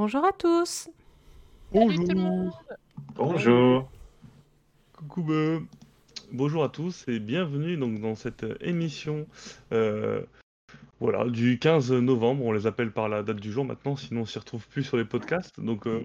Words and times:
Bonjour 0.00 0.24
à 0.24 0.32
tous. 0.32 0.88
Bonjour. 1.72 2.58
Bonjour. 3.16 3.90
Coucou. 4.96 5.22
bah, 5.22 5.58
Bonjour 6.32 6.64
à 6.64 6.70
tous 6.70 7.04
et 7.06 7.18
bienvenue 7.18 7.76
donc 7.76 8.00
dans 8.00 8.14
cette 8.14 8.46
émission 8.62 9.26
euh, 9.72 10.22
voilà, 11.00 11.28
du 11.28 11.58
15 11.58 11.92
novembre. 11.92 12.46
On 12.46 12.52
les 12.52 12.66
appelle 12.66 12.92
par 12.92 13.10
la 13.10 13.22
date 13.22 13.40
du 13.40 13.52
jour 13.52 13.66
maintenant, 13.66 13.94
sinon 13.94 14.22
on 14.22 14.24
s'y 14.24 14.38
retrouve 14.38 14.66
plus 14.68 14.84
sur 14.84 14.96
les 14.96 15.04
podcasts. 15.04 15.60
Donc 15.60 15.86
euh, 15.86 16.00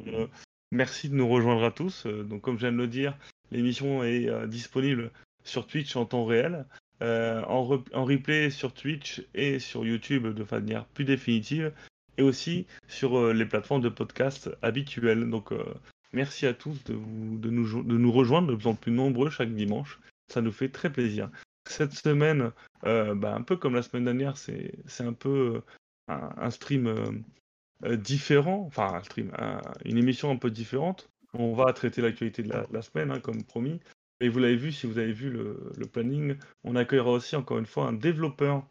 merci 0.74 1.08
de 1.08 1.16
nous 1.16 1.30
rejoindre 1.30 1.64
à 1.64 1.72
tous. 1.72 2.06
Euh, 2.06 2.24
donc 2.24 2.42
comme 2.42 2.56
je 2.56 2.64
viens 2.68 2.74
de 2.74 2.78
le 2.78 2.88
dire, 2.88 3.18
l'émission 3.54 4.04
est 4.04 4.28
euh, 4.28 4.46
disponible 4.46 5.10
sur 5.46 5.68
Twitch 5.68 5.96
en 5.96 6.04
temps 6.06 6.26
réel, 6.26 6.66
euh, 7.02 7.42
en, 7.46 7.64
re- 7.64 7.94
en 7.94 8.04
replay 8.04 8.50
sur 8.50 8.74
Twitch 8.74 9.24
et 9.34 9.60
sur 9.60 9.86
YouTube 9.86 10.28
de 10.28 10.46
manière 10.52 10.84
plus 10.84 11.06
définitive, 11.06 11.72
et 12.18 12.22
aussi 12.22 12.66
sur 12.88 13.18
euh, 13.18 13.34
les 13.34 13.46
plateformes 13.46 13.82
de 13.82 13.90
podcast 13.90 14.50
habituelles. 14.62 15.30
Donc 15.30 15.52
euh, 15.52 15.64
merci 16.14 16.46
à 16.46 16.54
tous 16.54 16.84
de, 16.86 16.94
nous, 17.50 18.12
rejoindre 18.12 18.50
de 18.50 18.56
plus 18.56 18.68
en 18.68 18.76
plus 18.76 18.92
nombreux 18.92 19.30
chaque 19.30 19.54
dimanche. 19.54 20.00
Ça 20.32 20.42
nous 20.42 20.52
fait 20.52 20.70
très 20.70 20.92
plaisir. 20.92 21.30
Cette 21.68 21.94
semaine, 21.94 22.52
euh, 22.86 23.16
bah, 23.16 23.34
un 23.36 23.42
peu 23.42 23.58
comme 23.58 23.76
la 23.76 23.82
semaine 23.82 24.06
dernière, 24.06 24.38
c'est 24.38 24.74
un 25.00 25.14
peu 25.14 25.62
un, 26.08 26.50
stream 26.52 27.24
différent, 27.84 28.64
enfin 28.68 28.94
un 28.96 29.04
stream, 29.04 29.32
un- 29.38 29.62
une 29.84 29.98
émission 29.98 30.32
un 30.32 30.38
peu 30.38 30.52
différente. 30.52 31.10
On 31.34 31.54
va 31.54 31.74
traiter 31.74 32.02
l'actualité 32.02 32.44
de 32.44 32.54
la, 32.72 32.82
semaine, 32.82 33.12
hein, 33.12 33.20
comme 33.20 33.44
promis. 33.44 33.80
Et 34.22 34.30
vous 34.30 34.40
l'avez 34.40 34.56
vu, 34.56 34.72
si 34.72 34.88
vous 34.88 34.98
avez 34.98 35.12
vu 35.12 35.30
le, 35.30 35.86
planning, 35.92 36.38
on 36.64 36.76
accueillera 36.76 37.12
aussi 37.12 37.36
encore 37.36 37.58
une 37.58 37.66
fois 37.66 37.88
un 37.88 37.94
développeur 37.94 38.66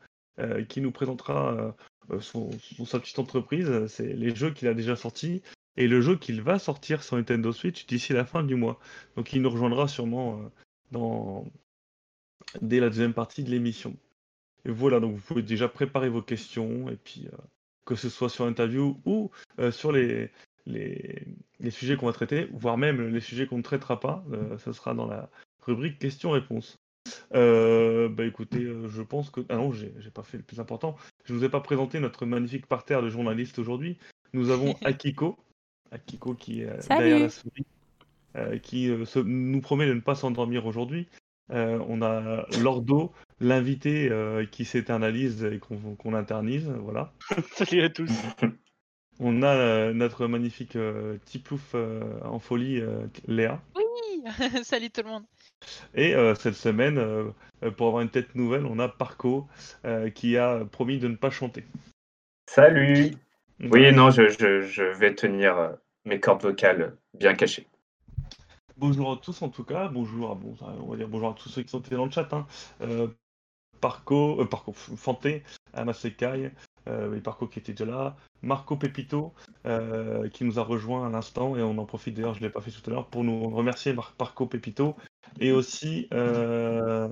qui 0.69 0.81
nous 0.81 0.91
présentera 0.91 1.77
son, 2.20 2.50
son- 2.60 2.84
sa 2.84 3.00
petite 3.00 3.19
entreprise, 3.19 3.86
c'est 3.86 4.12
les 4.12 4.34
jeux 4.34 4.52
qu'il 4.52 4.69
a 4.69 4.74
déjà 4.74 4.97
sortis 4.97 5.42
et 5.77 5.88
le 5.88 6.00
jeu 6.00 6.16
qu'il 6.16 6.41
va 6.42 6.58
sortir 6.58 7.02
sur 7.02 7.16
Nintendo 7.16 7.52
Switch 7.52 7.86
d'ici 7.86 8.12
la 8.12 8.24
fin 8.24 8.42
du 8.42 8.55
mois. 8.55 8.78
Donc 9.16 9.33
il 9.33 9.42
nous 9.42 9.50
rejoindra 9.50 9.88
sûrement 9.88 10.38
euh, 10.41 10.48
dans... 10.92 11.47
dès 12.62 12.80
la 12.80 12.88
deuxième 12.88 13.14
partie 13.14 13.44
de 13.44 13.50
l'émission. 13.50 13.97
Et 14.64 14.70
voilà, 14.70 15.00
donc 15.00 15.14
vous 15.16 15.20
pouvez 15.20 15.42
déjà 15.42 15.69
préparer 15.69 16.08
vos 16.08 16.22
questions, 16.22 16.88
et 16.88 16.97
puis 16.97 17.27
euh, 17.32 17.36
que 17.84 17.94
ce 17.97 18.08
soit 18.08 18.30
sur 18.30 18.47
l'interview 18.47 19.00
ou 19.05 19.30
euh, 19.58 19.70
sur 19.70 19.92
les, 19.92 20.30
les, 20.66 21.70
sujets 21.70 21.97
qu'on 21.97 22.06
va 22.06 22.12
traiter, 22.12 22.48
voire 22.52 22.78
même 22.78 23.08
les 23.08 23.20
sujets 23.20 23.47
qu'on 23.47 23.58
ne 23.58 23.62
traitera 23.62 24.00
pas, 24.00 24.25
euh, 24.32 24.56
ce 24.58 24.72
sera 24.72 24.94
dans 24.94 25.06
la 25.06 25.30
rubrique 25.60 25.98
questions-réponses. 25.98 26.78
Euh, 27.34 28.08
bah 28.08 28.24
écoutez, 28.24 28.62
euh, 28.64 28.88
je 28.88 29.02
pense 29.02 29.30
que... 29.30 29.41
Ah 29.48 29.56
non, 29.56 29.72
j'ai 29.72 29.92
j'ai 29.98 30.10
pas 30.10 30.22
fait 30.22 30.36
le 30.36 30.42
plus 30.42 30.60
important. 30.60 30.97
Je 31.24 31.33
ne 31.33 31.38
vous 31.38 31.44
ai 31.44 31.48
pas 31.48 31.60
présenté 31.60 32.00
notre 32.00 32.27
magnifique 32.27 32.66
parterre 32.66 33.02
de 33.02 33.10
journalistes 33.10 33.58
aujourd'hui. 33.58 33.98
Nous 34.33 34.50
avons 34.50 34.74
Akiko, 34.84 35.36
Akiko 35.91 36.34
qui 36.34 36.62
est 36.62 36.69
euh, 36.69 36.80
Salut. 36.80 36.98
derrière 37.00 37.19
la 37.20 37.28
souris, 37.30 37.66
euh, 38.36 38.58
qui 38.58 38.88
euh, 38.88 39.05
se- 39.05 39.19
nous 39.19 39.60
promet 39.60 39.86
de 39.86 39.94
ne 39.94 40.00
pas 40.00 40.14
s'endormir 40.14 40.66
aujourd'hui. 40.66 41.08
Euh, 41.52 41.78
on 41.88 42.00
a 42.00 42.47
Lordo, 42.62 43.12
l'invité 43.41 44.08
euh, 44.10 44.47
qui 44.47 44.64
s'éternalise 44.64 45.44
et 45.44 45.58
qu'on 45.58 45.77
qu'on 45.97 46.14
internise, 46.14 46.69
voilà. 46.80 47.12
Salut 47.52 47.82
à 47.82 47.91
tous. 47.91 48.10
On 49.20 49.42
a 49.44 49.55
euh, 49.55 49.92
notre 49.92 50.27
magnifique 50.27 50.75
euh, 50.75 51.19
Tiplouf 51.25 51.70
euh, 51.77 52.02
en 52.25 52.41
folie, 52.41 52.80
euh, 52.80 53.06
Léa. 53.28 53.62
Oui, 53.77 54.25
salut 54.64 54.91
tout 54.91 55.02
le 55.05 55.08
monde. 55.08 55.22
Et 55.95 56.15
euh, 56.15 56.34
cette 56.34 56.55
semaine, 56.55 56.98
euh, 56.98 57.31
pour 57.77 57.89
avoir 57.89 58.03
une 58.03 58.11
tête 58.11 58.34
nouvelle, 58.34 58.67
on 58.67 58.79
a 58.79 58.89
Parco 58.89 59.47
euh, 59.84 60.11
qui 60.11 60.37
a 60.37 60.65
promis 60.65 60.98
de 60.98 61.09
ne 61.09 61.17
pas 61.17 61.31
chanter. 61.31 61.65
Salut. 62.48 63.12
Oui, 63.61 63.93
non, 63.93 64.11
je, 64.11 64.29
je, 64.29 64.62
je 64.62 64.83
vais 64.83 65.15
tenir 65.15 65.77
mes 66.05 66.21
cordes 66.21 66.43
vocales 66.43 66.97
bien 67.19 67.34
cachées. 67.34 67.66
Bonjour 68.77 69.12
à 69.12 69.16
tous 69.16 69.41
en 69.43 69.49
tout 69.49 69.65
cas, 69.65 69.88
bonjour 69.88 70.33
à, 70.33 70.34
bon, 70.34 70.56
on 70.61 70.91
va 70.91 70.97
dire 70.97 71.09
bonjour 71.09 71.31
à 71.31 71.34
tous 71.34 71.49
ceux 71.49 71.62
qui 71.62 71.69
sont 71.69 71.83
dans 71.91 72.05
le 72.05 72.11
chat. 72.11 72.28
Hein. 72.33 72.47
Parco, 73.81 74.44
Parco, 74.47 74.72
Fanté, 74.72 75.44
Amasekai, 75.72 76.50
euh, 76.89 77.21
Parco 77.21 77.47
qui 77.47 77.59
était 77.59 77.72
déjà 77.72 77.91
là, 77.91 78.17
Marco 78.43 78.77
Pepito 78.77 79.33
euh, 79.67 80.28
qui 80.28 80.45
nous 80.45 80.59
a 80.59 80.62
rejoint 80.62 81.06
à 81.06 81.11
l'instant 81.11 81.56
et 81.56 81.62
on 81.62 81.78
en 81.78 81.84
profite 81.87 82.15
d'ailleurs, 82.15 82.34
je 82.34 82.41
ne 82.41 82.47
l'ai 82.47 82.50
pas 82.53 82.61
fait 82.61 82.71
tout 82.71 82.89
à 82.89 82.93
l'heure, 82.93 83.06
pour 83.06 83.25
nous 83.25 83.49
remercier 83.50 83.93
Mar- 83.93 84.15
Parco 84.17 84.47
Pepito 84.47 84.97
et 85.41 85.53
aussi, 85.53 86.09
euh, 86.12 87.09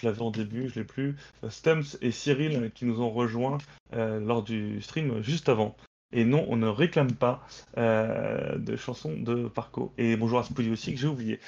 je 0.00 0.06
l'avais 0.06 0.22
en 0.22 0.30
début, 0.30 0.68
je 0.68 0.80
l'ai 0.80 0.84
plus, 0.84 1.16
euh, 1.44 1.50
Stumps 1.50 1.98
et 2.00 2.10
Cyril 2.10 2.70
qui 2.74 2.84
nous 2.86 3.02
ont 3.02 3.10
rejoints 3.10 3.58
euh, 3.92 4.20
lors 4.20 4.42
du 4.42 4.80
stream 4.80 5.22
juste 5.22 5.48
avant. 5.48 5.76
Et 6.12 6.24
non, 6.24 6.44
on 6.48 6.56
ne 6.56 6.66
réclame 6.66 7.12
pas 7.12 7.46
euh, 7.78 8.58
de 8.58 8.74
chansons 8.74 9.16
de 9.16 9.46
Parco. 9.46 9.92
Et 9.96 10.16
bonjour 10.16 10.40
à 10.40 10.42
Spouli 10.42 10.68
aussi, 10.70 10.92
que 10.92 10.98
j'ai 11.00 11.06
oublié. 11.06 11.38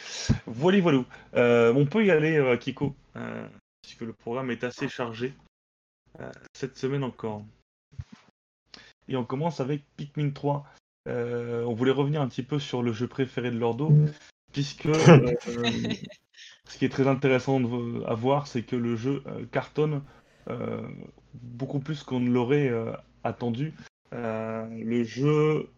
Voilà, 0.46 0.80
voilà. 0.80 1.04
Euh, 1.34 1.72
on 1.74 1.84
peut 1.84 2.04
y 2.04 2.12
aller, 2.12 2.36
euh, 2.36 2.56
Kiko, 2.56 2.94
euh, 3.16 3.48
puisque 3.82 4.02
le 4.02 4.12
programme 4.12 4.52
est 4.52 4.62
assez 4.62 4.88
chargé 4.88 5.28
euh, 5.28 5.51
cette 6.52 6.76
semaine 6.76 7.04
encore. 7.04 7.42
Et 9.08 9.16
on 9.16 9.24
commence 9.24 9.60
avec 9.60 9.82
Pikmin 9.96 10.30
3. 10.30 10.64
Euh, 11.08 11.64
on 11.64 11.74
voulait 11.74 11.90
revenir 11.90 12.20
un 12.22 12.28
petit 12.28 12.42
peu 12.44 12.58
sur 12.58 12.82
le 12.82 12.92
jeu 12.92 13.08
préféré 13.08 13.50
de 13.50 13.58
Lordo, 13.58 13.88
puisque 14.52 14.86
euh, 14.86 15.32
ce 16.68 16.78
qui 16.78 16.84
est 16.84 16.88
très 16.88 17.08
intéressant 17.08 17.60
de- 17.60 18.04
à 18.04 18.14
voir, 18.14 18.46
c'est 18.46 18.62
que 18.62 18.76
le 18.76 18.94
jeu 18.96 19.22
euh, 19.26 19.44
cartonne 19.46 20.02
euh, 20.48 20.86
beaucoup 21.34 21.80
plus 21.80 22.02
qu'on 22.04 22.20
ne 22.20 22.30
l'aurait 22.30 22.68
euh, 22.68 22.92
attendu. 23.24 23.72
Euh, 24.12 24.66
le 24.68 25.02
jeu 25.04 25.68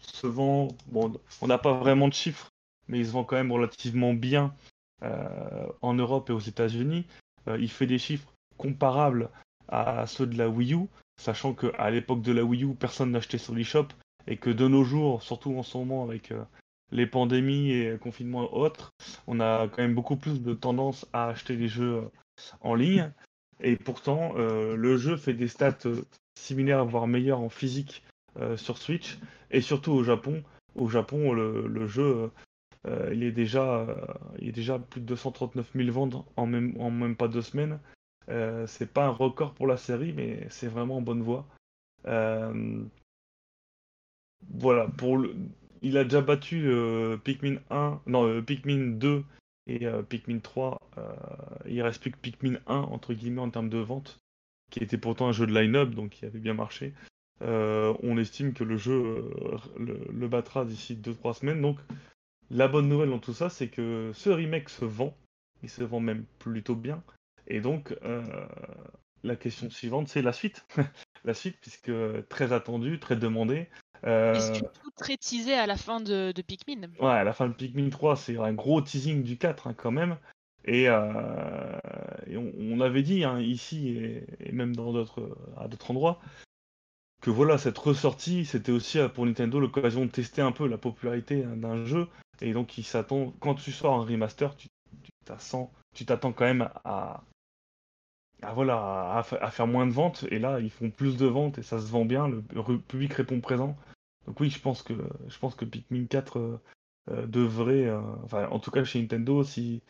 se 0.00 0.26
vend, 0.26 0.68
bon, 0.88 1.12
on 1.40 1.46
n'a 1.46 1.58
pas 1.58 1.74
vraiment 1.74 2.08
de 2.08 2.14
chiffres, 2.14 2.48
mais 2.88 2.98
il 2.98 3.06
se 3.06 3.12
vend 3.12 3.24
quand 3.24 3.36
même 3.36 3.52
relativement 3.52 4.14
bien 4.14 4.54
euh, 5.02 5.66
en 5.82 5.94
Europe 5.94 6.30
et 6.30 6.32
aux 6.32 6.38
États-Unis. 6.40 7.06
Euh, 7.46 7.58
il 7.60 7.70
fait 7.70 7.86
des 7.86 7.98
chiffres 7.98 8.32
comparables 8.56 9.30
à 9.68 10.06
ceux 10.06 10.26
de 10.26 10.36
la 10.36 10.48
Wii 10.48 10.74
U, 10.74 10.86
sachant 11.18 11.52
qu'à 11.54 11.90
l'époque 11.90 12.22
de 12.22 12.32
la 12.32 12.44
Wii 12.44 12.64
U, 12.64 12.74
personne 12.74 13.10
n'achetait 13.10 13.38
sur 13.38 13.54
l'eShop 13.54 13.88
et 14.26 14.36
que 14.36 14.50
de 14.50 14.68
nos 14.68 14.84
jours, 14.84 15.22
surtout 15.22 15.56
en 15.56 15.62
ce 15.62 15.76
moment 15.76 16.04
avec 16.04 16.32
euh, 16.32 16.42
les 16.92 17.06
pandémies 17.06 17.72
et 17.72 17.98
confinements 17.98 18.44
et 18.44 18.52
autres, 18.52 18.92
on 19.26 19.40
a 19.40 19.68
quand 19.68 19.82
même 19.82 19.94
beaucoup 19.94 20.16
plus 20.16 20.42
de 20.42 20.54
tendance 20.54 21.06
à 21.12 21.28
acheter 21.28 21.56
les 21.56 21.68
jeux 21.68 21.96
euh, 21.96 22.08
en 22.60 22.74
ligne. 22.74 23.10
Et 23.60 23.76
pourtant, 23.76 24.34
euh, 24.36 24.76
le 24.76 24.96
jeu 24.96 25.16
fait 25.16 25.34
des 25.34 25.48
stats 25.48 25.78
similaires, 26.38 26.84
voire 26.84 27.06
meilleures 27.06 27.40
en 27.40 27.48
physique 27.48 28.04
sur 28.54 28.78
Switch. 28.78 29.18
Et 29.50 29.60
surtout 29.60 29.90
au 29.90 30.04
Japon. 30.04 30.44
Au 30.76 30.88
Japon, 30.88 31.32
le, 31.32 31.86
jeu, 31.88 32.30
il, 32.86 33.24
est 33.24 33.32
déjà, 33.32 33.84
il 34.38 34.52
plus 34.88 35.00
de 35.00 35.06
239 35.06 35.72
000 35.74 35.90
ventes 35.90 36.24
en 36.36 36.46
même 36.46 37.16
pas 37.16 37.26
deux 37.26 37.42
semaines. 37.42 37.80
Euh, 38.28 38.66
c'est 38.66 38.92
pas 38.92 39.06
un 39.06 39.10
record 39.10 39.54
pour 39.54 39.66
la 39.66 39.76
série, 39.76 40.12
mais 40.12 40.46
c'est 40.50 40.68
vraiment 40.68 40.98
en 40.98 41.02
bonne 41.02 41.22
voie. 41.22 41.46
Euh, 42.06 42.82
voilà, 44.50 44.88
pour 44.88 45.16
le... 45.16 45.34
il 45.82 45.96
a 45.96 46.04
déjà 46.04 46.20
battu 46.20 46.68
euh, 46.68 47.16
Pikmin 47.16 47.56
1, 47.70 48.00
non, 48.06 48.42
Pikmin 48.42 48.96
2 48.98 49.24
et 49.66 49.86
Pikmin 50.08 50.38
3. 50.38 50.80
euh, 50.98 51.12
il 51.66 51.82
reste 51.82 52.00
plus 52.00 52.10
que 52.10 52.18
Pikmin 52.18 52.58
1, 52.66 52.76
entre 52.76 53.12
guillemets, 53.14 53.40
en 53.42 53.50
termes 53.50 53.68
de 53.68 53.78
vente, 53.78 54.18
qui 54.70 54.80
était 54.80 54.98
pourtant 54.98 55.28
un 55.28 55.32
jeu 55.32 55.46
de 55.46 55.58
line-up, 55.58 55.90
donc 55.90 56.10
qui 56.10 56.24
avait 56.24 56.38
bien 56.38 56.54
marché. 56.54 56.94
On 57.40 58.18
estime 58.18 58.52
que 58.52 58.64
le 58.64 58.76
jeu 58.76 59.30
le, 59.78 60.00
le 60.12 60.28
battra 60.28 60.64
d'ici 60.64 60.96
2-3 60.96 61.34
semaines. 61.34 61.62
Donc, 61.62 61.78
la 62.50 62.66
bonne 62.66 62.88
nouvelle 62.88 63.10
dans 63.10 63.18
tout 63.18 63.34
ça, 63.34 63.50
c'est 63.50 63.68
que 63.68 64.10
ce 64.14 64.30
remake 64.30 64.70
se 64.70 64.84
vend. 64.84 65.14
Il 65.62 65.68
se 65.68 65.84
vend 65.84 66.00
même 66.00 66.24
plutôt 66.38 66.74
bien. 66.74 67.02
Et 67.48 67.60
donc, 67.60 67.96
euh, 68.04 68.22
la 69.24 69.36
question 69.36 69.68
suivante, 69.70 70.08
c'est 70.08 70.22
la 70.22 70.32
suite. 70.32 70.66
la 71.24 71.34
suite, 71.34 71.56
puisque 71.60 71.90
très 72.28 72.52
attendue, 72.52 73.00
très 73.00 73.16
demandée. 73.16 73.68
Euh, 74.04 74.38
surtout 74.54 74.90
très 74.96 75.16
teasé 75.16 75.54
à 75.54 75.66
la 75.66 75.76
fin 75.76 76.00
de, 76.00 76.32
de 76.32 76.42
Pikmin. 76.42 76.88
Ouais, 77.00 77.10
à 77.10 77.24
la 77.24 77.32
fin 77.32 77.48
de 77.48 77.54
Pikmin 77.54 77.90
3, 77.90 78.16
c'est 78.16 78.36
un 78.36 78.52
gros 78.52 78.80
teasing 78.80 79.24
du 79.24 79.36
4 79.36 79.66
hein, 79.66 79.74
quand 79.74 79.90
même. 79.90 80.16
Et, 80.64 80.88
euh, 80.88 81.78
et 82.26 82.36
on, 82.36 82.52
on 82.60 82.80
avait 82.80 83.02
dit 83.02 83.24
hein, 83.24 83.40
ici 83.40 83.88
et, 83.88 84.24
et 84.40 84.52
même 84.52 84.76
dans 84.76 84.92
d'autres 84.92 85.36
à 85.56 85.66
d'autres 85.66 85.90
endroits 85.90 86.20
que 87.20 87.30
voilà 87.30 87.58
cette 87.58 87.78
ressortie, 87.78 88.44
c'était 88.44 88.72
aussi 88.72 88.98
euh, 88.98 89.08
pour 89.08 89.26
Nintendo 89.26 89.58
l'occasion 89.58 90.04
de 90.04 90.10
tester 90.10 90.42
un 90.42 90.52
peu 90.52 90.66
la 90.68 90.78
popularité 90.78 91.44
hein, 91.44 91.56
d'un 91.56 91.84
jeu. 91.84 92.08
Et 92.40 92.52
donc 92.52 92.78
il 92.78 92.84
s'attend 92.84 93.32
quand 93.40 93.54
tu 93.54 93.72
sors 93.72 93.94
un 93.94 94.04
remaster, 94.04 94.56
tu 94.56 94.68
tu 95.02 95.10
t'attends 95.24 95.72
tu 95.94 96.06
t'attends 96.06 96.32
quand 96.32 96.44
même 96.44 96.68
à, 96.84 97.22
à 98.42 98.52
voilà 98.52 99.16
à, 99.16 99.22
fa- 99.22 99.36
à 99.38 99.50
faire 99.50 99.66
moins 99.66 99.86
de 99.86 99.92
ventes. 99.92 100.24
Et 100.30 100.38
là 100.38 100.60
ils 100.60 100.70
font 100.70 100.90
plus 100.90 101.16
de 101.16 101.26
ventes 101.26 101.58
et 101.58 101.62
ça 101.62 101.78
se 101.78 101.86
vend 101.86 102.04
bien. 102.04 102.28
Le, 102.28 102.42
public 102.78 103.12
répond 103.14 103.40
présent. 103.40 103.76
Donc 104.26 104.40
oui, 104.40 104.50
je 104.50 104.60
pense 104.60 104.82
que 104.82 104.94
je 105.28 105.38
pense 105.38 105.54
que 105.54 105.64
Pikmin 105.64 106.06
4 106.06 106.38
euh, 106.38 106.60
euh, 107.10 107.26
devrait, 107.26 107.86
euh, 107.86 108.00
enfin 108.24 108.48
en 108.48 108.58
tout 108.60 108.70
cas 108.70 108.84
chez 108.84 109.00
Nintendo, 109.00 109.42
si 109.44 109.82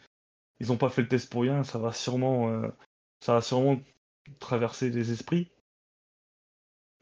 ils 0.60 0.68
n'ont 0.68 0.76
pas 0.76 0.90
fait 0.90 1.02
le 1.02 1.08
test 1.08 1.30
pour 1.30 1.42
rien, 1.42 1.64
ça 1.64 1.78
va 1.78 1.92
sûrement, 1.92 2.62
ça 3.20 3.34
va 3.34 3.40
sûrement 3.42 3.80
traverser 4.40 4.90
les 4.90 5.12
esprits. 5.12 5.50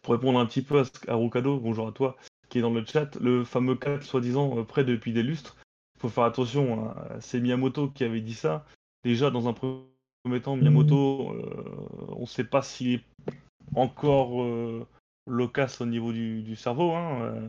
Pour 0.02 0.14
répondre 0.14 0.38
un 0.38 0.46
petit 0.46 0.62
peu 0.62 0.80
à, 0.80 0.84
à 1.08 1.14
Rocado, 1.14 1.58
bonjour 1.58 1.88
à 1.88 1.92
toi, 1.92 2.16
qui 2.48 2.58
est 2.58 2.62
dans 2.62 2.70
le 2.70 2.84
chat, 2.84 3.16
le 3.16 3.44
fameux 3.44 3.76
4 3.76 4.02
soi-disant 4.02 4.62
prêt 4.64 4.84
depuis 4.84 5.12
des 5.12 5.22
lustres. 5.22 5.56
Faut 5.98 6.08
faire 6.10 6.24
attention, 6.24 6.90
hein, 6.90 7.18
c'est 7.20 7.40
Miyamoto 7.40 7.88
qui 7.88 8.04
avait 8.04 8.20
dit 8.20 8.34
ça. 8.34 8.66
Déjà, 9.04 9.30
dans 9.30 9.48
un 9.48 9.52
premier 9.54 9.84
temps, 10.40 10.56
Miyamoto, 10.56 11.32
euh, 11.32 12.14
on 12.16 12.22
ne 12.22 12.26
sait 12.26 12.44
pas 12.44 12.62
s'il 12.62 12.94
est 12.94 13.04
encore 13.74 14.42
euh, 14.42 14.86
loquace 15.26 15.80
au 15.80 15.86
niveau 15.86 16.12
du, 16.12 16.42
du 16.42 16.56
cerveau. 16.56 16.92
Hein, 16.92 17.22
euh. 17.22 17.48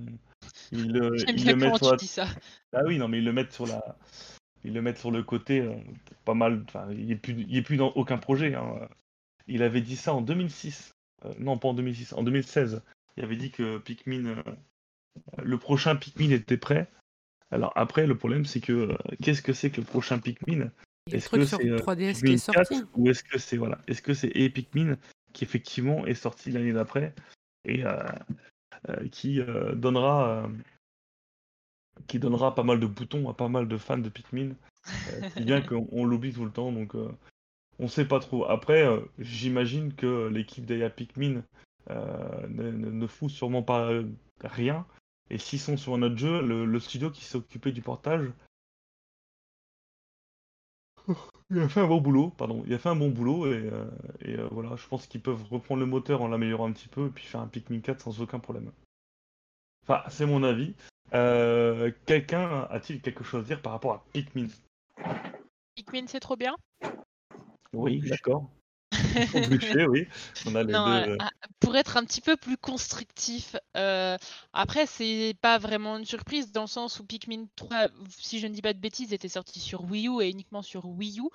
il, 0.71 0.91
le- 0.91 1.15
il 1.35 1.55
met 1.55 1.67
sur 1.75 1.79
tu 1.79 1.91
la- 1.91 1.97
dis 1.97 2.07
ça. 2.07 2.27
Ah 2.73 2.81
oui, 2.85 2.97
non, 2.97 3.07
mais 3.07 3.19
ils 3.19 3.25
le 3.25 3.33
mettent 3.33 3.53
sur 3.53 3.65
la, 3.67 3.81
ils 4.63 4.73
le 4.73 4.81
mettent 4.81 4.97
sur 4.97 5.11
le 5.11 5.23
côté, 5.23 5.61
euh, 5.61 5.75
pas 6.25 6.33
mal. 6.33 6.63
Enfin, 6.67 6.87
il 6.91 7.11
est 7.11 7.15
plus, 7.15 7.45
il 7.47 7.55
est 7.57 7.61
plus 7.61 7.77
dans 7.77 7.89
aucun 7.91 8.17
projet. 8.17 8.55
hein. 8.55 8.87
Il 9.47 9.63
avait 9.63 9.81
dit 9.81 9.95
ça 9.95 10.13
en 10.13 10.21
2006. 10.21 10.93
Euh, 11.25 11.33
non, 11.39 11.57
pas 11.57 11.69
en 11.69 11.73
2006, 11.73 12.13
en 12.13 12.23
2016. 12.23 12.81
Il 13.15 13.23
avait 13.23 13.37
dit 13.37 13.49
que 13.49 13.77
Pikmin, 13.77 14.25
euh, 14.25 14.43
le 15.41 15.57
prochain 15.57 15.95
Pikmin 15.95 16.31
était 16.31 16.57
prêt. 16.57 16.87
Alors 17.49 17.71
après, 17.75 18.05
le 18.05 18.17
problème, 18.17 18.45
c'est 18.45 18.59
que 18.59 18.73
euh, 18.73 18.97
qu'est-ce 19.23 19.41
que 19.41 19.53
c'est 19.53 19.69
que 19.71 19.79
le 19.81 19.87
prochain 19.87 20.19
Pikmin? 20.19 20.69
Est-ce 21.11 21.29
que 21.29 21.45
c'est, 21.45 21.65
euh, 21.65 21.77
3DS 21.77 22.15
qui 22.15 22.21
Pikmin 22.21 22.33
est 22.33 22.37
sorti. 22.37 22.79
4 22.79 22.87
ou 22.95 23.09
est-ce 23.09 23.23
que 23.23 23.37
c'est 23.37 23.57
voilà, 23.57 23.79
est-ce 23.87 24.01
que 24.01 24.13
c'est 24.13 24.29
Pikmin 24.49 24.97
qui 25.33 25.43
effectivement 25.43 26.05
est 26.05 26.13
sorti 26.13 26.51
l'année 26.51 26.73
d'après 26.73 27.13
et 27.65 27.85
euh, 27.85 28.03
euh, 28.89 29.07
qui 29.09 29.41
euh, 29.41 29.73
donnera 29.75 30.43
euh, 30.43 30.47
qui 32.07 32.19
donnera 32.19 32.55
pas 32.55 32.63
mal 32.63 32.79
de 32.79 32.87
boutons 32.87 33.29
à 33.29 33.33
pas 33.33 33.49
mal 33.49 33.67
de 33.67 33.77
fans 33.77 33.97
de 33.97 34.09
Pikmin, 34.09 34.51
euh, 34.87 35.29
si 35.35 35.43
bien 35.43 35.61
qu'on 35.61 35.87
on 35.91 36.05
l'oublie 36.05 36.33
tout 36.33 36.45
le 36.45 36.51
temps 36.51 36.71
donc 36.71 36.95
euh, 36.95 37.09
on 37.79 37.87
sait 37.87 38.05
pas 38.05 38.19
trop. 38.19 38.45
Après, 38.45 38.85
euh, 38.85 39.01
j'imagine 39.19 39.93
que 39.93 40.27
l'équipe 40.27 40.65
d'Aya 40.65 40.89
Pikmin 40.89 41.43
euh, 41.89 42.47
ne, 42.47 43.07
fout 43.07 43.29
sûrement 43.29 43.63
pas 43.63 43.91
euh, 43.91 44.03
rien. 44.43 44.85
Et 45.29 45.37
s'ils 45.37 45.59
sont 45.59 45.77
sur 45.77 45.93
un 45.93 46.01
autre 46.01 46.17
jeu, 46.17 46.41
le, 46.41 46.65
le 46.65 46.79
studio 46.79 47.11
qui 47.11 47.23
s'est 47.23 47.37
occupé 47.37 47.71
du 47.71 47.81
portage, 47.81 48.31
il 51.49 51.59
a 51.59 51.69
fait 51.69 51.79
un 51.79 51.87
bon 51.87 52.01
boulot, 52.01 52.29
pardon, 52.29 52.63
il 52.67 52.73
a 52.73 52.77
fait 52.77 52.89
un 52.89 52.95
bon 52.95 53.09
boulot 53.09 53.47
et, 53.47 53.69
euh, 53.71 53.85
et, 54.21 54.35
euh, 54.37 54.47
voilà, 54.51 54.75
je 54.75 54.85
pense 54.87 55.07
qu'ils 55.07 55.21
peuvent 55.21 55.43
reprendre 55.49 55.79
le 55.79 55.85
moteur 55.85 56.21
en 56.21 56.27
l'améliorant 56.27 56.67
un 56.67 56.73
petit 56.73 56.89
peu 56.89 57.07
et 57.07 57.09
puis 57.09 57.25
faire 57.25 57.41
un 57.41 57.47
Pikmin 57.47 57.79
4 57.79 58.01
sans 58.01 58.21
aucun 58.21 58.39
problème. 58.39 58.71
Enfin, 59.83 60.03
c'est 60.09 60.25
mon 60.25 60.43
avis. 60.43 60.73
Euh, 61.13 61.91
Quelqu'un 62.05 62.67
a-t-il 62.69 63.01
quelque 63.01 63.23
chose 63.23 63.45
à 63.45 63.47
dire 63.47 63.61
par 63.61 63.71
rapport 63.71 63.93
à 63.93 64.03
Pikmin? 64.11 64.47
Pikmin, 65.75 66.07
c'est 66.07 66.19
trop 66.19 66.35
bien. 66.35 66.55
Oui, 67.73 68.01
d'accord. 68.01 68.49
Faut 69.31 69.41
bûcher, 69.41 69.85
oui. 69.87 70.07
On 70.45 70.55
a 70.55 70.63
les 70.63 70.73
Non, 70.73 71.01
deux. 71.05 71.17
pour 71.59 71.75
être 71.75 71.97
un 71.97 72.05
petit 72.05 72.21
peu 72.21 72.37
plus 72.37 72.57
constructif, 72.57 73.55
euh, 73.75 74.17
après, 74.53 74.85
c'est 74.85 75.35
pas 75.41 75.57
vraiment 75.57 75.97
une 75.97 76.05
surprise 76.05 76.51
dans 76.51 76.61
le 76.61 76.67
sens 76.67 76.99
où 76.99 77.05
Pikmin 77.05 77.47
3, 77.55 77.89
si 78.09 78.39
je 78.39 78.47
ne 78.47 78.53
dis 78.53 78.61
pas 78.61 78.73
de 78.73 78.79
bêtises, 78.79 79.13
était 79.13 79.29
sorti 79.29 79.59
sur 79.59 79.83
Wii 79.83 80.07
U 80.07 80.21
et 80.21 80.29
uniquement 80.29 80.61
sur 80.61 80.85
Wii 80.85 81.19
U, 81.19 81.29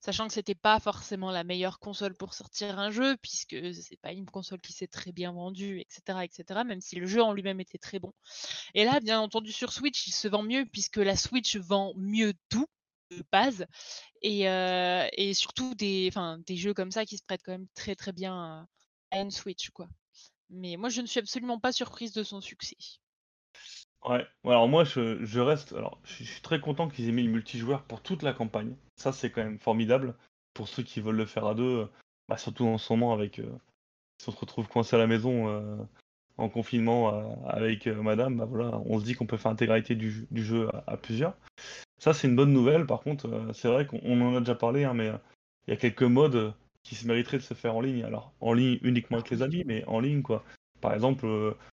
sachant 0.00 0.26
que 0.26 0.34
c'était 0.34 0.54
pas 0.54 0.80
forcément 0.80 1.30
la 1.30 1.44
meilleure 1.44 1.78
console 1.78 2.14
pour 2.14 2.34
sortir 2.34 2.78
un 2.78 2.90
jeu, 2.90 3.16
puisque 3.22 3.56
c'est 3.74 4.00
pas 4.00 4.12
une 4.12 4.26
console 4.26 4.60
qui 4.60 4.72
s'est 4.72 4.86
très 4.88 5.12
bien 5.12 5.32
vendue, 5.32 5.80
etc., 5.80 6.20
etc., 6.24 6.60
même 6.66 6.80
si 6.80 6.96
le 6.96 7.06
jeu 7.06 7.22
en 7.22 7.32
lui-même 7.32 7.60
était 7.60 7.78
très 7.78 7.98
bon. 7.98 8.12
Et 8.74 8.84
là, 8.84 9.00
bien 9.00 9.20
entendu, 9.20 9.52
sur 9.52 9.72
Switch, 9.72 10.06
il 10.06 10.12
se 10.12 10.28
vend 10.28 10.42
mieux, 10.42 10.66
puisque 10.66 10.98
la 10.98 11.16
Switch 11.16 11.56
vend 11.56 11.92
mieux 11.96 12.34
tout 12.48 12.66
base 13.32 13.66
et, 14.22 14.42
et 14.42 15.34
surtout 15.34 15.74
des, 15.74 16.10
des 16.46 16.56
jeux 16.56 16.74
comme 16.74 16.90
ça 16.90 17.04
qui 17.04 17.18
se 17.18 17.24
prêtent 17.24 17.42
quand 17.44 17.52
même 17.52 17.68
très 17.74 17.94
très 17.94 18.12
bien 18.12 18.66
à, 19.12 19.20
une 19.20 19.30
Switch 19.30 19.70
quoi. 19.70 19.88
Mais 20.50 20.76
moi 20.76 20.88
je 20.88 21.00
ne 21.00 21.06
suis 21.06 21.20
absolument 21.20 21.58
pas 21.58 21.72
surprise 21.72 22.12
de 22.12 22.22
son 22.22 22.40
succès. 22.40 22.76
Ouais, 24.04 24.26
alors 24.44 24.68
moi 24.68 24.84
je, 24.84 25.24
je 25.24 25.40
reste. 25.40 25.72
Alors 25.72 26.00
je 26.04 26.24
suis 26.24 26.42
très 26.42 26.60
content 26.60 26.88
qu'ils 26.88 27.08
aient 27.08 27.12
mis 27.12 27.22
le 27.24 27.30
multijoueur 27.30 27.84
pour 27.84 28.02
toute 28.02 28.22
la 28.22 28.32
campagne. 28.32 28.76
Ça 28.96 29.12
c'est 29.12 29.30
quand 29.30 29.42
même 29.42 29.58
formidable 29.58 30.16
pour 30.54 30.68
ceux 30.68 30.82
qui 30.82 31.00
veulent 31.00 31.16
le 31.16 31.26
faire 31.26 31.46
à 31.46 31.54
deux, 31.54 31.88
bah, 32.28 32.38
surtout 32.38 32.66
en 32.66 32.78
ce 32.78 32.92
moment 32.92 33.12
avec. 33.12 33.36
si 33.36 34.28
on 34.28 34.32
se 34.32 34.38
retrouve 34.38 34.68
coincé 34.68 34.96
à 34.96 34.98
la 34.98 35.06
maison 35.06 35.86
en 36.38 36.48
confinement 36.48 37.14
euh, 37.14 37.22
avec 37.46 37.86
euh, 37.86 38.02
madame, 38.02 38.36
bah 38.36 38.44
voilà, 38.44 38.80
on 38.86 38.98
se 38.98 39.04
dit 39.04 39.14
qu'on 39.14 39.26
peut 39.26 39.36
faire 39.36 39.50
l'intégralité 39.50 39.94
du, 39.94 40.26
jeu- 40.34 40.68
à, 40.86 40.96
plusieurs. 40.96 41.34
Ça 41.98 42.12
c'est 42.12 42.28
une 42.28 42.36
bonne 42.36 42.52
nouvelle, 42.52 42.86
par 42.86 43.00
contre, 43.00 43.28
euh, 43.28 43.52
c'est 43.52 43.68
vrai 43.68 43.86
qu'on 43.86 44.00
on 44.04 44.20
en 44.20 44.36
a 44.36 44.40
déjà 44.40 44.54
parlé, 44.54 44.84
hein, 44.84 44.94
mais 44.94 45.10
il 45.66 45.70
y 45.70 45.72
a 45.72 45.76
quelques 45.76 46.02
modes 46.02 46.54
qui 46.82 46.94
se 46.94 47.06
mériteraient 47.06 47.38
de 47.38 47.42
se 47.42 47.54
faire 47.54 47.74
en 47.74 47.80
ligne. 47.80 48.04
Alors 48.04 48.32
en 48.40 48.52
ligne 48.52 48.78
uniquement 48.82 49.18
avec 49.18 49.30
les 49.30 49.42
amis, 49.42 49.64
mais 49.66 49.84
en 49.86 50.00
ligne 50.00 50.22
quoi. 50.22 50.44
Par 50.80 50.92
exemple, 50.92 51.26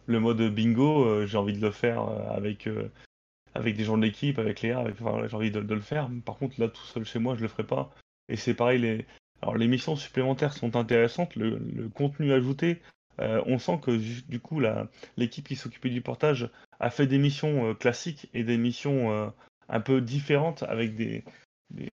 le 0.06 0.20
mode 0.20 0.41
bingo, 0.55 1.26
j'ai 1.26 1.37
envie 1.37 1.52
de 1.52 1.61
le 1.61 1.70
faire 1.70 2.00
avec, 2.31 2.67
avec 3.55 3.76
des 3.76 3.85
gens 3.85 3.99
de 3.99 4.02
l'équipe, 4.02 4.38
avec 4.38 4.62
Léa, 4.62 4.81
avec, 4.81 5.00
enfin, 5.00 5.29
j'ai 5.29 5.37
envie 5.37 5.50
de, 5.50 5.61
le 5.61 5.81
faire. 5.81 6.09
Par 6.25 6.38
contre, 6.38 6.59
là, 6.59 6.69
tout 6.69 6.82
seul 6.82 7.05
chez 7.05 7.19
moi, 7.19 7.37
je 7.37 7.43
le 7.43 7.49
ferai 7.49 7.64
pas. 7.64 7.94
Et 8.31 8.37
c'est 8.37 8.55
pareil, 8.55 8.81
les, 8.81 9.06
alors, 9.43 9.56
les 9.56 9.69
missions 9.69 9.97
supplémentaires 9.97 10.55
sont 10.55 10.76
intéressantes, 10.76 11.37
le 11.37 11.88
contenu 11.94 12.32
ajouté, 12.32 12.81
euh, 13.20 13.42
on 13.46 13.58
sent 13.58 13.80
que 13.82 13.96
du 14.28 14.40
coup, 14.40 14.60
l'équipe 15.16 15.48
qui 15.48 15.56
s'occupait 15.56 15.90
du 15.90 16.02
portage 16.02 16.50
a 16.80 16.90
fait 16.90 17.06
des 17.06 17.18
missions 17.18 17.70
euh, 17.70 17.74
classiques 17.74 18.28
et 18.34 18.44
des 18.44 18.58
missions 18.58 19.12
euh, 19.12 19.28
un 19.68 19.80
peu 19.80 20.00
différentes 20.00 20.62
avec 20.64 20.94
des, 20.96 21.24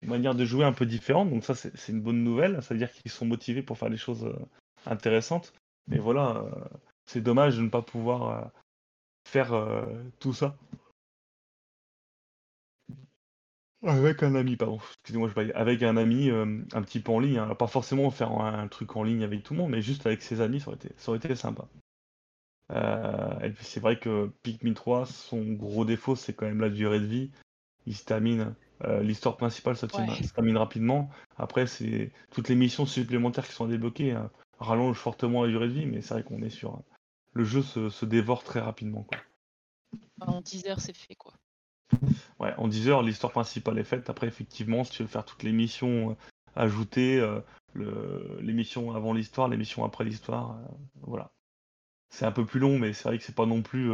manières 0.03 0.35
de 0.35 0.45
jouer 0.45 0.65
un 0.65 0.73
peu 0.73 0.85
différentes. 0.85 1.29
Donc 1.29 1.43
ça, 1.43 1.55
c'est 1.55 1.91
une 1.91 2.01
bonne 2.01 2.23
nouvelle. 2.23 2.61
Ça 2.61 2.73
veut 2.73 2.77
dire 2.77 2.91
qu'ils 2.91 3.11
sont 3.11 3.25
motivés 3.25 3.61
pour 3.61 3.77
faire 3.77 3.89
des 3.89 3.97
choses 3.97 4.33
intéressantes. 4.85 5.53
Mais 5.87 5.97
voilà, 5.97 6.45
c'est 7.05 7.21
dommage 7.21 7.57
de 7.57 7.61
ne 7.61 7.69
pas 7.69 7.81
pouvoir 7.81 8.51
faire 9.27 9.53
tout 10.19 10.33
ça. 10.33 10.55
Avec 13.85 14.23
un 14.23 14.35
ami, 14.35 14.55
pardon, 14.55 14.79
excusez-moi, 15.01 15.27
je 15.29 15.33
baille. 15.33 15.51
Avec 15.53 15.83
un 15.83 15.97
ami, 15.97 16.29
euh, 16.29 16.61
un 16.73 16.81
petit 16.81 16.99
peu 17.01 17.11
en 17.11 17.19
ligne, 17.19 17.37
hein. 17.37 17.53
pas 17.55 17.67
forcément 17.67 18.09
faire 18.11 18.31
un, 18.31 18.59
un 18.63 18.67
truc 18.67 18.95
en 18.95 19.03
ligne 19.03 19.23
avec 19.23 19.43
tout 19.43 19.53
le 19.53 19.59
monde, 19.59 19.71
mais 19.71 19.81
juste 19.81 20.05
avec 20.05 20.21
ses 20.21 20.39
amis, 20.41 20.59
ça 20.61 20.67
aurait 20.67 20.77
été, 20.77 20.91
ça 20.97 21.09
aurait 21.09 21.17
été 21.17 21.35
sympa. 21.35 21.67
Euh, 22.71 23.39
et 23.41 23.49
puis 23.49 23.65
c'est 23.65 23.79
vrai 23.81 23.99
que 23.99 24.31
Pikmin 24.41 24.73
3, 24.73 25.05
son 25.05 25.43
gros 25.53 25.83
défaut, 25.85 26.15
c'est 26.15 26.33
quand 26.33 26.45
même 26.45 26.61
la 26.61 26.69
durée 26.69 26.99
de 26.99 27.05
vie. 27.05 27.31
Il 27.85 27.95
se 27.95 28.05
termine, 28.05 28.55
euh, 28.85 29.01
l'histoire 29.03 29.35
principale 29.35 29.75
se, 29.75 29.85
termine- 29.85 30.09
Ouais. 30.11 30.23
se 30.23 30.33
termine 30.33 30.57
rapidement. 30.57 31.09
Après, 31.37 31.67
c'est 31.67 32.11
toutes 32.31 32.47
les 32.47 32.55
missions 32.55 32.85
supplémentaires 32.85 33.45
qui 33.45 33.53
sont 33.53 33.67
débloquées 33.67 34.13
euh, 34.15 34.23
rallongent 34.59 34.97
fortement 34.97 35.43
la 35.43 35.49
durée 35.49 35.67
de 35.67 35.73
vie, 35.73 35.85
mais 35.85 36.01
c'est 36.01 36.13
vrai 36.13 36.23
qu'on 36.23 36.41
est 36.41 36.49
sur. 36.49 36.81
Le 37.33 37.43
jeu 37.43 37.61
se, 37.61 37.89
se 37.89 38.05
dévore 38.05 38.43
très 38.43 38.61
rapidement. 38.61 39.03
Quoi. 39.03 39.17
En 40.21 40.39
10 40.41 40.67
heures 40.67 40.79
c'est 40.79 40.95
fait 40.95 41.15
quoi. 41.15 41.33
Ouais, 42.39 42.53
en 42.57 42.67
10 42.67 42.89
heures, 42.89 43.01
l'histoire 43.03 43.31
principale 43.31 43.79
est 43.79 43.83
faite. 43.83 44.09
Après, 44.09 44.27
effectivement, 44.27 44.83
si 44.83 44.91
tu 44.91 45.03
veux 45.03 45.07
faire 45.09 45.25
toutes 45.25 45.43
les 45.43 45.51
missions 45.51 46.11
euh, 46.11 46.15
ajoutées, 46.55 47.19
euh, 47.19 47.39
le- 47.73 48.37
les 48.41 48.53
missions 48.53 48.93
avant 48.95 49.13
l'histoire, 49.13 49.47
les 49.47 49.57
missions 49.57 49.83
après 49.85 50.03
l'histoire, 50.03 50.51
euh, 50.51 50.71
voilà. 51.01 51.31
C'est 52.09 52.25
un 52.25 52.31
peu 52.31 52.45
plus 52.45 52.59
long, 52.59 52.77
mais 52.77 52.93
c'est 52.93 53.05
vrai 53.09 53.17
que 53.17 53.23
c'est 53.23 53.35
pas 53.35 53.45
non 53.47 53.61
plus 53.63 53.89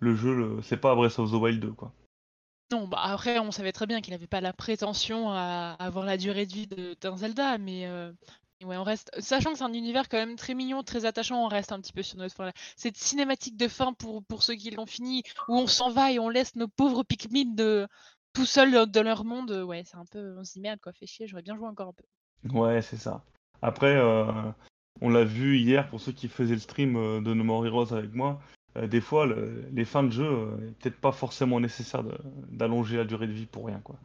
le 0.00 0.16
jeu, 0.16 0.58
c'est 0.62 0.76
pas 0.78 0.96
Breath 0.96 1.18
of 1.20 1.30
the 1.30 1.34
Wild 1.34 1.60
2, 1.60 1.72
quoi. 1.72 1.92
Non, 2.72 2.88
bah 2.88 2.98
après 3.00 3.38
on 3.38 3.52
savait 3.52 3.70
très 3.70 3.86
bien 3.86 4.00
qu'il 4.00 4.12
n'avait 4.12 4.26
pas 4.26 4.40
la 4.40 4.52
prétention 4.52 5.30
à 5.30 5.76
avoir 5.78 6.04
la 6.04 6.16
durée 6.16 6.46
de 6.46 6.52
vie 6.52 6.66
d'un 7.00 7.16
Zelda, 7.16 7.56
mais 7.58 7.86
ouais, 8.64 8.76
on 8.76 8.84
reste, 8.84 9.10
sachant 9.20 9.52
que 9.52 9.58
c'est 9.58 9.64
un 9.64 9.72
univers 9.72 10.08
quand 10.08 10.16
même 10.16 10.36
très 10.36 10.54
mignon, 10.54 10.82
très 10.82 11.04
attachant, 11.04 11.44
on 11.44 11.48
reste 11.48 11.72
un 11.72 11.80
petit 11.80 11.92
peu 11.92 12.02
sur 12.02 12.18
notre 12.18 12.34
fin. 12.34 12.50
Cette 12.76 12.96
cinématique 12.96 13.56
de 13.56 13.68
fin 13.68 13.92
pour, 13.92 14.24
pour 14.24 14.42
ceux 14.42 14.54
qui 14.54 14.70
l'ont 14.70 14.86
fini, 14.86 15.22
où 15.48 15.56
on 15.56 15.66
s'en 15.66 15.90
va 15.90 16.12
et 16.12 16.18
on 16.18 16.28
laisse 16.28 16.56
nos 16.56 16.68
pauvres 16.68 17.02
Pikmin 17.02 17.54
de 17.54 17.86
tout 18.32 18.46
seuls 18.46 18.90
dans- 18.90 19.02
leur 19.02 19.24
monde, 19.24 19.50
euh, 19.50 19.62
ouais, 19.62 19.82
c'est 19.84 19.96
un 19.96 20.04
peu, 20.04 20.36
on 20.38 20.44
se 20.44 20.58
merde 20.58 20.80
quoi, 20.80 20.92
fait 20.92 21.06
chier, 21.06 21.26
j'aurais 21.26 21.42
bien 21.42 21.56
joué 21.56 21.66
encore 21.66 21.88
un 21.88 21.92
peu. 21.92 22.58
Ouais, 22.58 22.82
c'est 22.82 22.96
ça. 22.98 23.24
Après, 23.62 23.96
euh, 23.96 24.30
on 25.00 25.08
l'a 25.08 25.24
vu 25.24 25.58
hier 25.58 25.88
pour 25.88 26.00
ceux 26.00 26.12
qui 26.12 26.28
faisaient 26.28 26.54
le 26.54 26.60
stream 26.60 26.96
euh, 26.96 27.20
de 27.20 27.34
No 27.34 27.44
More 27.44 27.66
Heroes 27.66 27.92
avec 27.94 28.12
moi. 28.12 28.40
des 28.76 29.00
fois, 29.00 29.24
le- 29.24 29.64
les 29.72 29.86
fins 29.86 30.02
de 30.02 30.10
jeu, 30.10 30.26
euh, 30.26 30.56
peut-être 30.78 31.00
pas 31.00 31.12
forcément 31.12 31.60
nécessaire 31.60 32.04
d'allonger 32.50 32.98
la 32.98 33.04
durée 33.04 33.26
de 33.26 33.32
vie 33.32 33.46
pour 33.46 33.68
rien, 33.68 33.80
quoi. 33.80 33.96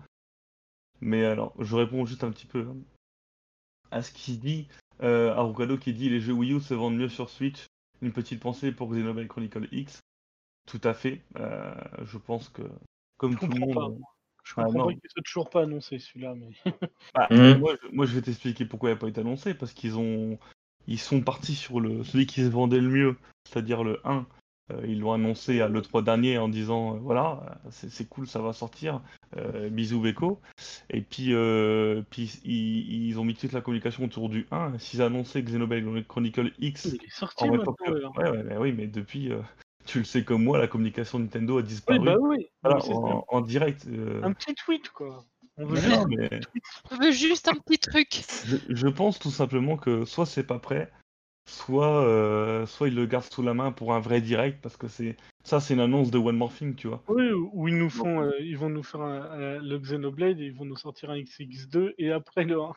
Mais 1.01 1.25
alors, 1.25 1.53
je 1.59 1.75
réponds 1.75 2.05
juste 2.05 2.23
un 2.23 2.31
petit 2.31 2.45
peu 2.45 2.61
hein, 2.61 2.77
à 3.91 4.01
ce 4.01 4.11
qu'il 4.11 4.39
dit. 4.39 4.67
Euh, 5.03 5.33
Arukado 5.33 5.77
qui 5.77 5.93
dit 5.93 6.09
les 6.09 6.19
jeux 6.21 6.33
Wii 6.33 6.53
U 6.53 6.59
se 6.61 6.73
vendent 6.73 6.97
mieux 6.97 7.09
sur 7.09 7.29
Switch. 7.29 7.65
Une 8.01 8.11
petite 8.11 8.39
pensée 8.39 8.71
pour 8.71 8.89
Xenoblade 8.91 9.27
Chronicle 9.27 9.67
X. 9.71 9.99
Tout 10.67 10.81
à 10.83 10.93
fait. 10.93 11.21
Euh, 11.37 11.73
je 12.05 12.17
pense 12.17 12.49
que, 12.49 12.61
comme 13.17 13.33
Je 13.33 13.37
tout 13.39 13.47
le 13.47 13.59
monde. 13.59 13.73
pas. 13.75 13.89
Je 14.43 14.53
Ah, 14.57 14.63
comprends 14.63 14.79
non. 14.79 14.85
pas 14.87 14.91
qu'il 14.93 15.09
soit 15.09 15.23
toujours 15.23 15.49
pas 15.49 15.63
annoncé 15.63 15.99
celui-là, 15.99 16.33
mais. 16.35 16.49
Bah, 17.15 17.27
Mhm. 17.31 17.59
moi, 17.59 17.75
je, 17.81 17.87
moi, 17.91 18.05
je 18.05 18.13
vais 18.15 18.21
t'expliquer 18.21 18.65
pourquoi 18.65 18.89
il 18.89 18.93
n'a 18.93 18.99
pas 18.99 19.07
été 19.07 19.21
annoncé. 19.21 19.53
Parce 19.53 19.73
qu'ils 19.73 19.97
ont, 19.97 20.39
ils 20.87 20.99
sont 20.99 21.21
partis 21.21 21.55
sur 21.55 21.79
le 21.79 22.03
celui 22.03 22.25
qui 22.25 22.41
se 22.41 22.47
vendait 22.49 22.79
le 22.79 22.89
mieux, 22.89 23.17
c'est-à-dire 23.47 23.83
le 23.83 23.99
1. 24.07 24.25
Euh, 24.71 24.81
ils 24.87 24.99
l'ont 24.99 25.13
annoncé 25.13 25.61
à 25.61 25.67
l'E3 25.67 26.03
dernier 26.03 26.37
en 26.37 26.47
disant 26.49 26.95
euh, 26.95 26.99
voilà, 27.01 27.59
c'est 27.69 27.89
c'est 27.89 28.05
cool, 28.07 28.27
ça 28.27 28.39
va 28.41 28.53
sortir. 28.53 29.01
Euh, 29.37 29.69
bisous 29.69 30.01
Beko. 30.01 30.39
Et 30.89 31.01
puis, 31.01 31.33
euh, 31.33 32.01
puis 32.09 32.39
ils, 32.43 33.07
ils 33.09 33.19
ont 33.19 33.23
mis 33.23 33.33
toute 33.35 33.53
la 33.53 33.61
communication 33.61 34.03
autour 34.05 34.29
du 34.29 34.45
1. 34.51 34.77
S'ils 34.79 35.01
annonçaient 35.01 35.41
Xenoblade 35.41 36.05
Chronicle 36.07 36.51
X 36.59 36.85
Il 36.85 36.95
est 36.95 37.09
sorti 37.09 37.43
en 37.45 37.55
maintenant. 37.55 37.73
que-. 37.73 38.19
Ouais, 38.19 38.29
ouais, 38.29 38.43
mais 38.43 38.57
oui, 38.57 38.73
mais 38.75 38.87
depuis, 38.87 39.31
euh, 39.31 39.39
tu 39.85 39.99
le 39.99 40.05
sais 40.05 40.23
comme 40.23 40.43
moi, 40.43 40.57
la 40.57 40.67
communication 40.67 41.17
Nintendo 41.19 41.57
a 41.59 41.61
disparu. 41.61 41.99
Oui, 41.99 42.05
bah 42.05 42.17
oui. 42.19 42.47
Voilà, 42.63 42.79
en, 42.89 43.25
en 43.27 43.41
direct. 43.41 43.85
euh, 43.87 44.21
Un 44.23 44.33
petit 44.33 44.53
tweet, 44.55 44.89
quoi. 44.89 45.23
On 45.57 45.65
veut 45.65 45.75
mais 45.75 45.81
juste 45.81 45.95
non, 45.97 46.05
mais 46.07 46.29
On 46.91 46.95
veut 46.97 47.11
juste 47.11 47.47
un 47.47 47.55
petit 47.55 47.77
truc. 47.77 48.23
je, 48.45 48.55
je 48.69 48.87
pense 48.87 49.19
tout 49.19 49.31
simplement 49.31 49.77
que 49.77 50.05
soit 50.05 50.25
c'est 50.25 50.43
pas 50.45 50.59
prêt, 50.59 50.89
soit, 51.51 52.03
euh, 52.05 52.65
soit 52.65 52.87
ils 52.87 52.95
le 52.95 53.05
gardent 53.05 53.31
sous 53.31 53.41
la 53.43 53.53
main 53.53 53.71
pour 53.71 53.93
un 53.93 53.99
vrai 53.99 54.21
direct, 54.21 54.59
parce 54.61 54.77
que 54.77 54.87
c'est 54.87 55.15
ça, 55.43 55.59
c'est 55.59 55.73
une 55.73 55.79
annonce 55.79 56.11
de 56.11 56.17
One 56.17 56.37
More 56.37 56.53
Thing, 56.53 56.75
tu 56.75 56.87
vois. 56.87 57.03
Oui, 57.07 57.31
où 57.31 57.67
ils 57.67 57.77
nous 57.77 57.89
font, 57.89 58.21
euh, 58.21 58.31
ils 58.39 58.57
vont 58.57 58.69
nous 58.69 58.83
faire 58.83 59.01
un- 59.01 59.21
un- 59.31 59.59
le 59.61 59.77
Xenoblade 59.79 60.39
et 60.39 60.45
ils 60.45 60.53
vont 60.53 60.65
nous 60.65 60.75
sortir 60.77 61.09
un 61.09 61.17
XX2 61.17 61.93
et 61.97 62.11
après 62.11 62.43
le 62.43 62.59
1. 62.61 62.73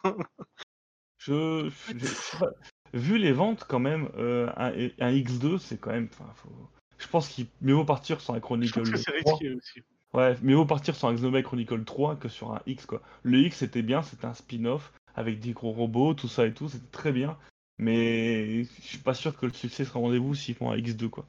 Je, 1.18 1.68
je- 1.88 1.98
je 1.98 2.06
sais 2.06 2.38
pas. 2.38 2.50
Vu 2.92 3.18
les 3.18 3.32
ventes, 3.32 3.64
quand 3.68 3.80
même, 3.80 4.08
euh, 4.16 4.48
un, 4.56 4.72
un 5.00 5.12
X2, 5.12 5.58
c'est 5.58 5.78
quand 5.80 5.90
même. 5.90 6.08
faut- 6.08 6.68
Je 6.98 7.08
pense 7.08 7.28
qu'il 7.28 7.46
mieux 7.60 7.74
vaut 7.74 7.84
partir 7.84 8.20
sur 8.20 8.34
un 8.34 8.36
Je 8.36 8.42
Chronicle 8.42 8.72
trouve 8.82 8.92
que 8.92 8.98
c'est 8.98 9.20
3. 9.20 9.32
risqué 9.32 9.50
aussi. 9.54 9.82
Ouais, 10.12 10.36
mieux 10.42 10.54
vaut 10.54 10.64
partir 10.64 10.94
sur 10.94 11.08
un 11.08 11.14
Xenoblade 11.14 11.42
Chronicle 11.44 11.82
3 11.84 12.14
que 12.16 12.28
sur 12.28 12.52
un 12.52 12.60
X, 12.66 12.86
quoi. 12.86 13.02
Le 13.24 13.38
X, 13.40 13.58
c'était 13.58 13.82
bien, 13.82 14.02
c'était 14.02 14.26
un 14.26 14.34
spin-off 14.34 14.92
avec 15.16 15.40
des 15.40 15.52
gros 15.52 15.72
robots, 15.72 16.14
tout 16.14 16.28
ça 16.28 16.46
et 16.46 16.52
tout, 16.54 16.68
c'était 16.68 16.90
très 16.92 17.10
bien. 17.12 17.36
Mais 17.78 18.64
je 18.64 18.68
suis 18.80 18.98
pas 18.98 19.14
sûr 19.14 19.36
que 19.36 19.46
le 19.46 19.52
succès 19.52 19.84
sera 19.84 19.98
rendez-vous 20.00 20.34
s'ils 20.34 20.54
font 20.54 20.70
un 20.70 20.76
X2, 20.76 21.08
quoi. 21.08 21.26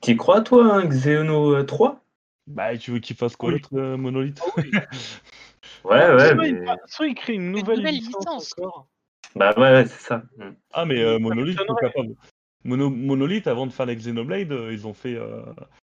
T'y 0.00 0.16
crois, 0.16 0.40
toi, 0.40 0.74
un 0.74 0.86
Xeno 0.86 1.54
euh, 1.56 1.64
3 1.64 2.04
Bah, 2.46 2.76
tu 2.76 2.90
veux 2.92 2.98
qu'il 2.98 3.16
fasse 3.16 3.36
quoi, 3.36 3.50
Oui. 3.50 3.54
l'autre 3.56 3.78
euh, 3.78 3.96
monolithe? 3.96 4.40
Ah 4.44 4.50
oui. 4.56 4.70
Ouais, 5.84 6.10
ouais, 6.12 6.26
soit, 6.26 6.34
mais... 6.34 6.48
il, 6.50 6.76
soit 6.86 7.06
il 7.06 7.14
crée 7.14 7.34
une 7.34 7.52
nouvelle, 7.52 7.78
nouvelle 7.78 7.94
licence, 7.94 8.16
licence. 8.18 8.54
encore. 8.58 8.88
Bah 9.36 9.54
ouais, 9.56 9.70
ouais, 9.72 9.86
c'est 9.86 10.00
ça. 10.00 10.22
Mm. 10.36 10.50
Ah, 10.72 10.84
mais 10.84 11.00
euh, 11.02 11.14
Ça 11.14 11.18
Monolith, 11.18 11.58
m'étonnerait. 11.58 11.90
pourquoi 11.90 12.04
pas? 12.04 12.08
Mono- 12.64 12.90
Monolith, 12.90 13.46
avant 13.46 13.66
de 13.66 13.72
faire 13.72 13.86
les 13.86 13.96
Xenoblade, 13.96 14.52
euh, 14.52 14.72
ils 14.72 14.86
ont 14.86 14.92
fait 14.94 15.14
euh, 15.14 15.42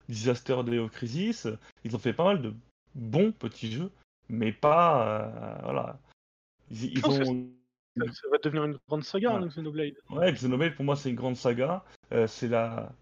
Disaster 0.09 0.57
Day 0.65 0.81
Crisis, 0.93 1.47
ils 1.85 1.95
ont 1.95 1.99
fait 1.99 2.13
pas 2.15 2.25
mal 2.25 2.43
de 2.43 2.55
bons 2.95 3.33
petits 3.33 3.71
jeux, 3.71 3.91
mais 4.29 4.53
pas. 4.53 5.21
euh, 5.21 5.59
voilà. 5.63 5.99
Ils, 6.71 6.99
ils 6.99 7.07
ont. 7.07 7.47
Ça, 7.97 8.05
ça 8.13 8.29
va 8.31 8.39
devenir 8.39 8.65
une 8.65 8.79
grande 8.89 9.05
saga, 9.05 9.31
Ouais. 9.31 9.43
hein, 9.43 9.47
Xenoblade. 9.49 9.95
Ouais, 10.11 10.33
Xenoblade, 10.33 10.75
pour 10.75 10.85
moi, 10.85 10.97
c'est 10.97 11.11
une 11.11 11.17
grande 11.17 11.37
saga. 11.37 11.85
Euh, 12.13 12.27
c'est 12.27 12.49
la. 12.49 12.93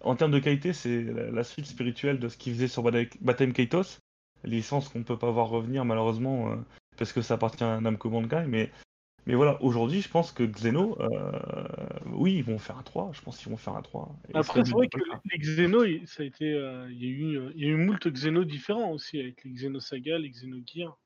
En 0.00 0.16
termes 0.16 0.32
de 0.32 0.38
qualité, 0.38 0.72
c'est 0.72 1.02
la, 1.04 1.30
la 1.30 1.44
suite 1.44 1.66
spirituelle 1.66 2.18
de 2.18 2.28
ce 2.28 2.36
qu'ils 2.38 2.54
faisaient 2.54 2.66
sur 2.68 2.82
Battle 2.82 3.52
Kaitos, 3.52 3.98
licence 4.42 4.88
qu'on 4.88 5.02
peut 5.02 5.18
pas 5.18 5.30
voir 5.30 5.48
revenir 5.48 5.84
malheureusement 5.84 6.50
euh, 6.52 6.56
parce 6.96 7.12
que 7.12 7.20
ça 7.20 7.34
appartient 7.34 7.62
à 7.62 7.78
Namco 7.80 8.08
Bandai. 8.08 8.46
Mais, 8.48 8.72
mais 9.26 9.34
voilà, 9.34 9.62
aujourd'hui, 9.62 10.00
je 10.00 10.08
pense 10.08 10.32
que 10.32 10.44
Xeno, 10.44 10.96
euh, 11.00 11.32
oui, 12.06 12.36
ils 12.36 12.42
vont 12.44 12.58
faire 12.58 12.78
un 12.78 12.82
3. 12.82 13.10
Je 13.12 13.20
pense 13.20 13.36
qu'ils 13.38 13.50
vont 13.50 13.58
faire 13.58 13.76
un 13.76 13.82
3. 13.82 14.16
Et 14.30 14.36
Après, 14.36 14.64
c'est 14.64 14.72
vrai 14.72 14.88
que 14.88 14.98
les 15.30 15.38
Xeno, 15.38 15.84
ça 16.06 16.22
a 16.22 16.26
été, 16.26 16.50
euh, 16.50 16.88
il 16.90 17.04
y 17.04 17.06
a 17.06 17.10
eu, 17.10 17.50
il 17.54 17.60
y 17.60 17.66
a 17.66 17.68
eu 17.68 17.76
moult 17.76 18.08
Xeno 18.10 18.44
différents 18.44 18.92
aussi, 18.92 19.20
avec 19.20 19.44
les 19.44 19.52
Xenosaga, 19.52 20.18
les 20.18 20.30
Xenogear. 20.30 20.96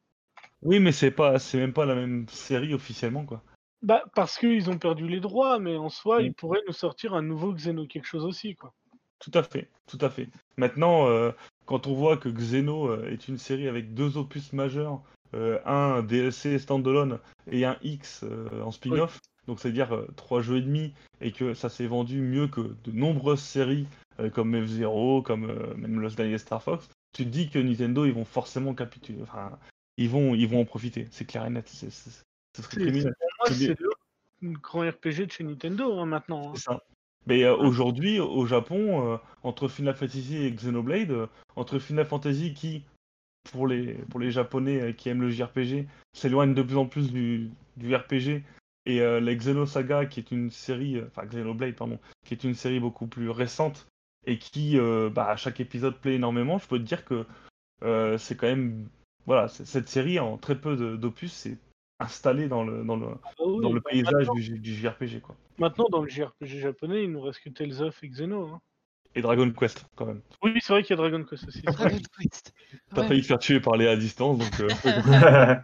Oui, 0.63 0.81
mais 0.81 0.93
c'est 0.93 1.11
pas, 1.11 1.39
c'est 1.39 1.59
même 1.59 1.73
pas 1.73 1.87
la 1.87 1.95
même 1.95 2.27
série 2.29 2.75
officiellement, 2.75 3.25
quoi. 3.25 3.43
Bah, 3.83 4.05
parce 4.15 4.39
qu'ils 4.39 4.71
ont 4.71 4.79
perdu 4.79 5.09
les 5.09 5.19
droits, 5.19 5.59
mais 5.59 5.77
en 5.77 5.89
soi, 5.89 6.23
ils 6.23 6.33
pourraient 6.33 6.63
nous 6.69 6.73
sortir 6.73 7.15
un 7.15 7.23
nouveau 7.23 7.53
Xeno 7.53 7.87
quelque 7.87 8.07
chose 8.07 8.25
aussi, 8.25 8.55
quoi. 8.55 8.73
Tout 9.19 9.33
à 9.35 9.43
fait, 9.43 9.69
tout 9.87 9.99
à 10.01 10.11
fait. 10.11 10.29
Maintenant, 10.57 11.09
euh, 11.09 11.31
quand 11.67 11.87
on 11.87 11.95
voit 11.95 12.17
que 12.17 12.29
Xeno 12.29 12.89
euh, 12.89 13.11
est 13.11 13.29
une 13.29 13.39
série 13.39 13.69
avec 13.69 13.95
deux 13.95 14.17
opus 14.17 14.53
majeurs, 14.53 15.01
euh, 15.35 15.59
un 15.65 16.03
DLC 16.03 16.59
standalone 16.59 17.19
et 17.51 17.65
un 17.65 17.77
X 17.83 18.25
euh, 18.25 18.63
en 18.63 18.71
spin-off, 18.71 19.21
donc 19.47 19.61
c'est-à-dire 19.61 20.05
trois 20.17 20.43
jeux 20.43 20.59
et 20.59 20.63
demi, 20.63 20.93
et 21.21 21.33
que 21.33 21.55
ça 21.55 21.69
s'est 21.69 21.87
vendu 21.87 22.21
mieux 22.21 22.49
que 22.49 22.61
de 22.61 22.93
nombreuses 22.93 23.41
séries 23.41 23.87
comme 24.35 24.55
F-Zero, 24.55 25.23
comme 25.23 25.47
même 25.77 25.99
Lost 25.99 26.21
et 26.21 26.39
Star 26.39 26.63
Fox, 26.63 26.89
tu 27.13 27.25
te 27.25 27.31
dis 27.31 27.49
que 27.49 27.59
Nintendo, 27.59 28.05
ils 28.05 28.13
vont 28.13 28.25
forcément 28.25 28.75
capituler. 28.75 29.21
Enfin, 29.23 29.59
ils 29.97 30.09
vont, 30.09 30.35
ils 30.35 30.49
vont 30.49 30.61
en 30.61 30.65
profiter, 30.65 31.07
c'est 31.11 31.25
clair 31.25 31.45
et 31.47 31.51
net. 31.51 31.69
C'est, 31.69 31.91
c'est- 31.91 32.23
ce 32.57 32.63
serait 32.63 32.85
C'est-. 32.85 33.03
Pour 33.03 33.13
moi, 33.39 33.49
C'est 33.49 33.77
le 34.41 34.59
grand 34.59 34.81
RPG 34.89 35.27
de 35.27 35.31
chez 35.31 35.45
Nintendo 35.45 35.99
hein, 35.99 36.07
maintenant. 36.07 36.49
hein. 36.49 36.53
C'est 36.57 36.63
ça. 36.63 36.83
Mais 37.27 37.45
euh, 37.45 37.55
aujourd'hui, 37.57 38.19
au 38.19 38.47
Japon, 38.47 39.13
euh, 39.13 39.17
entre 39.45 39.69
Final 39.69 39.95
Fantasy 39.95 40.39
et 40.39 40.51
Xenoblade, 40.51 41.13
euh, 41.13 41.27
entre 41.55 41.79
Final 41.79 42.05
Fantasy 42.05 42.53
qui, 42.53 42.83
pour 43.53 43.69
les, 43.69 43.95
pour 44.11 44.19
les 44.19 44.33
Japonais 44.33 44.95
qui 44.95 45.09
aiment 45.09 45.23
le 45.23 45.31
JRPG, 45.31 45.87
s'éloigne 46.13 46.53
de 46.55 46.63
plus 46.63 46.77
en 46.77 46.87
plus 46.87 47.13
du, 47.13 47.51
du 47.77 47.95
RPG, 47.95 48.43
et 48.87 48.99
la 48.99 49.35
Xenosaga, 49.35 50.07
qui 50.07 50.19
est 50.19 50.33
une 50.33 50.51
série, 50.51 51.01
enfin 51.07 51.25
Xenoblade, 51.25 51.77
pardon, 51.77 52.01
qui 52.27 52.35
est 52.35 52.43
une 52.43 52.55
série 52.55 52.81
beaucoup 52.81 53.07
plus 53.07 53.31
récente, 53.31 53.87
et 54.27 54.39
qui, 54.39 54.77
bah, 55.13 55.29
à 55.29 55.37
chaque 55.37 55.61
épisode 55.61 55.97
plaît 55.99 56.15
énormément, 56.17 56.59
je 56.59 56.67
peux 56.67 56.79
te 56.79 56.85
dire 56.85 57.05
que 57.05 57.25
c'est 58.19 58.37
quand 58.37 58.49
même. 58.49 58.89
Voilà, 59.27 59.49
cette 59.49 59.89
série, 59.89 60.19
en 60.19 60.37
très 60.37 60.57
peu 60.61 60.97
d'opus, 60.97 61.33
c'est 61.33 61.57
installé 62.01 62.49
dans 62.49 62.65
le, 62.65 62.83
dans 62.85 62.97
le, 62.97 63.07
Ah 63.23 63.31
oui, 63.47 63.63
dans 63.63 63.73
le 63.73 63.81
bah, 63.81 63.91
paysage 63.91 64.29
du, 64.31 64.59
du 64.59 64.75
JRPG, 64.75 65.21
quoi. 65.21 65.37
maintenant, 65.59 65.87
dans 65.91 66.03
le 66.03 66.09
JRPG 66.09 66.59
japonais, 66.59 67.05
il 67.05 67.13
nous 67.13 67.21
reste 67.21 67.41
que 67.41 67.51
Tales 67.51 67.81
of 67.83 68.03
et 68.03 68.09
Xeno. 68.09 68.47
hein. 68.49 68.61
Et 69.15 69.21
Dragon 69.23 69.51
Quest, 69.53 69.85
quand 69.95 70.07
même. 70.07 70.23
Oui, 70.43 70.55
c'est 70.63 70.73
vrai 70.73 70.83
qu'il 70.83 70.91
y 70.91 70.95
a 70.95 70.97
Dragon 70.97 71.23
Quest 71.25 71.47
aussi. 71.47 71.61
Dragon 71.63 71.99
Quest. 72.19 72.53
T'as 72.95 73.03
Ouais. 73.03 73.09
failli 73.09 73.21
te 73.21 73.27
faire 73.27 73.39
tuer 73.39 73.61
par 73.61 73.77
les 73.77 73.87
à 73.87 73.95
distance, 73.97 74.39
donc 74.39 74.61
euh, 74.61 74.69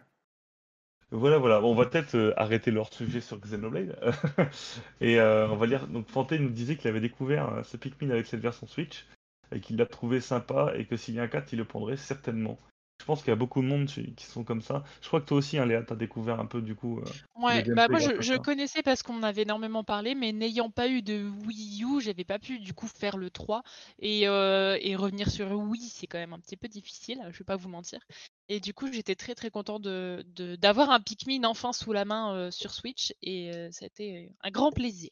voilà, 1.10 1.38
voilà. 1.38 1.60
Bon, 1.60 1.72
on 1.72 1.74
va 1.74 1.86
peut-être 1.86 2.14
euh, 2.14 2.34
arrêter 2.36 2.70
leur 2.70 2.92
sujet 2.92 3.20
sur 3.20 3.38
Xenoblade. 3.40 3.98
et 5.00 5.18
euh, 5.18 5.48
on 5.48 5.56
va 5.56 5.66
lire. 5.66 5.86
Donc, 5.88 6.08
Fanté 6.08 6.38
nous 6.38 6.50
disait 6.50 6.76
qu'il 6.76 6.88
avait 6.88 7.00
découvert 7.00 7.52
euh, 7.54 7.62
ce 7.62 7.76
Pikmin 7.76 8.10
avec 8.10 8.26
cette 8.26 8.40
version 8.40 8.66
Switch 8.66 9.06
et 9.50 9.60
qu'il 9.60 9.76
l'a 9.76 9.86
trouvé 9.86 10.20
sympa 10.20 10.72
et 10.76 10.84
que 10.84 10.96
s'il 10.96 11.14
y 11.14 11.20
a 11.20 11.22
un 11.22 11.28
4, 11.28 11.52
il 11.54 11.56
le 11.58 11.64
prendrait 11.64 11.96
certainement. 11.96 12.58
Je 13.00 13.04
pense 13.04 13.20
qu'il 13.20 13.28
y 13.28 13.32
a 13.32 13.36
beaucoup 13.36 13.62
de 13.62 13.66
monde 13.66 13.86
qui 13.86 14.24
sont 14.26 14.44
comme 14.44 14.60
ça. 14.60 14.84
Je 15.00 15.08
crois 15.08 15.20
que 15.20 15.26
toi 15.26 15.38
aussi, 15.38 15.56
hein, 15.56 15.66
Léa, 15.66 15.82
t'as 15.82 15.94
découvert 15.94 16.40
un 16.40 16.46
peu 16.46 16.60
du 16.60 16.74
coup. 16.74 16.98
euh, 16.98 17.04
Ouais, 17.36 17.62
bah 17.74 17.88
moi 17.88 18.00
je, 18.00 18.36
connaissais 18.38 18.82
parce 18.82 19.02
qu'on 19.02 19.22
avait 19.22 19.42
énormément 19.42 19.84
parlé, 19.84 20.14
mais 20.14 20.32
n'ayant 20.32 20.70
pas 20.70 20.88
eu 20.88 21.00
de 21.02 21.30
Wii 21.46 21.84
U, 21.84 22.00
j'avais 22.00 22.24
pas 22.24 22.38
pu 22.38 22.58
du 22.58 22.74
coup 22.74 22.88
faire 22.88 23.16
le 23.16 23.30
3 23.30 23.62
et, 24.00 24.28
euh, 24.28 24.76
et 24.80 24.96
revenir 24.96 25.30
sur 25.30 25.50
Wii, 25.52 25.88
c'est 25.88 26.06
quand 26.06 26.18
même 26.18 26.32
un 26.32 26.40
petit 26.40 26.56
peu 26.56 26.68
difficile, 26.68 27.20
je 27.30 27.38
vais 27.38 27.44
pas 27.44 27.56
vous 27.56 27.68
mentir. 27.68 28.00
Et 28.48 28.60
du 28.60 28.74
coup, 28.74 28.90
j'étais 28.92 29.14
très 29.14 29.34
très 29.34 29.50
content 29.50 29.78
de 29.78 30.24
de- 30.34 30.56
d'avoir 30.56 30.90
un 30.90 31.00
Pikmin 31.00 31.44
enfin 31.44 31.72
sous 31.72 31.92
la 31.92 32.04
main 32.04 32.34
euh, 32.34 32.50
sur 32.50 32.72
Switch 32.72 33.14
et 33.22 33.52
ça 33.70 33.84
a 33.84 33.86
été 33.86 34.32
un 34.42 34.50
grand 34.50 34.72
plaisir. 34.72 35.10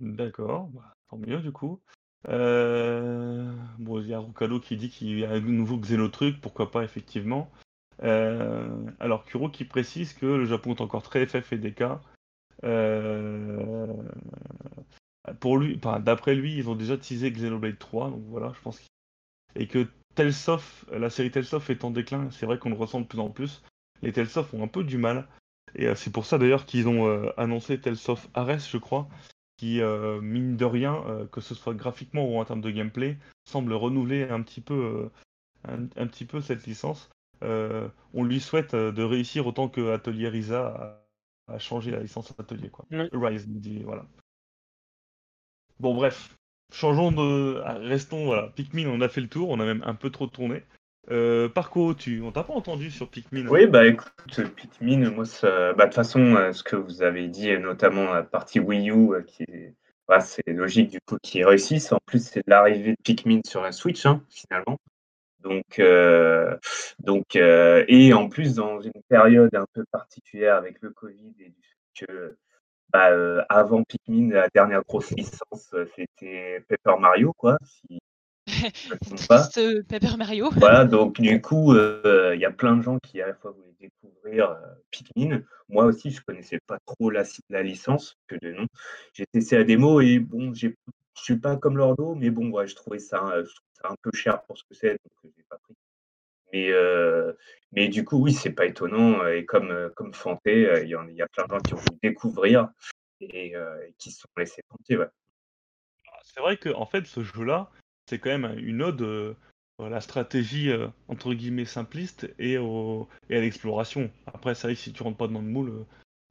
D'accord, 0.00 0.68
bah, 0.68 0.94
tant 1.08 1.16
mieux 1.16 1.40
du 1.40 1.52
coup. 1.52 1.80
Euh, 2.28 3.50
Bon, 3.78 4.00
il 4.00 4.08
y 4.08 4.14
a 4.14 4.18
Rukalo 4.20 4.60
qui 4.60 4.76
dit 4.76 4.90
qu'il 4.90 5.18
y 5.18 5.24
a 5.24 5.30
un 5.32 5.40
nouveau 5.40 5.76
Xenotruc, 5.78 6.40
pourquoi 6.40 6.70
pas 6.70 6.84
effectivement. 6.84 7.50
Euh, 8.02 8.68
Alors 9.00 9.24
Kuro 9.24 9.48
qui 9.48 9.64
précise 9.64 10.12
que 10.14 10.26
le 10.26 10.44
Japon 10.46 10.74
est 10.74 10.80
encore 10.80 11.02
très 11.02 11.26
FF 11.26 11.52
et 11.52 11.58
DK. 11.58 11.84
Euh, 12.64 13.86
Pour 15.40 15.56
lui, 15.58 15.76
enfin, 15.76 16.00
d'après 16.00 16.34
lui, 16.34 16.56
ils 16.56 16.68
ont 16.68 16.74
déjà 16.74 16.96
teasé 16.96 17.30
Xenoblade 17.30 17.78
3, 17.78 18.10
donc 18.10 18.22
voilà, 18.26 18.52
je 18.56 18.60
pense. 18.60 18.78
qu'il- 18.80 18.88
Et 19.62 19.66
que 19.68 19.86
Telsoft, 20.14 20.86
la 20.92 21.10
série 21.10 21.30
Telsoft 21.30 21.70
est 21.70 21.84
en 21.84 21.90
déclin, 21.90 22.30
c'est 22.30 22.46
vrai 22.46 22.58
qu'on 22.58 22.70
le 22.70 22.76
ressent 22.76 23.00
de 23.00 23.06
plus 23.06 23.20
en 23.20 23.30
plus. 23.30 23.62
Les 24.02 24.12
Telsoft 24.12 24.52
ont 24.54 24.62
un 24.64 24.68
peu 24.68 24.84
du 24.84 24.98
mal. 24.98 25.26
Et 25.76 25.86
euh, 25.88 25.94
c'est 25.94 26.10
pour 26.12 26.26
ça 26.26 26.38
d'ailleurs 26.38 26.66
qu'ils 26.66 26.88
ont 26.88 27.06
euh, 27.08 27.30
annoncé 27.38 27.80
Telsoft 27.80 28.28
Ares, 28.34 28.58
je 28.60 28.78
crois, 28.78 29.08
qui, 29.62 29.80
euh, 29.80 30.20
mine 30.20 30.56
de 30.56 30.64
rien, 30.64 31.04
euh, 31.06 31.24
que 31.28 31.40
ce 31.40 31.54
soit 31.54 31.74
graphiquement 31.74 32.28
ou 32.28 32.36
en 32.40 32.44
termes 32.44 32.60
de 32.60 32.70
gameplay, 32.72 33.16
semble 33.44 33.72
renouveler 33.74 34.24
un 34.28 34.42
petit 34.42 34.60
peu, 34.60 34.74
euh, 34.74 35.08
un, 35.68 35.84
un 35.94 36.08
petit 36.08 36.24
peu 36.24 36.40
cette 36.40 36.66
licence. 36.66 37.08
On 37.40 38.24
lui 38.24 38.40
souhaite 38.40 38.74
de 38.74 39.02
réussir 39.04 39.46
autant 39.46 39.68
que 39.68 39.92
Atelier 39.92 40.28
Risa 40.28 41.04
a, 41.46 41.54
a 41.54 41.58
changé 41.60 41.92
la 41.92 42.00
licence 42.00 42.34
Atelier. 42.40 42.70
Quoi. 42.70 42.86
Ouais. 42.90 43.08
Rise, 43.12 43.46
dit, 43.46 43.84
voilà. 43.84 44.04
Bon, 45.78 45.94
bref. 45.94 46.36
Changeons 46.72 47.12
de. 47.12 47.62
ah, 47.64 47.74
Restons, 47.74 48.24
voilà. 48.24 48.48
Pikmin, 48.48 48.88
on 48.88 49.00
a 49.00 49.08
fait 49.08 49.20
le 49.20 49.28
tour, 49.28 49.48
on 49.50 49.60
a 49.60 49.64
même 49.64 49.84
un 49.86 49.94
peu 49.94 50.10
trop 50.10 50.26
tourné. 50.26 50.64
Euh, 51.10 51.48
Parco, 51.48 51.94
tu... 51.94 52.22
on 52.22 52.30
t'a 52.30 52.44
pas 52.44 52.52
entendu 52.52 52.90
sur 52.90 53.10
Pikmin 53.10 53.46
Oui, 53.48 53.66
bah 53.66 53.86
écoute, 53.86 54.40
Pikmin, 54.54 55.10
moi, 55.10 55.24
bah, 55.42 55.72
de 55.72 55.82
toute 55.82 55.94
façon, 55.94 56.36
euh, 56.36 56.52
ce 56.52 56.62
que 56.62 56.76
vous 56.76 57.02
avez 57.02 57.28
dit, 57.28 57.50
et 57.50 57.58
notamment 57.58 58.12
la 58.12 58.22
partie 58.22 58.60
Wii 58.60 58.90
U, 58.90 59.14
euh, 59.14 59.22
qui 59.22 59.44
bah, 60.08 60.20
c'est 60.20 60.46
logique 60.48 60.90
du 60.90 61.00
coup 61.00 61.16
qu'ils 61.22 61.44
réussissent. 61.44 61.92
En 61.92 61.98
plus, 62.06 62.24
c'est 62.24 62.42
l'arrivée 62.46 62.92
de 62.92 63.02
Pikmin 63.02 63.40
sur 63.46 63.62
la 63.62 63.72
Switch, 63.72 64.06
hein, 64.06 64.22
finalement. 64.30 64.78
Donc, 65.40 65.78
euh, 65.80 66.56
donc 67.00 67.36
euh, 67.36 67.84
et 67.88 68.12
en 68.12 68.28
plus, 68.28 68.54
dans 68.54 68.80
une 68.80 68.92
période 69.08 69.54
un 69.54 69.66
peu 69.72 69.84
particulière 69.90 70.56
avec 70.56 70.80
le 70.82 70.90
Covid 70.90 71.34
et 71.40 71.48
du 71.50 71.62
fait 71.62 72.06
que 72.06 72.36
bah, 72.92 73.10
euh, 73.10 73.42
avant 73.48 73.82
Pikmin, 73.84 74.30
la 74.32 74.48
dernière 74.54 74.82
grosse 74.84 75.10
licence, 75.12 75.72
euh, 75.74 75.86
c'était 75.96 76.64
Paper 76.68 77.00
Mario, 77.00 77.32
quoi, 77.32 77.58
Triste 79.16 79.58
euh, 79.58 79.82
Paper 79.88 80.16
Mario. 80.16 80.50
Voilà, 80.56 80.84
donc 80.84 81.20
du 81.20 81.40
coup, 81.40 81.74
euh, 81.74 82.32
il 82.34 82.40
y 82.40 82.44
a 82.44 82.50
plein 82.50 82.76
de 82.76 82.82
gens 82.82 82.98
qui 82.98 83.20
à 83.20 83.26
la 83.28 83.34
fois 83.34 83.52
voulaient 83.52 83.74
découvrir 83.80 84.50
euh, 84.50 84.60
Pikmin. 84.90 85.42
Moi 85.68 85.84
aussi, 85.84 86.10
je 86.10 86.20
connaissais 86.22 86.58
pas 86.66 86.78
trop 86.86 87.10
la, 87.10 87.24
la 87.50 87.62
licence 87.62 88.16
que 88.26 88.36
de 88.42 88.52
nom. 88.52 88.66
J'ai 89.12 89.26
testé 89.26 89.56
la 89.56 89.64
démo 89.64 90.00
et 90.00 90.18
bon, 90.18 90.52
j'ai 90.52 90.76
je 91.16 91.22
suis 91.22 91.36
pas 91.36 91.56
comme 91.56 91.76
Lordo, 91.76 92.14
mais 92.14 92.30
bon, 92.30 92.50
ouais, 92.50 92.66
je 92.66 92.74
trouvais 92.74 92.98
ça, 92.98 93.24
euh, 93.28 93.44
je 93.44 93.54
trouve 93.54 93.68
ça 93.74 93.88
un 93.90 93.96
peu 94.02 94.10
cher 94.14 94.42
pour 94.42 94.56
ce 94.58 94.64
que 94.64 94.74
c'est, 94.74 94.92
donc 94.92 95.12
euh, 95.24 95.28
j'ai 95.36 95.44
pas 95.48 95.58
pris. 95.58 95.74
Mais, 96.52 96.70
euh, 96.70 97.32
mais 97.72 97.88
du 97.88 98.04
coup, 98.04 98.18
oui, 98.18 98.32
c'est 98.32 98.50
pas 98.50 98.66
étonnant. 98.66 99.26
Et 99.26 99.44
comme, 99.46 99.90
comme 99.96 100.12
Fanté, 100.12 100.66
euh, 100.66 100.82
il 100.82 100.90
y, 100.90 101.22
a 101.22 101.28
plein 101.28 101.46
de 101.46 101.50
gens 101.50 101.60
qui 101.60 101.74
ont 101.74 101.78
voulu 101.78 101.98
découvrir 102.02 102.68
et, 103.20 103.56
euh, 103.56 103.86
et 103.86 103.94
qui 103.98 104.10
se 104.10 104.20
sont 104.20 104.28
laissés 104.36 104.62
tenter. 104.68 104.98
Ouais. 104.98 105.08
C'est 106.24 106.40
vrai 106.40 106.56
que 106.56 106.68
en 106.70 106.86
fait, 106.86 107.06
ce 107.06 107.22
jeu-là, 107.22 107.70
c'est 108.06 108.18
quand 108.18 108.36
même 108.36 108.58
une 108.58 108.82
ode 108.82 109.02
euh, 109.02 109.34
à 109.78 109.88
la 109.88 110.00
stratégie 110.00 110.70
euh, 110.70 110.88
entre 111.08 111.34
guillemets 111.34 111.64
simpliste 111.64 112.32
et, 112.38 112.58
au, 112.58 113.08
et 113.30 113.36
à 113.36 113.40
l'exploration. 113.40 114.10
Après, 114.26 114.54
c'est 114.54 114.66
vrai 114.68 114.74
que 114.74 114.80
si 114.80 114.92
tu 114.92 115.02
rentres 115.02 115.16
pas 115.16 115.28
dans 115.28 115.40
le 115.40 115.46
moule, 115.46 115.84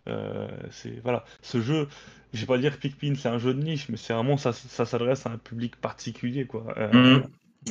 euh, 0.08 0.48
c'est 0.72 1.00
voilà. 1.02 1.26
Ce 1.42 1.62
jeu, 1.62 1.88
je 2.34 2.42
vais 2.42 2.48
pas 2.48 2.58
dire 2.58 2.76
que 2.76 2.82
Pikmin 2.88 3.16
c'est 3.16 3.30
un 3.30 3.38
jeu 3.40 3.54
de 3.54 3.62
niche, 3.62 3.90
mais 3.90 3.98
c'est 3.98 4.14
vraiment 4.14 4.38
ça, 4.38 4.54
ça 4.54 4.86
s'adresse 4.86 5.26
à 5.26 5.32
un 5.32 5.38
public 5.38 5.76
particulier, 5.76 6.46
quoi. 6.46 6.74
Euh, 6.78 6.92
Mhm. 6.94 7.24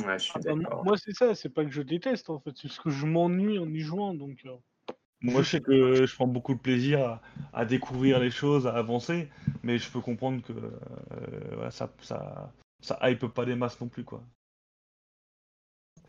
Ouais, 0.05 0.17
je 0.17 0.23
suis 0.23 0.33
Ah 0.47 0.55
bah, 0.55 0.81
moi, 0.85 0.97
c'est 0.97 1.13
ça, 1.13 1.35
c'est 1.35 1.49
pas 1.49 1.65
que 1.65 1.71
je 1.71 1.81
déteste 1.81 2.29
en 2.29 2.39
fait, 2.39 2.51
c'est 2.55 2.69
parce 2.69 2.79
que 2.79 2.89
je 2.89 3.05
m'ennuie 3.05 3.59
en 3.59 3.67
y 3.67 3.81
jouant. 3.81 4.13
Donc, 4.13 4.41
Moi, 5.21 5.41
je 5.41 5.49
sais 5.49 5.59
que 5.59 6.05
je 6.05 6.15
prends 6.15 6.27
beaucoup 6.27 6.53
de 6.53 6.59
plaisir 6.59 7.01
à, 7.01 7.21
à 7.53 7.65
découvrir 7.65 8.19
les 8.19 8.31
choses, 8.31 8.67
à 8.67 8.73
avancer, 8.73 9.27
mais 9.63 9.77
je 9.77 9.89
peux 9.91 9.99
comprendre 9.99 10.41
que 10.41 10.53
euh, 10.53 10.69
voilà, 11.55 11.71
ça, 11.71 11.91
ça, 12.01 12.53
ça 12.81 12.99
hype 13.03 13.25
pas 13.27 13.45
des 13.45 13.55
masses 13.55 13.79
non 13.79 13.87
plus, 13.87 14.03
quoi. 14.03 14.23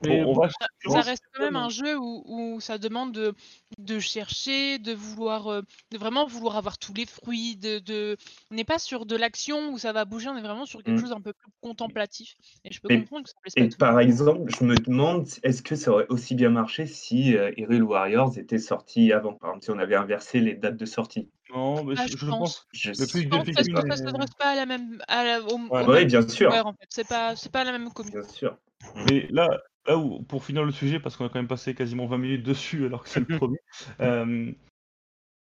on, 0.04 0.32
va, 0.32 0.48
Ça, 0.88 1.00
reste 1.02 1.22
quand 1.32 1.44
même 1.44 1.56
un 1.56 1.68
jeu 1.68 1.96
où, 1.96 2.24
où 2.26 2.60
ça 2.60 2.78
demande 2.78 3.12
de, 3.12 3.34
de 3.78 3.98
chercher, 4.00 4.78
de 4.78 4.92
vouloir, 4.92 5.48
euh, 5.48 5.62
de 5.92 5.98
vraiment 5.98 6.26
vouloir 6.26 6.56
avoir 6.56 6.78
tous 6.78 6.92
les 6.94 7.06
fruits. 7.06 7.56
De, 7.56 7.78
de... 7.78 8.16
On 8.50 8.54
n'est 8.56 8.64
pas 8.64 8.78
sur 8.78 9.06
de 9.06 9.16
l'action 9.16 9.72
où 9.72 9.78
ça 9.78 9.92
va 9.92 10.04
bouger, 10.04 10.28
on 10.28 10.36
est 10.36 10.42
vraiment 10.42 10.66
sur 10.66 10.82
quelque 10.82 10.96
Mm. 10.96 11.00
chose 11.00 11.12
un 11.12 11.20
peu 11.20 11.32
plus 11.32 11.50
contemplatif. 11.60 12.34
Et 12.64 12.72
je 12.72 12.80
peux 12.80 12.88
comprendre 12.88 13.24
que 13.24 13.30
ça 13.30 13.36
plaise 13.42 13.54
pas 13.54 13.60
Et 13.60 13.68
tout 13.68 13.74
monde. 13.74 13.78
par 13.78 14.00
exemple, 14.00 14.50
je 14.58 14.64
me 14.64 14.74
demande, 14.74 15.28
est-ce 15.42 15.62
que 15.62 15.76
ça 15.76 15.92
aurait 15.92 16.08
aussi 16.08 16.34
bien 16.34 16.50
marché 16.50 16.86
si 16.86 17.36
euh, 17.36 17.52
Hyrule 17.56 17.84
Warriors 17.84 18.36
était 18.38 18.58
sorti 18.58 19.12
avant? 19.12 19.34
Par 19.34 19.50
exemple, 19.50 19.64
si 19.64 19.70
on 19.70 19.78
avait 19.78 19.94
inversé 19.94 20.40
les 20.40 20.54
dates 20.54 20.76
de 20.76 20.86
sortie. 20.86 21.30
Non, 21.54 21.84
mais 21.84 21.94
Ah, 21.98 22.06
je, 22.06 22.16
pense. 22.16 22.38
pense 22.38 22.66
Je 22.72 22.90
le 22.90 23.06
plus 23.06 23.28
pense 23.28 23.44
parce 23.54 23.68
est- 23.68 23.96
s'adresse 23.96 24.30
pas 24.38 24.50
à 24.52 24.54
la 24.56 24.66
même, 24.66 25.02
à 25.08 25.24
la, 25.24 25.42
au, 25.42 25.58
Ouais. 25.68 25.84
au 25.86 25.92
même 25.92 26.06
bien 26.06 26.26
sûr. 26.26 26.50
en 26.66 26.72
fait. 26.72 26.86
C'est 26.88 27.06
pas, 27.08 27.36
c'est 27.36 27.52
pas 27.52 27.64
la 27.64 27.72
même 27.72 27.92
commune. 27.92 28.12
Bien 28.12 28.22
sûr. 28.24 28.56
Mais 29.06 29.26
là, 29.30 29.48
là 29.86 29.98
où, 29.98 30.22
pour 30.22 30.44
finir 30.44 30.64
le 30.64 30.72
sujet, 30.72 30.98
parce 30.98 31.16
qu'on 31.16 31.26
a 31.26 31.28
quand 31.28 31.38
même 31.38 31.48
passé 31.48 31.74
quasiment 31.74 32.06
20 32.06 32.18
minutes 32.18 32.42
dessus 32.42 32.86
alors 32.86 33.02
que 33.02 33.08
c'est 33.10 33.20
le 33.20 33.26
premier, 33.38 33.58
euh, 34.00 34.52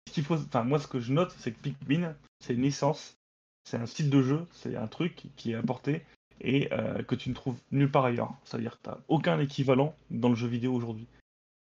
ce 0.08 0.12
qu'il 0.12 0.25
faut, 0.25 0.37
enfin, 0.37 0.62
moi 0.64 0.78
ce 0.78 0.87
que 0.87 1.00
je 1.00 1.12
note, 1.12 1.34
c'est 1.38 1.52
que 1.52 1.58
Pikmin, 1.61 2.14
c'est 2.40 2.54
une 2.54 2.62
licence, 2.62 3.16
c'est 3.64 3.78
un 3.78 3.87
style 3.87 4.11
de 4.11 4.23
jeu, 4.23 4.46
c'est 4.52 4.76
un 4.76 4.87
truc 4.87 5.25
qui 5.37 5.52
est 5.52 5.54
apporté 5.56 6.02
et 6.40 6.68
euh, 6.73 7.02
que 7.02 7.14
tu 7.14 7.30
ne 7.30 7.34
trouves 7.34 7.56
nulle 7.73 7.90
part 7.90 8.04
ailleurs. 8.04 8.34
C'est-à-dire 8.44 8.76
que 8.78 8.82
tu 8.84 8.90
n'as 8.90 8.99
aucun 9.08 9.40
équivalent 9.40 9.94
dans 10.11 10.28
le 10.28 10.34
jeu 10.34 10.49
vidéo 10.49 10.75
aujourd'hui. 10.75 11.06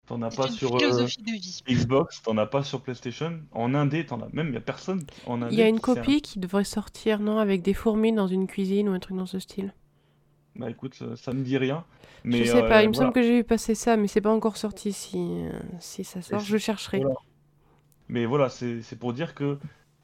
T'en 0.06 0.20
as 0.22 0.30
pas 0.30 0.46
une 0.46 0.52
sur 0.52 0.74
euh, 0.76 0.78
philosophie 0.78 1.22
de 1.22 1.32
vie. 1.32 1.62
Xbox, 1.68 2.22
t'en 2.22 2.36
as 2.36 2.46
pas 2.46 2.62
sur 2.62 2.82
PlayStation. 2.82 3.40
En 3.52 3.74
Indé, 3.74 4.04
t'en 4.04 4.20
as 4.20 4.28
même, 4.32 4.48
il 4.48 4.52
n'y 4.52 4.56
a 4.56 4.60
personne 4.60 5.02
en 5.26 5.40
Indé. 5.40 5.54
Il 5.54 5.58
y 5.58 5.62
a 5.62 5.68
une 5.68 5.80
copie 5.80 6.20
qui 6.20 6.38
devrait 6.38 6.64
sortir, 6.64 7.20
non 7.20 7.38
Avec 7.38 7.62
des 7.62 7.74
fourmis 7.74 8.12
dans 8.12 8.26
une 8.26 8.46
cuisine 8.46 8.88
ou 8.88 8.92
un 8.92 8.98
truc 9.00 9.16
dans 9.16 9.26
ce 9.26 9.38
style. 9.38 9.72
Bah 10.56 10.70
écoute, 10.70 10.94
ça, 10.94 11.16
ça 11.16 11.32
me 11.32 11.42
dit 11.42 11.58
rien. 11.58 11.84
Mais 12.24 12.44
je 12.44 12.44
sais 12.44 12.62
pas, 12.62 12.78
euh, 12.78 12.82
il 12.82 12.88
me 12.88 12.92
voilà. 12.92 13.08
semble 13.08 13.14
que 13.14 13.22
j'ai 13.22 13.36
vu 13.38 13.44
passer 13.44 13.74
ça, 13.74 13.96
mais 13.96 14.06
c'est 14.08 14.20
pas 14.20 14.32
encore 14.32 14.56
sorti. 14.56 14.92
Si, 14.92 15.16
euh, 15.18 15.50
si 15.80 16.04
ça 16.04 16.22
sort, 16.22 16.40
je 16.40 16.56
chercherai. 16.58 17.00
voilà. 17.00 17.14
Mais 18.08 18.26
voilà, 18.26 18.48
c'est 18.48 18.82
c'est 18.82 18.96
pour 18.98 19.12
dire 19.12 19.34
que 19.34 19.58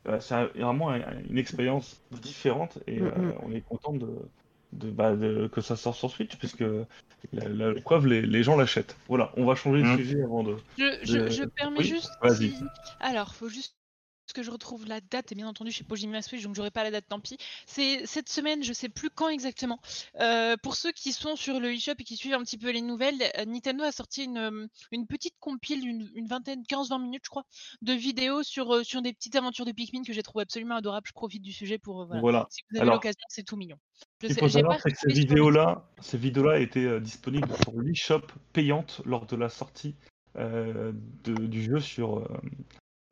euh, 0.09 0.21
c'est 0.21 0.47
vraiment 0.59 0.91
un- 0.91 1.01
une 1.29 1.39
expérience 1.39 2.01
différente 2.23 2.79
et 2.87 3.01
euh, 3.01 3.11
Mhm. 3.11 3.35
on 3.43 3.53
est 3.53 3.61
content 3.61 3.93
de, 3.93 4.09
de, 4.73 4.91
bah, 4.91 5.17
de- 5.17 5.49
que 5.53 5.61
ça 5.61 5.77
sorte 5.77 5.99
sur 5.99 6.11
Switch 6.11 6.37
puisque 6.37 6.61
la, 7.33 7.49
la 7.49 7.81
preuve, 7.81 8.07
les, 8.07 8.23
les 8.23 8.43
gens 8.43 8.57
l'achètent. 8.57 8.97
Voilà, 9.09 9.33
on 9.37 9.45
va 9.45 9.55
changer 9.55 9.83
de 9.83 9.87
Mhm. 9.89 9.97
sujet 9.99 10.23
avant 10.23 10.43
de. 10.43 10.57
Je, 10.79 10.99
je, 11.03 11.19
de- 11.19 11.29
je 11.31 11.45
permets 11.45 11.79
oui, 11.81 11.85
juste. 11.87 12.11
vas-y. 12.23 12.51
si- 12.51 12.65
Alors, 13.01 13.35
faut 13.35 13.49
juste 13.49 13.77
que 14.33 14.45
je 14.45 14.51
retrouve 14.53 14.87
la 14.87 15.01
date. 15.01 15.33
Et 15.33 15.35
bien 15.35 15.49
entendu, 15.49 15.73
je 15.73 15.79
sais 15.79 15.83
pas 15.83 15.97
j'ai 15.97 16.07
mis 16.07 16.13
ma 16.13 16.23
Switch, 16.23 16.45
donc 16.45 16.55
j'aurai 16.55 16.71
pas 16.71 16.85
la 16.85 16.93
date, 16.93 17.05
tant 17.09 17.19
pis. 17.19 17.37
C'est 17.67 18.07
cette 18.07 18.29
semaine, 18.29 18.63
je 18.63 18.73
sais 18.73 18.89
plus 18.89 19.11
quand 19.11 19.29
exactement. 19.29 19.81
Euh, 20.21 20.57
pour 20.63 20.77
ceux 20.77 20.93
qui 20.93 21.13
sont 21.13 21.35
sur 21.35 21.59
le 21.59 21.73
eShop 21.73 21.95
et 21.99 22.05
qui 22.05 22.17
suivent 22.17 22.35
un 22.35 22.43
petit 22.45 22.57
peu 22.57 22.71
les 22.71 22.81
nouvelles, 22.81 23.21
euh, 23.39 23.45
Nintendo 23.45 23.83
a 23.83 23.91
sorti 23.91 24.23
une, 24.23 24.39
euh, 24.39 24.67
une 24.93 25.09
petite 25.09 25.35
compile, 25.41 25.85
une, 25.85 26.09
une 26.15 26.29
vingtaine, 26.29 26.63
15-20 26.63 27.03
minutes, 27.03 27.23
je 27.25 27.31
crois, 27.31 27.43
de 27.83 27.93
vidéos 27.93 28.45
sur, 28.45 28.73
euh, 28.73 28.85
sur 28.85 29.03
des 29.03 29.13
petites 29.13 29.35
aventures 29.35 29.65
de 29.65 29.73
Pikmin 29.73 30.05
que 30.05 30.13
j'ai 30.13 30.23
trouvé 30.23 30.43
absolument 30.43 30.77
adorables. 30.77 31.09
Je 31.09 31.13
profite 31.13 31.43
du 31.43 31.53
sujet 31.53 31.79
pour. 31.79 32.03
euh, 32.03 32.05
voilà. 32.07 32.21
Voilà. 32.21 32.47
Si 32.51 32.63
vous 32.71 32.77
avez 32.81 32.89
l'occasion, 32.89 33.19
c'est 33.31 33.43
tout 33.43 33.57
mignon. 33.57 33.79
Ce 34.23 34.27
qu'il 34.27 34.39
faut 34.39 34.49
savoir, 34.49 34.81
c'est 34.81 34.91
que 34.93 34.99
ces 34.99 35.13
vidéos-là, 35.13 35.85
ces 36.01 36.19
vidéos-là 36.19 36.59
étaient 36.59 36.85
euh, 36.85 37.01
disponibles 37.01 37.49
sur 37.63 37.73
l'eShop 37.81 38.23
payante 38.53 39.01
lors 39.07 39.27
de 39.27 39.37
la 39.37 39.49
sortie 39.49 39.95
euh, 40.37 40.93
de- 41.25 41.47
du 41.47 41.63
jeu 41.63 41.81
sur, 41.81 42.19
euh, 42.19 42.29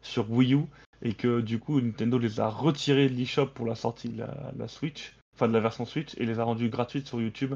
sur 0.03 0.31
Wii 0.31 0.55
U 0.55 0.61
et 1.03 1.14
que 1.14 1.40
du 1.40 1.59
coup 1.59 1.81
Nintendo 1.81 2.18
les 2.18 2.40
a 2.40 2.49
retirées 2.49 3.09
de 3.09 3.14
l'eShop 3.14 3.47
pour 3.47 3.66
la 3.66 3.75
sortie 3.75 4.09
de 4.11 4.18
la, 4.18 4.53
la 4.57 4.68
Switch, 4.68 5.16
enfin 5.35 5.49
de 5.49 5.53
la 5.53 5.61
version 5.61 5.85
Switch 5.85 6.14
et 6.18 6.27
les 6.27 6.38
a 6.38 6.44
rendues 6.44 6.68
gratuites 6.68 7.07
sur 7.07 7.21
YouTube. 7.21 7.55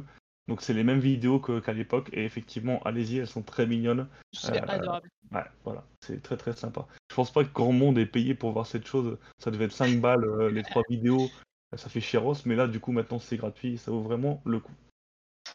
Donc 0.49 0.61
c'est 0.63 0.75
les 0.75 0.83
mêmes 0.83 0.99
vidéos 0.99 1.39
qu'à 1.39 1.73
l'époque 1.73 2.09
et 2.13 2.25
effectivement, 2.25 2.83
allez-y, 2.85 3.19
elles 3.19 3.29
sont 3.29 3.43
très 3.43 3.67
mignonnes. 3.67 4.09
C'est 4.33 4.57
Euh, 4.61 4.67
adorable. 4.67 5.09
Ouais, 5.31 5.45
voilà, 5.65 5.85
c'est 6.01 6.21
très 6.23 6.37
très 6.37 6.53
sympa. 6.55 6.87
Je 7.11 7.15
pense 7.15 7.33
pas 7.33 7.45
que 7.45 7.53
grand 7.53 7.73
monde 7.73 7.97
ait 7.99 8.07
payé 8.07 8.35
pour 8.35 8.51
voir 8.53 8.67
cette 8.67 8.87
chose. 8.87 9.17
Ça 9.39 9.51
devait 9.53 9.67
être 9.67 9.73
5 9.73 10.01
balles 10.01 10.49
les 10.49 10.63
trois 10.65 10.83
vidéos. 10.91 11.29
Ça 11.75 11.89
fait 11.89 12.01
chéros, 12.01 12.35
mais 12.45 12.55
là 12.55 12.67
du 12.67 12.81
coup 12.81 12.93
maintenant 12.93 13.19
c'est 13.19 13.37
gratuit, 13.37 13.79
ça 13.79 13.91
vaut 13.91 14.03
vraiment 14.03 14.43
le 14.45 14.61
coup. 14.61 14.73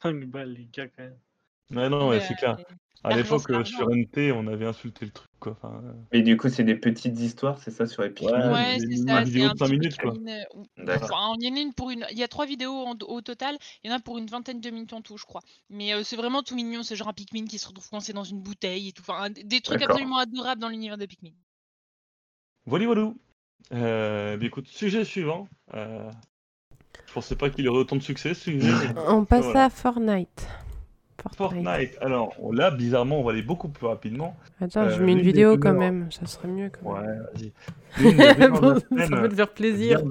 5 0.01 0.25
balles, 0.25 0.53
les 0.53 0.67
gars, 0.71 0.87
quand 0.87 1.03
même. 1.03 1.17
Ouais, 1.71 1.89
non, 1.89 2.09
ouais, 2.09 2.17
Mais, 2.19 2.25
c'est 2.25 2.35
clair. 2.35 2.57
À 3.03 3.15
l'époque, 3.15 3.49
euh, 3.51 3.63
sur 3.63 3.89
NT, 3.89 4.31
on 4.31 4.47
avait 4.47 4.65
insulté 4.65 5.05
le 5.05 5.11
truc, 5.11 5.29
quoi. 5.39 5.51
Enfin, 5.53 5.81
euh, 5.83 5.93
Et 6.11 6.21
du 6.23 6.35
coup, 6.35 6.49
c'est 6.49 6.63
des 6.63 6.75
petites 6.75 7.19
histoires, 7.19 7.57
c'est 7.59 7.71
ça, 7.71 7.85
sur 7.85 8.03
Pikmin 8.11 8.51
Ouais, 8.53 8.77
des- 8.77 8.87
c'est 8.87 9.01
une 9.01 9.07
ça, 9.07 9.19
c'est 9.19 9.23
vidéo 9.25 9.49
de 9.53 9.57
cinq 9.57 9.65
petit 9.65 9.71
minutes, 9.71 9.97
quoi. 9.97 10.13
Euh. 10.13 10.97
Enfin, 11.01 11.35
il 11.39 11.45
y 11.47 11.51
en 11.51 11.55
a 11.55 11.59
une 11.59 11.73
pour 11.73 11.91
une. 11.91 12.05
Il 12.11 12.17
y 12.17 12.23
a 12.23 12.27
trois 12.27 12.45
vidéos 12.45 12.73
en- 12.73 12.97
au 13.07 13.21
total. 13.21 13.57
Il 13.83 13.89
y 13.91 13.93
en 13.93 13.97
a 13.97 13.99
pour 13.99 14.17
une 14.17 14.27
vingtaine 14.27 14.59
de 14.61 14.69
minutes 14.69 14.93
en 14.93 15.01
tout, 15.01 15.17
je 15.17 15.25
crois. 15.25 15.41
Mais 15.69 15.93
euh, 15.93 16.03
c'est 16.03 16.15
vraiment 16.15 16.41
tout 16.41 16.55
mignon. 16.55 16.83
C'est 16.83 16.95
genre 16.95 17.09
un 17.09 17.13
Pikmin 17.13 17.45
qui 17.45 17.59
se 17.59 17.67
retrouve 17.67 17.87
coincé 17.89 18.13
dans 18.13 18.23
une 18.23 18.41
bouteille 18.41 18.89
et 18.89 18.91
tout. 18.93 19.03
Enfin, 19.07 19.23
un- 19.25 19.29
des 19.29 19.61
trucs 19.61 19.81
absolument 19.81 20.17
adorables 20.17 20.61
dans 20.61 20.69
l'univers 20.69 20.97
de 20.97 21.05
Pikmin. 21.05 21.31
Voilà, 22.65 22.85
voilà. 22.85 23.13
Euh, 23.73 24.37
bah, 24.37 24.45
écoute, 24.45 24.67
sujet 24.67 25.03
suivant. 25.03 25.47
Euh, 25.73 26.09
je 27.07 27.13
pensais 27.13 27.35
pas 27.35 27.49
qu'il 27.49 27.67
aurait 27.67 27.79
autant 27.79 27.95
de 27.95 28.01
succès, 28.01 28.33
sujet. 28.33 28.67
On 29.07 29.25
passe 29.25 29.45
Voilà. 29.45 29.65
à 29.65 29.69
Fortnite. 29.69 30.47
Fortnite. 31.35 31.97
Alors 31.99 32.33
là, 32.53 32.71
bizarrement, 32.71 33.19
on 33.19 33.23
va 33.23 33.31
aller 33.31 33.41
beaucoup 33.41 33.67
plus 33.67 33.85
rapidement. 33.87 34.37
Attends, 34.61 34.87
je 34.89 35.01
Euh, 35.01 35.05
mets 35.05 35.11
une 35.13 35.21
vidéo 35.21 35.57
quand 35.57 35.73
même, 35.73 36.09
ça 36.11 36.25
serait 36.25 36.47
mieux 36.47 36.69
quand 36.69 36.93
Ouais, 36.93 37.05
vas-y. 37.05 37.51
Bon, 38.61 38.79
ça 38.79 39.07
peut 39.09 39.27
te 39.29 39.35
faire 39.35 39.49
plaisir. 39.53 40.01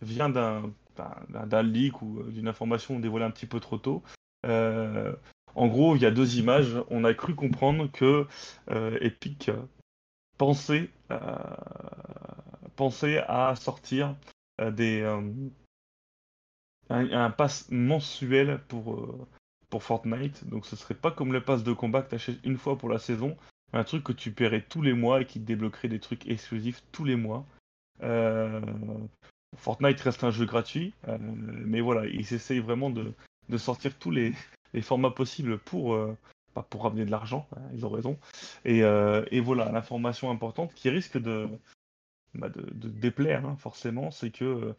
vient 0.00 0.28
d'un 0.30 1.62
leak 1.62 2.02
ou 2.02 2.20
euh, 2.20 2.30
d'une 2.30 2.46
information 2.46 3.00
dévoilée 3.00 3.24
un 3.24 3.30
petit 3.30 3.46
peu 3.46 3.58
trop 3.58 3.78
tôt. 3.78 4.02
Euh, 4.46 5.12
en 5.54 5.66
gros, 5.66 5.96
il 5.96 6.02
y 6.02 6.06
a 6.06 6.10
deux 6.10 6.38
images. 6.38 6.76
On 6.90 7.02
a 7.04 7.14
cru 7.14 7.34
comprendre 7.34 7.90
que 7.90 8.26
euh, 8.70 8.98
Epic 9.00 9.50
pensait, 10.42 10.90
euh, 11.12 11.38
à 13.28 13.54
sortir 13.54 14.16
euh, 14.60 14.72
des, 14.72 15.00
euh, 15.00 15.20
un, 16.90 17.30
pass 17.30 17.70
mensuel 17.70 18.60
pour, 18.66 19.28
pour 19.70 19.84
Fortnite. 19.84 20.48
Donc 20.48 20.66
ce 20.66 20.74
serait 20.74 20.94
pas 20.94 21.12
comme 21.12 21.32
le 21.32 21.44
pass 21.44 21.62
de 21.62 21.72
combat 21.72 22.02
que 22.02 22.10
tu 22.10 22.16
achètes 22.16 22.44
une 22.44 22.58
fois 22.58 22.76
pour 22.76 22.88
la 22.88 22.98
saison, 22.98 23.36
un 23.72 23.84
truc 23.84 24.02
que 24.02 24.12
tu 24.12 24.32
paierais 24.32 24.62
tous 24.62 24.82
les 24.82 24.94
mois 24.94 25.20
et 25.20 25.26
qui 25.26 25.40
te 25.40 25.44
débloquerait 25.44 25.88
des 25.88 26.00
trucs 26.00 26.28
exclusifs 26.28 26.82
tous 26.90 27.04
les 27.04 27.16
mois. 27.16 27.46
Fortnite 29.56 30.00
reste 30.00 30.24
un 30.24 30.32
jeu 30.32 30.44
gratuit, 30.44 30.92
mais 31.18 31.80
voilà, 31.80 32.06
ils 32.06 32.34
essayent 32.34 32.58
vraiment 32.58 32.90
de, 32.90 33.12
de 33.48 33.58
sortir 33.58 33.96
tous 33.96 34.10
les, 34.10 34.32
les 34.72 34.82
formats 34.82 35.12
possibles 35.12 35.58
pour, 35.58 35.96
bah, 36.54 36.66
pour 36.68 36.82
ramener 36.82 37.04
de 37.04 37.10
l'argent, 37.10 37.46
hein, 37.56 37.62
ils 37.72 37.86
ont 37.86 37.90
raison. 37.90 38.18
Et, 38.64 38.82
euh, 38.82 39.24
et 39.30 39.40
voilà, 39.40 39.70
l'information 39.72 40.30
importante 40.30 40.74
qui 40.74 40.90
risque 40.90 41.18
de, 41.18 41.48
bah, 42.34 42.50
déplaire, 42.74 43.46
hein, 43.46 43.56
forcément, 43.58 44.10
c'est 44.10 44.30
que 44.30 44.44
euh, 44.44 44.72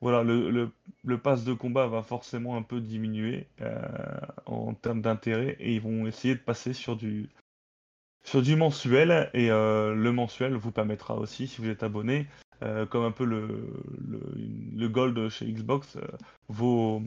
voilà, 0.00 0.22
le, 0.22 1.18
pass 1.18 1.44
de 1.44 1.54
combat 1.54 1.88
va 1.88 2.02
forcément 2.02 2.56
un 2.56 2.62
peu 2.62 2.80
diminuer 2.80 3.48
euh, 3.62 3.80
en 4.46 4.74
termes 4.74 5.02
d'intérêt 5.02 5.56
et 5.58 5.74
ils 5.74 5.80
vont 5.80 6.06
essayer 6.06 6.36
de 6.36 6.40
passer 6.40 6.72
sur 6.72 6.96
du, 6.96 7.28
mensuel 8.56 9.30
et 9.34 9.48
le 9.48 10.10
mensuel 10.10 10.54
vous 10.54 10.70
permettra 10.70 11.16
aussi, 11.16 11.48
si 11.48 11.60
vous 11.60 11.68
êtes 11.68 11.82
abonné, 11.82 12.28
comme 12.60 13.04
un 13.04 13.10
peu 13.10 13.24
le, 13.24 14.88
gold 14.88 15.28
chez 15.30 15.46
Xbox, 15.50 15.98
vos, 16.48 17.02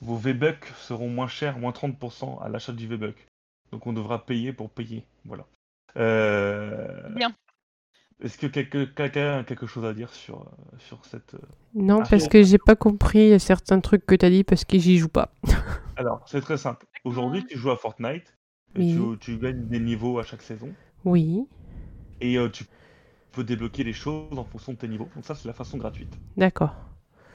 vos 0.00 0.16
V-Bucks 0.16 0.72
seront 0.78 1.10
moins 1.10 1.28
chers, 1.28 1.58
moins 1.58 1.72
30% 1.72 2.42
à 2.42 2.48
l'achat 2.48 2.72
du 2.72 2.86
V-Buck. 2.86 3.29
Donc 3.72 3.86
on 3.86 3.92
devra 3.92 4.24
payer 4.24 4.52
pour 4.52 4.70
payer. 4.70 5.04
Voilà. 5.24 5.46
Euh, 5.96 7.08
Bien. 7.14 7.32
Est-ce 8.22 8.36
que 8.36 8.46
quelqu'un 8.48 9.38
a 9.38 9.44
quelque 9.44 9.66
chose 9.66 9.84
à 9.86 9.94
dire 9.94 10.12
sur, 10.12 10.44
sur 10.78 11.04
cette... 11.06 11.34
euh, 11.34 11.38
Non, 11.74 12.02
parce 12.08 12.28
que 12.28 12.42
j'ai 12.42 12.58
pas 12.58 12.76
compris 12.76 13.40
certains 13.40 13.80
trucs 13.80 14.04
que 14.04 14.14
t'as 14.14 14.28
dit 14.28 14.44
parce 14.44 14.64
que 14.64 14.78
j'y 14.78 14.98
joue 14.98 15.08
pas. 15.08 15.32
Alors, 15.96 16.22
c'est 16.26 16.42
très 16.42 16.58
simple. 16.58 16.86
Aujourd'hui, 17.04 17.46
tu 17.46 17.56
joues 17.56 17.70
à 17.70 17.76
Fortnite, 17.76 18.36
et 18.76 18.80
Oui. 18.80 18.98
tu, 19.18 19.18
tu 19.34 19.38
gagnes 19.38 19.66
des 19.68 19.80
niveaux 19.80 20.18
à 20.18 20.22
chaque 20.22 20.42
saison, 20.42 20.68
Oui, 21.06 21.46
et 22.20 22.36
euh, 22.36 22.50
tu 22.50 22.64
peux 23.32 23.42
débloquer 23.42 23.84
les 23.84 23.94
choses 23.94 24.38
en 24.38 24.44
fonction 24.44 24.72
de 24.72 24.78
tes 24.78 24.88
niveaux. 24.88 25.08
Donc 25.14 25.24
ça, 25.24 25.34
c'est 25.34 25.48
la 25.48 25.54
façon 25.54 25.78
gratuite. 25.78 26.12
d'accord. 26.36 26.74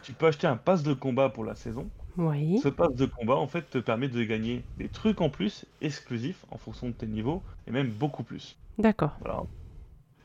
Tu 0.03 0.13
peux 0.13 0.27
acheter 0.27 0.45
un 0.45 0.57
pass 0.57 0.83
de 0.83 0.93
combat 0.93 1.29
pour 1.29 1.43
la 1.45 1.55
saison. 1.55 1.89
Oui, 2.17 2.61
Ce 2.63 2.67
pass 2.69 2.93
de 2.95 3.05
combat, 3.05 3.35
en 3.35 3.47
fait, 3.47 3.69
te 3.69 3.77
permet 3.77 4.07
de 4.09 4.23
gagner 4.23 4.63
des 4.77 4.89
trucs 4.89 5.21
en 5.21 5.29
plus, 5.29 5.65
exclusifs, 5.81 6.45
en 6.49 6.57
fonction 6.57 6.87
de 6.89 6.93
tes 6.93 7.07
niveaux, 7.07 7.43
et 7.67 7.71
même 7.71 7.91
beaucoup 7.91 8.23
plus. 8.23 8.57
d'accord. 8.77 9.21
Voilà. 9.21 9.43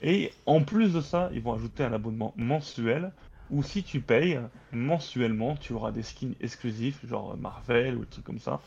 Et 0.03 0.33
en 0.46 0.64
plus 0.64 0.92
de 0.94 1.00
ça, 1.00 1.31
ils 1.33 1.42
vont 1.42 1.55
ajouter 1.55 1.85
un 1.85 1.92
abonnement 1.92 2.35
mensuel 2.37 3.12
où 3.50 3.62
si 3.62 3.85
tu 3.85 4.00
payes 4.03 4.40
mensuellement, 4.72 5.57
tu 5.57 5.72
auras 5.74 5.92
des 5.92 6.03
skins 6.03 6.35
exclusifs, 6.40 7.05
genre 7.07 7.37
Marvel 7.37 7.96
ou 7.96 8.00
des 8.00 8.07
trucs 8.11 8.24
comme 8.24 8.40
ça, 8.40 8.62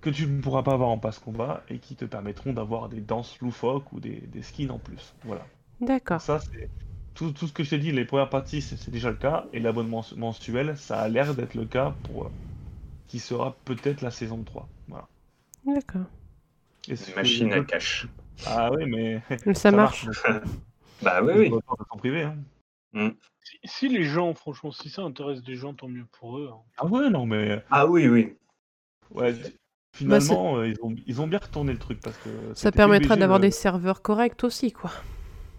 que 0.00 0.10
tu 0.10 0.26
ne 0.26 0.40
pourras 0.42 0.62
pas 0.62 0.74
avoir 0.74 0.90
en 0.90 0.98
passe 0.98 1.18
combat 1.18 1.64
et 1.68 1.78
qui 1.80 1.96
te 1.96 2.04
permettront 2.04 2.52
d'avoir 2.52 2.88
des 2.88 3.00
danses 3.00 3.40
loufoques 3.40 3.92
ou 3.92 4.00
des, 4.00 4.20
des 4.20 4.42
skins 4.42 4.70
en 4.70 4.78
plus. 4.78 5.14
Voilà. 5.24 5.50
D'accord. 5.78 6.24
Ça, 6.26 6.40
c'est 6.40 6.70
tout, 7.14 7.32
tout 7.32 7.46
ce 7.46 7.52
que 7.52 7.62
je 7.64 7.70
t'ai 7.70 7.78
dit, 7.78 7.92
les 7.92 8.04
premières 8.04 8.28
parties, 8.30 8.60
c'est 8.62 8.76
c'est 8.76 8.90
déjà 8.90 9.10
le 9.10 9.16
cas, 9.16 9.46
et 9.52 9.60
l'abonnement 9.60 10.04
mensuel, 10.16 10.76
ça 10.76 11.00
a 11.00 11.08
l'air 11.08 11.34
d'être 11.34 11.54
le 11.54 11.64
cas 11.64 11.94
pour 12.04 12.24
euh, 12.26 12.30
qui 13.08 13.18
sera 13.20 13.56
peut-être 13.64 14.00
la 14.02 14.10
saison 14.10 14.42
3. 14.42 14.68
Voilà. 14.88 15.06
D'accord. 15.64 16.06
Une 16.88 16.96
machine 17.16 17.52
à 17.52 17.60
cash. 17.64 18.06
Ah 18.46 18.70
oui, 18.72 18.84
mais 18.86 19.22
Ça, 19.54 19.70
marche. 19.70 20.06
euh, 20.28 20.40
Bah 21.02 21.20
oui, 21.22 21.32
oui. 21.36 21.48
vont 21.48 21.60
pas 21.60 21.74
s'en 21.90 21.96
priver, 21.98 22.22
hein. 22.22 22.36
Si, 23.42 23.58
si 23.64 23.88
les 23.88 24.04
gens, 24.04 24.32
franchement, 24.34 24.70
si 24.70 24.88
ça 24.88 25.02
intéresse 25.02 25.42
des 25.42 25.56
gens, 25.56 25.74
tant 25.74 25.88
mieux 25.88 26.06
pour 26.18 26.38
eux. 26.38 26.50
hein. 26.52 26.58
Ah 26.78 26.86
ouais, 26.86 27.10
non, 27.10 27.26
mais 27.26 27.62
Ah 27.70 27.86
oui, 27.86 28.08
oui. 28.08 28.34
ouais, 29.10 29.34
finalement, 29.94 30.56
euh, 30.58 30.68
ils, 30.68 30.76
ont, 30.82 30.94
ils 31.06 31.20
ont 31.20 31.26
bien 31.26 31.38
retourné 31.40 31.72
le 31.72 31.78
truc 31.78 32.00
parce 32.00 32.16
que 32.18 32.30
Ça 32.54 32.70
permettra 32.72 33.16
d'avoir 33.16 33.38
euh, 33.38 33.42
des 33.42 33.50
serveurs 33.50 34.00
corrects 34.02 34.44
aussi, 34.44 34.72
quoi. 34.72 34.90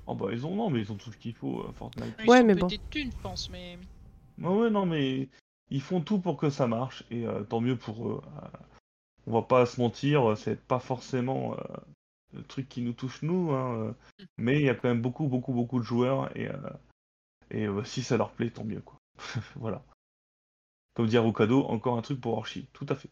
Oh 0.07 0.15
bah 0.15 0.27
ils 0.31 0.45
ont 0.45 0.55
non, 0.55 0.69
mais 0.69 0.81
ils 0.81 0.91
ont 0.91 0.95
tout 0.95 1.11
ce 1.11 1.17
qu'il 1.17 1.33
faut, 1.33 1.61
euh, 1.61 1.71
Fortnite. 1.73 2.15
Ils 2.19 2.29
Ouais, 2.29 2.41
sont 2.41 2.45
mais 2.45 2.55
bon. 2.55 2.67
thunes, 2.67 3.11
je 3.11 3.21
pense, 3.21 3.49
mais. 3.49 3.77
Ouais, 4.39 4.55
ouais, 4.55 4.69
non, 4.69 4.85
mais 4.85 5.29
ils 5.71 5.81
font 5.81 6.01
tout 6.01 6.19
pour 6.19 6.37
que 6.37 6.49
ça 6.49 6.67
marche 6.67 7.03
et 7.09 7.25
euh, 7.25 7.43
tant 7.43 7.61
mieux 7.61 7.77
pour 7.77 8.07
eux. 8.09 8.21
Euh, 8.43 8.47
on 9.27 9.33
va 9.33 9.41
pas 9.41 9.65
se 9.65 9.81
mentir, 9.81 10.37
c'est 10.37 10.61
pas 10.61 10.79
forcément 10.79 11.57
euh, 11.57 11.63
le 12.33 12.43
truc 12.43 12.69
qui 12.69 12.81
nous 12.81 12.93
touche 12.93 13.23
nous, 13.23 13.51
hein, 13.51 13.75
euh, 13.79 13.93
mais 14.37 14.59
il 14.59 14.65
y 14.65 14.69
a 14.69 14.75
quand 14.75 14.89
même 14.89 15.01
beaucoup, 15.01 15.27
beaucoup, 15.27 15.53
beaucoup 15.53 15.79
de 15.79 15.83
joueurs 15.85 16.35
et, 16.37 16.47
euh, 16.47 16.69
et 17.49 17.65
euh, 17.65 17.83
si 17.83 18.03
ça 18.03 18.17
leur 18.17 18.31
plaît, 18.31 18.51
tant 18.51 18.63
mieux 18.63 18.81
quoi. 18.81 18.97
voilà. 19.55 19.83
Comme 20.93 21.07
dire 21.07 21.25
au 21.25 21.33
cadeau, 21.33 21.63
encore 21.63 21.97
un 21.97 22.01
truc 22.01 22.21
pour 22.21 22.37
Archie, 22.37 22.67
tout 22.73 22.85
à 22.89 22.95
fait. 22.95 23.09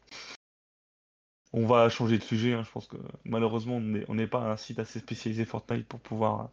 On 1.51 1.65
va 1.65 1.89
changer 1.89 2.17
de 2.17 2.23
sujet, 2.23 2.53
hein, 2.53 2.63
je 2.63 2.71
pense 2.71 2.88
que 2.88 2.97
malheureusement 3.25 3.75
on 3.75 3.82
n'est 3.82 4.06
on 4.08 4.15
n'est 4.15 4.27
pas 4.27 4.51
un 4.51 4.58
site 4.58 4.79
assez 4.79 4.99
spécialisé 4.99 5.45
Fortnite 5.45 5.88
pour 5.88 5.99
pouvoir 5.99 6.49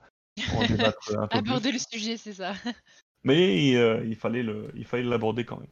en 0.56 0.66
débattre 0.66 1.10
un 1.16 1.26
peu 1.26 1.28
plus. 1.28 1.38
Aborder 1.38 1.72
le 1.72 1.78
sujet, 1.78 2.16
c'est 2.16 2.34
ça. 2.34 2.54
Mais 3.24 3.76
euh, 3.76 4.04
il 4.06 4.16
fallait 4.16 4.42
le, 4.42 4.70
il 4.74 4.84
fallait 4.84 5.02
l'aborder 5.02 5.44
quand 5.44 5.58
même. 5.58 5.68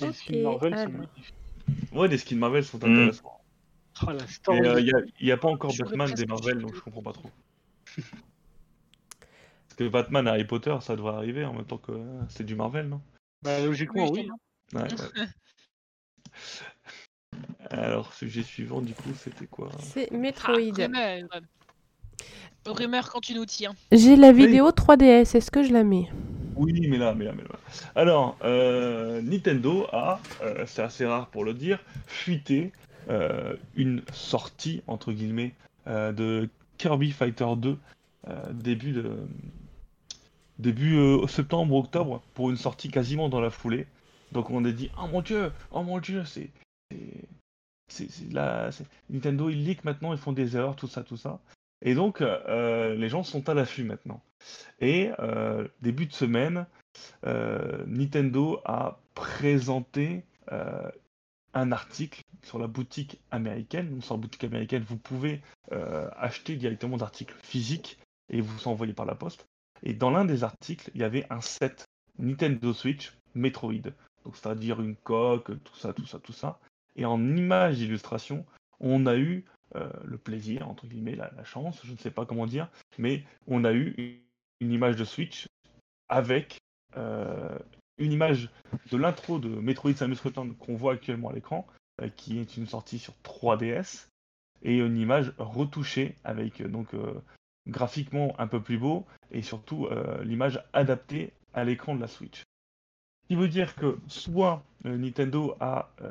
Les 0.00 0.12
skins 0.12 0.42
Marvel 0.42 0.76
sont 0.76 0.90
magnifiques. 0.90 1.34
Ouais, 1.92 2.08
les 2.08 2.18
skins 2.18 2.38
Marvel 2.38 2.64
sont 2.64 2.78
Mm. 2.78 2.92
intéressants. 2.92 3.40
Ah, 4.06 4.12
il 4.50 5.02
n'y 5.22 5.32
a, 5.32 5.36
pas 5.36 5.48
encore 5.48 5.74
Batman 5.76 6.12
des 6.14 6.26
Marvel, 6.26 6.60
donc 6.60 6.74
je 6.74 6.80
comprends 6.80 7.02
pas 7.02 7.12
trop. 7.12 7.30
Parce 7.96 9.74
que 9.76 9.88
Batman 9.88 10.26
et 10.26 10.30
Harry 10.30 10.44
Potter, 10.44 10.76
ça 10.80 10.94
devrait 10.94 11.14
arriver 11.14 11.44
en 11.44 11.52
même 11.52 11.64
temps 11.64 11.78
que 11.78 11.92
euh, 11.92 12.22
c'est 12.28 12.44
du 12.44 12.54
Marvel, 12.54 12.88
non? 12.88 13.00
Bah, 13.42 13.58
logiquement, 13.60 14.08
oui. 14.10 14.28
Ouais, 14.72 14.82
ouais. 14.82 14.88
Alors, 17.70 18.12
sujet 18.14 18.42
suivant, 18.42 18.80
du 18.80 18.94
coup, 18.94 19.12
c'était 19.14 19.46
quoi? 19.46 19.70
C'est 19.78 20.08
Ah, 20.12 20.16
Metroid. 20.16 20.56
rumeur. 20.56 21.28
Rumeur 22.70 23.10
quand 23.10 23.20
tu 23.20 23.34
nous 23.34 23.46
tiens. 23.46 23.74
J'ai 23.92 24.16
la 24.16 24.32
vidéo 24.32 24.70
3DS, 24.70 25.34
est-ce 25.36 25.50
que 25.50 25.62
je 25.62 25.72
la 25.72 25.84
mets? 25.84 26.08
Oui, 26.56 26.86
mais 26.88 26.98
là, 26.98 27.14
mais 27.14 27.24
là, 27.24 27.32
mais 27.36 27.44
là. 27.44 27.58
Alors, 27.94 28.36
euh, 28.44 29.22
Nintendo 29.22 29.86
a, 29.92 30.20
euh, 30.42 30.64
c'est 30.66 30.82
assez 30.82 31.06
rare 31.06 31.28
pour 31.28 31.44
le 31.44 31.54
dire, 31.54 31.78
fuité 32.06 32.72
euh, 33.08 33.54
une 33.76 34.02
sortie, 34.12 34.82
entre 34.86 35.12
guillemets, 35.12 35.54
euh, 35.86 36.12
de 36.12 36.48
Kirby 36.78 37.12
Fighter 37.12 37.46
2 37.56 37.78
euh, 38.28 38.52
début 38.52 38.92
de 38.92 39.16
début 40.58 40.96
euh, 40.96 41.26
septembre 41.28 41.76
octobre 41.76 42.20
pour 42.34 42.50
une 42.50 42.56
sortie 42.56 42.90
quasiment 42.90 43.28
dans 43.28 43.40
la 43.40 43.50
foulée. 43.50 43.86
Donc 44.32 44.50
on 44.50 44.64
a 44.64 44.70
dit 44.72 44.90
oh 45.00 45.06
mon 45.06 45.22
dieu, 45.22 45.52
oh 45.70 45.82
mon 45.82 45.98
dieu, 45.98 46.24
c'est 46.24 46.50
c'est- 47.88 48.08
Nintendo 49.08 49.48
ils 49.48 49.64
leak 49.64 49.84
maintenant, 49.84 50.12
ils 50.12 50.18
font 50.18 50.32
des 50.32 50.56
erreurs, 50.56 50.76
tout 50.76 50.88
ça, 50.88 51.02
tout 51.02 51.16
ça. 51.16 51.38
Et 51.82 51.94
donc 51.94 52.20
euh, 52.20 52.94
les 52.94 53.08
gens 53.08 53.22
sont 53.22 53.48
à 53.48 53.54
l'affût 53.54 53.84
maintenant. 53.84 54.22
Et 54.80 55.10
euh, 55.18 55.66
début 55.82 56.06
de 56.06 56.12
semaine, 56.12 56.66
euh, 57.24 57.84
Nintendo 57.86 58.60
a 58.64 59.00
présenté 59.14 60.24
euh, 60.52 60.90
un 61.54 61.72
article 61.72 62.22
sur 62.42 62.58
la 62.58 62.66
boutique 62.66 63.20
américaine. 63.30 63.90
Donc 63.90 64.04
sur 64.04 64.14
la 64.14 64.20
boutique 64.20 64.44
américaine, 64.44 64.84
vous 64.86 64.96
pouvez 64.96 65.42
euh, 65.72 66.08
acheter 66.16 66.56
directement 66.56 66.96
d'articles 66.96 67.36
physiques 67.42 67.98
et 68.30 68.40
vous 68.40 68.68
envoyer 68.68 68.92
par 68.92 69.06
la 69.06 69.14
poste. 69.14 69.46
Et 69.82 69.94
dans 69.94 70.10
l'un 70.10 70.24
des 70.24 70.44
articles, 70.44 70.90
il 70.94 71.00
y 71.00 71.04
avait 71.04 71.26
un 71.30 71.40
set 71.40 71.86
Nintendo 72.18 72.72
Switch 72.72 73.12
Metroid. 73.34 73.92
Donc 74.24 74.36
c'est-à-dire 74.36 74.80
une 74.80 74.96
coque, 74.96 75.52
tout 75.62 75.76
ça, 75.76 75.92
tout 75.92 76.06
ça, 76.06 76.18
tout 76.18 76.32
ça. 76.32 76.58
Et 76.96 77.04
en 77.04 77.36
image 77.36 77.76
d'illustration, 77.76 78.44
on 78.80 79.06
a 79.06 79.16
eu 79.16 79.44
euh, 79.76 79.90
le 80.04 80.16
plaisir, 80.16 80.68
entre 80.68 80.86
guillemets, 80.86 81.14
la, 81.14 81.44
chance, 81.44 81.80
je 81.84 81.92
ne 81.92 81.98
sais 81.98 82.10
pas 82.10 82.24
comment 82.24 82.46
dire, 82.46 82.68
mais 82.98 83.22
on 83.46 83.64
a 83.64 83.72
eu 83.72 84.22
une, 84.60 84.72
image 84.72 84.96
de 84.96 85.04
Switch 85.04 85.46
avec 86.08 86.58
euh, 86.96 87.58
une 87.98 88.12
image 88.12 88.50
de 88.90 88.96
l'intro 88.96 89.38
de 89.38 89.48
Metroid 89.48 89.94
Samus 89.94 90.16
Return 90.22 90.54
qu'on 90.56 90.74
voit 90.74 90.94
actuellement 90.94 91.28
à 91.28 91.32
l'écran, 91.32 91.66
euh, 92.00 92.08
qui 92.08 92.38
est 92.38 92.56
une 92.56 92.66
sortie 92.66 92.98
sur 92.98 93.14
3DS, 93.24 94.08
et 94.62 94.78
une 94.78 94.96
image 94.96 95.32
retouchée 95.38 96.16
avec 96.24 96.60
donc 96.62 96.88
graphiquement 97.68 98.34
un 98.40 98.48
peu 98.48 98.60
plus 98.60 98.76
beau 98.76 99.06
et 99.30 99.40
surtout 99.40 99.88
l'image 100.24 100.60
adaptée 100.72 101.32
à 101.54 101.62
l'écran 101.62 101.94
de 101.94 102.00
la 102.00 102.08
Switch. 102.08 102.42
Ce 103.28 103.34
qui 103.34 103.40
veut 103.40 103.48
dire 103.48 103.74
que 103.74 103.98
soit 104.06 104.62
euh, 104.86 104.96
Nintendo 104.96 105.54
a 105.60 105.90
euh, 106.00 106.10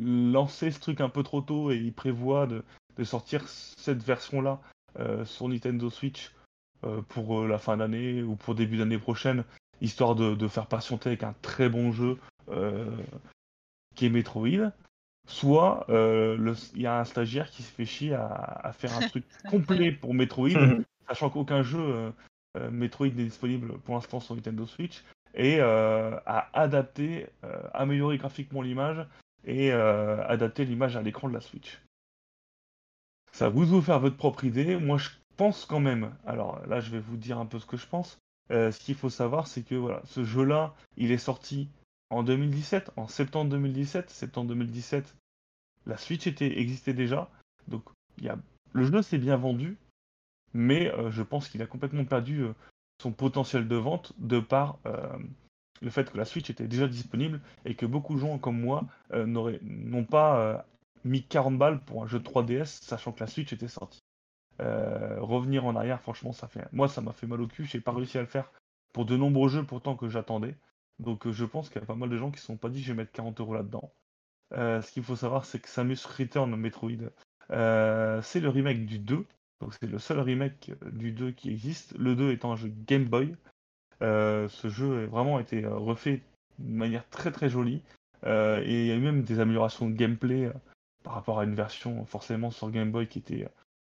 lancé 0.00 0.70
ce 0.70 0.78
truc 0.78 1.00
un 1.00 1.08
peu 1.08 1.22
trop 1.24 1.40
tôt 1.40 1.72
et 1.72 1.76
il 1.76 1.92
prévoit 1.92 2.46
de, 2.46 2.62
de 2.96 3.04
sortir 3.04 3.48
cette 3.48 4.02
version-là 4.02 4.60
euh, 5.00 5.24
sur 5.24 5.48
Nintendo 5.48 5.90
Switch 5.90 6.30
euh, 6.84 7.00
pour 7.08 7.40
euh, 7.40 7.48
la 7.48 7.58
fin 7.58 7.76
d'année 7.76 8.22
ou 8.22 8.36
pour 8.36 8.54
début 8.54 8.76
d'année 8.76 8.98
prochaine, 8.98 9.44
histoire 9.80 10.14
de, 10.14 10.34
de 10.36 10.48
faire 10.48 10.66
patienter 10.66 11.08
avec 11.10 11.22
un 11.24 11.34
très 11.42 11.68
bon 11.68 11.90
jeu 11.92 12.18
euh, 12.50 12.86
qui 13.96 14.06
est 14.06 14.10
Metroid. 14.10 14.70
Soit 15.28 15.86
euh, 15.88 16.36
le- 16.36 16.54
il 16.74 16.82
y 16.82 16.86
a 16.86 16.98
un 17.00 17.04
stagiaire 17.04 17.50
qui 17.50 17.62
se 17.62 17.70
fait 17.72 17.84
chier 17.84 18.14
à, 18.14 18.26
à 18.26 18.72
faire 18.72 18.96
un 18.96 19.08
truc 19.08 19.24
complet 19.50 19.90
pour 19.92 20.14
Metroid, 20.14 20.50
sachant 21.08 21.30
qu'aucun 21.30 21.62
jeu 21.62 22.12
euh, 22.58 22.70
Metroid 22.70 23.08
n'est 23.08 23.24
disponible 23.24 23.78
pour 23.80 23.94
l'instant 23.94 24.20
sur 24.20 24.34
Nintendo 24.34 24.66
Switch, 24.66 25.02
et 25.34 25.60
euh, 25.60 26.18
à 26.26 26.48
adapter, 26.58 27.26
euh, 27.44 27.62
améliorer 27.72 28.18
graphiquement 28.18 28.62
l'image 28.62 29.06
et 29.44 29.72
euh, 29.72 30.26
adapter 30.26 30.64
l'image 30.64 30.96
à 30.96 31.02
l'écran 31.02 31.28
de 31.28 31.34
la 31.34 31.40
Switch. 31.40 31.80
Ça 33.32 33.48
vous 33.48 33.64
vous 33.64 33.82
faire 33.82 34.00
votre 34.00 34.16
propre 34.16 34.44
idée. 34.44 34.76
Moi, 34.76 34.98
je 34.98 35.08
pense 35.36 35.64
quand 35.64 35.80
même. 35.80 36.14
Alors 36.26 36.64
là, 36.66 36.80
je 36.80 36.90
vais 36.90 37.00
vous 37.00 37.16
dire 37.16 37.38
un 37.38 37.46
peu 37.46 37.58
ce 37.58 37.66
que 37.66 37.76
je 37.76 37.86
pense. 37.86 38.18
Ce 38.50 38.78
qu'il 38.78 38.94
faut 38.94 39.08
savoir, 39.08 39.46
c'est 39.46 39.62
que 39.62 39.74
voilà, 39.74 40.02
ce 40.04 40.24
jeu-là, 40.24 40.74
il 40.98 41.10
est 41.10 41.16
sorti 41.16 41.70
en 42.10 42.22
2017, 42.22 42.90
en 42.96 43.08
septembre 43.08 43.50
2017. 43.52 44.10
Septembre 44.10 44.48
2017, 44.48 45.16
la 45.86 45.96
Switch 45.96 46.26
existait 46.26 46.92
déjà. 46.92 47.30
Donc, 47.68 47.82
y 48.20 48.28
a, 48.28 48.36
le 48.74 48.84
jeu 48.84 49.00
s'est 49.00 49.16
bien 49.16 49.38
vendu, 49.38 49.78
mais 50.52 50.92
je 51.08 51.22
pense 51.22 51.48
qu'il 51.48 51.62
a 51.62 51.66
complètement 51.66 52.04
perdu 52.04 52.44
son 53.02 53.12
potentiel 53.12 53.66
de 53.66 53.76
vente 53.76 54.12
de 54.18 54.38
par 54.38 54.78
euh, 54.86 55.18
le 55.80 55.90
fait 55.90 56.10
que 56.10 56.16
la 56.16 56.24
Switch 56.24 56.48
était 56.50 56.68
déjà 56.68 56.86
disponible 56.86 57.40
et 57.64 57.74
que 57.74 57.84
beaucoup 57.84 58.14
de 58.14 58.20
gens 58.20 58.38
comme 58.38 58.60
moi 58.60 58.84
euh, 59.12 59.26
n'ont 59.26 60.04
pas 60.04 60.38
euh, 60.38 60.58
mis 61.04 61.24
40 61.24 61.58
balles 61.58 61.80
pour 61.80 62.04
un 62.04 62.06
jeu 62.06 62.20
de 62.20 62.24
3DS, 62.24 62.82
sachant 62.82 63.10
que 63.10 63.20
la 63.20 63.26
Switch 63.26 63.52
était 63.52 63.68
sortie. 63.68 64.00
Revenir 64.60 65.66
en 65.66 65.74
arrière, 65.74 66.00
franchement, 66.00 66.32
ça 66.32 66.46
fait, 66.46 66.64
moi, 66.70 66.86
ça 66.86 67.00
m'a 67.00 67.10
fait 67.10 67.26
mal 67.26 67.40
au 67.40 67.48
cul. 67.48 67.64
J'ai 67.64 67.80
pas 67.80 67.90
réussi 67.90 68.16
à 68.16 68.20
le 68.20 68.28
faire 68.28 68.52
pour 68.92 69.04
de 69.06 69.16
nombreux 69.16 69.48
jeux 69.48 69.64
pourtant 69.64 69.96
que 69.96 70.08
j'attendais. 70.08 70.54
Donc, 71.00 71.28
je 71.28 71.44
pense 71.44 71.68
qu'il 71.68 71.80
y 71.80 71.84
a 71.84 71.86
pas 71.86 71.96
mal 71.96 72.08
de 72.08 72.16
gens 72.16 72.30
qui 72.30 72.38
se 72.38 72.46
sont 72.46 72.56
pas 72.56 72.68
dit, 72.68 72.80
je 72.80 72.92
vais 72.92 72.98
mettre 72.98 73.10
40 73.10 73.40
euros 73.40 73.54
là-dedans. 73.54 73.92
Ce 74.52 74.92
qu'il 74.92 75.02
faut 75.02 75.16
savoir, 75.16 75.44
c'est 75.46 75.58
que 75.58 75.68
Samus 75.68 75.98
Return 76.16 76.54
Metroid, 76.54 77.10
c'est 77.48 78.38
le 78.38 78.48
remake 78.48 78.86
du 78.86 79.00
2. 79.00 79.26
Donc 79.62 79.74
c'est 79.80 79.88
le 79.88 79.98
seul 79.98 80.20
remake 80.20 80.72
du 80.92 81.12
2 81.12 81.32
qui 81.32 81.50
existe. 81.50 81.96
Le 81.98 82.14
2 82.14 82.32
étant 82.32 82.52
un 82.52 82.56
jeu 82.56 82.72
Game 82.86 83.04
Boy. 83.04 83.34
ce 84.00 84.68
jeu 84.68 85.04
a 85.04 85.06
vraiment 85.06 85.40
été 85.40 85.64
refait 85.64 86.20
de 86.58 86.72
manière 86.74 87.08
très 87.08 87.30
très 87.30 87.48
jolie. 87.48 87.82
et 88.24 88.82
il 88.82 88.86
y 88.86 88.90
a 88.90 88.94
eu 88.94 89.00
même 89.00 89.22
des 89.22 89.40
améliorations 89.40 89.88
de 89.88 89.94
gameplay 89.94 90.50
par 91.02 91.14
rapport 91.14 91.40
à 91.40 91.44
une 91.44 91.54
version 91.54 92.04
forcément 92.04 92.50
sur 92.50 92.70
Game 92.70 92.90
Boy 92.90 93.06
qui 93.06 93.18
était 93.18 93.48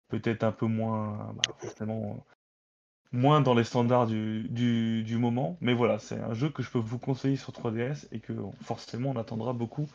peut-être 0.08 0.44
un 0.44 0.52
peu 0.52 0.66
moins 0.66 1.34
bah, 1.36 1.54
forcément 1.58 2.24
moins 3.12 3.40
dans 3.40 3.54
les 3.54 3.64
standards 3.64 4.06
du, 4.06 4.48
du, 5.02 5.18
moment. 5.18 5.56
Mais 5.60 5.74
voilà, 5.74 5.98
c'est 5.98 6.20
un 6.20 6.34
jeu 6.34 6.50
que 6.50 6.62
je 6.62 6.70
peux 6.70 6.78
vous 6.78 6.98
conseiller 6.98 7.36
sur 7.36 7.52
3DS 7.52 8.06
et 8.12 8.20
que 8.20 8.32
forcément 8.62 9.10
on 9.10 9.16
attendra 9.16 9.52
beaucoup 9.52 9.88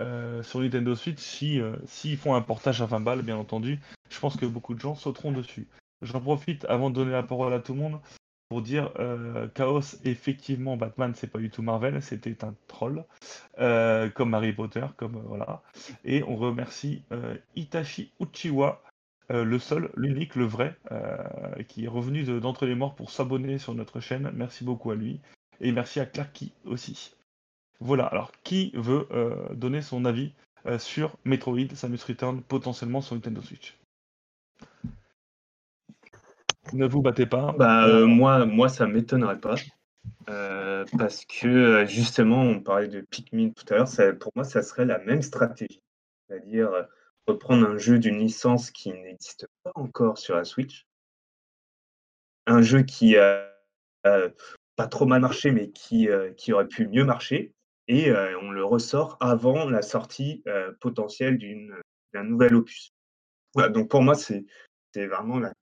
euh, 0.00 0.42
sur 0.42 0.60
Nintendo 0.60 0.94
Switch 0.94 1.18
si 1.18 1.60
euh, 1.60 1.76
s'ils 1.86 2.16
font 2.16 2.34
un 2.34 2.42
portage 2.42 2.82
à 2.82 2.86
20 2.86 3.00
balles, 3.00 3.22
bien 3.22 3.36
entendu. 3.36 3.80
Je 4.10 4.18
pense 4.18 4.36
que 4.36 4.46
beaucoup 4.46 4.74
de 4.74 4.80
gens 4.80 4.94
sauteront 4.94 5.32
dessus. 5.32 5.66
J'en 6.02 6.20
profite 6.20 6.64
avant 6.66 6.90
de 6.90 6.94
donner 6.94 7.12
la 7.12 7.22
parole 7.22 7.52
à 7.52 7.60
tout 7.60 7.74
le 7.74 7.80
monde 7.80 8.00
pour 8.48 8.62
dire 8.62 8.92
euh, 9.00 9.48
Chaos, 9.54 9.96
effectivement, 10.04 10.76
Batman, 10.76 11.12
c'est 11.16 11.26
pas 11.26 11.38
du 11.38 11.50
tout 11.50 11.62
Marvel, 11.62 12.00
c'était 12.00 12.44
un 12.44 12.54
troll, 12.68 13.04
comme 13.56 14.34
Harry 14.34 14.52
Potter, 14.52 14.86
comme 14.96 15.20
voilà. 15.26 15.62
Et 16.04 16.22
on 16.22 16.36
remercie 16.36 17.02
Itachi 17.56 18.12
Uchiwa 18.20 18.82
euh, 19.32 19.44
le 19.44 19.58
seul, 19.58 19.90
l'unique, 19.96 20.36
le 20.36 20.44
vrai, 20.44 20.76
euh, 20.92 21.62
qui 21.66 21.84
est 21.84 21.88
revenu 21.88 22.22
d'entre 22.22 22.64
les 22.66 22.76
morts 22.76 22.94
pour 22.94 23.10
s'abonner 23.10 23.58
sur 23.58 23.74
notre 23.74 24.00
chaîne. 24.00 24.30
Merci 24.34 24.64
beaucoup 24.64 24.90
à 24.90 24.94
lui. 24.94 25.20
Et 25.60 25.72
merci 25.72 25.98
à 26.00 26.06
Clarky 26.06 26.52
aussi. 26.64 27.14
Voilà, 27.80 28.06
alors 28.06 28.32
qui 28.42 28.72
veut 28.74 29.06
euh, 29.10 29.48
donner 29.54 29.82
son 29.82 30.04
avis 30.04 30.32
sur 30.78 31.16
Metroid 31.24 31.74
Samus 31.74 32.00
Return 32.08 32.42
potentiellement 32.42 33.00
sur 33.00 33.14
Nintendo 33.14 33.40
Switch? 33.40 33.78
Ne 36.72 36.86
vous 36.86 37.02
battez 37.02 37.26
pas. 37.26 37.54
Bah, 37.56 37.86
moi, 38.04 38.44
moi, 38.46 38.68
ça 38.68 38.88
m'étonnerait 38.88 39.38
pas. 39.38 39.54
parce 40.98 41.24
que 41.24 41.84
justement, 41.86 42.42
on 42.42 42.60
parlait 42.60 42.88
de 42.88 43.00
Pikmin 43.00 43.50
tout 43.50 43.64
à 43.72 43.76
l'heure, 43.76 44.18
pour 44.18 44.32
moi, 44.34 44.42
ça 44.42 44.62
serait 44.62 44.86
la 44.86 44.98
même 44.98 45.22
stratégie. 45.22 45.80
C'est-à-dire 46.28 46.88
reprendre 47.26 47.68
un 47.68 47.78
jeu 47.78 47.98
d'une 47.98 48.18
licence 48.18 48.70
qui 48.70 48.90
n'existe 48.90 49.46
pas 49.62 49.72
encore 49.74 50.18
sur 50.18 50.36
la 50.36 50.44
Switch. 50.44 50.86
Un 52.46 52.62
jeu 52.62 52.82
qui 52.82 53.16
a, 53.16 53.52
pas 54.76 54.86
trop 54.86 55.06
mal 55.06 55.20
marché, 55.20 55.50
mais 55.50 55.70
euh, 55.92 56.32
qui 56.34 56.52
aurait 56.52 56.68
pu 56.68 56.86
mieux 56.86 57.04
marcher. 57.04 57.52
Et 57.88 58.10
euh, 58.10 58.38
on 58.42 58.50
le 58.50 58.64
ressort 58.64 59.16
avant 59.20 59.68
la 59.68 59.82
sortie 59.82 60.42
euh, 60.46 60.72
potentielle 60.80 61.38
d'un 62.12 62.24
nouvel 62.24 62.54
opus. 62.54 62.92
donc 63.70 63.88
pour 63.88 64.02
moi, 64.02 64.14
c'est 64.14 64.44
vraiment 64.94 65.38
la, 65.38 65.52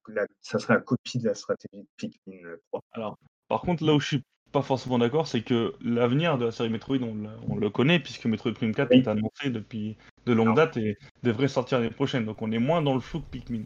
ça 0.40 0.58
serait 0.58 0.74
la 0.74 0.80
copie 0.80 1.18
de 1.18 1.26
la 1.26 1.34
stratégie 1.34 1.82
de 1.82 1.88
Pikmin 1.96 2.56
3. 2.70 2.80
Alors, 2.92 3.18
par 3.48 3.60
contre, 3.62 3.84
là 3.84 3.94
où 3.94 4.00
je 4.00 4.06
suis 4.06 4.22
pas 4.54 4.62
forcément 4.62 4.98
d'accord, 4.98 5.26
c'est 5.26 5.42
que 5.42 5.74
l'avenir 5.82 6.38
de 6.38 6.46
la 6.46 6.52
série 6.52 6.70
Metroid, 6.70 6.98
on, 7.02 7.56
le 7.56 7.70
connaît, 7.70 7.98
puisque 7.98 8.26
Metroid 8.26 8.52
Prime 8.52 8.72
4 8.72 8.92
est 8.92 9.08
annoncé 9.08 9.50
depuis 9.50 9.96
de 10.26 10.32
longue 10.32 10.54
date 10.54 10.76
et 10.76 10.96
devrait 11.24 11.48
sortir 11.48 11.80
l'année 11.80 11.90
prochaine. 11.90 12.24
Donc 12.24 12.40
on 12.40 12.52
est 12.52 12.60
moins 12.60 12.80
dans 12.80 12.94
le 12.94 13.00
flou 13.00 13.20
que 13.20 13.26
Pikmin. 13.26 13.64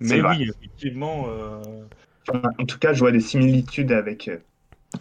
Mais 0.00 0.20
oui, 0.20 0.50
effectivement. 0.50 1.26
Euh, 1.28 1.62
en 2.28 2.66
tout 2.66 2.78
cas, 2.78 2.92
je 2.92 3.00
vois 3.00 3.12
des 3.12 3.20
similitudes 3.20 3.92
avec, 3.92 4.26
euh, 4.26 4.38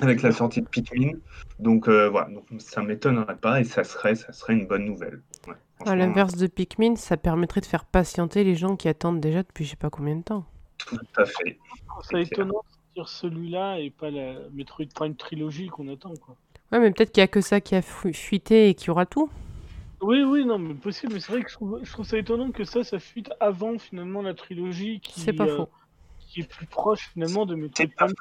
avec 0.01 0.21
la 0.21 0.31
sortie 0.31 0.61
de 0.61 0.67
Pikmin. 0.67 1.11
Donc 1.59 1.87
euh, 1.87 2.09
voilà, 2.09 2.29
donc, 2.29 2.45
ça 2.59 2.81
m'étonnerait 2.81 3.37
pas 3.37 3.61
et 3.61 3.63
ça 3.63 3.83
serait, 3.83 4.15
ça 4.15 4.31
serait 4.33 4.53
une 4.53 4.67
bonne 4.67 4.85
nouvelle. 4.85 5.21
à 5.85 5.95
l'inverse 5.95 6.35
de 6.35 6.47
Pikmin, 6.47 6.95
ça 6.95 7.17
permettrait 7.17 7.61
de 7.61 7.65
faire 7.65 7.85
patienter 7.85 8.43
les 8.43 8.55
gens 8.55 8.75
qui 8.75 8.87
attendent 8.87 9.19
déjà 9.19 9.43
depuis 9.43 9.65
je 9.65 9.71
sais 9.71 9.75
pas 9.75 9.89
combien 9.89 10.15
de 10.15 10.23
temps. 10.23 10.45
Tout 10.77 10.97
à 11.17 11.25
fait. 11.25 11.57
C'est 12.01 12.21
étonnant 12.21 12.63
celui-là 13.05 13.79
et 13.79 13.89
pas 13.89 14.11
la 14.11 14.35
Metroid 14.53 14.85
Prime 14.93 15.15
trilogie 15.15 15.67
qu'on 15.67 15.87
attend. 15.87 16.13
Quoi. 16.15 16.35
Ouais, 16.71 16.79
mais 16.79 16.91
peut-être 16.91 17.11
qu'il 17.11 17.21
n'y 17.21 17.25
a 17.25 17.27
que 17.27 17.41
ça 17.41 17.61
qui 17.61 17.75
a 17.75 17.81
fuité 17.81 18.69
et 18.69 18.75
qu'il 18.75 18.87
y 18.87 18.89
aura 18.91 19.05
tout. 19.05 19.29
Oui, 20.01 20.21
oui, 20.21 20.45
non, 20.45 20.59
mais 20.59 20.73
possible. 20.73 21.13
Mais 21.13 21.19
c'est 21.19 21.31
vrai 21.31 21.43
que 21.43 21.49
je 21.49 21.55
trouve, 21.91 22.05
ça 22.05 22.17
étonnant 22.17 22.51
que 22.51 22.65
ça, 22.65 22.83
ça 22.83 22.99
fuite 22.99 23.31
avant 23.39 23.77
finalement 23.79 24.21
la 24.21 24.33
trilogie 24.33 24.99
qui, 24.99 25.31
pas 25.33 25.45
euh, 25.45 25.65
qui 26.19 26.41
est 26.41 26.49
plus 26.49 26.67
proche 26.67 27.09
finalement 27.13 27.45
de 27.45 27.55
Metroid 27.55 27.87
Prime. 27.95 28.13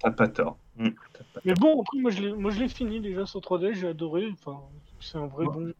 T'as 0.00 0.10
pas 0.10 0.28
tort. 0.28 0.58
Mais 0.78 1.54
bon, 1.54 1.80
après, 1.80 1.98
moi 1.98 2.10
je 2.10 2.60
l'ai 2.60 2.68
fini 2.68 3.00
déjà 3.00 3.26
sur 3.26 3.40
3D, 3.40 3.74
j'ai 3.74 3.88
adoré. 3.88 4.28
Enfin, 4.32 4.60
c'est 5.00 5.18
un 5.18 5.26
vrai 5.26 5.46
bon. 5.46 5.72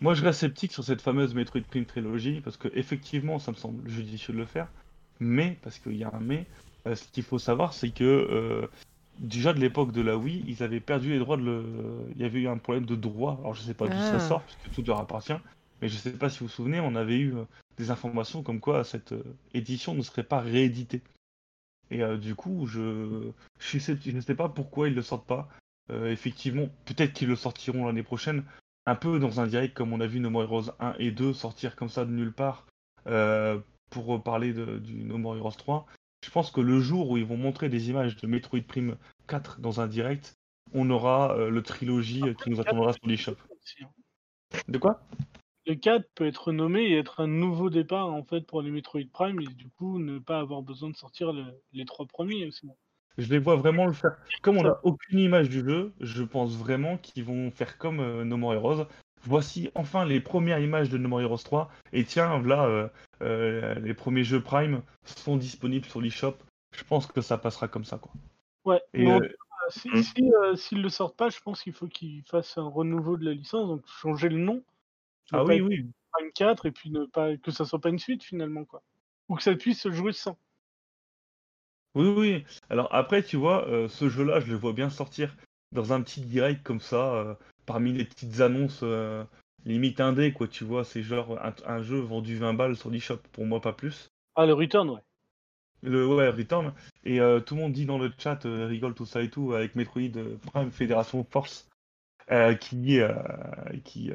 Moi, 0.00 0.12
je 0.12 0.22
reste 0.22 0.40
sceptique 0.40 0.72
sur 0.72 0.84
cette 0.84 1.00
fameuse 1.00 1.34
Metroid 1.34 1.62
Prime 1.62 1.86
trilogie 1.86 2.40
parce 2.40 2.56
que 2.56 2.68
effectivement, 2.74 3.38
ça 3.38 3.52
me 3.52 3.56
semble 3.56 3.88
judicieux 3.88 4.34
de 4.34 4.38
le 4.38 4.44
faire, 4.44 4.68
mais 5.18 5.56
parce 5.62 5.78
qu'il 5.78 5.96
y 5.96 6.04
a 6.04 6.14
un 6.14 6.20
mais, 6.20 6.46
euh, 6.86 6.94
ce 6.94 7.04
qu'il 7.08 7.22
faut 7.22 7.38
savoir, 7.38 7.72
c'est 7.72 7.88
que 7.88 8.04
euh, 8.04 8.66
déjà 9.18 9.54
de 9.54 9.60
l'époque 9.60 9.92
de 9.92 10.02
la 10.02 10.18
Wii, 10.18 10.44
ils 10.46 10.62
avaient 10.62 10.80
perdu 10.80 11.10
les 11.10 11.18
droits 11.18 11.36
de 11.36 11.42
le. 11.42 11.64
Il 12.16 12.20
y 12.20 12.24
avait 12.24 12.40
eu 12.40 12.48
un 12.48 12.58
problème 12.58 12.84
de 12.84 12.96
droit. 12.96 13.38
Alors 13.40 13.54
je 13.54 13.62
sais 13.62 13.72
pas 13.72 13.86
d'où 13.86 13.96
ça 13.96 14.16
ah. 14.16 14.20
sort, 14.20 14.42
puisque 14.42 14.74
tout 14.74 14.84
leur 14.86 14.98
appartient. 14.98 15.32
Mais 15.80 15.88
je 15.88 15.96
sais 15.96 16.10
pas 16.10 16.28
si 16.28 16.40
vous 16.40 16.46
vous 16.46 16.52
souvenez, 16.52 16.80
on 16.80 16.96
avait 16.96 17.16
eu 17.16 17.34
euh, 17.34 17.44
des 17.78 17.90
informations 17.90 18.42
comme 18.42 18.60
quoi 18.60 18.84
cette 18.84 19.14
édition 19.54 19.94
ne 19.94 20.02
serait 20.02 20.22
pas 20.22 20.40
rééditée. 20.40 21.00
Et 21.90 22.02
du 22.18 22.34
coup, 22.34 22.66
je 22.66 23.30
je, 23.58 23.78
sais... 23.78 23.96
je 24.00 24.10
ne 24.10 24.20
sais 24.20 24.34
pas 24.34 24.48
pourquoi 24.48 24.88
ils 24.88 24.94
le 24.94 25.02
sortent 25.02 25.26
pas. 25.26 25.48
effectivement, 25.90 26.68
peut-être 26.86 27.12
qu'ils 27.12 27.28
le 27.28 27.36
sortiront 27.36 27.86
l'année 27.86 28.02
prochaine, 28.02 28.44
un 28.86 28.94
peu 28.94 29.18
dans 29.18 29.40
un 29.40 29.46
direct 29.46 29.74
comme 29.74 29.92
on 29.92 30.00
a 30.00 30.06
vu 30.06 30.20
No 30.20 30.30
More 30.30 30.44
Heroes 30.44 30.70
1 30.80 30.94
et 30.98 31.10
2 31.10 31.32
sortir 31.32 31.76
comme 31.76 31.88
ça 31.88 32.04
de 32.04 32.10
nulle 32.10 32.32
part 32.32 32.66
pour 33.90 34.22
parler 34.22 34.52
de, 34.52 34.78
du 34.78 35.04
No 35.04 35.18
More 35.18 35.36
Heroes 35.36 35.52
3. 35.52 35.86
Je 36.24 36.30
pense 36.30 36.50
que 36.50 36.62
le 36.62 36.80
jour 36.80 37.10
où 37.10 37.18
ils 37.18 37.24
vont 37.24 37.36
montrer 37.36 37.68
des 37.68 37.90
images 37.90 38.16
de 38.16 38.26
Metroid 38.26 38.62
Prime 38.66 38.96
4 39.28 39.60
dans 39.60 39.82
un 39.82 39.86
direct, 39.86 40.34
on 40.72 40.88
aura 40.88 41.36
euh, 41.36 41.50
le 41.50 41.62
trilogie 41.62 42.22
euh, 42.22 42.32
qui 42.32 42.48
nous 42.48 42.60
attendra 42.60 42.94
sur 42.94 43.06
l'eShop. 43.06 43.36
De 44.68 44.78
quoi? 44.78 45.02
Le 45.66 45.74
4 45.74 46.06
peut 46.14 46.26
être 46.26 46.52
nommé 46.52 46.82
et 46.82 46.98
être 46.98 47.20
un 47.20 47.26
nouveau 47.26 47.70
départ 47.70 48.12
en 48.12 48.22
fait 48.22 48.42
pour 48.42 48.60
les 48.62 48.70
Metroid 48.70 49.00
Prime 49.12 49.40
et 49.40 49.46
du 49.46 49.68
coup 49.70 49.98
ne 49.98 50.18
pas 50.18 50.38
avoir 50.38 50.62
besoin 50.62 50.90
de 50.90 50.96
sortir 50.96 51.32
les 51.72 51.84
trois 51.84 52.06
premiers 52.06 52.46
aussi. 52.46 52.68
Je 53.16 53.30
les 53.30 53.38
vois 53.38 53.56
vraiment 53.56 53.86
le 53.86 53.92
faire. 53.92 54.16
Comme 54.42 54.58
on 54.58 54.62
n'a 54.62 54.80
aucune 54.82 55.20
image 55.20 55.48
du 55.48 55.60
jeu, 55.60 55.92
je 56.00 56.22
pense 56.22 56.56
vraiment 56.56 56.96
qu'ils 56.98 57.24
vont 57.24 57.50
faire 57.50 57.78
comme 57.78 58.00
euh, 58.00 58.24
No 58.24 58.36
More 58.36 58.54
Heroes, 58.54 58.86
voici 59.22 59.70
enfin 59.74 60.04
les 60.04 60.20
premières 60.20 60.58
images 60.58 60.90
de 60.90 60.98
No 60.98 61.08
More 61.08 61.22
Heroes 61.22 61.38
3. 61.44 61.70
Et 61.92 62.04
tiens, 62.04 62.42
là, 62.42 62.66
euh, 62.66 62.88
euh, 63.22 63.74
les 63.76 63.94
premiers 63.94 64.24
jeux 64.24 64.42
Prime 64.42 64.82
sont 65.04 65.36
disponibles 65.36 65.86
sur 65.86 66.00
l'eShop. 66.00 66.36
Je 66.72 66.82
pense 66.84 67.06
que 67.06 67.20
ça 67.20 67.38
passera 67.38 67.68
comme 67.68 67.84
ça. 67.84 67.98
Quoi. 67.98 68.12
Ouais, 68.64 68.82
euh, 68.96 69.20
s'ils 69.68 70.04
si, 70.04 70.32
si, 70.56 70.74
le 70.74 70.88
sortent 70.88 71.16
pas, 71.16 71.30
je 71.30 71.40
pense 71.40 71.62
qu'il 71.62 71.72
faut 71.72 71.86
qu'ils 71.86 72.22
fassent 72.24 72.58
un 72.58 72.68
renouveau 72.68 73.16
de 73.16 73.24
la 73.24 73.32
licence, 73.32 73.68
donc 73.68 73.86
changer 73.86 74.28
le 74.28 74.38
nom. 74.38 74.62
Ah 75.32 75.44
oui, 75.44 75.60
oui. 75.60 75.86
Prime 76.12 76.32
4 76.32 76.66
et 76.66 76.70
puis 76.70 76.90
ne 76.90 77.06
pas 77.06 77.36
que 77.36 77.50
ça 77.50 77.64
soit 77.64 77.80
pas 77.80 77.88
une 77.88 77.98
suite 77.98 78.22
finalement. 78.22 78.64
quoi. 78.64 78.82
Ou 79.28 79.36
que 79.36 79.42
ça 79.42 79.54
puisse 79.54 79.80
se 79.80 79.90
jouer 79.90 80.12
sans. 80.12 80.38
Oui, 81.94 82.08
oui. 82.16 82.44
Alors 82.70 82.88
après, 82.94 83.22
tu 83.22 83.36
vois, 83.36 83.66
ce 83.88 84.08
jeu-là, 84.08 84.40
je 84.40 84.50
le 84.50 84.56
vois 84.56 84.72
bien 84.72 84.90
sortir 84.90 85.34
dans 85.72 85.92
un 85.92 86.02
petit 86.02 86.20
direct 86.20 86.62
comme 86.62 86.80
ça, 86.80 87.38
parmi 87.66 87.92
les 87.92 88.04
petites 88.04 88.40
annonces 88.40 88.80
euh, 88.82 89.24
limite 89.64 90.00
indé, 90.00 90.32
quoi, 90.32 90.48
tu 90.48 90.64
vois, 90.64 90.84
c'est 90.84 91.02
genre 91.02 91.38
un, 91.66 91.82
jeu 91.82 91.98
vendu 91.98 92.36
20 92.36 92.54
balles 92.54 92.76
sur 92.76 92.90
l'eShop, 92.90 93.18
pour 93.32 93.46
moi 93.46 93.60
pas 93.60 93.72
plus. 93.72 94.10
Ah, 94.36 94.46
le 94.46 94.54
Return, 94.54 94.90
ouais. 94.90 95.00
Le 95.82 96.06
ouais, 96.06 96.28
Return. 96.30 96.72
Et 97.04 97.20
euh, 97.20 97.40
tout 97.40 97.54
le 97.54 97.62
monde 97.62 97.72
dit 97.72 97.86
dans 97.86 97.98
le 97.98 98.10
chat, 98.18 98.46
euh, 98.46 98.66
rigole 98.66 98.94
tout 98.94 99.06
ça 99.06 99.22
et 99.22 99.30
tout, 99.30 99.52
avec 99.52 99.74
Metroid 99.74 100.12
Prime 100.52 100.70
Fédération 100.70 101.24
Force, 101.30 101.68
qui, 102.60 103.00
qui 103.84 104.12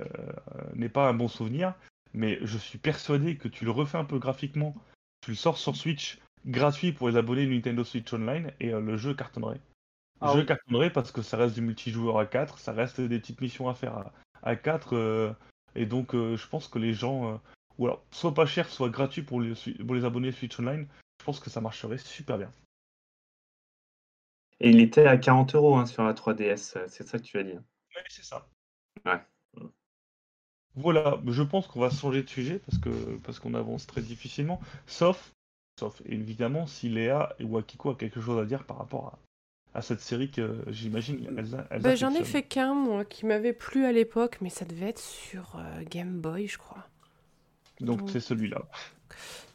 n'est 0.76 0.90
pas 0.90 1.08
un 1.08 1.14
bon 1.14 1.28
souvenir, 1.28 1.74
mais 2.14 2.40
je 2.42 2.58
suis 2.58 2.78
persuadé 2.78 3.38
que 3.38 3.48
tu 3.48 3.66
le 3.66 3.72
refais 3.72 3.98
un 3.98 4.06
peu 4.06 4.20
graphiquement, 4.20 4.76
tu 5.22 5.32
le 5.32 5.38
sors 5.38 5.58
sur 5.58 5.76
Switch 5.76 6.20
gratuit 6.46 6.92
pour 6.92 7.10
les 7.10 7.18
abonnés 7.18 7.46
Nintendo 7.46 7.84
Switch 7.84 8.12
Online 8.14 8.52
et 8.60 8.72
le 8.72 8.98
jeu 8.98 9.14
cartonnerait. 9.14 9.62
Ah 10.22 10.34
je 10.36 10.42
cartonnerai 10.42 10.90
parce 10.90 11.12
que 11.12 11.22
ça 11.22 11.38
reste 11.38 11.56
du 11.56 11.62
multijoueur 11.62 12.20
à 12.20 12.26
4, 12.26 12.60
ça 12.60 12.74
reste 12.74 13.00
des 13.00 13.20
petites 13.20 13.40
missions 13.40 13.70
à 13.70 13.74
faire 13.74 14.12
à, 14.44 14.56
4. 14.56 14.96
Euh, 14.96 15.34
et 15.76 15.86
donc, 15.86 16.14
euh, 16.14 16.36
je 16.36 16.48
pense 16.48 16.68
que 16.68 16.80
les 16.80 16.94
gens. 16.94 17.34
Euh, 17.34 17.38
ou 17.78 17.86
alors, 17.86 18.04
soit 18.12 18.34
pas 18.34 18.46
cher, 18.46 18.68
soit 18.68 18.90
gratuit 18.90 19.22
pour 19.22 19.40
les, 19.40 19.54
pour 19.86 19.96
les 19.96 20.04
abonnés 20.04 20.34
Switch 20.34 20.60
Online, 20.60 20.86
je 21.22 21.26
pense 21.26 21.40
que 21.40 21.50
ça 21.50 21.62
marcherait 21.62 21.98
super 21.98 22.38
bien. 22.38 22.52
Et 24.60 24.72
il 24.72 24.82
était 24.82 25.06
à 25.06 25.18
40 25.18 25.56
euros 25.56 25.78
hein, 25.78 25.86
sur 25.86 26.04
la 26.04 26.14
3DS, 26.14 26.88
c'est 26.90 27.08
ça 27.08 27.18
que 27.18 27.24
tu 27.24 27.38
as 27.38 27.44
dit 27.44 27.54
Oui, 28.00 28.06
c'est 28.10 28.24
ça. 28.24 28.48
Ouais. 29.06 29.20
Voilà, 30.76 31.20
je 31.28 31.44
pense 31.44 31.68
qu'on 31.68 31.80
va 31.80 31.90
changer 31.90 32.24
de 32.24 32.30
sujet 32.30 32.60
parce 32.60 32.78
que 32.78 32.90
parce 33.24 33.40
qu'on 33.40 33.54
avance 33.54 33.86
très 33.86 34.02
difficilement, 34.02 34.62
sauf, 34.88 35.34
sauf 35.80 36.02
évidemment 36.06 36.68
si 36.68 36.90
Léa 36.90 37.36
ou 37.44 37.58
Akiko 37.58 37.92
a 37.92 37.96
quelque 37.96 38.22
chose 38.22 38.40
à 38.40 38.46
dire 38.46 38.64
par 38.66 38.78
rapport 38.78 39.20
à, 39.74 39.80
à 39.80 39.82
cette 39.82 40.00
série 40.02 40.32
que 40.32 40.64
j'imagine 40.68 41.28
bah, 41.82 41.96
J'en 41.96 42.14
ai 42.14 42.24
fait 42.24 42.44
qu'un, 42.44 42.74
moi, 42.74 43.04
qui 43.06 43.26
m'avait 43.26 43.54
plu 43.54 43.86
à 43.86 43.92
l'époque, 43.92 44.38
mais 44.42 44.50
ça 44.50 44.66
devait 44.66 44.90
être 44.90 45.00
sur 45.00 45.56
euh, 45.58 45.84
Game 45.90 46.20
Boy, 46.22 46.48
je 46.48 46.58
crois. 46.58 46.86
Donc 47.82 48.02
c'est 48.10 48.20
celui-là. 48.20 48.62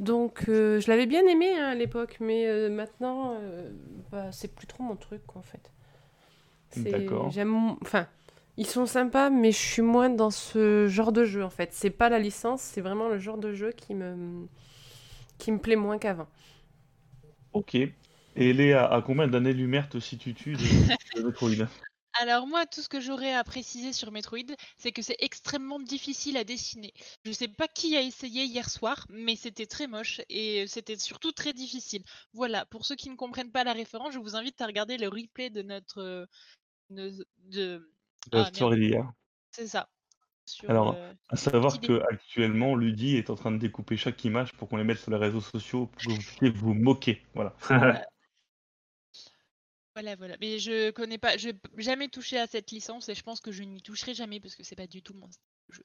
Donc, 0.00 0.48
euh, 0.48 0.80
je 0.80 0.88
l'avais 0.88 1.06
bien 1.06 1.26
aimé 1.26 1.56
hein, 1.56 1.68
à 1.68 1.74
l'époque, 1.74 2.16
mais 2.20 2.46
euh, 2.46 2.68
maintenant, 2.68 3.36
euh, 3.40 3.70
bah, 4.10 4.32
c'est 4.32 4.54
plus 4.54 4.66
trop 4.66 4.82
mon 4.82 4.96
truc, 4.96 5.22
quoi, 5.26 5.40
en 5.40 5.44
fait. 5.44 5.70
C'est- 6.70 6.90
D'accord. 6.90 7.32
J'aime. 7.32 7.76
Enfin, 7.82 8.06
ils 8.56 8.66
sont 8.66 8.86
sympas, 8.86 9.30
mais 9.30 9.52
je 9.52 9.58
suis 9.58 9.82
moins 9.82 10.10
dans 10.10 10.30
ce 10.30 10.86
genre 10.86 11.12
de 11.12 11.24
jeu, 11.24 11.42
en 11.44 11.50
fait. 11.50 11.72
C'est 11.72 11.90
pas 11.90 12.08
la 12.08 12.18
licence, 12.18 12.62
c'est 12.62 12.80
vraiment 12.80 13.08
le 13.08 13.18
genre 13.18 13.38
de 13.38 13.52
jeu 13.52 13.72
qui 13.72 13.94
me, 13.94 14.46
qui 15.38 15.52
me 15.52 15.58
plaît 15.58 15.76
moins 15.76 15.98
qu'avant. 15.98 16.28
Ok. 17.52 17.74
Et 17.74 18.52
Léa, 18.52 18.86
à 18.92 19.02
combien 19.02 19.28
d'années-lumière 19.28 19.88
te 19.88 19.98
situes-tu 19.98 20.54
de, 20.54 21.20
de 21.20 21.26
Metroid? 21.26 21.68
Alors 22.20 22.46
moi, 22.46 22.64
tout 22.66 22.80
ce 22.80 22.88
que 22.88 23.00
j'aurais 23.00 23.34
à 23.34 23.42
préciser 23.42 23.92
sur 23.92 24.12
Metroid, 24.12 24.54
c'est 24.78 24.92
que 24.92 25.02
c'est 25.02 25.16
extrêmement 25.18 25.80
difficile 25.80 26.36
à 26.36 26.44
dessiner. 26.44 26.92
Je 27.24 27.32
sais 27.32 27.48
pas 27.48 27.66
qui 27.66 27.96
a 27.96 28.02
essayé 28.02 28.44
hier 28.44 28.70
soir, 28.70 29.06
mais 29.08 29.34
c'était 29.34 29.66
très 29.66 29.88
moche 29.88 30.20
et 30.28 30.66
c'était 30.68 30.96
surtout 30.96 31.32
très 31.32 31.52
difficile. 31.52 32.04
Voilà, 32.32 32.66
pour 32.66 32.86
ceux 32.86 32.94
qui 32.94 33.10
ne 33.10 33.16
comprennent 33.16 33.50
pas 33.50 33.64
la 33.64 33.72
référence, 33.72 34.14
je 34.14 34.20
vous 34.20 34.36
invite 34.36 34.60
à 34.60 34.66
regarder 34.66 34.96
le 34.96 35.08
replay 35.08 35.50
de 35.50 35.62
notre... 35.62 36.28
de... 36.90 37.90
Ah, 38.32 38.50
La 38.60 38.76
d'hier. 38.76 39.12
c'est 39.50 39.66
ça. 39.66 39.88
Sur, 40.46 40.68
Alors, 40.70 40.94
euh, 40.94 41.12
À 41.30 41.36
savoir 41.36 41.78
Petit 41.80 41.88
que 41.88 42.02
actuellement, 42.12 42.76
Ludi 42.76 43.16
est 43.16 43.30
en 43.30 43.34
train 43.34 43.50
de 43.50 43.56
découper 43.56 43.96
chaque 43.96 44.22
image 44.24 44.52
pour 44.52 44.68
qu'on 44.68 44.76
les 44.76 44.84
mette 44.84 44.98
sur 44.98 45.10
les 45.10 45.16
réseaux 45.16 45.40
sociaux 45.40 45.86
pour 45.86 46.02
que 46.02 46.10
vous 46.10 46.16
puissiez 46.18 46.50
vous 46.50 46.74
moquer. 46.74 47.22
Voilà. 47.34 47.56
Voilà, 49.94 50.16
voilà. 50.16 50.36
Mais 50.40 50.58
je 50.58 50.90
connais 50.90 51.18
pas, 51.18 51.36
je 51.36 51.48
n'ai 51.48 51.54
jamais 51.78 52.08
touché 52.08 52.38
à 52.38 52.46
cette 52.46 52.70
licence 52.70 53.08
et 53.08 53.14
je 53.14 53.22
pense 53.22 53.40
que 53.40 53.52
je 53.52 53.62
n'y 53.62 53.80
toucherai 53.80 54.12
jamais 54.14 54.40
parce 54.40 54.54
que 54.54 54.62
c'est 54.64 54.76
pas 54.76 54.86
du 54.86 55.02
tout 55.02 55.14
mon 55.14 55.28
jeu. 55.70 55.82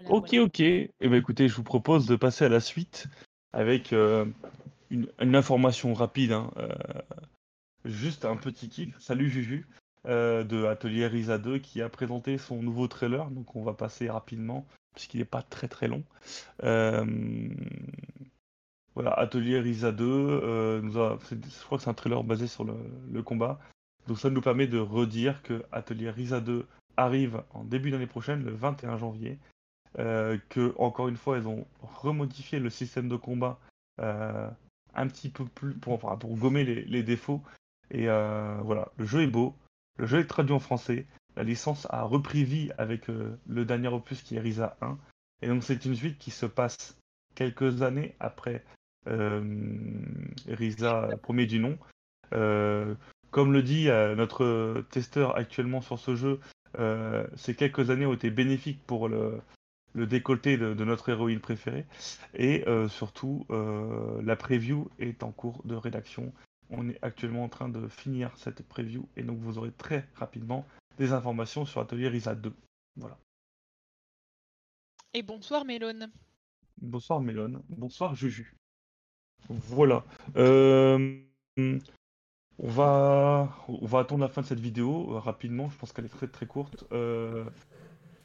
Voilà, 0.00 0.14
Ok, 0.14 0.28
voilà. 0.30 0.44
ok. 0.44 0.60
Eh 0.60 0.90
ben, 1.00 1.14
écoutez, 1.14 1.48
je 1.48 1.54
vous 1.54 1.64
propose 1.64 2.06
de 2.06 2.16
passer 2.16 2.44
à 2.44 2.48
la 2.48 2.60
suite 2.60 3.06
avec 3.52 3.92
euh, 3.92 4.24
une, 4.90 5.10
une 5.20 5.36
information 5.36 5.92
rapide. 5.92 6.32
hein, 6.32 6.50
euh, 6.56 6.68
juste 7.84 8.24
un 8.24 8.36
petit 8.36 8.68
kiff. 8.68 8.98
Salut 8.98 9.28
Juju 9.28 9.66
euh, 10.08 10.42
de 10.42 10.64
Atelier 10.64 11.06
Risa 11.06 11.36
2 11.36 11.58
qui 11.58 11.82
a 11.82 11.90
présenté 11.90 12.38
son 12.38 12.62
nouveau 12.62 12.88
trailer. 12.88 13.30
Donc 13.30 13.54
on 13.56 13.62
va 13.62 13.74
passer 13.74 14.08
rapidement 14.08 14.66
puisqu'il 14.94 15.18
n'est 15.18 15.26
pas 15.26 15.42
très 15.42 15.68
très 15.68 15.86
long. 15.86 16.02
Euh, 16.64 17.04
voilà, 18.94 19.12
Atelier 19.12 19.60
Risa 19.60 19.92
2, 19.92 20.04
euh, 20.06 20.80
nous 20.80 20.92
je 20.92 21.64
crois 21.64 21.76
que 21.76 21.84
c'est 21.84 21.90
un 21.90 21.94
trailer 21.94 22.24
basé 22.24 22.46
sur 22.46 22.64
le, 22.64 23.22
combat. 23.22 23.58
Donc 24.06 24.18
ça 24.18 24.30
nous 24.30 24.40
permet 24.40 24.66
de 24.66 24.78
redire 24.78 25.42
que 25.42 25.62
Atelier 25.72 26.08
Risa 26.08 26.40
2 26.40 26.66
arrive 26.96 27.42
en 27.52 27.64
début 27.64 27.90
d'année 27.90 28.06
prochaine, 28.06 28.44
le 28.44 28.52
21 28.52 28.96
janvier. 28.96 29.38
Que 29.94 30.74
encore 30.78 31.08
une 31.08 31.16
fois, 31.16 31.36
ils 31.38 31.48
ont 31.48 31.66
remodifié 31.82 32.60
le 32.60 32.70
système 32.70 33.08
de 33.08 33.16
combat 33.16 33.58
un 33.98 35.06
petit 35.06 35.28
peu 35.28 35.44
plus 35.44 35.74
pour, 35.74 35.98
pour 35.98 36.36
gommer 36.36 36.64
les, 36.64 37.02
défauts. 37.02 37.42
Et 37.90 38.06
voilà, 38.06 38.88
le 38.96 39.04
jeu 39.04 39.22
est 39.22 39.26
beau, 39.26 39.54
le 39.98 40.06
jeu 40.06 40.20
est 40.20 40.26
traduit 40.26 40.54
en 40.54 40.58
français, 40.58 41.06
la 41.36 41.42
licence 41.44 41.86
a 41.90 42.02
repris 42.02 42.44
vie 42.44 42.70
avec 42.78 43.10
euh, 43.10 43.38
le 43.46 43.64
dernier 43.64 43.88
opus 43.88 44.22
qui 44.22 44.36
est 44.36 44.40
Risa 44.40 44.76
1. 44.80 44.98
Et 45.42 45.48
donc 45.48 45.62
c'est 45.62 45.84
une 45.84 45.94
suite 45.94 46.18
qui 46.18 46.30
se 46.30 46.46
passe 46.46 46.98
quelques 47.34 47.82
années 47.82 48.16
après 48.18 48.64
euh, 49.06 49.42
Risa 50.48 51.08
premier 51.22 51.46
du 51.46 51.58
nom. 51.58 51.78
Euh, 52.32 52.94
comme 53.30 53.52
le 53.52 53.62
dit 53.62 53.88
euh, 53.88 54.14
notre 54.14 54.84
testeur 54.90 55.36
actuellement 55.36 55.80
sur 55.80 55.98
ce 55.98 56.16
jeu, 56.16 56.40
euh, 56.78 57.26
ces 57.36 57.54
quelques 57.54 57.90
années 57.90 58.06
ont 58.06 58.14
été 58.14 58.30
bénéfiques 58.30 58.82
pour 58.86 59.08
le, 59.08 59.40
le 59.94 60.06
décolleté 60.06 60.56
de, 60.56 60.74
de 60.74 60.84
notre 60.84 61.08
héroïne 61.08 61.40
préférée. 61.40 61.86
Et 62.34 62.66
euh, 62.66 62.88
surtout, 62.88 63.46
euh, 63.50 64.20
la 64.22 64.36
preview 64.36 64.88
est 64.98 65.22
en 65.22 65.30
cours 65.30 65.62
de 65.64 65.74
rédaction. 65.74 66.32
On 66.70 66.88
est 66.88 66.98
actuellement 67.02 67.44
en 67.44 67.48
train 67.48 67.68
de 67.68 67.88
finir 67.88 68.36
cette 68.36 68.62
preview 68.62 69.08
et 69.16 69.22
donc 69.22 69.38
vous 69.38 69.56
aurez 69.58 69.72
très 69.72 70.06
rapidement 70.14 70.66
des 70.98 71.12
informations 71.12 71.64
sur 71.64 71.80
Atelier 71.80 72.08
Risa 72.08 72.34
2. 72.34 72.52
Voilà. 72.96 73.16
Et 75.14 75.22
bonsoir 75.22 75.64
Mélone. 75.64 76.10
Bonsoir 76.80 77.20
Mélone, 77.20 77.62
bonsoir 77.70 78.14
Juju. 78.14 78.54
Voilà. 79.48 80.04
Euh, 80.36 81.20
on, 81.58 81.78
va, 82.68 83.56
on 83.68 83.86
va 83.86 84.00
attendre 84.00 84.20
la 84.22 84.28
fin 84.28 84.42
de 84.42 84.46
cette 84.46 84.60
vidéo 84.60 85.14
euh, 85.14 85.18
rapidement. 85.18 85.70
Je 85.70 85.78
pense 85.78 85.92
qu'elle 85.92 86.04
est 86.04 86.08
très 86.10 86.28
très 86.28 86.46
courte. 86.46 86.84
Euh, 86.92 87.44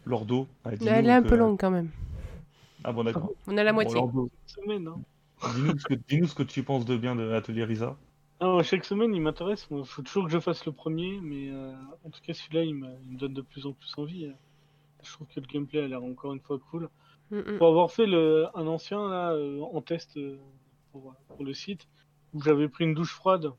Lordo, 0.06 0.48
Elle 0.66 1.08
est 1.08 1.12
un 1.12 1.24
peu 1.24 1.38
longue 1.38 1.58
quand 1.60 1.72
même. 1.72 1.90
Ah 2.84 2.92
bon 2.92 3.06
d'accord. 3.06 3.32
On 3.48 3.58
a 3.58 3.64
la 3.64 3.72
Bon, 3.72 3.76
moitié. 3.76 3.96
Lordo, 3.96 4.30
hein. 4.58 5.02
dis-nous 5.56 5.80
ce, 5.80 5.86
que- 5.86 5.94
dis-nous 5.94 6.28
ce 6.28 6.36
que 6.36 6.44
tu 6.44 6.62
penses 6.64 6.84
de 6.84 6.98
bien 6.98 7.16
de 7.16 7.32
Atelier 7.32 7.64
Risa. 7.64 7.96
Ah, 8.40 8.62
chaque 8.64 8.86
semaine, 8.86 9.14
il 9.16 9.22
m'intéresse. 9.22 9.68
Il 9.72 9.86
faut 9.86 10.02
toujours 10.04 10.26
que 10.26 10.32
je 10.32 10.40
fasse 10.40 10.66
le 10.66 10.72
premier, 10.72 11.20
mais 11.22 11.50
euh, 11.50 11.74
en 12.04 12.10
tout 12.10 12.22
cas, 12.22 12.34
celui-là, 12.34 12.64
il, 12.64 12.76
me- 12.76 12.96
il 13.04 13.12
me 13.14 13.18
donne 13.18 13.34
de 13.34 13.42
plus 13.42 13.66
en 13.66 13.74
plus 13.74 13.92
envie. 13.98 14.26
euh. 14.26 14.34
Je 15.04 15.12
trouve 15.14 15.28
que 15.28 15.40
le 15.42 15.48
gameplay 15.48 15.82
a 15.82 15.88
l'air 15.88 16.04
encore 16.04 16.34
une 16.34 16.42
fois 16.42 16.60
cool. 16.72 16.90
Mm, 17.32 17.38
mm. 17.40 17.58
Pour 17.58 17.68
avoir 17.70 17.92
fait 17.92 18.08
le, 18.08 18.48
un 18.56 18.68
ancien 18.68 19.10
là, 19.10 19.34
euh, 19.34 19.62
en 19.62 19.82
test 19.82 20.18
euh, 20.18 20.40
pour, 20.92 21.16
pour 21.30 21.46
le 21.46 21.54
site, 21.54 21.88
où 22.34 22.42
j'avais 22.42 22.70
pris 22.70 22.86
une 22.86 22.96
douche 22.96 23.14
froide, 23.14 23.54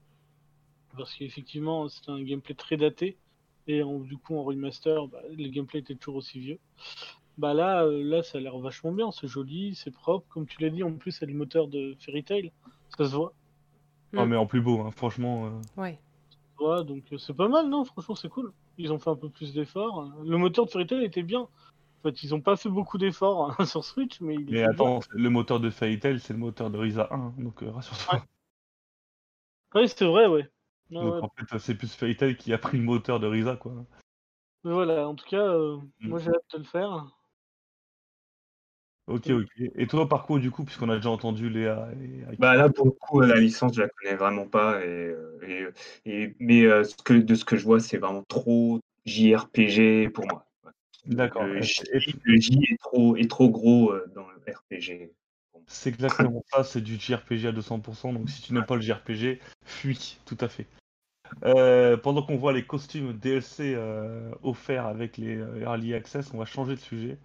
parce 0.96 1.14
qu'effectivement, 1.14 1.88
c'était 1.88 2.10
un 2.10 2.22
gameplay 2.22 2.54
très 2.54 2.76
daté, 2.76 3.18
et 3.66 3.82
en- 3.82 4.00
du 4.00 4.16
coup, 4.16 4.36
en 4.36 4.44
remaster, 4.44 5.08
bah, 5.08 5.20
le 5.30 5.48
gameplay 5.48 5.80
était 5.80 5.94
toujours 5.96 6.16
aussi 6.16 6.38
vieux. 6.40 6.58
Bah 7.38 7.54
là, 7.54 7.86
là, 7.86 8.22
ça 8.22 8.38
a 8.38 8.40
l'air 8.40 8.58
vachement 8.58 8.92
bien, 8.92 9.12
c'est 9.12 9.28
joli, 9.28 9.74
c'est 9.76 9.92
propre, 9.92 10.26
comme 10.30 10.46
tu 10.46 10.62
l'as 10.62 10.70
dit, 10.70 10.82
en 10.84 10.94
plus, 10.96 11.12
c'est 11.12 11.26
le 11.26 11.34
moteur 11.34 11.68
de 11.68 11.96
Fairy 12.00 12.24
Tail, 12.24 12.52
ça 12.98 13.06
se 13.08 13.14
voit. 13.16 13.34
Ah 14.16 14.24
Mm. 14.24 14.28
mais 14.28 14.36
en 14.36 14.46
plus 14.46 14.60
beau, 14.60 14.80
hein, 14.80 14.90
franchement. 14.90 15.46
euh, 15.46 15.80
Ouais. 15.80 15.98
Ouais, 16.60 16.84
donc 16.84 17.04
euh, 17.12 17.18
c'est 17.18 17.34
pas 17.34 17.48
mal, 17.48 17.68
non 17.68 17.84
Franchement, 17.84 18.14
c'est 18.14 18.28
cool. 18.28 18.52
Ils 18.78 18.92
ont 18.92 18.98
fait 18.98 19.10
un 19.10 19.16
peu 19.16 19.28
plus 19.28 19.52
d'efforts. 19.54 20.08
Le 20.24 20.36
moteur 20.36 20.66
de 20.66 20.70
Fairy 20.70 20.86
Tail 20.86 21.04
était 21.04 21.22
bien. 21.22 21.40
En 21.40 21.48
fait, 22.02 22.22
ils 22.22 22.34
ont 22.34 22.40
pas 22.40 22.56
fait 22.56 22.68
beaucoup 22.68 22.98
d'efforts 22.98 23.54
hein, 23.58 23.64
sur 23.66 23.84
Switch, 23.84 24.20
mais 24.20 24.34
il 24.34 24.46
Mais 24.50 24.62
attends, 24.62 25.00
le 25.10 25.30
moteur 25.30 25.58
de 25.60 25.70
Fairy 25.70 25.98
Tail, 25.98 26.20
c'est 26.20 26.32
le 26.32 26.38
moteur 26.38 26.70
de 26.70 26.78
Risa 26.78 27.08
1, 27.10 27.14
hein, 27.18 27.34
donc 27.38 27.62
euh, 27.62 27.70
rassure-toi. 27.70 28.14
bien. 29.72 29.80
Ouais, 29.80 29.88
c'est 29.88 30.04
vrai, 30.06 30.26
ouais. 30.26 30.48
Ouais, 30.90 31.00
Donc 31.00 31.14
ouais. 31.14 31.20
en 31.22 31.28
fait, 31.46 31.58
c'est 31.58 31.74
plus 31.74 31.92
Fairy 31.94 32.16
Tail 32.16 32.36
qui 32.36 32.52
a 32.52 32.58
pris 32.58 32.78
le 32.78 32.84
moteur 32.84 33.18
de 33.20 33.26
Risa, 33.26 33.56
quoi. 33.56 33.72
Mais 34.62 34.72
voilà, 34.72 35.08
en 35.08 35.14
tout 35.14 35.26
cas, 35.26 35.42
euh, 35.44 35.76
Mm. 36.00 36.08
moi 36.08 36.18
j'ai 36.20 36.30
hâte 36.30 36.44
de 36.52 36.58
le 36.58 36.64
faire. 36.64 37.06
Ok, 39.06 39.28
Mm. 39.28 39.42
ok. 39.42 39.70
Et 39.76 39.86
toi, 39.86 40.08
parcours 40.08 40.38
du 40.38 40.50
coup, 40.50 40.64
puisqu'on 40.64 40.88
a 40.88 40.96
déjà 40.96 41.10
entendu 41.10 41.50
Léa 41.50 41.88
et 42.02 42.36
Bah 42.38 42.56
là, 42.56 42.68
pour 42.70 42.86
le 42.86 42.92
coup, 42.92 43.20
la 43.20 43.38
licence, 43.38 43.74
je 43.74 43.82
la 43.82 43.88
connais 43.88 44.16
vraiment 44.16 44.46
pas. 44.46 44.80
Et, 44.82 44.88
euh, 44.88 45.72
et, 46.06 46.12
et- 46.22 46.36
mais 46.38 46.64
euh, 46.64 46.84
ce 46.84 46.96
que, 47.04 47.14
de 47.14 47.34
ce 47.34 47.44
que 47.44 47.56
je 47.56 47.64
vois, 47.64 47.80
c'est 47.80 47.98
vraiment 47.98 48.22
trop 48.22 48.80
JRPG 49.04 50.08
pour 50.08 50.26
moi. 50.26 50.46
D'accord. 51.06 51.44
Le 51.44 51.60
J, 51.60 51.82
le 52.22 52.40
J 52.40 52.58
est, 52.70 52.78
trop, 52.80 53.16
est 53.16 53.30
trop 53.30 53.50
gros 53.50 53.92
euh, 53.92 54.06
dans 54.14 54.26
le 54.28 54.52
RPG. 54.52 55.10
C'est 55.66 55.90
exactement 55.90 56.42
ça, 56.50 56.64
c'est 56.64 56.80
du 56.80 56.96
JRPG 56.98 57.46
à 57.46 57.52
200%, 57.52 58.12
donc 58.12 58.28
si 58.28 58.42
tu 58.42 58.52
n'aimes 58.52 58.66
pas 58.66 58.74
le 58.76 58.82
JRPG, 58.82 59.38
fuis, 59.64 60.18
tout 60.26 60.36
à 60.40 60.48
fait. 60.48 60.66
Euh, 61.44 61.96
pendant 61.96 62.22
qu'on 62.22 62.36
voit 62.36 62.52
les 62.52 62.64
costumes 62.64 63.12
DLC 63.14 63.74
euh, 63.74 64.30
offerts 64.42 64.86
avec 64.86 65.16
les 65.16 65.36
euh, 65.36 65.60
Early 65.60 65.94
Access, 65.94 66.32
on 66.34 66.38
va 66.38 66.44
changer 66.44 66.74
de 66.74 66.80
sujet 66.80 67.18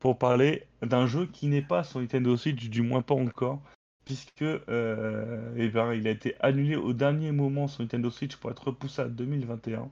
pour 0.00 0.18
parler 0.18 0.64
d'un 0.82 1.06
jeu 1.06 1.26
qui 1.26 1.46
n'est 1.46 1.62
pas 1.62 1.84
sur 1.84 2.00
Nintendo 2.00 2.36
Switch, 2.36 2.68
du 2.68 2.82
moins 2.82 3.02
pas 3.02 3.14
encore, 3.14 3.62
puisque 4.04 4.42
eh 4.42 4.58
il 4.68 6.06
a 6.06 6.10
été 6.10 6.34
annulé 6.40 6.74
au 6.74 6.92
dernier 6.92 7.30
moment 7.30 7.68
sur 7.68 7.82
Nintendo 7.82 8.10
Switch 8.10 8.36
pour 8.36 8.50
être 8.50 8.68
repoussé 8.68 9.02
à 9.02 9.08
2021. 9.08 9.88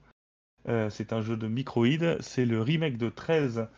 Euh, 0.68 0.90
c'est 0.90 1.12
un 1.12 1.20
jeu 1.20 1.36
de 1.36 1.46
Microïd, 1.46 2.16
c'est 2.20 2.44
le 2.44 2.60
remake 2.60 2.98
de 2.98 3.09
13 3.11 3.68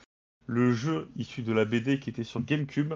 le 0.50 0.72
jeu 0.72 1.08
issu 1.16 1.42
de 1.42 1.52
la 1.52 1.64
BD 1.64 2.00
qui 2.00 2.10
était 2.10 2.24
sur 2.24 2.42
GameCube. 2.42 2.94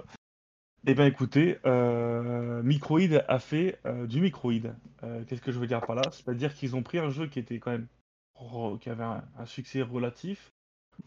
Eh 0.85 0.93
bien 0.93 1.05
écoutez, 1.05 1.57
euh, 1.65 2.61
Microïd 2.63 3.23
a 3.27 3.39
fait 3.39 3.79
euh, 3.85 4.05
du 4.05 4.19
Microïd. 4.19 4.75
Euh, 5.03 5.23
Qu'est-ce 5.25 5.41
que 5.41 5.53
je 5.53 5.59
veux 5.59 5.65
dire 5.65 5.81
par 5.81 5.95
là? 5.95 6.03
C'est-à-dire 6.11 6.53
qu'ils 6.53 6.75
ont 6.75 6.83
pris 6.83 6.99
un 6.99 7.09
jeu 7.09 7.27
qui 7.27 7.39
était 7.39 7.59
quand 7.59 7.71
même 7.71 7.87
qui 8.81 8.89
avait 8.89 9.05
un 9.05 9.45
succès 9.45 9.81
relatif. 9.81 10.51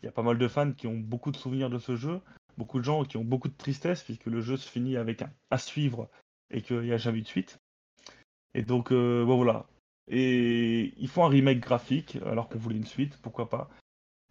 Il 0.03 0.07
y 0.07 0.09
a 0.09 0.12
pas 0.12 0.22
mal 0.22 0.39
de 0.39 0.49
fans 0.49 0.72
qui 0.72 0.86
ont 0.86 0.99
beaucoup 0.99 1.30
de 1.30 1.36
souvenirs 1.36 1.70
de 1.70 1.78
ce 1.78 1.97
jeu, 1.97 2.20
beaucoup 2.57 2.78
de 2.78 2.84
gens 2.84 3.05
qui 3.05 3.16
ont 3.16 3.24
beaucoup 3.24 3.49
de 3.49 3.57
tristesse 3.57 4.03
puisque 4.03 4.26
le 4.26 4.41
jeu 4.41 4.57
se 4.57 4.68
finit 4.68 4.97
avec 4.97 5.22
un 5.22 5.30
à 5.51 5.59
suivre 5.59 6.09
et 6.51 6.62
qu'il 6.62 6.80
n'y 6.80 6.93
a 6.93 6.99
jamais 6.99 7.20
de 7.20 7.26
suite. 7.26 7.59
Et 8.55 8.62
donc 8.62 8.93
euh, 8.93 9.24
bon 9.24 9.36
voilà. 9.36 9.66
Et 10.11 10.95
ils 10.97 11.09
font 11.09 11.24
un 11.24 11.28
remake 11.28 11.61
graphique 11.61 12.18
alors 12.26 12.49
qu'on 12.49 12.59
voulait 12.59 12.76
une 12.76 12.86
suite, 12.86 13.18
pourquoi 13.22 13.49
pas. 13.49 13.68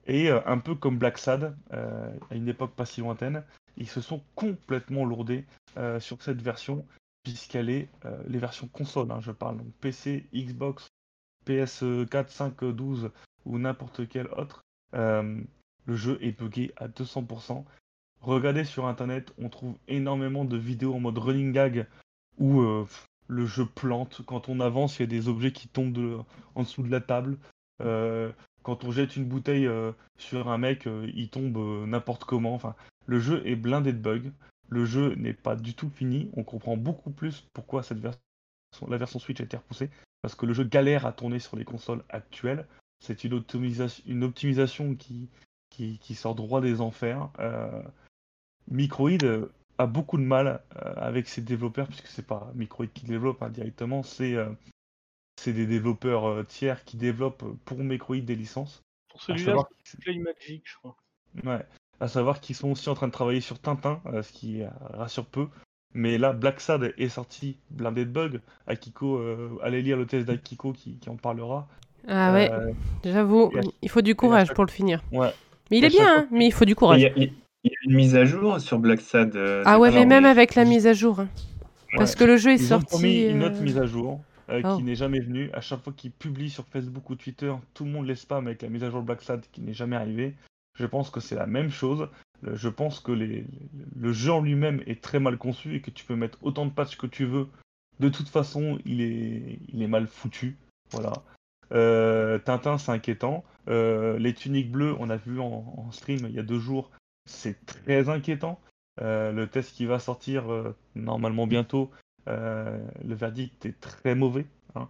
Et 0.08 0.30
euh, 0.30 0.40
un 0.46 0.58
peu 0.58 0.76
comme 0.76 0.98
Black 0.98 1.18
Sad, 1.18 1.56
euh, 1.74 2.12
à 2.30 2.36
une 2.36 2.48
époque 2.48 2.74
pas 2.76 2.86
si 2.86 3.02
lointaine, 3.02 3.44
ils 3.78 3.88
se 3.88 4.02
sont 4.02 4.24
complètement 4.36 5.06
lourdés 5.06 5.46
sur 6.00 6.24
cette 6.24 6.42
version, 6.42 6.88
puisqu'elle 7.22 7.70
est 7.70 7.88
les 8.26 8.40
versions 8.40 8.68
console, 8.68 9.12
hein, 9.12 9.20
je 9.22 9.32
parle, 9.32 9.58
donc 9.58 9.72
PC, 9.80 10.28
Xbox, 10.34 10.88
PS4, 11.46 12.30
5, 12.30 12.64
12 12.64 13.12
ou 13.46 13.60
n'importe 13.60 14.08
quel 14.10 14.26
autre. 14.30 14.66
Euh, 14.94 15.42
le 15.86 15.96
jeu 15.96 16.18
est 16.22 16.32
buggé 16.32 16.72
à 16.78 16.88
200%. 16.88 17.64
regardez 18.22 18.64
sur 18.64 18.88
internet, 18.88 19.34
on 19.38 19.50
trouve 19.50 19.76
énormément 19.88 20.46
de 20.46 20.58
vidéos 20.58 20.94
en 20.94 21.00
mode 21.00 21.18
running 21.18 21.52
gag 21.52 21.88
où 22.38 22.62
euh, 22.62 22.86
le 23.28 23.46
jeu 23.46 23.66
plante. 23.66 24.22
Quand 24.26 24.50
on 24.50 24.60
avance, 24.60 25.00
il 25.00 25.02
y 25.02 25.04
a 25.04 25.08
des 25.08 25.28
objets 25.28 25.52
qui 25.52 25.68
tombent 25.68 26.24
en 26.56 26.64
dessous 26.64 26.84
de 26.84 26.92
la 26.92 27.02
table. 27.02 27.38
Euh, 27.82 28.32
quand 28.64 28.84
on 28.84 28.92
jette 28.92 29.16
une 29.16 29.26
bouteille 29.26 29.70
sur 30.18 30.50
un 30.50 30.58
mec, 30.58 30.90
il 31.14 31.30
tombe 31.30 31.58
n'importe 31.88 32.26
comment. 32.26 32.54
Enfin, 32.54 32.76
le 33.06 33.20
jeu 33.20 33.42
est 33.46 33.56
blindé 33.56 33.94
de 33.94 33.98
bugs. 33.98 34.32
Le 34.70 34.86
jeu 34.86 35.16
n'est 35.16 35.34
pas 35.34 35.56
du 35.56 35.74
tout 35.74 35.90
fini. 35.90 36.30
On 36.36 36.44
comprend 36.44 36.76
beaucoup 36.76 37.12
plus 37.12 37.48
pourquoi 37.54 37.82
la 38.88 38.98
version 38.98 39.20
Switch 39.20 39.40
a 39.40 39.46
été 39.46 39.56
repoussée. 39.56 39.90
Parce 40.22 40.36
que 40.36 40.46
le 40.46 40.54
jeu 40.54 40.66
galère 40.66 41.06
à 41.06 41.14
tourner 41.14 41.40
sur 41.40 41.56
les 41.56 41.64
consoles 41.64 42.04
actuelles. 42.10 42.66
C'est 43.00 43.24
une, 43.24 43.34
optimisation, 43.34 44.04
une 44.08 44.24
optimisation 44.24 44.96
qui, 44.96 45.30
qui, 45.70 46.00
qui 46.00 46.16
sort 46.16 46.36
droit 46.36 46.62
des 46.62 46.82
enfers. 46.82 47.30
Euh, 47.40 47.82
Microïd 48.70 49.50
a 49.78 49.88
beaucoup 49.88 50.18
de 50.18 50.24
mal 50.24 50.62
euh, 50.76 50.94
avec 50.96 51.28
ses 51.28 51.42
développeurs, 51.42 51.88
puisque 51.88 52.08
c'est 52.08 52.26
pas 52.26 52.52
Microïd 52.56 52.92
qui 52.94 53.06
développe 53.06 53.42
hein, 53.44 53.50
directement, 53.50 54.04
c'est 54.04 54.36
euh, 54.36 54.50
c'est 55.40 55.54
des 55.54 55.68
développeurs 55.68 56.26
euh, 56.26 56.44
tiers 56.44 56.84
qui 56.84 56.98
développent 56.98 57.46
pour 57.66 57.78
Microïd 57.78 58.26
des 58.26 58.36
licences. 58.36 58.82
Pour 59.10 59.22
celui-là, 59.22 59.56
c'est 59.84 60.00
Play 60.00 60.18
Magic, 60.18 60.64
je 60.66 60.76
crois. 60.78 60.98
ouais, 61.44 61.66
à 62.00 62.08
savoir 62.08 62.42
qu'ils 62.42 62.56
sont 62.56 62.72
aussi 62.72 62.90
en 62.90 62.96
train 62.96 63.08
de 63.08 63.12
travailler 63.12 63.42
sur 63.42 63.60
Tintin, 63.60 64.02
ce 64.22 64.32
qui 64.32 64.64
rassure 64.64 65.26
peu. 65.26 65.48
Mais 65.94 66.18
là, 66.18 66.34
Black 66.34 66.60
Sad 66.60 66.94
est 66.98 67.10
sorti 67.10 67.58
blindé 67.72 68.06
de 68.06 68.12
bugs. 68.12 68.40
Akiko, 68.68 69.18
euh, 69.18 69.58
allez 69.64 69.82
lire 69.82 69.98
le 69.98 70.06
test 70.06 70.28
d'Akiko 70.28 70.74
qui, 70.74 70.98
qui 70.98 71.10
en 71.10 71.16
parlera. 71.16 71.68
Ah 72.08 72.34
ouais, 72.34 72.50
Euh, 72.52 72.72
j'avoue, 73.04 73.52
il 73.82 73.90
faut 73.90 74.02
du 74.02 74.16
courage 74.16 74.48
chaque- 74.48 74.56
pour 74.56 74.66
le 74.66 74.72
finir. 74.72 75.04
ouais. 75.12 75.32
Mais 75.70 75.80
il 75.80 75.84
est 75.84 75.90
bien, 75.90 76.20
hein, 76.20 76.28
mais 76.32 76.46
il 76.48 76.52
faut 76.54 76.64
du 76.66 76.72
Il 76.72 76.76
courage. 76.76 77.02
y, 77.02 77.12
il 77.18 77.24
y 77.66 77.70
a 77.70 77.72
une 77.90 77.96
mise 77.96 78.16
à 78.16 78.24
jour 78.24 78.60
sur 78.62 78.80
Black 78.80 79.02
Sad. 79.02 79.36
euh, 79.36 79.64
Ah 79.66 79.78
ouais, 79.80 79.92
mais 79.92 80.06
même 80.06 80.24
avec 80.26 80.56
la 80.56 80.64
mise 80.64 80.88
à 80.88 80.94
jour. 80.94 81.20
hein. 81.20 81.28
Parce 81.98 82.16
que 82.16 82.24
le 82.24 82.38
jeu 82.38 82.52
est 82.52 82.56
Ils 82.56 82.64
ont 82.66 82.80
sorti. 82.80 82.86
promis 82.86 83.22
une 83.24 83.44
autre 83.44 83.58
euh, 83.60 83.64
mise 83.64 83.78
à 83.78 83.86
jour 83.86 84.22
euh, 84.50 84.62
Oh. 84.64 84.78
qui 84.78 84.84
n'est 84.84 84.96
jamais 84.96 85.20
venue. 85.20 85.50
À 85.54 85.60
chaque 85.60 85.84
fois 85.84 85.92
qu'ils 85.96 86.12
publient 86.12 86.50
sur 86.50 86.66
Facebook 86.68 87.10
ou 87.10 87.16
Twitter, 87.16 87.52
tout 87.74 87.84
le 87.84 87.92
monde 87.92 88.06
les 88.08 88.16
spam 88.16 88.48
avec 88.48 88.62
la 88.62 88.70
mise 88.70 88.84
à 88.86 88.90
jour 88.90 89.02
de 89.02 89.06
Black 89.06 89.22
Sad 89.22 89.42
qui 89.52 89.60
n'est 89.62 89.74
jamais 89.74 89.98
arrivée. 89.98 90.34
Je 90.80 90.86
pense 90.86 91.10
que 91.10 91.20
c'est 91.20 91.36
la 91.36 91.48
même 91.48 91.70
chose. 91.70 92.08
Je 92.44 92.70
pense 92.70 93.00
que 93.02 93.12
les- 93.12 93.46
le 94.00 94.14
jeu 94.14 94.32
en 94.32 94.42
lui-même 94.42 94.82
est 94.88 95.02
très 95.02 95.20
mal 95.20 95.38
conçu 95.38 95.76
et 95.76 95.82
que 95.82 95.90
tu 95.92 96.06
peux 96.06 96.16
mettre 96.16 96.38
autant 96.44 96.66
de 96.66 96.72
patchs 96.72 96.96
que 96.96 97.08
tu 97.08 97.26
veux. 97.26 97.48
De 98.00 98.08
toute 98.10 98.30
façon, 98.30 98.78
il 98.86 99.02
est, 99.02 99.60
il 99.74 99.82
est 99.82 99.88
mal 99.88 100.08
foutu. 100.08 100.56
Voilà. 100.92 101.12
Euh, 101.72 102.40
Tintin, 102.40 102.78
c'est 102.78 102.92
inquiétant. 102.92 103.44
Euh, 103.68 104.18
les 104.20 104.34
tuniques 104.34 104.72
bleues, 104.72 104.96
on 105.00 105.10
a 105.10 105.18
vu 105.18 105.40
en, 105.40 105.92
stream 105.92 106.20
il 106.24 106.36
y 106.36 106.40
a 106.40 106.44
deux 106.44 106.60
jours, 106.60 106.92
c'est 107.26 107.66
très 107.66 108.10
inquiétant. 108.10 108.60
Euh, 109.02 109.32
le 109.32 109.48
test 109.48 109.76
qui 109.76 109.86
va 109.86 110.00
sortir 110.00 110.46
normalement 110.96 111.48
bientôt, 111.48 111.92
le 112.26 113.14
verdict 113.16 113.66
est 113.66 113.80
très 113.80 114.16
mauvais. 114.16 114.46
hein. 114.76 114.90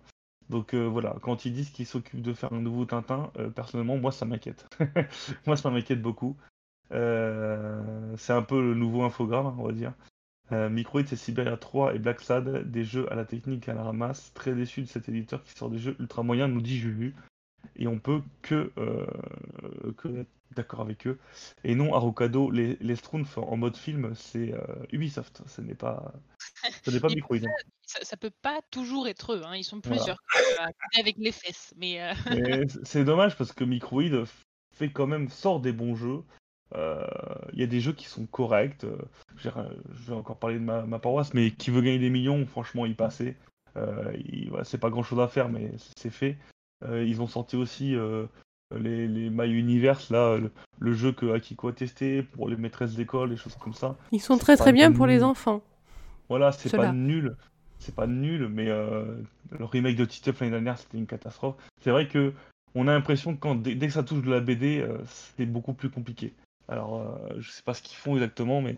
Donc 0.50 0.74
voilà, 0.74 1.16
quand 1.22 1.46
ils 1.46 1.54
disent 1.54 1.72
qu'ils 1.72 1.86
s'occupent 1.86 2.22
de 2.22 2.34
faire 2.34 2.54
un 2.54 2.62
nouveau 2.62 2.86
Tintin, 2.86 3.32
personnellement, 3.56 3.98
moi 3.98 4.12
ça 4.12 4.26
m'inquiète. 4.26 4.66
moi 5.46 5.58
ça 5.58 5.70
m'inquiète 5.70 6.02
beaucoup. 6.02 6.38
C'est 6.92 8.34
un 8.34 8.42
peu 8.44 8.62
le 8.62 8.76
nouveau 8.76 9.04
infogramme, 9.04 9.60
on 9.60 9.64
va 9.64 9.72
dire. 9.74 9.94
Euh, 10.52 10.70
Microïd, 10.70 11.08
c'est 11.08 11.16
Siberia 11.16 11.58
3 11.58 11.95
et 11.95 12.00
Black 12.00 12.22
Sad, 12.22 12.70
des 12.70 12.84
jeux 12.84 13.12
à 13.12 13.16
la 13.16 13.26
technique 13.26 13.68
et 13.68 13.72
à 13.72 13.74
la 13.74 13.84
ramasse. 13.84 14.32
Très 14.34 14.54
déçu 14.54 14.82
de 14.82 14.88
cet 14.88 15.10
éditeur 15.10 15.43
qui 15.43 15.54
sort 15.54 15.70
des 15.70 15.80
jeux 15.80 15.95
ultra 16.00 16.24
moyens, 16.24 16.52
nous 16.52 16.62
dit 16.62 16.78
Juju. 16.78 17.16
Et 17.76 17.88
on 17.88 18.00
peut 18.00 18.22
que, 18.41 18.72
euh, 18.78 19.06
que 19.98 20.08
être 20.08 20.30
d'accord 20.56 20.82
avec 20.82 21.06
eux. 21.08 21.20
Et 21.64 21.76
non, 21.76 21.93
Arocado, 21.93 22.50
les, 22.50 22.78
les 22.80 22.95
Schtroumpfs 22.95 23.38
en 23.38 23.58
mode 23.58 23.76
film, 23.76 24.14
c'est 24.16 24.54
euh, 24.54 24.62
Ubisoft. 24.91 25.41
Ce 25.48 25.62
n'est 25.62 25.76
pas, 25.76 26.14
ce 26.84 26.91
n'est 26.91 27.00
pas 27.00 27.10
Et 27.12 27.16
Microïd. 27.16 27.45
Ça, 27.86 28.00
ça 28.04 28.18
peut 28.18 28.32
pas 28.41 28.60
toujours 28.72 29.08
être 29.08 29.34
eux, 29.34 29.41
hein, 29.45 29.56
ils 29.56 29.64
sont 29.64 29.82
plusieurs. 29.82 30.18
avec 31.00 31.18
les 31.18 31.32
fesses. 31.32 31.74
Mais 31.78 32.02
euh, 32.02 32.14
Mais 32.30 32.64
c'est 32.84 33.04
dommage 33.04 33.38
parce 33.38 33.54
que 33.54 33.64
Microïd 33.64 34.24
fait 34.76 34.89
quand 34.89 35.08
même 35.08 35.30
sort 35.30 35.60
des 35.60 35.74
bons 35.74 35.95
jeux. 35.95 36.24
Euh, 36.76 37.05
Il 37.53 37.59
y 37.59 37.63
a 37.63 37.68
des 37.68 37.80
jeux 37.80 37.93
qui 37.93 38.05
sont 38.05 38.26
corrects. 38.26 38.84
Euh, 38.84 38.97
je 39.38 39.49
vais- 39.49 40.13
encore 40.15 40.38
parler 40.38 40.55
de 40.55 40.63
ma, 40.63 40.82
ma 40.84 40.99
paroisse, 40.99 41.34
mais 41.34 41.51
qui 41.51 41.72
veut 41.72 41.82
gagner 41.82 41.99
des 41.99 42.09
millions, 42.09 42.45
franchement, 42.45 42.86
y 42.86 42.93
passer. 42.93 43.36
Euh, 43.78 44.11
voilà, 44.49 44.63
c'est 44.63 44.78
pas 44.78 44.89
grand 44.89 45.03
chose 45.03 45.20
à 45.20 45.28
faire, 45.28 45.49
mais 45.49 45.72
c'est 45.97 46.09
fait. 46.09 46.38
Ils 46.88 47.22
ont 47.22 47.28
sorti 47.28 47.55
aussi 47.55 47.95
les, 48.76 49.07
les 49.07 49.30
My 49.30 49.47
Universe, 49.49 50.09
là, 50.11 50.38
le, 50.38 50.51
le 50.80 50.93
jeu 50.93 51.11
que 51.11 51.34
Akiko 51.34 51.70
a 51.70 51.74
testé 51.74 52.22
pour 52.22 52.49
les 52.49 52.55
maîtresses 52.57 52.93
d'école, 52.95 53.30
des 53.30 53.38
choses 53.38 53.55
comme 53.55 53.74
ça. 53.74 53.95
Ils 54.11 54.20
sont 54.22 54.38
très 54.38 54.57
très 54.57 54.74
bien 54.74 54.91
pour 54.91 55.07
les 55.07 55.24
enfants. 55.24 55.61
Voilà, 56.30 56.51
c'est 56.51 56.70
pas 56.78 56.91
nul. 56.91 57.36
C'est 57.80 57.95
pas 57.95 58.07
nul, 58.07 58.47
mais 58.47 58.68
euh, 58.70 59.05
le 59.57 59.63
remake 59.65 59.95
de 59.95 60.05
Titeuf 60.05 60.39
l'année 60.41 60.51
dernière, 60.51 60.78
c'était 60.78 60.97
une 60.97 61.05
catastrophe. 61.07 61.55
C'est 61.82 61.91
vrai 61.91 62.07
que 62.07 62.34
on 62.76 62.88
a 62.88 62.93
l'impression 62.93 63.36
que 63.36 63.39
quand, 63.39 63.55
dès, 63.55 63.76
dès 63.76 63.88
que 63.88 63.93
ça 63.93 64.03
touche 64.03 64.22
de 64.24 64.30
la 64.32 64.39
BD, 64.39 64.80
euh, 64.82 64.97
c'est 65.38 65.45
beaucoup 65.45 65.74
plus 65.74 65.89
compliqué. 65.89 66.34
Alors, 66.68 67.01
euh, 67.01 67.36
je 67.39 67.49
sais 67.49 67.63
pas 67.63 67.74
ce 67.74 67.82
qu'ils 67.82 67.97
font 67.97 68.15
exactement, 68.15 68.61
mais, 68.61 68.78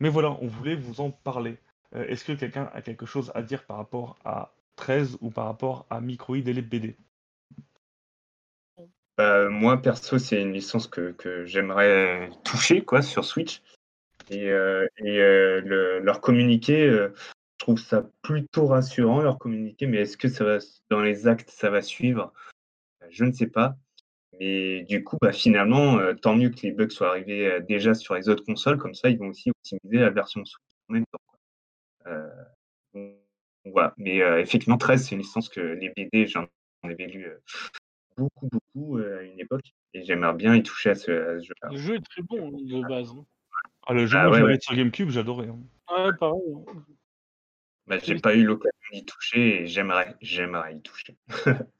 voilà, 0.00 0.30
on 0.40 0.46
voulait 0.46 0.76
vous 0.76 1.00
en 1.00 1.10
parler. 1.10 1.58
Euh, 1.94 2.06
Est-ce 2.06 2.24
que 2.24 2.32
quelqu'un 2.32 2.70
a 2.72 2.82
quelque 2.82 3.06
chose 3.06 3.32
à 3.34 3.42
dire 3.42 3.64
par 3.64 3.76
rapport 3.76 4.16
à 4.24 4.52
13 4.76 5.18
ou 5.20 5.30
par 5.30 5.46
rapport 5.46 5.86
à 5.90 6.00
Microïd 6.00 6.46
et 6.48 6.52
les 6.52 6.62
BD 6.62 6.96
Euh, 9.18 9.50
moi, 9.50 9.82
perso, 9.82 10.18
c'est 10.18 10.40
une 10.40 10.52
licence 10.52 10.86
que, 10.86 11.44
j'aimerais 11.44 12.30
toucher 12.44 12.82
quoi, 12.82 13.02
sur 13.02 13.24
Switch. 13.24 13.62
Et, 14.30 14.46
et 14.46 15.18
le- 15.18 15.98
leur 15.98 16.20
communiqué, 16.20 16.88
je 16.88 17.10
trouve 17.58 17.78
ça 17.78 18.08
plutôt 18.22 18.66
rassurant, 18.66 19.20
leur 19.20 19.38
communiqué, 19.38 19.86
mais 19.86 19.98
est-ce 19.98 20.16
que 20.16 20.28
ça 20.28 20.44
va, 20.44 20.58
dans 20.88 21.00
les 21.00 21.26
actes, 21.26 21.50
ça 21.50 21.68
va 21.68 21.82
suivre? 21.82 22.32
Je 23.10 23.24
ne 23.24 23.32
sais 23.32 23.48
pas. 23.48 23.76
Mais 24.40 24.82
du 24.84 25.04
coup, 25.04 25.18
bah, 25.20 25.32
finalement, 25.32 25.98
euh, 25.98 26.14
tant 26.14 26.34
mieux 26.34 26.48
que 26.50 26.60
les 26.62 26.72
bugs 26.72 26.88
soient 26.90 27.10
arrivés 27.10 27.46
euh, 27.46 27.60
déjà 27.60 27.92
sur 27.94 28.14
les 28.14 28.28
autres 28.30 28.44
consoles, 28.44 28.78
comme 28.78 28.94
ça, 28.94 29.10
ils 29.10 29.18
vont 29.18 29.28
aussi 29.28 29.50
optimiser 29.50 29.98
la 29.98 30.10
version 30.10 30.44
Switch 30.44 30.64
en 30.88 30.94
même 30.94 31.04
temps. 31.12 31.18
quoi. 31.26 32.12
Euh, 32.12 33.12
voilà. 33.66 33.94
Mais 33.98 34.22
euh, 34.22 34.40
effectivement, 34.40 34.78
13, 34.78 35.04
c'est 35.06 35.14
une 35.14 35.20
licence 35.20 35.48
que 35.50 35.60
les 35.60 35.90
BD, 35.90 36.26
j'en 36.26 36.46
avais 36.82 37.06
lu 37.06 37.26
euh, 37.26 37.38
beaucoup, 38.16 38.48
beaucoup 38.50 38.98
euh, 38.98 39.18
à 39.20 39.22
une 39.24 39.38
époque. 39.40 39.72
Et 39.92 40.02
j'aimerais 40.04 40.32
bien 40.34 40.54
y 40.54 40.62
toucher 40.62 40.90
à 40.90 40.94
ce, 40.94 41.10
à 41.10 41.38
ce 41.40 41.44
jeu-là. 41.46 41.68
Le 41.70 41.76
jeu 41.76 41.94
est 41.96 42.00
très 42.04 42.22
bon 42.22 42.48
hein, 42.48 42.58
de 42.62 42.88
base. 42.88 43.10
hein. 43.10 43.26
Ah, 43.86 43.92
le 43.92 44.06
jeu, 44.06 44.16
Ah 44.18 44.22
moi, 44.28 44.30
ouais, 44.32 44.36
je 44.38 44.42
l'avais 44.42 44.54
ouais. 44.54 44.60
sur 44.60 44.74
GameCube, 44.74 45.10
j'adorais. 45.10 45.48
hein. 45.48 45.58
Ouais, 45.90 46.12
pareil. 46.18 46.40
hein. 46.66 46.84
Bah, 47.86 47.98
j'ai 47.98 48.14
pas 48.20 48.34
eu 48.36 48.44
l'occasion 48.44 48.78
d'y 48.92 49.04
toucher 49.04 49.62
et 49.62 49.66
j'aimerais, 49.66 50.14
j'aimerais 50.22 50.76
y 50.76 50.80
toucher. 50.80 51.16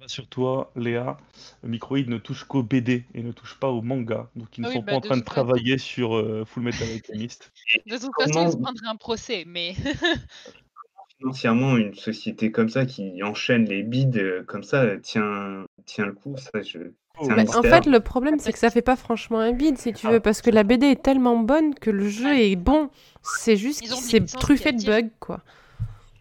Rassure-toi, 0.00 0.70
Léa, 0.76 1.16
Microïd 1.62 2.08
ne 2.08 2.18
touche 2.18 2.44
qu'au 2.44 2.62
BD 2.62 3.04
et 3.14 3.22
ne 3.22 3.32
touche 3.32 3.58
pas 3.58 3.68
au 3.68 3.82
manga. 3.82 4.28
Donc 4.36 4.56
ils 4.56 4.60
ne 4.62 4.66
Ah 4.66 4.70
oui, 4.70 4.74
sont 4.76 4.82
bah, 4.82 4.92
pas 4.92 4.96
en 4.98 5.00
train 5.00 5.16
de 5.16 5.22
façon. 5.22 5.24
travailler 5.24 5.78
sur 5.78 6.16
euh, 6.16 6.44
Full 6.44 6.62
Metal 6.62 6.88
Alchemist. 6.88 7.52
de 7.86 7.96
toute 7.96 8.10
Comment- 8.12 8.26
façon, 8.32 8.46
ils 8.46 8.52
se 8.52 8.56
prendraient 8.56 8.88
un 8.88 8.96
procès. 8.96 9.44
Mais 9.46 9.74
Financièrement, 11.18 11.76
une 11.76 11.94
société 11.94 12.52
comme 12.52 12.68
ça 12.68 12.86
qui 12.86 13.22
enchaîne 13.24 13.64
les 13.64 13.82
bids 13.82 14.08
euh, 14.16 14.44
comme 14.44 14.62
ça 14.62 14.82
euh, 14.82 14.98
tient, 15.00 15.64
tient 15.84 16.06
le 16.06 16.12
coup. 16.12 16.36
Ça, 16.36 16.62
je... 16.62 16.78
Bah, 17.26 17.42
en 17.56 17.62
fait, 17.62 17.86
le 17.86 17.98
problème, 17.98 18.38
c'est 18.38 18.52
que 18.52 18.58
ça 18.60 18.70
fait 18.70 18.82
pas 18.82 18.94
franchement 18.94 19.40
un 19.40 19.50
bide, 19.50 19.76
si 19.78 19.92
tu 19.92 20.06
veux, 20.06 20.20
parce 20.20 20.40
que 20.40 20.50
la 20.50 20.62
BD 20.62 20.86
est 20.86 21.02
tellement 21.02 21.36
bonne 21.36 21.74
que 21.74 21.90
le 21.90 22.08
jeu 22.08 22.38
est 22.38 22.54
bon. 22.54 22.90
C'est 23.22 23.56
juste 23.56 23.84
c'est 23.96 24.24
truffé 24.26 24.70
de 24.70 24.84
bugs, 24.84 25.10
quoi. 25.18 25.40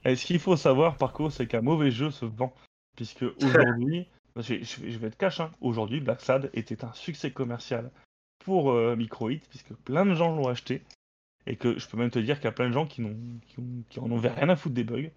Et 0.06 0.16
ce 0.16 0.26
qu'il 0.26 0.40
faut 0.40 0.56
savoir, 0.58 0.98
par 0.98 1.14
contre, 1.14 1.36
c'est 1.36 1.46
qu'un 1.46 1.62
mauvais 1.62 1.92
jeu 1.92 2.10
se 2.10 2.26
vend. 2.26 2.52
Puisque 2.98 3.24
aujourd'hui, 3.44 4.08
je, 4.36 4.42
vais- 4.54 4.64
je 4.64 4.82
vais- 4.82 4.92
je 4.92 4.98
vais 5.00 5.08
être 5.08 5.18
cash, 5.18 5.40
hein, 5.40 5.52
aujourd'hui, 5.62 6.02
Black 6.02 6.20
Sad 6.20 6.50
était 6.54 6.84
un 6.84 6.92
succès 6.94 7.32
commercial 7.32 7.90
pour 8.44 8.72
euh, 8.72 8.96
Microïd, 8.98 9.42
puisque 9.50 9.74
plein 9.74 10.06
de 10.06 10.14
gens 10.16 10.36
l'ont 10.36 10.50
acheté. 10.50 10.82
Et 11.50 11.56
que 11.56 11.80
je 11.80 11.88
peux 11.88 11.96
même 11.98 12.10
te 12.12 12.20
dire 12.20 12.36
qu'il 12.36 12.46
y 12.46 12.50
a 12.50 12.52
plein 12.52 12.68
de 12.68 12.74
gens 12.74 12.86
qui, 12.86 13.02
n'ont- 13.02 13.16
qui, 13.48 13.60
ont- 13.60 13.84
qui 13.90 14.00
en 14.02 14.12
ont 14.12 14.18
rien 14.20 14.50
à 14.50 14.56
foutre 14.58 14.76
des 14.76 14.84
bugs. 14.84 15.10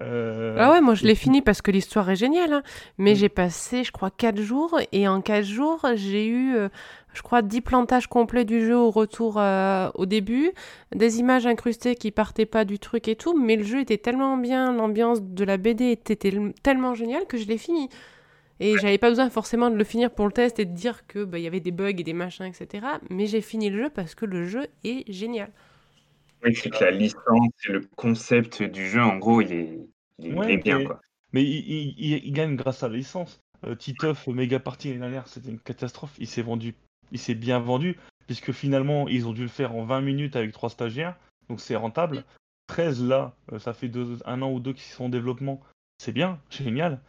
Euh, 0.00 0.56
Ah 0.58 0.72
ouais, 0.72 0.80
moi 0.80 0.94
je 0.94 1.04
l'ai 1.04 1.14
fini 1.14 1.40
parce 1.40 1.62
que 1.62 1.70
l'histoire 1.70 2.10
est 2.10 2.16
géniale, 2.16 2.52
hein. 2.52 2.62
mais 2.98 3.12
Mm. 3.12 3.16
j'ai 3.16 3.28
passé, 3.28 3.84
je 3.84 3.92
crois, 3.92 4.10
4 4.10 4.40
jours, 4.40 4.78
et 4.92 5.06
en 5.08 5.20
4 5.20 5.44
jours, 5.44 5.84
j'ai 5.94 6.26
eu, 6.26 6.54
euh, 6.56 6.68
je 7.14 7.22
crois, 7.22 7.42
10 7.42 7.60
plantages 7.62 8.06
complets 8.08 8.44
du 8.44 8.60
jeu 8.64 8.76
au 8.76 8.90
retour 8.90 9.38
euh, 9.38 9.90
au 9.94 10.06
début, 10.06 10.50
des 10.94 11.18
images 11.20 11.46
incrustées 11.46 11.94
qui 11.94 12.10
partaient 12.10 12.46
pas 12.46 12.64
du 12.64 12.78
truc 12.78 13.08
et 13.08 13.16
tout, 13.16 13.38
mais 13.38 13.56
le 13.56 13.64
jeu 13.64 13.80
était 13.80 13.98
tellement 13.98 14.36
bien, 14.36 14.72
l'ambiance 14.72 15.22
de 15.22 15.44
la 15.44 15.56
BD 15.56 15.90
était 15.92 16.16
tel- 16.16 16.52
tellement 16.62 16.94
géniale 16.94 17.26
que 17.26 17.38
je 17.38 17.46
l'ai 17.46 17.58
fini. 17.58 17.88
Et 18.60 18.78
j'avais 18.78 18.98
pas 18.98 19.08
besoin 19.10 19.30
forcément 19.30 19.68
de 19.70 19.76
le 19.76 19.84
finir 19.84 20.10
pour 20.12 20.26
le 20.26 20.32
test 20.32 20.58
et 20.60 20.64
de 20.64 20.72
dire 20.74 21.06
que 21.08 21.24
bah, 21.24 21.38
il 21.38 21.44
y 21.44 21.46
avait 21.48 21.60
des 21.60 21.72
bugs 21.72 21.88
et 21.88 22.04
des 22.04 22.12
machins, 22.12 22.46
etc. 22.46 22.86
Mais 23.10 23.26
j'ai 23.26 23.40
fini 23.40 23.68
le 23.70 23.84
jeu 23.84 23.90
parce 23.90 24.14
que 24.14 24.26
le 24.26 24.44
jeu 24.46 24.66
est 24.84 25.10
génial. 25.12 25.50
Oui, 26.44 26.54
c'est 26.54 26.70
que 26.70 26.84
la 26.84 26.90
licence 26.90 27.48
et 27.68 27.72
le 27.72 27.80
concept 27.96 28.62
du 28.62 28.86
jeu, 28.88 29.02
en 29.02 29.16
gros, 29.16 29.40
il 29.40 29.52
est, 29.52 29.80
il 30.18 30.26
est, 30.26 30.28
il 30.30 30.34
Ouais, 30.38 30.52
est 30.54 30.56
bien. 30.58 30.78
mais- 30.78 30.84
Quoi. 30.84 31.00
Mais 31.32 31.42
il, 31.42 31.48
il- 31.68 31.94
il- 31.98 32.24
il 32.26 32.32
gagne 32.32 32.54
grâce 32.54 32.82
à 32.84 32.88
la 32.88 32.96
licence. 32.96 33.40
Euh, 33.66 33.74
Titeuf, 33.74 34.26
Mega 34.28 34.60
Party 34.60 34.88
l'année 34.88 35.00
dernière, 35.00 35.26
c'était 35.26 35.50
une 35.50 35.58
catastrophe. 35.58 36.12
Il 36.18 36.28
s'est 36.28 36.42
vendu, 36.42 36.74
il 37.12 37.18
s'est 37.18 37.34
bien 37.34 37.58
vendu 37.58 37.96
puisque 38.26 38.52
finalement, 38.52 39.08
ils 39.08 39.26
ont 39.26 39.32
dû 39.32 39.42
le 39.42 39.48
faire 39.48 39.74
en 39.74 39.84
20 39.84 40.00
minutes 40.00 40.36
avec 40.36 40.52
trois 40.52 40.70
stagiaires, 40.70 41.16
donc 41.48 41.60
c'est 41.60 41.76
rentable. 41.76 42.24
13 42.68 43.04
là, 43.04 43.34
euh, 43.52 43.58
ça 43.58 43.74
fait 43.74 43.88
deux, 43.88 44.18
un 44.24 44.40
an 44.42 44.50
ou 44.50 44.60
deux 44.60 44.72
qui 44.72 44.84
sont 44.84 45.04
en 45.04 45.08
développement, 45.08 45.60
c'est 45.98 46.12
bien, 46.12 46.40
génial, 46.50 47.00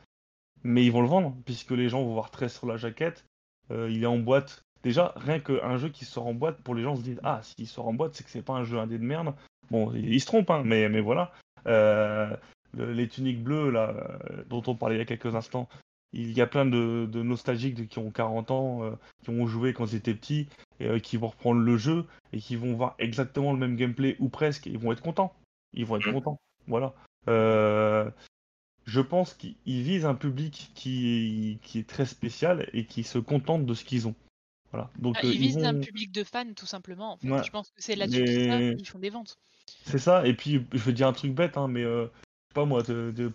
mais 0.64 0.84
ils 0.84 0.92
vont 0.92 1.02
le 1.02 1.08
vendre, 1.08 1.36
puisque 1.46 1.72
les 1.72 1.90
gens 1.90 2.04
vont 2.04 2.14
voir 2.14 2.32
13 2.32 2.54
sur 2.54 2.68
la 2.68 2.78
jaquette, 2.78 3.26
euh, 3.72 3.90
il 3.90 4.04
est 4.04 4.08
en 4.08 4.20
boîte. 4.20 4.62
Déjà, 4.84 5.14
rien 5.16 5.40
qu'un 5.40 5.78
jeu 5.78 5.90
qui 5.90 6.06
sort 6.06 6.28
en 6.28 6.34
boîte, 6.34 6.62
pour 6.62 6.76
les 6.76 6.84
gens 6.84 6.96
se 6.96 7.02
disent 7.02 7.20
Ah, 7.24 7.42
s'il 7.42 7.68
sort 7.68 7.88
en 7.88 7.94
boîte, 7.94 8.14
c'est 8.14 8.24
que 8.24 8.30
c'est 8.30 8.44
pas 8.44 8.54
un 8.54 8.64
jeu 8.64 8.78
indé 8.78 9.00
de 9.00 9.04
merde. 9.04 9.34
Bon, 9.72 9.92
ils 9.96 10.22
se 10.22 10.28
trompent, 10.28 10.52
hein, 10.52 10.62
mais, 10.64 10.90
mais 10.90 11.02
voilà. 11.02 11.32
Euh, 11.66 12.36
les 12.78 13.08
tuniques 13.08 13.44
bleues, 13.44 13.72
là, 13.72 14.20
dont 14.48 14.62
on 14.68 14.76
parlait 14.76 14.96
il 14.96 15.00
y 15.00 15.02
a 15.02 15.06
quelques 15.06 15.34
instants, 15.34 15.68
il 16.16 16.32
y 16.32 16.42
a 16.42 16.48
plein 16.48 16.66
de, 16.66 17.08
nostalgiques 17.22 17.88
qui 17.88 18.00
ont 18.00 18.10
40 18.10 18.52
ans, 18.52 18.84
euh, 18.84 18.92
qui 19.24 19.30
ont 19.30 19.46
joué 19.48 19.74
quand 19.74 19.86
ils 19.86 19.96
étaient 19.96 20.16
petits, 20.16 20.48
et 20.80 21.02
qui 21.02 21.18
vont 21.18 21.28
reprendre 21.28 21.62
le 21.62 21.78
jeu, 21.78 22.06
et 22.34 22.40
qui 22.40 22.56
vont 22.56 22.74
voir 22.74 22.96
exactement 23.00 23.54
le 23.54 23.60
même 23.60 23.76
gameplay, 23.76 24.16
ou 24.20 24.30
presque, 24.30 24.68
et 24.68 24.72
ils 24.72 24.78
vont 24.78 24.92
être 24.92 25.02
contents. 25.02 25.34
Ils 25.74 25.86
vont 25.86 25.98
être 25.98 26.08
mmh. 26.08 26.14
contents. 26.14 26.40
Voilà. 26.68 26.94
je 27.28 29.02
pense 29.02 29.34
qu'ils 29.34 29.56
visent 29.66 30.06
un 30.06 30.16
public 30.16 30.72
qui, 30.74 31.60
qui 31.62 31.80
est 31.80 31.88
très 31.88 32.06
spécial 32.06 32.70
et 32.74 32.86
qui 32.86 33.04
se 33.04 33.20
contente 33.20 33.66
de 33.66 33.74
ce 33.74 33.84
qu'ils 33.84 34.08
ont. 34.08 34.16
Voilà. 34.72 34.90
Donc, 35.00 35.16
ah, 35.18 35.26
ils 35.26 35.38
visent 35.38 35.64
un 35.64 35.80
public 35.80 36.12
de 36.12 36.24
fans, 36.24 36.54
tout 36.56 36.66
simplement. 36.66 37.18
Je 37.24 37.50
pense 37.50 37.70
que 37.70 37.76
c'est 37.78 37.96
là-dessus 37.96 38.24
qu'ils 38.78 38.88
font 38.88 39.00
des 39.00 39.10
ventes. 39.10 39.38
C'est 39.84 39.98
ça, 39.98 40.26
et 40.28 40.34
puis 40.34 40.66
je 40.72 40.78
vais 40.80 40.94
dire 40.94 41.08
un 41.08 41.14
truc 41.14 41.34
bête, 41.34 41.58
hein, 41.58 41.68
mais 41.68 41.84
euh, 41.84 42.08
pas 42.54 42.66
moi, 42.66 42.84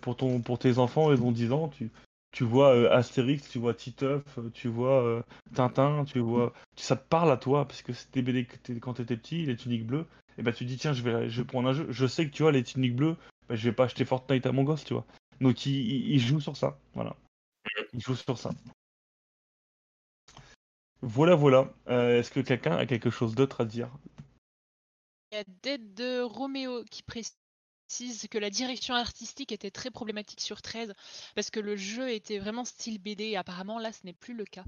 pour, 0.01 0.15
ton, 0.15 0.39
pour 0.39 0.59
tes 0.59 0.77
enfants, 0.77 1.11
ils 1.11 1.21
ont 1.21 1.31
10 1.31 1.51
ans, 1.51 1.67
tu, 1.69 1.89
tu 2.31 2.45
vois 2.45 2.73
euh, 2.75 2.91
Astérix, 2.91 3.49
tu 3.49 3.59
vois 3.59 3.73
Titeuf, 3.73 4.23
euh, 4.37 4.49
tu 4.53 4.67
vois 4.69 5.23
Tintin, 5.53 6.05
tu 6.05 6.19
vois. 6.19 6.53
Ça 6.75 6.95
te 6.95 7.07
parle 7.07 7.31
à 7.31 7.37
toi, 7.37 7.67
parce 7.67 7.81
que 7.81 7.93
c'était 7.93 8.21
BD 8.21 8.47
quand 8.81 8.93
t'étais 8.95 9.17
petit, 9.17 9.45
les 9.45 9.55
tuniques 9.55 9.85
bleues, 9.85 10.05
et 10.37 10.43
bah 10.43 10.53
tu 10.53 10.65
dis 10.65 10.77
tiens, 10.77 10.93
je 10.93 11.03
vais, 11.03 11.29
je 11.29 11.41
vais 11.41 11.47
prendre 11.47 11.69
un 11.69 11.73
jeu. 11.73 11.87
Je 11.89 12.07
sais 12.07 12.25
que 12.25 12.31
tu 12.31 12.43
vois, 12.43 12.51
les 12.51 12.63
tuniques 12.63 12.95
bleues, 12.95 13.17
bah, 13.49 13.55
je 13.55 13.69
vais 13.69 13.75
pas 13.75 13.85
acheter 13.85 14.05
Fortnite 14.05 14.45
à 14.45 14.51
mon 14.51 14.63
gosse, 14.63 14.85
tu 14.85 14.93
vois. 14.93 15.05
Donc 15.41 15.65
il, 15.65 16.19
joue 16.19 16.39
sur 16.39 16.55
ça, 16.55 16.77
voilà. 16.93 17.15
Il 17.93 18.01
joue 18.01 18.15
sur 18.15 18.37
ça. 18.37 18.51
Voilà, 21.01 21.35
voilà. 21.35 21.73
Est-ce 21.87 22.31
que 22.31 22.39
quelqu'un 22.39 22.77
a 22.77 22.85
quelque 22.85 23.09
chose 23.09 23.35
d'autre 23.35 23.61
à 23.61 23.65
dire? 23.65 23.89
Il 25.31 25.37
y 25.37 25.39
a 25.39 25.43
Dead 25.63 25.93
de 25.95 26.21
Roméo 26.21 26.83
qui 26.91 27.03
précise 27.03 27.40
que 28.29 28.37
la 28.37 28.49
direction 28.49 28.95
artistique 28.95 29.51
était 29.51 29.71
très 29.71 29.91
problématique 29.91 30.41
sur 30.41 30.61
13 30.61 30.93
parce 31.35 31.49
que 31.49 31.59
le 31.59 31.75
jeu 31.75 32.11
était 32.11 32.39
vraiment 32.39 32.65
style 32.65 32.99
BD 32.99 33.25
et 33.25 33.37
apparemment 33.37 33.79
là 33.79 33.91
ce 33.91 34.05
n'est 34.05 34.13
plus 34.13 34.33
le 34.33 34.45
cas. 34.45 34.63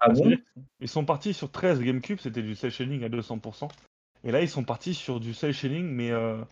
Ah 0.00 0.10
bon 0.10 0.36
Ils 0.80 0.88
sont 0.88 1.04
partis 1.04 1.34
sur 1.34 1.50
13 1.50 1.80
GameCube, 1.80 2.20
c'était 2.20 2.42
du 2.42 2.54
cel 2.54 2.70
shading 2.70 3.02
à 3.04 3.08
200%. 3.08 3.68
Et 4.24 4.30
là 4.30 4.42
ils 4.42 4.48
sont 4.48 4.64
partis 4.64 4.94
sur 4.94 5.20
du 5.20 5.34
cel 5.34 5.52
shading 5.52 5.86
mais 5.86 6.10
euh, 6.10 6.42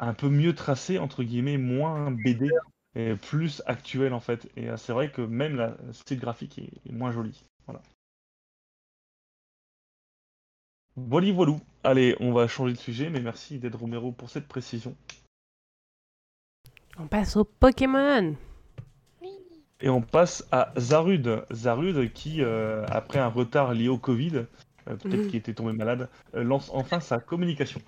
un 0.00 0.14
peu 0.14 0.28
mieux 0.28 0.54
tracé, 0.54 0.98
entre 0.98 1.22
guillemets, 1.22 1.58
moins 1.58 2.10
BD 2.10 2.48
et 2.94 3.14
plus 3.14 3.62
actuel 3.66 4.12
en 4.12 4.20
fait. 4.20 4.50
Et 4.56 4.68
euh, 4.68 4.76
c'est 4.76 4.92
vrai 4.92 5.10
que 5.10 5.22
même 5.22 5.56
la 5.56 5.76
style 5.92 6.20
graphique 6.20 6.58
est 6.58 6.92
moins 6.92 7.12
joli. 7.12 7.44
Voilà. 7.66 7.82
Voilà, 10.96 11.32
voilà. 11.32 11.56
Allez, 11.84 12.16
on 12.20 12.32
va 12.32 12.48
changer 12.48 12.72
de 12.72 12.78
sujet, 12.78 13.08
mais 13.08 13.20
merci 13.20 13.58
d'être 13.58 13.78
Romero 13.78 14.12
pour 14.12 14.30
cette 14.30 14.48
précision. 14.48 14.96
On 17.00 17.06
passe 17.06 17.36
au 17.36 17.44
Pokémon. 17.44 18.34
Et 19.80 19.88
on 19.88 20.00
passe 20.00 20.44
à 20.50 20.72
Zarud. 20.76 21.44
Zarud 21.52 22.12
qui, 22.12 22.42
euh, 22.42 22.84
après 22.88 23.20
un 23.20 23.28
retard 23.28 23.72
lié 23.72 23.88
au 23.88 23.98
Covid, 23.98 24.32
euh, 24.34 24.96
peut-être 24.96 25.22
mhm. 25.22 25.26
qu'il 25.28 25.36
était 25.36 25.54
tombé 25.54 25.72
malade, 25.72 26.08
euh, 26.34 26.42
lance 26.42 26.70
enfin 26.74 26.98
sa 26.98 27.20
communication. 27.20 27.80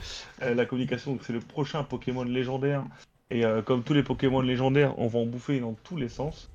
la 0.40 0.64
communication, 0.64 1.18
c'est 1.20 1.34
le 1.34 1.40
prochain 1.40 1.84
Pokémon 1.84 2.24
légendaire. 2.24 2.84
Et 3.30 3.42
comme 3.64 3.82
tous 3.82 3.94
les 3.94 4.02
Pokémon 4.02 4.42
légendaires, 4.42 4.96
on 4.98 5.08
va 5.08 5.18
en 5.18 5.26
bouffer 5.26 5.58
dans 5.58 5.72
tous 5.72 5.96
les 5.96 6.10
sens. 6.10 6.50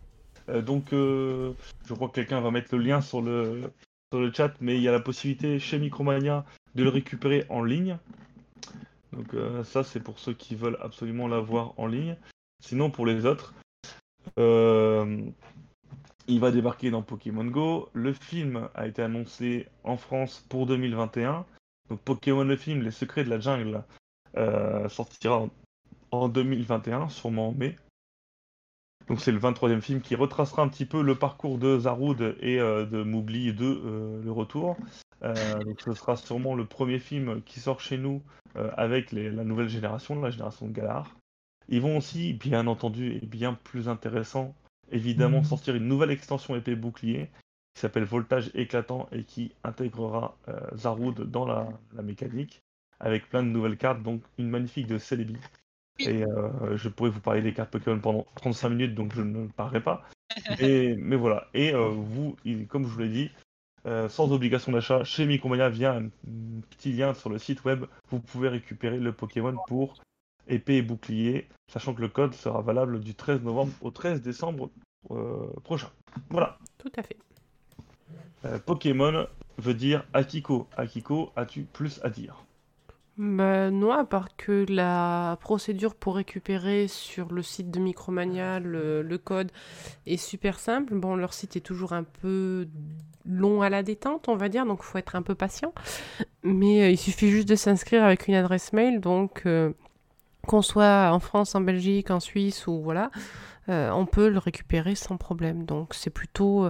donc, 0.48 0.92
je 0.92 1.54
crois 1.90 2.08
que 2.08 2.14
quelqu'un 2.14 2.40
va 2.42 2.52
mettre 2.52 2.74
le 2.76 2.82
lien 2.82 3.02
sur 3.02 3.22
le, 3.22 3.74
sur 4.14 4.22
le 4.22 4.32
chat, 4.32 4.54
mais 4.62 4.78
il 4.78 4.84
y 4.84 4.88
a 4.88 4.92
la 4.92 5.00
possibilité 5.00 5.60
chez 5.60 5.80
Micromania 5.80 6.46
de 6.76 6.84
le 6.84 6.90
récupérer 6.90 7.46
en 7.50 7.64
ligne. 7.64 7.98
Donc 9.14 9.34
euh, 9.34 9.64
ça 9.64 9.84
c'est 9.84 10.00
pour 10.00 10.20
ceux 10.20 10.34
qui 10.34 10.56
veulent 10.56 10.78
absolument 10.82 11.28
l'avoir 11.28 11.74
en 11.78 11.88
ligne. 11.88 12.16
Sinon 12.64 12.92
pour 12.92 13.06
les 13.06 13.26
autres, 13.26 13.54
euh, 14.38 15.22
il 16.28 16.40
va 16.40 16.52
débarquer 16.52 16.92
dans 16.92 17.02
Pokémon 17.02 17.46
Go. 17.46 17.90
Le 17.94 18.14
film 18.14 18.70
a 18.76 18.88
été 18.88 19.02
annoncé 19.02 19.68
en 19.84 19.98
France 19.98 20.46
pour 20.50 20.66
2021. 20.66 21.46
Donc 21.90 22.00
Pokémon 22.02 22.44
le 22.44 22.56
film, 22.56 22.82
Les 22.82 22.92
Secrets 22.92 23.24
de 23.24 23.30
la 23.30 23.40
Jungle, 23.40 23.84
euh, 24.38 24.88
sortira 24.90 25.48
en 26.12 26.30
2021, 26.30 27.10
sûrement 27.10 27.50
en 27.50 27.54
mai. 27.54 27.76
Donc 29.08 29.22
c'est 29.22 29.32
le 29.32 29.40
23e 29.40 29.82
film 29.82 30.02
qui 30.02 30.14
retracera 30.14 30.62
un 30.62 30.68
petit 30.68 30.86
peu 30.86 31.02
le 31.02 31.16
parcours 31.16 31.58
de 31.58 31.80
Zaroud 31.80 32.36
et 32.42 32.58
de 32.58 33.02
Moubli 33.02 33.54
de 33.54 33.66
euh, 33.66 34.22
Le 34.24 34.32
Retour. 34.32 34.78
Euh, 35.24 35.64
donc 35.64 35.82
ce 35.82 35.94
sera 35.94 36.16
sûrement 36.16 36.56
le 36.56 36.66
premier 36.66 37.00
film 37.00 37.42
qui 37.44 37.60
sort 37.60 37.82
chez 37.82 37.98
nous 37.98 38.22
avec 38.78 39.12
la 39.12 39.44
nouvelle 39.44 39.70
génération, 39.70 40.20
la 40.20 40.32
génération 40.32 40.68
de 40.68 40.74
Galar. 40.74 41.16
Ils 41.70 41.82
vont 41.82 41.98
aussi, 41.98 42.34
bien 42.34 42.66
entendu, 42.66 43.14
et 43.14 43.26
bien 43.26 43.54
plus 43.54 43.88
intéressant, 43.88 44.56
évidemment, 44.92 45.38
mhm. 45.38 45.46
sortir 45.46 45.76
une 45.76 45.88
nouvelle 45.88 46.10
extension 46.10 46.56
épée 46.56 46.76
bouclier 46.76 47.30
qui 47.76 47.82
s'appelle 47.82 48.06
Voltage 48.06 48.50
éclatant 48.56 49.08
et 49.12 49.24
qui 49.24 49.52
intégrera 49.64 50.36
Zaroud 50.76 51.30
dans 51.30 51.46
la, 51.46 51.70
la, 51.94 52.02
mécanique 52.02 52.64
avec 53.00 53.30
plein 53.30 53.44
de 53.44 53.50
nouvelles 53.50 53.78
cartes, 53.78 54.02
donc 54.02 54.24
une 54.40 54.50
magnifique 54.50 54.88
de 54.88 54.98
Celebi 54.98 55.38
et 56.00 56.24
euh, 56.24 56.78
je 56.78 56.90
pourrais 56.90 57.10
vous 57.10 57.20
parler 57.20 57.42
des 57.42 57.54
cartes 57.54 57.72
Pokémon 57.72 58.00
pendant 58.00 58.26
35 58.36 58.70
minutes, 58.70 58.96
donc 58.96 59.14
je 59.14 59.22
ne 59.22 59.48
parlerai 59.48 59.82
pas. 59.82 60.04
mais, 60.62 60.96
mais 60.98 61.16
voilà. 61.16 61.48
Et 61.54 61.74
euh, 61.74 61.90
vous, 61.90 62.36
comme 62.70 62.84
je 62.84 62.90
vous 62.90 63.00
l'ai 63.00 63.10
dit, 63.10 63.32
euh, 63.86 64.10
sans 64.10 64.32
obligation 64.32 64.72
d'achat, 64.72 65.04
chez 65.04 65.26
Micromania, 65.26 65.70
via 65.70 65.94
un 65.94 66.10
petit 66.70 66.92
lien 66.94 67.14
sur 67.14 67.30
le 67.30 67.38
site 67.38 67.64
web, 67.64 67.86
vous 68.10 68.20
pouvez 68.20 68.50
récupérer 68.50 68.98
le 68.98 69.12
Pokémon 69.12 69.56
pour 69.68 69.96
épée 70.48 70.78
et 70.78 70.82
bouclier, 70.82 71.48
sachant 71.72 71.94
que 71.94 72.02
le 72.02 72.10
code 72.10 72.34
sera 72.34 72.62
valable 72.62 73.00
du 73.00 73.16
13 73.16 73.42
novembre 73.44 73.72
au 73.82 73.92
13 73.92 74.22
décembre 74.22 74.70
prochain. 75.64 75.90
Voilà. 76.30 76.58
Tout 76.78 76.92
à 76.98 77.04
fait. 77.04 77.18
Pokémon 78.66 79.28
veut 79.58 79.74
dire 79.74 80.06
Akiko. 80.14 80.68
Akiko, 80.76 81.32
as-tu 81.36 81.64
plus 81.64 82.00
à 82.04 82.10
dire? 82.10 82.44
Bah, 83.20 83.70
non, 83.70 83.92
à 83.92 84.06
part 84.06 84.38
que 84.38 84.66
la 84.70 85.38
procédure 85.42 85.94
pour 85.94 86.16
récupérer 86.16 86.88
sur 86.88 87.34
le 87.34 87.44
site 87.44 87.70
de 87.70 87.78
Micromania 87.78 88.62
le, 88.62 89.18
code 89.18 89.52
est 90.06 90.16
super 90.16 90.58
simple. 90.58 90.96
Bon, 90.96 91.18
leur 91.18 91.34
site 91.34 91.58
est 91.58 91.60
toujours 91.60 91.92
un 91.92 92.04
peu 92.04 92.70
long 93.26 93.62
à 93.62 93.70
la 93.70 93.84
détente, 93.84 94.30
on 94.30 94.38
va 94.38 94.48
dire, 94.48 94.66
donc 94.66 94.80
il 94.84 94.86
faut 94.86 94.98
être 94.98 95.18
un 95.18 95.22
peu 95.22 95.36
patient. 95.36 95.74
Mais 96.44 96.84
euh, 96.84 96.92
il 96.92 96.98
suffit 96.98 97.30
juste 97.30 97.50
de 97.50 97.56
s'inscrire 97.56 98.06
avec 98.06 98.30
une 98.30 98.36
adresse 98.36 98.72
mail, 98.72 99.02
donc 99.02 99.42
euh, 99.46 99.74
qu'on 100.48 100.62
soit 100.62 101.12
en 101.12 101.20
France, 101.20 101.56
en 101.56 101.62
Belgique, 101.62 102.12
en 102.12 102.22
Suisse 102.22 102.68
ou 102.68 102.82
voilà, 102.82 103.12
euh, 103.68 103.92
on 103.92 104.06
peut 104.06 104.30
le 104.30 104.40
récupérer 104.40 104.96
sans 104.96 105.18
problème. 105.18 105.66
Donc 105.66 105.94
c'est 105.94 106.10
plutôt 106.10 106.70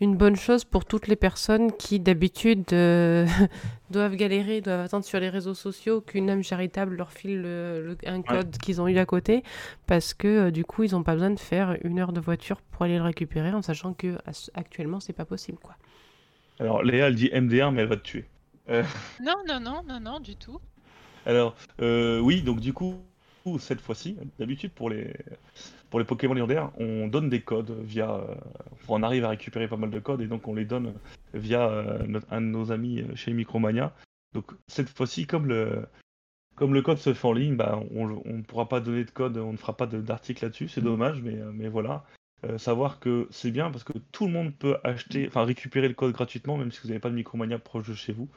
une 0.00 0.16
bonne 0.16 0.36
chose 0.36 0.64
pour 0.64 0.84
toutes 0.84 1.06
les 1.06 1.16
personnes 1.16 1.72
qui 1.72 2.00
d'habitude 2.00 2.64
euh, 2.72 3.26
doivent 3.90 4.16
galérer, 4.16 4.60
doivent 4.60 4.80
attendre 4.80 5.04
sur 5.04 5.18
les 5.20 5.28
réseaux 5.28 5.54
sociaux 5.54 6.00
qu'une 6.00 6.28
âme 6.28 6.42
charitable 6.42 6.96
leur 6.96 7.12
file 7.12 7.96
un 8.04 8.22
code 8.22 8.56
qu'ils 8.58 8.80
ont 8.80 8.88
eu 8.88 8.98
à 8.98 9.06
côté, 9.06 9.42
parce 9.86 10.12
que 10.14 10.28
euh, 10.28 10.50
du 10.50 10.64
coup 10.64 10.84
ils 10.84 10.92
n'ont 10.92 11.02
pas 11.02 11.14
besoin 11.14 11.30
de 11.30 11.38
faire 11.38 11.76
une 11.82 11.98
heure 11.98 12.12
de 12.12 12.20
voiture 12.20 12.60
pour 12.60 12.82
aller 12.82 12.96
le 12.96 13.02
récupérer, 13.02 13.52
en 13.52 13.62
sachant 13.62 13.94
que 13.94 14.18
actuellement 14.54 15.00
c'est 15.00 15.14
pas 15.14 15.24
possible 15.24 15.58
quoi. 15.58 15.76
Alors 16.60 16.82
Léa 16.82 17.08
elle 17.08 17.14
dit 17.14 17.30
MDR 17.32 17.72
mais 17.72 17.82
elle 17.82 17.88
va 17.88 17.96
te 17.96 18.02
tuer. 18.02 18.26
Euh. 18.68 18.82
Non 19.22 19.36
non 19.48 19.60
non 19.60 19.82
non 19.86 20.00
non 20.00 20.20
du 20.20 20.36
tout. 20.36 20.60
Alors 21.24 21.56
oui 21.78 22.42
donc 22.42 22.60
du 22.60 22.72
coup 22.72 22.96
cette 23.60 23.80
fois-ci, 23.80 24.16
d'habitude 24.38 24.72
pour 24.72 24.90
les 24.90 25.14
pour 25.96 26.00
les 26.00 26.04
Pokémon 26.04 26.34
légendaires, 26.34 26.72
on 26.78 27.08
donne 27.08 27.30
des 27.30 27.40
codes 27.40 27.70
via. 27.82 28.16
Euh, 28.16 28.34
on 28.86 29.02
arrive 29.02 29.24
à 29.24 29.30
récupérer 29.30 29.66
pas 29.66 29.78
mal 29.78 29.88
de 29.88 29.98
codes 29.98 30.20
et 30.20 30.26
donc 30.26 30.46
on 30.46 30.52
les 30.52 30.66
donne 30.66 30.92
via 31.32 31.70
euh, 31.70 32.20
un 32.30 32.42
de 32.42 32.46
nos 32.48 32.70
amis 32.70 33.02
chez 33.14 33.32
Micromania. 33.32 33.94
Donc 34.34 34.52
cette 34.66 34.90
fois-ci, 34.90 35.26
comme 35.26 35.46
le, 35.46 35.86
comme 36.54 36.74
le 36.74 36.82
code 36.82 36.98
se 36.98 37.14
fait 37.14 37.26
en 37.26 37.32
ligne, 37.32 37.56
bah, 37.56 37.80
on 37.94 38.08
ne 38.08 38.42
pourra 38.42 38.68
pas 38.68 38.80
donner 38.80 39.04
de 39.04 39.10
code, 39.10 39.38
on 39.38 39.52
ne 39.52 39.56
fera 39.56 39.74
pas 39.74 39.86
d'article 39.86 40.44
là-dessus, 40.44 40.68
c'est 40.68 40.82
dommage, 40.82 41.22
mais, 41.22 41.38
euh, 41.40 41.50
mais 41.50 41.68
voilà. 41.68 42.04
savoir 42.58 43.00
que 43.00 43.26
c'est 43.30 43.50
bien 43.50 43.70
parce 43.70 43.82
que 43.82 43.96
tout 44.12 44.26
le 44.26 44.32
monde 44.34 44.54
peut 44.54 44.76
acheter, 44.84 45.26
enfin 45.26 45.46
récupérer 45.46 45.88
le 45.88 45.94
code 45.94 46.12
gratuitement, 46.12 46.58
même 46.58 46.72
si 46.72 46.82
vous 46.82 46.88
n'avez 46.88 47.00
pas 47.00 47.08
de 47.08 47.14
Micromania 47.14 47.58
proche 47.58 47.88
de 47.88 47.94
chez 47.94 48.12
vous. 48.12 48.28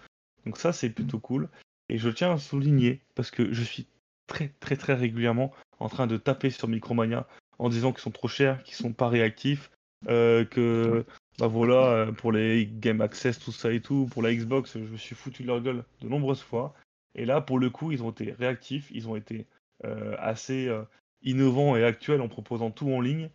Donc 0.46 0.56
ça, 0.56 0.72
c'est 0.72 0.92
plutôt 0.92 1.20
cool. 1.20 1.50
Et 1.90 1.98
je 1.98 2.10
tiens 2.10 2.32
à 2.32 2.38
souligner, 2.38 3.02
parce 3.16 3.32
que 3.32 3.52
je 3.52 3.64
suis 3.64 3.86
très 4.28 4.54
très 4.62 4.78
très 4.78 4.94
régulièrement 4.94 5.52
en 5.80 5.90
train 5.90 6.08
de 6.08 6.16
taper 6.16 6.52
sur 6.52 6.70
Micromania 6.70 7.28
en 7.60 7.70
disant 7.70 7.92
qu'ils 7.92 8.02
sont 8.02 8.12
trop 8.12 8.28
chers, 8.28 8.64
qu'ils 8.64 8.76
sont 8.76 8.94
pas 8.94 9.10
réactifs, 9.10 9.70
euh, 10.08 10.46
qu'ils 10.46 11.04
bah 11.38 11.48
voilà, 11.48 12.12
pour 12.18 12.34
les 12.34 12.70
Game 12.80 13.00
Access, 13.00 13.40
tout 13.40 13.52
ça 13.52 13.72
et 13.72 13.80
tout, 13.80 14.08
pour 14.12 14.22
la 14.22 14.34
Xbox, 14.34 14.74
je 14.74 14.80
me 14.80 14.98
suis 14.98 15.16
foutu 15.16 15.44
de 15.44 15.48
leur 15.48 15.62
gueule 15.62 15.84
de 16.02 16.10
nombreuses 16.10 16.42
fois. 16.42 16.74
Et 17.16 17.26
là, 17.26 17.40
pour 17.40 17.60
le 17.60 17.70
coup, 17.70 17.92
ils 17.92 18.04
ont 18.04 18.12
été 18.12 18.34
réactifs, 18.34 18.90
ils 18.92 19.08
ont 19.08 19.16
été 19.16 19.46
assez 20.18 20.70
innovants 21.24 21.78
et 21.78 21.86
actuels 21.86 22.20
en 22.20 22.28
proposant 22.28 22.72
tout 22.72 22.92
en 22.92 23.00
ligne. 23.00 23.30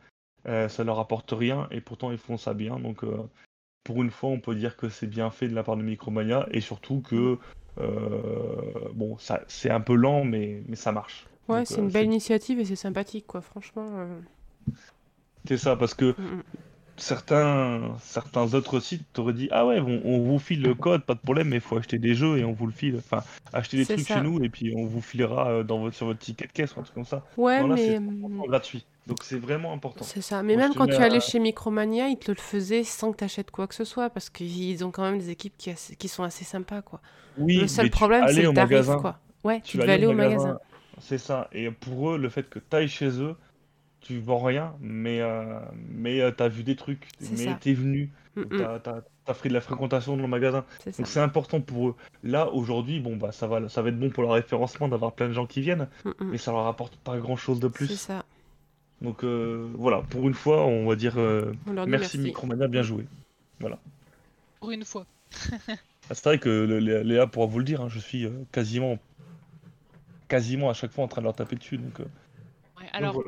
ça 0.45 0.85
leur 0.85 0.99
apporte 0.99 1.33
rien 1.33 1.67
et 1.71 1.81
pourtant 1.81 2.13
ils 2.13 2.19
font 2.19 2.37
ça 2.37 2.53
bien. 2.53 2.79
Donc 2.79 3.07
pour 3.85 4.03
une 4.03 4.11
fois, 4.11 4.29
on 4.29 4.41
peut 4.41 4.55
dire 4.55 4.77
que 4.77 4.91
c'est 4.91 5.07
bien 5.07 5.31
fait 5.31 5.49
de 5.49 5.55
la 5.55 5.63
part 5.63 5.79
de 5.79 5.83
Micromania 5.83 6.47
et 6.51 6.61
surtout 6.61 7.01
que 7.01 7.39
bon, 8.93 9.17
ça 9.17 9.43
c'est 9.49 9.71
un 9.71 9.81
peu 9.81 9.95
lent, 9.95 10.25
mais, 10.25 10.63
mais 10.69 10.77
ça 10.77 10.93
marche. 10.93 11.27
Ouais, 11.49 11.65
c'est 11.65 11.79
une 11.81 11.91
belle 11.91 12.07
initiative 12.07 12.61
et 12.61 12.65
c'est 12.65 12.77
sympathique, 12.77 13.27
quoi. 13.27 13.41
Franchement. 13.41 14.07
C'est 15.47 15.59
ça, 15.59 15.77
parce 15.77 15.95
que 15.95 16.13
mm, 16.13 16.23
mm 16.23 16.43
certains, 16.97 17.97
certains 18.01 18.55
autres 18.55 18.81
sites 18.81 19.05
t'auraient 19.13 19.33
dit 19.33 19.49
Ah 19.51 19.67
ouais, 19.67 19.81
on, 19.81 20.19
vous 20.21 20.39
file 20.39 20.63
le 20.63 20.75
code, 20.75 21.03
pas 21.05 21.15
de 21.15 21.21
problème, 21.21 21.49
mais 21.49 21.57
il 21.57 21.63
faut 21.63 21.77
acheter 21.77 21.99
des 21.99 22.15
jeux 22.15 22.39
et 22.39 22.45
on 22.45 22.53
vous 22.53 22.67
le 22.67 22.73
file. 22.73 22.97
Enfin, 22.99 23.23
acheter 23.53 23.79
des 23.79 23.87
trucs 23.87 24.07
chez 24.07 24.21
nous 24.21 24.43
et 24.43 24.49
puis 24.49 24.73
on 24.77 24.87
vous 24.87 25.01
filera 25.01 25.51
euh, 25.51 25.63
dans 25.63 25.79
votre, 25.79 25.97
sur 25.97 26.07
votre 26.07 26.19
ticket 26.19 26.47
de 26.47 26.53
caisse 26.53 26.77
ou 26.77 26.81
un 26.81 26.83
truc 26.83 26.95
comme 26.95 27.05
ça. 27.05 27.25
Ouais, 27.37 27.63
mais. 27.67 27.87
C'est 27.87 27.97
hum, 27.99 28.43
gratuit. 28.47 28.85
Donc 29.07 29.19
c'est 29.23 29.39
vraiment 29.39 29.73
important. 29.73 30.05
C'est 30.05 30.23
ça. 30.23 30.43
Mais 30.43 30.57
même 30.57 30.75
quand 30.75 30.87
tu 30.87 30.95
allais 30.95 31.21
chez 31.21 31.39
Micromania, 31.39 32.09
ils 32.09 32.17
te 32.17 32.31
le 32.31 32.39
faisaient 32.39 32.85
sans 32.85 33.13
que 33.13 33.19
tu 33.19 33.25
achètes 33.25 33.51
quoi 33.51 33.67
que 33.67 33.75
ce 33.75 33.85
soit 33.85 34.09
parce 34.09 34.31
qu'ils 34.31 34.83
ont 34.85 34.91
quand 34.91 35.03
même 35.03 35.19
des 35.19 35.31
équipes 35.31 35.55
qui, 35.59 35.75
qui 35.99 36.09
sont 36.09 36.23
assez 36.23 36.45
sympas. 36.45 36.81
quoi. 36.81 37.01
Oui, 37.37 37.57
le 37.57 37.69
seul 37.69 37.91
problème, 37.91 38.25
c'est 38.29 38.43
le 38.43 38.53
tarif. 38.55 38.87
Quoi. 39.01 39.19
Ouais, 39.43 39.61
tu, 39.61 39.77
vas 39.77 39.93
aller 39.93 40.07
au 40.07 40.15
magasin. 40.15 40.59
C'est 41.01 41.19
ça. 41.19 41.49
Et 41.53 41.71
pour 41.71 42.11
eux, 42.11 42.19
le 42.19 42.29
fait 42.29 42.49
que 42.49 42.59
tu 42.59 42.77
ailles 42.77 42.89
chez 42.89 43.21
eux, 43.21 43.37
tu 44.05 44.21
vends 44.21 44.43
rien, 44.43 44.75
mais, 44.81 45.21
euh, 45.21 45.59
mais 45.89 46.21
euh, 46.21 46.31
tu 46.31 46.43
as 46.43 46.49
vu 46.49 46.63
des 46.63 46.77
trucs, 46.77 47.09
mais 47.21 47.57
tu 47.61 47.71
es 47.71 47.75
venu, 47.75 48.11
mm, 48.37 48.41
mm. 48.43 48.49
tu 48.49 48.63
as, 48.63 49.35
fait 49.35 49.49
de 49.49 49.55
la 49.55 49.63
fréquentation 49.63 50.17
dans 50.17 50.23
le 50.23 50.29
magasin. 50.29 50.65
Donc 50.85 51.07
c'est 51.07 51.21
important 51.21 51.61
pour 51.63 51.89
eux. 51.89 51.95
Là, 52.23 52.51
aujourd'hui, 52.51 53.01
bon, 53.01 53.17
bah, 53.17 53.33
ça, 53.33 53.47
va, 53.47 53.67
ça 53.71 53.81
va 53.81 53.89
être 53.89 53.99
bon 53.99 54.11
pour 54.11 54.23
le 54.23 54.29
référencement 54.29 54.89
d'avoir 54.89 55.13
plein 55.13 55.29
de 55.29 55.33
gens 55.33 55.47
qui 55.47 55.63
viennent, 55.63 55.89
mm, 56.05 56.11
mais 56.21 56.39
ça 56.39 56.53
leur 56.53 56.67
apporte 56.67 56.97
pas 56.97 57.17
grand 57.19 57.37
chose 57.37 57.61
de 57.61 57.69
plus. 57.69 57.89
Ça. 57.97 58.25
Donc 59.01 59.25
euh, 59.25 59.71
voilà, 59.75 60.03
pour 60.03 60.29
une 60.29 60.35
fois, 60.35 60.67
on 60.67 60.87
va 60.87 60.97
dire 60.97 61.17
merci, 61.87 62.19
Micromania, 62.19 62.69
bien 62.69 62.83
joué. 62.83 63.07
Voilà. 63.59 63.79
Pour 64.61 64.71
une 64.71 64.85
fois. 64.85 65.07
Ah, 66.11 66.15
c'est 66.15 66.25
vrai 66.25 66.39
que 66.39 66.51
Léa 67.03 67.27
pourra 67.27 67.47
vous 67.47 67.59
le 67.59 67.65
dire, 67.65 67.81
hein, 67.81 67.89
je 67.89 67.99
suis 67.99 68.29
quasiment 68.53 68.99
quasiment 70.35 70.69
à 70.69 70.75
chaque 70.75 70.91
fois 70.91 71.05
en 71.05 71.09
train 71.09 71.21
de 71.21 71.27
leur 71.27 71.37
taper 71.37 71.55
dessus. 71.55 71.79
Donc, 71.79 72.01
alors, 72.93 73.23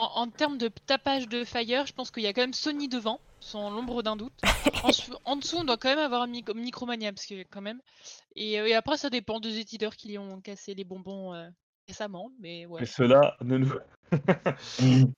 en, 0.00 0.28
termes 0.28 0.58
de 0.58 0.66
tapage 0.66 1.28
de 1.28 1.44
Fire, 1.44 1.86
je 1.86 1.92
pense 1.92 2.10
qu'il 2.10 2.24
y 2.24 2.26
a 2.26 2.32
quand 2.32 2.40
même 2.40 2.54
Sony 2.54 2.88
devant, 2.88 3.20
sans 3.38 3.70
l'ombre 3.70 4.02
d'un 4.02 4.16
doute. 4.16 4.32
en, 5.24 5.36
dessous, 5.36 5.58
on 5.58 5.64
doit 5.64 5.76
quand 5.76 5.90
même 5.90 6.00
avoir 6.00 6.26
Micromania, 6.26 7.12
parce 7.12 7.26
que 7.26 7.44
quand 7.44 7.60
même. 7.60 7.80
Euh, 8.36 8.66
et, 8.66 8.74
après, 8.74 8.96
ça 8.96 9.10
dépend 9.10 9.38
des 9.38 9.58
éditeurs 9.60 9.94
qui 9.94 10.18
ont 10.18 10.40
cassé 10.40 10.74
les 10.74 10.82
bonbons 10.82 11.34
euh, 11.34 11.48
récemment, 11.86 12.32
mais 12.40 12.66
ouais. 12.66 12.82
Et 12.82 12.86
cela 12.86 13.36
ne 13.42 13.58
nous. 13.58 13.72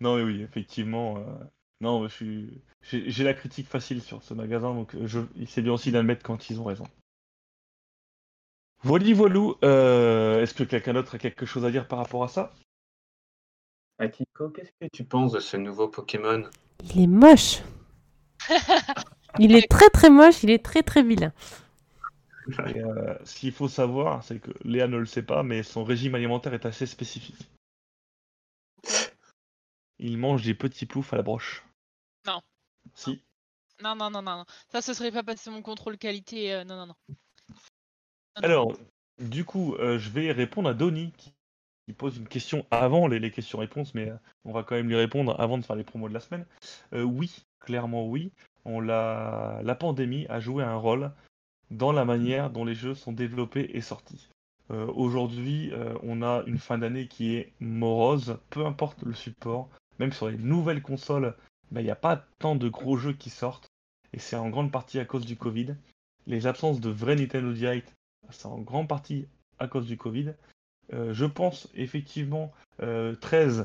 non, 0.00 0.16
mais 0.16 0.22
oui, 0.22 0.42
effectivement. 0.42 1.18
Euh, 1.18 1.44
non, 1.80 2.06
je 2.06 2.14
suis. 2.14 2.62
J'ai 2.82 3.24
la 3.24 3.34
critique 3.34 3.66
facile 3.66 4.00
sur 4.00 4.22
ce 4.22 4.32
magasin, 4.32 4.72
donc 4.72 4.94
je... 5.06 5.18
c'est 5.48 5.62
bien 5.62 5.72
aussi 5.72 5.90
d'admettre 5.90 6.22
quand 6.22 6.50
ils 6.50 6.60
ont 6.60 6.64
raison. 6.64 6.84
Voilà, 8.82 9.14
voilou. 9.14 9.56
Est-ce 9.62 10.54
que 10.54 10.64
quelqu'un 10.64 10.94
d'autre 10.94 11.16
a 11.16 11.18
quelque 11.18 11.46
chose 11.46 11.64
à 11.64 11.70
dire 11.70 11.88
par 11.88 11.98
rapport 11.98 12.24
à 12.24 12.28
ça? 12.28 12.54
Akiko, 13.98 14.50
qu'est-ce 14.50 14.72
que 14.80 14.88
tu 14.92 15.04
penses 15.04 15.32
de 15.32 15.40
ce 15.40 15.56
nouveau 15.56 15.88
Pokémon? 15.88 16.44
Il 16.84 17.00
est 17.00 17.06
moche. 17.06 17.62
il 19.38 19.54
est 19.54 19.70
très 19.70 19.88
très 19.88 20.10
moche, 20.10 20.42
il 20.42 20.50
est 20.50 20.64
très 20.64 20.82
très 20.82 21.02
vilain. 21.02 21.32
Euh, 22.60 23.18
ce 23.24 23.36
qu'il 23.36 23.52
faut 23.52 23.68
savoir, 23.68 24.22
c'est 24.22 24.38
que 24.38 24.50
Léa 24.64 24.86
ne 24.86 24.98
le 24.98 25.06
sait 25.06 25.22
pas, 25.22 25.42
mais 25.42 25.62
son 25.62 25.82
régime 25.82 26.14
alimentaire 26.14 26.54
est 26.54 26.66
assez 26.66 26.86
spécifique. 26.86 27.50
Il 29.98 30.18
mange 30.18 30.42
des 30.42 30.54
petits 30.54 30.86
ploufs 30.86 31.12
à 31.12 31.16
la 31.16 31.22
broche. 31.22 31.64
Non. 32.26 32.40
Si. 32.94 33.22
Non, 33.82 33.96
non, 33.96 34.10
non, 34.10 34.22
non. 34.22 34.44
Ça, 34.70 34.82
ce 34.82 34.94
serait 34.94 35.10
pas 35.10 35.22
passer 35.22 35.50
mon 35.50 35.62
contrôle 35.62 35.98
qualité. 35.98 36.52
Euh, 36.52 36.64
non, 36.64 36.76
non, 36.76 36.86
non. 36.86 37.16
Alors, 38.42 38.76
du 39.18 39.44
coup, 39.44 39.74
euh, 39.76 39.98
je 39.98 40.10
vais 40.10 40.30
répondre 40.30 40.68
à 40.68 40.74
Donny 40.74 41.12
qui 41.16 41.32
pose 41.94 42.18
une 42.18 42.28
question 42.28 42.66
avant 42.70 43.06
les, 43.06 43.30
questions-réponses, 43.30 43.94
mais 43.94 44.10
euh, 44.10 44.16
on 44.44 44.52
va 44.52 44.62
quand 44.62 44.74
même 44.74 44.88
lui 44.88 44.96
répondre 44.96 45.38
avant 45.40 45.56
de 45.56 45.64
faire 45.64 45.76
les 45.76 45.84
promos 45.84 46.08
de 46.08 46.14
la 46.14 46.20
semaine. 46.20 46.44
Euh, 46.92 47.02
oui, 47.02 47.44
clairement 47.60 48.06
oui. 48.06 48.32
On 48.64 48.80
l'a... 48.80 49.60
La 49.62 49.74
pandémie 49.74 50.26
a 50.28 50.40
joué 50.40 50.64
un 50.64 50.74
rôle 50.74 51.12
dans 51.70 51.92
la 51.92 52.04
manière 52.04 52.50
dont 52.50 52.64
les 52.64 52.74
jeux 52.74 52.94
sont 52.94 53.12
développés 53.12 53.70
et 53.74 53.80
sortis. 53.80 54.28
Aujourd'hui, 54.68 55.70
on 56.02 56.22
a 56.22 56.42
une 56.46 56.58
fin 56.58 56.76
d'année 56.76 57.06
qui 57.06 57.36
est 57.36 57.52
morose, 57.60 58.38
peu 58.50 58.66
importe 58.66 59.04
le 59.04 59.14
support. 59.14 59.68
Même 60.00 60.12
sur 60.12 60.28
les 60.28 60.36
nouvelles 60.36 60.82
consoles, 60.82 61.36
bah, 61.70 61.80
il 61.80 61.84
n'y 61.84 61.90
a 61.90 61.96
pas 61.96 62.24
tant 62.40 62.56
de 62.56 62.68
gros 62.68 62.96
jeux 62.96 63.12
qui 63.12 63.30
sortent. 63.30 63.68
Et 64.12 64.18
c'est 64.18 64.34
en 64.34 64.50
grande 64.50 64.72
partie 64.72 64.98
à 64.98 65.04
cause 65.04 65.24
du 65.24 65.36
Covid. 65.36 65.76
Les 66.26 66.48
absences 66.48 66.80
de 66.80 66.90
vrais 66.90 67.14
Nintendo 67.14 67.52
Direct, 67.52 67.95
c'est 68.30 68.46
en 68.46 68.58
grande 68.58 68.88
partie 68.88 69.26
à 69.58 69.68
cause 69.68 69.86
du 69.86 69.96
Covid. 69.96 70.34
Euh, 70.92 71.12
je 71.12 71.24
pense 71.24 71.68
effectivement 71.74 72.52
13 72.78 73.60
euh, 73.60 73.64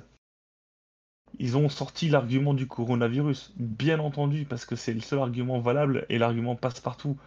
ils 1.39 1.57
ont 1.57 1.69
sorti 1.69 2.09
l'argument 2.09 2.53
du 2.53 2.67
coronavirus, 2.67 3.53
bien 3.57 3.99
entendu, 3.99 4.45
parce 4.45 4.65
que 4.65 4.75
c'est 4.75 4.93
le 4.93 4.99
seul 4.99 5.19
argument 5.19 5.59
valable 5.59 6.05
et 6.09 6.17
l'argument 6.17 6.55
passe 6.55 6.79
partout. 6.79 7.17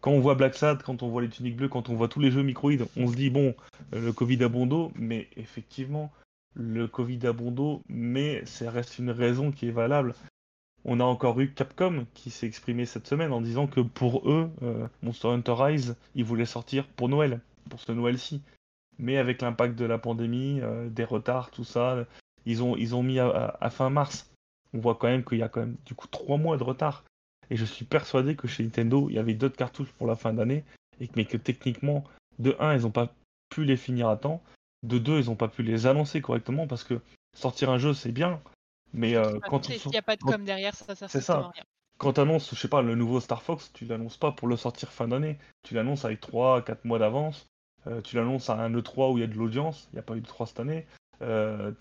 Quand 0.00 0.12
on 0.12 0.20
voit 0.20 0.34
Black 0.34 0.54
Sad, 0.54 0.82
quand 0.82 1.02
on 1.02 1.08
voit 1.08 1.22
les 1.22 1.28
tuniques 1.28 1.56
bleues, 1.56 1.68
quand 1.68 1.88
on 1.88 1.94
voit 1.94 2.08
tous 2.08 2.20
les 2.20 2.30
jeux 2.30 2.42
microïdes, 2.42 2.86
on 2.96 3.08
se 3.08 3.14
dit 3.14 3.30
bon, 3.30 3.54
euh, 3.94 4.00
le 4.00 4.12
Covid 4.12 4.42
a 4.44 4.48
bon 4.48 4.66
dos, 4.66 4.92
mais 4.96 5.28
effectivement, 5.36 6.12
le 6.54 6.88
Covid 6.88 7.26
a 7.26 7.32
bon 7.32 7.50
dos, 7.50 7.82
mais 7.88 8.44
ça 8.46 8.70
reste 8.70 8.98
une 8.98 9.10
raison 9.10 9.52
qui 9.52 9.68
est 9.68 9.72
valable. 9.72 10.14
On 10.84 11.00
a 11.00 11.04
encore 11.04 11.38
eu 11.40 11.52
Capcom 11.52 12.06
qui 12.14 12.30
s'est 12.30 12.46
exprimé 12.46 12.86
cette 12.86 13.06
semaine 13.06 13.32
en 13.32 13.40
disant 13.40 13.66
que 13.66 13.80
pour 13.80 14.28
eux, 14.28 14.50
Monster 15.02 15.28
Hunter 15.28 15.54
Rise, 15.56 15.96
ils 16.14 16.24
voulaient 16.24 16.44
sortir 16.44 16.86
pour 16.86 17.08
Noël, 17.08 17.40
pour 17.70 17.80
ce 17.80 17.92
Noël-ci 17.92 18.42
mais 18.98 19.16
avec 19.16 19.42
l'impact 19.42 19.76
de 19.76 19.84
la 19.84 19.98
pandémie, 19.98 20.60
euh, 20.60 20.88
des 20.88 21.04
retards, 21.04 21.50
tout 21.50 21.64
ça, 21.64 22.06
ils 22.46 22.62
ont, 22.62 22.76
ils 22.76 22.94
mis 23.02 23.18
à, 23.18 23.70
fin 23.70 23.90
mars. 23.90 24.30
On 24.74 24.78
voit 24.78 24.94
quand 24.94 25.08
même 25.08 25.24
qu'il 25.24 25.38
y 25.38 25.42
a 25.42 25.48
quand 25.48 25.60
même 25.60 25.76
du 25.84 25.94
coup 25.94 26.06
trois 26.08 26.38
mois 26.38 26.56
de 26.56 26.62
retard. 26.62 27.04
Et 27.50 27.56
je 27.56 27.64
suis 27.64 27.84
persuadé 27.84 28.36
que 28.36 28.48
chez 28.48 28.62
Nintendo, 28.62 29.08
il 29.10 29.16
y 29.16 29.18
avait 29.18 29.34
d'autres 29.34 29.56
cartouches 29.56 29.92
pour 29.92 30.06
la 30.06 30.16
fin 30.16 30.32
d'année, 30.32 30.64
mais 31.16 31.24
que 31.24 31.36
techniquement, 31.36 32.04
de 32.38 32.56
1, 32.58 32.76
ils 32.76 32.82
n'ont 32.82 32.90
pas 32.90 33.12
pu 33.50 33.64
les 33.64 33.76
finir 33.76 34.08
à 34.08 34.16
temps. 34.16 34.42
De 34.82 34.98
2, 34.98 35.20
ils 35.20 35.26
n'ont 35.26 35.36
pas 35.36 35.48
pu 35.48 35.62
les 35.62 35.86
annoncer 35.86 36.20
correctement 36.20 36.66
parce 36.66 36.84
que 36.84 37.00
sortir 37.36 37.70
un 37.70 37.78
jeu, 37.78 37.92
c'est 37.92 38.12
bien. 38.12 38.40
Mais 38.92 39.16
euh, 39.16 39.38
quand 39.48 39.68
il 39.68 39.90
n'y 39.90 39.96
a 39.96 40.02
pas 40.02 40.16
de 40.16 40.22
com 40.22 40.44
derrière, 40.44 40.74
ça, 40.74 40.94
ça 40.94 41.08
C'est 41.08 41.20
ça. 41.20 41.50
Rien. 41.54 41.64
Quand 41.98 42.14
tu 42.14 42.20
annonces, 42.20 42.50
je 42.54 42.58
sais 42.58 42.68
pas, 42.68 42.82
le 42.82 42.94
nouveau 42.94 43.20
Star 43.20 43.42
Fox, 43.42 43.70
tu 43.72 43.84
l'annonces 43.84 44.16
pas 44.16 44.32
pour 44.32 44.48
le 44.48 44.56
sortir 44.56 44.90
fin 44.92 45.08
d'année. 45.08 45.38
Tu 45.62 45.74
l'annonces 45.74 46.04
avec 46.04 46.20
3-4 46.20 46.78
mois 46.84 46.98
d'avance. 46.98 47.46
Euh, 47.86 48.00
tu 48.00 48.16
l'annonces 48.16 48.50
à 48.50 48.54
un 48.54 48.70
E3 48.70 49.12
où 49.12 49.18
il 49.18 49.20
y 49.20 49.24
a 49.24 49.28
de 49.28 49.34
l'audience, 49.34 49.88
il 49.92 49.96
n'y 49.96 50.00
a 50.00 50.02
pas 50.02 50.16
eu 50.16 50.20
de 50.20 50.26
3 50.26 50.46
cette 50.46 50.60
année. 50.60 50.86
Euh, 51.20 51.72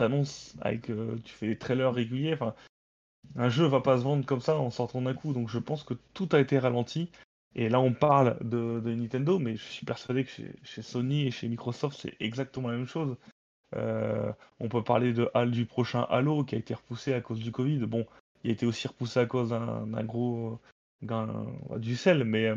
avec, 0.61 0.83
tu 1.23 1.33
fais 1.33 1.47
des 1.47 1.57
trailers 1.57 1.93
réguliers. 1.93 2.33
Enfin, 2.33 2.53
un 3.35 3.49
jeu 3.49 3.65
va 3.65 3.81
pas 3.81 3.97
se 3.97 4.03
vendre 4.03 4.25
comme 4.25 4.41
ça 4.41 4.57
en 4.57 4.69
sortant 4.69 5.01
d'un 5.01 5.13
coup. 5.13 5.33
Donc 5.33 5.49
je 5.49 5.59
pense 5.59 5.83
que 5.83 5.95
tout 6.13 6.29
a 6.31 6.39
été 6.39 6.59
ralenti. 6.59 7.09
Et 7.55 7.69
là, 7.69 7.79
on 7.79 7.93
parle 7.93 8.37
de, 8.41 8.79
Nintendo, 8.85 9.37
mais 9.37 9.57
je 9.57 9.63
suis 9.63 9.85
persuadé 9.85 10.23
que 10.23 10.31
chez, 10.63 10.81
Sony 10.81 11.27
et 11.27 11.31
chez 11.31 11.49
Microsoft, 11.49 11.99
c'est 12.01 12.15
exactement 12.19 12.69
la 12.69 12.77
même 12.77 12.87
chose. 12.87 13.17
Euh, 13.75 14.31
on 14.59 14.69
peut 14.69 14.83
parler 14.83 15.13
de 15.13 15.29
du 15.45 15.65
prochain 15.65 16.05
Halo 16.09 16.43
qui 16.43 16.55
a 16.55 16.57
été 16.57 16.73
repoussé 16.73 17.13
à 17.13 17.21
cause 17.21 17.39
du 17.39 17.51
Covid. 17.51 17.79
Bon, 17.79 18.05
il 18.43 18.49
a 18.49 18.53
été 18.53 18.65
aussi 18.65 18.87
repoussé 18.87 19.19
à 19.19 19.25
cause 19.25 19.49
d'un 19.49 20.03
gros 20.03 20.59
du 21.01 21.95
sel, 21.95 22.23
mais 22.23 22.51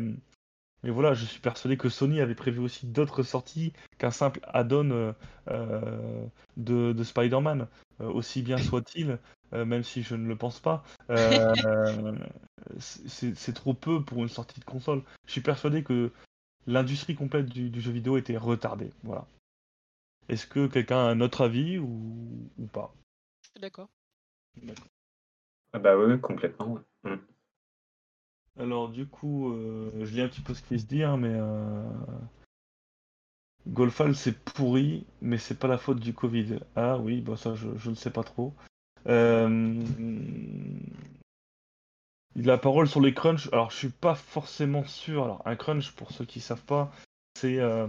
mais 0.85 0.91
voilà, 0.91 1.15
je 1.15 1.25
suis 1.25 1.39
persuadé 1.39 1.77
que 1.77 1.89
Sony 1.89 2.21
avait 2.21 2.35
prévu 2.35 2.59
aussi 2.59 2.85
d'autres 2.85 3.23
sorties 3.23 3.73
qu'un 3.97 4.11
simple 4.11 4.39
add-on 4.43 4.91
euh, 4.91 5.13
euh, 5.49 6.27
de, 6.57 7.03
Spider-Man. 7.03 7.67
Euh, 8.01 8.05
aussi 8.11 8.43
bien 8.43 8.59
soit-il, 8.59 9.17
même 9.51 9.83
si 9.83 10.03
je 10.03 10.15
ne 10.15 10.27
le 10.27 10.35
pense 10.35 10.59
pas, 10.59 10.83
c'est 12.77 13.53
trop 13.53 13.73
peu 13.73 14.03
pour 14.03 14.21
une 14.21 14.29
sortie 14.29 14.59
de 14.59 14.65
console. 14.65 15.01
Je 15.25 15.31
suis 15.31 15.41
persuadé 15.41 15.81
que 15.81 16.11
l'industrie 16.67 17.15
complète 17.15 17.47
du, 17.47 17.81
jeu 17.81 17.91
vidéo 17.91 18.17
était 18.17 18.37
retardée. 18.37 18.91
Voilà. 19.03 19.25
Est-ce 20.29 20.47
que 20.47 20.67
quelqu'un 20.67 20.97
a 20.97 21.09
un 21.09 21.21
autre 21.21 21.41
avis 21.41 21.77
ou, 21.77 22.49
pas? 22.71 22.93
Je 23.43 23.49
suis 23.49 23.59
d'accord. 23.61 23.89
Ah 25.73 25.79
bah 25.79 25.97
oui, 25.97 26.19
complètement. 26.19 26.79
Mm. 27.03 27.15
Alors 28.57 28.89
du 28.89 29.05
coup, 29.05 29.51
euh, 29.51 29.91
je 30.05 30.13
lis 30.13 30.21
un 30.21 30.29
petit 30.29 30.41
peu 30.41 30.53
ce 30.53 30.63
qui 30.63 30.79
se 30.79 30.85
dit, 30.85 31.03
hein, 31.03 31.17
mais 31.17 31.33
euh... 31.33 31.83
Golfal 33.67 34.15
c'est 34.15 34.37
pourri, 34.43 35.05
mais 35.21 35.37
c'est 35.37 35.59
pas 35.59 35.67
la 35.67 35.77
faute 35.77 35.99
du 35.99 36.13
Covid. 36.13 36.59
Ah 36.75 36.97
oui, 36.97 37.21
bah 37.21 37.35
ça 37.35 37.55
je, 37.55 37.89
ne 37.89 37.95
sais 37.95 38.11
pas 38.11 38.23
trop. 38.23 38.53
Euh... 39.07 39.83
La 42.35 42.57
parole 42.57 42.87
sur 42.87 43.01
les 43.01 43.13
crunchs, 43.13 43.47
alors 43.53 43.71
je 43.71 43.77
suis 43.77 43.89
pas 43.89 44.15
forcément 44.15 44.85
sûr. 44.85 45.23
Alors 45.23 45.41
un 45.45 45.55
crunch, 45.55 45.91
pour 45.91 46.11
ceux 46.11 46.25
qui 46.25 46.41
savent 46.41 46.65
pas, 46.65 46.91
c'est 47.35 47.59
euh, 47.59 47.87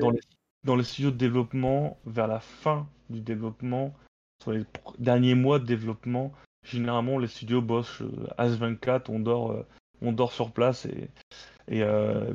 dans, 0.00 0.10
les, 0.10 0.20
dans 0.68 0.76
les 0.76 0.84
studios 0.84 1.10
de 1.10 1.16
développement, 1.16 1.96
vers 2.04 2.26
la 2.26 2.40
fin 2.40 2.86
du 3.08 3.22
développement, 3.22 3.94
sur 4.42 4.52
les 4.52 4.64
derniers 4.98 5.34
mois 5.34 5.58
de 5.58 5.64
développement, 5.64 6.30
généralement 6.62 7.18
les 7.18 7.26
studios 7.26 7.62
bossent 7.62 8.02
euh, 8.02 8.26
As24, 8.36 9.04
on 9.08 9.18
dort, 9.18 9.52
euh, 9.52 9.66
on 10.02 10.12
dort 10.12 10.30
sur 10.30 10.50
place 10.52 10.84
et, 10.84 11.08
et 11.68 11.82
euh, 11.82 12.34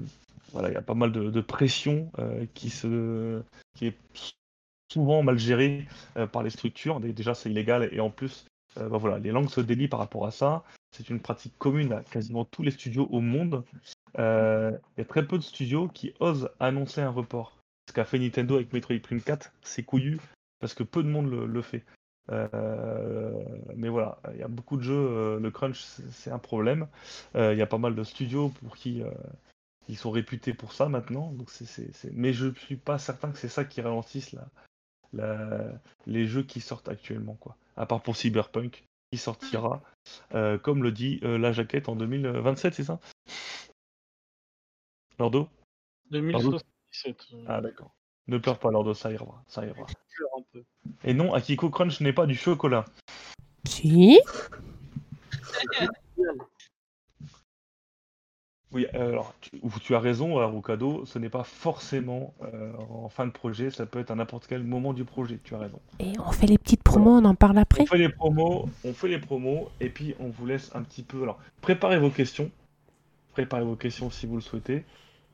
voilà, 0.51 0.69
il 0.69 0.73
y 0.73 0.77
a 0.77 0.81
pas 0.81 0.95
mal 0.95 1.11
de, 1.11 1.41
pression 1.41 2.11
euh, 2.17 2.47
qui, 2.55 2.71
se, 2.71 3.43
qui 3.75 3.85
est 3.85 3.97
souvent 4.91 5.21
mal 5.21 5.37
gérée 5.37 5.85
euh, 6.17 6.25
par 6.25 6.41
les 6.41 6.49
structures. 6.49 6.99
Dé- 6.99 7.13
Déjà, 7.13 7.35
c'est 7.35 7.51
illégal 7.51 7.87
et 7.91 7.99
en 7.99 8.09
plus, 8.09 8.47
euh, 8.79 8.89
bah 8.89 8.97
voilà, 8.97 9.19
les 9.19 9.29
langues 9.29 9.49
se 9.49 9.61
délient 9.61 9.87
par 9.89 9.99
rapport 9.99 10.25
à 10.25 10.31
ça. 10.31 10.63
C'est 10.91 11.11
une 11.11 11.19
pratique 11.19 11.53
commune 11.59 11.93
à 11.93 12.01
quasiment 12.01 12.45
tous 12.45 12.63
les 12.63 12.71
studios 12.71 13.07
au 13.11 13.21
monde. 13.21 13.63
Euh, 14.17 14.71
Il 14.97 15.01
y 15.01 15.03
a 15.03 15.05
très 15.05 15.27
peu 15.27 15.37
de 15.37 15.43
studios 15.43 15.87
qui 15.87 16.13
osent 16.19 16.49
annoncer 16.59 17.01
un 17.01 17.11
report. 17.11 17.59
Ce 17.87 17.93
qu'a 17.93 18.05
fait 18.05 18.19
Nintendo 18.19 18.55
avec 18.55 18.73
Metroid 18.73 18.99
Prime 19.01 19.21
4, 19.21 19.51
c'est 19.61 19.83
couillu 19.83 20.19
parce 20.59 20.73
que 20.73 20.83
peu 20.83 21.03
de 21.03 21.09
monde 21.09 21.29
le, 21.29 21.45
le 21.45 21.61
fait. 21.61 21.83
Euh, 22.31 23.43
mais 23.75 23.89
voilà, 23.89 24.19
il 24.33 24.39
y 24.39 24.43
a 24.43 24.47
beaucoup 24.47 24.77
de 24.77 24.81
jeux, 24.83 24.93
euh, 24.95 25.39
le 25.39 25.51
crunch 25.51 25.79
c'est 26.11 26.31
un 26.31 26.39
problème. 26.39 26.87
Euh, 27.35 27.53
Il 27.53 27.59
y 27.59 27.61
a 27.61 27.67
pas 27.67 27.77
mal 27.77 27.95
de 27.95 28.03
studios 28.03 28.49
pour 28.49 28.77
qui 28.77 29.01
euh, 29.03 29.11
ils 29.89 29.97
sont 29.97 30.11
réputés 30.11 30.53
pour 30.53 30.71
ça 30.71 30.87
maintenant. 30.87 31.31
Donc 31.33 31.49
c'est, 31.51 31.65
c'est- 31.65 31.91
c'est- 31.93 32.11
Mais 32.13 32.31
je 32.31 32.53
suis 32.53 32.77
pas 32.77 32.97
certain 32.97 33.31
que 33.31 33.37
c'est 33.37 33.49
ça 33.49 33.65
qui 33.65 33.81
ralentisse 33.81 34.31
la, 34.31 34.47
la- 35.11 35.73
les 36.07 36.25
jeux 36.25 36.43
qui 36.43 36.61
sortent 36.61 36.87
actuellement. 36.87 37.35
Quoi. 37.35 37.57
À 37.75 37.85
part 37.85 38.01
pour 38.01 38.15
Cyberpunk, 38.15 38.85
qui 39.11 39.17
sortira, 39.17 39.83
euh, 40.33 40.57
comme 40.57 40.81
le 40.83 40.93
dit 40.93 41.19
euh, 41.23 41.37
la 41.37 41.51
jaquette, 41.51 41.89
en 41.89 41.97
2027, 41.97 42.73
c'est 42.75 42.85
ça? 42.85 42.99
Lordo 45.19 45.49
2077. 46.11 46.72
Euh, 47.05 47.45
Ah 47.47 47.61
d'accord. 47.61 47.91
Ne 48.27 48.37
pleure 48.37 48.59
pas, 48.59 48.71
Lordo, 48.71 48.93
ça 48.93 49.11
ira. 49.11 49.43
Ça 49.47 49.65
ira. 49.65 49.81
un 50.37 50.41
peu. 50.51 50.63
Et 51.03 51.13
non, 51.13 51.33
Akiko 51.33 51.69
Crunch 51.69 52.01
n'est 52.01 52.13
pas 52.13 52.25
du 52.25 52.35
chocolat. 52.35 52.85
Si. 53.65 54.19
Oui, 58.73 58.87
alors 58.93 59.35
tu 59.83 59.93
as 59.93 59.99
raison, 59.99 60.39
Arukado, 60.39 61.05
ce 61.05 61.19
n'est 61.19 61.29
pas 61.29 61.43
forcément 61.43 62.33
euh, 62.41 62.73
en 62.89 63.07
fin 63.07 63.27
de 63.27 63.31
projet, 63.31 63.69
ça 63.69 63.85
peut 63.85 63.99
être 63.99 64.09
à 64.09 64.15
n'importe 64.15 64.47
quel 64.47 64.63
moment 64.63 64.93
du 64.93 65.05
projet, 65.05 65.39
tu 65.43 65.53
as 65.53 65.59
raison. 65.59 65.79
Et 65.99 66.13
on 66.19 66.31
fait 66.31 66.47
les 66.47 66.57
petites 66.57 66.81
promos, 66.81 67.11
on 67.11 67.25
en 67.25 67.35
parle 67.35 67.59
après. 67.59 67.83
On 67.83 67.85
fait 67.85 67.99
les 67.99 68.09
promos, 68.09 68.67
on 68.83 68.93
fait 68.93 69.09
les 69.09 69.19
promos, 69.19 69.69
et 69.79 69.89
puis 69.89 70.15
on 70.19 70.29
vous 70.29 70.47
laisse 70.47 70.71
un 70.73 70.81
petit 70.81 71.03
peu. 71.03 71.21
Alors, 71.21 71.39
préparez 71.61 71.99
vos 71.99 72.09
questions, 72.09 72.49
préparez 73.33 73.63
vos 73.63 73.75
questions 73.75 74.09
si 74.09 74.25
vous 74.25 74.35
le 74.35 74.41
souhaitez, 74.41 74.85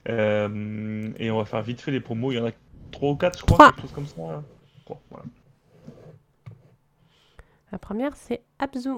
Euh, 0.07 1.11
et 1.17 1.29
on 1.31 1.37
va 1.37 1.45
faire 1.45 1.61
vite 1.61 1.81
fait 1.81 1.91
les 1.91 1.99
promos. 1.99 2.31
Il 2.31 2.35
y 2.37 2.39
en 2.39 2.45
a 2.47 2.51
trois 2.91 3.11
ou 3.11 3.15
quatre, 3.15 3.37
je 3.39 3.43
crois, 3.43 3.57
Trois. 3.57 3.71
quelque 3.71 3.81
chose 3.81 3.91
comme 3.93 4.05
ça. 4.07 4.43
Trois, 4.85 5.01
voilà. 5.11 5.25
La 7.71 7.77
première, 7.77 8.15
c'est 8.15 8.41
Abzu. 8.57 8.89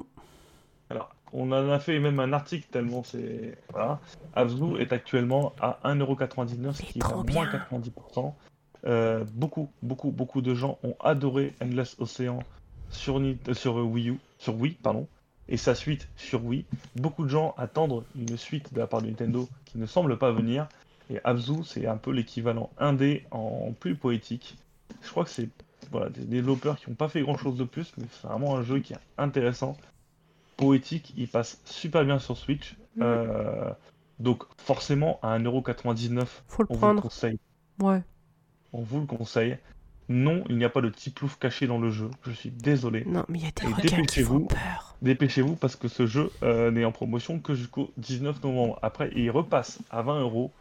Alors, 0.90 1.14
on 1.34 1.52
en 1.52 1.70
a 1.72 1.80
fait 1.80 2.00
même 2.00 2.20
un 2.20 2.32
article 2.34 2.68
tellement 2.72 3.04
c'est. 3.04 3.58
Voilà. 3.72 4.00
Abzu 4.36 4.78
est 4.80 4.94
actuellement 4.94 5.54
à 5.60 5.80
1,99€, 5.84 6.74
ce 6.74 6.82
qui 6.84 7.00
est 7.00 7.04
à 7.04 7.10
moins 7.16 7.24
bien. 7.24 7.46
90%. 7.46 8.34
Euh, 8.86 9.24
beaucoup, 9.34 9.70
beaucoup, 9.84 10.12
beaucoup 10.12 10.42
de 10.42 10.56
gens 10.56 10.80
ont 10.84 10.96
adoré 11.02 11.54
Endless 11.62 11.96
Ocean 12.00 12.40
sur, 12.90 13.20
Ni- 13.20 13.38
euh, 13.48 13.54
sur 13.54 13.76
Wii 13.76 14.10
U, 14.10 14.20
sur 14.40 14.56
Wii, 14.56 14.74
pardon, 14.82 15.08
et 15.50 15.58
sa 15.58 15.76
suite 15.76 16.08
sur 16.16 16.44
Wii. 16.44 16.66
Beaucoup 16.96 17.24
de 17.24 17.30
gens 17.30 17.54
attendent 17.58 18.04
une 18.16 18.38
suite 18.38 18.74
de 18.74 18.80
la 18.80 18.88
part 18.88 19.02
de 19.02 19.08
Nintendo 19.08 19.48
qui 19.66 19.78
ne 19.78 19.86
semble 19.86 20.18
pas 20.18 20.32
venir. 20.32 20.68
Et 21.12 21.20
Abzu, 21.24 21.64
c'est 21.64 21.88
un 21.88 21.98
peu 21.98 22.12
l'équivalent 22.12 22.70
indé 22.78 23.26
en 23.32 23.74
plus 23.78 23.96
poétique. 23.96 24.56
Je 25.02 25.10
crois 25.10 25.26
que 25.26 25.30
c'est 25.30 25.50
voilà, 25.92 26.10
des 26.10 26.24
développeurs 26.26 26.80
qui 26.80 26.90
n'ont 26.90 26.96
pas 26.96 27.10
fait 27.10 27.22
grand 27.22 27.38
chose 27.38 27.58
de 27.58 27.64
plus, 27.66 27.92
mais 27.98 28.06
c'est 28.12 28.28
vraiment 28.28 28.56
un 28.56 28.64
jeu 28.64 28.80
qui 28.80 28.94
est 28.94 29.00
intéressant, 29.18 29.76
poétique, 30.58 31.14
il 31.18 31.28
passe 31.28 31.60
super 31.66 32.06
bien 32.06 32.20
sur 32.20 32.38
Switch. 32.38 32.76
Euh, 33.02 33.72
donc 34.20 34.44
forcément 34.58 35.20
à 35.22 35.38
1,99€, 35.40 36.26
Faut 36.48 36.64
le 36.64 36.68
on 36.70 36.76
vous 36.76 36.88
le 36.88 37.02
conseille. 37.02 37.40
Ouais. 37.80 38.02
On 38.74 38.82
vous 38.82 39.00
le 39.02 39.06
conseille. 39.06 39.58
Non, 40.08 40.44
il 40.50 40.58
n'y 40.58 40.66
a 40.66 40.70
pas 40.70 40.82
de 40.82 40.90
petit 40.90 41.10
plouf 41.10 41.38
caché 41.38 41.68
dans 41.68 41.80
le 41.80 41.90
jeu. 41.90 42.10
Je 42.24 42.32
suis 42.32 42.52
désolé. 42.52 43.06
Non, 43.06 43.24
mais 43.30 43.40
il 43.40 43.46
y 43.46 43.48
a 43.48 43.52
des 43.52 43.64
Et 43.64 43.74
requins 43.74 44.04
qui 44.06 44.22
dépêchez-vous. 44.22 44.40
font 44.42 44.46
peur. 44.46 44.96
Dépêchez-vous 45.02 45.56
parce 45.56 45.76
que 45.76 45.88
ce 45.88 46.06
jeu 46.06 46.32
euh, 46.44 46.70
n'est 46.70 46.86
en 46.86 46.92
promotion 46.92 47.40
que 47.40 47.54
jusqu'au 47.54 47.92
19 47.98 48.44
novembre. 48.44 48.78
Après, 48.82 49.10
il 49.16 49.32
repasse 49.32 49.80
à 49.90 50.02
20 50.02 50.22
euros. 50.22 50.52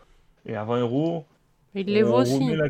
Et 0.46 0.54
à 0.56 0.64
20 0.64 0.80
euros, 0.80 1.24
Il 1.74 1.86
les 1.86 2.02
vaut 2.02 2.16
aussi. 2.20 2.54
la 2.56 2.64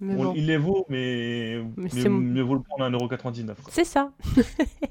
Mais 0.00 0.14
on- 0.14 0.24
bon. 0.24 0.34
il 0.34 0.46
les 0.46 0.56
vaut, 0.56 0.86
mais, 0.88 1.62
Mais 1.76 1.82
mieux, 1.84 1.88
c'est- 1.90 2.08
mieux 2.08 2.42
vaut 2.42 2.54
le 2.54 2.62
prendre 2.62 2.84
à 2.84 2.90
1,99€. 2.90 3.54
quoi. 3.62 3.72
C'est 3.72 3.84
ça. 3.84 4.12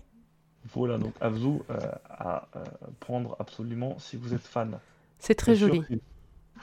Voilà, 0.74 0.98
donc 1.00 1.14
Abzu 1.20 1.48
euh, 1.48 1.80
à 2.10 2.48
euh, 2.56 2.64
prendre 3.00 3.36
absolument 3.40 3.98
si 3.98 4.18
vous 4.18 4.36
êtes 4.36 4.46
fan. 4.46 4.78
C'est 5.18 5.34
très 5.34 5.56
joli. 5.56 5.82
Si, 5.90 6.00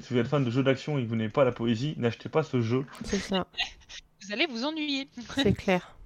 si 0.05 0.15
vous 0.15 0.21
êtes 0.21 0.29
fan 0.29 0.45
de 0.45 0.51
jeux 0.51 0.63
d'action 0.63 0.97
et 0.99 1.03
que 1.03 1.09
vous 1.09 1.17
n'aimez 1.17 1.29
pas 1.31 1.45
la 1.45 1.51
poésie, 1.51 1.95
n'achetez 1.97 2.29
pas 2.29 2.45
ce 2.45 2.61
jeu. 2.61 2.85
C'est 3.05 3.19
ça. 3.19 3.47
Vous 4.23 4.33
allez 4.33 4.47
vous 4.47 4.65
ennuyer. 4.65 5.09
C'est 5.37 5.53
clair. 5.53 5.97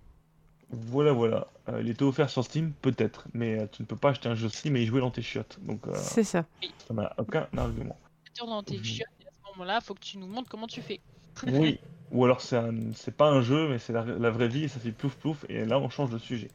Voilà, 0.71 1.13
voilà. 1.13 1.47
Euh, 1.69 1.81
il 1.83 1.89
était 1.91 2.03
offert 2.03 2.29
sur 2.31 2.45
Steam, 2.45 2.73
peut-être, 2.83 3.27
mais 3.35 3.61
euh, 3.61 3.67
tu 3.73 3.83
ne 3.83 3.87
peux 3.87 3.97
pas 3.97 4.11
acheter 4.11 4.29
un 4.29 4.35
jeu 4.35 4.49
Steam 4.49 4.77
et 4.77 4.83
y 4.83 4.87
jouer 4.87 5.01
dans 5.01 5.11
tes 5.11 5.23
chiottes. 5.23 5.59
Donc, 5.63 5.87
euh, 5.87 5.93
C'est 5.97 6.25
ça. 6.25 6.45
ça 6.87 6.95
n'a 6.95 7.13
aucun 7.19 7.49
argument. 7.57 7.97
Dans 8.39 8.63
tes 8.63 8.83
chiottes 8.83 9.09
moment-là, 9.53 9.81
faut 9.81 9.95
que 9.95 10.01
tu 10.01 10.19
nous 10.19 10.27
montres 10.27 10.49
comment 10.49 10.67
tu 10.67 10.83
fais. 10.83 11.01
Oui. 11.47 11.79
Ou 12.13 12.25
alors 12.25 12.41
c'est 12.41 12.57
un... 12.57 12.75
c'est 12.95 13.17
pas 13.17 13.29
un 13.29 13.41
jeu, 13.41 13.69
mais 13.69 13.79
c'est 13.79 13.93
la... 13.93 14.05
la 14.05 14.31
vraie 14.31 14.49
vie 14.49 14.65
et 14.65 14.69
ça 14.69 14.81
fait 14.81 14.91
plouf 14.91 15.15
plouf. 15.17 15.47
Et 15.49 15.65
là, 15.65 15.79
on 15.79 15.89
change 15.89 16.11
de 16.11 16.19
sujet. 16.19 16.49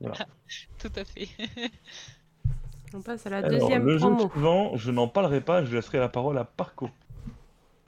Tout 0.78 0.92
à 0.96 1.04
fait. 1.04 1.28
On 2.94 3.02
passe 3.02 3.26
à 3.26 3.30
la 3.30 3.38
Alors, 3.38 3.50
deuxième 3.50 3.84
le 3.84 3.98
jeu 3.98 4.08
suivant, 4.30 4.76
je 4.76 4.90
n'en 4.90 5.08
parlerai 5.08 5.42
pas, 5.42 5.62
je 5.62 5.74
laisserai 5.74 5.98
la 5.98 6.08
parole 6.08 6.38
à 6.38 6.44
Parco. 6.44 6.88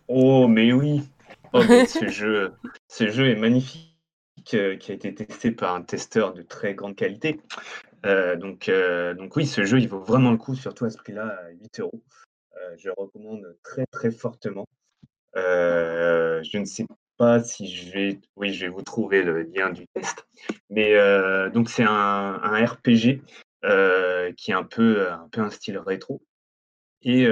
Oh, 0.08 0.46
mais 0.46 0.72
oui. 0.72 1.02
Oh, 1.52 1.62
mais 1.66 1.86
ce 1.86 2.08
jeu, 2.08 2.52
ce 2.88 3.08
jeu 3.08 3.30
est 3.30 3.36
magnifique, 3.36 3.94
euh, 4.54 4.76
qui 4.76 4.92
a 4.92 4.94
été 4.94 5.14
testé 5.14 5.52
par 5.52 5.74
un 5.74 5.82
testeur 5.82 6.34
de 6.34 6.42
très 6.42 6.74
grande 6.74 6.96
qualité. 6.96 7.40
Euh, 8.06 8.36
donc, 8.36 8.68
euh, 8.68 9.14
donc 9.14 9.36
oui, 9.36 9.46
ce 9.46 9.64
jeu, 9.64 9.78
il 9.78 9.88
vaut 9.88 10.00
vraiment 10.00 10.30
le 10.30 10.36
coup, 10.36 10.54
surtout 10.54 10.84
à 10.84 10.90
ce 10.90 10.98
prix-là, 10.98 11.26
à 11.26 11.50
8 11.50 11.80
euros. 11.80 12.02
Euh, 12.60 12.76
je 12.78 12.90
recommande 12.90 13.56
très 13.62 13.86
très 13.86 14.10
fortement. 14.10 14.68
Euh, 15.36 16.42
je 16.42 16.58
ne 16.58 16.64
sais 16.64 16.86
pas 17.16 17.42
si 17.42 17.68
je 17.68 17.92
vais, 17.92 18.20
oui, 18.36 18.52
je 18.52 18.66
vais 18.66 18.70
vous 18.70 18.82
trouver 18.82 19.22
le 19.22 19.42
lien 19.42 19.70
du 19.70 19.86
test. 19.88 20.26
Mais 20.68 20.94
euh, 20.94 21.50
donc 21.50 21.70
c'est 21.70 21.84
un, 21.84 22.40
un 22.42 22.64
RPG 22.64 23.22
qui 24.36 24.50
est 24.50 24.54
un 24.54 24.64
peu, 24.64 25.10
un 25.10 25.28
peu 25.30 25.40
un 25.40 25.50
style 25.50 25.78
rétro. 25.78 26.22
Et 27.02 27.26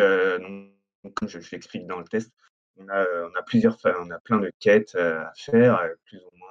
comme 1.14 1.28
je, 1.28 1.38
l'explique 1.52 1.86
dans 1.86 1.98
le 1.98 2.04
test, 2.04 2.32
on 2.76 2.88
a, 2.88 3.04
on 3.04 3.34
a 3.38 3.42
plusieurs, 3.42 3.78
on 3.84 4.10
a 4.10 4.18
plein 4.20 4.38
de 4.38 4.52
quêtes 4.60 4.94
à 4.94 5.32
faire, 5.36 5.80
plus 6.04 6.18
ou 6.18 6.36
moins 6.36 6.48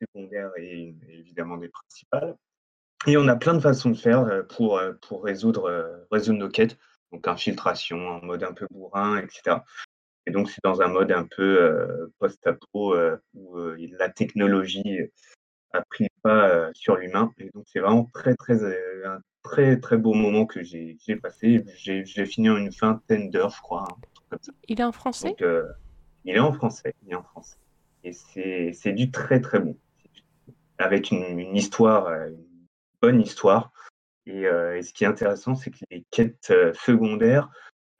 secondaires 0.00 0.50
et, 0.56 0.96
et 1.08 1.18
évidemment 1.18 1.56
des 1.56 1.68
principales. 1.68 2.36
Et 3.06 3.16
on 3.16 3.28
a 3.28 3.36
plein 3.36 3.54
de 3.54 3.60
façons 3.60 3.90
de 3.90 3.96
faire 3.96 4.46
pour, 4.48 4.80
pour 5.02 5.24
résoudre, 5.24 6.06
résoudre 6.10 6.38
nos 6.38 6.48
quêtes. 6.48 6.78
Donc 7.16 7.28
infiltration 7.28 7.96
en 8.08 8.22
mode 8.22 8.44
un 8.44 8.52
peu 8.52 8.66
bourrin, 8.70 9.16
etc. 9.18 9.58
Et 10.26 10.30
donc 10.30 10.50
c'est 10.50 10.62
dans 10.62 10.82
un 10.82 10.88
mode 10.88 11.12
un 11.12 11.24
peu 11.24 12.10
post-apo 12.18 12.94
où 13.34 13.58
la 13.98 14.10
technologie 14.10 15.00
a 15.72 15.82
pris 15.82 16.04
le 16.04 16.20
pas 16.22 16.70
sur 16.74 16.96
l'humain. 16.96 17.32
Et 17.38 17.48
donc 17.54 17.64
c'est 17.72 17.80
vraiment 17.80 18.10
très 18.12 18.34
très 18.34 18.62
un 19.06 19.20
très 19.42 19.78
très 19.78 19.96
beau 19.96 20.12
moment 20.12 20.44
que 20.44 20.62
j'ai 20.62 20.98
passé. 21.22 21.64
J'ai 21.76 22.26
fini 22.26 22.50
en 22.50 22.56
une 22.56 22.70
vingtaine 22.70 23.30
d'heures, 23.30 23.50
je 23.50 23.60
crois. 23.60 23.86
comme 24.28 24.38
ça. 24.42 24.52
Il 24.68 24.80
est 24.80 24.84
en 24.84 24.92
français? 24.92 25.28
Donc, 25.28 25.42
euh, 25.42 25.64
il 26.24 26.34
est 26.34 26.40
en 26.40 26.52
français, 26.52 26.94
il 27.02 27.12
est 27.12 27.16
en 27.16 27.22
français. 27.22 27.56
Et 28.04 28.12
c'est 28.12 28.72
c'est 28.74 28.92
du 28.92 29.10
très 29.10 29.40
très 29.40 29.60
bon. 29.60 29.76
Avec 30.78 31.10
une, 31.10 31.38
une 31.38 31.56
histoire, 31.56 32.08
une 32.08 32.44
bonne 33.00 33.20
histoire. 33.20 33.72
Et, 34.26 34.46
euh, 34.46 34.76
et 34.76 34.82
ce 34.82 34.92
qui 34.92 35.04
est 35.04 35.06
intéressant, 35.06 35.54
c'est 35.54 35.70
que 35.70 35.78
les 35.90 35.95
quêtes 36.16 36.50
euh, 36.50 36.72
secondaires 36.72 37.50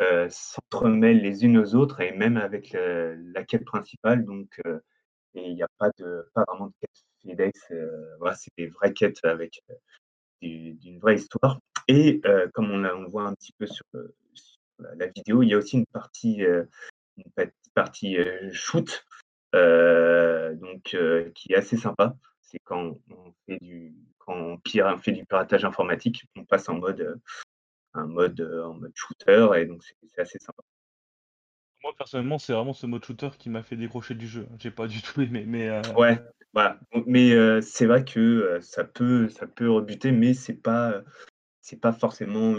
euh, 0.00 0.26
s'entremêlent 0.30 1.20
les 1.20 1.44
unes 1.44 1.58
aux 1.58 1.74
autres 1.74 2.00
et 2.00 2.12
même 2.12 2.38
avec 2.38 2.74
la 2.74 3.44
quête 3.44 3.66
principale. 3.66 4.24
Donc, 4.24 4.58
euh, 4.66 4.80
il 5.34 5.54
n'y 5.54 5.62
a 5.62 5.68
pas, 5.78 5.90
de, 5.98 6.26
pas 6.32 6.44
vraiment 6.48 6.68
de 6.68 6.72
quête 6.80 7.04
FedEx. 7.22 7.72
voilà, 8.18 8.34
c'est 8.34 8.50
des 8.56 8.68
vraies 8.68 8.94
quêtes 8.94 9.22
avec 9.24 9.60
du- 10.40 10.72
d'une 10.74 10.98
vraie 10.98 11.16
histoire. 11.16 11.60
Et 11.88 12.22
comme 12.54 12.70
on, 12.70 12.84
on 12.84 13.06
voit 13.08 13.24
un 13.24 13.34
petit 13.34 13.52
peu 13.58 13.66
sur, 13.66 13.84
la, 14.78 15.06
vidéo, 15.08 15.42
il 15.42 15.48
y 15.48 15.54
a 15.54 15.58
aussi 15.58 15.76
une 15.76 15.86
partie, 15.86 16.42
euh, 16.44 16.64
une 17.18 17.50
partie 17.74 18.16
shoot 18.52 19.04
donc, 19.52 20.96
qui 21.34 21.52
est 21.52 21.56
assez 21.56 21.76
sympa. 21.76 22.16
C'est 22.40 22.60
quand 22.64 22.98
on 23.10 23.34
fait 23.46 23.58
du, 23.60 23.94
quand 24.18 24.34
on, 24.34 24.98
fait 24.98 25.12
du 25.12 25.24
piratage 25.26 25.64
informatique, 25.66 26.24
on 26.34 26.44
passe 26.44 26.68
en 26.68 26.74
mode, 26.74 27.20
un 27.96 28.06
mode 28.06 28.40
en 28.40 28.74
mode 28.74 28.92
shooter 28.94 29.48
et 29.56 29.66
donc 29.66 29.82
c'est 29.82 30.20
assez 30.20 30.38
sympa. 30.38 30.62
Moi 31.82 31.92
personnellement, 31.96 32.38
c'est 32.38 32.52
vraiment 32.52 32.72
ce 32.72 32.86
mode 32.86 33.04
shooter 33.04 33.30
qui 33.38 33.50
m'a 33.50 33.62
fait 33.62 33.76
décrocher 33.76 34.14
du 34.14 34.26
jeu. 34.26 34.46
J'ai 34.58 34.70
pas 34.70 34.86
du 34.86 35.02
tout 35.02 35.20
aimé, 35.20 35.44
mais 35.46 35.70
ouais, 35.94 36.18
voilà. 36.52 36.78
Mais 37.06 37.60
c'est 37.62 37.86
vrai 37.86 38.04
que 38.04 38.58
ça 38.60 38.84
peut 38.84 39.28
ça 39.28 39.46
peut 39.46 39.70
rebuter, 39.70 40.12
mais 40.12 40.34
c'est 40.34 40.54
pas 40.54 41.02
c'est 41.60 41.80
pas 41.80 41.92
forcément 41.92 42.56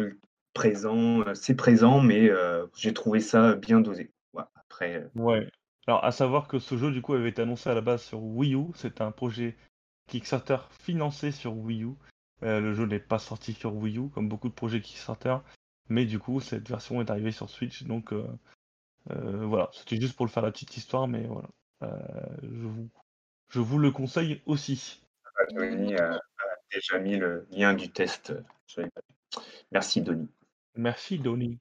présent. 0.53 1.23
C'est 1.33 1.55
présent, 1.55 2.01
mais 2.01 2.29
j'ai 2.75 2.93
trouvé 2.93 3.19
ça 3.19 3.55
bien 3.55 3.81
dosé. 3.81 4.11
après. 4.55 5.07
Ouais. 5.15 5.47
Alors, 5.87 6.03
à 6.03 6.11
savoir 6.11 6.49
que 6.49 6.59
ce 6.59 6.75
jeu, 6.77 6.91
du 6.91 7.01
coup, 7.01 7.13
avait 7.13 7.29
été 7.29 7.41
annoncé 7.41 7.69
à 7.69 7.73
la 7.73 7.81
base 7.81 8.03
sur 8.03 8.21
Wii 8.21 8.55
U. 8.55 8.65
C'est 8.75 8.99
un 8.99 9.11
projet 9.11 9.55
Kickstarter 10.07 10.57
financé 10.69 11.31
sur 11.31 11.55
Wii 11.55 11.83
U. 11.83 11.91
Euh, 12.43 12.59
le 12.59 12.73
jeu 12.73 12.85
n'est 12.85 12.99
pas 12.99 13.19
sorti 13.19 13.53
sur 13.53 13.75
Wii 13.75 13.97
U, 13.97 14.09
comme 14.09 14.29
beaucoup 14.29 14.49
de 14.49 14.53
projets 14.53 14.81
Kickstarter. 14.81 15.37
Mais 15.89 16.05
du 16.05 16.19
coup, 16.19 16.39
cette 16.39 16.67
version 16.67 17.01
est 17.01 17.09
arrivée 17.09 17.31
sur 17.31 17.49
Switch. 17.49 17.83
Donc, 17.83 18.13
euh, 18.13 18.27
euh, 19.11 19.45
voilà. 19.45 19.69
C'était 19.73 19.99
juste 19.99 20.15
pour 20.15 20.25
le 20.25 20.31
faire 20.31 20.43
la 20.43 20.51
petite 20.51 20.77
histoire, 20.77 21.07
mais 21.07 21.25
voilà. 21.25 21.49
je, 22.43 22.67
vous, 22.67 22.89
je 23.49 23.59
vous 23.59 23.79
le 23.79 23.91
conseille 23.91 24.41
aussi. 24.45 25.01
Denis 25.51 25.95
a 25.95 26.19
déjà 26.73 26.99
mis 26.99 27.15
le 27.15 27.47
lien 27.51 27.73
du 27.73 27.89
test 27.89 28.33
Merci, 29.71 30.01
Denis. 30.01 30.29
Merci, 30.75 31.19
Denis. 31.19 31.57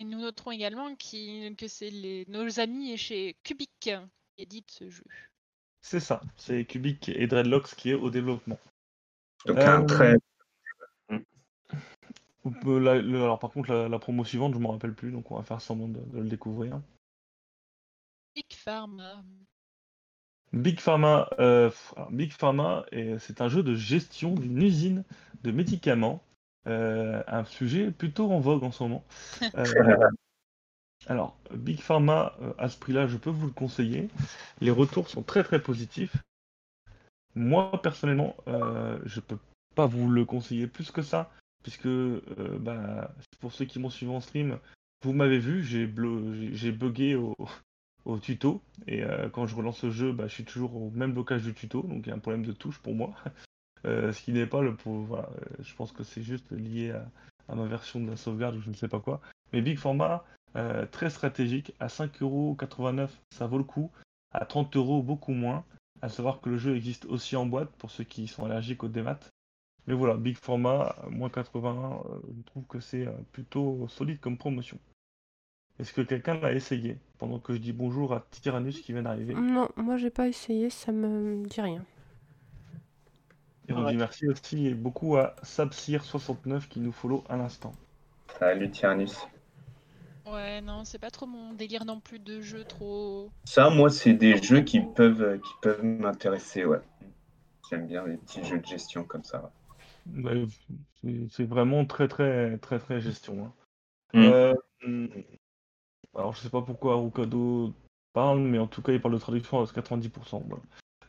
Et 0.00 0.04
nous 0.04 0.20
noterons 0.20 0.50
également 0.50 0.94
que 0.96 1.68
c'est 1.68 2.24
nos 2.28 2.60
amis 2.60 2.96
chez 2.96 3.36
Cubic 3.44 3.70
qui 3.78 3.92
éditent 4.38 4.70
ce 4.70 4.88
jeu. 4.88 5.04
C'est 5.80 6.00
ça, 6.00 6.22
c'est 6.36 6.64
Cubic 6.64 7.08
et 7.08 7.26
Dreadlocks 7.26 7.74
qui 7.76 7.90
est 7.90 7.94
au 7.94 8.10
développement. 8.10 8.58
Donc 9.46 9.58
un 9.58 9.82
euh, 9.82 9.86
très. 9.86 10.16
alors 12.44 13.38
par 13.38 13.50
contre 13.50 13.72
la, 13.72 13.98
promo 13.98 14.24
suivante 14.24 14.54
je 14.54 14.58
ne 14.58 14.62
me 14.62 14.68
rappelle 14.68 14.94
plus 14.94 15.10
donc 15.10 15.30
on 15.30 15.36
va 15.36 15.42
faire 15.42 15.60
semblant 15.60 15.88
de, 15.88 16.00
le 16.12 16.28
découvrir. 16.28 16.80
Big 18.34 18.52
Pharma. 18.52 19.22
Big 20.52 20.80
Pharma, 20.80 21.30
euh, 21.38 21.70
Big 22.10 22.32
Pharma 22.32 22.84
c'est 23.18 23.40
un 23.40 23.48
jeu 23.48 23.62
de 23.62 23.74
gestion 23.74 24.34
d'une 24.34 24.60
usine 24.60 25.04
de 25.42 25.50
médicaments 25.50 26.22
euh, 26.68 27.22
un 27.26 27.44
sujet 27.44 27.90
plutôt 27.90 28.30
en 28.30 28.38
vogue 28.38 28.64
en 28.64 28.72
ce 28.72 28.82
moment. 28.82 29.04
Euh, 29.56 30.08
alors, 31.08 31.36
Big 31.52 31.80
Pharma, 31.80 32.36
euh, 32.42 32.52
à 32.58 32.68
ce 32.68 32.78
prix-là, 32.78 33.08
je 33.08 33.16
peux 33.16 33.30
vous 33.30 33.46
le 33.46 33.52
conseiller. 33.52 34.08
Les 34.60 34.70
retours 34.70 35.08
sont 35.08 35.24
très 35.24 35.42
très 35.42 35.60
positifs. 35.60 36.16
Moi, 37.34 37.70
personnellement, 37.82 38.36
je 39.04 39.20
peux 39.20 39.38
pas 39.74 39.86
vous 39.86 40.10
le 40.10 40.24
conseiller 40.24 40.66
plus 40.66 40.90
que 40.90 41.02
ça, 41.02 41.30
puisque 41.62 41.88
bah, 42.60 43.14
pour 43.40 43.52
ceux 43.52 43.64
qui 43.64 43.78
m'ont 43.78 43.90
suivi 43.90 44.12
en 44.12 44.20
stream, 44.20 44.58
vous 45.02 45.12
m'avez 45.12 45.38
vu, 45.38 45.62
j'ai 45.64 45.86
bugué 46.72 47.14
au, 48.04 48.18
tuto, 48.18 48.62
et 48.86 49.02
quand 49.32 49.46
je 49.46 49.56
relance 49.56 49.82
le 49.84 49.90
jeu, 49.90 50.12
bah, 50.12 50.26
je 50.28 50.34
suis 50.34 50.44
toujours 50.44 50.76
au 50.76 50.90
même 50.90 51.12
blocage 51.12 51.42
du 51.42 51.54
tuto, 51.54 51.82
donc 51.82 52.06
il 52.06 52.10
y 52.10 52.12
a 52.12 52.16
un 52.16 52.18
problème 52.18 52.44
de 52.44 52.52
touche 52.52 52.78
pour 52.78 52.94
moi. 52.94 53.14
Euh, 53.84 54.12
ce 54.12 54.22
qui 54.22 54.32
n'est 54.32 54.46
pas 54.46 54.62
le. 54.62 54.76
Euh, 54.86 55.22
je 55.60 55.74
pense 55.74 55.92
que 55.92 56.04
c'est 56.04 56.22
juste 56.22 56.50
lié 56.52 56.92
à, 57.48 57.54
ma 57.54 57.66
version 57.66 58.00
de 58.00 58.10
la 58.10 58.16
sauvegarde 58.16 58.56
ou 58.56 58.60
je 58.60 58.70
ne 58.70 58.74
sais 58.74 58.88
pas 58.88 59.00
quoi. 59.00 59.20
Mais 59.52 59.60
Big 59.60 59.78
Format, 59.78 60.24
euh, 60.56 60.86
très 60.86 61.10
stratégique, 61.10 61.74
à 61.80 61.88
5,89€, 61.88 63.08
ça 63.30 63.46
vaut 63.46 63.58
le 63.58 63.64
coup. 63.64 63.90
À 64.32 64.46
30 64.46 64.76
euros, 64.76 65.02
beaucoup 65.02 65.32
moins. 65.32 65.64
À 66.02 66.08
savoir 66.08 66.40
que 66.40 66.50
le 66.50 66.58
jeu 66.58 66.76
existe 66.76 67.06
aussi 67.06 67.36
en 67.36 67.46
boîte 67.46 67.70
pour 67.78 67.90
ceux 67.90 68.04
qui 68.04 68.26
sont 68.26 68.44
allergiques 68.44 68.82
au 68.82 68.88
démat. 68.88 69.20
Mais 69.86 69.94
voilà, 69.94 70.16
Big 70.16 70.36
Format, 70.36 70.96
moins 71.08 71.30
81, 71.30 72.02
je 72.36 72.42
trouve 72.42 72.64
que 72.66 72.80
c'est 72.80 73.06
plutôt 73.32 73.86
solide 73.88 74.20
comme 74.20 74.36
promotion. 74.36 74.78
Est-ce 75.78 75.92
que 75.92 76.02
quelqu'un 76.02 76.38
l'a 76.38 76.52
essayé 76.52 76.98
pendant 77.18 77.38
que 77.38 77.54
je 77.54 77.58
dis 77.58 77.72
bonjour 77.72 78.12
à 78.12 78.24
Tyrannus 78.30 78.80
qui 78.80 78.92
vient 78.92 79.02
d'arriver? 79.02 79.34
Non, 79.34 79.68
moi 79.76 79.96
j'ai 79.96 80.10
pas 80.10 80.28
essayé, 80.28 80.70
ça 80.70 80.92
me 80.92 81.46
dit 81.46 81.60
rien. 81.60 81.84
Et 83.68 83.72
on 83.72 83.88
dit 83.88 83.96
merci 83.96 84.26
aussi 84.28 84.66
et 84.66 84.74
beaucoup 84.74 85.16
à 85.16 85.34
Sabsir69 85.42 86.68
qui 86.68 86.80
nous 86.80 86.92
follow 86.92 87.24
à 87.28 87.36
l'instant. 87.36 87.72
Salut 88.38 88.70
Tyrannus. 88.70 89.26
Ouais, 90.32 90.62
non, 90.62 90.84
c'est 90.84 90.98
pas 90.98 91.10
trop 91.10 91.26
mon 91.26 91.52
délire 91.52 91.84
non 91.84 92.00
plus 92.00 92.18
de 92.18 92.40
jeux 92.40 92.64
trop. 92.64 93.30
Ça, 93.44 93.68
moi, 93.68 93.90
c'est 93.90 94.14
des 94.14 94.42
jeux 94.42 94.62
qui 94.62 94.80
peuvent, 94.80 95.38
qui 95.38 95.52
peuvent 95.60 95.84
m'intéresser, 95.84 96.64
ouais. 96.64 96.80
J'aime 97.68 97.86
bien 97.86 98.06
les 98.06 98.16
petits 98.16 98.42
jeux 98.42 98.58
de 98.58 98.66
gestion 98.66 99.04
comme 99.04 99.24
ça. 99.24 99.52
c'est 101.30 101.44
vraiment 101.44 101.84
très, 101.84 102.08
très, 102.08 102.56
très, 102.58 102.78
très 102.78 103.00
gestion. 103.00 103.44
Hein. 103.44 103.52
Mm. 104.14 104.24
Euh, 104.24 105.08
alors, 106.14 106.34
je 106.34 106.40
sais 106.40 106.50
pas 106.50 106.62
pourquoi 106.62 106.94
Arukado 106.94 107.74
parle, 108.14 108.40
mais 108.40 108.58
en 108.58 108.66
tout 108.66 108.80
cas, 108.80 108.92
il 108.92 109.00
parle 109.00 109.14
de 109.14 109.20
traduction 109.20 109.60
à 109.60 109.64
90%. 109.64 110.42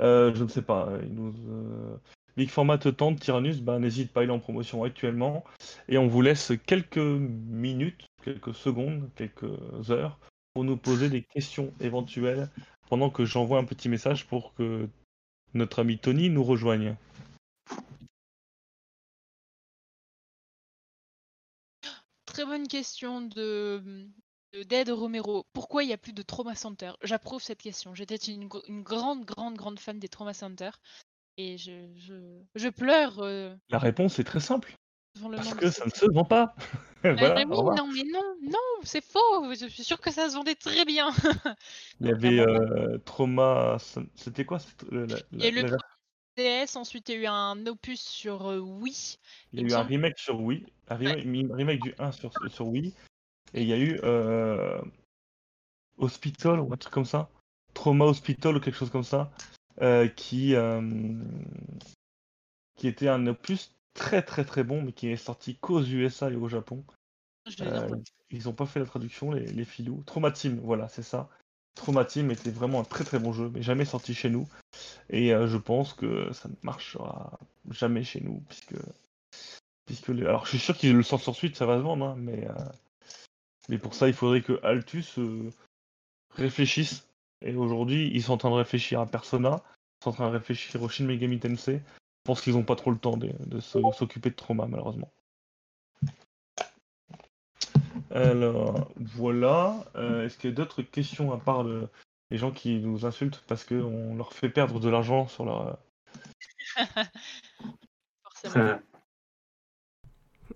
Euh, 0.01 0.33
je 0.35 0.43
ne 0.43 0.49
sais 0.49 0.61
pas. 0.61 0.89
Il 1.03 1.13
nous, 1.13 1.33
euh, 1.49 1.97
Big 2.35 2.49
Format 2.49 2.77
te 2.77 2.89
tente, 2.89 3.19
Tyrannus, 3.19 3.61
bah, 3.61 3.79
n'hésite 3.79 4.11
pas, 4.11 4.23
il 4.23 4.29
est 4.29 4.33
en 4.33 4.39
promotion 4.39 4.83
actuellement. 4.83 5.43
Et 5.87 5.97
on 5.97 6.07
vous 6.07 6.21
laisse 6.21 6.53
quelques 6.65 6.97
minutes, 6.97 8.07
quelques 8.23 8.55
secondes, 8.55 9.09
quelques 9.15 9.91
heures 9.91 10.19
pour 10.53 10.63
nous 10.63 10.77
poser 10.77 11.09
des 11.09 11.23
questions 11.23 11.73
éventuelles 11.79 12.49
pendant 12.89 13.09
que 13.09 13.25
j'envoie 13.25 13.59
un 13.59 13.65
petit 13.65 13.89
message 13.89 14.27
pour 14.27 14.53
que 14.53 14.87
notre 15.53 15.79
ami 15.79 15.97
Tony 15.97 16.29
nous 16.29 16.43
rejoigne. 16.43 16.95
Très 22.25 22.45
bonne 22.45 22.67
question 22.67 23.21
de, 23.21 24.07
Dead 24.65 24.89
Romero. 24.89 25.45
Pourquoi 25.53 25.83
il 25.83 25.87
n'y 25.87 25.93
a 25.93 25.97
plus 25.97 26.13
de 26.13 26.23
Trauma 26.23 26.55
Center? 26.55 26.91
J'approuve 27.03 27.41
cette 27.41 27.61
question. 27.61 27.93
J'étais 27.93 28.15
une, 28.15 28.49
une, 28.67 28.81
grande, 28.81 29.25
grande, 29.25 29.55
grande 29.55 29.79
fan 29.79 29.99
des 29.99 30.07
Trauma 30.07 30.33
Center. 30.33 30.71
Et 31.37 31.57
je, 31.57 31.87
je, 31.95 32.41
je 32.55 32.69
pleure. 32.69 33.19
Euh, 33.19 33.55
La 33.69 33.79
réponse 33.79 34.19
est 34.19 34.23
très 34.23 34.39
simple. 34.39 34.75
Parce 35.21 35.53
que 35.53 35.69
ça 35.69 35.85
ne 35.85 35.91
se 35.91 36.05
vend 36.11 36.25
pas. 36.25 36.55
Voilà, 37.05 37.43
non, 37.43 37.91
mais 37.91 38.03
non, 38.03 38.37
non, 38.41 38.81
c'est 38.83 39.03
faux. 39.03 39.53
Je 39.59 39.67
suis 39.67 39.83
sûr 39.83 39.99
que 39.99 40.09
ça 40.09 40.29
se 40.29 40.35
vendait 40.35 40.55
très 40.55 40.85
bien. 40.85 41.09
Il 41.99 42.07
y 42.07 42.11
avait 42.11 42.39
euh, 42.39 42.97
Trauma. 42.99 43.75
C'était 44.15 44.45
quoi 44.45 44.59
Il 44.89 45.11
y 45.33 45.45
a 45.45 45.49
eu 45.49 45.63
le 45.63 45.77
DS, 46.37 46.77
ensuite 46.77 47.09
il 47.09 47.15
y 47.15 47.17
a 47.17 47.21
eu 47.23 47.25
un 47.25 47.67
opus 47.67 47.99
sur 47.99 48.49
euh, 48.49 48.59
Wii. 48.59 49.17
Il 49.51 49.59
y 49.59 49.63
a 49.65 49.67
eu 49.67 49.73
un 49.77 49.83
remake 49.83 50.17
sur 50.17 50.39
Wii, 50.39 50.65
un 50.87 50.95
remake, 50.95 51.81
du 51.81 51.93
1 51.99 52.13
sur, 52.13 52.31
sur 52.47 52.67
Wii, 52.69 52.93
et 53.53 53.63
il 53.63 53.67
y 53.67 53.73
a 53.73 53.77
eu 53.77 53.99
Hospital 55.97 56.61
ou 56.61 56.71
un 56.71 56.77
truc 56.77 56.93
comme 56.93 57.03
ça. 57.03 57.29
Trauma 57.73 58.05
Hospital 58.05 58.55
ou 58.55 58.61
quelque 58.61 58.77
chose 58.77 58.91
comme 58.91 59.03
ça. 59.03 59.29
Euh, 59.81 60.07
qui, 60.07 60.53
euh, 60.53 60.81
qui 62.75 62.87
était 62.87 63.07
un 63.07 63.25
opus 63.25 63.73
très 63.93 64.21
très 64.21 64.45
très 64.45 64.63
bon, 64.63 64.81
mais 64.81 64.91
qui 64.91 65.07
est 65.07 65.17
sorti 65.17 65.55
qu'aux 65.55 65.83
USA 65.83 66.29
et 66.29 66.35
au 66.35 66.47
Japon. 66.47 66.83
Euh, 67.61 67.89
ils 68.29 68.45
n'ont 68.45 68.53
pas 68.53 68.65
fait 68.65 68.79
la 68.79 68.85
traduction, 68.85 69.31
les, 69.31 69.45
les 69.45 69.65
filous. 69.65 70.03
Traumatim, 70.05 70.59
voilà, 70.63 70.87
c'est 70.87 71.03
ça. 71.03 71.29
Traumatim 71.75 72.29
était 72.29 72.51
vraiment 72.51 72.79
un 72.79 72.83
très 72.83 73.03
très 73.03 73.19
bon 73.19 73.33
jeu, 73.33 73.49
mais 73.53 73.61
jamais 73.61 73.85
sorti 73.85 74.13
chez 74.13 74.29
nous. 74.29 74.47
Et 75.09 75.29
je 75.29 75.57
pense 75.57 75.93
que 75.93 76.31
ça 76.31 76.47
ne 76.47 76.55
marchera 76.61 77.39
jamais 77.71 78.03
chez 78.03 78.21
nous, 78.21 78.43
puisque. 78.47 78.75
puisque 79.85 80.09
Alors 80.09 80.45
je 80.45 80.51
suis 80.51 80.59
sûr 80.59 80.77
qu'ils 80.77 80.95
le 80.95 81.03
sortent 81.03 81.23
sur 81.23 81.35
suite, 81.35 81.55
ça 81.55 81.65
va 81.65 81.77
se 81.77 81.83
vendre, 81.83 82.05
hein, 82.05 82.15
mais. 82.17 82.47
Mais 83.69 83.77
pour 83.77 83.95
ça, 83.95 84.07
il 84.07 84.13
faudrait 84.13 84.41
que 84.41 84.59
Altus 84.63 85.17
réfléchisse 86.35 87.07
et 87.43 87.55
aujourd'hui, 87.55 88.09
ils 88.13 88.23
sont 88.23 88.33
en 88.33 88.37
train 88.37 88.49
de 88.49 88.55
réfléchir 88.55 88.99
à 88.99 89.05
Persona, 89.05 89.61
ils 89.99 90.03
sont 90.03 90.09
en 90.11 90.13
train 90.13 90.27
de 90.27 90.33
réfléchir 90.33 90.81
au 90.81 90.89
Shin 90.89 91.05
Megami 91.05 91.39
Tensei. 91.39 91.81
Je 92.23 92.31
pense 92.31 92.41
qu'ils 92.41 92.53
n'ont 92.53 92.63
pas 92.63 92.77
trop 92.77 92.89
le 92.89 92.97
temps 92.97 93.17
de, 93.17 93.59
s'occuper 93.59 94.29
de 94.29 94.35
trauma, 94.35 94.65
malheureusement. 94.65 95.11
Alors, 98.11 98.89
voilà. 98.97 99.83
Euh, 99.95 100.25
est-ce 100.25 100.37
qu'il 100.37 100.49
y 100.49 100.53
a 100.53 100.55
d'autres 100.55 100.83
questions 100.83 101.33
à 101.33 101.37
part 101.37 101.65
les 102.31 102.37
gens 102.37 102.51
qui 102.51 102.79
nous 102.79 103.05
insultent 103.05 103.43
parce 103.47 103.65
qu'on 103.65 104.15
leur 104.15 104.31
fait 104.31 104.49
perdre 104.49 104.79
de 104.79 104.89
l'argent 104.89 105.27
sur 105.27 105.43
leur. 105.43 105.77
Forcément. 108.23 108.79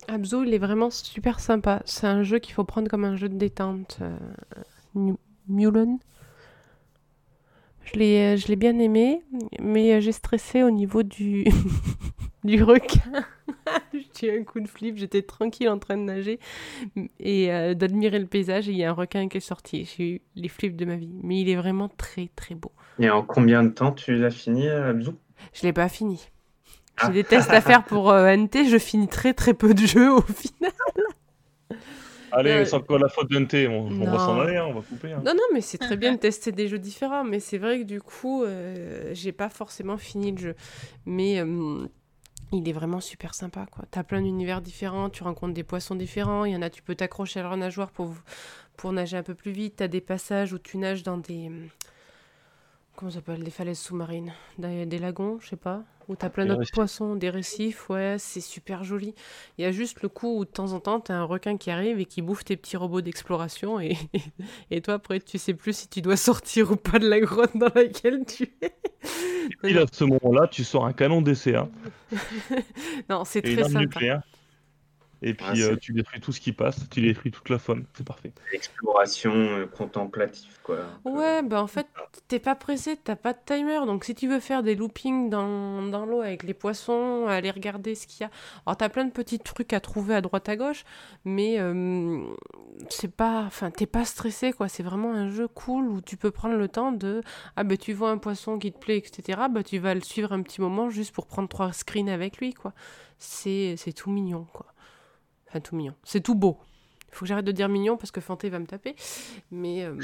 Abzo, 0.06 0.44
il 0.44 0.54
est 0.54 0.58
vraiment 0.58 0.90
super 0.90 1.38
sympa. 1.38 1.82
C'est 1.84 2.06
un 2.06 2.22
jeu 2.22 2.38
qu'il 2.38 2.54
faut 2.54 2.64
prendre 2.64 2.88
comme 2.88 3.04
un 3.04 3.16
jeu 3.16 3.28
de 3.28 3.36
détente. 3.36 3.98
Euh, 4.00 5.14
Mullen 7.94 8.34
euh, 8.34 8.36
je 8.36 8.48
l'ai, 8.48 8.56
bien 8.56 8.78
aimé, 8.78 9.22
mais 9.60 9.94
euh, 9.94 10.00
j'ai 10.00 10.12
stressé 10.12 10.62
au 10.62 10.70
niveau 10.70 11.02
du, 11.02 11.44
du 12.44 12.62
requin. 12.62 13.24
j'ai 14.18 14.34
eu 14.34 14.40
un 14.40 14.44
coup 14.44 14.60
de 14.60 14.68
flip, 14.68 14.96
j'étais 14.96 15.22
tranquille 15.22 15.68
en 15.68 15.78
train 15.78 15.96
de 15.96 16.02
nager 16.02 16.38
et 17.20 17.52
euh, 17.52 17.74
d'admirer 17.74 18.18
le 18.18 18.26
paysage 18.26 18.68
et 18.68 18.72
il 18.72 18.78
y 18.78 18.84
a 18.84 18.90
un 18.90 18.94
requin 18.94 19.28
qui 19.28 19.38
est 19.38 19.40
sorti. 19.40 19.84
J'ai 19.96 20.10
eu 20.10 20.20
les 20.36 20.48
flips 20.48 20.76
de 20.76 20.84
ma 20.84 20.96
vie, 20.96 21.12
mais 21.22 21.40
il 21.40 21.48
est 21.48 21.56
vraiment 21.56 21.88
très 21.88 22.30
très 22.36 22.54
beau. 22.54 22.72
Et 22.98 23.10
en 23.10 23.22
combien 23.22 23.62
de 23.62 23.70
temps 23.70 23.92
tu 23.92 24.16
l'as 24.16 24.30
fini, 24.30 24.68
Abzou 24.68 25.14
Je 25.52 25.62
l'ai 25.62 25.72
pas 25.72 25.88
fini. 25.88 26.28
J'ai 27.00 27.06
ah. 27.06 27.10
des 27.10 27.24
tests 27.24 27.50
à 27.50 27.60
faire 27.60 27.84
pour 27.84 28.12
NT, 28.12 28.68
je 28.68 28.78
finis 28.78 29.08
très 29.08 29.34
très 29.34 29.54
peu 29.54 29.72
de 29.72 29.86
jeux 29.86 30.12
au 30.12 30.22
final. 30.22 30.72
Allez, 32.32 32.64
c'est 32.64 32.74
encore 32.74 32.98
la 32.98 33.08
faute 33.08 33.30
d'NT, 33.30 33.68
on, 33.68 33.86
on 33.90 34.04
va 34.10 34.18
s'en 34.18 34.40
aller, 34.40 34.56
hein, 34.56 34.66
on 34.68 34.74
va 34.74 34.80
couper. 34.82 35.12
hein. 35.12 35.22
Non, 35.24 35.32
non, 35.34 35.42
mais 35.52 35.60
c'est 35.60 35.78
très 35.78 35.96
bien 35.96 36.12
de 36.12 36.18
tester 36.18 36.52
des 36.52 36.68
jeux 36.68 36.78
différents, 36.78 37.24
mais 37.24 37.40
c'est 37.40 37.58
vrai 37.58 37.78
que 37.80 37.84
du 37.84 38.00
coup, 38.00 38.44
euh, 38.44 39.10
j'ai 39.14 39.32
pas 39.32 39.48
forcément 39.48 39.96
fini 39.96 40.32
le 40.32 40.38
jeu. 40.38 40.54
Mais 41.06 41.40
euh, 41.40 41.86
il 42.52 42.68
est 42.68 42.72
vraiment 42.72 43.00
super 43.00 43.34
sympa, 43.34 43.66
quoi. 43.70 43.84
T'as 43.90 44.02
plein 44.04 44.22
d'univers 44.22 44.60
différents, 44.60 45.10
tu 45.10 45.22
rencontres 45.22 45.54
des 45.54 45.64
poissons 45.64 45.94
différents, 45.94 46.44
il 46.44 46.52
y 46.52 46.56
en 46.56 46.62
a, 46.62 46.70
tu 46.70 46.82
peux 46.82 46.94
t'accrocher 46.94 47.40
à 47.40 47.42
leur 47.44 47.56
nageoire 47.56 47.90
pour, 47.90 48.12
pour 48.76 48.92
nager 48.92 49.16
un 49.16 49.22
peu 49.22 49.34
plus 49.34 49.52
vite, 49.52 49.76
t'as 49.76 49.88
des 49.88 50.00
passages 50.00 50.52
où 50.52 50.58
tu 50.58 50.78
nages 50.78 51.02
dans 51.02 51.18
des... 51.18 51.50
Comment 52.98 53.12
ça 53.12 53.18
s'appelle 53.18 53.44
Des 53.44 53.52
falaises 53.52 53.78
sous-marines, 53.78 54.32
des, 54.58 54.84
des 54.84 54.98
lagons, 54.98 55.38
je 55.40 55.50
sais 55.50 55.56
pas, 55.56 55.84
où 56.08 56.16
t'as 56.16 56.30
plein 56.30 56.46
d'autres 56.46 56.68
poissons, 56.72 57.14
des 57.14 57.30
récifs, 57.30 57.88
ouais, 57.90 58.16
c'est 58.18 58.40
super 58.40 58.82
joli. 58.82 59.14
Il 59.56 59.62
y 59.62 59.64
a 59.66 59.70
juste 59.70 60.02
le 60.02 60.08
coup 60.08 60.40
où 60.40 60.44
de 60.44 60.50
temps 60.50 60.72
en 60.72 60.80
temps, 60.80 60.98
t'as 60.98 61.14
un 61.14 61.22
requin 61.22 61.56
qui 61.56 61.70
arrive 61.70 62.00
et 62.00 62.06
qui 62.06 62.22
bouffe 62.22 62.44
tes 62.44 62.56
petits 62.56 62.76
robots 62.76 63.00
d'exploration 63.00 63.78
et, 63.78 63.96
et 64.72 64.80
toi, 64.80 64.94
après, 64.94 65.20
tu 65.20 65.38
sais 65.38 65.54
plus 65.54 65.76
si 65.76 65.88
tu 65.88 66.02
dois 66.02 66.16
sortir 66.16 66.72
ou 66.72 66.76
pas 66.76 66.98
de 66.98 67.08
la 67.08 67.20
grotte 67.20 67.56
dans 67.56 67.70
laquelle 67.72 68.24
tu 68.26 68.52
es. 68.62 68.74
Et 69.62 69.78
à 69.78 69.84
ce 69.92 70.02
moment-là, 70.02 70.48
tu 70.48 70.64
sors 70.64 70.84
un 70.84 70.92
canon 70.92 71.22
d'essai 71.22 71.54
hein, 71.54 71.70
non, 73.08 73.24
c'est 73.24 73.42
très 73.42 73.62
sympa. 73.62 73.78
nucléaire. 73.78 74.22
Et 75.22 75.34
puis 75.34 75.46
Ah, 75.46 75.52
euh, 75.64 75.76
tu 75.76 75.92
détruis 75.92 76.20
tout 76.20 76.32
ce 76.32 76.40
qui 76.40 76.52
passe, 76.52 76.88
tu 76.90 77.00
détruis 77.00 77.30
toute 77.30 77.48
la 77.48 77.58
faune, 77.58 77.86
c'est 77.94 78.06
parfait. 78.06 78.32
Exploration 78.52 79.32
euh, 79.34 79.66
contemplative, 79.66 80.58
quoi. 80.62 80.76
Donc, 81.04 81.18
euh, 81.18 81.18
Ouais, 81.18 81.42
bah 81.42 81.62
en 81.62 81.66
fait, 81.66 81.88
t'es 82.28 82.38
pas 82.40 82.54
pressé, 82.54 82.96
t'as 82.96 83.16
pas 83.16 83.32
de 83.32 83.38
timer. 83.44 83.86
Donc 83.86 84.04
si 84.04 84.14
tu 84.14 84.28
veux 84.28 84.40
faire 84.40 84.62
des 84.62 84.74
loopings 84.74 85.30
dans, 85.30 85.82
dans 85.82 86.04
l'eau 86.04 86.20
avec 86.20 86.42
les 86.42 86.54
poissons, 86.54 87.26
aller 87.26 87.50
regarder 87.50 87.94
ce 87.94 88.06
qu'il 88.06 88.22
y 88.22 88.24
a. 88.24 88.30
Alors 88.66 88.76
t'as 88.76 88.88
plein 88.90 89.04
de 89.06 89.10
petits 89.12 89.38
trucs 89.38 89.72
à 89.72 89.80
trouver 89.80 90.14
à 90.14 90.20
droite 90.20 90.48
à 90.48 90.56
gauche, 90.56 90.84
mais 91.24 91.58
euh, 91.58 92.20
c'est 92.90 93.10
pas. 93.14 93.42
Enfin, 93.46 93.70
t'es 93.70 93.86
pas 93.86 94.04
stressé 94.04 94.52
quoi. 94.52 94.68
C'est 94.68 94.82
vraiment 94.82 95.12
un 95.14 95.30
jeu 95.30 95.48
cool 95.48 95.88
où 95.88 96.00
tu 96.00 96.16
peux 96.16 96.30
prendre 96.30 96.56
le 96.56 96.68
temps 96.68 96.92
de. 96.92 97.22
Ah 97.56 97.64
bah 97.64 97.76
tu 97.76 97.92
vois 97.94 98.10
un 98.10 98.18
poisson 98.18 98.58
qui 98.58 98.72
te 98.72 98.78
plaît, 98.78 98.98
etc. 98.98 99.40
Bah 99.50 99.62
tu 99.62 99.78
vas 99.78 99.94
le 99.94 100.00
suivre 100.02 100.32
un 100.32 100.42
petit 100.42 100.60
moment 100.60 100.90
juste 100.90 101.12
pour 101.14 101.26
prendre 101.26 101.48
trois 101.48 101.72
screens 101.72 102.08
avec 102.10 102.38
lui 102.38 102.52
quoi. 102.54 102.72
C'est 103.18 103.76
c'est 103.78 103.92
tout 103.92 104.10
mignon 104.10 104.46
quoi. 104.52 104.66
Enfin, 105.48 105.60
tout 105.60 105.76
mignon. 105.76 105.94
C'est 106.04 106.20
tout 106.22 106.34
beau. 106.34 106.58
Il 107.10 107.14
faut 107.14 107.20
que 107.24 107.28
j'arrête 107.28 107.44
de 107.46 107.52
dire 107.52 107.68
mignon 107.68 107.96
parce 107.96 108.10
que 108.10 108.20
Fanté 108.20 108.50
va 108.50 108.58
me 108.58 108.66
taper. 108.66 108.94
Mais. 109.50 109.84
euh, 109.84 109.94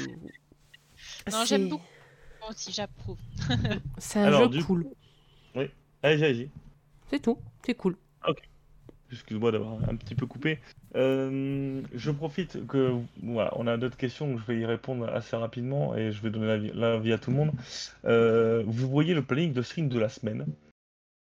Non, 1.31 1.45
j'aime 1.45 1.63
c'est- 1.63 1.67
beaucoup. 1.69 1.83
Moi 2.39 2.49
aussi, 2.49 2.71
j'approuve. 2.71 3.17
C'est 3.97 4.19
un 4.19 4.23
Alors, 4.25 4.43
jeu 4.51 4.59
du- 4.59 4.63
cool. 4.63 4.87
Allez, 5.55 6.23
allez, 6.23 6.49
C'est 7.09 7.19
tout. 7.21 7.37
C'est 7.65 7.73
cool. 7.75 7.95
excuse-moi 9.11 9.51
d'avoir 9.51 9.77
un 9.89 9.95
petit 9.95 10.13
peu 10.13 10.25
coupé. 10.25 10.59
Euh, 10.95 11.81
je 11.93 12.11
profite 12.11 12.67
que 12.67 12.93
voilà, 13.23 13.51
on 13.55 13.65
a 13.65 13.77
d'autres 13.77 13.95
questions, 13.97 14.27
donc 14.27 14.39
je 14.41 14.45
vais 14.45 14.59
y 14.59 14.65
répondre 14.65 15.07
assez 15.09 15.35
rapidement 15.37 15.95
et 15.95 16.11
je 16.11 16.21
vais 16.21 16.29
donner 16.31 16.47
l'avis- 16.47 16.71
l'avis 16.73 17.13
à 17.13 17.17
tout 17.17 17.31
le 17.31 17.37
monde. 17.37 17.51
Euh, 18.05 18.63
vous 18.67 18.89
voyez 18.89 19.13
le 19.13 19.21
planning 19.23 19.53
de 19.53 19.61
stream 19.61 19.87
de 19.89 19.97
la 19.99 20.09
semaine, 20.09 20.45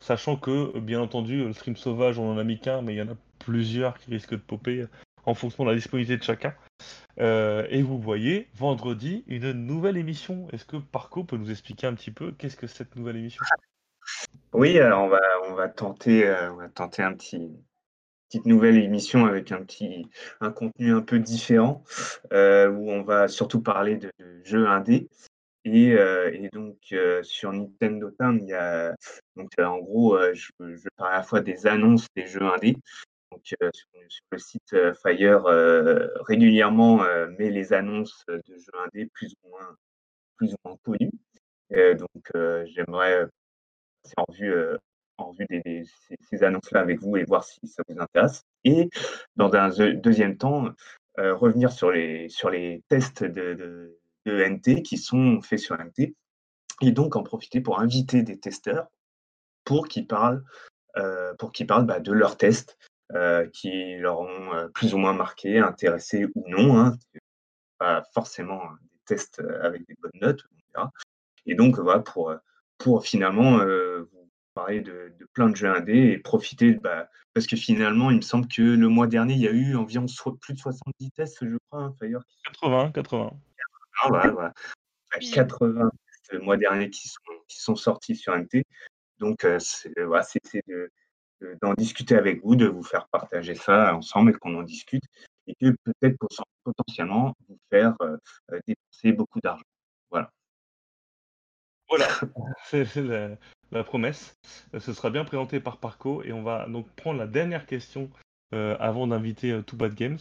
sachant 0.01 0.37
que 0.37 0.77
bien 0.81 1.01
entendu 1.01 1.45
le 1.45 1.53
stream 1.53 1.77
sauvage 1.77 2.19
on 2.19 2.31
en 2.33 2.39
a 2.39 2.45
mis 2.45 2.59
qu'un, 2.59 2.83
mais 2.83 2.95
il 2.95 2.99
y 2.99 3.03
en 3.03 3.09
a 3.09 3.17
plusieurs 3.45 3.99
qui 3.99 4.11
risquent 4.11 4.33
de 4.33 4.37
popper 4.37 4.87
en 5.27 5.35
fonction 5.35 5.65
de 5.65 5.71
la 5.71 5.75
disponibilité 5.75 6.19
de 6.19 6.23
chacun. 6.23 6.55
Euh, 7.19 7.67
et 7.71 7.83
vous 7.83 7.99
voyez 7.99 8.49
vendredi 8.55 9.25
une 9.27 9.53
nouvelle 9.53 9.97
émission. 9.97 10.49
Est-ce 10.53 10.65
que 10.65 10.77
Parco 10.77 11.25
peut 11.25 11.37
nous 11.37 11.51
expliquer 11.51 11.87
un 11.87 11.95
petit 11.95 12.11
peu 12.11 12.33
qu'est-ce 12.33 12.57
que 12.57 12.67
cette 12.67 12.97
nouvelle 12.97 13.17
émission? 13.17 13.43
Oui, 14.53 14.79
alors 14.79 15.05
on 15.05 15.09
va, 15.09 15.21
on 15.49 15.55
va 15.55 15.69
tenter, 15.69 16.27
euh, 16.27 16.53
on 16.53 16.57
va 16.57 16.69
tenter 16.69 17.03
un 17.03 17.15
petit, 17.15 17.51
petite 18.29 18.47
nouvelle 18.47 18.77
émission 18.77 19.27
avec 19.27 19.53
un 19.53 19.63
petit, 19.63 20.09
un 20.41 20.51
contenu 20.51 20.93
un 20.93 21.01
peu 21.01 21.19
différent, 21.19 21.85
euh, 22.33 22.69
où 22.69 22.91
on 22.91 23.03
va 23.03 23.29
surtout 23.29 23.63
parler 23.63 23.97
de, 23.97 24.11
jeux 24.45 24.67
indés. 24.67 25.09
Et, 25.65 25.93
euh, 25.93 26.31
et 26.33 26.51
donc 26.53 26.77
euh, 26.93 27.23
sur 27.23 27.51
Nintendo 27.53 28.11
Town, 28.11 28.39
il 28.43 28.49
y 28.49 28.53
a, 28.53 28.95
donc 29.35 29.51
euh, 29.59 29.65
en 29.65 29.79
gros, 29.79 30.15
euh, 30.15 30.35
je, 30.35 30.51
je 30.61 30.89
parle 30.97 31.15
à 31.15 31.17
la 31.17 31.23
fois 31.23 31.41
des 31.41 31.67
annonces 31.67 32.07
des 32.15 32.27
jeux 32.27 32.43
indés. 32.43 32.77
Donc 33.35 33.55
euh, 33.63 33.71
sur, 33.73 34.25
le 34.31 34.39
site 34.39 34.73
euh, 34.75 34.95
Fire, 34.95 35.47
euh, 35.47 36.07
régulièrement 36.21 37.03
met 37.39 37.51
les 37.51 37.73
annonces 37.73 38.25
de 38.29 38.43
jeux 38.47 38.81
indés 38.85 39.07
plus 39.07 39.35
ou 39.43 39.49
moins, 39.49 39.77
plus 40.37 40.53
ou 40.53 40.57
moins 40.65 40.77
connus. 40.85 41.11
Donc 41.71 42.67
j'aimerais 42.67 43.27
passer 44.03 44.15
en 44.17 44.33
vue, 44.33 44.55
en 45.19 45.33
vue 45.33 45.47
ces, 45.51 46.17
ces 46.21 46.43
annonces-là 46.45 46.81
avec 46.81 47.01
vous 47.01 47.17
et 47.17 47.25
voir 47.25 47.43
si 47.43 47.67
ça 47.67 47.83
vous 47.89 47.99
intéresse. 47.99 48.45
Et 48.63 48.89
dans 49.35 49.53
un 49.55 49.69
deuxième 49.95 50.37
temps, 50.37 50.69
revenir 51.17 51.73
sur 51.73 51.91
les, 51.91 52.29
sur 52.29 52.51
les 52.51 52.85
tests 52.89 53.25
de, 53.25 53.99
NT 54.27 54.83
qui 54.83 54.97
sont 54.97 55.41
faits 55.43 55.59
sur 55.59 55.77
NT 55.77 56.15
et 56.81 56.93
donc 56.93 57.17
en 57.17 57.23
profiter 57.23 57.61
pour 57.61 57.81
inviter 57.81 58.23
des 58.23 58.39
testeurs 58.39 58.87
pour 59.65 59.89
qu'ils 59.89 60.07
parlent, 60.07 60.45
pour 61.39 61.51
qu'ils 61.51 61.67
parlent 61.67 61.87
bah, 61.87 61.99
de 61.99 62.13
leurs 62.13 62.37
tests 62.37 62.79
euh, 63.15 63.47
qui 63.49 63.97
leur 63.97 64.21
ont 64.21 64.55
euh, 64.55 64.69
plus 64.69 64.95
ou 64.95 64.99
moins 64.99 65.13
marqué, 65.13 65.59
intéressé 65.59 66.27
ou 66.35 66.45
non. 66.49 66.79
Hein. 66.79 66.97
Pas 67.79 68.03
forcément 68.13 68.63
hein, 68.65 68.79
des 68.83 68.99
tests 69.07 69.41
euh, 69.41 69.63
avec 69.63 69.87
des 69.87 69.95
bonnes 70.01 70.21
notes, 70.21 70.45
on 70.51 70.57
verra. 70.79 70.91
Et 71.47 71.55
donc, 71.55 71.79
voilà, 71.79 72.01
pour, 72.01 72.35
pour 72.79 73.05
finalement 73.05 73.59
euh, 73.61 74.09
vous 74.13 74.31
parler 74.55 74.81
de, 74.81 75.13
de 75.19 75.27
plein 75.33 75.49
de 75.51 75.57
jeux 75.57 75.69
indés 75.69 76.13
et 76.13 76.19
profiter, 76.19 76.73
bah, 76.75 77.09
parce 77.35 77.47
que 77.47 77.57
finalement, 77.57 78.11
il 78.11 78.17
me 78.17 78.23
semble 78.23 78.47
que 78.49 78.63
le 78.63 78.89
mois 78.89 79.07
dernier, 79.07 79.35
il 79.35 79.41
y 79.41 79.49
a 79.49 79.53
eu 79.53 79.75
environ 79.77 80.07
so- 80.09 80.33
plus 80.33 80.55
de 80.55 80.59
70 80.61 81.11
tests, 81.13 81.45
je 81.45 81.57
crois, 81.71 81.83
hein, 81.83 81.95
Fire. 81.99 82.21
80, 82.45 82.93
80. 82.93 83.31
Ah, 84.03 84.09
voilà, 84.09 84.31
voilà. 84.31 84.53
Enfin, 85.13 85.19
Oui. 85.21 85.31
80 85.33 85.91
tests 85.91 86.33
le 86.33 86.39
mois 86.41 86.57
dernier 86.57 86.89
qui 86.91 87.09
sont, 87.09 87.21
qui 87.49 87.61
sont 87.61 87.77
sortis 87.77 88.17
sur 88.17 88.35
NT. 88.37 88.65
Donc, 89.19 89.45
euh, 89.45 89.59
c'est 89.59 89.93
voilà, 90.03 90.23
c'est- 90.23 90.41
c'est 90.45 90.63
de- 90.67 90.75
de- 90.75 90.91
d'en 91.61 91.75
discuter 91.75 92.17
avec 92.17 92.43
vous, 92.43 92.57
de 92.57 92.67
vous 92.67 92.83
faire 92.83 93.07
partager 93.09 93.55
ça 93.55 93.95
ensemble 93.95 94.31
et 94.31 94.35
qu'on 94.35 94.55
en 94.59 94.63
discute. 94.63 95.05
Et 95.47 95.55
que 95.55 95.77
peut-être 95.85 96.17
poten- 96.19 96.45
potentiellement 96.65 97.35
vous 97.49 97.59
faire 97.71 97.95
euh, 98.01 98.17
euh, 98.53 98.61
dépenser 98.67 99.13
beaucoup 99.13 99.41
d'argent. 99.41 99.65
Voilà. 100.11 100.31
Voilà, 101.89 102.09
c'est 102.65 102.97
la, 102.97 103.37
la 103.71 103.85
promesse. 103.85 104.35
Euh, 104.73 104.81
Ce 104.81 104.93
sera 104.95 105.11
bien 105.11 105.25
présenté 105.25 105.61
par 105.61 105.77
Parco 105.79 106.23
et 106.23 106.33
on 106.33 106.43
va 106.43 106.67
donc 106.67 106.89
prendre 106.97 107.19
la 107.19 107.27
dernière 107.27 107.67
question 107.67 108.11
euh, 108.55 108.77
avant 108.81 109.07
d'inviter 109.07 109.51
euh, 109.53 109.63
Too 109.63 109.77
Bad 109.77 109.95
Games. 109.95 110.19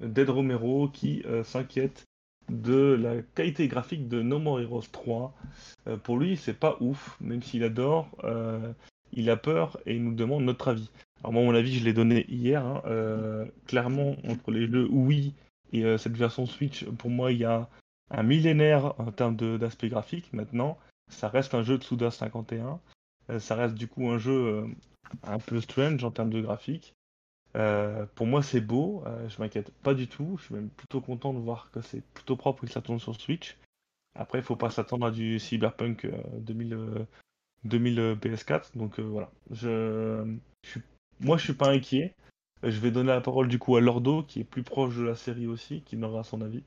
Dead 0.00 0.30
Romero 0.30 0.88
qui 0.88 1.24
s'inquiète 1.44 2.04
de 2.48 2.94
la 3.00 3.22
qualité 3.34 3.68
graphique 3.68 4.08
de 4.08 4.22
No 4.22 4.38
More 4.38 4.60
Heroes 4.60 4.88
3. 4.92 5.34
Euh, 5.86 5.96
pour 5.96 6.18
lui, 6.18 6.36
c'est 6.36 6.58
pas 6.58 6.76
ouf, 6.80 7.16
même 7.20 7.42
s'il 7.42 7.64
adore, 7.64 8.08
euh, 8.24 8.72
il 9.12 9.30
a 9.30 9.36
peur 9.36 9.78
et 9.86 9.96
il 9.96 10.04
nous 10.04 10.14
demande 10.14 10.44
notre 10.44 10.68
avis. 10.68 10.90
Alors 11.20 11.32
moi, 11.32 11.42
mon 11.42 11.54
avis, 11.54 11.78
je 11.78 11.84
l'ai 11.84 11.92
donné 11.92 12.26
hier. 12.28 12.64
hein. 12.64 12.82
Euh, 12.86 13.44
clairement, 13.66 14.16
entre 14.28 14.50
les 14.50 14.66
jeux 14.66 14.88
Wii 14.90 15.34
et 15.72 15.98
cette 15.98 16.16
version 16.16 16.46
Switch, 16.46 16.84
pour 16.84 17.10
moi, 17.10 17.32
il 17.32 17.38
y 17.38 17.44
a 17.44 17.68
un 18.10 18.22
millénaire 18.22 18.94
en 18.98 19.10
termes 19.12 19.36
d'aspect 19.58 19.88
graphique. 19.88 20.32
Maintenant, 20.32 20.78
ça 21.08 21.28
reste 21.28 21.54
un 21.54 21.62
jeu 21.62 21.78
de 21.78 21.84
Suda 21.84 22.10
51. 22.10 22.80
Euh, 23.30 23.38
ça 23.38 23.54
reste 23.54 23.74
du 23.74 23.88
coup 23.88 24.08
un 24.08 24.18
jeu 24.18 24.64
un 25.24 25.38
peu 25.38 25.60
strange 25.60 26.04
en 26.04 26.10
termes 26.10 26.30
de 26.30 26.40
graphique. 26.40 26.94
Euh, 27.56 28.06
pour 28.14 28.26
moi, 28.26 28.42
c'est 28.42 28.60
beau. 28.60 29.02
euh, 29.06 29.28
je 29.28 29.40
m'inquiète 29.40 29.70
pas 29.82 29.94
du 29.94 30.08
tout. 30.08 30.36
Je 30.38 30.44
suis 30.44 30.54
même 30.54 30.68
plutôt 30.70 31.00
content 31.00 31.32
de 31.32 31.38
voir 31.38 31.70
que 31.70 31.80
c'est 31.80 32.02
plutôt 32.14 32.36
propre 32.36 32.64
et 32.64 32.66
que 32.66 32.72
ça 32.72 32.82
tourne 32.82 33.00
sur 33.00 33.18
Switch. 33.20 33.56
Après, 34.14 34.38
il 34.38 34.44
faut 34.44 34.56
pas 34.56 34.70
s'attendre 34.70 35.06
à 35.06 35.10
du 35.10 35.38
Cyberpunk 35.38 36.04
euh, 36.04 36.22
2000, 36.40 36.74
euh, 36.74 37.06
2000 37.64 38.00
euh, 38.00 38.14
PS4. 38.16 38.76
Donc 38.76 39.00
voilà. 39.00 39.30
Je, 39.50 40.36
je 40.64 40.70
suis- 40.70 40.82
moi, 41.20 41.36
je 41.36 41.44
suis 41.44 41.54
pas 41.54 41.70
inquiet. 41.70 42.14
Je 42.62 42.80
vais 42.80 42.90
donner 42.90 43.10
la 43.10 43.20
parole 43.20 43.48
du 43.48 43.58
coup 43.58 43.76
à 43.76 43.80
Lordo, 43.80 44.24
qui 44.24 44.40
est 44.40 44.44
plus 44.44 44.64
proche 44.64 44.96
de 44.96 45.04
la 45.04 45.14
série 45.14 45.46
aussi, 45.46 45.82
qui 45.82 45.96
donnera 45.96 46.24
son 46.24 46.40
avis. 46.42 46.64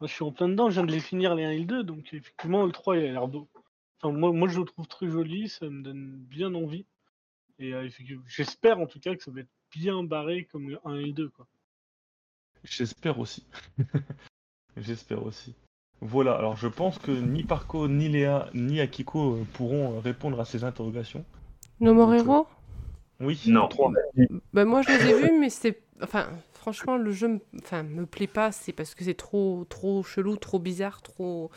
Je 0.00 0.06
suis 0.06 0.24
en 0.24 0.32
plein 0.32 0.48
dedans, 0.48 0.68
je 0.68 0.74
viens 0.74 0.86
de 0.86 0.92
les 0.92 1.00
finir 1.00 1.34
les 1.34 1.44
1 1.44 1.50
et 1.50 1.58
le 1.58 1.64
2, 1.64 1.82
donc 1.84 2.12
effectivement, 2.12 2.64
le 2.64 2.72
3, 2.72 2.96
il 2.96 3.16
a 3.16 3.26
moi, 4.04 4.48
je 4.48 4.60
le 4.60 4.64
trouve 4.64 4.86
très 4.86 5.08
joli, 5.08 5.48
ça 5.48 5.68
me 5.68 5.82
donne 5.82 6.14
bien 6.16 6.54
envie. 6.54 6.86
Et 7.58 7.72
j'espère 8.26 8.78
en 8.78 8.86
tout 8.86 9.00
cas 9.00 9.16
que 9.16 9.22
ça 9.22 9.32
va 9.32 9.40
être 9.40 9.48
bien 9.72 10.02
barré 10.02 10.44
comme 10.50 10.70
le 10.70 10.78
1 10.84 10.94
et 10.96 11.04
le 11.06 11.12
2. 11.12 11.28
Quoi. 11.30 11.46
J'espère 12.64 13.18
aussi. 13.18 13.46
J'espère 14.76 15.24
aussi. 15.24 15.54
Voilà, 16.00 16.34
alors 16.36 16.56
je 16.56 16.68
pense 16.68 16.98
que 16.98 17.10
ni 17.10 17.42
Parco, 17.42 17.88
ni 17.88 18.08
Léa, 18.08 18.48
ni 18.54 18.80
Akiko 18.80 19.34
euh, 19.34 19.44
pourront 19.52 19.96
euh, 19.96 20.00
répondre 20.00 20.38
à 20.40 20.44
ces 20.44 20.62
interrogations. 20.62 21.24
No 21.80 21.92
More 21.92 22.10
Donc, 22.12 22.20
Hero? 22.20 22.46
Oui, 23.20 23.40
Non. 23.46 23.66
trois. 23.66 23.92
Bah 24.52 24.64
moi 24.64 24.82
je 24.82 24.90
les 24.90 25.06
ai 25.10 25.22
vus, 25.22 25.38
mais 25.40 25.50
c'est 25.50 25.82
enfin, 26.02 26.28
franchement, 26.54 26.96
le 26.96 27.10
jeu 27.12 27.28
me, 27.28 27.40
enfin, 27.62 27.82
me 27.82 28.06
plaît 28.06 28.26
pas, 28.26 28.52
c'est 28.52 28.72
parce 28.72 28.94
que 28.94 29.04
c'est 29.04 29.14
trop, 29.14 29.64
trop 29.68 30.02
chelou, 30.02 30.36
trop 30.36 30.58
bizarre, 30.58 31.02
trop. 31.02 31.50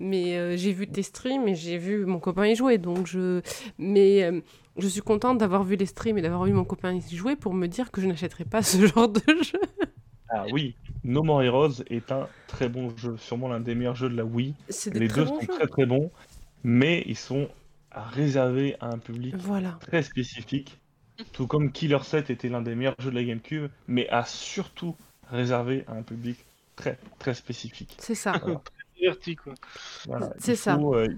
Mais 0.00 0.36
euh, 0.36 0.56
j'ai 0.56 0.72
vu 0.72 0.88
tes 0.88 1.02
streams 1.02 1.46
et 1.46 1.54
j'ai 1.54 1.78
vu 1.78 2.04
mon 2.04 2.18
copain 2.18 2.46
y 2.46 2.56
jouer, 2.56 2.78
donc 2.78 3.06
je. 3.06 3.40
Mais 3.78 4.24
euh, 4.24 4.40
je 4.76 4.88
suis 4.88 5.02
contente 5.02 5.38
d'avoir 5.38 5.62
vu 5.62 5.76
les 5.76 5.86
streams 5.86 6.18
et 6.18 6.22
d'avoir 6.22 6.44
vu 6.44 6.52
mon 6.52 6.64
copain 6.64 6.94
y 6.94 7.16
jouer 7.16 7.36
pour 7.36 7.54
me 7.54 7.68
dire 7.68 7.90
que 7.90 8.00
je 8.00 8.06
n'achèterai 8.06 8.44
pas 8.44 8.62
ce 8.62 8.86
genre 8.86 9.08
de 9.08 9.22
jeu. 9.42 9.60
Ah 10.30 10.46
oui, 10.52 10.74
No 11.04 11.22
More 11.22 11.42
Heroes 11.42 11.82
est 11.88 12.10
un 12.10 12.26
très 12.48 12.68
bon 12.68 12.94
jeu, 12.96 13.16
sûrement 13.18 13.48
l'un 13.48 13.60
des 13.60 13.74
meilleurs 13.74 13.94
jeux 13.94 14.08
de 14.08 14.16
la 14.16 14.24
Wii. 14.24 14.54
Les 14.92 15.06
deux 15.08 15.26
sont 15.26 15.40
jeux. 15.40 15.46
très 15.46 15.66
très 15.66 15.86
bons, 15.86 16.10
mais 16.64 17.04
ils 17.06 17.16
sont 17.16 17.48
réservés 17.92 18.74
à 18.80 18.88
un 18.88 18.98
public 18.98 19.34
Voilà, 19.36 19.78
très 19.80 20.02
spécifique. 20.02 20.80
Tout 21.32 21.46
comme 21.46 21.70
Killer 21.72 21.98
7 22.02 22.30
était 22.30 22.48
l'un 22.48 22.62
des 22.62 22.74
meilleurs 22.74 22.96
jeux 22.98 23.10
de 23.10 23.14
la 23.16 23.24
GameCube, 23.24 23.70
mais 23.86 24.08
a 24.08 24.24
surtout 24.24 24.96
réservé 25.30 25.84
à 25.86 25.92
un 25.92 26.02
public 26.02 26.44
très 26.76 26.98
très 27.18 27.34
spécifique. 27.34 27.96
c'est 27.98 28.14
ça. 28.14 28.32
Voilà. 28.42 28.60
Diverti, 28.96 29.36
quoi. 29.36 29.54
Voilà. 30.06 30.32
C'est 30.38 30.52
Il 30.52 30.56
ça. 30.56 30.76
faut, 30.78 30.94
euh, 30.94 31.08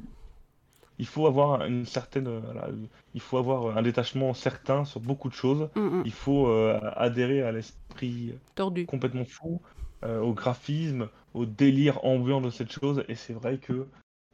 il 0.99 1.07
faut 1.07 1.26
avoir 1.26 1.64
une 1.64 1.84
certaine, 1.86 2.26
euh, 2.26 2.40
voilà, 2.40 2.68
il 3.14 3.20
faut 3.20 3.36
avoir 3.38 3.76
un 3.76 3.82
détachement 3.82 4.32
certain 4.34 4.84
sur 4.84 5.01
beaucoup 5.01 5.28
de 5.28 5.34
choses. 5.34 5.68
Mm, 5.74 5.80
mm. 5.80 6.03
Il 6.07 6.12
faut 6.12 6.49
euh, 6.49 6.80
adhérer 6.97 7.42
à 7.42 7.53
l'esprit 7.53 8.34
Tordu. 8.55 8.86
complètement 8.86 9.24
fou, 9.24 9.61
euh, 10.05 10.20
au 10.20 10.32
graphisme, 10.32 11.09
au 11.34 11.44
délire 11.47 12.05
ambiant 12.05 12.40
de 12.40 12.51
cette 12.51 12.72
chose. 12.72 13.05
Et 13.09 13.14
c'est 13.14 13.34
vrai 13.34 13.59
que 13.59 13.86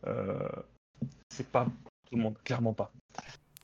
euh, 0.06 0.48
c'est 1.30 1.48
pas 1.50 1.64
tout 1.64 2.16
le 2.16 2.22
monde, 2.22 2.36
clairement 2.44 2.74
pas. 2.74 2.92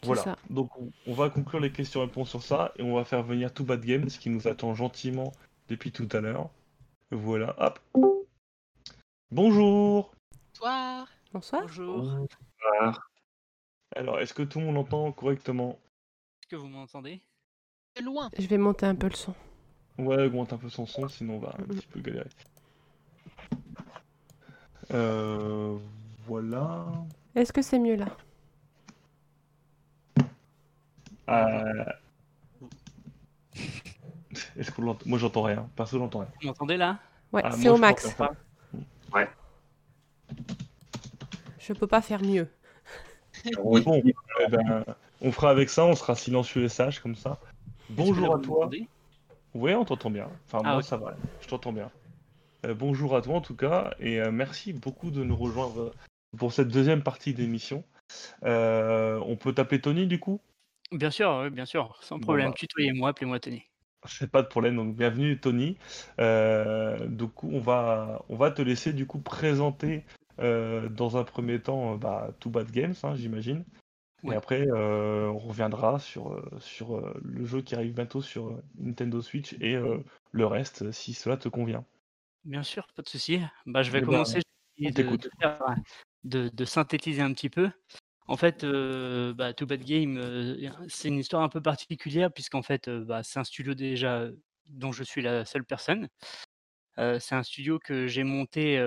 Voilà. 0.05 0.23
ça. 0.23 0.39
Donc 0.49 0.71
on, 1.07 1.13
va 1.13 1.29
conclure 1.29 1.61
les 1.61 1.73
questions-réponses 1.73 2.31
sur 2.31 2.43
ça 2.43 2.73
et 2.77 2.83
on 2.83 2.95
va 2.95 3.05
faire 3.05 3.23
venir 3.23 3.53
Too 3.53 3.65
Bad 3.65 3.85
Games 3.85 4.07
qui 4.07 4.31
nous 4.31 4.47
attend 4.47 4.75
gentiment 4.75 5.33
depuis 5.69 5.91
tout 5.91 6.09
à 6.13 6.21
l'heure. 6.21 6.51
Voilà, 7.11 7.57
hop. 7.59 7.81
Bonjour. 9.31 10.13
Bonsoir. 10.55 11.09
Bonsoir. 11.33 11.63
Bonjour. 11.63 12.29
Alors, 13.97 14.21
est-ce 14.21 14.35
que 14.35 14.43
tout 14.43 14.61
le 14.61 14.67
monde 14.67 14.79
entend 14.79 15.11
correctement? 15.13 15.79
Est-ce 16.43 16.49
que 16.49 16.57
vous 16.57 16.69
m'entendez? 16.69 17.21
De 17.97 18.05
loin. 18.05 18.31
Je 18.39 18.47
vais 18.47 18.59
monter 18.59 18.87
un 18.87 18.95
peu 18.95 19.09
le 19.09 19.17
son. 19.17 19.35
Ouais, 19.99 20.27
augmente 20.27 20.53
un 20.53 20.59
peu 20.59 20.69
son 20.69 20.87
son, 20.87 21.09
sinon 21.09 21.37
on 21.37 21.39
va 21.41 21.55
un 21.59 21.65
petit 21.65 21.87
peu 21.87 22.01
galérer. 22.01 22.29
Euh, 24.93 25.77
voilà. 26.27 26.87
Est-ce 27.35 27.53
que 27.53 27.63
c'est 27.63 27.79
mieux 27.79 27.97
là? 27.97 28.17
Euh, 31.29 31.85
Est-ce 34.57 34.71
Moi 34.81 35.19
j'entends 35.19 35.43
rien. 35.43 35.69
Perso 35.77 35.99
j'entends 35.99 36.21
rien. 36.21 36.29
Vous 36.41 36.49
m'entendez 36.49 36.77
là? 36.77 36.99
Ouais, 37.33 37.43
Ah, 37.45 37.51
c'est 37.53 37.69
au 37.69 37.77
max. 37.77 38.15
pas. 38.15 38.33
Je 41.59 41.73
peux 41.75 41.87
pas 41.87 42.01
faire 42.01 42.23
mieux. 42.23 42.49
Bon, 43.63 44.03
eh 44.03 44.49
ben, 44.49 44.85
on 45.21 45.31
fera 45.33 45.51
avec 45.51 45.69
ça, 45.69 45.85
on 45.85 45.95
sera 45.95 46.15
silencieux 46.15 46.65
et 46.65 46.69
sage 46.69 47.01
comme 47.01 47.15
ça. 47.15 47.39
Que 47.89 47.93
Bonjour 47.93 48.35
à 48.35 48.39
toi. 48.39 48.71
Oui, 49.55 49.75
on 49.75 49.85
t'entend 49.85 50.11
bien. 50.11 50.29
Enfin, 50.47 50.63
Ah, 50.65 50.73
moi 50.75 50.83
ça 50.83 50.97
va, 50.97 51.15
je 51.43 51.47
t'entends 51.49 51.73
bien. 51.73 51.91
Euh, 52.65 52.75
bonjour 52.75 53.15
à 53.15 53.23
toi 53.23 53.35
en 53.37 53.41
tout 53.41 53.55
cas, 53.55 53.93
et 54.01 54.21
euh, 54.21 54.31
merci 54.33 54.73
beaucoup 54.73 55.11
de 55.11 55.23
nous 55.23 55.37
rejoindre 55.37 55.93
pour 56.37 56.53
cette 56.53 56.69
deuxième 56.69 57.03
partie 57.03 57.35
d'émission. 57.35 57.85
Euh, 58.45 59.21
on 59.27 59.37
peut 59.37 59.53
t'appeler 59.53 59.81
Tony 59.81 60.07
du 60.07 60.19
coup? 60.19 60.41
Bien 60.93 61.11
sûr, 61.11 61.41
oui, 61.45 61.51
bien 61.51 61.65
sûr, 61.67 61.97
sans 62.03 62.19
Bon, 62.19 62.25
problème. 62.25 62.51
bah. 62.51 62.55
Tutoyez-moi, 62.55 63.11
appelez-moi 63.11 63.41
Tony. 63.41 63.63
C'est 64.07 64.31
pas 64.31 64.43
de 64.43 64.47
problème, 64.49 64.77
donc 64.77 64.97
bienvenue 64.97 65.41
Tony. 65.41 65.77
Euh, 66.21 67.07
du 67.09 67.27
coup, 67.27 67.51
on 67.53 67.59
va, 67.61 68.25
on 68.29 68.37
va 68.37 68.51
te 68.51 68.63
laisser 68.63 68.93
du 68.93 69.07
coup 69.07 69.19
présenter 69.21 70.05
euh, 70.39 70.89
dans 70.89 71.17
un 71.17 71.25
premier 71.25 71.61
temps 71.61 71.95
euh, 71.95 71.97
bah, 71.97 72.31
Too 72.41 72.51
Bad 72.51 72.71
Games, 72.71 72.95
hein, 73.03 73.15
j'imagine. 73.17 73.65
Et 74.25 74.35
après, 74.35 74.67
euh, 74.69 75.29
on 75.29 75.39
reviendra 75.39 75.99
sur, 76.01 76.43
sur 76.61 77.01
le 77.23 77.45
jeu 77.47 77.63
qui 77.63 77.75
arrive 77.77 77.95
bientôt 77.95 78.23
sur 78.23 78.61
Nintendo 78.79 79.23
Switch 79.23 79.55
et 79.61 79.77
le 80.33 80.47
reste, 80.47 80.93
si 80.93 81.15
cela 81.15 81.37
te 81.37 81.49
convient. 81.49 81.85
Bien 82.45 82.63
sûr, 82.63 82.87
pas 82.95 83.03
de 83.03 83.09
souci. 83.09 83.41
Bah, 83.67 83.83
je 83.83 83.91
vais 83.91 83.99
Eh 83.99 84.07
ben, 84.07 84.25
commencer 84.25 84.41
je 84.79 84.83
vais 84.85 84.89
on 84.89 84.91
essayer 84.91 84.93
de, 84.93 85.17
de, 85.17 85.31
faire, 85.41 85.61
de- 86.25 86.49
de 86.49 86.65
synthétiser 86.65 87.23
un 87.23 87.33
petit 87.33 87.51
peu. 87.51 87.71
En 88.29 88.37
fait, 88.37 88.63
euh, 88.63 89.33
bah, 89.33 89.55
Too 89.55 89.65
Bad 89.67 89.83
Game, 89.83 90.19
euh, 90.19 90.69
c'est 90.89 91.09
une 91.09 91.19
histoire 91.19 91.43
un 91.43 91.49
peu 91.49 91.63
particulière 91.63 92.31
puisqu'en 92.31 92.63
fait, 92.63 92.87
euh, 92.87 93.03
bah, 93.03 93.23
c'est 93.23 93.39
un 93.39 93.45
studio 93.45 93.73
déjà 93.73 94.29
dont 94.67 94.93
je 94.93 95.03
suis 95.03 95.23
la 95.23 95.47
seule 95.47 95.65
personne. 95.65 96.09
C'est 96.97 97.35
un 97.37 97.45
studio 97.45 97.79
que 97.79 98.09
j'ai 98.09 98.25
monté 98.25 98.85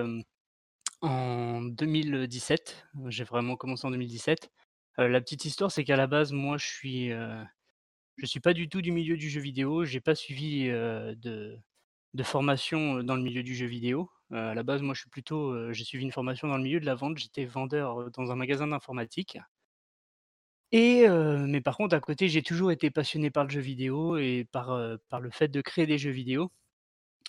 en 1.00 1.62
2017. 1.62 2.86
J'ai 3.08 3.24
vraiment 3.24 3.56
commencé 3.56 3.86
en 3.86 3.90
2017. 3.90 4.50
Euh, 4.98 5.08
la 5.08 5.20
petite 5.22 5.46
histoire, 5.46 5.72
c'est 5.72 5.82
qu'à 5.84 5.96
la 5.96 6.06
base, 6.06 6.32
moi, 6.32 6.58
je 6.58 6.66
suis, 6.66 7.08
je 7.08 8.26
suis 8.26 8.40
pas 8.40 8.52
du 8.52 8.68
tout 8.68 8.82
du 8.82 8.92
milieu 8.92 9.16
du 9.16 9.30
jeu 9.30 9.40
vidéo. 9.40 9.84
J'ai 9.84 10.00
pas 10.00 10.14
suivi 10.14 10.68
de, 10.68 11.58
de 12.14 12.22
formation 12.22 13.02
dans 13.02 13.16
le 13.16 13.22
milieu 13.22 13.42
du 13.42 13.54
jeu 13.54 13.66
vidéo. 13.66 14.10
À 14.32 14.54
la 14.54 14.62
base, 14.62 14.82
moi, 14.82 14.94
je 14.94 15.00
suis 15.00 15.10
plutôt, 15.10 15.72
j'ai 15.72 15.84
suivi 15.84 16.04
une 16.04 16.12
formation 16.12 16.48
dans 16.48 16.56
le 16.56 16.62
milieu 16.62 16.80
de 16.80 16.86
la 16.86 16.94
vente. 16.94 17.18
J'étais 17.18 17.44
vendeur 17.44 18.10
dans 18.12 18.30
un 18.32 18.36
magasin 18.36 18.66
d'informatique. 18.66 19.38
Et 20.72 21.06
mais 21.08 21.60
par 21.60 21.76
contre, 21.76 21.94
à 21.94 22.00
côté, 22.00 22.28
j'ai 22.28 22.42
toujours 22.42 22.72
été 22.72 22.90
passionné 22.90 23.30
par 23.30 23.44
le 23.44 23.50
jeu 23.50 23.60
vidéo 23.60 24.16
et 24.16 24.46
par, 24.50 24.78
par 25.08 25.20
le 25.20 25.30
fait 25.30 25.48
de 25.48 25.60
créer 25.60 25.86
des 25.86 25.98
jeux 25.98 26.10
vidéo. 26.10 26.50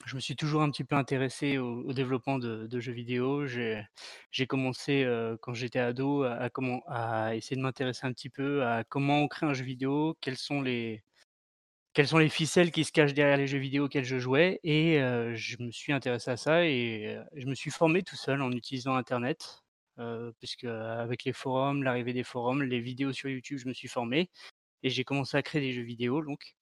Je 0.06 0.16
me 0.16 0.22
suis 0.22 0.36
toujours 0.36 0.62
un 0.62 0.72
petit 0.72 0.84
peu 0.84 0.96
intéressé 0.96 1.58
au, 1.58 1.94
développement 1.94 2.40
de, 2.40 2.80
jeux 2.80 2.94
vidéo. 2.94 3.46
J'ai 3.48 4.48
commencé 4.48 5.06
quand 5.42 5.54
j'étais 5.54 5.80
ado 5.80 6.24
à 6.24 6.50
comment, 6.50 6.84
à 6.88 7.36
essayer 7.36 7.58
de 7.58 7.62
m'intéresser 7.62 8.06
un 8.08 8.14
petit 8.14 8.30
peu 8.30 8.66
à 8.66 8.84
comment 8.86 9.20
on 9.20 9.28
crée 9.28 9.46
un 9.46 9.54
jeu 9.54 9.66
vidéo, 9.66 10.18
quels 10.22 10.38
sont 10.38 10.62
les, 10.62 11.04
quelles 11.94 12.08
sont 12.08 12.18
les 12.18 12.30
ficelles 12.30 12.72
qui 12.72 12.84
se 12.84 12.92
cachent 12.92 13.14
derrière 13.14 13.38
les 13.38 13.48
jeux 13.48 13.60
vidéo 13.60 13.86
auxquels 13.86 14.06
je 14.06 14.18
jouais. 14.20 14.60
Et 14.64 14.98
je 15.36 15.58
me 15.62 15.72
suis 15.72 15.94
intéressé 15.94 16.32
à 16.32 16.38
ça 16.38 16.66
et 16.66 17.18
je 17.36 17.46
me 17.46 17.56
suis 17.56 17.72
formé 17.72 18.04
tout 18.04 18.16
seul 18.16 18.42
en 18.42 18.52
utilisant 18.52 18.96
Internet. 18.96 19.64
puisque 20.40 20.66
avec 20.66 21.24
les 21.24 21.34
forums, 21.34 21.84
l'arrivée 21.84 22.14
des 22.14 22.24
forums, 22.24 22.64
les 22.64 22.80
vidéos 22.80 23.14
sur 23.14 23.30
YouTube, 23.30 23.60
je 23.60 23.68
me 23.68 23.74
suis 23.74 23.88
formé 23.88 24.30
et 24.84 24.90
j'ai 24.90 25.04
commencé 25.04 25.38
à 25.38 25.44
créer 25.44 25.62
des 25.62 25.74
jeux 25.74 25.84
vidéo. 25.84 26.24
Donc, 26.24 26.56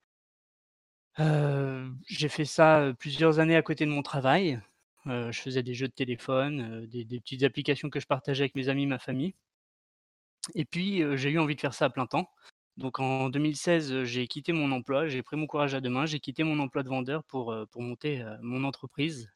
j'ai 2.07 2.29
fait 2.29 2.45
ça, 2.45 2.93
plusieurs 2.99 3.39
années 3.39 3.55
à 3.55 3.61
côté 3.61 3.85
de 3.85 3.91
mon 3.91 4.03
travail. 4.03 4.59
Je 5.05 5.39
faisais 5.39 5.63
des 5.63 5.73
jeux 5.73 5.87
de 5.87 5.93
téléphone, 5.93 6.85
des 6.87 7.05
des 7.05 7.19
petites 7.19 7.43
applications 7.43 7.89
que 7.89 7.99
je 7.99 8.07
partageais 8.07 8.43
avec 8.43 8.55
mes 8.55 8.69
amis, 8.69 8.85
ma 8.85 8.99
famille 8.99 9.33
et 10.55 10.65
puis, 10.65 11.03
j'ai 11.17 11.29
eu 11.29 11.39
envie 11.39 11.55
de 11.55 11.61
faire 11.61 11.73
ça 11.73 11.85
à 11.85 11.89
plein 11.89 12.07
temps. 12.07 12.29
Donc 12.77 12.99
en 12.99 13.29
2016, 13.29 13.91
heu, 13.91 14.05
j'ai 14.05 14.27
quitté 14.27 14.53
mon 14.53 14.71
emploi, 14.71 15.07
j'ai 15.07 15.21
pris 15.21 15.37
mon 15.37 15.47
courage 15.47 15.75
à 15.75 15.81
deux 15.81 15.89
mains, 15.89 16.05
j'ai 16.05 16.19
quitté 16.19 16.43
mon 16.43 16.59
emploi 16.59 16.83
de 16.83 16.89
vendeur 16.89 17.23
pour, 17.25 17.53
monter, 17.75 18.25
mon 18.41 18.63
entreprise 18.63 19.29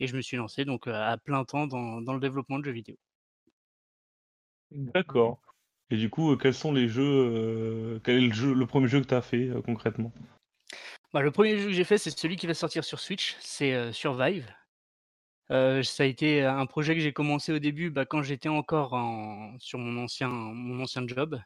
et 0.00 0.06
je 0.06 0.16
me 0.16 0.20
suis 0.20 0.36
lancé 0.36 0.64
donc, 0.64 0.86
à 0.86 1.16
plein 1.18 1.44
temps 1.44 1.66
dans 1.66 2.00
dans 2.00 2.14
le 2.14 2.20
développement 2.20 2.58
de 2.58 2.64
jeux 2.64 2.72
vidéo. 2.72 2.96
D'accord. 4.70 5.40
Et 5.90 5.96
du 5.96 6.10
coup, 6.10 6.36
quels 6.36 6.54
sont 6.54 6.72
les 6.72 6.88
jeux, 6.88 7.02
euh, 7.02 8.00
quel 8.04 8.16
est 8.16 8.26
le 8.26 8.32
jeu, 8.32 8.52
le 8.52 8.66
premier 8.66 8.88
jeu 8.88 9.00
que 9.00 9.06
tu 9.06 9.14
as 9.14 9.22
fait 9.22 9.48
euh, 9.48 9.62
concrètement? 9.62 10.12
Bah, 11.14 11.22
le 11.22 11.30
premier 11.30 11.58
jeu 11.58 11.68
que 11.68 11.72
j'ai 11.72 11.84
fait, 11.84 11.96
c'est 11.96 12.10
celui 12.10 12.36
qui 12.36 12.46
va 12.46 12.52
sortir 12.52 12.84
sur 12.84 13.00
Switch, 13.00 13.36
c'est, 13.40 13.92
Survive. 13.92 14.52
Ça 15.48 16.02
a 16.02 16.04
été 16.04 16.42
un 16.42 16.66
projet 16.66 16.94
que 16.94 17.00
j'ai 17.00 17.14
commencé 17.14 17.52
au 17.52 17.58
début, 17.58 17.88
bah, 17.88 18.04
quand 18.04 18.22
j'étais 18.22 18.50
encore 18.50 18.92
en 18.92 19.56
sur 19.58 19.78
mon 19.78 20.02
ancien 20.02 20.28
mon 20.28 20.82
ancien 20.82 21.06
job. 21.06 21.40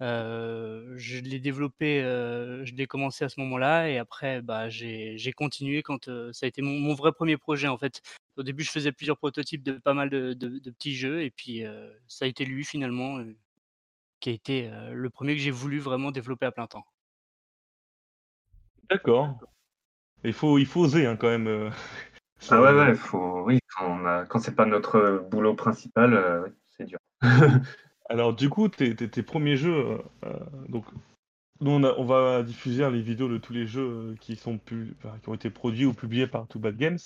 Je 0.00 1.20
l'ai 1.20 1.40
développé, 1.40 2.00
je 2.02 2.74
l'ai 2.74 2.86
commencé 2.86 3.24
à 3.24 3.28
ce 3.28 3.40
moment-là 3.40 3.88
et 3.88 3.98
après, 3.98 4.42
bah, 4.42 4.68
j'ai 4.68 5.32
continué 5.36 5.82
quand, 5.82 6.06
ça 6.32 6.46
a 6.46 6.48
été 6.48 6.62
mon 6.62 6.78
mon 6.78 6.94
vrai 6.94 7.12
premier 7.12 7.36
projet, 7.36 7.68
en 7.68 7.78
fait. 7.78 8.02
Au 8.36 8.42
début, 8.42 8.62
je 8.62 8.70
faisais 8.70 8.92
plusieurs 8.92 9.18
prototypes 9.18 9.62
de 9.62 9.72
pas 9.72 9.94
mal 9.94 10.10
de 10.10 10.32
de 10.34 10.58
de 10.58 10.70
petits 10.70 10.94
jeux 10.94 11.22
et 11.22 11.30
puis, 11.30 11.64
ça 12.06 12.24
a 12.24 12.28
été 12.28 12.44
lui 12.44 12.64
finalement, 12.64 13.22
qui 14.20 14.30
a 14.30 14.32
été, 14.32 14.70
le 14.92 15.10
premier 15.10 15.34
que 15.34 15.42
j'ai 15.42 15.50
voulu 15.50 15.78
vraiment 15.78 16.10
développer 16.10 16.46
à 16.46 16.52
plein 16.52 16.66
temps. 16.66 16.84
D'accord. 18.90 19.38
Il 20.24 20.32
faut, 20.32 20.58
il 20.58 20.66
faut 20.66 20.80
oser 20.80 21.06
hein, 21.06 21.16
quand 21.16 21.28
même. 21.28 21.46
euh, 21.46 21.70
Ah 22.50 22.62
ouais, 22.62 22.72
ouais, 22.72 22.94
faut... 22.94 23.42
oui, 23.42 23.58
quand, 23.76 24.24
quand 24.28 24.38
c'est 24.38 24.54
pas 24.54 24.64
notre 24.64 25.26
boulot 25.30 25.54
principal, 25.54 26.14
euh, 26.14 26.48
c'est 26.66 26.84
dur. 26.84 26.98
Alors 28.08 28.34
du 28.34 28.48
coup, 28.48 28.68
tes, 28.68 28.94
tes- 28.96 29.08
tes 29.08 29.22
premiers 29.22 29.56
jeux, 29.56 29.74
euh, 29.74 29.98
euh, 30.24 30.38
donc 30.68 30.84
nous 31.60 31.70
on, 31.72 31.84
a- 31.84 31.94
on 31.98 32.04
va 32.04 32.42
diffuser 32.42 32.88
les 32.90 33.02
vidéos 33.02 33.28
de 33.28 33.38
tous 33.38 33.52
les 33.52 33.66
jeux 33.66 34.12
euh, 34.12 34.16
qui 34.20 34.36
sont 34.36 34.58
pu- 34.58 34.94
enfin, 34.98 35.18
qui 35.22 35.28
ont 35.28 35.34
été 35.34 35.50
produits 35.50 35.84
ou 35.86 35.94
publiés 35.94 36.26
par 36.26 36.46
Too 36.48 36.58
Bad 36.58 36.76
Games. 36.76 36.98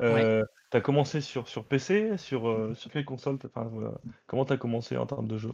Euh, 0.00 0.44
T'as 0.70 0.80
commencé 0.82 1.20
sur, 1.22 1.48
sur 1.48 1.64
PC, 1.64 2.18
sur, 2.18 2.76
sur 2.76 2.90
quelle 2.90 3.04
console 3.06 3.38
enfin, 3.46 3.64
voilà. 3.72 3.92
Comment 4.26 4.44
t'as 4.44 4.58
commencé 4.58 4.96
en 4.98 5.06
termes 5.06 5.26
de 5.26 5.38
jeu 5.38 5.50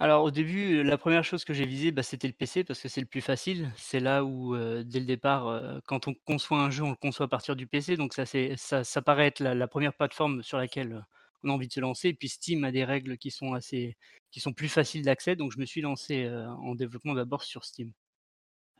Alors 0.00 0.24
au 0.24 0.30
début, 0.32 0.82
la 0.82 0.98
première 0.98 1.22
chose 1.24 1.44
que 1.44 1.54
j'ai 1.54 1.64
visé, 1.64 1.92
bah, 1.92 2.02
c'était 2.02 2.26
le 2.26 2.34
PC 2.34 2.64
parce 2.64 2.80
que 2.80 2.88
c'est 2.88 3.00
le 3.00 3.06
plus 3.06 3.20
facile. 3.20 3.70
C'est 3.76 4.00
là 4.00 4.24
où, 4.24 4.56
dès 4.56 4.98
le 5.00 5.06
départ, 5.06 5.80
quand 5.86 6.08
on 6.08 6.14
conçoit 6.26 6.58
un 6.60 6.70
jeu, 6.70 6.82
on 6.82 6.90
le 6.90 6.96
conçoit 6.96 7.26
à 7.26 7.28
partir 7.28 7.54
du 7.56 7.66
PC 7.68 7.96
donc 7.96 8.14
ça 8.14 8.24
ça 8.26 8.84
ça 8.84 9.02
paraît 9.02 9.28
être 9.28 9.40
la 9.40 9.54
la 9.54 9.68
1 9.72 9.90
plateforme 9.92 10.42
sur 10.42 10.58
laquelle, 10.58 11.04
on 11.44 11.50
a 11.50 11.52
envie 11.52 11.68
de 11.68 11.72
se 11.72 11.80
lancer 11.80 12.08
et 12.08 12.14
puis 12.14 12.28
Steam 12.28 12.64
a 12.64 12.72
des 12.72 12.84
règles 12.84 13.18
qui 13.18 13.30
sont 13.30 13.54
assez 13.54 13.96
qui 14.30 14.40
sont 14.40 14.52
plus 14.52 14.68
faciles 14.68 15.04
d'accès 15.04 15.36
donc 15.36 15.52
je 15.52 15.58
me 15.58 15.64
suis 15.64 15.80
lancé, 15.80 16.28
en 16.28 16.74
développement 16.74 17.14
d'abord 17.14 17.42
sur 17.42 17.64
Steam. 17.64 17.92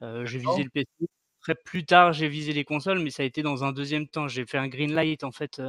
J'ai 0.00 0.38
visé 0.38 0.62
le 0.64 0.70
PC, 0.70 0.88
après 1.40 1.54
plus 1.54 1.84
tard 1.84 2.12
j'ai 2.12 2.28
visé 2.28 2.52
les 2.52 2.64
consoles 2.64 3.00
mais 3.00 3.10
ça 3.10 3.22
a 3.22 3.26
été 3.26 3.42
dans 3.42 3.64
un 3.64 3.72
2e 3.72 4.08
temps. 4.08 4.28
J'ai 4.28 4.46
fait 4.46 4.58
un 4.58 4.68
greenlight 4.68 5.24
en 5.24 5.32
fait, 5.32 5.60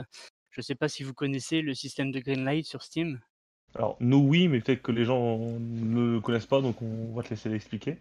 je 0.52 0.62
sais 0.62 0.76
pas 0.76 0.88
si 0.88 1.04
vous 1.04 1.14
connaissez 1.14 1.62
le 1.62 1.74
système 1.74 2.12
de 2.12 2.20
greenlight 2.20 2.66
sur 2.66 2.84
Steam? 2.84 3.20
Alors 3.76 3.98
nous 4.00 4.20
oui, 4.20 4.48
mais 4.48 4.60
peut-être 4.62 4.84
que 4.84 4.92
les 4.92 5.04
gens 5.06 5.38
ne 5.60 6.20
connaissent 6.20 6.46
pas, 6.46 6.62
donc 6.62 6.82
on 6.82 7.14
va 7.16 7.24
te 7.24 7.30
laisser 7.32 7.50
l'expliquer. 7.50 7.98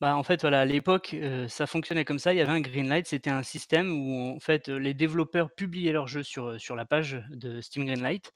Bah, 0.00 0.14
en 0.14 0.22
fait, 0.22 0.42
voilà, 0.42 0.60
à 0.60 0.64
l'époque, 0.66 1.14
heu, 1.14 1.48
ça 1.48 1.66
fonctionnait 1.66 2.04
comme 2.04 2.18
ça. 2.18 2.34
Il 2.34 2.36
y 2.36 2.42
avait 2.42 2.52
un 2.52 2.60
greenlight, 2.60 3.06
c'était 3.06 3.30
un 3.30 3.42
système 3.42 3.90
où 3.90 4.34
en 4.36 4.38
fait, 4.40 4.68
les 4.68 4.92
développeurs 4.92 5.50
publiaient 5.54 5.92
leurs 5.92 6.06
jeux 6.06 6.22
sur, 6.22 6.60
sur 6.60 6.76
la 6.76 6.84
page 6.84 7.22
de 7.30 7.62
Steam 7.62 7.86
Greenlight 7.86 8.30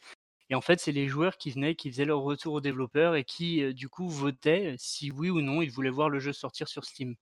et 0.51 0.55
en 0.55 0.61
fait, 0.61 0.81
c'est 0.81 0.93
les 0.93 1.09
joueurs 1.09 1.39
qui 1.39 1.51
venaient, 1.51 1.75
qui 1.75 1.91
faisaient 1.91 2.05
leur 2.05 2.21
retour 2.21 2.55
aux 2.55 2.61
développeurs 2.63 3.17
et 3.17 3.25
qui, 3.25 3.63
heu, 3.63 3.75
du 3.75 3.89
coup 3.89 4.09
votaient 4.09 4.77
si 4.79 5.11
oui 5.11 5.31
ou 5.31 5.41
non 5.41 5.63
ils 5.63 5.73
voulaient 5.73 5.91
voir 5.91 6.11
le 6.11 6.21
jeu 6.21 6.33
sortir 6.35 6.69
sur 6.69 6.85
Steam. 6.85 7.17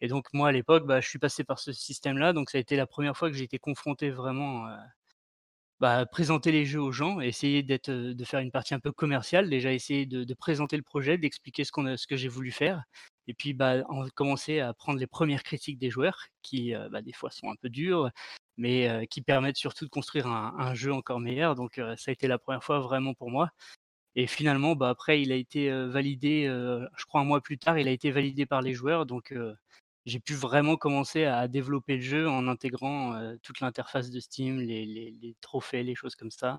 Et 0.00 0.08
donc 0.08 0.26
moi 0.34 0.48
à 0.48 0.52
l'époque, 0.52 0.86
bah, 0.86 1.00
je 1.00 1.08
suis 1.08 1.18
passé 1.20 1.44
par 1.44 1.58
ce 1.60 1.72
système-là, 1.72 2.32
donc 2.34 2.50
ça 2.50 2.58
a 2.58 2.62
été 2.62 2.76
la 2.76 2.86
1re 2.86 3.16
fois 3.16 3.30
que 3.30 3.36
j'ai 3.36 3.44
été 3.44 3.58
confronté 3.58 4.10
vraiment, 4.10 4.68
bah, 5.80 6.06
présenter 6.06 6.52
les 6.52 6.64
jeux 6.66 6.80
aux 6.82 6.92
gens, 6.92 7.20
essayer 7.20 7.62
de 7.62 8.24
faire 8.24 8.40
une 8.40 8.50
partie 8.52 8.74
un 8.74 8.80
peu 8.80 8.92
commerciale. 8.92 9.50
Déjà 9.50 9.72
essayer 9.72 10.06
de 10.06 10.34
présenter 10.34 10.76
le 10.76 10.82
projet, 10.82 11.18
d'expliquer 11.18 11.64
ce 11.64 11.72
que 12.06 12.16
j'ai 12.16 12.28
voulu 12.28 12.50
faire 12.52 12.82
et 13.26 13.32
puis, 13.34 13.54
bah, 13.54 13.82
en 13.88 14.06
commencer 14.10 14.60
à 14.60 14.74
prendre 14.74 14.98
les 14.98 15.06
1res 15.06 15.42
critiques 15.42 15.78
des 15.78 15.90
joueurs 15.90 16.26
qui, 16.42 16.74
bah, 16.92 17.00
des 17.02 17.12
fois 17.14 17.30
sont 17.30 17.50
un 17.50 17.56
peu 17.60 17.70
dures, 17.70 18.10
mais 18.58 19.06
qui 19.10 19.22
permettent 19.22 19.56
surtout 19.56 19.86
de 19.86 19.90
construire 19.90 20.26
un 20.28 20.54
un 20.58 20.74
jeu 20.74 20.92
encore 20.92 21.20
meilleur 21.20 21.54
donc 21.56 21.74
ça 21.96 22.10
a 22.10 22.12
été 22.12 22.28
la 22.28 22.38
1re 22.38 22.62
fois 22.64 22.80
vraiment 22.80 23.14
pour 23.14 23.30
moi 23.30 23.50
et 24.16 24.26
finalement, 24.28 24.76
bah, 24.76 24.90
après 24.90 25.22
il 25.22 25.32
a 25.32 25.36
été, 25.36 25.70
validé, 25.88 26.44
je 26.48 27.04
crois 27.06 27.20
1 27.22 27.24
mois 27.24 27.40
plus 27.42 27.58
tard, 27.58 27.78
il 27.78 27.88
a 27.88 27.92
été 27.92 28.10
validé 28.12 28.46
par 28.46 28.62
les 28.62 28.74
joueurs 28.74 29.06
j'ai 30.06 30.20
pu 30.20 30.34
vraiment 30.34 30.76
commencer 30.76 31.24
à 31.24 31.48
développer 31.48 31.96
le 31.96 32.02
jeu 32.02 32.28
en 32.28 32.46
intégrant, 32.48 33.18
toute 33.42 33.60
l'interface 33.60 34.10
de 34.10 34.20
Steam, 34.20 34.60
les 34.60 34.84
les 34.86 35.10
les 35.10 35.36
trophées, 35.40 35.82
les 35.82 35.94
choses 35.94 36.14
comme 36.16 36.30
ça 36.30 36.58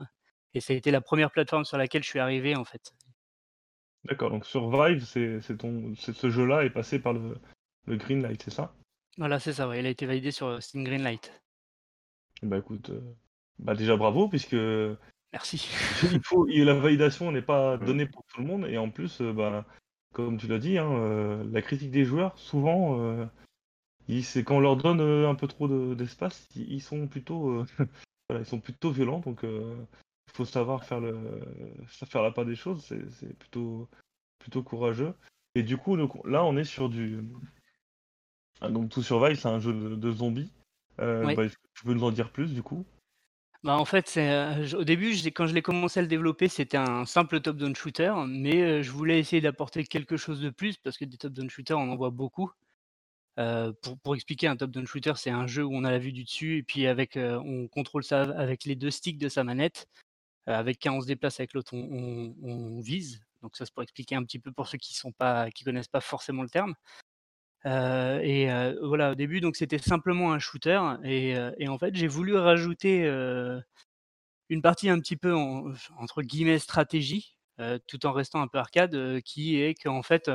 et 0.55 0.61
ça 0.61 0.73
a 0.73 0.75
été 0.75 0.89
la 0.89 1.01
1re 1.01 1.29
plateforme 1.31 1.65
sur 1.65 1.77
laquelle 1.77 2.01
je 2.01 2.09
suis 2.09 2.19
arrivé 2.19 2.55
en 2.55 2.63
fait. 2.63 2.95
D'accord, 4.05 4.31
donc 4.31 4.45
Survive, 4.45 5.03
c'est 5.05 5.41
ce 5.41 6.29
jeu-là 6.29 6.63
est 6.63 6.69
passé 6.69 6.97
par 6.97 7.13
le 7.13 7.37
le 7.87 7.97
greenlight, 7.97 8.41
c'est 8.41 8.51
ça? 8.51 8.73
Voilà, 9.17 9.39
c'est 9.39 9.53
ça, 9.53 9.67
ouais, 9.67 9.79
il 9.79 9.85
a 9.85 9.89
été 9.89 10.07
validé 10.07 10.31
sur, 10.31 10.61
Steam 10.61 10.83
Greenlight. 10.83 11.31
Bah, 12.41 12.57
écoute, 12.57 12.91
bah, 13.59 13.75
déjà 13.75 13.95
bravo 13.95 14.27
puisque 14.27 14.55
Merci. 15.31 15.69
il 16.11 16.21
faut 16.23 16.45
la 16.47 16.73
validation 16.73 17.31
n'est 17.31 17.41
pas 17.43 17.77
donnée 17.77 18.07
pour 18.07 18.23
tout 18.25 18.41
le 18.41 18.47
monde 18.47 18.65
et 18.65 18.77
en 18.77 18.89
plus, 18.89 19.21
bah, 19.21 19.65
comme 20.15 20.37
tu 20.37 20.47
l'as 20.47 20.59
dit, 20.59 20.77
hein, 20.79 20.89
heu, 20.91 21.49
la 21.51 21.61
critique 21.61 21.91
des 21.91 22.05
joueurs 22.05 22.37
souvent, 22.39 22.97
ils 24.07 24.23
c'est 24.23 24.43
quand 24.43 24.57
on 24.57 24.59
leur 24.59 24.77
donne, 24.77 25.01
heu, 25.01 25.27
un 25.27 25.35
peu 25.35 25.47
trop 25.47 25.67
de 25.67 25.95
d'espace, 25.95 26.47
ils 26.55 26.73
ils 26.73 26.81
sont 26.81 27.07
plutôt, 27.07 27.65
voilà, 28.29 28.41
ils 28.43 28.45
sont 28.47 28.59
plutôt 28.59 28.91
violents 28.91 29.19
donc 29.19 29.41
il 29.43 30.33
faut 30.33 30.45
savoir 30.45 30.83
faire 30.85 30.99
le 30.99 31.15
sa 31.89 32.05
faire 32.05 32.23
la 32.23 32.31
part 32.31 32.45
des 32.45 32.55
choses, 32.55 32.83
c'est 33.11 33.37
plutôt 33.37 33.89
plutôt 34.39 34.63
courageux 34.63 35.13
et 35.55 35.63
du 35.63 35.77
coup, 35.77 35.95
là, 36.25 36.43
on 36.45 36.57
est 36.57 36.65
sur 36.65 36.89
du 36.89 37.21
ah 38.61 38.69
donc 38.69 38.89
To 38.89 39.01
Survive, 39.01 39.37
c'est 39.39 39.47
un 39.47 39.59
jeu 39.59 39.73
de 39.73 39.95
de 39.95 40.11
zombies, 40.11 40.51
heu, 40.99 41.27
Oui. 41.27 41.35
bah, 41.35 41.43
tu 41.49 41.83
peux 41.85 41.93
nous 41.93 42.03
en 42.03 42.11
dire 42.11 42.31
plus 42.31 42.53
du 42.53 42.63
coup? 42.63 42.85
Bah, 43.65 43.77
en 43.79 43.85
fait, 43.85 44.11
j 44.13 44.75
au 44.75 44.83
début, 44.83 45.15
quand 45.31 45.47
je 45.47 45.55
l'ai 45.55 45.63
commencé 45.63 45.99
à 45.99 46.03
le 46.03 46.07
développer, 46.07 46.49
c'était 46.49 46.77
un 46.77 47.03
simple 47.07 47.41
top 47.41 47.57
down 47.57 47.75
shooter 47.75 48.13
mais 48.27 48.61
heu, 48.61 48.81
je 48.83 48.91
voulais 48.91 49.17
essayer 49.19 49.41
d'apporter 49.41 49.83
quelque 49.85 50.17
chose 50.17 50.39
de 50.39 50.51
plus 50.51 50.77
parce 50.77 50.99
que 50.99 51.05
des 51.05 51.17
top 51.17 51.33
down 51.33 51.49
shooters, 51.49 51.75
on 51.79 51.89
en 51.91 51.95
voit 51.95 52.11
beaucoup. 52.11 52.51
Heu, 53.39 53.73
pour 53.83 53.99
pour 53.99 54.15
expliquer, 54.15 54.47
un 54.47 54.57
top 54.57 54.71
down 54.71 54.87
shooter, 54.87 55.13
c'est 55.17 55.31
un 55.31 55.47
jeu 55.47 55.63
où 55.65 55.73
on 55.75 55.83
a 55.85 55.91
la 55.91 55.99
vue 55.99 56.13
du 56.13 56.23
dessus 56.25 56.59
et 56.59 56.63
puis 56.63 56.87
avec, 56.87 57.17
on 57.17 57.67
contrôle 57.69 58.03
ça 58.05 58.23
avec 58.23 58.65
les 58.65 58.75
2 58.75 58.91
sticks 58.91 59.19
de 59.19 59.29
sa 59.29 59.43
manette. 59.43 59.87
Avec 60.47 60.85
1, 60.87 60.93
on 60.93 61.01
se 61.01 61.07
déplace, 61.07 61.39
avec 61.39 61.53
l'autre, 61.55 61.73
on 61.75 62.35
on 62.43 62.77
on 62.77 62.81
vise. 62.81 63.21
Donc 63.43 63.57
ça, 63.57 63.65
c'est 63.65 63.73
pour 63.73 63.83
expliquer 63.83 64.15
un 64.15 64.23
petit 64.25 64.39
peu 64.39 64.51
pour 64.53 64.67
ceux 64.67 64.77
qui 64.79 64.95
sont 64.95 65.11
pas 65.13 65.51
qui 65.51 65.63
connaissent 65.65 65.87
pas 65.89 66.01
forcément 66.01 66.43
le 66.43 66.49
terme. 66.49 66.75
Heu 67.65 68.19
et 68.23 68.49
heu, 68.51 68.77
voilà, 68.83 69.11
au 69.11 69.15
début, 69.15 69.41
donc 69.41 69.55
c'était 69.55 69.79
simplement 69.79 70.33
un 70.33 70.39
shooter 70.39 70.79
et 71.03 71.35
et 71.57 71.67
en 71.67 71.77
fait, 71.79 71.95
j'ai 71.95 72.07
voulu 72.07 72.35
rajouter, 72.35 73.05
une 74.49 74.61
partie 74.61 74.89
un 74.89 74.99
petit 74.99 75.17
peu 75.17 75.33
en 75.35 75.73
entre 75.99 76.21
guillemets 76.21 76.59
«stratégie», 76.59 77.37
tout 77.87 78.05
en 78.05 78.11
restant 78.13 78.41
un 78.41 78.47
peu 78.47 78.57
arcade, 78.59 79.21
qui 79.23 79.59
est 79.61 79.73
qu'en 79.75 80.03
fait, 80.03 80.29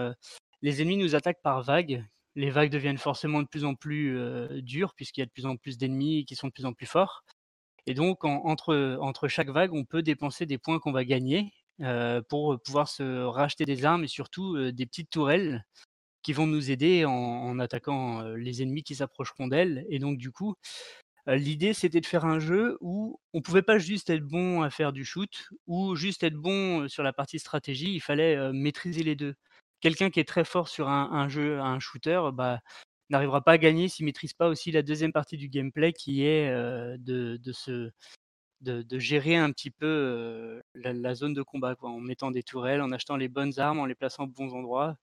les 0.62 0.82
ennemis 0.82 0.96
nous 0.98 1.14
attaquent 1.14 1.42
par 1.42 1.62
vagues. 1.62 2.04
Les 2.36 2.50
vagues 2.50 2.70
deviennent 2.70 2.98
forcément 2.98 3.42
de 3.42 3.48
plus 3.48 3.64
en 3.64 3.74
plus, 3.74 4.18
dures 4.62 4.94
puisqu'il 4.94 5.20
y 5.20 5.22
a 5.24 5.26
de 5.26 5.30
plus 5.32 5.46
en 5.46 5.56
plus 5.56 5.78
d'ennemis 5.78 6.24
qui 6.24 6.36
sont 6.36 6.48
de 6.48 6.52
plus 6.52 6.66
en 6.66 6.72
plus 6.72 6.86
forts 6.86 7.24
et 7.86 7.94
donc 7.94 8.24
en 8.24 8.44
entre 8.46 8.98
entre 9.00 9.28
chaque 9.28 9.50
vague, 9.50 9.72
on 9.74 9.84
peut 9.84 10.02
dépenser 10.02 10.46
des 10.46 10.58
points 10.58 10.78
qu'on 10.80 10.92
va 10.92 11.04
gagner, 11.04 11.52
pour, 12.28 12.60
pouvoir 12.62 12.88
se 12.88 13.24
racheter 13.24 13.64
des 13.66 13.84
armes 13.86 14.04
et 14.04 14.08
surtout, 14.08 14.72
des 14.72 14.86
petites 14.86 15.10
tourelles 15.10 15.64
qui 16.22 16.32
vont 16.32 16.46
nous 16.46 16.70
aider 16.70 17.04
en 17.04 17.58
attaquant, 17.58 18.22
les 18.34 18.62
ennemis 18.62 18.82
qui 18.82 18.94
s'approcheront 18.94 19.48
d'elles. 19.48 19.86
Et 19.88 19.98
donc 19.98 20.18
du 20.18 20.30
coup, 20.30 20.54
l'idée, 21.26 21.74
c'était 21.74 22.00
de 22.00 22.06
faire 22.06 22.24
un 22.24 22.38
jeu 22.38 22.76
où 22.80 23.18
on 23.32 23.42
pouvait 23.42 23.62
pas 23.62 23.78
juste 23.78 24.10
être 24.10 24.24
bon 24.24 24.62
à 24.62 24.70
faire 24.70 24.92
du 24.92 25.04
shoot 25.04 25.48
ou 25.66 25.94
juste 25.96 26.22
être 26.22 26.36
bon, 26.36 26.88
sur 26.88 27.02
la 27.02 27.12
partie 27.12 27.38
stratégie, 27.38 27.94
il 27.94 28.00
fallait, 28.00 28.52
maîtriser 28.52 29.02
les 29.02 29.16
2. 29.16 29.34
Quelqu'un 29.80 30.10
qui 30.10 30.20
est 30.20 30.28
très 30.28 30.44
fort 30.44 30.68
sur 30.68 30.88
un 30.88 31.28
jeu, 31.28 31.60
un 31.60 31.78
shooter, 31.80 32.20
bah, 32.34 32.60
n'arrivera 33.10 33.42
pas 33.42 33.52
à 33.52 33.58
gagner 33.58 33.88
s'il 33.88 34.04
maîtrise 34.06 34.34
pas 34.34 34.48
aussi 34.48 34.72
la 34.72 34.82
2e 34.82 35.12
partie 35.12 35.36
du 35.36 35.48
gameplay 35.48 35.92
qui 35.92 36.24
est, 36.24 36.50
de 36.98 37.38
de 37.38 37.52
se 37.52 37.90
de 38.60 38.98
gérer 38.98 39.36
un 39.36 39.50
petit 39.52 39.70
peu, 39.70 40.60
la 40.74 41.14
zone 41.14 41.34
de 41.34 41.42
combat, 41.42 41.76
en 41.80 42.00
mettant 42.00 42.30
des 42.30 42.42
tourelles, 42.42 42.82
en 42.82 42.92
achetant 42.92 43.16
les 43.16 43.28
bonnes 43.28 43.58
armes, 43.58 43.78
en 43.80 43.86
les 43.86 43.94
plaçant 43.94 44.24
aux 44.24 44.28
bons 44.28 44.52
endroits 44.54 44.96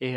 et 0.00 0.16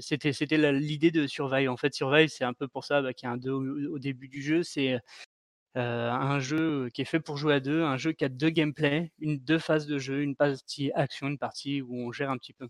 c'était 0.00 0.32
c'était 0.32 0.72
l'idée 0.72 1.10
de 1.10 1.26
Survive. 1.26 1.70
En 1.70 1.76
fait, 1.76 1.94
Survive, 1.94 2.28
c'est 2.28 2.44
un 2.44 2.52
peu 2.52 2.68
pour 2.68 2.84
ça, 2.84 3.00
bah, 3.02 3.14
qu'il 3.14 3.26
y 3.26 3.30
a 3.30 3.32
un 3.32 3.38
2 3.38 3.50
au 3.50 3.98
début 3.98 4.28
du 4.28 4.42
jeu. 4.42 4.62
C'est, 4.62 5.00
un 5.74 6.38
jeu 6.40 6.90
qui 6.92 7.00
est 7.02 7.06
fait 7.06 7.20
pour 7.20 7.38
jouer 7.38 7.54
à 7.54 7.60
2, 7.60 7.82
un 7.82 7.96
jeu 7.96 8.12
qui 8.12 8.24
a 8.24 8.28
2 8.28 8.50
gameplays, 8.50 9.10
une 9.18 9.38
2 9.38 9.58
phases 9.58 9.86
de 9.86 9.98
jeu, 9.98 10.22
une 10.22 10.36
partie 10.36 10.92
action, 10.94 11.28
une 11.28 11.38
partie 11.38 11.80
où 11.80 11.96
on 11.96 12.12
gère 12.12 12.30
un 12.30 12.36
petit 12.36 12.52
peu. 12.52 12.68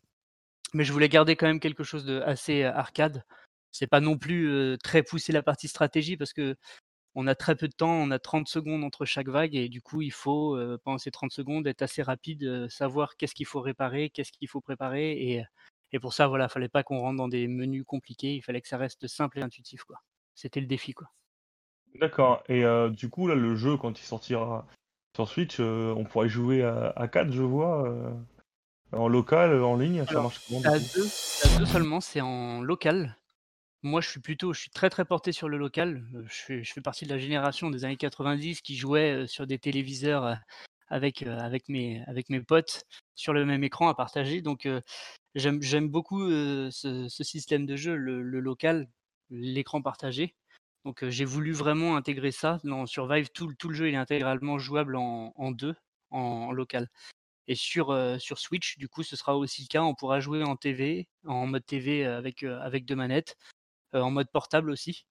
Mais 0.75 0.85
je 0.85 0.93
voulais 0.93 1.09
garder 1.09 1.37
quand 1.37 1.47
même 1.47 1.61
quelque 1.61 1.85
chose 1.85 2.05
d'assez 2.05 2.65
arcade. 2.65 3.25
C'est 3.73 3.89
pas 3.89 4.01
non 4.01 4.19
plus, 4.19 4.77
très 4.85 5.03
poussé 5.03 5.33
la 5.33 5.43
partie 5.43 5.69
stratégie 5.69 6.17
parce 6.17 6.33
qu'on 6.33 7.27
a 7.27 7.35
très 7.35 7.57
peu 7.57 7.69
de 7.69 7.75
temps, 7.75 7.93
on 7.93 8.11
a 8.13 8.19
30 8.21 8.47
secondes 8.49 8.85
entre 8.85 9.05
chaque 9.05 9.29
vague 9.29 9.57
et 9.57 9.69
du 9.69 9.83
coup, 9.83 10.03
il 10.03 10.13
faut, 10.13 10.57
pendant 10.85 10.99
ces 10.99 11.11
30 11.11 11.33
secondes, 11.33 11.67
être 11.67 11.83
assez 11.83 12.03
rapide, 12.03 12.69
savoir 12.69 13.17
qu'est-ce 13.17 13.35
qu'il 13.35 13.47
faut 13.47 13.61
réparer, 13.61 14.11
qu'est-ce 14.11 14.31
qu'il 14.33 14.49
faut 14.49 14.61
préparer 14.61 15.43
et 15.93 16.01
pour 16.01 16.15
ça, 16.15 16.29
voilà, 16.29 16.49
fallait 16.49 16.69
pas 16.69 16.83
qu'on 16.85 17.01
rentre 17.01 17.19
dans 17.19 17.29
des 17.29 17.49
menus 17.49 17.85
compliqués, 17.87 18.35
il 18.37 18.43
fallait 18.43 18.61
que 18.63 18.69
ça 18.69 18.79
reste 18.79 19.07
simple 19.09 19.39
et 19.41 19.43
intuitif, 19.43 19.85
quoi. 19.85 19.99
C'était 20.35 20.61
le 20.61 20.67
défi, 20.67 20.93
quoi. 20.95 21.09
D'accord 22.01 22.43
et 22.49 22.63
heu, 22.65 22.91
du 22.91 23.11
coup, 23.11 23.27
là, 23.29 23.35
le 23.35 23.55
jeu, 23.55 23.77
quand 23.77 23.99
il 24.01 24.03
sortira 24.05 24.67
sur 25.15 25.29
Switch, 25.29 25.61
heu, 25.61 25.93
on 25.97 26.05
pourra 26.05 26.27
y 26.27 26.29
jouer 26.29 26.63
à 26.63 26.89
à 26.97 27.07
4, 27.09 27.31
je 27.33 27.43
vois, 27.43 27.87
heu, 27.89 28.15
en 28.93 29.09
local, 29.09 29.63
en 29.63 29.77
ligne, 29.77 30.07
ça 30.07 30.21
marche 30.21 30.41
comment, 30.49 30.63
à 30.65 30.79
coup? 30.79 30.91
2, 30.95 31.13
à 31.41 31.49
2 31.49 31.67
seulement, 31.67 32.01
c'est 32.01 32.21
en 32.21 32.61
local. 32.63 33.17
Moi, 33.83 34.01
je 34.03 34.09
suis 34.11 34.21
plutôt 34.21 34.53
je 34.55 34.61
suis 34.63 34.71
très, 34.71 34.91
très 34.91 35.05
porté 35.07 35.33
sur 35.33 35.49
le 35.49 35.59
local. 35.59 36.05
Je 36.29 36.35
fais 36.43 36.65
je 36.65 36.73
fais 36.73 36.81
partie 36.83 37.07
de 37.07 37.11
la 37.11 37.19
génération 37.19 37.71
des 37.71 37.85
années 37.85 37.97
90 37.99 38.63
qui 38.63 38.77
jouait, 38.77 39.27
sur 39.29 39.47
des 39.47 39.59
téléviseurs, 39.59 40.37
avec, 40.93 41.69
mes 41.69 42.41
potes 42.47 42.85
sur 43.15 43.33
le 43.33 43.45
même 43.45 43.65
écran 43.65 43.89
à 43.89 43.95
partager 43.95 44.43
donc 44.43 44.69
j'aime 45.35 45.89
beaucoup, 45.89 46.29
ce 46.31 47.09
système 47.23 47.67
de 47.67 47.77
jeu, 47.77 47.97
le 47.97 48.41
local, 48.41 48.89
l'écran 49.31 49.83
partagé 49.83 50.35
donc 50.85 51.09
j'ai 51.09 51.25
voulu 51.25 51.53
vraiment 51.53 51.97
intégrer 51.97 52.33
ça 52.33 52.59
dans 52.65 52.87
Survive. 52.87 53.29
Tout 53.31 53.49
le 53.69 53.75
jeu, 53.75 53.89
est 53.89 53.97
intégralement 53.97 54.59
jouable 54.59 54.97
en 54.97 55.51
2, 55.53 55.75
en 56.11 56.51
local 56.53 56.89
et 57.49 57.55
sur, 57.57 57.93
Switch, 58.39 58.79
du 58.79 58.89
coup, 58.89 59.03
ce 59.03 59.17
sera 59.17 59.37
aussi 59.37 59.63
le 59.63 59.69
cas. 59.69 59.83
On 59.83 59.95
pourra 59.95 60.21
jouer 60.21 60.43
en 60.45 60.57
TV, 60.57 61.09
en 61.27 61.47
mode 61.47 61.67
TV, 61.67 62.05
avec, 62.07 62.45
2 62.45 62.97
manettes, 62.97 63.37
en 63.93 64.11
mode 64.11 64.31
portable 64.33 64.71
aussi. 64.71 65.07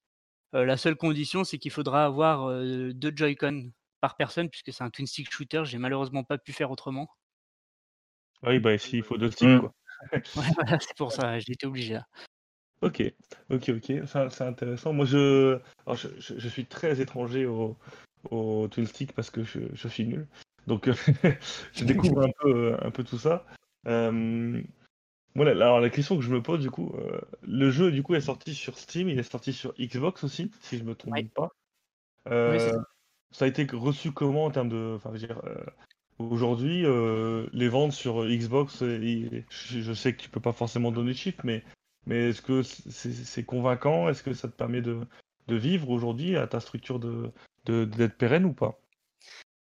La 0.53 0.77
seule 0.77 0.95
condition, 0.97 1.43
c'est 1.43 1.59
qu'il 1.59 1.71
faudra 1.71 2.05
avoir, 2.05 2.49
heu, 2.49 2.93
2 2.93 3.13
Joy-Con 3.15 3.71
par 4.01 4.17
personne 4.17 4.49
puisque 4.49 4.73
c'est 4.73 4.83
un 4.83 4.89
twin 4.89 5.07
stick 5.07 5.31
shooter, 5.31 5.63
j'ai 5.65 5.77
malheureusement 5.77 6.23
pas 6.23 6.37
pu 6.37 6.51
faire 6.53 6.71
autrement. 6.71 7.07
Oui, 8.43 8.59
bah, 8.59 8.77
s'il 8.77 9.03
faut 9.03 9.17
2 9.17 9.31
sticks, 9.31 9.47
Mmh. 9.49 9.59
quoi. 9.59 9.71
Ouais, 10.35 10.51
voilà, 10.55 10.79
c'est 10.79 10.97
pour 10.97 11.11
ça, 11.11 11.39
j'ai 11.39 11.53
été 11.53 11.67
obligé 11.67 11.93
là. 11.93 12.05
OK. 12.81 13.03
OK, 13.51 13.69
OK, 13.69 13.93
ça 14.07 14.29
c'est 14.31 14.43
intéressant. 14.43 14.91
Moi 14.93 15.05
je 15.05 15.59
alors 15.85 15.95
je 15.95 16.07
je 16.19 16.39
je 16.39 16.49
suis 16.49 16.65
très 16.65 16.99
étranger 16.99 17.45
au 17.45 17.77
au 18.31 18.67
twin 18.69 18.87
stick 18.87 19.13
parce 19.13 19.29
que 19.29 19.43
je 19.43 19.59
je 19.73 19.87
suis 19.87 20.05
nul. 20.05 20.27
Donc 20.65 20.89
je 21.73 21.85
découvre 21.85 22.23
un 22.23 22.31
peu, 22.41 22.75
un 22.81 22.89
peu 22.91 23.03
tout 23.03 23.19
ça. 23.19 23.45
La 25.35 25.51
alors 25.51 25.79
la 25.79 25.89
question 25.89 26.17
que 26.17 26.23
je 26.23 26.31
me 26.31 26.41
pose 26.41 26.59
du 26.59 26.71
coup, 26.71 26.91
heu, 26.97 27.21
le 27.43 27.69
jeu 27.71 27.91
du 27.91 28.03
coup 28.03 28.15
est 28.15 28.21
sorti 28.21 28.53
sur 28.53 28.77
Steam, 28.77 29.09
il 29.09 29.19
est 29.19 29.23
sorti 29.31 29.53
sur 29.53 29.73
Xbox 29.79 30.23
aussi, 30.23 30.51
si 30.61 30.77
je 30.77 30.83
me 30.83 30.95
trompe 30.95 31.33
pas. 31.33 31.49
Oui, 32.27 32.57
ça. 33.31 33.45
a 33.45 33.47
été 33.47 33.65
reçu 33.71 34.11
comment 34.11 34.45
en 34.45 34.51
termes 34.51 34.69
de 34.69 34.93
enfin 34.95 35.11
dire, 35.13 35.39
heu, 35.45 35.65
aujourd'hui, 36.19 36.83
heu, 36.85 37.49
les 37.53 37.69
ventes 37.69 37.93
sur 37.93 38.25
Xbox, 38.25 38.81
heu, 38.83 39.03
i 39.03 39.45
je 39.49 39.93
sais 39.93 40.13
que 40.15 40.21
tu 40.21 40.29
peux 40.29 40.39
pas 40.39 40.53
forcément 40.53 40.91
donner 40.91 41.11
de 41.11 41.17
chiffres, 41.17 41.41
mais 41.43 41.63
mais 42.07 42.29
est-ce 42.29 42.41
que 42.41 42.63
c'est 42.63 43.45
convaincant? 43.45 44.09
Est-ce 44.09 44.23
que 44.23 44.33
ça 44.33 44.47
te 44.47 44.55
permet 44.55 44.81
de 44.81 45.01
de 45.47 45.55
vivre 45.55 45.89
aujourd'hui 45.89 46.35
à 46.37 46.47
ta 46.47 46.59
structure 46.59 46.99
de 46.99 47.31
de 47.65 47.85
d'être 47.85 48.17
pérenne 48.17 48.45
ou 48.45 48.53
pas? 48.53 48.79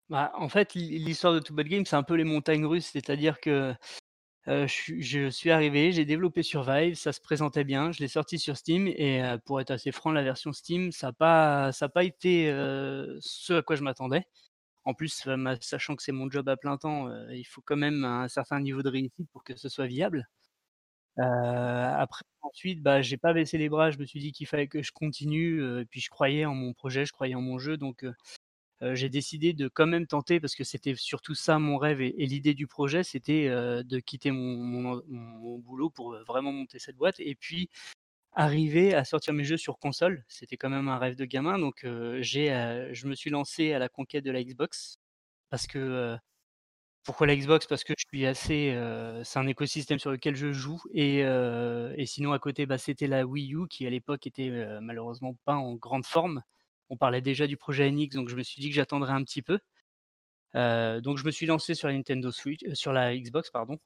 Bah, 0.08 0.32
en 0.36 0.48
fait, 0.48 0.74
l'hi 0.74 0.98
l'histoire 0.98 1.34
de 1.34 1.38
Too 1.40 1.54
Bad 1.54 1.66
Game, 1.68 1.84
c'est 1.84 1.96
un 1.96 2.02
peu 2.02 2.14
les 2.14 2.24
montagnes 2.24 2.64
russes, 2.64 2.86
c'est-à-dire 2.92 3.40
que, 3.40 3.74
je 4.48 5.28
suis 5.30 5.50
arrivé, 5.50 5.92
j'ai 5.92 6.04
développé 6.04 6.42
Survive, 6.42 6.94
ça 6.94 7.12
se 7.12 7.20
présentait 7.20 7.64
bien, 7.64 7.92
je 7.92 8.00
l'ai 8.00 8.08
sorti 8.08 8.38
sur 8.38 8.56
Steam 8.56 8.88
et 8.88 9.22
pour 9.44 9.60
être 9.60 9.70
assez 9.70 9.92
franc, 9.92 10.10
la 10.10 10.22
version 10.22 10.52
Steam, 10.52 10.90
ça 10.92 11.08
a 11.08 11.12
pas 11.12 11.70
pas 11.94 12.04
été, 12.04 12.46
ce 13.20 13.52
à 13.54 13.62
quoi 13.62 13.76
je 13.76 13.82
m'attendais. 13.82 14.24
En 14.84 14.94
plus, 14.94 15.26
sachant 15.60 15.96
que 15.96 16.02
c'est 16.02 16.12
mon 16.12 16.30
job 16.30 16.48
à 16.48 16.56
plein 16.56 16.78
temps, 16.78 17.10
il 17.30 17.44
faut 17.44 17.60
quand 17.62 17.76
même 17.76 18.04
un 18.04 18.28
certain 18.28 18.60
niveau 18.60 18.82
de 18.82 18.88
réussite 18.88 19.28
pour 19.32 19.44
que 19.44 19.56
ce 19.56 19.68
soit 19.68 19.86
viable. 19.86 20.28
Après 21.18 22.22
ensuite, 22.42 22.82
bah, 22.82 23.02
j'ai 23.02 23.18
pas 23.18 23.34
baissé 23.34 23.58
les 23.58 23.68
bras, 23.68 23.90
je 23.90 23.98
me 23.98 24.06
suis 24.06 24.20
dit 24.20 24.32
qu'il 24.32 24.46
fallait 24.46 24.68
que 24.68 24.82
je 24.82 24.92
continue, 24.92 25.80
et 25.80 25.84
puis 25.84 26.00
je 26.00 26.10
croyais 26.10 26.46
en 26.46 26.54
mon 26.54 26.72
projet, 26.72 27.04
je 27.06 27.12
croyais 27.12 27.34
en 27.34 27.42
mon 27.42 27.58
jeu 27.58 27.76
donc 27.76 28.04
j'ai 28.80 29.08
décidé 29.08 29.52
de 29.52 29.68
quand 29.68 29.86
même 29.86 30.06
tenter 30.06 30.40
parce 30.40 30.54
que 30.54 30.64
c'était 30.64 30.94
surtout 30.94 31.34
ça 31.34 31.58
mon 31.58 31.78
rêve 31.78 32.00
et 32.00 32.12
l'idée 32.26 32.54
du 32.54 32.66
projet, 32.66 33.02
c'était, 33.02 33.48
de 33.48 33.98
quitter 34.00 34.30
mon 34.30 35.02
boulot 35.58 35.90
pour, 35.90 36.16
vraiment 36.26 36.52
monter 36.52 36.78
cette 36.78 36.96
boîte 36.96 37.20
et 37.20 37.34
puis 37.34 37.70
arriver 38.32 38.94
à 38.94 39.04
sortir 39.04 39.34
mes 39.34 39.44
jeux 39.44 39.56
sur 39.56 39.78
console. 39.78 40.24
C'était 40.28 40.56
quand 40.56 40.70
même 40.70 40.88
un 40.88 40.98
rêve 40.98 41.16
de 41.16 41.24
gamin 41.24 41.58
donc 41.58 41.86
j'ai, 42.20 42.48
je 42.92 43.06
me 43.08 43.14
suis 43.14 43.30
lancé 43.30 43.72
à 43.72 43.78
la 43.78 43.88
conquête 43.88 44.24
de 44.24 44.30
la 44.30 44.42
Xbox 44.44 44.98
parce 45.50 45.66
que, 45.66 46.16
pourquoi 47.04 47.26
la 47.26 47.36
Xbox? 47.36 47.66
Parce 47.66 47.84
que 47.84 47.94
je 47.96 48.04
suis 48.06 48.26
assez, 48.26 48.76
c'est 49.24 49.38
un 49.38 49.46
écosystème 49.46 49.98
sur 49.98 50.10
lequel 50.10 50.36
je 50.36 50.52
joue 50.52 50.80
et 50.92 51.20
et 51.20 52.06
sinon 52.06 52.32
à 52.32 52.38
côté, 52.38 52.66
bah, 52.66 52.78
c'était 52.78 53.06
la 53.08 53.26
Wii 53.26 53.54
U 53.54 53.66
qui 53.68 53.86
à 53.86 53.90
l'époque 53.90 54.26
était, 54.26 54.48
heu, 54.50 54.80
malheureusement 54.80 55.34
pas 55.44 55.54
en 55.56 55.74
grande 55.74 56.04
forme. 56.06 56.42
On 56.90 56.96
parlait 56.96 57.20
déjà 57.20 57.46
du 57.46 57.56
projet 57.56 57.90
NX 57.90 58.10
donc 58.16 58.28
je 58.28 58.36
me 58.36 58.42
suis 58.42 58.60
dit 58.60 58.68
que 58.70 58.74
j'attendrais 58.74 59.12
un 59.12 59.24
petit 59.24 59.42
peu. 59.42 59.58
Heu, 60.56 61.00
donc 61.02 61.18
je 61.18 61.24
me 61.24 61.30
suis 61.30 61.46
lancé 61.46 61.74
sur 61.74 61.88
la 61.88 61.94
Nintendo 61.94 62.30
Switch 62.32 62.62
heu, 62.64 62.74
sur 62.74 62.92
la 62.92 63.16
Xbox 63.16 63.50
pardon. 63.50 63.78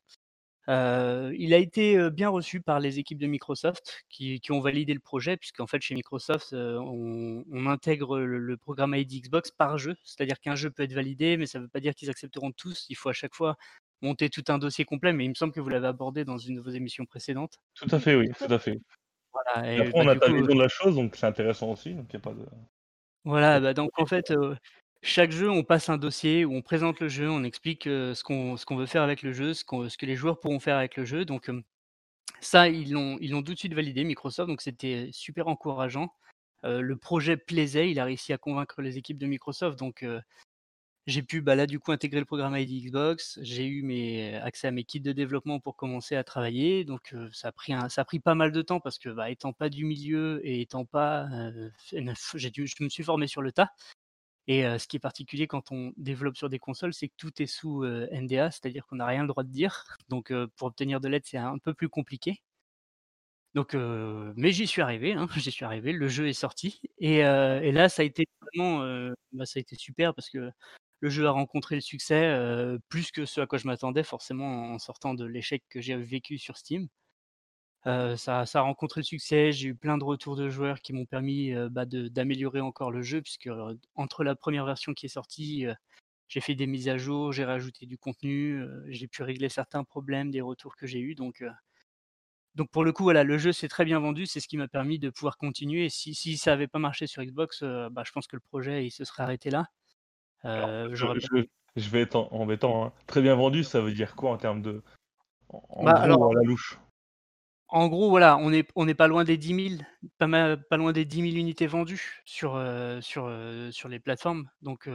Heu, 0.68 1.34
il 1.38 1.54
a 1.54 1.58
été, 1.58 2.10
bien 2.10 2.28
reçu 2.28 2.60
par 2.60 2.80
les 2.80 2.98
équipes 3.00 3.18
de 3.18 3.26
Microsoft 3.26 4.04
qui 4.08 4.40
qui 4.40 4.52
ont 4.52 4.60
validé 4.60 4.94
le 4.94 5.00
projet 5.00 5.36
puisqu'en 5.36 5.66
fait 5.66 5.82
chez 5.82 5.94
Microsoft, 5.94 6.52
on 6.54 7.44
on 7.50 7.66
intègre 7.66 8.20
le 8.20 8.38
le 8.38 8.56
programme 8.56 8.94
ID 8.94 9.22
Xbox 9.22 9.50
par 9.50 9.78
jeu. 9.78 9.96
C'est-à-dire 10.04 10.38
qu'un 10.40 10.54
jeu 10.56 10.70
peut 10.70 10.84
être 10.84 10.92
validé, 10.94 11.36
mais 11.36 11.46
ça 11.46 11.58
ne 11.58 11.64
veut 11.64 11.70
pas 11.70 11.80
dire 11.80 11.94
qu'ils 11.94 12.10
accepteront 12.10 12.52
tous. 12.52 12.86
Il 12.90 12.96
faut 12.96 13.08
à 13.08 13.12
chaque 13.12 13.34
fois 13.34 13.56
monter 14.02 14.30
tout 14.30 14.44
un 14.48 14.58
dossier 14.58 14.84
complet, 14.84 15.12
mais 15.12 15.24
il 15.24 15.30
me 15.30 15.34
semble 15.34 15.52
que 15.52 15.60
vous 15.60 15.68
l'avez 15.68 15.86
abordé 15.86 16.24
dans 16.24 16.38
une 16.38 16.56
de 16.56 16.60
vos 16.60 16.70
émissions 16.70 17.06
précédentes. 17.06 17.58
Tout 17.74 17.86
à 17.90 17.98
fait, 17.98 18.14
oui, 18.16 18.28
tout 18.38 18.52
à 18.52 18.58
fait. 18.58 18.78
Voilà 19.32 19.72
Et 19.72 19.78
et 19.78 19.80
après 19.80 19.92
on 19.94 20.08
a 20.08 20.16
ta 20.16 20.26
coup, 20.26 20.34
vision 20.34 20.54
de 20.54 20.60
la 20.60 20.68
chose, 20.68 20.94
donc 20.94 21.16
c'est 21.16 21.26
intéressant 21.26 21.72
aussi, 21.72 21.94
donc 21.94 22.06
il 22.10 22.14
y 22.14 22.16
a 22.16 22.20
pas 22.20 22.34
de 22.34 22.44
Voilà, 23.24 23.60
bah, 23.60 23.72
donc 23.72 23.90
en 24.00 24.06
fait, 24.06 24.32
chaque 25.02 25.30
jeu, 25.30 25.48
on 25.48 25.62
passe 25.62 25.88
un 25.88 25.96
dossier 25.96 26.44
où 26.44 26.54
on 26.54 26.62
présente 26.62 26.98
le 26.98 27.08
jeu, 27.08 27.30
on 27.30 27.44
explique, 27.44 27.84
ce 27.84 28.22
qu'on 28.24 28.56
ce 28.56 28.66
qu'on 28.66 28.74
veut 28.76 28.86
faire 28.86 29.02
avec 29.02 29.22
le 29.22 29.32
jeu, 29.32 29.54
ce 29.54 29.64
qu'on 29.64 29.88
ce 29.88 29.96
que 29.96 30.06
les 30.06 30.16
joueurs 30.16 30.40
pourront 30.40 30.58
faire 30.58 30.76
avec 30.76 30.96
le 30.96 31.04
jeu 31.04 31.24
donc 31.24 31.48
ça, 32.40 32.68
ils 32.68 32.92
l'ont 32.92 33.18
ils 33.20 33.32
l'ont 33.32 33.42
tout 33.42 33.54
de 33.54 33.58
suite 33.58 33.74
validé 33.74 34.04
Microsoft, 34.04 34.48
donc 34.50 34.62
c'était 34.62 35.10
super 35.12 35.48
encourageant. 35.48 36.14
Le 36.64 36.96
projet 36.96 37.36
plaisait, 37.38 37.90
il 37.92 38.00
a 38.00 38.04
réussi 38.06 38.32
à 38.34 38.38
convaincre 38.38 38.82
les 38.82 38.98
équipes 38.98 39.18
de 39.18 39.26
Microsoft 39.26 39.78
donc 39.78 40.04
j'ai 41.06 41.22
pu, 41.22 41.40
bah, 41.42 41.56
là, 41.56 41.66
du 41.66 41.80
coup, 41.80 41.90
intégrer 41.92 42.20
le 42.20 42.26
programme 42.26 42.56
ID 42.56 42.86
Xbox. 42.86 43.38
J'ai 43.42 43.66
eu 43.66 44.34
accès 44.36 44.68
à 44.68 44.70
mes 44.70 44.84
kits 44.84 45.00
de 45.00 45.12
développement 45.12 45.58
pour 45.60 45.76
commencer 45.76 46.14
à 46.16 46.24
travailler 46.24 46.84
donc 46.84 47.14
ça 47.32 47.48
a 47.96 48.04
pris 48.04 48.20
pas 48.20 48.34
mal 48.34 48.52
de 48.52 48.62
temps 48.62 48.80
parce 48.80 48.98
que, 48.98 49.08
bah, 49.08 49.30
étant 49.30 49.52
pas 49.52 49.68
du 49.68 49.84
milieu 49.84 50.40
et 50.46 50.60
étant 50.60 50.84
pas, 50.84 51.28
j'ai 52.34 52.50
dû 52.50 52.66
je 52.66 52.82
me 52.84 52.88
suis 52.88 53.02
formé 53.04 53.26
sur 53.26 53.42
le 53.42 53.52
tas. 53.52 53.70
Et 54.48 54.62
ce 54.78 54.86
qui 54.88 54.96
est 54.96 55.00
particulier 55.00 55.46
quand 55.46 55.72
on 55.72 55.92
développe 55.96 56.36
sur 56.36 56.48
des 56.48 56.58
consoles, 56.58 56.94
c'est 56.94 57.08
que 57.08 57.14
tout 57.16 57.42
est 57.42 57.46
sous, 57.46 57.84
NDA, 57.84 58.50
c'est-à-dire 58.50 58.86
qu'on 58.86 58.96
n'a 58.96 59.06
rien 59.06 59.22
le 59.22 59.28
droit 59.28 59.44
de 59.44 59.50
dire. 59.50 59.84
Donc 60.08 60.32
pour 60.56 60.68
obtenir 60.68 61.00
de 61.00 61.08
l'aide, 61.08 61.24
c'est 61.26 61.38
un 61.38 61.58
peu 61.58 61.74
plus 61.74 61.88
compliqué. 61.88 62.42
Donc 63.54 63.74
mais 63.74 64.50
j'y 64.52 64.66
suis 64.66 64.82
arrivé, 64.82 65.12
hein, 65.12 65.28
j'y 65.36 65.50
suis 65.52 65.64
arrivé, 65.64 65.92
le 65.92 66.08
jeu 66.08 66.28
est 66.28 66.32
sorti 66.32 66.80
et 66.98 67.22
là, 67.22 67.88
ça 67.88 68.02
a 68.02 68.04
été 68.04 68.26
vraiment, 68.40 68.80
bah, 69.32 69.46
ça 69.46 69.58
a 69.58 69.60
été 69.60 69.76
super 69.76 70.14
parce 70.14 70.30
que 70.30 70.50
le 71.02 71.10
jeu 71.10 71.26
a 71.26 71.32
rencontré 71.32 71.74
le 71.76 71.82
succès, 71.82 72.34
plus 72.88 73.10
que 73.12 73.26
ce 73.26 73.42
à 73.42 73.46
quoi 73.46 73.58
je 73.58 73.66
m'attendais 73.68 74.04
forcément 74.04 74.72
en 74.72 74.78
sortant 74.78 75.14
de 75.14 75.26
l'échec 75.26 75.64
que 75.68 75.82
j'ai 75.82 75.96
vécu 75.96 76.38
sur 76.38 76.56
Steam. 76.56 76.88
Ça 77.84 78.44
a 78.54 78.60
rencontré 78.60 79.00
le 79.00 79.04
succès, 79.04 79.52
j'ai 79.52 79.68
eu 79.70 79.74
plein 79.74 79.98
de 79.98 80.04
retours 80.04 80.36
de 80.36 80.48
joueurs 80.48 80.80
qui 80.80 80.92
m'ont 80.92 81.06
permis, 81.06 81.52
bah, 81.70 81.84
d'améliorer 81.86 82.60
encore 82.60 82.92
le 82.92 83.02
jeu 83.02 83.22
puisque, 83.22 83.50
entre 83.96 84.24
la 84.24 84.36
première 84.36 84.64
version 84.66 84.94
qui 84.94 85.06
est 85.06 85.08
sortie, 85.08 85.66
j'ai 86.28 86.40
fait 86.40 86.54
des 86.56 86.66
mises 86.68 86.88
à 86.88 86.98
jour, 86.98 87.32
j'ai 87.32 87.44
rajouté 87.44 87.86
du 87.86 87.98
contenu, 87.98 88.64
j'ai 88.88 89.08
pu 89.08 89.22
régler 89.24 89.48
certains 89.50 89.84
problèmes 89.84 90.30
des 90.30 90.40
retours 90.42 90.76
que 90.76 90.86
j'ai 90.86 91.00
eus 91.00 91.16
donc 91.16 91.44
pour 92.70 92.84
le 92.84 92.92
coup, 92.92 93.02
voilà, 93.04 93.24
le 93.24 93.38
jeu 93.38 93.52
s'est 93.52 93.68
très 93.68 93.84
bien 93.84 93.98
vendu, 94.00 94.26
c'est 94.26 94.40
ce 94.40 94.48
qui 94.48 94.56
m'a 94.58 94.68
permis 94.68 94.98
de 94.98 95.10
pouvoir 95.10 95.38
continuer 95.38 95.88
si 95.88 96.14
ça 96.36 96.52
avait 96.52 96.68
pas 96.68 96.78
marché 96.78 97.06
sur 97.06 97.22
Xbox, 97.24 97.62
bah, 97.62 98.02
je 98.06 98.12
pense 98.12 98.26
que 98.26 98.36
le 98.36 98.40
projet, 98.40 98.88
se 98.90 99.04
serait 99.04 99.22
arrêté 99.22 99.50
là. 99.50 99.66
Alors 100.54 100.74
Heu, 100.84 100.94
je 101.76 101.88
vais 101.90 102.00
être 102.02 102.16
en 102.16 102.28
embêtant, 102.32 102.84
hein. 102.86 102.92
Très 103.06 103.22
bien 103.22 103.34
vendu, 103.34 103.64
ça 103.64 103.80
veut 103.80 103.92
dire 103.92 104.14
quoi 104.16 104.30
en 104.32 104.36
termes 104.38 104.62
de 104.62 104.82
en 105.50 105.68
bah, 105.80 105.92
gros 105.92 106.16
alors 106.16 106.30
à 106.30 106.34
la 106.34 106.42
louche? 106.44 106.80
En 107.68 107.88
gros, 107.88 108.10
voilà, 108.10 108.36
on 108.38 108.52
est 108.52 108.68
on 108.76 108.84
n'est 108.84 108.94
pas 108.94 109.08
loin 109.08 109.24
des 109.24 109.38
10 109.38 109.54
000, 109.54 109.86
pas 110.18 110.26
mal 110.26 110.62
pas 110.68 110.76
loin 110.76 110.92
des 110.92 111.04
10 111.06 111.22
000 111.22 111.36
unités 111.36 111.66
vendues 111.66 112.20
sur, 112.26 112.56
heu, 112.56 113.00
sur, 113.00 113.26
heu, 113.28 113.70
sur 113.72 113.88
les 113.88 113.98
plateformes. 113.98 114.50
Donc, 114.60 114.88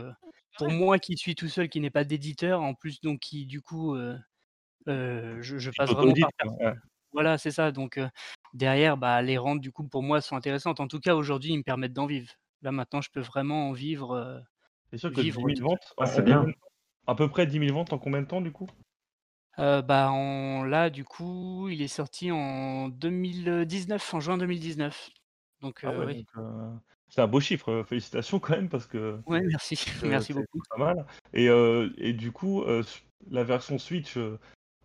pour 0.57 0.69
moi 0.71 0.99
qui 0.99 1.17
suis 1.17 1.33
tout 1.35 1.49
seul, 1.49 1.69
qui 1.69 1.79
n'ai 1.79 1.89
pas 1.89 2.03
d'éditeur, 2.03 2.61
en 2.61 2.75
plus 2.75 3.01
donc 3.01 3.19
qui 3.19 3.45
du 3.47 3.61
coup, 3.61 3.95
je 4.87 5.71
passe 5.71 5.91
vraiment 5.93 6.15
par 6.17 6.31
ouais. 6.59 6.73
Voilà, 7.13 7.37
c'est 7.37 7.51
ça. 7.51 7.71
Donc, 7.71 7.99
derrière, 8.53 8.97
bah, 8.97 9.21
les 9.21 9.37
rentes 9.37 9.61
du 9.61 9.71
coup 9.71 9.87
pour 9.87 10.03
moi 10.03 10.21
sont 10.21 10.35
intéressantes. 10.37 10.79
En 10.81 10.87
tout 10.87 10.99
cas, 10.99 11.15
aujourd'hui, 11.15 11.53
ils 11.53 11.57
me 11.59 11.63
permettent 11.63 11.93
d'en 11.93 12.05
vivre. 12.07 12.31
Là, 12.63 12.71
maintenant, 12.71 13.01
je 13.01 13.09
peux 13.11 13.21
vraiment 13.21 13.69
en 13.69 13.73
vivre, 13.73 14.43
C'est 14.91 14.97
sûr 14.97 15.13
que 15.13 15.21
10 15.21 15.41
vivre 15.41 15.41
000 15.45 15.61
tout 15.61 15.65
seul. 15.69 15.79
ventes 15.79 15.93
en 15.97 16.05
Ah, 16.05 16.07
c'est 16.07 16.21
bien. 16.23 16.45
À 17.07 17.15
peu 17.15 17.29
près 17.29 17.47
10 17.47 17.59
000 17.59 17.71
ventes 17.73 17.93
en 17.93 17.99
combien 17.99 18.21
de 18.21 18.27
temps 18.27 18.41
du 18.41 18.51
coup? 18.51 18.67
Heu, 19.57 19.81
bah, 19.81 20.11
en 20.11 20.63
là, 20.63 20.89
du 20.89 21.03
coup, 21.03 21.67
il 21.69 21.81
est 21.81 21.87
sorti 21.87 22.31
en 22.31 22.89
2019, 22.89 24.13
en 24.13 24.19
juin 24.19 24.37
2019. 24.37 25.09
Donc, 25.61 25.83
Ah 25.83 25.91
heu, 25.91 25.97
ouais 25.97 26.07
oui. 26.07 26.13
donc 26.13 26.25
heu, 26.37 26.43
c'est 27.09 27.21
un 27.21 27.27
beau 27.27 27.39
chiffre, 27.39 27.83
félicitations 27.87 28.39
quand 28.39 28.55
même 28.55 28.69
parce 28.69 28.87
que 28.87 29.21
Ouais, 29.25 29.41
merci, 29.41 29.75
merci 30.03 30.33
beaucoup. 30.33 30.61
c'est 30.61 30.69
pas 30.69 30.77
mal 30.77 31.05
et 31.33 31.47
et 31.97 32.13
du 32.13 32.31
coup, 32.31 32.63
la 33.31 33.43
version 33.43 33.77
Switch, 33.79 34.17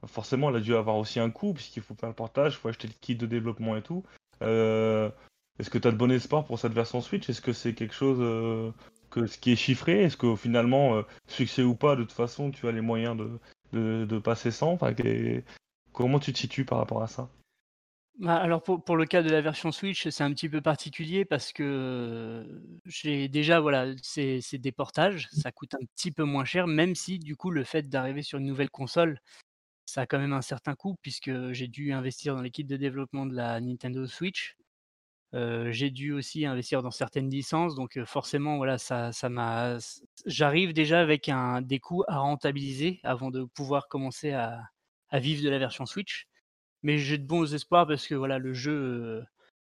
forcément, 0.07 0.51
elle 0.51 0.57
a 0.57 0.61
dû 0.61 0.75
avoir 0.77 0.97
aussi 0.97 1.21
un 1.21 1.31
coût 1.31 1.55
puisqu'il 1.55 1.83
faut 1.83 1.95
faire 1.97 2.11
le 2.11 2.15
portage, 2.17 2.55
il 2.55 2.59
faut 2.59 2.69
acheter 2.69 2.89
le 2.89 2.95
kit 3.01 3.17
de 3.17 3.27
développement 3.27 3.77
et 3.77 3.83
tout. 3.83 4.05
Est-ce 5.59 5.71
que 5.71 5.79
tu 5.79 5.89
as 5.89 5.93
de 5.93 5.97
bon 5.97 6.11
espoir 6.11 6.45
pour 6.45 6.59
cette 6.59 6.73
version 6.73 7.01
Switch? 7.01 7.29
Est-ce 7.29 7.41
que 7.43 7.53
c'est 7.53 7.75
quelque 7.75 7.95
chose, 7.95 8.21
que 9.13 9.27
ce 9.27 9.39
qui 9.39 9.53
est 9.53 9.57
chiffré? 9.57 10.03
Est-ce 10.03 10.17
que 10.17 10.35
finalement, 10.37 10.97
heu, 10.99 11.05
succès 11.29 11.63
ou 11.63 11.75
pas, 11.77 11.97
de 11.97 12.03
toute 12.03 12.13
façon, 12.13 12.51
tu 12.51 12.67
as 12.69 12.73
les 12.73 12.81
moyens 12.81 13.17
de 13.17 13.41
de 13.73 14.19
passer 14.19 14.51
sans? 14.51 14.73
Enfin, 14.73 14.93
comment 15.93 16.19
tu 16.21 16.33
te 16.35 16.39
situes 16.39 16.65
par 16.67 16.79
rapport 16.79 17.03
à 17.03 17.07
ça? 17.09 17.31
Bah, 18.19 18.37
alors 18.37 18.63
pour 18.63 18.85
pour 18.85 18.97
le 18.97 19.07
cas 19.07 19.23
de 19.23 19.31
la 19.31 19.41
version 19.41 19.73
Switch, 19.73 20.07
c'est 20.11 20.23
un 20.23 20.31
petit 20.33 20.49
peu 20.51 20.61
particulier 20.61 21.25
parce 21.25 21.51
que, 21.53 21.63
heu, 21.65 22.81
j'ai 22.85 23.29
déjà 23.29 23.59
voilà, 23.61 23.87
c'est 24.03 24.41
des 24.59 24.71
portages, 24.73 25.29
ça 25.33 25.51
coûte 25.51 25.75
un 25.75 25.85
petit 25.97 26.13
peu 26.13 26.23
moins 26.25 26.45
cher, 26.45 26.67
même 26.67 26.95
si 26.95 27.19
du 27.19 27.37
coup 27.37 27.51
le 27.51 27.65
fait 27.65 27.89
d'arriver 27.89 28.23
sur 28.23 28.39
une 28.39 28.47
nouvelle 28.47 28.71
console, 28.71 29.19
ça 29.87 30.03
a 30.03 30.07
quand 30.07 30.19
même 30.21 30.33
un 30.35 30.43
certain 30.43 30.75
coût 30.77 30.97
puisque 31.03 31.33
j'ai 31.53 31.69
dû 31.69 31.93
investir 31.93 32.35
dans 32.37 32.43
l'équipe 32.43 32.69
de 32.69 32.77
développement 32.79 33.27
de 33.27 33.35
la 33.37 33.61
Nintendo 33.61 34.07
Switch. 34.07 34.57
J'ai 35.35 35.91
dû 35.91 36.13
aussi 36.13 36.45
investir 36.45 36.83
dans 36.83 36.91
certaines 36.91 37.31
licences 37.31 37.75
donc 37.75 37.99
forcément 38.05 38.59
voilà 38.59 38.77
ça 38.77 39.13
ça 39.13 39.31
m'a 39.31 39.79
j'arrive 40.27 40.75
déjà 40.75 41.01
avec 41.01 41.31
un 41.31 41.63
des 41.63 41.79
coûts 41.79 42.05
à 42.07 42.19
rentabiliser 42.19 43.01
avant 43.03 43.31
de 43.31 43.45
pouvoir 43.45 43.89
commencer 43.89 44.33
à 44.33 44.61
à 45.13 45.21
vivre 45.21 45.45
de 45.45 45.51
la 45.51 45.59
version 45.59 45.87
Switch. 45.87 46.27
Mais 46.83 46.99
j'ai 46.99 47.19
de 47.19 47.27
bons 47.27 47.55
espoirs 47.55 47.87
parce 47.87 48.09
que 48.09 48.15
voilà, 48.17 48.39
le 48.39 48.53
jeu, 48.55 49.25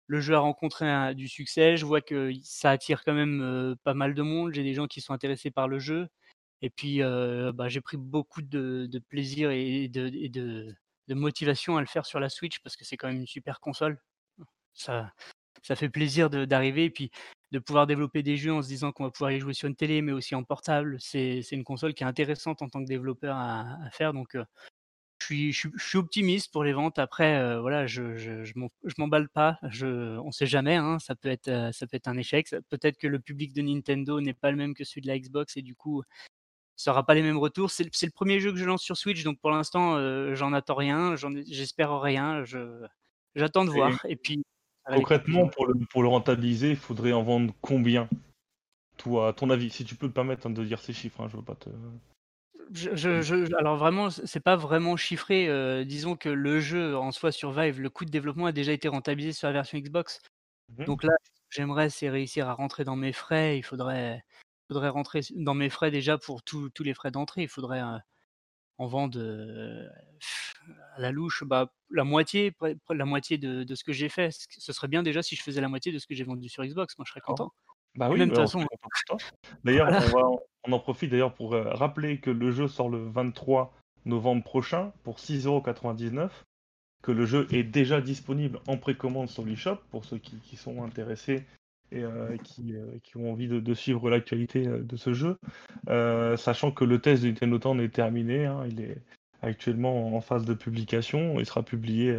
le 0.06 0.20
jeu 0.20 0.34
a 0.34 0.38
rencontré 0.38 1.14
du 1.14 1.28
succès. 1.28 1.76
Je 1.76 1.84
vois 1.84 2.00
que 2.00 2.32
ça 2.42 2.70
attire 2.70 3.04
quand 3.04 3.12
même 3.12 3.76
pas 3.84 3.92
mal 3.92 4.14
de 4.14 4.22
monde. 4.22 4.54
J'ai 4.54 4.62
des 4.62 4.74
gens 4.74 4.86
qui 4.86 5.02
sont 5.02 5.12
intéressés 5.12 5.50
par 5.50 5.68
le 5.68 5.78
jeu. 5.78 6.08
Et 6.62 6.70
puis, 6.70 7.00
bah, 7.00 7.68
j'ai 7.68 7.80
pris 7.82 7.98
beaucoup 7.98 8.40
de, 8.40 8.88
plaisir 9.08 9.50
et, 9.50 9.88
de, 9.88 10.08
de, 11.08 11.14
motivation 11.14 11.76
à 11.76 11.80
le 11.80 11.86
faire 11.86 12.06
sur 12.06 12.20
la 12.20 12.30
Switch 12.30 12.60
parce 12.60 12.76
que 12.76 12.84
c'est 12.84 12.96
quand 12.96 13.08
même 13.08 13.18
une 13.18 13.26
super 13.26 13.60
console. 13.60 14.00
Ça, 14.74 15.12
ça 15.62 15.76
fait 15.76 15.88
plaisir 15.88 16.30
d'arriver 16.30 16.84
et 16.84 16.90
puis 16.90 17.10
de 17.52 17.58
pouvoir 17.58 17.86
développer 17.86 18.22
des 18.22 18.36
jeux 18.36 18.52
en 18.52 18.62
se 18.62 18.68
disant 18.68 18.92
qu'on 18.92 19.04
va 19.04 19.10
pouvoir 19.10 19.32
y 19.32 19.40
jouer 19.40 19.54
sur 19.54 19.68
une 19.68 19.76
télé, 19.76 20.02
mais 20.02 20.12
aussi 20.12 20.34
en 20.34 20.42
portable. 20.42 20.96
C'est 21.00 21.40
une 21.52 21.64
console 21.64 21.94
qui 21.94 22.02
est 22.02 22.06
intéressante 22.06 22.62
en 22.62 22.68
tant 22.68 22.80
que 22.80 22.88
développeur 22.88 23.36
à, 23.36 23.90
faire. 23.92 24.12
Donc, 24.12 24.36
je 25.30 25.68
suis, 25.76 25.98
optimiste 25.98 26.52
pour 26.52 26.64
les 26.64 26.72
ventes. 26.72 26.98
Après, 26.98 27.36
euh, 27.38 27.60
voilà, 27.60 27.86
je, 27.86 28.16
je, 28.16 28.52
m'emballe 28.98 29.28
pas. 29.28 29.58
Je, 29.68 30.18
on 30.18 30.32
sait 30.32 30.46
jamais. 30.46 30.76
Hein, 30.76 30.98
ça 30.98 31.14
peut 31.14 31.28
être, 31.28 31.48
euh, 31.48 31.72
ça 31.72 31.86
peut 31.86 31.96
être 31.96 32.08
un 32.08 32.16
échec. 32.16 32.48
Peut-être 32.68 32.98
que 32.98 33.06
le 33.06 33.20
public 33.20 33.52
de 33.52 33.62
Nintendo 33.62 34.20
n'est 34.20 34.34
pas 34.34 34.50
le 34.50 34.56
même 34.56 34.74
que 34.74 34.84
celui 34.84 35.02
de 35.02 35.06
la 35.08 35.18
Xbox 35.18 35.56
et 35.56 35.62
du 35.62 35.74
coup, 35.74 36.02
ça 36.76 36.90
aura 36.90 37.06
pas 37.06 37.14
les 37.14 37.22
mêmes 37.22 37.38
retours. 37.38 37.70
C'est, 37.70 37.84
le 37.84 38.10
premier 38.10 38.40
jeu 38.40 38.52
que 38.52 38.58
je 38.58 38.64
lance 38.64 38.82
sur 38.82 38.96
Switch, 38.96 39.22
donc 39.24 39.38
pour 39.40 39.50
l'instant, 39.50 39.96
euh, 39.96 40.34
j'en 40.34 40.52
attends 40.52 40.74
rien. 40.74 41.14
j'espère 41.46 42.00
rien. 42.00 42.44
j'attends 43.34 43.64
de 43.64 43.70
voir. 43.70 44.04
Et, 44.08 44.16
puis 44.16 44.42
concrètement, 44.86 45.48
pour 45.48 45.66
le, 45.66 45.74
pour 45.90 46.02
le 46.02 46.08
rentabiliser, 46.08 46.70
il 46.70 46.76
faudrait 46.76 47.12
en 47.12 47.22
vendre 47.22 47.54
combien? 47.60 48.08
Toi, 48.96 49.28
à 49.28 49.32
ton 49.32 49.50
avis, 49.50 49.70
si 49.70 49.84
tu 49.84 49.94
peux 49.94 50.08
te 50.08 50.12
permettre 50.12 50.46
hein, 50.46 50.50
de 50.50 50.64
dire 50.64 50.80
ces 50.80 50.92
chiffres, 50.92 51.20
hein, 51.20 51.28
je 51.30 51.36
veux 51.36 51.42
pas 51.42 51.54
te. 51.54 51.70
Je, 52.72 53.54
alors 53.58 53.76
vraiment, 53.76 54.08
c'est 54.10 54.40
pas 54.40 54.56
vraiment 54.56 54.96
chiffré. 54.96 55.48
Euh, 55.48 55.84
disons 55.84 56.16
que 56.16 56.28
le 56.28 56.60
jeu 56.60 56.96
en 56.96 57.12
soi 57.12 57.32
Survive, 57.32 57.80
le 57.80 57.90
coût 57.90 58.04
de 58.04 58.10
développement 58.10 58.46
a 58.46 58.52
déjà 58.52 58.72
été 58.72 58.88
rentabilisé 58.88 59.32
sur 59.32 59.48
la 59.48 59.52
version 59.52 59.78
Xbox. 59.78 60.20
Mmh 60.78 60.84
Donc 60.84 61.02
là, 61.04 61.12
j'aimerais 61.50 61.90
c'est 61.90 62.08
réussir 62.08 62.48
à 62.48 62.54
rentrer 62.54 62.84
dans 62.84 62.96
mes 62.96 63.12
frais. 63.12 63.58
Il 63.58 63.62
faudrait, 63.62 64.24
faudrait 64.68 64.88
rentrer 64.88 65.20
dans 65.34 65.54
mes 65.54 65.68
frais 65.68 65.90
déjà 65.90 66.16
pour 66.16 66.42
tous 66.42 66.70
les 66.80 66.94
frais 66.94 67.10
d'entrée. 67.10 67.42
Il 67.42 67.48
faudrait 67.48 67.82
euh, 67.82 67.98
en 68.78 68.86
vendre 68.86 69.18
euh, 69.18 69.86
à 70.96 71.00
la 71.00 71.10
louche, 71.10 71.44
bah, 71.44 71.70
la 71.90 72.04
moitié, 72.04 72.54
la 72.90 73.04
moitié 73.04 73.38
de, 73.38 73.74
ce 73.74 73.84
que 73.84 73.92
j'ai 73.92 74.08
fait. 74.08 74.30
Ce 74.50 74.72
serait 74.72 74.88
bien 74.88 75.02
déjà 75.02 75.22
si 75.22 75.36
je 75.36 75.42
faisais 75.42 75.60
la 75.60 75.68
moitié 75.68 75.92
de 75.92 75.98
ce 75.98 76.06
que 76.06 76.14
j'ai 76.14 76.24
vendu 76.24 76.48
sur 76.48 76.64
Xbox. 76.64 76.96
Moi, 76.98 77.04
je 77.06 77.10
serais 77.10 77.20
content. 77.20 77.52
Bah 77.94 78.08
oui, 78.10 78.26
de 78.26 78.34
façon. 78.34 78.64
D'ailleurs, 79.64 79.88
on, 80.64 80.72
en 80.72 80.78
profite 80.78 81.10
d'ailleurs 81.10 81.34
pour 81.34 81.54
euh, 81.54 81.64
rappeler 81.64 82.18
que 82.18 82.30
le 82.30 82.50
jeu 82.50 82.68
sort 82.68 82.88
le 82.88 83.06
23 83.08 83.74
novembre 84.06 84.42
prochain 84.42 84.92
pour 85.02 85.18
6,99€, 85.18 86.30
que 87.02 87.12
le 87.12 87.26
jeu 87.26 87.46
est 87.50 87.64
déjà 87.64 88.00
disponible 88.00 88.60
en 88.66 88.78
précommande 88.78 89.28
sur 89.28 89.44
l'eShop 89.44 89.76
pour 89.90 90.04
ceux 90.04 90.18
qui, 90.18 90.56
sont 90.56 90.82
intéressés 90.82 91.44
et 91.90 92.02
euh, 92.02 92.36
qui, 92.38 92.74
euh, 92.74 92.86
qui, 93.02 93.18
ont 93.18 93.30
envie 93.30 93.48
de, 93.48 93.74
suivre 93.74 94.08
l'actualité 94.08 94.64
de 94.64 94.96
ce 94.96 95.12
jeu, 95.12 95.36
sachant 96.36 96.70
que 96.72 96.84
le 96.84 97.00
test 97.00 97.22
de 97.22 97.28
Nintendo 97.28 97.58
Town 97.58 97.80
est 97.80 97.90
terminé, 97.90 98.46
hein, 98.46 98.64
il 98.70 98.80
est 98.80 99.02
actuellement 99.42 100.14
en 100.16 100.20
phase 100.20 100.44
de 100.44 100.54
publication, 100.54 101.38
il 101.38 101.46
sera 101.46 101.62
publié 101.62 102.18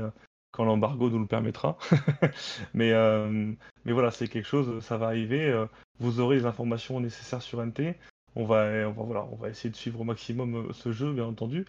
quand 0.53 0.63
l'embargo 0.63 1.09
nous 1.09 1.19
le 1.19 1.27
permettra. 1.27 1.77
mais, 2.73 2.93
euh, 2.93 3.51
mais 3.83 3.91
voilà, 3.91 4.11
c'est 4.11 4.29
quelque 4.29 4.47
chose, 4.47 4.81
ça 4.81 4.97
va 4.97 5.07
arriver. 5.07 5.49
Euh, 5.49 5.65
vous 5.99 6.21
aurez 6.21 6.37
les 6.37 6.45
informations 6.45 6.99
nécessaires 7.01 7.41
sur 7.41 7.61
NT. 7.65 7.95
On 8.35 8.45
va, 8.45 8.65
on 8.87 8.91
va, 8.91 9.03
voilà, 9.03 9.27
on 9.31 9.35
va 9.35 9.49
essayer 9.49 9.69
de 9.69 9.75
suivre 9.75 10.01
au 10.01 10.03
maximum 10.03 10.55
euh, 10.55 10.73
ce 10.73 10.91
jeu, 10.91 11.11
bien 11.11 11.25
entendu. 11.25 11.65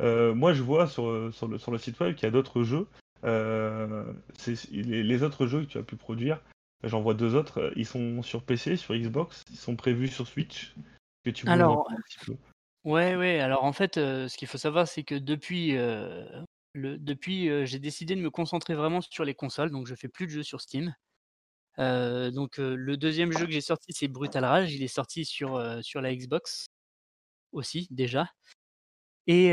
moi, 0.00 0.54
je 0.54 0.62
vois 0.62 0.86
sur, 0.86 1.34
sur, 1.34 1.48
le, 1.48 1.58
sur 1.58 1.70
le 1.70 1.78
site 1.78 2.00
web 2.00 2.14
qu'il 2.14 2.26
y 2.26 2.28
a 2.28 2.32
d'autres 2.32 2.62
jeux. 2.62 2.86
Les, 3.24 5.02
les, 5.02 5.22
autres 5.24 5.46
jeux 5.46 5.62
que 5.62 5.66
tu 5.66 5.78
as 5.78 5.82
pu 5.82 5.96
produire, 5.96 6.40
j'en 6.84 7.00
vois 7.00 7.14
deux 7.14 7.34
autres. 7.34 7.72
Ils 7.74 7.86
sont 7.86 8.22
sur 8.22 8.42
PC, 8.44 8.76
sur 8.76 8.94
Xbox, 8.94 9.44
ils 9.50 9.56
sont 9.56 9.74
prévus 9.74 10.08
sur 10.08 10.28
Switch. 10.28 10.74
Que 11.24 11.30
tu 11.30 11.48
alors, 11.48 11.90
un 11.90 12.00
petit 12.02 12.24
peu. 12.24 12.36
Ouais, 12.88 13.16
ouais. 13.16 13.38
Alors 13.40 13.64
en 13.64 13.72
fait, 13.74 13.96
ce 13.96 14.34
qu'il 14.34 14.48
faut 14.48 14.56
savoir, 14.56 14.88
c'est 14.88 15.02
que 15.02 15.14
depuis, 15.14 15.72
j'ai 17.66 17.78
décidé 17.78 18.16
de 18.16 18.20
me 18.22 18.30
concentrer 18.30 18.74
vraiment 18.74 19.02
sur 19.02 19.26
les 19.26 19.34
consoles, 19.34 19.70
donc 19.70 19.86
je 19.86 19.94
fais 19.94 20.08
plus 20.08 20.24
de 20.26 20.30
jeux 20.30 20.42
sur 20.42 20.62
Steam. 20.62 20.94
donc 21.76 22.56
le 22.56 22.96
deuxième 22.96 23.30
jeu 23.30 23.44
que 23.44 23.52
j'ai 23.52 23.60
sorti, 23.60 23.92
c'est 23.92 24.08
Brutal 24.08 24.42
Rage. 24.42 24.72
Il 24.72 24.82
est 24.82 24.88
sorti 24.88 25.26
sur, 25.26 25.62
sur 25.82 26.00
la 26.00 26.16
Xbox 26.16 26.66
aussi 27.52 27.88
déjà 27.90 28.30
et 29.26 29.50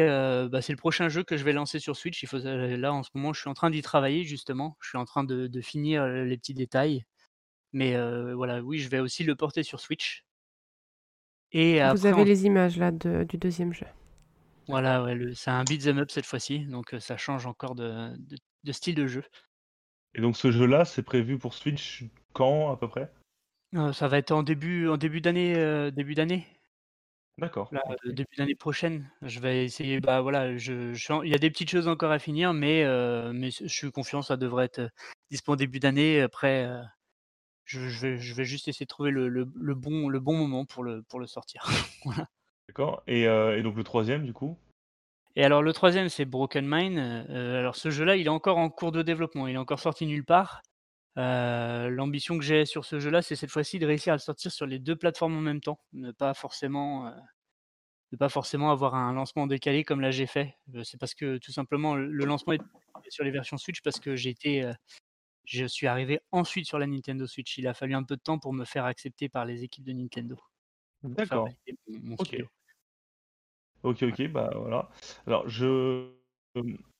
bah, 0.49 0.62
c'est 0.62 0.72
le 0.72 0.78
prochain 0.78 1.10
jeu 1.10 1.26
que 1.26 1.36
je 1.36 1.44
vais 1.44 1.52
lancer 1.52 1.80
sur 1.80 1.98
Switch. 1.98 2.24
Il 2.24 2.28
faut 2.30 2.38
là, 2.40 2.94
en 2.94 3.03
ce 3.03 3.10
moment, 3.16 3.34
je 3.34 3.41
suis 3.41 3.49
en 3.49 3.53
train 3.53 3.70
d'y 3.70 3.82
travailler 3.82 4.24
justement. 4.24 4.78
Je 4.80 4.88
suis 4.88 4.98
en 4.98 5.03
train 5.03 5.26
de 5.26 5.62
finir, 5.62 6.07
les 6.07 6.38
petits 6.38 6.53
détails. 6.53 7.03
Mais 7.74 7.98
voilà, 8.34 8.62
oui, 8.64 8.80
je 8.80 8.88
vais 8.88 8.99
aussi 8.99 9.26
le 9.26 9.36
porter 9.36 9.64
sur 9.64 9.82
Switch 9.82 10.24
et 11.51 11.81
Vous 11.91 12.05
avez 12.05 12.26
les 12.26 12.45
images 12.45 12.77
là 12.77 12.91
du 12.91 13.38
deuxième 13.38 13.73
jeu. 13.73 13.88
Voilà, 14.67 15.03
ouais, 15.03 15.15
c'est 15.35 15.51
un 15.51 15.63
beat'em 15.63 15.99
up 15.99 16.09
cette 16.09 16.26
fois-ci, 16.26 16.65
donc 16.65 16.95
ça 16.99 17.17
change 17.17 17.45
encore 17.45 17.76
de, 17.76 18.13
style 18.72 18.95
de 18.95 19.07
jeu. 19.07 19.23
Et 20.15 20.22
donc 20.22 20.38
ce 20.38 20.51
jeu-là, 20.51 20.85
c'est 20.85 21.03
prévu 21.03 21.38
pour 21.38 21.53
Switch 21.53 22.03
quand 22.34 22.72
à 22.72 22.77
peu 22.77 22.88
près? 22.88 23.11
Ça 23.93 24.07
va 24.07 24.17
être 24.17 24.31
en 24.31 24.41
début, 24.41 24.88
en 24.88 24.97
début 24.97 25.22
d'année, 25.22 25.91
début 25.91 26.15
d'année. 26.15 26.47
D'accord. 27.38 27.69
début 28.05 28.35
d'année 28.38 28.55
prochaine. 28.55 29.11
Je 29.22 29.39
vais 29.39 29.65
essayer. 29.65 29.99
Bah 29.99 30.22
voilà, 30.22 30.55
je, 30.55 30.95
il 31.23 31.30
y 31.30 31.35
a 31.35 31.38
des 31.38 31.51
petites 31.51 31.69
choses 31.69 31.88
encore 31.88 32.11
à 32.11 32.19
finir, 32.19 32.53
mais 32.53 32.85
mais 33.34 33.51
je 33.51 33.67
suis 33.67 33.91
confiant, 33.91 34.22
ça 34.22 34.38
devrait 34.38 34.65
être 34.65 34.89
disponible 35.30 35.59
début 35.59 35.80
d'année. 35.80 36.22
Après, 36.22 36.67
je, 37.66 37.80
vais, 37.80 38.18
je 38.18 38.34
vais 38.34 38.46
juste 38.46 38.68
essayer 38.68 38.86
de 38.86 38.90
trouver 38.90 39.12
le, 39.12 39.46
bon, 39.46 40.08
le 40.08 40.20
bon 40.20 40.36
moment 40.36 40.66
pour 40.66 40.84
le, 40.84 41.02
pour 41.04 41.20
le 41.20 41.28
sortir. 41.28 41.64
voilà. 42.06 42.30
D'accord. 42.68 43.04
Euh, 43.10 43.58
et, 43.58 43.64
donc 43.64 43.76
le 43.76 43.84
troisième, 43.84 44.26
du 44.26 44.34
coup? 44.34 44.58
Et 45.36 45.44
alors 45.44 45.62
le 45.62 45.74
troisième, 45.74 46.10
c'est 46.10 46.26
Broken 46.26 46.66
Mind. 46.68 46.98
Euh, 46.98 47.60
alors 47.60 47.76
ce 47.76 47.90
jeu-là, 47.90 48.16
il 48.16 48.28
est 48.28 48.30
encore 48.30 48.58
en 48.58 48.70
cours 48.70 48.92
de 48.92 49.02
développement. 49.02 49.48
Il 49.48 49.56
est 49.56 49.60
encore 49.60 49.80
sorti 49.80 50.06
nulle 50.06 50.24
part. 50.24 50.62
Euh, 51.18 51.90
l'ambition 51.90 52.38
que 52.38 52.44
j'ai 52.44 52.66
sur 52.66 52.86
ce 52.86 53.00
jeu-là, 53.00 53.22
c'est 53.22 53.36
cette 53.36 53.52
fois-ci 53.52 53.80
de 53.80 53.86
réussir 53.86 54.14
à 54.14 54.16
le 54.16 54.22
sortir 54.22 54.52
sur 54.52 54.66
les 54.66 54.80
deux 54.80 54.96
plateformes 54.96 55.36
en 55.38 55.42
même 55.42 55.62
temps, 55.62 55.80
ne 55.94 56.12
pas 56.12 56.34
forcément, 56.34 57.10
ne 58.12 58.18
pas 58.18 58.28
forcément 58.28 58.70
avoir 58.70 58.96
un 58.96 59.14
lancement 59.14 59.48
décalé 59.48 59.86
comme 59.86 60.02
là 60.02 60.12
j'ai 60.12 60.28
fait. 60.28 60.58
c'est 60.84 61.00
parce 61.00 61.14
que 61.14 61.38
tout 61.38 61.54
simplement 61.54 61.96
le 61.96 62.26
lancement 62.26 62.52
est 62.54 62.62
sur 63.08 63.24
les 63.24 63.32
versions 63.32 63.58
Switch 63.58 63.82
parce 63.82 64.02
que 64.02 64.18
j'ai 64.18 64.30
été, 64.30 64.70
je 65.45 65.65
suis 65.65 65.88
arrivé 65.88 66.19
ensuite 66.31 66.67
sur 66.67 66.80
la 66.80 66.88
Nintendo 66.88 67.27
Switch. 67.27 67.57
Il 67.57 67.67
a 67.67 67.73
fallu 67.73 67.93
un 67.93 68.03
peu 68.03 68.15
de 68.15 68.22
temps 68.22 68.39
pour 68.39 68.53
me 68.53 68.65
faire 68.65 68.85
accepter 68.85 69.30
par 69.30 69.45
les 69.45 69.63
équipes 69.63 69.85
de 69.85 69.93
Nintendo. 69.93 70.38
D'accord. 71.03 71.47
ok. 72.17 72.45
Ok, 73.84 74.01
ok, 74.01 74.27
bah 74.30 74.51
voilà. 74.55 74.89
Alors 75.27 75.47
je, 75.47 76.09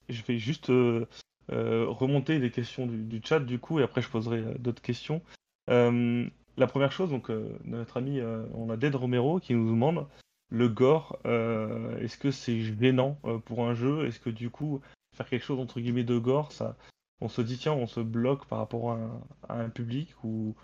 je 0.10 0.22
vais 0.24 0.38
juste 0.38 0.70
euh, 0.70 1.08
euh, 1.52 1.88
remonter 1.90 2.40
des 2.40 2.52
questions 2.52 2.86
du, 2.86 3.22
chat 3.24 3.40
du 3.40 3.58
coup 3.58 3.80
et 3.80 3.84
après 3.84 4.04
je 4.04 4.10
poserai 4.10 4.38
euh, 4.38 4.54
d'autres 4.60 4.84
questions. 4.84 5.22
la 5.68 6.68
première 6.68 6.92
chose, 6.92 7.10
donc 7.10 7.30
notre 7.64 7.98
ami, 7.98 8.22
on 8.54 8.70
a 8.70 8.78
Dead 8.78 8.96
Romero 8.96 9.40
qui 9.40 9.54
nous 9.56 9.70
demande 9.70 10.08
le 10.50 10.70
gore, 10.70 11.20
est-ce 11.26 12.18
que 12.18 12.32
c'est 12.32 12.62
gênant 12.62 13.18
pour 13.46 13.66
un 13.66 13.74
jeu? 13.74 14.06
Est-ce 14.06 14.20
que 14.20 14.30
du 14.30 14.50
coup 14.50 14.80
faire 15.18 15.28
quelque 15.28 15.44
chose 15.44 15.60
entre 15.60 15.80
guillemets 15.80 16.04
de 16.04 16.18
gore, 16.18 16.52
ça, 16.52 16.78
on 17.22 17.30
se 17.30 17.42
dit 17.42 17.58
tiens, 17.58 17.74
on 17.74 17.88
se 17.88 18.00
bloque 18.00 18.46
par 18.46 18.60
rapport 18.60 18.92
à 18.92 19.22
à 19.50 19.56
un 19.56 19.70
public 19.70 20.14
ou 20.24 20.56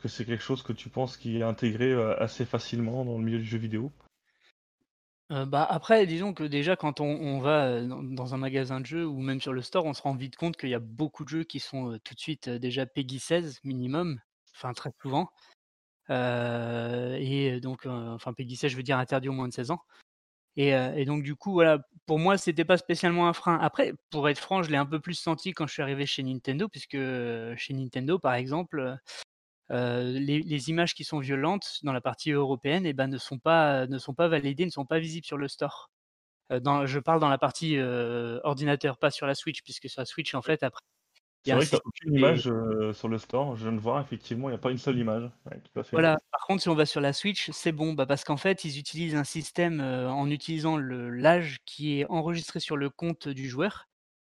que 0.00 0.08
c'est 0.08 0.24
quelque 0.24 0.42
chose 0.42 0.62
que 0.62 0.72
tu 0.72 0.88
penses 0.88 1.16
qui 1.16 1.38
est 1.38 1.42
intégré 1.42 1.92
assez 2.18 2.44
facilement 2.44 3.04
dans 3.04 3.18
le 3.18 3.24
milieu 3.24 3.38
du 3.38 3.44
jeu 3.44 3.58
vidéo? 3.58 3.92
Euh, 5.32 5.44
bah, 5.44 5.64
après, 5.68 6.06
disons 6.06 6.34
que 6.34 6.42
déjà 6.42 6.74
quand 6.74 7.00
on 7.00 7.38
va, 7.38 7.80
dans 7.82 8.34
un 8.34 8.36
magasin 8.36 8.80
de 8.80 8.86
jeux 8.86 9.06
ou 9.06 9.20
même 9.20 9.40
sur 9.40 9.52
le 9.52 9.62
store, 9.62 9.84
on 9.84 9.94
se 9.94 10.02
rend 10.02 10.14
vite 10.14 10.36
compte 10.36 10.56
qu'il 10.56 10.70
y 10.70 10.74
a 10.74 10.80
beaucoup 10.80 11.24
de 11.24 11.28
jeux 11.28 11.44
qui 11.44 11.60
sont, 11.60 11.98
tout 12.02 12.14
de 12.14 12.20
suite, 12.20 12.48
déjà 12.48 12.84
PEGI 12.86 13.20
16 13.20 13.60
minimum, 13.62 14.20
enfin 14.56 14.72
très 14.72 14.90
souvent. 15.00 15.30
et 16.08 17.60
donc 17.62 17.86
enfin 17.86 18.32
PEGI 18.32 18.56
16, 18.56 18.72
je 18.72 18.76
veux 18.76 18.82
dire 18.82 18.98
interdit 18.98 19.28
aux 19.28 19.32
moins 19.32 19.48
de 19.48 19.52
16 19.52 19.70
ans 19.70 19.82
et 20.56 21.04
donc 21.04 21.22
du 21.22 21.34
coup, 21.36 21.62
pour 22.06 22.18
moi, 22.18 22.36
c'était 22.38 22.64
pas 22.64 22.76
spécialement 22.76 23.28
un 23.28 23.32
frein. 23.32 23.58
Après, 23.60 23.94
pour 24.10 24.28
être 24.28 24.38
franc, 24.38 24.62
je 24.62 24.70
l'ai 24.70 24.76
un 24.76 24.86
peu 24.86 25.00
plus 25.00 25.14
senti 25.14 25.52
quand 25.52 25.66
je 25.66 25.72
suis 25.72 25.82
arrivé 25.82 26.06
chez 26.06 26.22
Nintendo 26.22 26.68
puisque, 26.68 26.98
chez 27.56 27.74
Nintendo, 27.74 28.18
par 28.18 28.34
exemple, 28.34 28.96
les, 29.70 30.70
images 30.70 30.94
qui 30.94 31.04
sont 31.04 31.20
violentes 31.20 31.78
dans 31.82 31.92
la 31.92 32.00
partie 32.00 32.32
européenne 32.32 32.86
eh 32.86 32.92
ben, 32.92 33.06
ne, 33.06 33.18
sont 33.18 33.38
pas, 33.38 33.86
ne 33.86 33.98
sont 33.98 34.14
pas 34.14 34.28
validées, 34.28 34.66
ne 34.66 34.70
sont 34.70 34.86
pas 34.86 34.98
visibles 34.98 35.26
sur 35.26 35.38
le 35.38 35.48
store. 35.48 35.90
Je 36.50 36.98
parle 36.98 37.20
dans 37.20 37.28
la 37.28 37.38
partie 37.38 37.78
ordinateur, 37.78 38.98
pas 38.98 39.10
sur 39.10 39.26
la 39.26 39.34
Switch, 39.34 39.62
puisque 39.62 39.88
sur 39.88 40.00
la 40.00 40.06
Switch, 40.06 40.34
en 40.34 40.42
fait, 40.42 40.62
après, 40.62 40.82
C'est 41.44 41.52
vrai 41.52 41.60
que 41.60 41.64
système 41.64 41.80
aucune 41.84 42.14
image 42.14 42.48
euh, 42.48 42.92
sur 42.92 43.08
le 43.08 43.18
store. 43.18 43.56
Je 43.56 43.62
viens 43.62 43.72
de 43.72 43.80
voir, 43.80 44.00
effectivement, 44.00 44.48
il 44.48 44.52
n'y 44.52 44.58
a 44.58 44.60
pas 44.60 44.70
une 44.70 44.78
seule 44.78 44.98
image. 44.98 45.30
Ouais, 45.46 45.58
tout 45.60 45.80
à 45.80 45.82
fait. 45.82 45.96
Voilà, 45.96 46.18
par 46.30 46.46
contre, 46.46 46.62
si 46.62 46.68
on 46.68 46.74
va 46.74 46.86
sur 46.86 47.00
la 47.00 47.12
Switch, 47.12 47.50
c'est 47.52 47.72
bon, 47.72 47.94
bah, 47.94 48.06
parce 48.06 48.24
qu'en 48.24 48.36
fait, 48.36 48.64
ils 48.64 48.78
utilisent 48.78 49.14
un 49.14 49.24
système, 49.24 49.80
heu, 49.80 50.08
en 50.08 50.30
utilisant 50.30 50.76
l'âge 50.76 51.58
qui 51.64 52.00
est 52.00 52.06
enregistré 52.10 52.60
sur 52.60 52.76
le 52.76 52.90
compte 52.90 53.28
du 53.28 53.48
joueur 53.48 53.88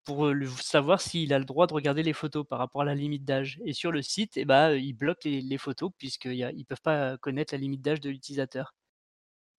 pour, 0.05 0.27
le 0.27 0.47
savoir 0.47 1.01
s'il 1.01 1.33
a 1.33 1.39
le 1.39 1.45
droit 1.45 1.67
de 1.67 1.73
regarder 1.73 2.03
les 2.03 2.13
photos 2.13 2.45
par 2.47 2.59
rapport 2.59 2.81
à 2.81 2.85
la 2.85 2.95
limite 2.95 3.25
d'âge 3.25 3.59
et 3.65 3.73
sur 3.73 3.91
le 3.91 4.01
site 4.01 4.37
et 4.37 4.45
bah, 4.45 4.75
ils 4.75 4.93
bloquent 4.93 5.21
les 5.23 5.41
les 5.41 5.57
photos 5.57 5.91
puisqu'il 5.97 6.35
y 6.35 6.43
a 6.43 6.51
ils 6.51 6.65
peuvent 6.65 6.81
pas 6.81 7.17
connaître 7.17 7.53
la 7.53 7.59
limite 7.59 7.81
d'âge 7.81 8.01
de 8.01 8.09
l'utilisateur. 8.09 8.75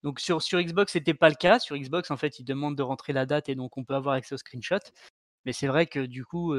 Donc 0.03 0.19
sur 0.19 0.41
sur 0.41 0.61
Xbox, 0.61 0.93
c'était 0.93 1.15
pas 1.15 1.29
le 1.29 1.35
cas. 1.35 1.59
Sur 1.59 1.77
Xbox, 1.77 2.11
en 2.11 2.17
fait, 2.17 2.39
ils 2.39 2.45
demandent 2.45 2.77
de 2.77 2.83
rentrer 2.83 3.13
la 3.13 3.25
date 3.25 3.49
et 3.49 3.55
donc 3.55 3.77
on 3.77 3.83
peut 3.83 3.95
avoir 3.95 4.15
accès 4.15 4.35
aux 4.35 4.37
screenshots. 4.37 4.91
Mais 5.45 5.53
c'est 5.53 5.67
vrai 5.67 5.87
que 5.87 5.99
du 5.99 6.25
coup, 6.25 6.53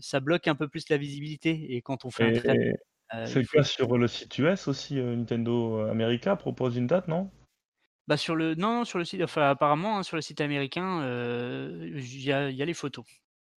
ça 0.00 0.20
bloque 0.20 0.48
un 0.48 0.54
peu 0.56 0.68
plus 0.68 0.88
la 0.90 0.96
visibilité 0.98 1.74
et 1.76 1.82
quand 1.82 2.04
on 2.04 2.10
fait 2.10 2.24
un 2.24 2.32
heu, 3.14 3.24
c'est 3.24 3.40
le 3.40 3.46
faut 3.46 3.60
cas 3.60 3.64
sur 3.64 3.98
le 3.98 4.08
site 4.08 4.38
US 4.38 4.68
aussi, 4.68 4.98
euh, 4.98 5.16
Nintendo 5.16 5.80
America 5.88 6.36
propose 6.36 6.76
une 6.76 6.86
date, 6.86 7.08
non? 7.08 7.30
Bah, 8.06 8.16
sur 8.16 8.34
le 8.34 8.54
non, 8.56 8.74
non, 8.78 8.84
sur 8.84 8.98
le 8.98 9.04
site 9.04 9.22
enfin 9.22 9.48
apparemment, 9.50 9.98
hein, 9.98 10.02
sur 10.02 10.16
le 10.16 10.22
site 10.22 10.40
américain, 10.40 11.02
il 11.94 12.22
y 12.22 12.32
a 12.32 12.50
il 12.50 12.56
y 12.56 12.62
a 12.62 12.64
les 12.64 12.74
photos. 12.74 13.04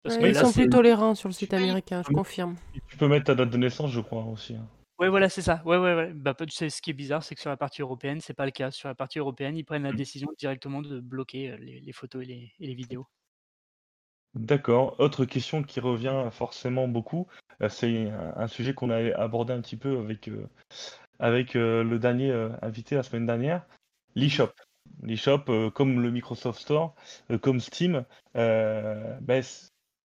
Parce 0.02 0.16
que 0.16 0.26
ils 0.26 0.30
Oui, 0.30 0.34
là, 0.34 0.44
sont 0.44 0.52
plus 0.52 0.68
tolérants 0.68 1.14
sur 1.14 1.28
le 1.28 1.34
site 1.34 1.54
Oui. 1.54 1.54
américain, 1.54 2.02
je 2.04 2.10
Oui. 2.10 2.14
confirme. 2.14 2.56
Et 2.74 2.80
tu 2.88 2.96
peux 2.98 3.08
mettre 3.08 3.26
ta 3.26 3.34
date 3.36 3.50
de 3.50 3.58
naissance, 3.58 3.92
je 3.92 4.00
crois, 4.00 4.24
aussi. 4.26 4.56
hein. 4.56 4.68
ouais, 4.98 5.08
voilà, 5.08 5.28
c'est 5.28 5.42
ça. 5.42 5.62
Ouais, 5.64 5.76
ouais, 5.78 5.94
ouais. 5.94 6.12
Bah, 6.14 6.34
ce 6.48 6.80
qui 6.82 6.90
est 6.90 6.92
bizarre, 6.92 7.22
c'est 7.22 7.34
que 7.34 7.40
sur 7.40 7.50
la 7.50 7.56
partie 7.56 7.82
européenne, 7.82 8.20
c'est 8.20 8.34
pas 8.34 8.44
le 8.46 8.50
cas. 8.52 8.70
Sur 8.70 8.88
la 8.88 8.94
partie 8.94 9.18
européenne, 9.18 9.56
ils 9.56 9.64
prennent 9.64 9.82
la 9.84 9.92
Mm. 9.92 9.92
décision 9.92 10.28
directement 10.38 10.82
de 10.82 11.00
bloquer, 11.00 11.56
les 11.58 11.80
les 11.80 11.92
photos 11.92 12.22
et 12.22 12.26
les 12.26 12.52
et 12.58 12.66
les 12.66 12.74
vidéos. 12.74 13.06
D'accord. 14.34 14.98
Autre 14.98 15.24
question 15.24 15.62
qui 15.62 15.80
revient 15.80 16.28
forcément 16.30 16.88
beaucoup, 16.88 17.26
euh, 17.60 17.68
c'est 17.68 18.08
un, 18.10 18.32
un 18.36 18.46
sujet 18.48 18.72
qu'on 18.72 18.90
a 18.90 19.14
abordé 19.18 19.52
un 19.52 19.60
petit 19.60 19.76
peu 19.76 19.98
avec, 19.98 20.28
euh, 20.28 20.48
avec 21.18 21.54
euh, 21.54 21.84
le 21.84 21.98
dernier 21.98 22.30
euh, 22.30 22.50
invité 22.62 22.94
la 22.94 23.02
semaine 23.02 23.26
dernière, 23.26 23.66
l'eShop. 24.14 24.50
L'eShop, 25.02 25.44
euh, 25.48 25.70
comme 25.70 26.00
le 26.00 26.10
Microsoft 26.10 26.60
Store, 26.60 26.94
euh, 27.30 27.38
comme 27.38 27.60
Steam, 27.60 28.04
euh, 28.36 29.18
ben, 29.20 29.42
c- 29.42 29.68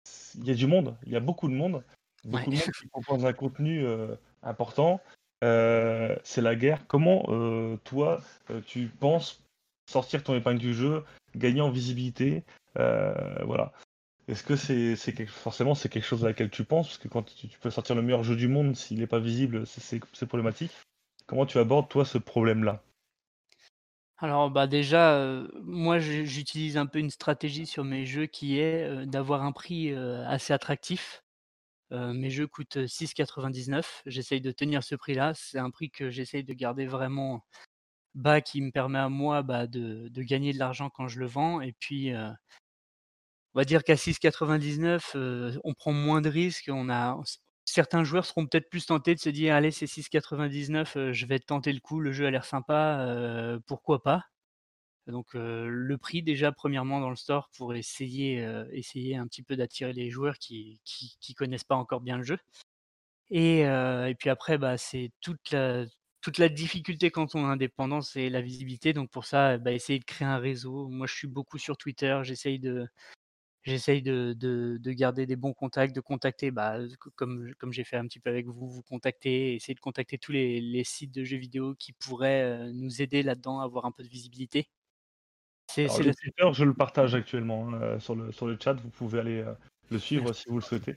c- 0.08 0.38
il 0.40 0.48
y 0.48 0.52
a 0.52 0.56
du 0.56 0.68
monde, 0.68 0.96
il 1.06 1.12
y 1.12 1.16
a 1.16 1.20
beaucoup 1.20 1.48
de 1.48 1.54
monde, 1.54 1.84
beaucoup 2.24 2.52
de 2.52 2.56
monde 2.56 2.72
qui 2.80 2.88
propose 2.92 3.26
un 3.26 3.34
contenu 3.34 3.84
euh, 3.84 4.16
important. 4.44 5.02
Euh, 5.44 6.16
c'est 6.24 6.42
la 6.42 6.56
guerre. 6.56 6.86
Comment 6.88 7.26
euh, 7.30 7.78
toi, 7.84 8.22
euh, 8.52 8.62
tu 8.66 8.88
penses 8.88 9.44
sortir 9.90 10.24
ton 10.24 10.36
épingle 10.36 10.60
du 10.60 10.74
jeu, 10.74 11.04
gagner 11.36 11.62
en 11.62 11.72
visibilité, 11.72 12.44
euh, 12.78 13.44
voilà. 13.44 13.74
Est-ce 14.28 14.44
que 14.44 14.58
c'est 14.58 14.96
forcément 15.28 15.76
c'est 15.76 15.88
quelque 15.88 16.04
chose 16.06 16.26
à 16.26 16.28
laquelle 16.28 16.50
tu 16.50 16.66
penses? 16.66 16.88
Parce 16.88 16.98
que 16.98 17.08
quand 17.08 17.24
tu, 17.24 17.48
peux 17.60 17.70
sortir 17.70 17.96
le 17.96 18.02
meilleur 18.02 18.24
jeu 18.24 18.36
du 18.36 18.50
monde, 18.50 18.76
s'il 18.76 19.00
n'est 19.00 19.08
pas 19.08 19.20
visible, 19.20 19.66
c'est 19.66 20.26
problématique. 20.28 20.72
Comment 21.26 21.46
tu 21.46 21.58
abordes 21.58 21.90
toi 21.90 22.04
ce 22.06 22.18
problème-là? 22.18 22.84
Alors, 24.18 24.50
bah, 24.52 24.68
déjà, 24.68 25.18
heu, 25.20 25.52
moi, 25.64 26.00
j'utilise 26.00 26.78
un 26.78 26.86
peu 26.86 27.00
une 27.00 27.10
stratégie 27.10 27.66
sur 27.66 27.84
mes 27.84 28.06
jeux 28.06 28.26
qui 28.26 28.60
est, 28.60 28.88
heu, 28.88 29.06
d'avoir 29.06 29.44
un 29.44 29.52
prix, 29.52 29.90
heu, 29.92 30.20
assez 30.26 30.54
attractif. 30.54 31.24
Mes 31.92 32.32
jeux 32.32 32.48
coûtent, 32.48 32.78
heu, 32.78 32.88
6,99 32.88 34.02
J'essaye 34.08 34.42
de 34.42 34.52
tenir 34.52 34.84
ce 34.84 34.96
prix-là. 34.96 35.34
C'est 35.36 35.60
un 35.60 35.72
prix 35.72 35.92
que 35.92 36.10
j'essaye 36.10 36.44
de 36.44 36.54
garder 36.54 36.88
vraiment 36.88 37.46
bas, 38.16 38.42
qui 38.42 38.62
me 38.62 38.72
permet 38.72 39.00
à 39.00 39.10
moi, 39.10 39.44
bah, 39.44 39.68
de 39.68 40.10
de 40.10 40.24
gagner 40.24 40.54
de 40.54 40.60
l'argent 40.60 40.90
quand 40.90 41.08
je 41.08 41.20
le 41.20 41.28
vends 41.28 41.62
et 41.62 41.74
puis, 41.80 42.12
on 43.56 43.60
va 43.60 43.66
dire 43.66 43.84
qu'à 43.84 43.98
6,99 43.98 45.16
heu, 45.16 45.60
on 45.64 45.74
prend 45.74 45.94
moins 45.94 46.22
de 46.22 46.30
risques. 46.30 46.70
On 46.74 46.90
a 46.90 47.20
certains 47.66 48.04
joueurs 48.04 48.26
seront 48.26 48.46
peut-être 48.48 48.70
plus 48.70 48.86
tentés 48.88 49.16
de 49.16 49.20
se 49.20 49.30
dire: 49.30 49.56
«Allez, 49.56 49.72
c'est 49.72 49.88
6,99, 49.88 50.98
heu, 50.98 51.14
je 51.14 51.26
vais 51.26 51.40
tenter 51.40 51.74
le 51.74 51.80
coup, 51.80 52.00
le 52.00 52.12
jeu 52.12 52.26
a 52.28 52.32
l'air 52.32 52.46
sympa, 52.46 53.06
heu, 53.08 53.60
pourquoi 53.68 54.02
pas?» 54.04 54.24
Donc 55.08 55.30
le 55.36 55.98
prix 55.98 56.24
déjà 56.24 56.52
premièrement 56.54 57.00
dans 57.02 57.10
le 57.10 57.16
store 57.18 57.50
pour 57.58 57.74
essayer, 57.76 58.48
essayer 58.74 59.18
un 59.18 59.28
petit 59.28 59.44
peu 59.44 59.56
d'attirer 59.58 59.94
les 59.94 60.10
joueurs 60.12 60.38
qui 60.40 60.82
qui 60.86 61.34
connaissent 61.36 61.64
pas 61.66 61.76
encore 61.76 62.02
bien 62.02 62.18
le 62.18 62.24
jeu 62.24 62.38
et 63.32 64.16
puis 64.20 64.30
après, 64.30 64.58
bah, 64.58 64.78
c'est 64.78 65.12
toute 65.22 65.52
la 65.52 65.86
toute 66.22 66.38
la 66.38 66.48
difficulté 66.50 67.12
quand 67.12 67.36
on 67.36 67.42
est 67.50 67.52
indépendant, 67.52 68.00
c'est 68.02 68.30
la 68.30 68.40
visibilité 68.42 68.94
donc 68.94 69.10
pour 69.12 69.26
ça, 69.26 69.58
bah, 69.58 69.74
essayer 69.74 70.00
de 70.00 70.06
créer 70.06 70.26
un 70.28 70.38
réseau. 70.38 70.88
Moi, 70.88 71.06
je 71.08 71.14
suis 71.16 71.28
beaucoup 71.28 71.58
sur 71.58 71.78
Twitter, 71.78 72.18
j'essaye 72.24 72.60
de 72.60 72.88
j'essaye 73.64 74.02
de 74.02 74.34
de 74.38 74.78
de 74.80 74.92
garder 74.94 75.26
des 75.26 75.36
bons 75.36 75.54
contacts, 75.54 75.96
de 75.96 76.02
contacter, 76.02 76.52
bah, 76.52 76.78
co 77.00 77.12
comme 77.16 77.54
comme 77.58 77.74
j'ai 77.74 77.84
fait 77.84 77.98
un 77.98 78.08
petit 78.08 78.20
peu 78.20 78.30
avec 78.30 78.48
vous, 78.48 78.68
vous 78.70 78.84
contacter, 78.84 79.56
essayer 79.56 79.76
de 79.76 79.80
contacter 79.80 80.18
tous 80.18 80.32
les 80.34 80.62
les 80.62 80.84
sites 80.84 81.12
de 81.14 81.24
jeux 81.24 81.38
vidéo 81.38 81.76
qui 81.76 81.94
pourraient, 81.94 82.44
heu, 82.44 82.72
nous 82.74 83.02
aider 83.02 83.24
là-dedans 83.24 83.60
à 83.62 83.66
avoir 83.66 83.86
un 83.86 83.92
peu 83.92 84.04
de 84.04 84.10
visibilité. 84.10 84.70
C'est 85.68 85.88
Alors 85.88 86.02
c'est 86.02 86.04
le 86.04 86.12
la 86.12 86.14
Twitter, 86.14 86.50
je 86.54 86.64
le 86.66 86.74
partage 86.74 87.16
actuellement 87.16 87.74
euh, 87.74 88.00
sur 88.00 88.16
le, 88.16 88.32
sur 88.32 88.48
le 88.48 88.58
chat, 88.60 88.74
vous 88.74 88.90
pouvez 88.90 89.20
aller 89.20 89.40
euh, 89.42 89.54
le 89.92 89.98
suivre 90.00 90.32
Merci. 90.32 90.34
si 90.34 90.50
vous 90.50 90.56
le 90.56 90.62
souhaitez. 90.62 90.96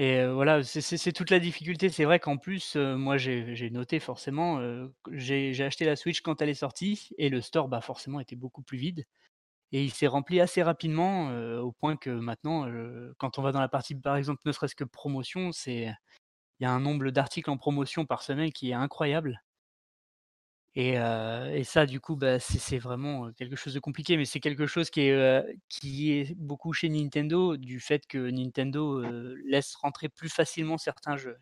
Et 0.00 0.24
voilà, 0.28 0.62
c'est 0.62 0.80
c'est 0.80 0.96
c'est 0.96 1.12
toute 1.12 1.30
la 1.30 1.40
difficulté. 1.40 1.88
C'est 1.88 2.04
vrai 2.04 2.20
qu'en 2.20 2.36
plus, 2.36 2.76
moi 2.76 3.16
j'ai 3.18 3.56
j'ai 3.56 3.68
noté 3.70 3.98
forcément, 3.98 4.60
j'ai 5.10 5.52
j'ai 5.52 5.64
acheté 5.64 5.84
la 5.84 5.96
Switch 5.96 6.20
quand 6.20 6.40
elle 6.40 6.48
est 6.50 6.54
sortie 6.54 7.08
et 7.18 7.28
le 7.28 7.40
store, 7.40 7.68
bah, 7.68 7.80
forcément 7.80 8.20
était 8.20 8.36
beaucoup 8.36 8.62
plus 8.62 8.78
vide 8.78 9.04
et 9.72 9.84
il 9.84 9.92
s'est 9.92 10.06
rempli 10.06 10.40
assez 10.40 10.62
rapidement, 10.62 11.28
au 11.60 11.72
point 11.72 11.96
que 11.96 12.10
maintenant, 12.10 12.66
quand 13.18 13.38
on 13.38 13.42
va 13.42 13.52
dans 13.52 13.60
la 13.60 13.68
partie, 13.68 13.94
par 13.94 14.16
exemple, 14.16 14.42
ne 14.46 14.52
serait-ce 14.52 14.74
que 14.74 14.84
promotion, 14.84 15.52
c'est 15.52 15.92
il 16.60 16.64
y 16.64 16.66
a 16.66 16.72
un 16.72 16.80
nombre 16.80 17.10
d'articles 17.10 17.50
en 17.50 17.58
promotion 17.58 18.06
par 18.06 18.22
semaine 18.22 18.52
qui 18.52 18.70
est 18.70 18.74
incroyable 18.74 19.42
et 20.78 21.64
ça 21.64 21.86
du 21.86 22.00
coup, 22.00 22.16
bah, 22.16 22.38
c'est 22.38 22.78
vraiment, 22.78 23.32
quelque 23.32 23.56
chose 23.56 23.74
de 23.74 23.80
compliqué, 23.80 24.16
mais 24.16 24.24
c'est 24.24 24.40
quelque 24.40 24.66
chose 24.66 24.90
qui 24.90 25.00
est, 25.02 25.44
qui 25.68 26.12
est 26.12 26.34
beaucoup 26.36 26.72
chez 26.72 26.88
Nintendo, 26.88 27.56
du 27.56 27.80
fait 27.80 28.06
que 28.06 28.30
Nintendo, 28.30 29.02
laisse 29.44 29.74
rentrer 29.74 30.08
plus 30.08 30.28
facilement 30.28 30.78
certains 30.78 31.16
jeux. 31.16 31.36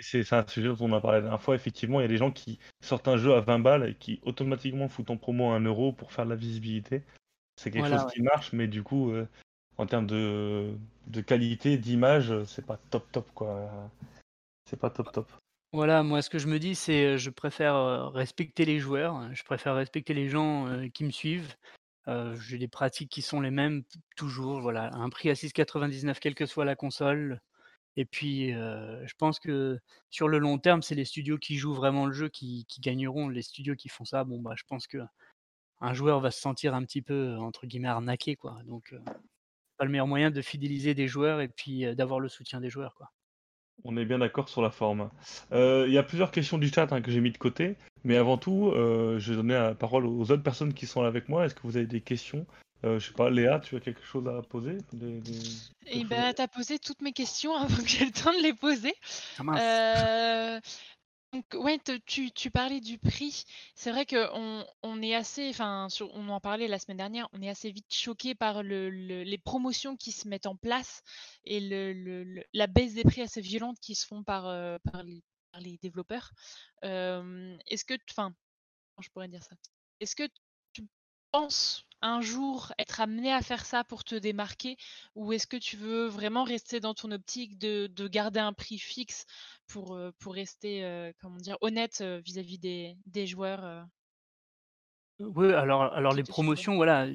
C'est 0.00 0.32
un 0.32 0.46
sujet 0.46 0.68
dont 0.68 0.76
on 0.80 0.92
a 0.92 1.00
parlé 1.00 1.18
la 1.18 1.22
dernière 1.22 1.42
fois, 1.42 1.54
effectivement, 1.54 2.00
il 2.00 2.02
y 2.02 2.06
a 2.06 2.08
des 2.08 2.16
gens 2.16 2.30
qui 2.30 2.58
sortent 2.80 3.08
un 3.08 3.16
jeu 3.16 3.34
à 3.34 3.40
20 3.40 3.58
balles 3.58 3.88
et 3.88 3.94
qui 3.94 4.20
automatiquement 4.22 4.88
foutent 4.88 5.10
en 5.10 5.16
promo 5.16 5.50
un 5.50 5.60
euro 5.60 5.92
pour 5.92 6.12
faire 6.12 6.24
de 6.24 6.30
la 6.30 6.36
visibilité. 6.36 7.02
C'est 7.56 7.70
quelque 7.70 7.82
Voilà, 7.82 7.98
chose 7.98 8.06
ouais. 8.06 8.12
qui 8.14 8.22
marche, 8.22 8.52
mais 8.52 8.68
du 8.68 8.82
coup, 8.82 9.10
euh, 9.10 9.28
en 9.78 9.86
termes 9.86 10.06
de, 10.06 10.72
de 11.08 11.20
qualité, 11.20 11.76
d'image, 11.76 12.30
euh, 12.30 12.44
c'est 12.44 12.64
pas 12.64 12.78
top 12.90 13.10
top 13.10 13.28
quoi. 13.34 13.90
C'est 14.68 14.78
pas 14.78 14.90
top 14.90 15.10
top. 15.12 15.28
Voilà, 15.72 16.02
moi 16.02 16.22
ce 16.22 16.30
que 16.30 16.38
je 16.38 16.46
me 16.46 16.58
dis, 16.58 16.74
c'est, 16.74 17.14
heu, 17.14 17.16
je 17.16 17.30
préfère, 17.30 17.74
heu, 17.74 18.06
respecter 18.06 18.64
les 18.64 18.78
joueurs, 18.78 19.34
je 19.34 19.42
préfère 19.44 19.74
respecter 19.74 20.14
les 20.14 20.28
gens, 20.28 20.66
qui 20.94 21.04
me 21.04 21.10
suivent. 21.10 21.54
J'ai 22.40 22.58
des 22.58 22.66
pratiques 22.66 23.10
qui 23.10 23.22
sont 23.22 23.40
les 23.40 23.52
mêmes 23.52 23.84
toujours, 24.16 24.60
voilà, 24.60 24.92
un 24.94 25.10
prix 25.10 25.30
à 25.30 25.34
6,99 25.34 26.18
quelle 26.18 26.34
que 26.34 26.46
soit 26.46 26.64
la 26.64 26.74
console 26.74 27.40
et 27.96 28.04
puis, 28.04 28.52
heu, 28.52 29.02
je 29.06 29.14
pense 29.18 29.38
que 29.40 29.78
sur 30.10 30.28
le 30.28 30.38
long 30.38 30.58
terme, 30.58 30.82
c'est 30.82 30.94
les 30.94 31.04
studios 31.04 31.38
qui 31.38 31.56
jouent 31.56 31.74
vraiment 31.74 32.06
le 32.06 32.12
jeu 32.12 32.28
qui 32.28 32.66
gagneront. 32.80 33.28
Les 33.28 33.42
studios 33.42 33.74
qui 33.76 33.88
font 33.88 34.04
ça, 34.04 34.24
bon, 34.24 34.40
bah, 34.40 34.54
je 34.56 34.64
pense 34.68 34.86
qu'un 34.86 35.08
joueur 35.94 36.20
va 36.20 36.30
se 36.30 36.40
sentir 36.40 36.74
un 36.74 36.84
petit 36.84 37.02
peu, 37.02 37.36
entre 37.38 37.66
guillemets 37.66 37.88
«arnaqué» 37.88 38.36
quoi, 38.36 38.62
donc 38.66 38.92
heu, 38.92 39.02
c'est 39.06 39.76
pas 39.78 39.84
le 39.86 39.90
meilleur 39.92 40.06
moyen 40.08 40.30
de 40.32 40.42
fidéliser 40.42 40.94
des 40.94 41.08
joueurs 41.08 41.40
et 41.42 41.48
puis, 41.48 41.86
heu, 41.86 41.94
d'avoir 41.96 42.20
le 42.20 42.28
soutien 42.30 42.60
des 42.60 42.70
joueurs, 42.70 42.94
quoi. 42.96 43.12
On 43.84 43.96
est 43.96 44.04
bien 44.04 44.18
d'accord 44.18 44.48
sur 44.48 44.62
la 44.62 44.70
forme. 44.70 45.10
Euh, 45.52 45.84
Il 45.86 45.92
y 45.94 45.98
a 45.98 46.02
plusieurs 46.02 46.30
questions 46.30 46.58
du 46.58 46.68
chat 46.68 46.92
hein, 46.92 47.00
que 47.00 47.10
j'ai 47.10 47.20
mis 47.20 47.30
de 47.30 47.38
côté, 47.38 47.76
mais 48.04 48.16
avant 48.16 48.36
tout, 48.38 48.68
euh, 48.74 49.18
je 49.18 49.30
vais 49.30 49.36
donner 49.36 49.54
la 49.54 49.74
parole 49.74 50.06
aux 50.06 50.30
autres 50.30 50.42
personnes 50.42 50.74
qui 50.74 50.86
sont 50.86 51.02
là 51.02 51.08
avec 51.08 51.28
moi. 51.28 51.46
Est-ce 51.46 51.54
que 51.54 51.62
vous 51.62 51.76
avez 51.76 51.86
des 51.86 52.00
questions 52.02 52.46
Euh, 52.84 52.98
Je 52.98 53.08
sais 53.08 53.14
pas, 53.14 53.30
Léa, 53.30 53.60
tu 53.60 53.76
as 53.76 53.80
quelque 53.80 54.02
chose 54.04 54.26
à 54.28 54.42
poser 54.42 54.76
Des- 54.92 55.20
des- 55.20 55.32
Et 55.86 56.00
quelque 56.00 56.02
chose 56.08 56.12
à 56.12 56.16
bah, 56.16 56.26
dire 56.28 56.34
tu 56.36 56.42
as 56.42 56.48
posé 56.48 56.78
toutes 56.78 57.02
mes 57.02 57.12
questions 57.12 57.54
avant 57.56 57.82
que 57.82 57.88
j'ai 57.88 58.04
le 58.04 58.12
temps 58.12 58.32
de 58.32 58.42
les 58.42 58.54
poser. 58.54 58.94
Ah! 59.38 60.56
Heu, 60.56 60.60
donc 61.32 61.44
ouais, 61.54 61.78
tu 62.06 62.30
tu 62.32 62.50
parlais 62.50 62.80
du 62.80 62.98
prix. 62.98 63.44
C'est 63.76 63.92
vrai 63.92 64.04
qu'on 64.04 64.66
on 64.82 65.02
est 65.02 65.14
assez 65.14 65.48
enfin, 65.50 65.86
on 66.12 66.28
en 66.28 66.40
parlait 66.40 66.66
la 66.66 66.78
semaine 66.80 66.96
dernière, 66.96 67.28
on 67.32 67.40
est 67.42 67.48
assez 67.48 67.70
vite 67.70 67.92
choqué 67.92 68.34
par 68.34 68.62
le 68.64 68.90
le 68.90 69.22
les 69.22 69.38
promotions 69.38 69.96
qui 69.96 70.10
se 70.10 70.26
mettent 70.26 70.46
en 70.46 70.56
place 70.56 71.02
et 71.44 71.60
le 71.60 71.92
le 71.92 72.24
le 72.24 72.42
la 72.52 72.66
baisse 72.66 72.94
des 72.94 73.04
prix 73.04 73.20
assez 73.22 73.40
violente 73.40 73.78
qui 73.80 73.94
se 73.94 74.06
font 74.06 74.24
par, 74.24 74.44
par 74.80 75.02
les 75.04 75.22
par 75.52 75.60
les 75.60 75.78
développeurs. 75.78 76.32
Hem, 76.82 77.58
est-ce 77.68 77.84
que 77.84 77.94
enfin, 78.10 78.34
je 79.00 79.08
pourrais 79.10 79.28
dire 79.28 79.42
ça? 79.44 79.54
Est-ce 80.00 80.16
que 80.16 80.28
tu 80.72 80.82
penses 81.30 81.86
un 82.02 82.20
jour 82.20 82.72
être 82.78 83.00
amené 83.00 83.32
à 83.32 83.42
faire 83.42 83.64
ça 83.66 83.84
pour 83.84 84.04
te 84.04 84.14
démarquer? 84.14 84.76
Ou 85.14 85.32
est-ce 85.32 85.46
que 85.46 85.56
tu 85.56 85.76
veux 85.76 86.06
vraiment 86.06 86.44
rester 86.44 86.80
dans 86.80 86.94
ton 86.94 87.10
optique 87.12 87.58
de 87.58 87.86
de 87.88 88.08
garder 88.08 88.40
un 88.40 88.52
prix 88.52 88.78
fixe 88.78 89.24
pour, 89.66 89.98
pour 90.18 90.34
rester, 90.34 90.84
heu, 90.84 91.12
comment 91.20 91.36
dire? 91.38 91.56
Honnête, 91.60 92.00
heu, 92.02 92.18
vis-à-vis 92.24 92.58
des 92.58 92.96
des 93.06 93.26
joueurs, 93.26 93.86
Oui, 95.18 95.52
alors 95.52 95.82
alors 95.92 96.14
les 96.14 96.24
promotions, 96.24 96.76
voilà, 96.76 97.06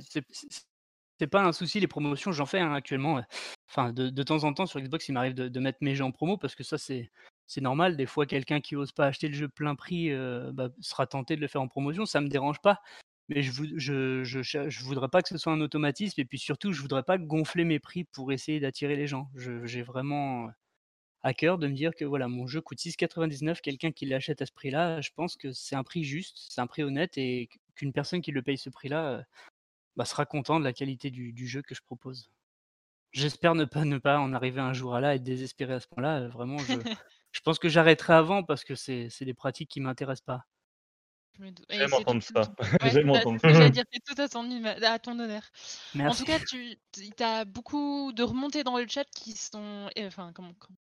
c'est 1.19 1.27
pas 1.27 1.43
un 1.43 1.53
souci 1.53 1.79
les 1.79 1.87
promotions, 1.87 2.31
j'en 2.31 2.45
fais, 2.45 2.59
hein, 2.59 2.73
actuellement, 2.73 3.21
enfin 3.69 3.93
de 3.93 4.09
de 4.09 4.23
temps 4.23 4.43
en 4.43 4.53
temps 4.53 4.65
sur 4.65 4.79
Xbox, 4.81 5.07
il 5.09 5.13
m'arrive 5.13 5.33
de 5.33 5.47
de 5.47 5.59
mettre 5.59 5.79
mes 5.81 5.95
jeux 5.95 6.03
en 6.03 6.11
promo 6.11 6.37
parce 6.37 6.55
que 6.55 6.63
ça 6.63 6.77
c'est 6.77 7.11
c'est 7.47 7.61
normal. 7.61 7.95
Des 7.97 8.05
fois 8.05 8.25
quelqu'un 8.25 8.59
qui 8.61 8.75
ose 8.75 8.91
pas 8.91 9.07
acheter 9.07 9.27
le 9.29 9.33
jeu 9.35 9.47
plein 9.49 9.75
prix, 9.75 10.11
bah, 10.53 10.69
sera 10.81 11.07
tenté 11.07 11.35
de 11.35 11.41
le 11.41 11.47
faire 11.47 11.61
en 11.61 11.67
promotion, 11.67 12.05
ça 12.05 12.21
me 12.21 12.27
dérange 12.27 12.59
pas. 12.61 12.81
Mais 13.29 13.41
je 13.41 13.51
vou 13.51 13.65
je 13.77 14.23
je 14.23 14.83
voudrais 14.83 15.09
pas 15.09 15.21
que 15.23 15.29
ce 15.29 15.37
soit 15.37 15.51
un 15.53 15.61
automatisme 15.61 16.21
et 16.21 16.25
puis 16.25 16.37
surtout 16.37 16.71
je 16.73 16.81
voudrais 16.81 17.03
pas 17.03 17.17
gonfler 17.17 17.63
mes 17.65 17.79
prix 17.79 18.03
pour 18.03 18.31
essayer 18.31 18.59
d'attirer 18.59 18.95
les 18.95 19.07
gens. 19.07 19.29
J'ai 19.35 19.81
vraiment, 19.81 20.49
à 21.23 21.33
cœur 21.33 21.57
de 21.59 21.67
me 21.67 21.73
dire 21.75 21.95
que 21.95 22.05
voilà, 22.05 22.27
mon 22.29 22.47
jeu 22.47 22.61
coûte 22.61 22.79
6,99 22.79 23.61
quelqu'un 23.61 23.91
qui 23.91 24.05
l'achète 24.07 24.41
à 24.41 24.45
ce 24.47 24.53
prix-là, 24.53 25.01
je 25.01 25.11
pense 25.15 25.37
que 25.37 25.51
c'est 25.53 25.75
un 25.75 25.83
prix 25.83 26.03
juste, 26.05 26.37
c'est 26.49 26.61
un 26.61 26.67
prix 26.67 26.83
honnête 26.83 27.17
et 27.17 27.49
qu'une 27.75 27.93
personne 27.93 28.21
qui 28.21 28.31
le 28.31 28.41
paye 28.43 28.57
ce 28.57 28.69
prix-là, 28.69 29.25
bah, 29.97 30.05
sera 30.05 30.25
content 30.25 30.59
de 30.59 30.65
la 30.65 30.73
qualité 30.73 31.11
du 31.11 31.33
du 31.33 31.47
jeu 31.47 31.61
que 31.63 31.75
je 31.75 31.81
propose. 31.83 32.29
J'espère 33.13 33.55
ne 33.55 33.65
pas 33.65 33.85
ne 33.85 33.97
pas 33.97 34.19
en 34.19 34.33
arriver 34.33 34.61
un 34.61 34.73
jour 34.73 34.95
à 34.95 35.01
là, 35.01 35.15
être 35.15 35.23
désespéré 35.23 35.73
à 35.75 35.79
ce 35.79 35.87
point-là, 35.87 36.27
vraiment 36.29 36.63
je 36.63 36.73
je 37.33 37.41
pense 37.41 37.59
que 37.59 37.69
j'arrêterai 37.69 38.13
avant 38.13 38.43
parce 38.43 38.63
que 38.65 38.75
c'est 38.75 39.09
c'est 39.09 39.25
des 39.25 39.33
pratiques 39.33 39.69
qui 39.71 39.81
m'intéressent 39.81 40.25
pas. 40.25 40.45
Je 40.45 40.75
me 40.75 41.05
dou 41.05 41.24
et 41.24 41.24
J'aime 41.69 41.93
entendre 41.93 42.21
ça. 42.23 42.53
ouais, 42.81 42.91
J'aime 42.91 43.09
bah, 43.11 43.19
entendre 43.19 43.39
que 43.43 43.53
j'allais 43.53 43.71
ça. 43.71 43.71
dire, 43.71 43.83
c'est 43.91 44.01
tout 44.05 44.21
à 44.21 44.27
ton 44.29 44.49
huma 44.49 44.71
à 44.71 44.99
ton 44.99 45.17
honneur. 45.19 45.43
En 46.05 46.13
Merci. 46.13 46.15
tout 46.15 46.25
cas, 46.25 46.39
tu 46.39 46.77
as 47.19 47.45
beaucoup 47.45 48.11
de 48.13 48.23
remontées 48.23 48.63
dans 48.63 48.77
le 48.77 48.87
chat 48.87 49.05
qui 49.15 49.33
sont 49.33 49.89
enfin 49.99 50.31
comment 50.33 50.53
comment 50.59 50.77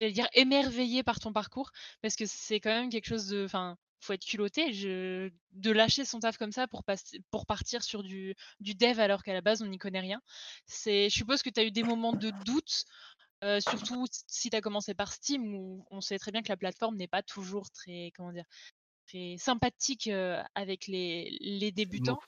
j'allais 0.00 0.12
dire 0.14 0.28
émerveillées 0.34 1.02
par 1.04 1.20
ton 1.20 1.32
parcours 1.32 1.70
parce 2.02 2.16
que 2.16 2.26
c'est 2.26 2.60
quand 2.60 2.70
même 2.70 2.90
quelque 2.90 3.06
chose 3.08 3.28
de 3.28 3.44
enfin, 3.46 3.78
faut 4.00 4.14
être 4.14 4.24
culotté, 4.26 4.72
je 4.74 5.30
de 5.52 5.70
lâcher 5.72 6.04
son 6.06 6.20
taf 6.20 6.38
comme 6.38 6.52
ça 6.52 6.68
pour 6.68 6.84
passer 6.84 7.20
pour 7.30 7.46
partir 7.46 7.82
sur 7.84 8.02
du 8.04 8.34
du 8.60 8.74
dev 8.76 9.00
alors 9.00 9.22
qu'à 9.24 9.34
la 9.34 9.42
base 9.42 9.62
on 9.62 9.66
n'y 9.66 9.78
connaît 9.78 10.00
rien. 10.00 10.20
C'est 10.66 11.10
je 11.10 11.14
suppose 11.16 11.42
que 11.42 11.50
tu 11.50 11.60
as 11.60 11.64
eu 11.64 11.72
des 11.72 11.84
moments 11.84 12.14
de 12.14 12.30
doute, 12.30 12.84
heu, 13.44 13.60
surtout 13.60 14.06
si 14.28 14.50
tu 14.50 14.56
as 14.56 14.60
commencé 14.62 14.94
par 14.94 15.12
Steam 15.12 15.54
où 15.56 15.86
on 15.90 16.00
sait 16.02 16.18
très 16.18 16.32
bien 16.32 16.42
que 16.42 16.50
la 16.50 16.56
plateforme 16.58 16.96
n'est 16.96 17.08
pas 17.08 17.22
toujours 17.22 17.70
très 17.70 18.12
comment 18.16 18.32
dire? 18.32 18.46
Très 19.08 19.36
sympathique, 19.38 20.08
avec 20.54 20.86
les 20.86 21.72
débutants 21.72 22.20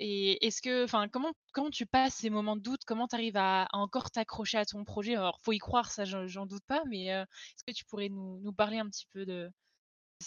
et 0.00 0.44
est-ce 0.44 0.60
que 0.60 0.84
enfin, 0.84 1.08
comment 1.08 1.32
comment 1.52 1.70
tu 1.70 1.86
passes 1.86 2.14
ces 2.14 2.30
moments 2.30 2.56
de 2.56 2.62
doute? 2.62 2.84
Comment 2.84 3.06
tu 3.06 3.14
arrives 3.14 3.36
à 3.36 3.62
à 3.62 3.76
encore 3.78 4.10
t'accrocher 4.10 4.58
à 4.58 4.64
ton 4.64 4.84
projet? 4.84 5.14
Alors 5.14 5.38
faut 5.40 5.52
y 5.52 5.58
croire, 5.58 5.90
ça 5.90 6.04
j'en 6.04 6.46
doute 6.46 6.64
pas, 6.66 6.82
mais 6.88 7.06
est-ce 7.06 7.64
que 7.66 7.72
tu 7.72 7.84
pourrais 7.84 8.08
nous 8.08 8.40
nous 8.40 8.52
parler 8.52 8.78
un 8.78 8.88
petit 8.88 9.06
peu 9.12 9.24
de 9.24 9.50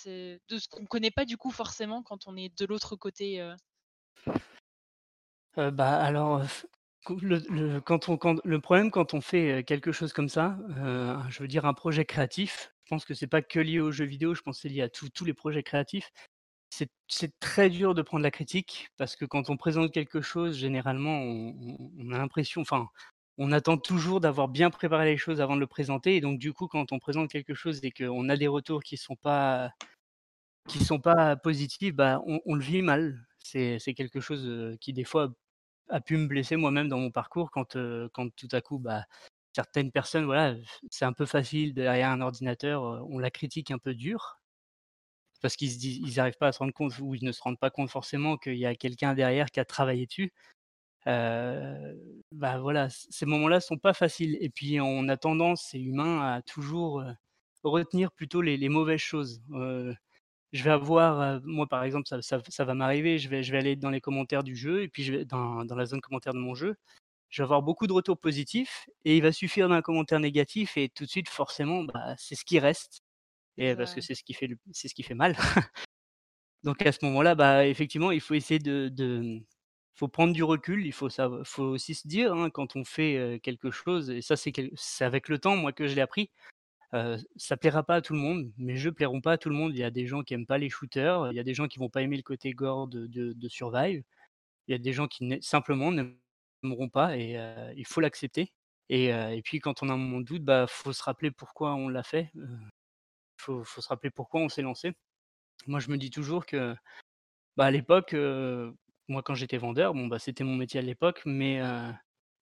de 0.06 0.40
ce 0.58 0.68
qu'on 0.70 0.86
connaît 0.86 1.12
pas 1.12 1.26
du 1.26 1.38
coup 1.38 1.52
forcément 1.52 2.04
quand 2.04 2.28
on 2.28 2.36
est 2.38 2.58
de 2.58 2.66
l'autre 2.66 2.96
côté, 2.96 3.42
bah, 5.56 6.00
alors, 6.00 6.44
le 7.10 7.40
le 7.50 7.82
quand 7.82 8.10
on 8.10 8.18
quand 8.18 8.38
le 8.46 8.62
problème 8.62 8.92
quand 8.92 9.14
on 9.14 9.22
fait, 9.22 9.64
quelque 9.66 9.92
chose 9.92 10.14
comme 10.14 10.30
ça, 10.30 10.58
je 11.30 11.40
veux 11.42 11.48
dire 11.48 11.66
un 11.66 11.74
projet 11.74 12.06
créatif, 12.06 12.74
je 12.88 12.96
pense 12.96 13.04
que 13.04 13.14
c'est 13.14 13.28
pas 13.28 13.42
que 13.42 13.60
lié 13.60 13.82
aux 13.82 13.92
jeux 13.92 14.06
vidéo, 14.06 14.34
je 14.34 14.42
pense 14.42 14.56
que 14.58 14.62
c'est 14.62 14.70
lié 14.70 14.82
à 14.82 14.88
tous 14.88 15.10
tous 15.10 15.26
les 15.26 15.34
projets 15.34 15.62
créatifs. 15.62 16.10
C'est 17.10 17.38
très 17.42 17.70
dur 17.70 17.94
de 17.96 18.02
prendre 18.02 18.24
la 18.24 18.32
critique 18.32 18.88
parce 18.98 19.18
que 19.18 19.26
quand 19.26 19.50
on 19.50 19.58
présente 19.58 19.92
quelque 19.92 20.22
chose, 20.22 20.58
généralement, 20.58 21.20
on 21.22 22.12
a 22.14 22.18
l'impression 22.18 22.62
enfin, 22.62 22.88
on 23.38 23.52
attend 23.52 23.78
toujours 23.78 24.22
d'avoir 24.22 24.48
bien 24.48 24.70
préparé 24.70 25.04
les 25.06 25.18
choses 25.18 25.42
avant 25.42 25.56
de 25.56 25.60
le 25.60 25.68
présenter 25.68 26.16
et 26.16 26.22
donc 26.22 26.40
du 26.40 26.54
coup, 26.54 26.68
quand 26.70 26.94
on 26.94 27.00
présente 27.00 27.30
quelque 27.30 27.54
chose 27.54 27.82
et 27.84 27.92
qu'on 27.92 28.30
a 28.30 28.38
des 28.38 28.48
retours 28.48 28.82
qui 28.84 28.96
sont 28.96 29.18
pas 29.18 29.72
sont 30.82 31.00
pas 31.00 31.36
positifs, 31.36 31.94
bah, 31.94 32.22
on 32.26 32.56
le 32.56 32.64
vit 32.64 32.82
mal. 32.82 33.26
C'est 33.40 33.80
quelque 33.96 34.20
chose, 34.22 34.46
heu, 34.48 34.78
qui 34.82 34.94
des 34.94 35.04
fois 35.06 35.34
a 35.90 36.02
pu 36.02 36.18
me 36.18 36.28
blesser 36.28 36.56
moi-même 36.58 36.90
dans 36.90 37.00
mon 37.00 37.12
parcours 37.12 37.52
quand, 37.52 37.76
heu, 37.78 38.10
quand 38.14 38.34
tout 38.36 38.50
à 38.54 38.62
coup, 38.62 38.80
bah, 38.80 39.06
certaines 39.58 39.92
personnes, 39.92 40.26
voilà, 40.26 40.56
c'est 40.92 41.06
un 41.06 41.14
peu 41.14 41.26
facile 41.26 41.74
derrière 41.74 42.10
un 42.12 42.22
ordinateur, 42.22 42.84
on 43.10 43.20
la 43.20 43.32
critique 43.32 43.72
un 43.72 43.80
peu 43.80 43.96
dur 43.96 44.40
parce 45.42 45.56
qu'ils 45.56 45.72
se 45.72 45.80
disent 45.80 46.00
ils 46.00 46.20
arrivent 46.20 46.38
pas 46.40 46.48
à 46.48 46.52
se 46.52 46.60
rendre 46.60 46.74
compte 46.74 46.98
ou 47.00 47.16
ils 47.16 47.24
ne 47.24 47.32
se 47.32 47.42
rendent 47.42 47.60
pas 47.60 47.70
compte 47.72 47.90
forcément 47.90 48.38
qu'il 48.38 48.58
y 48.58 48.66
a 48.66 48.76
quelqu'un 48.76 49.14
derrière 49.14 49.48
qui 49.52 49.60
a 49.60 49.66
travaillé 49.66 50.06
dessus. 50.08 50.32
Bah, 52.32 52.60
voilà, 52.60 52.90
ces 52.90 53.26
moments-là 53.26 53.60
sont 53.62 53.78
pas 53.78 53.94
faciles 53.94 54.38
et 54.42 54.50
puis 54.50 54.80
on 54.82 55.08
a 55.10 55.18
tendance, 55.18 55.68
c'est 55.72 55.80
humain, 55.82 56.22
à 56.36 56.42
toujours, 56.42 57.04
retenir 57.64 58.12
plutôt 58.12 58.42
les 58.42 58.70
mauvaises 58.70 59.00
choses. 59.02 59.42
Je 60.54 60.64
vais 60.64 60.72
avoir, 60.72 61.42
moi 61.44 61.68
par 61.68 61.84
exemple, 61.84 62.08
ça 62.08 62.66
va 62.66 62.74
m'arriver, 62.74 63.20
je 63.20 63.30
vais 63.30 63.44
je 63.44 63.52
vais 63.52 63.58
aller 63.60 63.76
dans 63.76 63.90
les 63.90 64.02
commentaires 64.02 64.44
du 64.44 64.56
jeu 64.56 64.82
et 64.84 64.88
puis 64.90 65.04
je 65.04 65.14
vais 65.14 65.26
dans 65.26 65.66
dans 65.66 65.76
la 65.76 65.86
zone 65.86 66.02
commentaire 66.02 66.34
de 66.34 66.40
mon 66.40 66.56
jeu, 66.56 66.76
je 67.30 67.42
vais 67.42 67.46
avoir 67.46 67.62
beaucoup 67.64 67.88
de 67.88 67.94
retours 67.94 68.20
positifs 68.20 68.88
et 69.06 69.18
il 69.18 69.24
va 69.24 69.32
suffire 69.32 69.70
d'un 69.70 69.82
commentaire 69.82 70.20
négatif 70.20 70.78
et 70.78 70.90
tout 70.90 71.06
de 71.06 71.10
suite 71.10 71.30
forcément, 71.30 71.84
bah, 71.84 72.16
c'est 72.18 72.36
ce 72.36 72.46
qui 72.46 72.60
reste 72.60 73.02
et 73.58 73.76
parce 73.76 73.92
ça, 73.92 73.96
que 73.98 74.02
c'est 74.02 74.16
ce 74.16 74.24
qui 74.24 74.34
fait 74.34 74.50
c'est 74.74 74.88
ce 74.90 74.96
qui 74.96 75.04
fait 75.04 75.16
mal. 75.16 75.36
Donc 76.64 76.86
à 76.86 76.92
ce 76.92 77.00
moment-là, 77.06 77.36
bah, 77.36 77.68
effectivement, 77.68 78.12
il 78.12 78.22
faut 78.22 78.34
essayer 78.34 78.60
de 78.60 78.90
de 78.90 79.40
faut 79.96 80.08
prendre 80.08 80.34
du 80.34 80.44
recul, 80.44 80.86
il 80.86 80.92
faut 80.94 81.10
sav 81.10 81.44
faut 81.46 81.64
aussi 81.66 81.96
se 81.96 82.08
dire, 82.08 82.34
hein, 82.34 82.50
quand 82.52 82.76
on 82.76 82.84
fait, 82.86 83.40
quelque 83.44 83.72
chose 83.72 84.10
et 84.12 84.22
ça 84.22 84.36
c'est 84.38 84.52
quel 84.52 84.72
c'est 84.76 85.06
avec 85.06 85.30
le 85.30 85.40
temps, 85.40 85.56
moi, 85.58 85.72
que 85.74 85.88
je 85.88 85.96
l'ai 85.96 86.02
appris, 86.02 86.32
heu, 86.96 87.18
ça 87.38 87.58
plaira 87.58 87.84
pas 87.84 87.96
à 87.98 88.02
tout 88.02 88.14
le 88.14 88.20
monde, 88.20 88.52
mes 88.58 88.78
jeux 88.78 88.92
plairont 88.94 89.22
pas 89.22 89.34
à 89.34 89.38
tout 89.40 89.50
le 89.50 89.56
monde. 89.56 89.74
Il 89.74 89.80
y 89.80 89.84
a 89.86 89.92
des 89.92 90.08
gens 90.08 90.24
qui 90.24 90.34
aiment 90.36 90.48
pas 90.48 90.58
les 90.60 90.70
shooters, 90.70 91.32
il 91.32 91.36
y 91.38 91.40
a 91.40 91.44
des 91.44 91.54
gens 91.56 91.68
qui 91.70 91.80
vont 91.80 91.90
pas 91.90 92.02
aimer 92.04 92.18
le 92.18 92.24
côté 92.24 92.54
gore 92.54 92.88
de 92.90 93.08
de 93.08 93.34
de 93.34 93.50
Survive. 93.50 94.04
Il 94.68 94.74
y 94.74 94.76
a 94.76 94.80
des 94.80 94.94
gens 94.94 95.08
qui 95.08 95.38
simplement 95.42 95.92
n'aimeront 96.64 96.90
pas 96.90 97.18
et 97.18 97.38
il 97.76 97.86
faut 97.88 98.02
l'accepter 98.02 98.52
et 98.90 99.08
et 99.10 99.42
puis 99.44 99.60
quand 99.60 99.84
on 99.84 99.90
a 99.90 99.94
un 99.94 99.98
moment 99.98 100.20
de 100.22 100.26
doute, 100.26 100.44
bah, 100.44 100.66
faut 100.68 100.94
se 100.94 101.04
rappeler 101.04 101.32
pourquoi 101.32 101.76
on 101.76 101.90
l'a 101.90 102.04
fait, 102.04 102.32
heu, 102.38 102.48
faut 103.38 103.64
faut 103.64 103.82
se 103.82 103.90
rappeler 103.90 104.12
pourquoi 104.12 104.42
on 104.42 104.50
s'est 104.50 104.62
lancé. 104.64 104.94
Moi, 105.68 105.80
je 105.82 105.90
me 105.92 105.98
dis 105.98 106.12
toujours 106.12 106.46
que 106.48 106.76
bah, 107.58 107.66
à 107.68 107.72
l'époque, 107.72 108.16
moi 109.08 109.24
quand 109.24 109.36
j'étais 109.36 109.58
vendeur, 109.58 109.94
bon, 109.94 110.08
bah, 110.08 110.20
c'était 110.20 110.44
mon 110.44 110.56
métier 110.56 110.80
à 110.80 110.84
l'époque, 110.84 111.22
mais 111.26 111.62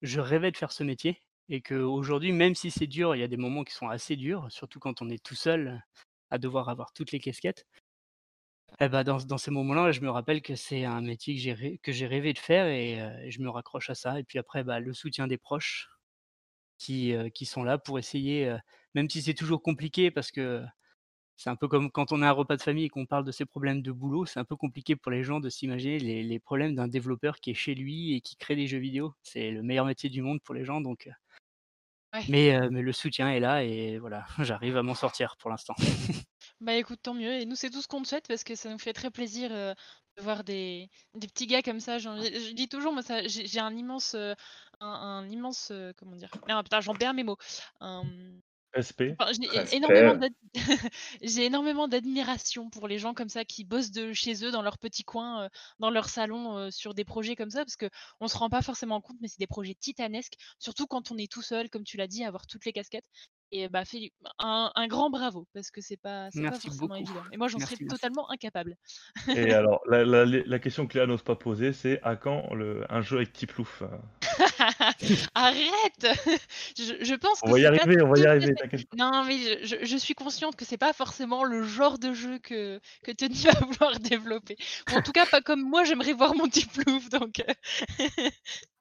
je 0.02 0.20
rêvais 0.22 0.52
de 0.52 0.58
faire 0.58 0.72
ce 0.72 0.84
métier 0.84 1.22
et 1.50 1.62
qu'aujourd'hui, 1.62 2.32
même 2.32 2.56
si 2.56 2.72
c'est 2.72 2.88
dur, 2.88 3.16
il 3.16 3.20
y 3.20 3.24
a 3.24 3.28
des 3.28 3.38
moments 3.38 3.64
qui 3.64 3.74
sont 3.74 3.88
assez 3.90 4.16
durs, 4.16 4.48
surtout 4.52 4.80
quand 4.80 5.02
on 5.02 5.10
est 5.10 5.24
tout 5.24 5.36
seul 5.36 5.82
à 6.32 6.38
devoir 6.40 6.70
avoir 6.70 6.92
toutes 6.94 7.12
les 7.12 7.20
casquettes. 7.20 7.66
Et 8.82 8.90
bah, 8.90 9.04
dans 9.04 9.18
dans 9.18 9.38
ces 9.38 9.52
moments-là, 9.52 9.92
je 9.92 10.02
me 10.02 10.10
rappelle 10.10 10.42
que 10.42 10.56
c'est 10.56 10.84
un 10.86 11.02
métier 11.02 11.36
que 11.36 11.42
j'ai 11.42 11.54
rê 11.54 11.80
que 11.84 11.92
j'ai 11.92 12.08
rêvé 12.08 12.34
de 12.34 12.40
faire 12.40 12.68
et 12.68 13.30
je 13.32 13.42
me 13.42 13.50
raccroche 13.50 13.90
à 13.90 13.96
ça 13.96 14.20
et 14.20 14.24
puis 14.24 14.40
après, 14.40 14.64
bah, 14.64 14.80
le 14.80 14.94
soutien 14.94 15.28
des 15.28 15.38
proches 15.38 15.90
qui, 16.78 17.46
sont 17.46 17.64
là 17.64 17.78
pour 17.78 18.00
essayer, 18.00 18.56
même 18.96 19.10
si 19.10 19.22
c'est 19.22 19.34
toujours 19.34 19.62
compliqué 19.62 20.12
parce 20.12 20.32
que 20.32 20.64
c'est 21.38 21.50
un 21.50 21.56
peu 21.56 21.68
comme 21.68 21.92
quand 21.92 22.12
on 22.12 22.22
a 22.22 22.28
un 22.30 22.32
repas 22.32 22.58
de 22.58 22.62
famille 22.62 22.86
et 22.86 22.90
qu'on 22.90 23.06
parle 23.06 23.26
de 23.26 23.32
ses 23.32 23.46
problèmes 23.46 23.82
de 23.82 23.92
boulot, 23.92 24.26
c'est 24.26 24.40
un 24.40 24.46
peu 24.46 24.56
compliqué 24.56 24.96
pour 24.96 25.12
les 25.12 25.24
gens 25.24 25.40
de 25.40 25.50
s'imaginer 25.50 26.00
les 26.00 26.24
les 26.24 26.40
problèmes 26.40 26.76
d'un 26.76 26.88
développeur 26.88 27.40
qui 27.40 27.52
est 27.52 27.56
chez 27.56 27.76
lui 27.76 28.14
et 28.16 28.22
qui 28.22 28.36
crée 28.38 28.56
des 28.56 28.68
jeux 28.68 28.80
vidéo. 28.80 29.14
C'est 29.24 29.52
le 29.52 29.64
meilleur 29.64 29.86
métier 29.86 30.10
du 30.10 30.22
monde 30.22 30.42
pour 30.44 30.56
les 30.56 30.66
gens 30.66 30.82
donc 30.82 31.10
Ouais. 32.14 32.24
mais 32.30 32.82
le 32.82 32.94
soutien 32.94 33.30
est 33.30 33.42
là 33.42 33.64
et 33.64 33.98
voilà, 33.98 34.26
j'arrive 34.40 34.78
à 34.78 34.84
m'en 34.84 34.96
sortir 34.96 35.36
pour 35.38 35.50
l'instant. 35.50 35.76
Bah, 36.62 36.74
écoute, 36.76 37.02
tant 37.02 37.14
mieux 37.14 37.34
et 37.34 37.46
nous, 37.46 37.56
c'est 37.56 37.70
tout 37.70 37.82
ce 37.82 37.88
qu'on 37.88 38.02
te 38.02 38.08
souhaite 38.08 38.28
parce 38.28 38.44
que 38.46 38.56
ça 38.56 38.70
nous 38.70 38.80
fait 38.80 38.94
très 38.94 39.12
plaisir, 39.12 39.52
heu, 39.52 39.74
de 40.18 40.22
voir 40.24 40.44
des 40.46 40.90
des 41.14 41.28
petits 41.28 41.48
gars 41.48 41.62
comme 41.62 41.82
ça. 41.82 42.00
Je 42.00 42.52
dis 42.54 42.70
toujours, 42.70 42.94
moi, 42.94 43.02
ça 43.02 43.28
j'ai 43.28 43.46
j'ai 43.46 43.60
un 43.60 43.76
immense, 43.76 44.16
heu, 44.16 44.36
un 44.80 44.88
un 44.88 45.30
immense, 45.30 45.72
heu, 45.72 45.94
comment 45.98 46.16
dire? 46.16 46.32
Putain, 46.64 46.80
j'en 46.82 46.96
perds 46.96 47.14
mes 47.14 47.24
mots. 47.26 47.36
Un, 47.82 48.06
Respect. 48.74 49.18
enfin, 49.20 49.32
j'ai 49.34 49.58
é 49.58 49.76
énormément 49.78 50.14
Respect. 50.14 50.18
d'ad 50.18 50.34
j'ai 51.22 51.46
énormément 51.46 51.88
d'admiration 51.88 52.70
pour 52.70 52.88
les 52.88 53.00
gens 53.00 53.14
comme 53.14 53.30
ça 53.30 53.46
qui 53.46 53.64
bossent 53.66 53.92
de 53.92 54.14
chez 54.14 54.46
eux, 54.46 54.52
dans 54.52 54.62
leur 54.64 54.78
petit 54.80 55.04
coin, 55.04 55.50
dans 55.80 55.90
leur 55.92 56.10
salon, 56.10 56.72
sur 56.72 56.94
des 56.94 57.06
projets 57.06 57.36
comme 57.36 57.52
ça 57.52 57.66
parce 57.66 57.78
qu'on 57.78 58.28
se 58.28 58.38
rend 58.38 58.50
pas 58.50 58.62
forcément 58.62 59.02
compte, 59.02 59.18
mais 59.22 59.28
c'est 59.30 59.40
des 59.40 59.48
projets 59.48 59.76
titanesques, 59.76 60.36
surtout 60.60 60.88
quand 60.88 61.12
on 61.12 61.18
est 61.18 61.32
tout 61.32 61.42
seul, 61.44 61.70
comme 61.70 61.84
tu 61.86 61.98
l'as 61.98 62.08
dit, 62.08 62.24
avoir 62.26 62.48
toutes 62.48 62.66
les 62.66 62.74
casquettes 62.74 63.06
et 63.52 63.70
bah, 63.70 63.86
féli 63.86 64.12
un 64.40 64.72
un 64.76 64.88
grand 64.88 65.10
bravo 65.10 65.48
parce 65.54 65.72
que 65.72 65.82
c'est 65.82 65.98
pas 65.98 66.32
c'est 66.32 66.46
pas 66.46 66.60
forcément 66.60 66.96
beaucoup. 66.96 66.96
évident 66.96 67.26
et 67.32 67.38
moi, 67.38 67.48
j'en 67.48 67.60
serais 67.60 67.78
Merci, 67.78 67.86
totalement 67.88 68.30
incapable. 68.32 68.76
Et 69.34 69.52
alors, 69.54 69.82
la 69.88 70.04
la 70.06 70.26
les 70.26 70.44
la 70.44 70.58
question 70.60 70.88
que 70.88 70.96
Léa 70.98 71.06
n'ose 71.08 71.22
pas 71.22 71.36
poser, 71.36 71.74
c'est 71.74 72.02
à 72.04 72.16
quand 72.16 72.54
le 72.56 72.86
un 72.92 73.02
jeu 73.02 73.18
avec 73.18 73.34
Tiplouf? 73.34 73.82
Heu, 73.84 73.88
Arrête! 75.36 76.06
Je 76.78 77.04
je 77.04 77.16
pense 77.16 77.42
on 77.42 77.50
que 77.50 77.52
va 77.52 77.60
y 77.60 77.66
arriver, 77.66 78.02
on 78.02 78.10
va 78.10 78.20
y 78.20 78.26
arriver, 78.26 78.54
non, 78.98 79.24
mais 79.26 79.66
je 79.66 79.98
suis 79.98 80.14
consciente 80.16 80.56
que 80.56 80.66
c'est 80.66 80.78
pas 80.78 80.94
forcément 80.94 81.44
le 81.44 81.64
genre 81.64 82.00
de 82.00 82.14
jeu 82.14 82.40
que 82.40 82.80
que 83.04 83.12
Tony 83.12 83.36
va 83.44 83.52
vouloir 83.66 84.00
développer 84.00 84.58
en 84.90 85.02
tout 85.02 85.12
cas 85.12 85.26
pas 85.26 85.42
comme 85.42 85.62
moi 85.62 85.84
j'aimerais 85.84 86.14
voir 86.14 86.36
mon 86.36 86.48
Tiplouf 86.48 87.10
donc 87.10 87.40
heu 87.42 87.54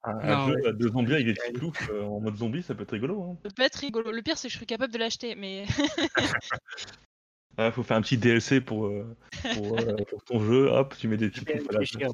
Un 0.04 0.18
un 0.18 0.36
Non, 0.36 0.46
jeu 0.46 0.54
ouais, 0.62 0.72
de 0.72 0.88
zombies 0.88 1.14
avec 1.14 1.26
des 1.26 1.34
terrible. 1.34 1.60
Tiplouf, 1.60 1.90
heu, 1.90 2.02
en 2.04 2.20
mode 2.20 2.36
zombie, 2.36 2.62
ça 2.62 2.74
peut 2.74 2.82
être 2.82 2.92
rigolo, 2.92 3.22
hein. 3.22 3.36
Ça 3.42 3.50
peut 3.54 3.62
être 3.62 3.76
rigolo. 3.76 4.12
Le 4.12 4.22
pire, 4.22 4.36
c'est 4.36 4.48
que 4.48 4.52
je 4.52 4.58
serais 4.58 4.66
capable 4.66 4.92
de 4.92 4.98
l'acheter 4.98 5.34
mais 5.34 5.64
Ah, 7.56 7.70
faut 7.70 7.82
faire 7.84 7.96
un 7.96 8.02
petit 8.02 8.18
DLC 8.18 8.60
pour, 8.60 8.86
heu, 8.86 9.16
pour, 10.08 10.24
ton 10.24 10.40
jeu, 10.44 10.66
hop, 10.68 10.94
tu 10.98 11.08
mets 11.08 11.16
des 11.16 11.30
Tiplouf 11.30 11.68
à 11.70 11.72
la 11.72 11.78
ouais. 11.78 12.08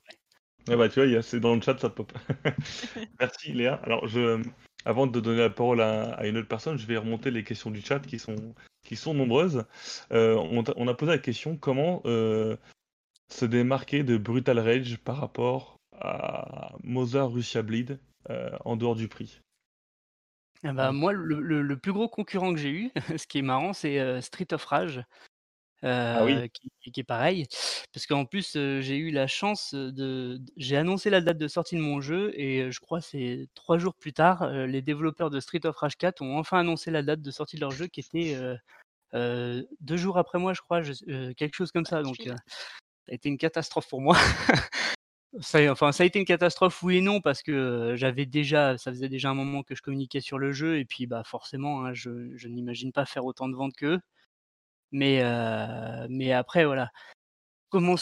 Ah 0.69 0.77
bah, 0.77 0.89
tu 0.89 0.97
vois, 0.97 1.07
il 1.07 1.13
y 1.13 1.17
a- 1.17 1.23
c'est 1.23 1.41
dans 1.41 1.55
le 1.55 1.61
chat, 1.63 1.79
ça 1.79 1.89
pop. 1.89 2.13
Merci 3.21 3.53
Léa. 3.53 3.81
Alors, 3.85 4.07
je, 4.07 4.43
avant 4.85 5.07
de 5.07 5.19
donner 5.21 5.41
la 5.41 5.51
parole 5.51 5.81
à, 5.81 6.13
à 6.13 6.27
une 6.27 6.37
autre 6.37 6.49
personne, 6.49 6.79
je 6.79 6.87
vais 6.87 6.97
remonter 6.99 7.31
les 7.31 7.45
questions 7.45 7.71
du 7.71 7.81
chat 7.81 8.01
qui 8.01 8.19
sont, 8.19 8.37
qui 8.85 8.97
sont 8.97 9.15
nombreuses. 9.15 9.65
Euh, 10.13 10.37
on, 10.37 10.89
a 10.89 10.95
posé 10.95 11.13
la 11.13 11.19
question 11.19 11.57
comment 11.57 12.03
euh, 12.05 12.57
se 13.29 13.47
démarquer 13.47 14.03
de 14.05 14.17
Brutal 14.19 14.59
Rage 14.59 14.99
par 14.99 15.17
rapport 15.17 15.80
à 15.99 16.73
Mother 16.83 17.31
Russia 17.31 17.63
Bleed 17.63 17.99
euh, 18.31 18.51
en 18.65 18.77
dehors 18.77 18.97
du 18.97 19.09
prix. 19.09 19.41
Ah 20.63 20.73
bah, 20.75 20.93
moi, 20.93 21.13
le, 21.13 21.41
le- 21.41 21.63
le 21.63 21.77
plus 21.79 21.93
gros 21.93 22.09
concurrent 22.09 22.53
que 22.53 22.59
j'ai 22.61 22.71
eu, 22.71 22.91
ce 23.19 23.27
qui 23.27 23.39
est 23.39 23.43
marrant, 23.43 23.73
c'est 23.73 23.99
euh, 23.99 24.21
Street 24.21 24.49
of 24.53 24.63
Rage, 24.67 25.03
Ah 25.83 26.23
oui. 26.25 26.33
euh, 26.35 26.49
qui, 26.49 26.93
qui 26.93 27.01
est 27.01 27.05
pareil. 27.05 27.47
Parce 27.95 28.07
qu'en 28.07 28.27
plus, 28.27 28.57
euh, 28.57 28.81
j'ai 28.83 28.97
eu 28.99 29.11
la 29.11 29.27
chance 29.27 29.75
de. 29.75 30.39
J'ai 30.59 30.77
annoncé 30.77 31.09
la 31.09 31.23
date 31.23 31.39
de 31.39 31.49
sortie 31.49 31.77
de 31.77 31.81
mon 31.81 32.01
jeu 32.03 32.33
et 32.39 32.61
euh, 32.61 32.71
je 32.71 32.79
crois 32.81 33.01
c'est 33.01 33.49
trois 33.55 33.79
jours 33.79 33.95
plus 33.95 34.13
tard, 34.13 34.43
euh, 34.43 34.67
les 34.67 34.83
développeurs 34.83 35.31
de 35.31 35.41
Street 35.41 35.65
of 35.65 35.77
Rage 35.77 35.97
4 35.97 36.21
ont 36.23 36.39
enfin 36.39 36.59
annoncé 36.61 36.91
la 36.91 37.03
date 37.03 37.23
de 37.23 37.31
sortie 37.31 37.57
de 37.57 37.63
leur 37.63 37.71
jeu 37.71 37.87
qui 37.87 38.01
était 38.01 38.35
euh, 38.37 38.55
euh, 39.15 39.63
deux 39.81 39.97
jours 39.97 40.19
après 40.19 40.39
moi, 40.39 40.53
je 40.53 40.61
crois, 40.61 40.83
je- 40.83 40.93
euh, 41.09 41.33
quelque 41.35 41.55
chose 41.57 41.73
comme 41.73 41.87
ça. 41.87 42.03
Donc, 42.03 42.21
euh, 42.27 42.35
ça 42.37 43.13
a 43.13 43.15
été 43.15 43.29
une 43.31 43.39
catastrophe 43.39 43.89
pour 43.89 44.03
moi. 44.03 44.17
Ça, 45.39 45.59
a- 45.59 46.05
été 46.05 46.19
une 46.19 46.25
catastrophe, 46.25 46.83
oui 46.83 46.97
et 46.97 47.01
non, 47.01 47.21
parce 47.21 47.43
que 47.43 47.95
j'avais 47.97 48.27
déjà, 48.27 48.77
ça 48.79 48.91
faisait 48.91 49.09
déjà 49.09 49.31
un 49.31 49.35
moment 49.35 49.63
que 49.63 49.77
je 49.77 49.83
communiquais 49.83 50.21
sur 50.21 50.39
le 50.39 50.51
jeu, 50.51 50.79
et 50.79 50.85
puis 50.85 51.07
bah 51.07 51.23
forcément, 51.25 51.85
hein, 51.85 51.93
je, 51.95 52.11
n'imagine 52.49 52.91
pas 52.93 53.07
faire 53.07 53.25
autant 53.25 53.49
de 53.49 53.55
ventes 53.55 53.75
qu'eux. 53.77 54.01
Mais, 54.93 55.23
mais 56.11 56.33
après, 56.33 56.67
voilà. 56.67 56.91
Comment 57.71 57.97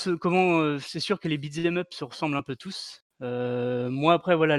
c'est 0.81 1.01
sûr 1.01 1.21
que 1.21 1.29
les 1.29 1.39
beat'em 1.39 1.79
up 1.79 1.89
se 1.93 2.05
ressemblent 2.05 2.37
un 2.39 2.43
peu 2.45 2.57
tous. 2.57 3.05
Moi, 3.21 4.15
après, 4.15 4.37
voilà, 4.37 4.59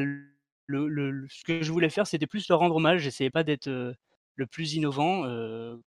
ce 0.70 1.44
que 1.46 1.64
je 1.64 1.72
voulais 1.72 1.90
faire, 1.92 2.08
c'était 2.08 2.28
plus 2.28 2.50
leur 2.50 2.60
rendre 2.60 2.76
hommage. 2.78 3.02
J'essayais 3.02 3.32
pas 3.32 3.44
d'être 3.46 3.70
le 4.38 4.48
plus 4.48 4.76
innovant. 4.76 5.26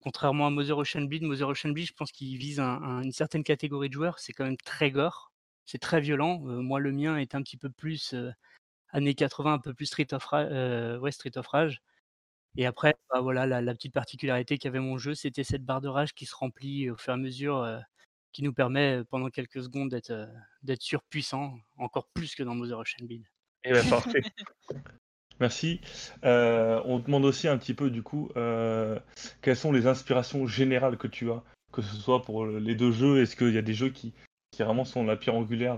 contrairement 0.01 0.47
à 0.47 0.51
Mother 0.51 0.77
Ocean 0.79 1.03
Bleed, 1.03 1.23
Mother 1.23 1.49
Ocean 1.49 1.71
Bleed, 1.71 1.87
je 1.87 1.93
pense 1.93 2.11
qu'il 2.13 2.37
vise 2.37 2.59
un- 2.61 2.81
un- 2.83 3.03
une 3.03 3.11
certaine 3.13 3.43
catégorie 3.45 3.89
de 3.89 3.95
joueurs. 3.95 4.19
C'est 4.19 4.33
quand 4.33 4.45
même 4.45 4.57
très 4.57 4.91
gore. 4.91 5.32
C'est 5.65 5.79
très 5.79 6.01
violent. 6.01 6.41
Euh, 6.47 6.61
moi, 6.61 6.79
le 6.79 6.91
mien 6.91 7.17
est 7.17 7.35
un 7.35 7.41
petit 7.41 7.57
peu 7.57 7.69
plus 7.69 8.13
euh, 8.13 8.31
années 8.89 9.15
80, 9.15 9.53
un 9.53 9.59
peu 9.59 9.73
plus 9.73 9.85
Street 9.85 10.07
of, 10.13 10.23
Ra- 10.25 10.41
euh, 10.41 10.97
ouais, 10.99 11.11
Street 11.11 11.37
of 11.37 11.47
Rage. 11.47 11.81
Et 12.55 12.65
après, 12.65 12.95
bah, 13.09 13.21
voilà, 13.21 13.45
la, 13.47 13.61
la 13.61 13.73
petite 13.73 13.93
particularité 13.93 14.57
qu'avait 14.57 14.79
mon 14.79 14.97
jeu, 14.97 15.15
c'était 15.15 15.43
cette 15.43 15.63
barre 15.65 15.81
de 15.81 15.87
rage 15.87 16.13
qui 16.13 16.25
se 16.25 16.35
remplit 16.35 16.89
au 16.89 16.97
fur 16.97 17.11
et 17.11 17.15
à 17.15 17.17
mesure, 17.17 17.79
qui 18.31 18.43
nous 18.43 18.53
permet 18.53 19.03
pendant 19.09 19.29
quelques 19.29 19.63
secondes 19.63 19.89
d'être 19.89 20.13
d'être 20.61 20.81
surpuissant, 20.81 21.57
encore 21.77 22.07
plus 22.13 22.35
que 22.35 22.43
dans 22.43 22.53
Mother 22.53 22.77
Ocean. 22.77 23.07
Eh 23.63 23.71
ben, 23.71 23.83
parfait. 23.89 24.21
Merci. 25.39 25.81
Euh, 26.23 26.79
on 26.85 26.99
demande 26.99 27.25
aussi 27.25 27.47
un 27.47 27.57
petit 27.57 27.73
peu, 27.73 27.89
du 27.89 28.03
coup, 28.03 28.29
euh, 28.37 28.99
quelles 29.41 29.57
sont 29.57 29.71
les 29.71 29.87
inspirations 29.87 30.45
générales 30.45 30.97
que 30.97 31.07
tu 31.07 31.31
as, 31.31 31.43
que 31.71 31.81
ce 31.81 31.95
soit 31.95 32.21
pour 32.21 32.45
les 32.45 32.75
deux 32.75 32.91
jeux, 32.91 33.21
est-ce 33.21 33.35
qu'il 33.35 33.53
y 33.53 33.57
a 33.57 33.63
des 33.63 33.73
jeux 33.73 33.89
qui, 33.89 34.13
qui 34.53 34.63
vraiment 34.63 34.85
sont 34.85 35.03
la 35.03 35.17
pierre 35.17 35.35
angulaire 35.35 35.77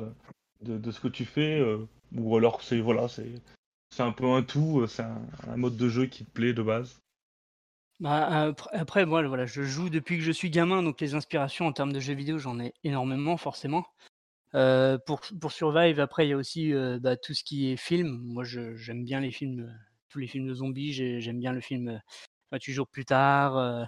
de, 0.62 0.78
de- 0.78 0.92
ce 0.92 1.00
que 1.00 1.08
tu 1.08 1.26
fais, 1.26 1.60
euh, 1.60 1.78
ou 2.16 2.36
alors 2.36 2.62
c'est 2.62 2.80
voilà, 2.80 3.08
c'est 3.08 4.04
un 4.04 4.12
peu 4.12 4.26
un 4.26 4.44
tout, 4.44 4.82
euh, 4.82 4.88
c'est 4.88 5.04
un, 5.04 5.58
mode 5.58 5.78
de 5.78 5.88
jeu 5.88 6.06
qui 6.06 6.26
te 6.26 6.32
plaît 6.32 6.54
de 6.54 6.62
base. 6.62 7.00
Bah, 8.02 8.54
après, 8.74 9.06
moi, 9.06 9.26
voilà, 9.26 9.46
je 9.46 9.62
joue 9.64 9.90
depuis 9.90 10.18
que 10.18 10.24
je 10.24 10.34
suis 10.34 10.50
gamin, 10.50 10.84
donc 10.84 11.00
les 11.00 11.16
inspirations 11.16 11.66
en 11.66 11.72
termes 11.72 11.94
de 11.94 12.02
jeux 12.02 12.14
vidéo, 12.14 12.38
j'en 12.38 12.60
ai 12.60 12.74
énormément, 12.84 13.38
forcément. 13.38 13.86
Euh, 14.54 14.98
pour, 15.06 15.22
pour 15.40 15.54
Survive, 15.54 16.02
après, 16.02 16.28
il 16.28 16.30
y 16.32 16.34
a 16.34 16.38
aussi 16.38 16.74
bah, 17.00 17.16
tout 17.16 17.34
ce 17.34 17.44
qui 17.46 17.72
est 17.72 17.78
film. 17.78 18.20
Moi, 18.26 18.44
j'aime 18.44 19.06
bien 19.06 19.22
les 19.22 19.32
films, 19.32 19.74
tous 20.10 20.20
les 20.20 20.28
films 20.28 20.48
de 20.48 20.54
zombies. 20.54 20.92
j'ai- 20.92 21.22
J'aime 21.22 21.40
bien 21.40 21.54
le 21.54 21.62
film 21.62 21.88
euh, 21.88 21.98
28 22.52 22.74
jours 22.74 22.88
plus 22.90 23.06
tard. 23.06 23.88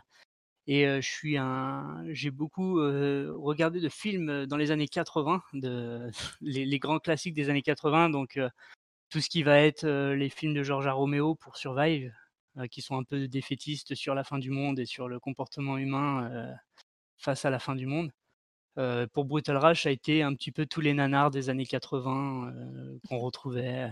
Et 0.67 0.85
je 0.85 1.09
suis 1.09 1.37
un, 1.37 2.03
j'ai 2.09 2.31
beaucoup 2.31 2.75
regardé 2.75 3.79
de 3.79 3.89
films 3.89 4.45
dans 4.45 4.57
les 4.57 4.71
années 4.71 4.87
80, 4.87 5.41
de, 5.53 6.09
les, 6.41 6.79
grands 6.79 6.99
classiques 6.99 7.33
des 7.33 7.49
années 7.49 7.61
80. 7.61 8.09
Donc, 8.09 8.39
tout 9.09 9.21
ce 9.21 9.29
qui 9.29 9.43
va 9.43 9.59
être 9.59 9.87
les 9.87 10.29
films 10.29 10.53
de 10.53 10.63
Georges 10.63 10.87
A. 10.87 10.91
Romeo 10.91 11.35
pour 11.35 11.57
Survive, 11.57 12.11
qui 12.71 12.81
sont 12.81 12.97
un 12.97 13.03
peu 13.03 13.27
défaitistes 13.27 13.95
sur 13.95 14.13
la 14.15 14.23
fin 14.23 14.39
du 14.39 14.49
monde 14.51 14.79
et 14.79 14.85
sur 14.85 15.07
le 15.07 15.19
comportement 15.19 15.77
humain 15.77 16.53
face 17.17 17.45
à 17.45 17.49
la 17.49 17.59
fin 17.59 17.75
du 17.75 17.85
monde. 17.85 18.11
Pour 19.13 19.25
Brutal 19.25 19.57
Rage, 19.57 19.83
ça 19.83 19.89
a 19.89 19.91
été 19.91 20.21
un 20.21 20.35
petit 20.35 20.51
peu 20.51 20.67
tous 20.67 20.81
les 20.81 20.93
nanars 20.93 21.31
des 21.31 21.49
années 21.49 21.65
80 21.65 22.53
euh, 22.53 22.99
qu'on 23.09 23.17
retrouvait. 23.17 23.89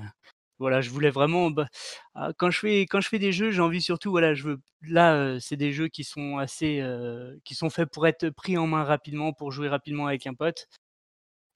Voilà, 0.59 0.79
je 0.81 0.89
voulais 0.89 1.09
vraiment. 1.09 1.51
bah, 1.51 1.67
ah, 2.15 2.31
quand 2.37 2.49
je 2.49 2.59
fais 2.59 2.81
quand 2.83 3.01
je 3.01 3.09
fais 3.09 3.19
des 3.19 3.31
jeux, 3.33 3.51
j'ai 3.51 3.61
envie 3.61 3.81
surtout. 3.81 4.11
Voilà, 4.11 4.33
je 4.33 4.43
veux. 4.43 4.61
Là, 4.83 5.15
euh, 5.15 5.39
c'est 5.39 5.57
des 5.57 5.73
jeux 5.73 5.89
qui 5.89 6.03
sont 6.03 6.37
assez, 6.37 6.79
euh, 6.81 7.35
qui 7.43 7.55
sont 7.55 7.69
faits 7.69 7.89
pour 7.91 8.07
être 8.07 8.29
pris 8.29 8.57
en 8.57 8.67
main 8.67 8.83
rapidement, 8.83 9.33
pour 9.33 9.51
jouer 9.51 9.67
rapidement 9.67 10.07
avec 10.07 10.27
un 10.27 10.33
pote. 10.33 10.67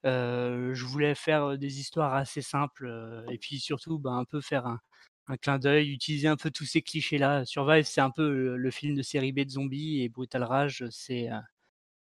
Euh, 0.06 0.74
je 0.74 0.84
voulais 0.86 1.14
faire 1.14 1.58
des 1.58 1.80
histoires 1.80 2.14
assez 2.14 2.42
simples 2.42 3.24
et 3.30 3.38
puis 3.38 3.60
surtout, 3.60 3.98
bah, 3.98 4.12
un 4.12 4.24
peu 4.24 4.40
faire 4.40 4.66
un, 4.66 4.80
clin 5.42 5.58
d'œil, 5.58 5.90
utiliser 5.92 6.28
un 6.28 6.36
peu 6.36 6.50
tous 6.50 6.64
ces 6.66 6.82
clichés-là. 6.82 7.44
Survive, 7.46 7.84
c'est 7.84 8.00
un 8.00 8.10
peu 8.10 8.56
le, 8.56 8.70
film 8.70 8.94
de 8.96 9.02
série 9.02 9.32
B 9.32 9.40
de 9.40 9.50
zombies 9.50 10.02
et 10.02 10.08
Brutal 10.08 10.44
Rage, 10.44 10.84
c'est 10.90 11.28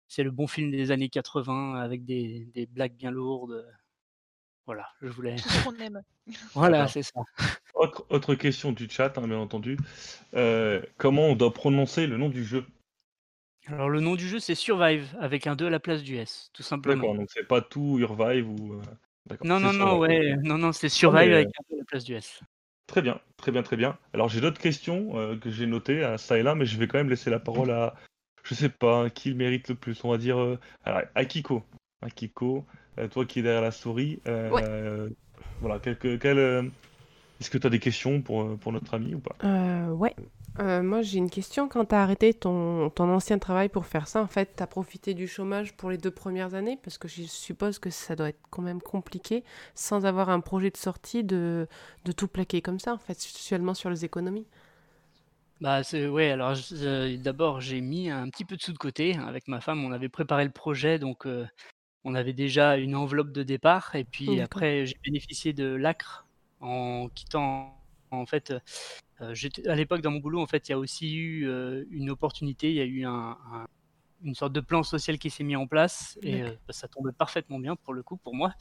c'est 0.09 0.23
le 0.25 0.31
bon 0.31 0.47
film 0.47 0.71
des 0.71 0.91
années 0.93 1.11
80 1.11 1.77
avec 1.77 2.05
des 2.05 2.69
blagues 2.73 2.97
bien 2.97 3.11
lourdes. 3.11 3.67
Voilà, 4.69 4.87
je 5.01 5.09
voulais. 5.09 5.35
Tout 5.37 5.49
ce 5.49 5.65
qu'on 5.65 5.75
aime. 5.77 6.03
Voilà, 6.53 6.87
c'est 6.89 7.03
ça. 7.03 7.23
Autre, 7.73 8.05
autre 8.11 8.35
question 8.35 8.71
du 8.71 8.87
chat, 8.87 9.17
hein, 9.17 9.27
bien 9.27 9.39
entendu. 9.39 9.79
Euh, 10.35 10.83
comment 10.99 11.29
on 11.29 11.37
doit 11.37 11.55
prononcer 11.55 12.07
le 12.07 12.19
nom 12.19 12.29
du 12.29 12.45
jeu? 12.45 12.67
Alors 13.67 13.89
le 13.89 14.01
nom 14.01 14.15
du 14.15 14.29
jeu 14.29 14.39
c'est 14.41 14.55
Survive 14.55 15.09
avec 15.21 15.47
un 15.47 15.57
2 15.57 15.69
à 15.69 15.71
la 15.71 15.81
place 15.81 16.03
du 16.03 16.17
S, 16.17 16.51
tout 16.53 16.63
simplement. 16.63 17.01
D'accord, 17.01 17.17
donc 17.17 17.29
c'est 17.33 17.49
pas 17.49 17.63
tout 17.63 17.97
Urvive 17.99 18.51
ou. 18.51 18.75
euh, 18.75 18.83
D'accord. 19.25 19.47
Non 19.47 19.59
non 19.59 19.73
non 19.73 19.99
ouais, 19.99 20.37
non 20.43 20.59
non 20.59 20.73
c'est 20.73 20.91
Survive 20.91 21.29
mais, 21.29 21.35
avec 21.35 21.47
un 21.47 21.65
2 21.71 21.77
à 21.77 21.79
la 21.79 21.85
place 21.87 22.05
du 22.05 22.15
S. 22.15 22.41
Très 22.87 23.01
bien, 23.01 23.19
très 23.39 23.53
bien, 23.53 23.63
très 23.63 23.77
bien. 23.77 23.97
Alors 24.13 24.29
j'ai 24.29 24.43
d'autres 24.43 24.61
questions 24.61 25.19
euh, 25.19 25.39
que 25.39 25.51
j'ai 25.51 25.65
notées 25.67 26.05
à 26.05 26.19
ça 26.19 26.37
et 26.37 26.43
là, 26.43 26.55
mais 26.55 26.67
je 26.67 26.77
vais 26.77 26.89
quand 26.89 26.99
même 26.99 27.09
laisser 27.09 27.31
la 27.31 27.41
parole 27.41 27.71
à, 27.71 27.95
je 28.43 28.55
sais 28.55 28.69
pas, 28.69 29.05
hein, 29.05 29.09
qui 29.09 29.31
le 29.31 29.37
mérite 29.37 29.71
le 29.71 29.77
plus. 29.77 30.05
On 30.05 30.11
va 30.11 30.19
dire 30.19 30.39
euh, 30.39 30.59
alors, 30.85 31.01
Akiko. 31.15 31.63
Akiko, 32.03 32.59
euh, 32.59 32.73
toi 33.07 33.25
qui 33.25 33.39
es 33.39 33.43
derrière 33.43 33.63
la 33.63 33.71
souris. 33.71 34.21
euh, 34.27 35.09
Voilà, 35.61 35.79
quelques, 35.79 36.19
quel, 36.21 36.39
euh, 36.39 36.63
est-ce 37.41 37.51
que 37.51 37.59
tu 37.59 37.67
as 37.67 37.71
des 37.71 37.81
questions 37.81 38.23
pour, 38.23 38.43
euh, 38.43 38.57
pour 38.57 38.73
notre 38.73 38.95
ami 38.95 39.15
ou 39.15 39.21
pas? 39.21 39.37
Euh, 39.45 39.89
ouais. 39.91 40.15
Euh, 40.59 40.83
moi, 40.83 41.03
j'ai 41.03 41.19
une 41.19 41.31
question. 41.31 41.69
Quand 41.69 41.85
tu 41.85 41.95
as 41.95 42.03
arrêté 42.03 42.35
ton, 42.35 42.91
ton 42.91 43.09
ancien 43.11 43.39
travail 43.39 43.69
pour 43.69 43.87
faire 43.87 44.09
ça, 44.09 44.21
en 44.21 44.27
fait, 44.27 44.55
tu 44.57 44.63
as 44.63 44.67
profité 44.67 45.15
du 45.15 45.29
chômage 45.29 45.77
pour 45.77 45.91
les 45.91 45.99
deux 45.99 46.11
premières 46.11 46.55
années? 46.55 46.79
Parce 46.83 46.99
que 46.99 47.07
je 47.07 47.23
suppose 47.23 47.79
que 47.79 47.91
ça 47.91 48.17
doit 48.17 48.31
être 48.31 48.41
quand 48.51 48.63
même 48.63 48.81
compliqué, 48.81 49.45
sans 49.77 50.05
avoir 50.05 50.31
un 50.31 50.41
projet 50.41 50.71
de 50.71 50.77
sortie, 50.77 51.23
de, 51.23 51.69
de 52.05 52.13
tout 52.13 52.27
plaquer 52.27 52.61
comme 52.61 52.81
ça, 52.81 52.93
en 52.95 52.99
fait, 52.99 53.21
seulement 53.21 53.75
sur 53.75 53.91
les 53.91 54.05
économies. 54.05 54.47
Bah 55.61 55.83
c'est 55.83 56.07
ouais 56.07 56.31
alors 56.31 56.55
euh, 56.73 57.17
d'abord 57.17 57.61
j'ai 57.61 57.81
mis 57.81 58.11
un 58.11 58.29
petit 58.29 58.45
peu 58.45 58.57
de 58.57 58.63
sous 58.63 58.73
de 58.73 58.79
côté 58.79 59.17
avec 59.17 59.49
ma 59.49 59.61
femme 59.61 59.85
on 59.85 59.91
avait 59.91 60.09
préparé 60.09 60.45
le 60.45 60.53
projet 60.53 61.01
donc 61.01 61.27
euh, 61.27 61.47
on 62.09 62.15
avait 62.15 62.33
déjà 62.33 62.77
une 62.77 62.95
enveloppe 62.97 63.33
de 63.33 63.43
départ 63.43 63.95
et 63.95 64.05
puis 64.05 64.27
D'accord. 64.27 64.45
après 64.45 64.87
j'ai 64.87 64.97
bénéficié 65.05 65.53
de 65.53 65.67
l'ACRE 65.67 66.27
en 66.61 67.09
quittant 67.15 67.79
en 68.11 68.27
fait 68.27 68.53
euh, 69.21 69.35
j'étais 69.35 69.69
à 69.69 69.75
l'époque 69.77 70.01
dans 70.01 70.11
mon 70.11 70.21
boulot 70.21 70.41
en 70.41 70.47
fait 70.47 70.69
il 70.69 70.73
y 70.73 70.75
a 70.75 70.79
aussi 70.79 71.15
eu 71.17 71.49
euh, 71.49 71.85
une 71.91 72.11
opportunité 72.11 72.71
il 72.71 72.77
y 72.77 72.81
a 72.81 72.85
eu 72.85 73.05
un, 73.05 73.37
un- 73.53 73.67
une 74.25 74.35
sorte 74.35 74.53
de 74.53 74.61
plan 74.61 74.83
social 74.83 75.17
qui 75.19 75.31
s'est 75.31 75.45
mis 75.45 75.55
en 75.55 75.69
place 75.69 76.19
et 76.23 76.43
euh, 76.43 76.51
ça 76.71 76.89
tombait 76.89 77.13
parfaitement 77.13 77.61
bien 77.61 77.77
pour 77.77 77.95
le 77.95 78.03
coup 78.03 78.17
pour 78.17 78.35
moi 78.35 78.53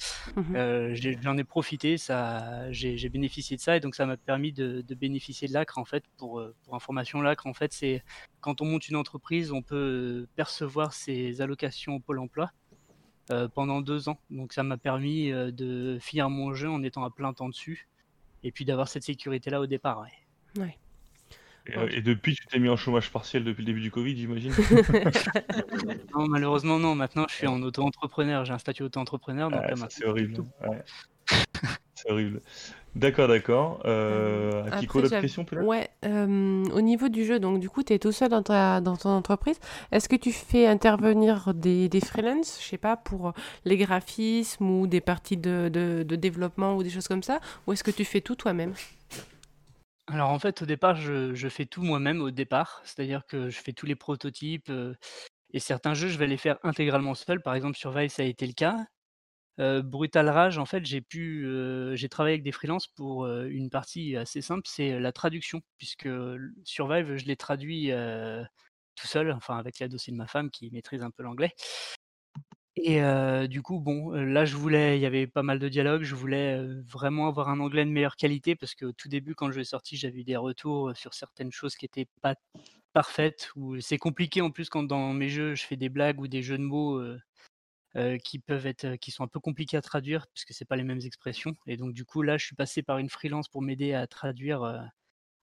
euh, 0.55 0.93
j'ai- 0.93 1.17
J'en 1.21 1.37
ai, 1.37 1.43
profité, 1.43 1.97
ça, 1.97 2.71
j'ai 2.71 3.09
bénéficié 3.09 3.57
de 3.57 3.61
ça 3.61 3.75
et 3.77 3.79
donc 3.79 3.95
ça 3.95 4.05
m'a 4.05 4.17
permis 4.17 4.53
de, 4.53 4.81
de 4.81 4.95
bénéficier 4.95 5.47
de 5.47 5.53
l'ACRE 5.53 5.77
en 5.77 5.85
fait. 5.85 6.03
Pour, 6.17 6.39
euh, 6.39 6.55
pour 6.63 6.75
information, 6.75 7.21
l'ACRE 7.21 7.47
en 7.47 7.53
fait, 7.53 7.73
c'est 7.73 8.03
quand 8.39 8.61
on 8.61 8.65
monte 8.65 8.87
une 8.89 8.95
entreprise, 8.95 9.51
on 9.51 9.61
peut 9.61 10.27
percevoir 10.35 10.93
ses 10.93 11.41
allocations 11.41 11.95
au 11.95 11.99
Pôle 11.99 12.19
Emploi 12.19 12.51
euh, 13.31 13.47
pendant 13.47 13.81
deux 13.81 14.09
ans. 14.09 14.19
Donc 14.29 14.53
ça 14.53 14.63
m'a 14.63 14.77
permis 14.77 15.31
euh, 15.31 15.51
de 15.51 15.97
finir 16.01 16.29
mon 16.29 16.53
jeu 16.53 16.69
en 16.69 16.81
étant 16.83 17.03
à 17.03 17.09
plein 17.09 17.33
temps 17.33 17.49
dessus 17.49 17.87
et 18.43 18.51
puis 18.51 18.65
d'avoir 18.65 18.87
cette 18.87 19.03
sécurité 19.03 19.49
là 19.49 19.59
au 19.61 19.65
départ. 19.67 19.99
ouais. 20.01 20.61
Ouais. 20.61 20.77
et, 21.67 21.77
euh, 21.77 21.87
et 21.91 22.01
depuis, 22.01 22.33
tu 22.35 22.45
t'es 22.47 22.59
mis 22.59 22.69
en 22.69 22.77
chômage 22.77 23.11
partiel 23.11 23.43
depuis 23.43 23.61
le 23.61 23.65
début 23.67 23.81
du 23.81 23.91
Covid, 23.91 24.15
j'imagine 24.17 24.53
Non, 26.15 26.27
malheureusement 26.27 26.79
non. 26.79 26.95
Maintenant, 26.95 27.25
je 27.29 27.35
suis 27.35 27.47
en 27.47 27.61
auto-entrepreneur. 27.61 28.45
J'ai 28.45 28.53
un 28.53 28.57
statut 28.57 28.83
auto-entrepreneur, 28.83 29.49
donc 29.51 29.61
Ouais, 29.61 29.67
maintenant. 29.69 29.87
c'est 29.89 30.05
horrible. 30.05 30.43
C'est 31.95 32.11
horrible. 32.11 32.41
D'accord, 32.97 33.27
d'accord. 33.27 33.81
Euh, 33.85 34.63
Après, 34.63 34.77
Akiko, 34.77 35.01
d'autres 35.01 35.21
questions 35.21 35.45
peut-être 35.45 35.65
Ouais, 35.65 35.87
euh, 36.03 36.63
au 36.73 36.81
niveau 36.81 37.09
du 37.09 37.25
jeu, 37.25 37.39
donc 37.39 37.59
du 37.59 37.69
coup, 37.69 37.83
tu 37.83 37.93
es 37.93 37.99
tout 37.99 38.11
seul 38.11 38.29
dans, 38.29 38.41
ta, 38.41 38.81
dans 38.81 38.97
ton 38.97 39.09
entreprise. 39.11 39.59
Est-ce 39.91 40.09
que 40.09 40.15
tu 40.15 40.31
fais 40.31 40.65
intervenir 40.65 41.53
des, 41.53 41.89
des 41.89 42.01
freelances, 42.01 42.59
je 42.59 42.67
sais 42.67 42.77
pas, 42.77 42.97
pour 42.97 43.33
les 43.65 43.77
graphismes 43.77 44.69
ou 44.69 44.87
des 44.87 45.01
parties 45.01 45.37
de, 45.37 45.69
de, 45.71 46.03
de 46.03 46.15
développement 46.15 46.75
ou 46.75 46.81
des 46.81 46.89
choses 46.89 47.07
comme 47.07 47.23
ça 47.23 47.39
Ou 47.67 47.73
est-ce 47.73 47.83
que 47.83 47.91
tu 47.91 48.03
fais 48.03 48.21
tout 48.21 48.35
toi-même? 48.35 48.73
Alors 50.07 50.29
en 50.29 50.39
fait, 50.39 50.61
au 50.61 50.65
départ, 50.65 50.95
je, 50.95 51.33
je 51.35 51.49
fais 51.49 51.65
tout 51.65 51.81
moi-même 51.83 52.21
au 52.21 52.31
départ, 52.31 52.81
c'est-à-dire 52.85 53.25
que 53.27 53.49
je 53.49 53.59
fais 53.59 53.73
tous 53.73 53.85
les 53.85 53.95
prototypes 53.95 54.69
euh, 54.69 54.93
et 55.53 55.59
certains 55.59 55.93
jeux, 55.93 56.07
je 56.09 56.17
vais 56.17 56.27
les 56.27 56.37
faire 56.37 56.57
intégralement 56.63 57.15
seul. 57.15 57.41
Par 57.41 57.55
exemple, 57.55 57.77
sur 57.77 57.91
Vive, 57.91 58.09
ça 58.09 58.23
a 58.23 58.25
été 58.25 58.47
le 58.47 58.53
cas. 58.53 58.77
Brutal 59.57 60.29
Rage, 60.29 60.57
en 60.57 60.65
fait, 60.65 60.85
j'ai 60.85 62.09
travaillé 62.09 62.33
avec 62.35 62.43
des 62.43 62.51
freelances 62.51 62.87
pour 62.87 63.27
une 63.27 63.69
partie 63.69 64.15
assez 64.15 64.41
simple, 64.41 64.63
c'est 64.65 64.99
la 64.99 65.11
traduction, 65.11 65.61
puisque 65.77 66.09
Survive, 66.63 67.15
je 67.17 67.25
l'ai 67.25 67.35
traduit 67.37 67.91
tout 68.95 69.07
seul, 69.07 69.31
enfin 69.31 69.57
avec 69.57 69.79
l'aide 69.79 69.91
de 69.91 70.11
ma 70.13 70.27
femme 70.27 70.49
qui 70.51 70.71
maîtrise 70.71 71.01
un 71.03 71.11
peu 71.11 71.23
l'anglais. 71.23 71.53
Et 72.75 73.01
du 73.47 73.63
coup, 73.63 73.79
bon, 73.79 74.11
là, 74.11 74.45
je 74.45 74.55
voulais, 74.55 74.97
il 74.97 75.01
y 75.01 75.05
avait 75.07 75.25
pas 75.25 75.41
mal 75.41 75.57
de 75.57 75.67
dialogues, 75.67 76.03
je 76.03 76.13
voulais 76.13 76.63
vraiment 76.85 77.27
avoir 77.27 77.49
un 77.49 77.59
anglais 77.59 77.83
de 77.85 77.89
meilleure 77.89 78.15
qualité, 78.15 78.55
parce 78.55 78.75
que 78.75 78.85
au 78.85 78.91
tout 78.91 79.09
début, 79.09 79.33
quand 79.33 79.51
je 79.51 79.57
l'ai 79.57 79.63
sorti, 79.65 79.97
j'avais 79.97 80.19
eu 80.19 80.23
des 80.23 80.37
retours 80.37 80.95
sur 80.95 81.15
certaines 81.15 81.51
choses 81.51 81.75
qui 81.75 81.85
n'étaient 81.85 82.07
pas 82.21 82.35
parfaites, 82.93 83.49
ou 83.55 83.79
c'est 83.81 83.97
compliqué 83.97 84.41
en 84.41 84.51
plus 84.51 84.69
quand 84.69 84.83
dans 84.83 85.13
mes 85.13 85.29
jeux, 85.29 85.55
je 85.55 85.65
fais 85.65 85.77
des 85.77 85.89
blagues 85.89 86.21
ou 86.21 86.27
des 86.27 86.43
jeux 86.43 86.57
de 86.59 86.63
mots. 86.63 87.01
Euh, 87.97 88.15
euh, 88.15 88.17
qui 88.17 88.39
peuvent 88.39 88.65
être, 88.67 88.95
qui 88.97 89.11
sont 89.11 89.23
un 89.23 89.27
peu 89.27 89.39
compliqués 89.39 89.77
à 89.77 89.81
traduire 89.81 90.27
puisque 90.33 90.53
c'est 90.53 90.65
pas 90.65 90.75
les 90.75 90.83
mêmes 90.83 91.01
expressions. 91.03 91.55
Et 91.67 91.77
donc 91.77 91.93
du 91.93 92.05
coup 92.05 92.21
là, 92.21 92.37
je 92.37 92.45
suis 92.45 92.55
passé 92.55 92.83
par 92.83 92.97
une 92.99 93.09
freelance 93.09 93.47
pour 93.49 93.61
m'aider 93.61 93.93
à 93.93 94.07
traduire, 94.07 94.63
euh, 94.63 94.79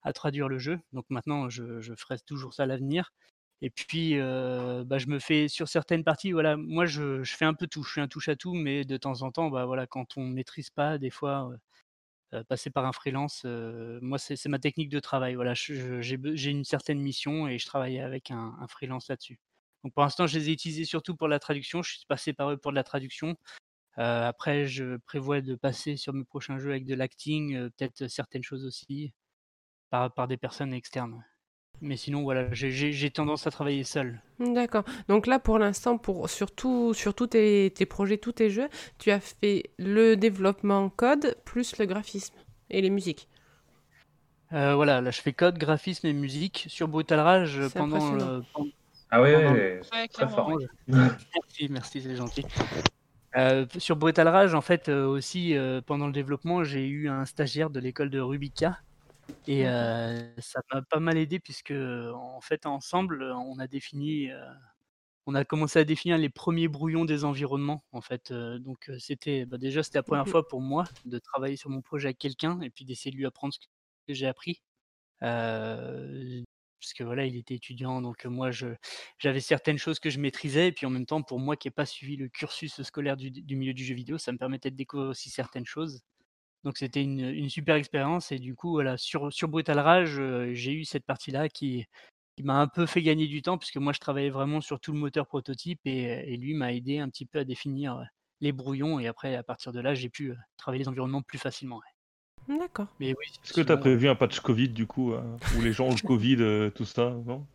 à 0.02 0.12
traduire 0.12 0.48
le 0.48 0.58
jeu. 0.58 0.80
Donc 0.92 1.06
maintenant, 1.10 1.48
je, 1.50 1.80
ferai 1.96 2.18
toujours 2.20 2.54
ça 2.54 2.64
à 2.64 2.66
l'avenir. 2.66 3.12
Et 3.62 3.70
puis, 3.70 4.18
euh, 4.20 4.84
bah, 4.84 4.98
je 4.98 5.06
me 5.08 5.18
fais 5.18 5.48
sur 5.48 5.68
certaines 5.68 6.04
parties, 6.04 6.32
voilà, 6.32 6.56
moi 6.56 6.86
je, 6.86 7.24
fais 7.24 7.46
un 7.46 7.54
peu 7.54 7.66
tout, 7.66 7.82
je 7.84 7.92
suis 7.92 8.00
un 8.00 8.08
touche 8.08 8.28
à 8.28 8.36
tout, 8.36 8.54
mais 8.54 8.84
de 8.84 8.96
temps 8.98 9.22
en 9.22 9.32
temps, 9.32 9.48
bah 9.50 9.64
voilà, 9.66 9.86
quand 9.86 10.16
on 10.18 10.24
maîtrise 10.26 10.70
pas, 10.70 10.98
des 10.98 11.10
fois. 11.10 11.50
euh, 11.52 11.56
euh, 12.34 12.44
passer 12.44 12.70
par 12.70 12.84
un 12.86 12.92
freelance, 12.92 13.42
euh, 13.46 13.98
moi 14.02 14.18
c'est 14.18 14.46
ma 14.48 14.58
technique 14.58 14.88
de 14.90 15.00
travail. 15.00 15.34
Voilà, 15.36 15.54
j'ai 15.54 16.50
une 16.50 16.64
certaine 16.64 17.00
mission 17.00 17.48
et 17.48 17.58
je 17.58 17.66
travaille 17.66 18.00
avec 18.00 18.30
un, 18.30 18.56
un 18.60 18.66
freelance 18.68 19.08
là-dessus. 19.08 19.38
Donc 19.84 19.92
pour 19.92 20.02
l'instant, 20.02 20.26
je 20.26 20.38
les 20.38 20.48
ai 20.48 20.52
utilisés 20.52 20.86
surtout 20.86 21.14
pour 21.14 21.28
la 21.28 21.38
traduction. 21.38 21.82
Je 21.82 21.90
suis 21.98 22.06
passé 22.08 22.32
par 22.32 22.50
eux 22.50 22.56
pour 22.56 22.70
de 22.72 22.76
la 22.76 22.84
traduction. 22.84 23.36
Euh, 23.98 24.26
après, 24.26 24.66
je 24.66 24.96
prévois 24.96 25.40
de 25.42 25.54
passer 25.54 25.96
sur 25.96 26.12
mes 26.14 26.24
prochains 26.24 26.58
jeux 26.58 26.70
avec 26.70 26.84
de 26.86 26.94
l'acting, 26.94 27.54
euh, 27.54 27.68
peut-être 27.76 28.08
certaines 28.08 28.42
choses 28.42 28.64
aussi, 28.64 29.12
par, 29.90 30.12
par 30.12 30.26
des 30.26 30.36
personnes 30.38 30.72
externes. 30.72 31.22
Mais 31.80 31.96
sinon, 31.96 32.22
voilà, 32.22 32.48
j'ai- 32.52 33.10
tendance 33.10 33.46
à 33.46 33.50
travailler 33.50 33.84
seul. 33.84 34.22
D'accord. 34.38 34.84
Donc 35.08 35.26
là, 35.26 35.38
pour 35.38 35.58
l'instant, 35.58 35.98
pour 35.98 36.30
surtout 36.30 36.94
sur 36.94 37.14
tous 37.14 37.26
tes, 37.28 37.70
tes 37.74 37.84
projets, 37.84 38.16
tous 38.16 38.32
tes 38.32 38.48
jeux, 38.48 38.68
tu 38.98 39.10
as 39.10 39.20
fait 39.20 39.70
le 39.78 40.14
développement 40.16 40.88
code 40.88 41.36
plus 41.44 41.76
le 41.78 41.84
graphisme 41.86 42.34
et 42.70 42.80
les 42.80 42.90
musiques. 42.90 43.28
Euh, 44.52 44.74
voilà, 44.76 45.00
là 45.00 45.10
je 45.10 45.20
fais 45.20 45.32
code, 45.32 45.58
graphisme 45.58 46.06
et 46.06 46.12
musique 46.12 46.66
sur 46.68 46.86
Brutal 46.86 47.18
Rage 47.20 47.58
le, 47.58 47.68
pendant- 47.70 48.42
Ah 49.16 49.22
ouais, 49.22 49.32
Pendant- 49.32 49.52
ouais, 49.54 50.08
très 50.08 50.28
fort. 50.28 50.50
Merci, 50.88 51.68
merci, 51.70 52.02
c'est 52.02 52.16
gentil. 52.16 52.44
Euh, 53.36 53.64
sur 53.78 53.94
Brutal 53.94 54.26
Rage, 54.26 54.54
en 54.54 54.60
fait, 54.60 54.88
euh, 54.88 55.06
aussi, 55.06 55.56
euh, 55.56 55.80
pendant 55.80 56.06
le 56.08 56.12
développement, 56.12 56.64
j'ai 56.64 56.88
eu 56.88 57.08
un 57.08 57.24
stagiaire 57.24 57.70
de 57.70 57.78
l'école 57.78 58.10
de 58.10 58.18
Rubica. 58.18 58.80
Et 59.46 59.68
euh, 59.68 60.34
ça 60.38 60.60
m'a 60.72 60.82
pas 60.82 60.98
mal 60.98 61.16
aidé 61.16 61.38
puisque, 61.38 61.70
en 61.70 62.40
fait, 62.40 62.66
ensemble, 62.66 63.22
on 63.22 63.60
a 63.60 63.68
défini, 63.68 64.32
euh, 64.32 64.44
on 65.26 65.36
a 65.36 65.44
commencé 65.44 65.78
à 65.78 65.84
définir 65.84 66.18
les 66.18 66.28
premiers 66.28 66.66
brouillons 66.66 67.04
des 67.04 67.24
environnements. 67.24 67.84
En 67.92 68.00
fait, 68.00 68.32
Euh, 68.32 68.58
donc 68.58 68.90
c'était, 68.98 69.46
bah, 69.46 69.58
déjà, 69.58 69.84
c'était 69.84 69.98
la 69.98 70.02
première 70.02 70.24
Mhm. 70.26 70.30
fois 70.32 70.48
pour 70.48 70.60
moi 70.60 70.86
de 71.04 71.18
travailler 71.20 71.54
sur 71.56 71.70
mon 71.70 71.82
projet 71.82 72.08
avec 72.08 72.18
quelqu'un 72.18 72.60
et 72.62 72.70
puis 72.70 72.84
d'essayer 72.84 73.12
de 73.12 73.16
lui 73.16 73.26
apprendre 73.26 73.54
ce 73.54 73.60
que 74.08 74.14
j'ai 74.14 74.26
appris. 74.26 74.60
Euh, 76.84 76.94
parce 76.94 76.94
que 76.94 77.04
voilà, 77.04 77.26
il 77.26 77.36
était 77.36 77.54
étudiant, 77.54 78.02
donc 78.02 78.24
moi, 78.26 78.50
j'avais 79.18 79.40
certaines 79.40 79.78
choses 79.78 79.98
que 79.98 80.10
je 80.10 80.18
maîtrisais, 80.18 80.68
et 80.68 80.72
puis 80.72 80.86
en 80.86 80.90
même 80.90 81.06
temps, 81.06 81.22
pour 81.22 81.38
moi 81.38 81.56
qui 81.56 81.68
n'ai 81.68 81.72
pas 81.72 81.86
suivi 81.86 82.16
le 82.16 82.28
cursus 82.28 82.82
scolaire 82.82 83.16
du, 83.16 83.56
milieu 83.56 83.74
du 83.74 83.84
jeu 83.84 83.94
vidéo, 83.94 84.18
ça 84.18 84.32
me 84.32 84.38
permettait 84.38 84.70
de 84.70 84.76
découvrir 84.76 85.10
aussi 85.10 85.30
certaines 85.30 85.66
choses. 85.66 86.02
Donc 86.64 86.78
c'était 86.78 87.02
une, 87.02 87.48
super 87.50 87.76
expérience, 87.76 88.32
et 88.32 88.38
du 88.38 88.54
coup, 88.54 88.72
voilà, 88.72 88.96
sur, 88.98 89.32
sur 89.32 89.48
Brutal 89.48 89.78
Rage, 89.78 90.20
j'ai 90.52 90.72
eu 90.72 90.84
cette 90.84 91.04
partie-là 91.06 91.48
qui, 91.48 91.86
qui 92.36 92.42
m'a 92.42 92.60
un 92.60 92.68
peu 92.68 92.86
fait 92.86 93.02
gagner 93.02 93.26
du 93.28 93.42
temps, 93.42 93.58
puisque 93.58 93.76
moi, 93.76 93.92
je 93.92 94.00
travaillais 94.00 94.30
vraiment 94.30 94.60
sur 94.60 94.80
tout 94.80 94.92
le 94.92 94.98
moteur 94.98 95.26
prototype, 95.26 95.80
et, 95.86 96.36
lui 96.36 96.54
m'a 96.54 96.72
aidé 96.72 96.98
un 96.98 97.08
petit 97.08 97.26
peu 97.26 97.40
à 97.40 97.44
définir 97.44 98.02
les 98.40 98.52
brouillons, 98.52 99.00
et 99.00 99.06
après, 99.08 99.36
à 99.36 99.42
partir 99.42 99.72
de 99.72 99.80
là, 99.80 99.94
j'ai 99.94 100.10
pu 100.10 100.34
travailler 100.56 100.84
les 100.84 100.88
environnements 100.88 101.22
plus 101.22 101.38
facilement. 101.38 101.80
D'accord. 102.48 102.86
Mais 103.00 103.08
oui, 103.18 103.26
Est-ce 103.44 103.52
que 103.52 103.60
tu 103.60 103.72
as 103.72 103.76
prévu 103.76 104.08
un 104.08 104.14
patch 104.14 104.40
Covid 104.40 104.68
du 104.68 104.86
coup, 104.86 105.12
euh, 105.12 105.20
où 105.56 105.62
les 105.62 105.72
gens 105.72 105.86
ont 105.86 105.94
le 105.94 106.06
Covid, 106.06 106.36
euh, 106.40 106.70
tout 106.70 106.84
ça 106.84 107.10
Non? 107.26 107.46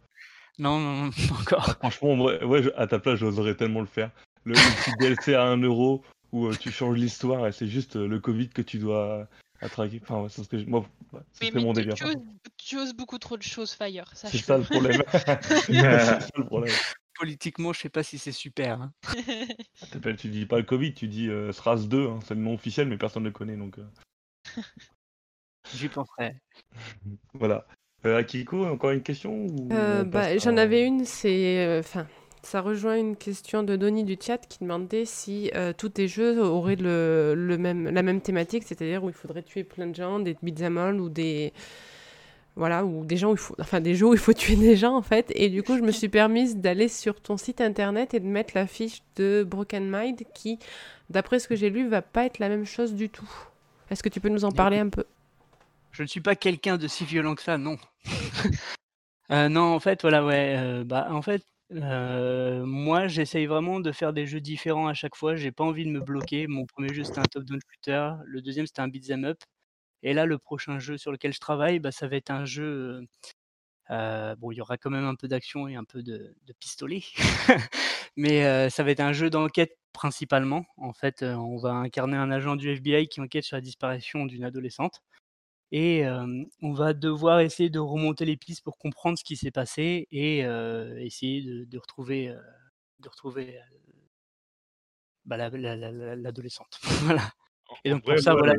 Non, 0.58 0.80
non, 0.80 1.06
non, 1.06 1.10
pas 1.12 1.36
encore. 1.42 1.76
Franchement, 1.80 2.16
ouais, 2.26 2.64
je- 2.64 2.70
à 2.76 2.86
ta 2.88 3.00
place, 3.00 3.20
j'oserais 3.20 3.56
tellement 3.56 3.80
le 3.82 3.86
faire. 3.86 4.12
Le, 4.46 4.54
le 4.54 4.60
petit 4.84 4.92
DLC 5.00 5.34
à 5.36 5.44
1 5.44 5.58
euro 5.58 6.04
où 6.32 6.48
euh, 6.48 6.56
tu 6.60 6.72
changes 6.72 6.98
l'histoire 6.98 7.48
et 7.48 7.52
c'est 7.52 7.68
juste 7.68 7.96
euh, 7.96 8.08
le 8.08 8.20
Covid 8.20 8.50
que 8.50 8.62
tu 8.62 8.78
dois 8.80 9.28
attraquer. 9.62 10.00
Enfin, 10.04 10.22
ouais, 10.22 10.30
ça 10.30 10.44
serait, 10.44 10.64
moi, 10.66 10.86
ouais, 11.14 11.20
Mais, 11.42 11.52
mais 11.54 11.62
mon 11.62 11.74
tu, 11.74 11.82
délire. 11.82 11.94
tu 11.96 12.04
oses, 12.06 12.14
contre. 12.16 12.28
tu 12.58 12.78
oses 12.78 12.94
beaucoup 12.94 13.18
trop 13.20 13.38
de 13.38 13.44
choses, 13.44 13.72
Fire. 13.74 14.10
C'est 14.16 14.38
ça 14.38 14.58
le 14.58 14.64
problème. 14.64 15.02
c'est 15.68 15.74
ça 16.00 16.20
le 16.36 16.46
problème. 16.46 16.74
Politiquement, 17.18 17.74
je 17.74 17.80
sais 17.82 17.90
pas 17.90 18.04
si 18.04 18.18
c'est 18.18 18.32
super. 18.32 18.82
hein. 18.82 18.92
T'appelles- 19.92 20.16
Tu 20.18 20.30
dis 20.30 20.46
pas 20.46 20.58
le 20.58 20.64
Covid, 20.64 20.94
tu 20.94 21.08
dis 21.08 21.28
euh, 21.30 21.52
SRAS 21.52 21.88
2, 21.88 22.08
hein, 22.08 22.20
c'est 22.26 22.34
le 22.36 22.42
nom 22.42 22.54
officiel, 22.54 22.88
mais 22.88 22.98
personne 22.98 23.24
ne 23.24 23.28
le 23.30 23.34
connaît 23.34 23.58
donc. 23.58 23.78
euh, 23.80 23.84
J'y 25.74 25.90
penserai. 25.90 26.36
Voilà. 27.34 27.66
Euh, 28.06 28.18
Akiko, 28.18 28.66
encore 28.66 28.92
une 28.92 29.04
question 29.04 29.34
ou 29.46 29.68
Euh, 29.72 30.04
bah, 30.04 30.38
J'en 30.38 30.58
à- 30.58 30.62
avais 30.62 30.86
une, 30.86 31.06
c'est. 31.06 31.66
euh, 31.66 31.80
Enfin, 31.80 32.08
ça 32.44 32.62
rejoint 32.62 32.98
une 32.98 33.16
question 33.18 33.64
de 33.64 33.76
Donny 33.76 34.04
du 34.04 34.18
chat 34.20 34.38
qui 34.38 34.60
demandait 34.62 35.06
si 35.06 35.52
euh, 35.56 35.74
tous 35.78 35.90
tes 35.90 36.08
jeux 36.08 36.42
auraient 36.42 36.76
le, 36.78 37.34
le 37.36 37.58
même, 37.58 37.90
la 37.90 38.02
même 38.02 38.22
thématique, 38.22 38.64
c'est-à-dire 38.66 39.04
où 39.04 39.10
il 39.10 39.14
faudrait 39.16 39.44
tuer 39.44 39.64
plein 39.64 39.88
de 39.88 39.96
gens, 39.96 40.20
des 40.20 40.36
beat'em 40.42 40.78
all 40.78 41.00
ou 41.02 41.10
des. 41.10 41.54
Voilà, 42.56 42.84
ou 42.86 43.06
des 43.06 43.16
gens 43.18 43.30
où 43.30 43.34
il 43.34 43.38
faut. 43.38 43.56
Enfin, 43.60 43.80
des 43.80 43.96
jeux 43.96 44.08
où 44.08 44.14
il 44.14 44.20
faut 44.20 44.34
tuer 44.34 44.56
des 44.56 44.76
gens 44.76 44.96
en 44.96 45.02
fait. 45.02 45.32
Et 45.36 45.50
du 45.50 45.64
coup, 45.64 45.78
je 45.78 45.82
me 45.84 45.92
suis 45.92 46.10
permise 46.10 46.58
d'aller 46.58 46.88
sur 46.88 47.22
ton 47.22 47.38
site 47.38 47.62
internet 47.62 48.14
et 48.14 48.20
de 48.20 48.26
mettre 48.28 48.54
la 48.56 48.68
fiche 48.68 49.02
de 49.16 49.44
Broken 49.48 49.90
Mind 49.90 50.22
qui, 50.34 50.60
d'après 51.10 51.40
ce 51.40 51.48
que 51.48 51.56
j'ai 51.56 51.70
lu, 51.70 51.88
va 51.88 52.02
pas 52.02 52.26
être 52.26 52.40
la 52.40 52.50
même 52.50 52.66
chose 52.66 52.94
du 52.96 53.10
tout. 53.10 53.30
Est-ce 53.90 54.04
que 54.04 54.10
tu 54.10 54.20
peux 54.22 54.30
nous 54.30 54.46
en 54.46 54.52
parler 54.52 54.80
un 54.80 54.90
peu? 54.90 55.06
Je 55.92 56.04
ne 56.04 56.08
suis 56.08 56.22
pas 56.22 56.36
quelqu'un 56.36 56.78
de 56.78 56.88
si 56.88 57.06
violent 57.06 57.36
que 57.36 57.42
ça, 57.44 57.58
non. 57.58 57.78
Euh, 59.32 59.50
non, 59.50 59.74
en 59.76 59.80
fait, 59.80 60.02
voilà, 60.02 60.26
ouais. 60.26 60.56
euh, 60.58 60.84
bah, 60.84 61.08
en 61.12 61.22
fait, 61.22 61.44
euh, 61.74 62.66
moi, 62.66 63.08
j'essaye 63.08 63.46
vraiment 63.46 63.80
de 63.80 63.92
faire 63.92 64.14
des 64.14 64.26
jeux 64.28 64.42
différents 64.42 64.88
à 64.88 64.94
chaque 64.96 65.16
fois. 65.16 65.36
J'ai 65.36 65.52
pas 65.52 65.64
envie 65.64 65.86
de 65.86 65.92
me 65.92 66.02
bloquer. 66.02 66.48
Mon 66.48 66.66
premier 66.66 66.94
jeu, 66.94 67.04
c'était 67.04 67.20
un 67.20 67.28
top-down 67.28 67.60
shooter. 67.72 68.12
Le 68.26 68.42
deuxième, 68.42 68.66
c'était 68.68 68.82
un 68.82 68.88
beat'em 68.88 69.26
up. 69.26 69.40
Et 70.04 70.14
là, 70.14 70.26
le 70.26 70.38
prochain 70.40 70.80
jeu 70.80 70.98
sur 70.98 71.12
lequel 71.12 71.34
je 71.34 71.40
travaille, 71.40 71.80
bah, 71.80 71.92
ça 71.92 72.08
va 72.08 72.18
être 72.18 72.32
un 72.32 72.46
jeu. 72.46 73.02
euh, 73.92 74.36
bon, 74.38 74.52
il 74.52 74.58
y 74.58 74.62
aura 74.62 74.78
quand 74.78 74.92
même 74.92 75.06
un 75.06 75.16
peu 75.16 75.28
d'action 75.28 75.68
et 75.68 75.76
un 75.76 75.84
peu 75.86 76.04
de, 76.04 76.36
de 76.46 76.54
pistolet. 76.60 77.04
Mais 78.18 78.46
euh, 78.46 78.70
ça 78.70 78.84
va 78.84 78.92
être 78.92 79.00
un 79.02 79.14
jeu 79.14 79.30
d'enquête 79.32 79.78
principalement. 79.94 80.66
En 80.78 80.94
fait, 80.94 81.24
on 81.24 81.58
va 81.58 81.72
incarner 81.72 82.18
un 82.18 82.32
agent 82.32 82.56
du 82.56 82.70
FBI 82.70 83.08
qui 83.08 83.22
enquête 83.22 83.44
sur 83.44 83.58
la 83.58 83.62
disparition 83.62 84.26
d'une 84.26 84.44
adolescente. 84.44 85.02
Et 85.72 86.04
on 86.62 86.74
va 86.74 86.94
devoir 86.94 87.42
essayer 87.42 87.70
de 87.70 87.80
remonter 87.80 88.26
les 88.26 88.38
pistes 88.38 88.64
pour 88.64 88.78
comprendre 88.78 89.18
ce 89.20 89.24
qui 89.24 89.36
s'est 89.36 89.52
passé 89.52 90.08
et 90.12 90.40
essayer 91.00 91.44
de, 91.44 91.66
de 91.66 91.78
retrouver, 91.78 92.36
de 93.00 93.10
retrouver 93.10 93.60
bah, 95.26 95.38
la- 95.38 95.50
la- 95.50 95.76
la- 95.76 95.92
la- 95.92 96.16
l'adolescente. 96.16 96.80
voilà. 97.04 97.32
Et 97.84 97.92
donc 97.92 98.04
pour 98.04 98.18
ça, 98.20 98.34
voilà. 98.34 98.54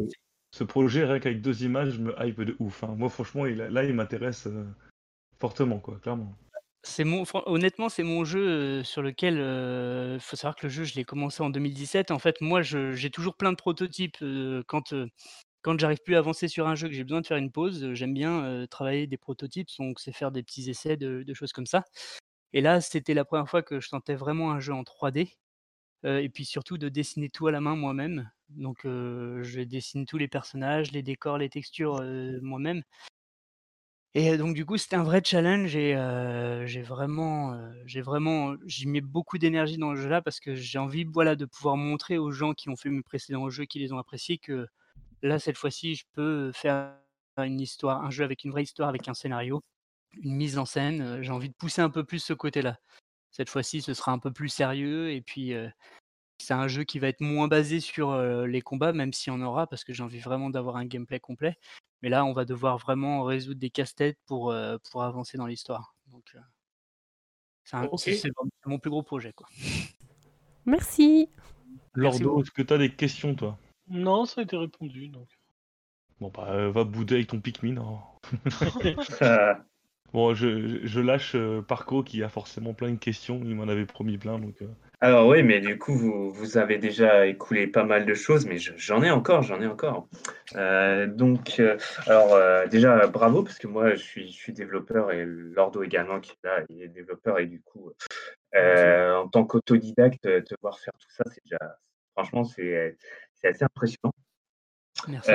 Ce 0.53 0.65
projet, 0.65 1.05
rien 1.05 1.21
qu'avec 1.21 1.41
deux 1.41 1.65
images, 1.65 1.99
me 1.99 2.15
hype 2.25 2.41
de 2.43 2.57
ouf. 2.59 2.83
hein. 2.85 2.95
Moi, 2.97 3.09
franchement, 3.09 3.47
il, 3.47 3.57
là, 3.57 3.85
il 3.85 3.95
m'intéresse 3.95 4.47
euh, 4.47 4.65
fortement, 5.39 5.79
quoi, 5.79 5.99
clairement. 6.01 6.35
Honnêtement, 7.47 7.89
c'est 7.89 8.03
mon 8.03 8.25
jeu 8.25 8.41
euh, 8.81 8.85
sur 8.85 9.03
lequel 9.03 9.35
il 10.15 10.21
faut 10.21 10.37
savoir 10.37 10.57
que 10.57 10.67
le 10.67 10.71
jeu, 10.71 10.85
je 10.85 10.95
l'ai 10.95 11.05
commencé 11.05 11.43
en 11.43 11.51
2017. 11.51 12.11
En 12.11 12.19
fait, 12.19 12.41
moi, 12.41 12.63
j'ai 12.63 13.11
toujours 13.11 13.37
plein 13.37 13.51
de 13.53 13.57
prototypes. 13.57 14.17
euh, 14.23 14.63
quand 14.67 14.93
euh, 14.93 15.07
quand 15.63 15.79
j'arrive 15.81 16.01
plus 16.05 16.17
à 16.17 16.19
avancer 16.21 16.49
sur 16.49 16.69
un 16.69 16.75
jeu, 16.77 16.89
que 16.89 16.95
j'ai 16.95 17.05
besoin 17.05 17.21
de 17.23 17.27
faire 17.27 17.39
une 17.39 17.53
pause, 17.53 17.85
euh, 17.85 17.95
j'aime 17.95 18.15
bien 18.15 18.45
euh, 18.45 18.67
travailler 18.67 19.07
des 19.07 19.19
prototypes. 19.19 19.69
Donc, 19.79 20.01
c'est 20.01 20.13
faire 20.13 20.33
des 20.33 20.43
petits 20.43 20.71
essais 20.71 20.97
de, 20.99 21.25
choses 21.35 21.53
comme 21.53 21.67
ça. 21.67 21.85
Et 22.55 22.61
là, 22.63 22.81
c'était 22.81 23.15
la 23.15 23.25
première 23.27 23.49
fois 23.51 23.63
que 23.63 23.81
je 23.81 23.89
tentais 23.91 24.15
vraiment 24.17 24.53
un 24.53 24.61
jeu 24.61 24.75
en 24.75 24.85
3D. 24.85 25.39
euh, 26.07 26.19
et 26.21 26.29
puis 26.31 26.45
surtout 26.47 26.79
de 26.79 26.89
dessiner 26.91 27.31
tout 27.31 27.47
à 27.49 27.53
la 27.53 27.61
main 27.63 27.77
moi-même. 27.77 28.31
Donc 28.51 28.81
je 28.85 29.63
dessine 29.63 30.07
tous 30.07 30.19
les 30.19 30.29
personnages, 30.29 30.93
les 30.93 31.03
décors, 31.03 31.39
les 31.39 31.49
textures 31.51 32.03
moi-même. 32.43 32.83
Et 34.15 34.37
donc 34.37 34.55
du 34.55 34.67
coup, 34.67 34.77
c'était 34.77 34.97
un 34.97 35.05
vrai 35.05 35.23
challenge 35.25 35.77
et 35.77 35.95
j'ai 36.67 36.83
vraiment, 36.83 37.57
j'ai 37.87 38.01
vraiment 38.01 38.57
j'y 38.67 38.89
mets 38.89 39.01
beaucoup 39.01 39.39
d'énergie 39.39 39.79
dans 39.79 39.93
le 39.93 40.01
jeu-là 40.01 40.21
parce 40.21 40.41
que 40.41 40.55
j'ai 40.55 40.79
envie, 40.79 41.05
voilà, 41.05 41.37
de 41.37 41.45
pouvoir 41.45 41.77
montrer 41.77 42.19
aux 42.19 42.33
gens 42.33 42.53
qui 42.55 42.69
ont 42.69 42.77
fait 42.77 42.89
mes 42.91 43.03
précédents 43.03 43.49
jeux, 43.51 43.67
qui 43.67 43.79
les 43.79 43.93
ont 43.93 43.99
appréciés, 43.99 44.39
que 44.39 44.67
là, 45.23 45.39
cette 45.39 45.57
fois-ci, 45.59 45.95
je 45.97 46.05
peux 46.15 46.53
faire 46.53 46.95
une 47.39 47.61
histoire, 47.61 48.05
un 48.05 48.11
jeu 48.11 48.25
avec 48.25 48.45
une 48.45 48.51
vraie 48.53 48.65
histoire, 48.65 48.89
avec 48.89 49.09
un 49.09 49.15
scénario, 49.15 49.63
une 50.23 50.35
mise 50.37 50.59
en 50.59 50.67
scène. 50.67 51.23
j'ai 51.23 51.33
envie 51.33 51.51
de 51.51 51.55
pousser 51.55 51.83
un 51.83 51.91
peu 51.91 52.05
plus 52.05 52.21
ce 52.21 52.33
côté-là. 52.35 52.79
Cette 53.33 53.51
fois-ci, 53.51 53.83
ce 53.83 53.95
sera 53.95 54.13
un 54.13 54.19
peu 54.19 54.33
plus 54.33 54.49
sérieux 54.51 55.13
et 55.13 55.23
puis, 55.23 55.55
c'est 56.39 56.55
un 56.55 56.69
jeu 56.69 56.85
qui 56.85 56.99
va 56.99 57.09
être 57.09 57.21
moins 57.21 57.49
basé 57.49 57.81
sur, 57.81 58.17
les 58.47 58.63
combats, 58.63 58.93
même 58.93 59.13
s'il 59.13 59.33
y 59.33 59.37
en 59.37 59.43
aura, 59.43 59.67
parce 59.69 59.85
que 59.85 59.93
j'ai 59.93 60.03
envie 60.03 60.21
vraiment 60.21 60.51
d'avoir 60.51 60.77
un 60.77 60.87
gameplay 60.87 61.21
complet. 61.21 61.57
Mais 62.03 62.09
là, 62.09 62.25
on 62.25 62.33
va 62.33 62.45
devoir 62.45 62.79
vraiment 62.79 63.23
résoudre 63.25 63.61
des 63.61 63.71
casse-têtes 63.71 64.19
pour, 64.27 64.55
pour 64.91 65.03
avancer 65.03 65.37
dans 65.37 65.47
l'histoire. 65.47 65.95
Donc, 66.11 66.35
c'est 67.99 68.31
mon 68.67 68.79
plus 68.79 68.91
gros 68.91 69.03
projet, 69.03 69.33
quoi. 69.33 69.47
Merci. 70.65 71.29
Lordo, 71.95 72.43
est-ce 72.43 72.51
que 72.51 72.63
tu 72.63 72.73
as 72.73 72.79
des 72.79 72.95
questions, 72.95 73.35
toi? 73.35 73.59
Non, 73.89 74.25
ça 74.25 74.41
a 74.41 74.45
été 74.45 74.57
répondu, 74.57 75.09
donc. 75.09 75.29
Bon, 76.21 76.31
bah, 76.31 76.69
va 76.71 76.85
bouder 76.85 77.17
avec 77.17 77.29
ton 77.29 77.41
Pikmin. 77.41 77.79
hein. 77.79 78.01
Bon, 80.13 80.35
je, 80.35 80.85
je 80.85 81.01
lâche 81.01 81.37
Parco 81.69 82.03
qui 82.03 82.25
a 82.25 82.29
forcément 82.29 82.75
plein 82.75 82.91
de 82.91 82.97
questions. 82.97 83.41
Il 83.45 83.55
m'en 83.55 83.69
avait 83.69 83.87
promis 83.87 84.19
plein, 84.19 84.41
donc. 84.41 84.57
Alors 85.03 85.27
oui, 85.29 85.43
mais 85.43 85.61
du 85.61 85.79
coup, 85.79 85.95
vous, 85.95 86.31
vous 86.31 86.59
avez 86.59 86.77
déjà 86.77 87.27
écoulé 87.27 87.67
pas 87.67 87.85
mal 87.85 88.05
de 88.05 88.13
choses, 88.13 88.45
mais 88.45 88.59
je- 88.59 88.77
j'en 88.77 89.03
ai 89.03 89.11
encore, 89.11 89.41
j'en 89.43 89.61
ai 89.63 89.67
encore. 89.67 90.09
Euh, 90.57 91.07
donc, 91.07 91.59
euh, 91.59 91.79
alors 92.07 92.35
euh, 92.35 92.67
déjà, 92.67 93.07
bravo, 93.07 93.43
parce 93.43 93.59
que 93.59 93.67
moi, 93.67 93.95
je 93.95 94.03
suis, 94.03 94.27
je 94.31 94.37
suis 94.37 94.53
développeur 94.53 95.11
et 95.11 95.25
Lordo 95.25 95.83
également, 95.83 96.21
qui 96.21 96.33
est 96.33 96.47
là, 96.47 96.63
il 96.69 96.83
est 96.83 96.89
développeur, 96.89 97.39
et 97.39 97.47
du 97.47 97.63
coup, 97.63 97.93
en 98.55 99.29
tant 99.29 99.45
qu'autodidacte, 99.47 100.23
te 100.23 100.55
voir 100.61 100.79
faire 100.79 100.93
tout 100.99 101.11
ça, 101.11 101.25
c'est 101.31 101.41
déjà, 101.45 101.79
franchement, 102.13 102.45
c'est 102.45 102.97
assez 103.43 103.65
impressionnant. 103.65 104.13
Merci. 105.09 105.31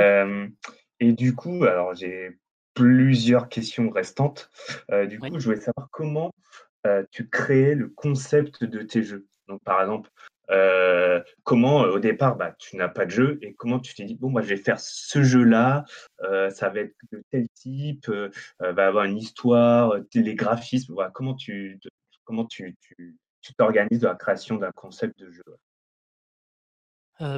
Et 1.00 1.12
du 1.12 1.34
coup, 1.34 1.64
alors 1.66 1.96
j'ai 1.96 2.38
plusieurs 2.76 3.50
questions 3.50 3.90
restantes. 3.90 4.52
Du 5.08 5.18
Oui. 5.20 5.32
coup, 5.32 5.40
je 5.40 5.46
voulais 5.46 5.60
savoir 5.62 5.88
comment 5.92 6.32
tu 7.10 7.28
créais 7.30 7.74
le 7.74 7.88
concept 7.88 8.64
de 8.64 8.84
tes 8.84 9.02
jeux. 9.02 9.26
Donc, 9.48 9.64
par 9.64 9.82
exemple, 9.82 10.10
euh, 10.52 11.22
comment 11.44 11.84
euh, 11.84 11.92
au 11.94 12.00
départ, 12.00 12.36
bah, 12.36 12.54
tu 12.60 12.76
n'as 12.78 12.88
pas 12.88 13.06
de 13.06 13.12
jeu 13.12 13.40
et 13.42 13.54
comment 13.54 13.80
tu 13.80 13.96
t'es 13.96 14.06
dit, 14.06 14.16
bon, 14.16 14.30
moi, 14.30 14.42
je 14.42 14.48
vais 14.48 14.58
faire 14.58 14.80
ce 14.80 15.24
jeu-là, 15.24 15.86
euh, 16.22 16.50
ça 16.50 16.70
va 16.70 16.82
être 16.82 16.96
de 17.12 17.24
tel 17.32 17.48
type, 17.50 18.10
va 18.60 18.88
avoir 18.88 19.06
une 19.06 19.18
histoire, 19.18 19.96
les 20.14 20.36
graphismes, 20.36 20.94
voilà, 20.94 21.12
comment 21.12 21.36
tu 21.36 21.80
t'organises 23.58 24.00
dans 24.00 24.10
la 24.10 24.16
création 24.16 24.58
d'un 24.58 24.72
concept 24.72 25.20
de 25.20 25.32
jeu? 25.32 25.44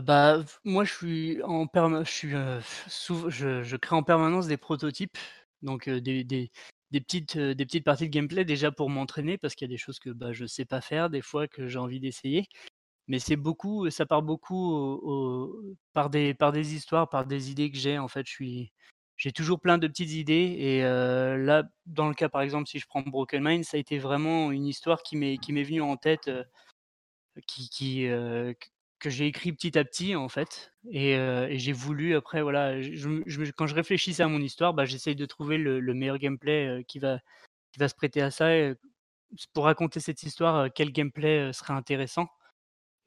Bah, 0.01 0.43
moi, 0.63 0.83
je 0.83 0.93
suis 0.93 1.43
en 1.43 1.67
perma 1.67 2.03
je 2.03 3.75
crée 3.75 3.95
en 3.95 4.03
permanence 4.03 4.47
des 4.47 4.57
prototypes, 4.57 5.17
donc 5.61 5.87
des 5.89 6.51
des 6.91 7.01
petites, 7.01 7.37
des 7.37 7.65
petites 7.65 7.83
parties 7.85 8.05
de 8.09 8.13
gameplay 8.13 8.45
déjà 8.45 8.71
pour 8.71 8.89
m'entraîner 8.89 9.37
parce 9.37 9.55
qu'il 9.55 9.67
y 9.67 9.71
a 9.71 9.73
des 9.73 9.77
choses 9.77 9.99
que, 9.99 10.09
bah, 10.11 10.33
je 10.33 10.45
sais 10.45 10.65
pas 10.65 10.81
faire 10.81 11.09
des 11.09 11.21
fois 11.21 11.47
que 11.47 11.67
j'ai 11.67 11.79
envie 11.79 11.99
d'essayer. 11.99 12.45
Mais 13.07 13.19
c'est 13.19 13.37
beaucoup 13.37 13.89
ça 13.89 14.05
part 14.05 14.21
beaucoup 14.23 14.55
au 14.73 15.01
au 15.03 15.75
par 15.93 16.09
des 16.09 16.33
par 16.33 16.51
des 16.53 16.75
histoires, 16.75 17.09
par 17.09 17.25
des 17.25 17.51
idées 17.51 17.71
que 17.71 17.77
j'ai 17.77 17.97
en 17.99 18.07
fait. 18.09 18.25
J'ai 19.17 19.31
toujours 19.31 19.59
plein 19.61 19.77
de 19.79 19.87
petites 19.87 20.11
idées 20.11 20.55
et 20.59 20.81
là, 20.83 21.63
dans 21.87 22.07
le 22.09 22.13
cas, 22.15 22.29
par 22.29 22.41
exemple, 22.41 22.67
si 22.69 22.79
je 22.79 22.87
prends 22.87 23.01
Broken 23.01 23.43
Mind, 23.43 23.63
ça 23.65 23.77
a 23.77 23.79
été 23.79 23.97
vraiment 23.99 24.51
une 24.51 24.65
histoire 24.67 25.01
qui 25.03 25.17
m'est 25.17 25.37
qui 25.37 25.53
m'est 25.53 25.63
venue 25.63 25.81
en 25.81 25.97
tête, 25.97 26.29
qui 27.47 27.69
qui, 27.69 28.07
que 28.99 29.09
j'ai 29.09 29.27
écrit 29.27 29.53
petit 29.53 29.77
à 29.77 29.85
petit, 29.85 30.15
en 30.15 30.29
fait 30.29 30.73
et 30.91 31.13
et 31.13 31.59
j'ai 31.59 31.73
voulu 31.73 32.15
après 32.15 32.41
voilà, 32.41 32.73
quand 33.57 33.67
je 33.67 33.75
réfléchissais 33.75 34.23
à 34.23 34.27
mon 34.27 34.41
histoire, 34.41 34.73
bah, 34.73 34.85
j'essaye 34.85 35.15
de 35.15 35.25
trouver 35.25 35.57
le 35.57 35.79
le 35.79 35.93
meilleur 35.93 36.17
gameplay, 36.19 36.67
heu, 36.79 36.83
qui 36.83 36.99
va 36.99 37.19
qui 37.73 37.79
va 37.79 37.89
se 37.89 37.95
prêter 37.95 38.21
à 38.21 38.31
ça 38.31 38.49
pour 39.53 39.65
raconter 39.65 39.99
cette 39.99 40.23
histoire, 40.23 40.65
heu, 40.65 40.69
quel 40.73 40.91
gameplay, 40.91 41.51
serait 41.53 41.73
intéressant 41.73 42.27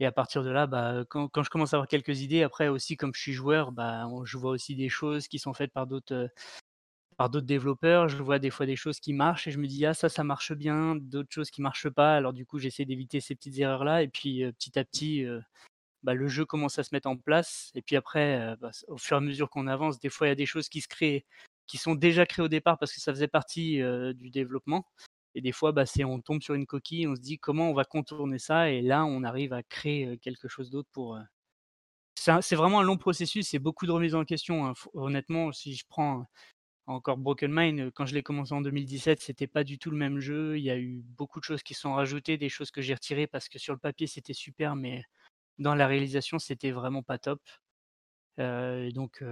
et 0.00 0.06
à 0.06 0.12
partir 0.12 0.44
de 0.44 0.50
là, 0.50 0.66
bah, 0.66 1.04
quand 1.10 1.28
quand 1.28 1.42
je 1.44 1.50
commence 1.50 1.74
à 1.74 1.76
avoir 1.78 1.88
quelques 1.88 2.20
idées, 2.22 2.42
après 2.44 2.68
aussi 2.68 2.96
comme 2.96 3.12
je 3.14 3.20
suis 3.22 3.32
joueur, 3.34 3.72
bah, 3.72 4.06
je 4.24 4.38
vois 4.38 4.52
aussi 4.52 4.76
des 4.76 4.88
choses 4.90 5.28
qui 5.28 5.38
sont 5.38 5.54
faites 5.54 5.72
par 5.72 5.86
d'autres, 5.88 6.28
par 7.18 7.30
d'autres 7.30 7.46
développeurs. 7.46 8.08
Je 8.08 8.22
vois 8.22 8.38
des 8.40 8.50
fois 8.50 8.66
des 8.66 8.76
choses 8.76 9.00
qui 9.00 9.12
marchent 9.14 9.46
et 9.48 9.52
je 9.52 9.58
me 9.58 9.66
dis: 9.68 9.86
«Ah 9.86 9.94
ça, 9.94 10.08
ça 10.10 10.24
marche 10.24 10.52
bien», 10.54 10.96
d'autres 10.96 11.30
choses 11.32 11.50
qui 11.50 11.62
marchent 11.62 11.90
pas. 11.90 12.16
Alors 12.16 12.32
du 12.34 12.46
coup, 12.46 12.58
j'essaie 12.58 12.84
d'éviter 12.86 13.20
ces 13.20 13.34
petites 13.36 13.58
erreurs-là 13.58 14.02
et 14.02 14.08
puis, 14.08 14.44
petit 14.58 14.78
à 14.78 14.84
petit, 14.84 15.24
bah, 16.02 16.14
le 16.14 16.28
jeu 16.28 16.44
commence 16.46 16.78
à 16.78 16.84
se 16.84 16.90
mettre 16.94 17.08
en 17.08 17.16
place 17.16 17.70
et 17.74 17.82
puis 17.82 17.96
après, 17.96 18.56
bah, 18.60 18.70
au 18.88 18.96
fur 18.98 19.16
et 19.16 19.18
à 19.18 19.20
mesure 19.20 19.50
qu'on 19.50 19.66
avance, 19.66 19.98
des 20.00 20.08
fois, 20.10 20.26
il 20.26 20.30
y 20.30 20.32
a 20.32 20.36
des 20.36 20.46
choses 20.46 20.68
qui 20.68 20.80
se 20.80 20.88
créent, 20.88 21.26
qui 21.66 21.78
sont 21.78 21.94
déjà 21.94 22.26
créées 22.26 22.44
au 22.44 22.48
départ 22.48 22.78
parce 22.78 22.92
que 22.94 23.00
ça 23.00 23.12
faisait 23.12 23.28
partie, 23.28 23.80
du 24.14 24.30
développement 24.30 24.86
et 25.34 25.40
des 25.42 25.52
fois, 25.52 25.72
bah, 25.72 25.84
on 26.04 26.20
tombe 26.20 26.42
sur 26.42 26.54
une 26.54 26.66
coquille, 26.66 27.06
on 27.06 27.14
se 27.16 27.20
dit: 27.20 27.38
«Comment 27.38 27.70
on 27.70 27.74
va 27.74 27.84
contourner 27.84 28.38
ça?» 28.40 28.70
et 28.70 28.82
là, 28.82 29.04
on 29.04 29.22
arrive 29.24 29.52
à 29.52 29.62
créer, 29.62 30.18
quelque 30.18 30.48
chose 30.48 30.70
d'autre 30.70 30.88
pour, 30.92 31.18
c'est 32.14 32.56
vraiment 32.56 32.80
un 32.80 32.82
long 32.82 32.96
processus, 32.98 33.48
c'est 33.48 33.58
beaucoup 33.58 33.86
de 33.86 33.92
remise 33.92 34.14
en 34.14 34.24
question, 34.24 34.66
hein. 34.66 34.74
Honnêtement, 34.94 35.52
si 35.52 35.74
je 35.74 35.84
prends 35.88 36.26
encore 36.86 37.18
Broken 37.18 37.52
Mind, 37.52 37.92
quand 37.94 38.06
je 38.06 38.14
l'ai 38.14 38.22
commencé 38.22 38.54
en 38.54 38.62
2017, 38.62 39.20
c'était 39.22 39.46
pas 39.48 39.64
du 39.64 39.78
tout 39.78 39.90
le 39.90 39.96
même 39.98 40.20
jeu. 40.20 40.58
Il 40.58 40.64
y 40.64 40.70
a 40.70 40.78
eu 40.78 41.02
beaucoup 41.04 41.40
de 41.40 41.44
choses 41.44 41.62
qui 41.62 41.74
sont 41.74 41.94
rajoutées, 41.94 42.38
des 42.38 42.48
choses 42.50 42.70
que 42.72 42.82
j'ai 42.82 42.94
retirées 42.94 43.26
parce 43.28 43.48
que 43.48 43.58
sur 43.58 43.74
le 43.74 43.80
papier, 43.80 44.06
c'était 44.08 44.34
super, 44.34 44.76
mais 44.76 45.04
dans 45.60 45.74
la 45.76 45.86
réalisation, 45.88 46.40
c'était 46.40 46.72
vraiment 46.72 47.02
pas 47.04 47.18
top. 47.18 47.42
Donc 48.38 49.22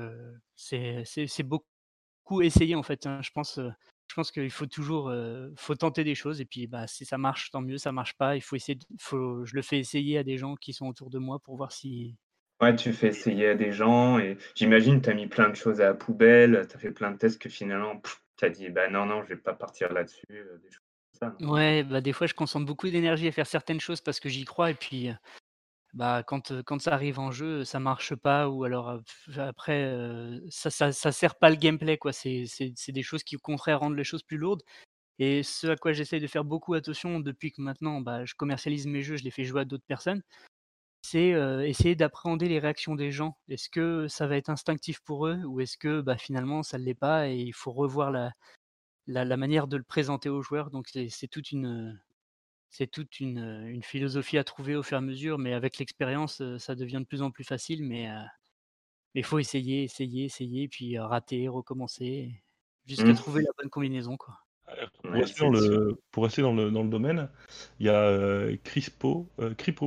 c'est 0.57 1.43
beaucoup 1.45 2.43
essayer, 2.43 2.75
en 2.75 2.83
fait, 2.83 3.07
hein. 3.07 3.21
Je 3.23 3.31
pense, 3.33 3.59
je 3.59 4.15
pense 4.15 4.33
qu'il 4.33 4.51
faut 4.51 4.67
toujours, 4.67 5.13
faut 5.57 5.75
tenter 5.77 6.05
des 6.05 6.15
choses 6.15 6.41
et 6.41 6.47
puis, 6.47 6.67
bah, 6.67 6.87
si 6.87 7.05
ça 7.07 7.19
marche, 7.19 7.51
tant 7.51 7.63
mieux, 7.63 7.79
ça 7.79 7.93
marche 7.93 8.15
pas, 8.17 8.37
il 8.37 8.43
faut 8.43 8.57
essayer 8.57 8.79
faut 9.01 9.45
je 9.47 9.55
le 9.57 9.63
fais 9.63 9.79
essayer 9.79 10.19
à 10.19 10.25
des 10.25 10.39
gens 10.39 10.57
qui 10.57 10.73
sont 10.75 10.87
autour 10.89 11.11
de 11.11 11.19
moi 11.19 11.41
pour 11.41 11.57
voir 11.57 11.73
si 11.73 12.17
Ouais, 12.61 12.75
tu 12.77 12.93
fais 12.93 13.09
essayer 13.09 13.49
à 13.49 13.55
des 13.57 13.71
gens 13.73 14.19
et 14.19 14.37
j'imagine 14.57 15.01
tu 15.01 15.11
as 15.11 15.15
mis 15.15 15.27
plein 15.29 15.49
de 15.49 15.55
choses 15.55 15.81
à 15.81 15.85
la 15.87 15.95
poubelle, 15.95 16.67
tu 16.69 16.77
as 16.77 16.79
fait 16.81 16.91
plein 16.93 17.11
de 17.13 17.17
tests 17.17 17.41
que 17.41 17.49
finalement, 17.49 18.01
tu 18.37 18.45
as 18.45 18.51
dit: 18.51 18.69
«Bah, 18.71 18.89
non, 18.89 19.07
non, 19.07 19.23
je 19.23 19.29
vais 19.31 19.37
pas 19.37 19.55
partir 19.55 19.93
là-dessus», 19.93 20.25
heu, 20.31 20.61
des 20.63 20.71
choses 20.71 20.81
comme 21.21 21.29
ça, 21.31 21.37
non? 21.41 21.41
ouais, 21.41 21.85
bah, 21.85 22.01
des 22.01 22.13
fois, 22.13 22.27
je 22.27 22.35
concentre 22.35 22.67
beaucoup 22.67 22.89
d'énergie 22.89 23.29
à 23.29 23.33
faire 23.33 23.47
certaines 23.47 23.81
choses 23.81 24.01
parce 24.01 24.21
que 24.21 24.29
j'y 24.29 24.45
crois 24.45 24.71
et 24.71 24.75
puis, 24.75 25.11
bah, 25.95 26.23
quand, 26.27 26.63
quand 26.65 26.81
ça 26.81 26.93
arrive 26.95 27.19
en 27.19 27.31
jeu, 27.33 27.65
ça 27.65 27.81
marche 27.81 28.15
pas 28.15 28.49
ou 28.49 28.65
alors, 28.65 29.01
après, 29.39 29.93
ça 30.51 30.71
ça 30.71 31.13
sert 31.13 31.37
pas 31.37 31.51
le 31.51 31.57
gameplay, 31.57 31.99
quoi. 31.99 32.13
C'est 32.13 32.45
des 32.89 33.03
choses 33.03 33.23
qui, 33.25 33.37
au 33.37 33.41
contraire, 33.41 33.81
rendent 33.81 33.97
les 33.97 34.05
choses 34.05 34.23
plus 34.23 34.37
lourdes 34.39 34.63
et 35.19 35.43
ce 35.45 35.69
à 35.69 35.77
quoi 35.77 35.93
j'essaye 35.93 36.21
de 36.21 36.27
faire 36.29 36.45
beaucoup 36.45 36.75
attention 36.75 37.21
depuis 37.21 37.53
que 37.53 37.63
maintenant, 37.63 38.01
bah, 38.01 38.25
je 38.25 38.35
commercialise 38.35 38.87
mes 38.89 39.03
jeux, 39.03 39.17
je 39.17 39.25
les 39.25 39.31
fais 39.33 39.45
jouer 39.45 39.63
à 39.63 39.65
d'autres 39.67 39.87
personnes, 39.87 40.23
c'est, 41.03 41.31
essayer 41.67 41.95
d'appréhender 41.97 42.49
les 42.49 42.59
réactions 42.61 42.95
des 42.97 43.11
gens. 43.13 43.39
Est-ce 43.49 43.69
que 43.71 44.09
ça 44.09 44.27
va 44.27 44.37
être 44.37 44.51
instinctif 44.51 45.01
pour 45.01 45.27
eux 45.29 45.43
ou 45.45 45.61
est-ce 45.61 45.79
que, 45.79 46.01
bah, 46.03 46.17
finalement 46.19 46.63
ça 46.63 46.79
ne 46.79 46.85
l'est 46.85 46.95
pas 46.95 47.29
et 47.29 47.37
il 47.37 47.53
faut 47.55 47.73
revoir 47.73 48.11
la 48.13 48.33
la 49.09 49.37
manière 49.39 49.69
de 49.69 49.77
le 49.79 49.85
présenter 49.85 50.29
aux 50.31 50.43
joueurs? 50.43 50.71
Donc 50.71 50.89
c'est 50.89 51.09
c'est 51.11 51.29
toute 51.29 51.53
une, 51.53 52.01
c'est 52.71 52.91
toute 52.91 53.21
une, 53.21 53.83
philosophie 53.83 54.39
à 54.39 54.45
trouver 54.45 54.77
au 54.77 54.83
fur 54.83 54.97
et 54.97 54.99
à 54.99 55.01
mesure, 55.01 55.39
mais 55.39 55.55
avec 55.55 55.79
l'expérience, 55.79 56.43
ça 56.59 56.75
devient 56.75 57.01
de 57.01 57.07
plus 57.07 57.23
en 57.23 57.31
plus 57.31 57.45
facile, 57.45 57.85
mais 57.85 58.09
il 59.15 59.25
faut 59.25 59.39
essayer, 59.39 59.85
essayer, 59.85 60.25
essayer, 60.25 60.69
puis, 60.69 60.99
rater, 60.99 61.49
recommencer, 61.49 62.43
jusqu'à 62.87 63.13
Mmh. 63.13 63.15
trouver 63.15 63.43
la 63.43 63.51
bonne 63.59 63.71
combinaison, 63.71 64.17
quoi. 64.17 64.35
Pour 65.03 65.13
Ouais, 65.13 65.21
rester 65.21 65.41
dans 65.41 65.51
le 65.51 65.99
pour 66.11 66.25
rester 66.25 66.43
dans 66.43 66.55
le 66.55 66.71
dans 66.71 66.83
le 66.83 66.91
domaine, 66.91 67.31
il 67.81 67.87
y 67.87 67.89
a, 67.89 68.11
heu, 68.11 68.59
Crispo, 68.63 69.29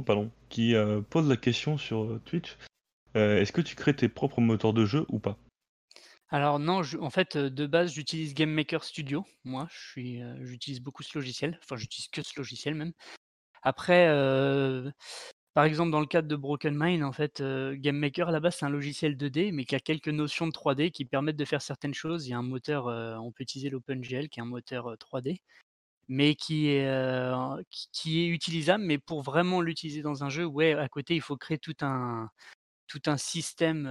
pardon, 0.06 0.32
qui, 0.50 0.74
pose 1.10 1.30
la 1.30 1.38
question 1.38 1.78
sur, 1.78 2.20
Twitch. 2.26 2.58
Est-ce 3.14 3.52
que 3.52 3.62
tu 3.62 3.76
crées 3.76 3.96
tes 3.96 4.10
propres 4.10 4.42
moteurs 4.42 4.74
de 4.74 4.86
jeu 4.86 5.06
ou 5.10 5.20
pas? 5.20 5.38
Alors 6.32 6.60
non, 6.60 6.82
en 7.02 7.10
fait, 7.10 7.38
de 7.38 7.66
base, 7.68 7.94
j'utilise 7.94 8.34
GameMaker 8.34 8.84
Studio. 8.84 9.26
Moi, 9.44 9.68
je 9.72 9.78
suis, 9.90 10.22
j'utilise 10.42 10.80
beaucoup 10.82 11.04
ce 11.04 11.18
logiciel, 11.18 11.60
enfin, 11.64 11.76
j'utilise 11.76 12.08
que 12.10 12.22
ce 12.24 12.34
logiciel 12.38 12.74
même. 12.76 12.94
Après, 13.64 14.08
par 15.54 15.66
exemple, 15.66 15.92
dans 15.92 16.00
le 16.00 16.06
cadre 16.06 16.28
de 16.30 16.36
Broken 16.36 16.74
Mind, 16.78 17.04
en 17.04 17.12
fait, 17.12 17.42
heu, 17.42 17.76
GameMaker 17.76 18.30
à 18.30 18.32
la 18.32 18.40
base, 18.40 18.56
c'est 18.58 18.66
un 18.66 18.70
logiciel 18.70 19.18
2D, 19.18 19.52
mais 19.52 19.66
qui 19.66 19.76
a 19.76 19.80
quelques 19.82 20.08
notions 20.08 20.48
de 20.48 20.52
3D 20.54 20.92
qui 20.92 21.04
permettent 21.06 21.36
de 21.38 21.46
faire 21.46 21.62
certaines 21.62 21.94
choses. 21.94 22.26
Il 22.28 22.32
y 22.32 22.34
a 22.34 22.38
un 22.38 22.44
moteur, 22.44 22.86
on 23.22 23.32
peut 23.32 23.44
utiliser 23.44 23.70
l'OpenGL 23.70 24.30
qui 24.30 24.40
est 24.40 24.44
un 24.44 24.46
moteur, 24.46 24.90
heu, 24.92 24.98
3D, 24.98 25.42
mais 26.10 26.36
qui 26.36 26.70
est, 26.70 26.88
qui 27.92 28.22
est 28.24 28.28
utilisable, 28.28 28.84
mais 28.86 28.98
pour 28.98 29.22
vraiment 29.24 29.62
l'utiliser 29.62 30.02
dans 30.02 30.24
un 30.24 30.30
jeu, 30.30 30.46
ouais, 30.46 30.74
à 30.74 30.88
côté, 30.90 31.16
il 31.16 31.22
faut 31.22 31.38
créer 31.38 31.58
tout 31.60 31.76
un 31.82 32.30
tout 32.88 33.02
un 33.08 33.18
système, 33.18 33.88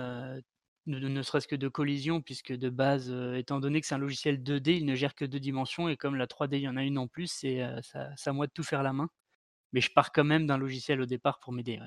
ne, 0.90 1.08
ne 1.08 1.22
serait-ce 1.22 1.48
que 1.48 1.56
de 1.56 1.68
collision, 1.68 2.20
puisque 2.20 2.52
de 2.52 2.68
base, 2.70 3.10
étant 3.34 3.60
donné 3.60 3.80
que 3.80 3.86
c'est 3.86 3.94
un 3.94 3.98
logiciel 3.98 4.42
2D, 4.42 4.76
il 4.76 4.86
ne 4.86 4.94
gère 4.94 5.14
que 5.14 5.24
deux 5.24 5.40
dimensions, 5.40 5.88
et 5.88 5.96
comme 5.96 6.16
la 6.16 6.26
3D, 6.26 6.56
il 6.56 6.62
y 6.62 6.68
en 6.68 6.76
a 6.76 6.82
une 6.82 6.98
en 6.98 7.06
plus, 7.06 7.28
c'est 7.28 7.62
ça, 7.82 8.10
à 8.26 8.32
moi 8.32 8.46
de 8.46 8.52
tout 8.52 8.62
faire 8.62 8.82
la 8.82 8.92
main. 8.92 9.08
Mais 9.72 9.80
je 9.80 9.90
pars 9.92 10.12
quand 10.12 10.24
même 10.24 10.46
d'un 10.46 10.58
logiciel 10.58 11.00
au 11.00 11.06
départ 11.06 11.38
pour 11.38 11.52
m'aider. 11.52 11.78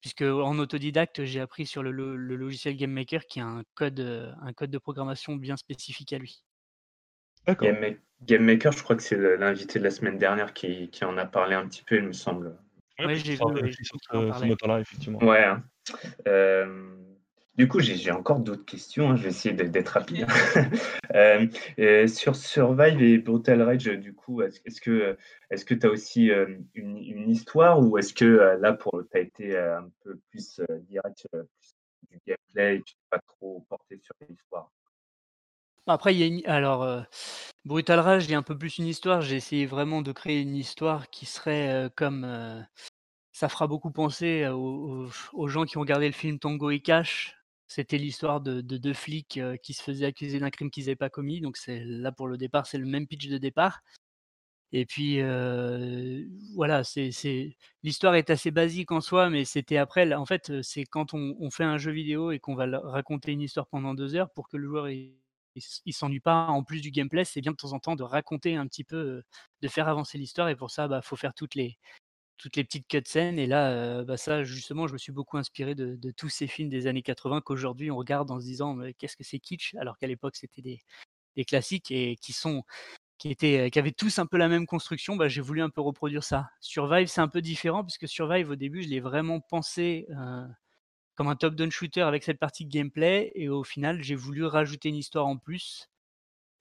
Puisque 0.00 0.22
en 0.22 0.58
autodidacte, 0.58 1.24
j'ai 1.24 1.40
appris 1.40 1.66
sur 1.66 1.82
le, 1.82 1.90
logiciel 1.90 2.76
GameMaker 2.76 3.26
qui 3.26 3.40
a 3.40 3.46
un 3.46 3.62
code, 3.74 4.00
un 4.40 4.52
code 4.52 4.70
de 4.70 4.78
programmation 4.78 5.36
bien 5.36 5.56
spécifique 5.56 6.12
à 6.12 6.18
lui. 6.18 6.44
D'accord. 7.46 7.68
Game, 8.22 8.44
Maker, 8.44 8.72
je 8.72 8.82
crois 8.82 8.96
que 8.96 9.02
c'est 9.02 9.36
l'invité 9.36 9.78
de 9.78 9.84
la 9.84 9.90
semaine 9.90 10.18
dernière 10.18 10.54
qui, 10.54 10.90
en 11.02 11.16
a 11.18 11.26
parlé 11.26 11.54
un 11.54 11.66
petit 11.68 11.82
peu, 11.82 11.96
il 11.96 12.04
me 12.04 12.12
semble. 12.12 12.56
Oui, 12.98 13.16
j'ai 13.16 13.32
vu. 13.32 13.38
ce, 13.38 14.46
moteur-là, 14.46 14.80
effectivement. 14.80 15.18
Ouais. 15.18 15.44
Euh, 16.26 16.96
du 17.56 17.68
coup, 17.68 17.80
j'ai 17.80 18.10
encore 18.10 18.40
d'autres 18.40 18.64
questions. 18.64 19.10
Hein, 19.10 19.16
je 19.16 19.24
vais 19.24 19.28
essayer 19.30 19.54
d'être 19.54 19.88
rapide. 19.88 20.26
Euh, 21.14 22.06
sur 22.08 22.36
Survive 22.36 23.00
et 23.00 23.16
Brutal 23.16 23.62
Rage, 23.62 23.84
du 23.84 24.12
coup, 24.12 24.42
est-ce 24.42 24.82
que 24.82 25.16
est-ce 25.48 25.64
que 25.64 25.72
tu 25.72 25.86
as 25.86 25.90
aussi 25.90 26.30
euh, 26.30 26.58
une, 26.74 27.30
histoire 27.30 27.80
ou 27.80 27.96
est-ce 27.96 28.12
que 28.12 28.58
là, 28.60 28.74
pour 28.74 29.02
tu 29.10 29.16
as 29.16 29.20
été 29.20 29.56
un 29.56 29.88
peu 30.04 30.18
plus 30.30 30.60
direct 30.90 31.26
du 32.10 32.20
gameplay 32.26 32.76
et 32.76 32.84
pas 33.08 33.20
trop 33.20 33.64
porté 33.70 33.98
sur 34.02 34.14
l'histoire? 34.28 34.70
Après, 35.86 36.14
il 36.14 36.18
y 36.18 36.22
a 36.24 36.26
une... 36.26 36.46
alors 36.46 36.82
euh, 36.82 37.02
Brutal 37.64 38.00
Rage, 38.00 38.24
il 38.24 38.32
y 38.32 38.34
a 38.34 38.38
un 38.38 38.42
peu 38.42 38.58
plus 38.58 38.78
une 38.78 38.86
histoire. 38.86 39.20
J'ai 39.22 39.36
essayé 39.36 39.66
vraiment 39.66 40.02
de 40.02 40.12
créer 40.12 40.40
une 40.40 40.56
histoire 40.56 41.10
qui 41.10 41.26
serait 41.26 41.68
euh, 41.68 41.88
comme 41.94 42.24
euh, 42.24 42.60
ça 43.32 43.48
fera 43.48 43.66
beaucoup 43.68 43.92
penser 43.92 44.48
aux, 44.48 45.08
gens 45.46 45.64
qui 45.64 45.76
ont 45.76 45.82
regardé 45.82 46.06
le 46.06 46.12
film 46.12 46.38
Tango 46.38 46.70
et 46.70 46.80
Cash. 46.80 47.35
C'était 47.68 47.98
l'histoire 47.98 48.40
de, 48.40 48.60
deux 48.60 48.94
flics 48.94 49.40
qui 49.62 49.74
se 49.74 49.82
faisaient 49.82 50.06
accuser 50.06 50.38
d'un 50.38 50.50
crime 50.50 50.70
qu'ils 50.70 50.84
n'avaient 50.84 50.96
pas 50.96 51.10
commis. 51.10 51.40
Donc 51.40 51.56
c'est 51.56 51.82
là 51.84 52.12
pour 52.12 52.28
le 52.28 52.36
départ, 52.36 52.66
c'est 52.66 52.78
le 52.78 52.86
même 52.86 53.06
pitch 53.06 53.28
de 53.28 53.38
départ. 53.38 53.82
Et 54.72 54.84
puis 54.86 55.20
voilà, 56.54 56.82
l'histoire 57.82 58.14
est 58.14 58.30
assez 58.30 58.50
basique 58.50 58.92
en 58.92 59.00
soi, 59.00 59.30
mais 59.30 59.44
c'était 59.44 59.76
après. 59.78 60.12
En 60.14 60.26
fait, 60.26 60.62
c'est 60.62 60.84
quand 60.84 61.14
on, 61.14 61.50
fait 61.50 61.64
un 61.64 61.78
jeu 61.78 61.92
vidéo 61.92 62.30
et 62.30 62.38
qu'on 62.38 62.54
va 62.54 62.66
raconter 62.80 63.32
une 63.32 63.40
histoire 63.42 63.66
pendant 63.68 63.94
deux 63.94 64.14
heures 64.14 64.30
pour 64.30 64.48
que 64.48 64.56
le 64.56 64.66
joueur 64.68 64.88
il 64.88 65.92
s'ennuie 65.92 66.20
pas 66.20 66.46
en 66.48 66.62
plus 66.62 66.80
du 66.80 66.90
gameplay, 66.90 67.24
c'est 67.24 67.40
bien 67.40 67.52
de 67.52 67.56
temps 67.56 67.72
en 67.72 67.78
temps 67.78 67.96
de 67.96 68.02
raconter 68.02 68.56
un 68.56 68.66
petit 68.66 68.84
peu, 68.84 69.22
de 69.62 69.68
faire 69.68 69.88
avancer 69.88 70.18
l'histoire 70.18 70.48
et 70.48 70.56
pour 70.56 70.70
ça, 70.70 70.88
bah, 70.88 71.00
faut 71.02 71.16
faire 71.16 71.34
toutes 71.34 71.54
les 71.54 71.78
toutes 72.38 72.56
les 72.56 72.64
petites 72.64 72.86
cutscenes 72.88 73.38
et 73.38 73.46
là, 73.46 74.04
bah, 74.04 74.16
ça 74.16 74.44
justement, 74.44 74.86
je 74.86 74.92
me 74.92 74.98
suis 74.98 75.12
beaucoup 75.12 75.38
inspiré 75.38 75.74
de, 75.74 76.10
tous 76.12 76.28
ces 76.28 76.46
films 76.46 76.68
des 76.68 76.86
années 76.86 77.02
80 77.02 77.40
qu'aujourd'hui 77.40 77.90
on 77.90 77.96
regarde 77.96 78.30
en 78.30 78.40
se 78.40 78.44
disant 78.44 78.74
«Mais 78.74 78.94
qu'est-ce 78.94 79.16
que 79.16 79.24
c'est 79.24 79.38
kitsch? 79.38 79.74
alors 79.76 79.98
qu'à 79.98 80.06
l'époque 80.06 80.36
c'était 80.36 80.62
des, 80.62 80.80
classiques 81.44 81.90
et 81.90 82.16
qui 82.16 83.30
étaient 83.30 83.70
qui 83.70 83.78
avaient 83.78 83.92
tous 83.92 84.18
un 84.18 84.26
peu 84.26 84.36
la 84.38 84.48
même 84.48 84.66
construction, 84.66 85.16
bah, 85.16 85.28
j'ai 85.28 85.40
voulu 85.40 85.62
un 85.62 85.70
peu 85.70 85.80
reproduire 85.80 86.24
ça. 86.24 86.48
Survive, 86.60 87.08
c'est 87.08 87.20
un 87.20 87.28
peu 87.28 87.42
différent 87.42 87.84
puisque 87.84 88.08
Survive 88.08 88.50
au 88.50 88.56
début, 88.56 88.82
je 88.82 88.88
l'ai 88.88 89.00
vraiment 89.00 89.40
pensé 89.40 90.06
comme 91.16 91.28
un 91.28 91.36
top-down 91.36 91.70
shooter 91.70 92.02
avec 92.02 92.22
cette 92.22 92.38
partie 92.38 92.64
de 92.64 92.70
gameplay. 92.70 93.32
Et 93.34 93.48
au 93.48 93.64
final, 93.64 94.02
j'ai 94.02 94.14
voulu 94.14 94.44
rajouter 94.44 94.90
une 94.90 94.96
histoire 94.96 95.26
en 95.26 95.38
plus. 95.38 95.88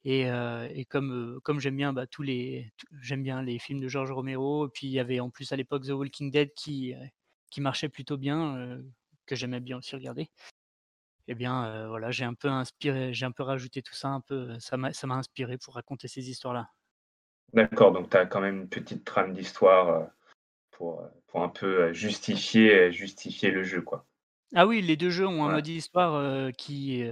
Et, 0.07 0.85
comme, 0.87 1.39
comme 1.43 1.59
j'aime 1.59 1.77
bien 1.77 1.91
bah, 1.91 2.05
tous 2.05 2.21
les 2.21 2.71
j'aime 3.01 3.23
bien 3.23 3.41
les 3.41 3.57
films 3.57 3.79
de 3.79 3.87
George 3.87 4.11
Romero, 4.11 4.67
et 4.67 4.69
puis 4.69 4.85
il 4.85 4.91
y 4.91 4.99
avait 4.99 5.19
en 5.19 5.31
plus 5.31 5.51
à 5.51 5.55
l'époque 5.55 5.83
The 5.83 5.89
Walking 5.89 6.29
Dead 6.29 6.53
qui, 6.53 6.93
qui 7.49 7.59
marchait 7.59 7.89
plutôt 7.89 8.15
bien, 8.15 8.79
que 9.25 9.35
j'aimais 9.35 9.59
bien 9.59 9.77
aussi 9.77 9.95
regarder. 9.95 10.29
Et 11.27 11.31
eh 11.31 11.35
bien 11.35 11.87
voilà, 11.87 12.11
j'ai 12.11 12.23
un 12.23 12.35
peu 12.35 12.49
inspiré, 12.49 13.15
j'ai 13.15 13.25
un 13.25 13.31
peu 13.31 13.41
rajouté 13.41 13.81
tout 13.81 13.95
ça, 13.95 14.09
un 14.09 14.21
peu, 14.21 14.59
ça 14.59 14.77
m'a, 14.77 14.93
ça 14.93 15.07
m'a 15.07 15.15
inspiré 15.15 15.57
pour 15.57 15.73
raconter 15.73 16.07
ces 16.07 16.29
histoires-là. 16.29 16.69
D'accord, 17.53 17.91
donc 17.91 18.11
tu 18.11 18.17
as 18.17 18.27
quand 18.27 18.41
même 18.41 18.57
une 18.57 18.69
petite 18.69 19.05
trame 19.05 19.33
d'histoire 19.33 20.07
pour, 20.69 21.01
pour 21.25 21.41
un 21.41 21.49
peu 21.49 21.91
justifier, 21.93 22.91
justifier 22.91 23.49
le 23.49 23.63
jeu, 23.63 23.81
quoi. 23.81 24.05
Ah 24.53 24.67
oui, 24.67 24.83
les 24.83 24.97
deux 24.97 25.09
jeux 25.09 25.27
ont 25.27 25.45
un 25.45 25.51
mode 25.53 25.67
histoire, 25.67 26.51
qui, 26.51 27.09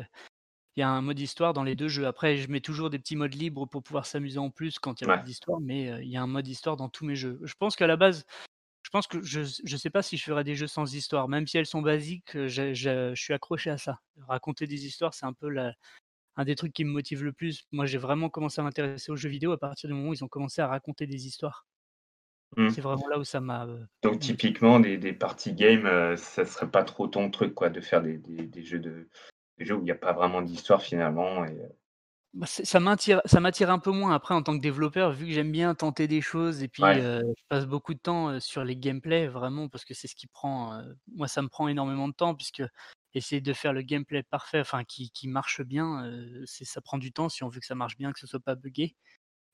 il 0.76 0.80
y 0.80 0.84
a 0.84 0.90
un 0.90 1.02
mode 1.02 1.20
histoire 1.20 1.54
dans 1.54 1.64
les 1.64 1.76
deux 1.76 1.88
jeux. 1.88 2.08
Après, 2.08 2.38
je 2.38 2.50
mets 2.50 2.62
toujours 2.62 2.90
des 2.90 3.00
petits 3.00 3.16
modes 3.16 3.36
libres 3.36 3.66
pour 3.66 3.84
pouvoir 3.84 4.06
s'amuser 4.06 4.40
en 4.40 4.50
plus 4.50 4.80
quand 4.80 5.02
il 5.02 5.08
y 5.08 5.10
a 5.12 5.18
pas 5.18 5.24
d'histoire, 5.24 5.60
mais 5.62 6.04
il 6.04 6.10
y 6.10 6.18
a 6.18 6.22
un 6.22 6.28
mode 6.28 6.48
histoire 6.48 6.78
dans 6.78 6.90
tous 6.90 7.06
mes 7.06 7.16
jeux. 7.16 7.40
Je 7.44 7.54
pense 7.60 7.76
qu'à 7.76 7.88
la 7.88 7.96
base, 7.96 8.26
je 8.82 8.90
pense 8.90 9.08
que 9.08 9.22
je 9.22 9.42
je 9.64 9.78
sais 9.78 9.90
pas 9.90 10.02
si 10.02 10.18
je 10.18 10.24
ferais 10.24 10.44
des 10.44 10.56
jeux 10.56 10.68
sans 10.68 10.94
histoire, 10.94 11.28
même 11.30 11.48
si 11.48 11.58
elles 11.58 11.66
sont 11.66 11.82
basiques, 11.82 12.32
je 12.34 12.74
je 12.74 13.14
suis 13.16 13.34
accroché 13.34 13.70
à 13.70 13.78
ça. 13.78 14.00
Raconter 14.28 14.68
des 14.68 14.86
histoires, 14.86 15.14
c'est 15.14 15.26
un 15.26 15.34
peu 15.34 15.50
la 15.50 15.74
un 16.36 16.46
des 16.46 16.56
trucs 16.56 16.74
qui 16.74 16.84
me 16.84 16.92
motive 16.92 17.24
le 17.24 17.34
plus. 17.34 17.66
Moi, 17.72 17.86
j'ai 17.86 17.98
vraiment 17.98 18.30
commencé 18.30 18.60
à 18.60 18.64
m'intéresser 18.64 19.12
aux 19.12 19.16
jeux 19.16 19.30
vidéo 19.30 19.52
à 19.52 19.60
partir 19.60 19.88
du 19.88 19.94
moment 19.94 20.10
où 20.10 20.14
ils 20.14 20.24
ont 20.24 20.28
commencé 20.28 20.62
à 20.62 20.68
raconter 20.68 21.06
des 21.06 21.28
histoires. 21.28 21.66
Mmh. 22.58 22.70
C'est 22.70 22.82
vraiment 22.82 23.08
là 23.08 23.18
où 23.18 23.24
ça 23.24 23.40
m'a. 23.40 23.68
Donc 24.04 24.20
typiquement 24.20 24.80
des, 24.80 24.98
des 24.98 25.14
parties 25.14 25.54
game, 25.54 25.86
euh, 25.86 26.16
ça 26.18 26.46
serait 26.46 26.70
pas 26.70 26.84
trop 26.84 27.08
ton 27.08 27.32
truc 27.32 27.56
quoi, 27.56 27.70
de 27.70 27.82
faire 27.82 28.02
des, 28.02 28.18
des, 28.18 28.64
jeux 28.64 28.80
de 28.80 29.10
des 29.58 29.66
jeux 29.66 29.76
où 29.76 29.80
il 29.80 29.86
n'y 29.86 29.92
a 29.92 29.96
pas 29.96 30.14
vraiment 30.14 30.42
d'histoire 30.42 30.82
finalement. 30.82 31.46
Et... 31.46 31.52
Euh. 31.52 31.68
Bah, 32.34 32.48
ça 32.48 32.80
m'attire, 32.80 33.22
un 33.70 33.80
peu 33.80 33.92
moins 33.92 34.16
après 34.16 34.34
en 34.34 34.42
tant 34.42 34.58
que 34.58 34.62
développeur, 34.62 35.12
vu 35.12 35.28
que 35.28 35.32
j'aime 35.32 35.52
bien 35.52 35.76
tenter 35.76 36.08
des 36.08 36.22
choses 36.22 36.64
et 36.64 36.68
puis 36.68 36.84
euh, 36.84 37.22
je 37.22 37.44
passe 37.48 37.68
beaucoup 37.68 37.94
de 37.94 38.00
temps 38.00 38.40
sur 38.40 38.64
les 38.64 38.76
gameplays 38.76 39.28
vraiment 39.28 39.70
parce 39.70 39.86
que 39.86 39.94
c'est 39.94 40.08
ce 40.08 40.16
qui 40.16 40.26
prend. 40.26 40.82
moi, 41.14 41.28
ça 41.28 41.44
me 41.44 41.48
prend 41.48 41.68
énormément 41.68 42.08
de 42.08 42.14
temps 42.14 42.34
puisque 42.34 42.64
essayer 43.14 43.40
de 43.40 43.54
faire 43.54 43.72
le 43.72 43.84
gameplay 43.84 44.24
parfait, 44.24 44.60
enfin 44.60 44.84
qui, 44.84 45.12
qui 45.12 45.28
marche 45.28 45.62
bien, 45.62 46.12
ça 46.46 46.82
prend 46.82 46.98
du 46.98 47.14
temps 47.14 47.30
si 47.30 47.44
on 47.44 47.50
veut 47.50 47.60
que 47.60 47.68
ça 47.68 47.76
marche 47.76 47.98
bien, 47.98 48.12
que 48.12 48.20
ce 48.20 48.26
soit 48.26 48.40
pas 48.40 48.56
buggé. 48.56 48.96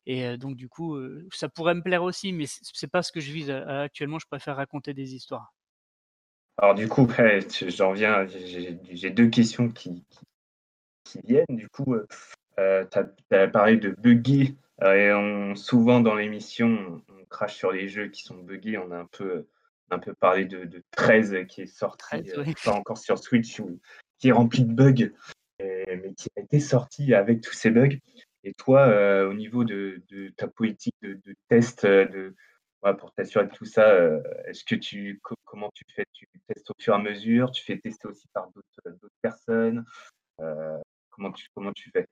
Et 0.06 0.38
donc 0.38 0.56
du 0.56 0.70
coup, 0.70 0.98
ça 1.34 1.50
pourrait 1.50 1.76
me 1.76 1.84
plaire 1.84 2.04
aussi, 2.04 2.32
mais 2.32 2.46
c'est 2.48 2.88
pas 2.88 3.04
ce 3.04 3.12
que 3.12 3.20
je 3.20 3.34
vise 3.34 3.50
actuellement. 3.52 4.20
Je 4.20 4.28
préfère 4.28 4.56
raconter 4.56 4.94
des 4.94 5.16
histoires. 5.16 5.54
Alors 6.62 6.76
du 6.76 6.88
coup, 6.88 7.08
j'en 7.68 7.94
viens. 7.94 8.28
J'ai 8.28 9.10
deux 9.10 9.28
questions 9.28 9.70
qui, 9.70 10.04
qui, 11.04 11.20
viennent. 11.24 11.46
Du 11.50 11.70
coup, 11.70 11.96
euh, 12.60 12.86
tu 12.92 13.36
as, 13.36 13.48
parlé 13.48 13.78
de 13.78 13.92
buggy. 13.98 14.58
et 14.82 15.12
on, 15.14 15.56
souvent 15.56 16.02
dans 16.02 16.16
l'émission, 16.16 17.02
on, 17.10 17.26
crache 17.30 17.56
sur 17.56 17.72
les 17.72 17.88
jeux 17.88 18.08
qui 18.08 18.24
sont 18.24 18.36
buggés. 18.36 18.78
On 18.78 18.92
a 18.92 18.98
un 18.98 19.10
peu, 19.12 19.48
un 19.90 20.00
peu 20.00 20.14
parlé 20.14 20.46
de, 20.46 20.66
de 20.66 20.84
13 20.92 21.46
qui 21.48 21.62
est 21.62 21.68
sorti, 21.68 22.24
pas 22.66 22.74
encore 22.74 22.98
sur 22.98 23.20
Switch, 23.20 23.60
ou, 23.60 23.80
qui 24.18 24.30
est 24.30 24.34
rempli 24.34 24.66
de 24.66 24.74
bugs, 24.74 25.12
mais 25.60 26.14
qui 26.18 26.28
a 26.36 26.42
été 26.42 26.60
sorti 26.60 27.14
avec 27.14 27.42
tous 27.42 27.54
ces 27.54 27.72
bugs. 27.72 27.98
Et 28.44 28.54
toi, 28.54 28.88
euh, 28.88 29.30
au 29.30 29.34
niveau 29.34 29.64
de, 29.64 30.02
ta 30.38 30.48
politique 30.48 30.96
de, 31.02 31.20
test, 31.50 31.86
euh, 31.86 32.32
pour 33.00 33.12
t'assurer 33.14 33.46
de 33.46 33.52
tout 33.52 33.66
ça, 33.66 33.94
est-ce 34.46 34.64
que 34.64 34.76
tu, 34.76 35.22
comment 35.46 35.70
tu 35.74 35.84
fais? 35.94 36.06
Tu 36.14 36.28
testes 36.48 36.70
au 36.72 36.74
fur 36.80 36.94
et 36.94 36.98
à 36.98 37.00
mesure? 37.00 37.52
Tu 37.52 37.64
fais 37.64 37.78
tester 37.78 38.08
aussi 38.08 38.28
par 38.34 38.50
d'autres 38.52 39.10
personnes? 39.22 39.86
Comment, 41.10 41.32
tu, 41.34 41.48
comment 41.54 41.74
tu 41.74 41.90
fais? 41.92 42.08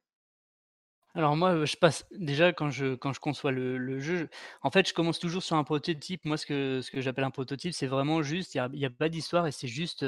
Alors 1.14 1.36
moi, 1.36 1.66
je 1.66 1.76
passe 1.78 2.06
déjà 2.12 2.54
quand 2.54 2.70
je 2.70 2.94
quand 2.94 3.12
je 3.12 3.20
conçois 3.20 3.52
le, 3.52 4.00
jeu, 4.00 4.30
en 4.62 4.70
fait, 4.70 4.88
je 4.88 4.94
commence 4.94 5.20
toujours 5.20 5.42
sur 5.42 5.56
un 5.56 5.64
prototype. 5.64 6.24
Moi, 6.26 6.38
ce 6.38 6.46
que 6.46 6.82
ce 6.82 6.92
que 6.92 7.02
j'appelle 7.02 7.24
un 7.24 7.32
prototype, 7.32 7.74
c'est 7.74 7.88
vraiment 7.88 8.22
juste, 8.22 8.54
il 8.54 8.70
n'y 8.74 8.86
a, 8.86 8.90
pas 8.90 9.10
d'histoire 9.10 9.48
et 9.48 9.52
c'est 9.52 9.68
juste 9.68 10.06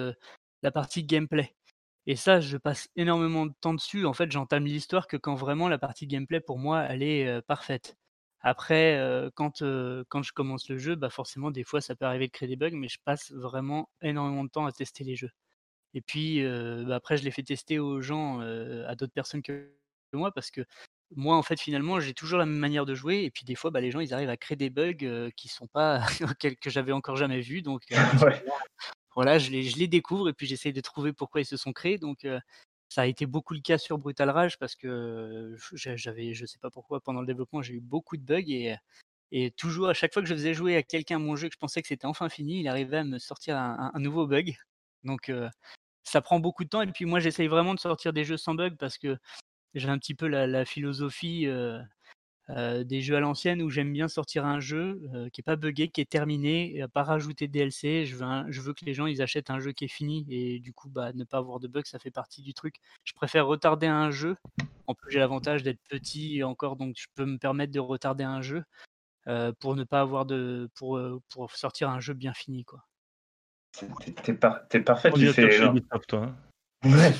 la 0.61 0.72
partie 0.72 1.03
gameplay. 1.03 1.56
Et 2.06 2.15
ça, 2.15 2.41
je 2.41 2.57
passe 2.57 2.90
énormément 2.95 3.45
de 3.45 3.53
temps 3.61 3.73
dessus. 3.73 4.06
En 4.06 4.14
fait, 4.14 4.31
j'entame 4.31 4.65
l'histoire 4.65 5.07
que 5.07 5.18
quand 5.18 5.36
vraiment 5.36 5.68
la 5.68 5.80
partie 5.80 6.06
gameplay, 6.07 6.41
pour 6.41 6.60
moi, 6.60 6.84
elle 6.84 7.03
est 7.03 7.41
parfaite. 7.44 7.98
Après, 8.41 8.99
quand, 9.36 9.64
quand 10.07 10.24
je 10.24 10.32
commence 10.34 10.70
le 10.70 10.78
jeu, 10.78 10.95
bah 10.95 11.10
forcément, 11.10 11.52
des 11.52 11.64
fois, 11.64 11.82
ça 11.82 11.95
peut 11.95 12.06
arriver 12.06 12.28
de 12.28 12.32
créer 12.32 12.48
des 12.48 12.56
bugs, 12.56 12.72
mais 12.74 12.88
je 12.88 12.98
passe 13.03 13.32
vraiment 13.32 13.90
énormément 14.02 14.44
de 14.44 14.49
temps 14.49 14.66
à 14.66 14.72
tester 14.72 15.03
les 15.03 15.16
jeux. 15.16 15.32
Et 15.94 16.02
puis, 16.02 16.44
bah, 16.86 16.95
après, 16.95 17.18
je 17.18 17.24
les 17.24 17.32
fais 17.32 17.44
tester 17.44 17.80
aux 17.80 18.02
gens, 18.02 18.40
à 18.40 18.95
d'autres 18.95 19.14
personnes 19.14 19.41
que 19.41 19.74
moi, 20.14 20.32
parce 20.32 20.52
que 20.52 20.61
moi, 21.16 21.36
en 21.38 21.44
fait, 21.44 21.60
finalement, 21.60 21.99
j'ai 21.99 22.14
toujours 22.14 22.40
la 22.40 22.45
même 22.45 22.57
manière 22.57 22.86
de 22.86 22.95
jouer. 22.95 23.24
Et 23.24 23.32
puis, 23.32 23.44
des 23.44 23.56
fois, 23.56 23.72
bah, 23.72 23.82
les 23.82 23.91
gens, 23.91 23.99
ils 23.99 24.14
arrivent 24.14 24.30
à 24.30 24.38
créer 24.38 24.56
des 24.56 24.70
bugs 24.70 25.32
qui 25.36 25.48
sont 25.48 25.68
pas 25.68 26.06
que 26.40 26.70
j'avais 26.70 26.91
encore 26.91 27.16
jamais 27.16 27.41
vus. 27.41 27.61
Donc, 27.61 27.84
voilà, 29.16 29.40
je 29.40 29.49
les, 29.52 29.64
je 29.64 29.78
les 29.78 29.88
découvre 29.88 30.30
et 30.30 30.34
puis 30.34 30.48
j'essaye 30.48 30.74
de 30.74 30.82
trouver 30.82 31.14
pourquoi 31.14 31.41
ils 31.41 31.45
se 31.45 31.57
sont 31.57 31.74
créés. 31.74 31.98
Donc, 31.98 32.26
ça 32.90 33.03
a 33.03 33.06
été 33.06 33.28
beaucoup 33.28 33.53
le 33.53 33.61
cas 33.61 33.78
sur 33.78 33.98
Brutal 33.99 34.30
Rage 34.32 34.57
parce 34.57 34.76
que 34.76 35.56
j'avais, 35.74 36.34
je 36.34 36.45
sais 36.45 36.57
pas 36.60 36.72
pourquoi, 36.72 36.99
pendant 36.99 37.22
le 37.22 37.28
développement, 37.28 37.61
j'ai 37.61 37.76
eu 37.76 37.82
beaucoup 37.82 38.18
de 38.18 38.24
bugs 38.24 38.78
et, 39.32 39.52
toujours, 39.52 39.90
à 39.90 39.94
chaque 39.94 40.11
fois 40.11 40.24
que 40.24 40.28
je 40.28 40.34
faisais 40.34 40.56
jouer 40.56 40.76
à 40.76 40.82
quelqu'un 40.82 41.20
mon 41.20 41.36
jeu 41.36 41.49
que 41.49 41.53
je 41.53 41.60
pensais 41.60 41.84
que 41.84 41.88
c'était 41.88 42.07
enfin 42.07 42.30
fini, 42.30 42.61
il 42.61 42.68
arrivait 42.68 42.98
à 42.98 43.03
me 43.03 43.20
sortir 43.20 43.57
un, 43.57 43.91
nouveau 43.99 44.26
bug. 44.26 44.56
Donc, 45.03 45.32
ça 46.03 46.22
prend 46.22 46.40
beaucoup 46.40 46.64
de 46.64 46.70
temps. 46.70 46.82
Et 46.82 46.91
puis, 46.91 47.06
moi, 47.06 47.20
j'essaye 47.20 47.48
vraiment 47.48 47.76
de 47.76 47.80
sortir 47.80 48.11
des 48.11 48.26
jeux 48.26 48.38
sans 48.38 48.56
bug 48.56 48.76
parce 48.78 48.98
que 48.98 49.18
j'ai 49.76 49.90
un 49.90 49.99
petit 49.99 50.16
peu 50.16 50.28
la, 50.28 50.66
philosophie 50.66 51.48
des 52.49 53.01
jeux 53.01 53.15
à 53.15 53.19
l'ancienne 53.19 53.61
où 53.61 53.69
j'aime 53.69 53.93
bien 53.93 54.07
sortir 54.07 54.45
un 54.45 54.59
jeu 54.59 55.01
euh, 55.13 55.30
qui 55.30 55.41
est 55.41 55.43
pas 55.43 55.55
buggé, 55.55 55.89
qui 55.89 56.01
est 56.01 56.09
terminé, 56.09 56.77
et 56.77 56.88
pas 56.88 57.03
rajouter 57.03 57.47
de 57.47 57.53
DLC. 57.53 58.05
Je 58.05 58.15
veux, 58.15 58.26
je 58.49 58.61
veux 58.61 58.73
que 58.73 58.85
les 58.85 58.93
gens 58.93 59.05
ils 59.05 59.21
achètent 59.21 59.51
un 59.51 59.59
jeu 59.59 59.71
qui 59.71 59.85
est 59.85 59.89
fini 59.89 60.26
et 60.30 60.59
du 60.59 60.73
coup 60.73 60.89
bah, 60.89 61.13
ne 61.13 61.23
pas 61.23 61.38
avoir 61.38 61.59
de 61.59 61.67
bugs, 61.67 61.81
ça 61.85 61.99
fait 61.99 62.11
partie 62.11 62.41
du 62.41 62.53
truc. 62.53 62.76
Je 63.03 63.13
préfère 63.13 63.45
retarder 63.45 63.88
un 63.88 64.09
jeu. 64.09 64.35
En 64.88 64.95
plus 64.95 65.11
j'ai 65.11 65.19
l'avantage 65.19 65.61
d'être 65.61 65.80
petit 65.89 66.43
encore, 66.43 66.76
donc 66.76 66.95
je 66.97 67.07
peux 67.13 67.26
me 67.26 67.38
permettre 67.38 67.71
de 67.71 67.80
retarder 67.80 68.23
un 68.23 68.41
jeu 68.41 68.63
euh, 69.27 69.51
pour 69.59 69.76
ne 69.76 69.84
pas 69.84 70.01
avoir 70.01 70.26
de 70.26 70.69
pour, 70.76 70.99
pour 71.30 71.51
sortir 71.51 71.89
un 71.89 71.99
jeu 71.99 72.13
bien 72.15 72.34
fini 72.34 72.65
quoi. 72.65 72.84
T'es 74.23 74.34
parfait, 74.81 75.11
tu 75.11 75.31
fais, 75.31 75.59
toi, 76.07 76.35
hein. 76.84 77.11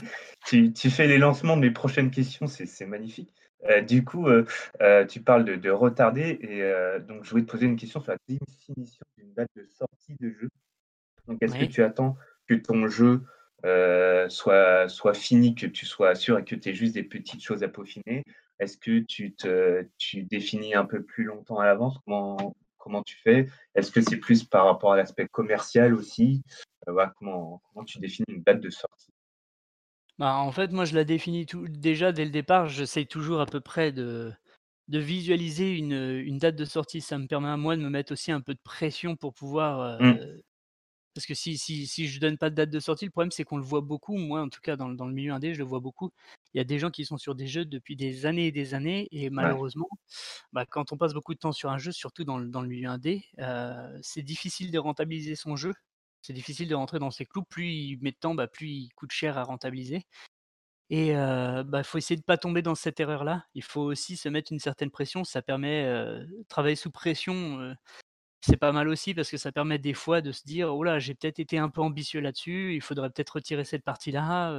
tu, 0.48 0.74
tu, 0.74 0.90
fais 0.90 1.08
les 1.08 1.20
lancements 1.20 1.56
de 1.56 1.62
mes 1.62 1.72
prochaines 1.72 2.10
questions, 2.10 2.48
c'est 2.48 2.86
magnifique. 2.88 3.32
Euh, 3.66 3.82
du 3.82 4.06
coup, 4.06 4.28
euh, 4.28 4.46
euh, 4.82 5.06
tu 5.06 5.22
parles 5.22 5.44
de, 5.44 5.70
retarder 5.70 6.40
et 6.42 7.00
donc 7.08 7.24
je 7.24 7.30
voulais 7.30 7.44
te 7.44 7.52
poser 7.52 7.66
une 7.66 7.76
question 7.76 8.02
sur 8.02 8.12
la 8.12 8.18
définition 8.28 9.06
d'une 9.18 9.34
date 9.34 9.50
de 9.56 9.66
sortie 9.66 10.16
de 10.20 10.30
jeu. 10.30 10.50
Donc, 11.28 11.38
est-ce 11.42 11.58
que 11.58 11.66
tu 11.66 11.84
attends 11.84 12.18
que 12.48 12.56
ton 12.56 12.88
jeu 12.88 13.24
soit, 14.30 14.90
soit 14.90 15.14
fini, 15.14 15.56
que 15.56 15.68
tu 15.68 15.86
sois 15.86 16.16
sûr 16.16 16.40
et 16.40 16.44
que 16.44 16.56
tu 16.56 16.70
aies 16.70 16.74
juste 16.74 16.96
des 16.96 17.04
petites 17.04 17.44
choses 17.44 17.64
à 17.64 17.68
peaufiner? 17.68 18.24
Est-ce 18.60 18.78
que 18.78 19.00
tu, 19.00 19.34
te, 19.34 19.88
tu 19.98 20.24
définis 20.24 20.76
un 20.76 20.86
peu 20.86 21.04
plus 21.04 21.24
longtemps 21.24 21.60
à 21.60 21.66
l'avance? 21.66 21.98
Comment, 22.04 22.56
comment 22.78 23.04
tu 23.04 23.16
fais? 23.24 23.48
Est-ce 23.76 23.92
que 23.92 24.02
c'est 24.02 24.18
plus 24.18 24.44
par 24.44 24.66
rapport 24.66 24.94
à 24.94 24.98
l'aspect 24.98 25.28
commercial 25.28 25.94
aussi? 25.94 26.44
Comment, 26.86 27.62
comment 27.72 27.86
tu 27.86 28.00
définis 28.00 28.26
une 28.30 28.44
date 28.44 28.60
de 28.60 28.70
sortie? 28.70 29.09
Bah, 30.20 30.36
en 30.36 30.52
fait, 30.52 30.72
moi, 30.72 30.86
je 30.86 30.96
la 30.96 31.06
définis 31.06 31.46
tout 31.46 31.68
déjà 31.70 32.12
dès 32.12 32.26
le 32.26 32.32
départ, 32.32 32.68
j'essaye 32.68 33.08
toujours 33.08 33.40
à 33.42 33.46
peu 33.46 33.62
près 33.62 33.92
de 33.94 34.34
de 34.90 35.00
visualiser 35.00 35.78
une, 35.78 35.94
une 35.94 36.40
date 36.40 36.56
de 36.58 36.66
sortie. 36.66 37.02
Ça 37.02 37.18
me 37.20 37.28
permet 37.28 37.50
à 37.50 37.58
moi 37.58 37.78
de 37.78 37.82
me 37.84 37.90
mettre 37.90 38.14
aussi 38.14 38.32
un 38.32 38.42
peu 38.42 38.54
de 38.56 38.60
pression 38.64 39.16
pour 39.16 39.34
pouvoir, 39.36 40.02
mmh. 40.02 40.18
parce 41.16 41.26
que 41.28 41.34
si 41.34 41.58
si 41.58 41.88
si 41.88 42.08
je 42.08 42.20
donne 42.20 42.38
pas 42.38 42.50
de 42.50 42.56
date 42.56 42.70
de 42.72 42.80
sortie, 42.80 43.06
le 43.06 43.12
problème 43.12 43.32
c'est 43.32 43.44
qu'on 43.44 43.58
le 43.58 43.64
voit 43.64 43.82
beaucoup, 43.82 44.18
moi 44.18 44.42
en 44.42 44.50
tout 44.50 44.62
cas 44.62 44.76
dans 44.78 44.90
dans 44.90 45.08
le 45.08 45.14
milieu 45.14 45.34
indé, 45.34 45.54
je 45.54 45.60
le 45.60 45.66
vois 45.66 45.80
beaucoup. 45.82 46.12
Il 46.54 46.58
y 46.58 46.62
a 46.62 46.64
des 46.66 46.80
gens 46.80 46.92
qui 46.92 47.06
sont 47.06 47.18
sur 47.18 47.36
des 47.36 47.48
jeux 47.48 47.66
depuis 47.66 47.96
des 47.96 48.26
années 48.26 48.48
et 48.48 48.52
des 48.52 48.74
années 48.76 49.08
et 49.12 49.30
malheureusement, 49.30 49.90
bah, 50.54 50.66
quand 50.66 50.92
on 50.94 50.98
passe 50.98 51.14
beaucoup 51.14 51.34
de 51.34 51.40
temps 51.40 51.52
sur 51.54 51.70
un 51.72 51.78
jeu, 51.80 51.92
surtout 51.92 52.24
dans 52.26 52.38
le 52.40 52.48
dans 52.50 52.62
le 52.62 52.68
milieu 52.70 52.90
indé, 52.90 53.26
c'est 54.02 54.24
difficile 54.24 54.72
de 54.72 54.80
rentabiliser 54.80 55.36
son 55.36 55.56
jeu 55.56 55.74
c'est 56.22 56.34
difficile 56.34 56.68
de 56.68 56.76
rentrer 56.76 57.00
dans 57.00 57.12
ces 57.12 57.26
clous. 57.26 57.44
Plus 57.44 57.68
il 57.68 58.00
met 58.02 58.12
de 58.12 58.18
temps, 58.18 58.36
bah, 58.36 58.48
plus 58.48 58.68
il 58.68 58.90
coûte 58.96 59.12
cher 59.12 59.38
à 59.38 59.44
rentabiliser. 59.44 60.04
Et 60.90 61.10
il 61.10 61.64
bah, 61.68 61.84
faut 61.84 61.98
essayer 62.00 62.16
de 62.16 62.22
ne 62.22 62.26
pas 62.26 62.38
tomber 62.38 62.62
dans 62.62 62.76
cette 62.76 63.00
erreur-là. 63.00 63.46
Il 63.54 63.64
faut 63.64 63.82
aussi 63.82 64.18
se 64.18 64.30
mettre 64.30 64.52
une 64.52 64.60
certaine 64.60 64.92
pression. 64.92 65.24
Ça 65.24 65.42
permet 65.42 65.84
de 65.86 66.46
travailler 66.50 66.76
sous 66.76 66.92
pression. 66.92 67.76
c'est 68.42 68.58
pas 68.58 68.72
mal 68.72 68.88
aussi 68.90 69.14
parce 69.14 69.30
que 69.30 69.38
ça 69.38 69.52
permet 69.52 69.78
des 69.80 69.94
fois 69.94 70.22
de 70.22 70.32
se 70.32 70.44
dire 70.46 70.74
oh 70.76 70.84
là 70.84 71.00
j'ai 71.00 71.14
peut-être 71.16 71.40
été 71.40 71.58
un 71.60 71.70
peu 71.70 71.82
ambitieux 71.82 72.22
là-dessus. 72.22 72.76
Il 72.76 72.82
faudrait 72.82 73.10
peut-être 73.12 73.32
retirer 73.32 73.66
cette 73.66 73.84
partie-là. 73.84 74.54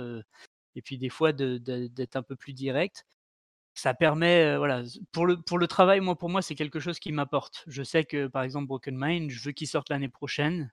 et 0.76 0.82
puis 0.82 0.98
des 0.98 1.10
fois 1.10 1.32
d'être 1.32 2.16
un 2.16 2.22
peu 2.22 2.36
plus 2.36 2.52
direct. 2.54 3.06
Ça 3.74 3.94
permet, 3.94 4.56
voilà, 4.58 4.82
pour 5.12 5.26
le, 5.26 5.40
pour 5.40 5.58
le 5.58 5.66
travail, 5.68 6.00
moi, 6.00 6.16
pour 6.18 6.28
moi, 6.28 6.42
c'est 6.42 6.56
quelque 6.56 6.80
chose 6.80 6.98
qui 6.98 7.12
m'apporte. 7.12 7.64
Je 7.68 7.82
sais 7.82 8.04
que, 8.04 8.26
par 8.26 8.42
exemple, 8.42 8.66
Broken 8.66 8.96
Mind, 8.98 9.30
je 9.30 9.42
veux 9.44 9.52
qu'il 9.52 9.68
sorte 9.68 9.90
l'année 9.90 10.08
prochaine. 10.08 10.72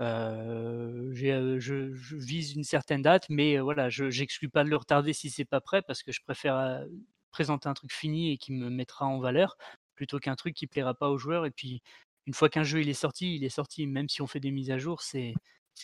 Euh, 0.00 1.10
je, 1.12 2.16
vise 2.16 2.54
une 2.54 2.64
certaine 2.64 3.02
date, 3.02 3.26
mais 3.30 3.58
voilà, 3.58 3.88
je 3.88 4.04
n'exclus 4.04 4.48
pas 4.48 4.64
de 4.64 4.68
le 4.68 4.76
retarder 4.76 5.12
si 5.12 5.30
c'est 5.30 5.44
pas 5.44 5.60
prêt, 5.60 5.82
parce 5.82 6.02
que 6.02 6.12
je 6.12 6.20
préfère 6.22 6.84
présenter 7.30 7.68
un 7.68 7.74
truc 7.74 7.92
fini 7.92 8.32
et 8.32 8.38
qui 8.38 8.52
me 8.52 8.70
mettra 8.70 9.06
en 9.06 9.18
valeur, 9.18 9.56
plutôt 9.94 10.18
qu'un 10.18 10.36
truc 10.36 10.54
qui 10.54 10.66
plaira 10.66 10.94
pas 10.94 11.10
aux 11.10 11.18
joueurs. 11.18 11.46
Et 11.46 11.50
puis, 11.50 11.82
une 12.26 12.34
fois 12.34 12.48
qu'un 12.48 12.62
jeu 12.62 12.80
il 12.80 12.88
est 12.88 12.94
sorti, 12.94 13.36
il 13.36 13.44
est 13.44 13.48
sorti. 13.48 13.86
Même 13.86 14.08
si 14.08 14.22
on 14.22 14.26
fait 14.26 14.40
des 14.40 14.50
mises 14.50 14.70
à 14.70 14.78
jour, 14.78 15.02
c'est 15.02 15.34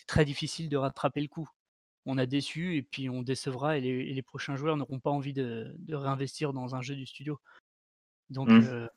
très 0.07 0.25
difficile 0.25 0.69
de 0.69 0.77
rattraper 0.77 1.21
le 1.21 1.27
coup. 1.27 1.49
On 2.05 2.17
a 2.17 2.25
déçu 2.25 2.75
et 2.75 2.81
puis 2.83 3.09
on 3.09 3.21
décevra 3.21 3.77
et 3.77 3.81
les, 3.81 4.21
prochains 4.21 4.57
joueurs 4.57 4.75
n'auront 4.75 4.99
pas 4.99 5.09
envie 5.09 5.33
de, 5.33 5.73
réinvestir 5.89 6.51
dans 6.51 6.75
un 6.75 6.81
jeu 6.81 6.95
du 6.95 7.05
studio. 7.05 7.39
Donc, 8.29 8.49
mmh. 8.49 8.89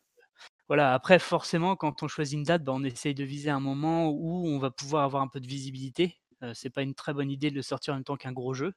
Voilà, 0.69 0.95
après 0.95 1.19
forcément 1.19 1.77
quand 1.77 2.03
on 2.03 2.09
choisit 2.09 2.37
une 2.37 2.43
date, 2.45 2.65
bah, 2.65 2.73
on 2.75 2.83
essaye 2.85 3.15
de 3.15 3.25
viser 3.25 3.51
un 3.51 3.61
moment 3.61 4.09
où 4.11 4.47
on 4.49 4.59
va 4.59 4.71
pouvoir 4.71 5.05
avoir 5.05 5.23
un 5.23 5.29
peu 5.29 5.41
de 5.41 5.47
visibilité. 5.47 6.17
Ce 6.43 6.55
c'est 6.55 6.71
pas 6.71 6.83
une 6.83 6.95
très 6.95 7.15
bonne 7.15 7.31
idée 7.31 7.51
de 7.51 7.55
le 7.57 7.63
sortir 7.63 7.95
en 7.95 7.97
même 7.97 8.05
temps 8.05 8.17
qu'un 8.17 8.33
gros 8.33 8.55
jeu. 8.55 8.73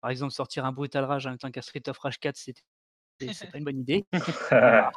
Par 0.00 0.10
exemple, 0.10 0.32
sortir 0.32 0.64
un 0.64 0.72
Brutal 0.72 1.04
Rage 1.04 1.26
en 1.26 1.30
même 1.30 1.38
temps 1.38 1.50
qu'un 1.50 1.62
Street 1.62 1.82
of 1.88 1.98
Rage 1.98 2.18
4, 2.18 2.36
c'est 2.36 2.54
c'est 3.20 3.50
pas 3.50 3.58
une 3.58 3.64
bonne 3.64 3.78
idée. 3.78 4.04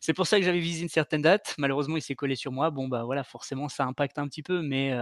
C'est 0.00 0.12
pour 0.12 0.26
ça 0.26 0.38
que 0.38 0.44
j'avais 0.44 0.60
visé 0.60 0.82
une 0.82 0.88
certaine 0.88 1.22
date. 1.22 1.54
Malheureusement, 1.58 1.96
il 1.96 2.02
s'est 2.02 2.14
collé 2.14 2.36
sur 2.36 2.52
moi. 2.52 2.70
Bon, 2.70 2.86
bah, 2.86 3.04
voilà, 3.04 3.24
forcément 3.24 3.68
ça 3.68 3.84
impacte 3.84 4.18
un 4.18 4.28
petit 4.28 4.42
peu, 4.42 4.60
mais 4.62 4.94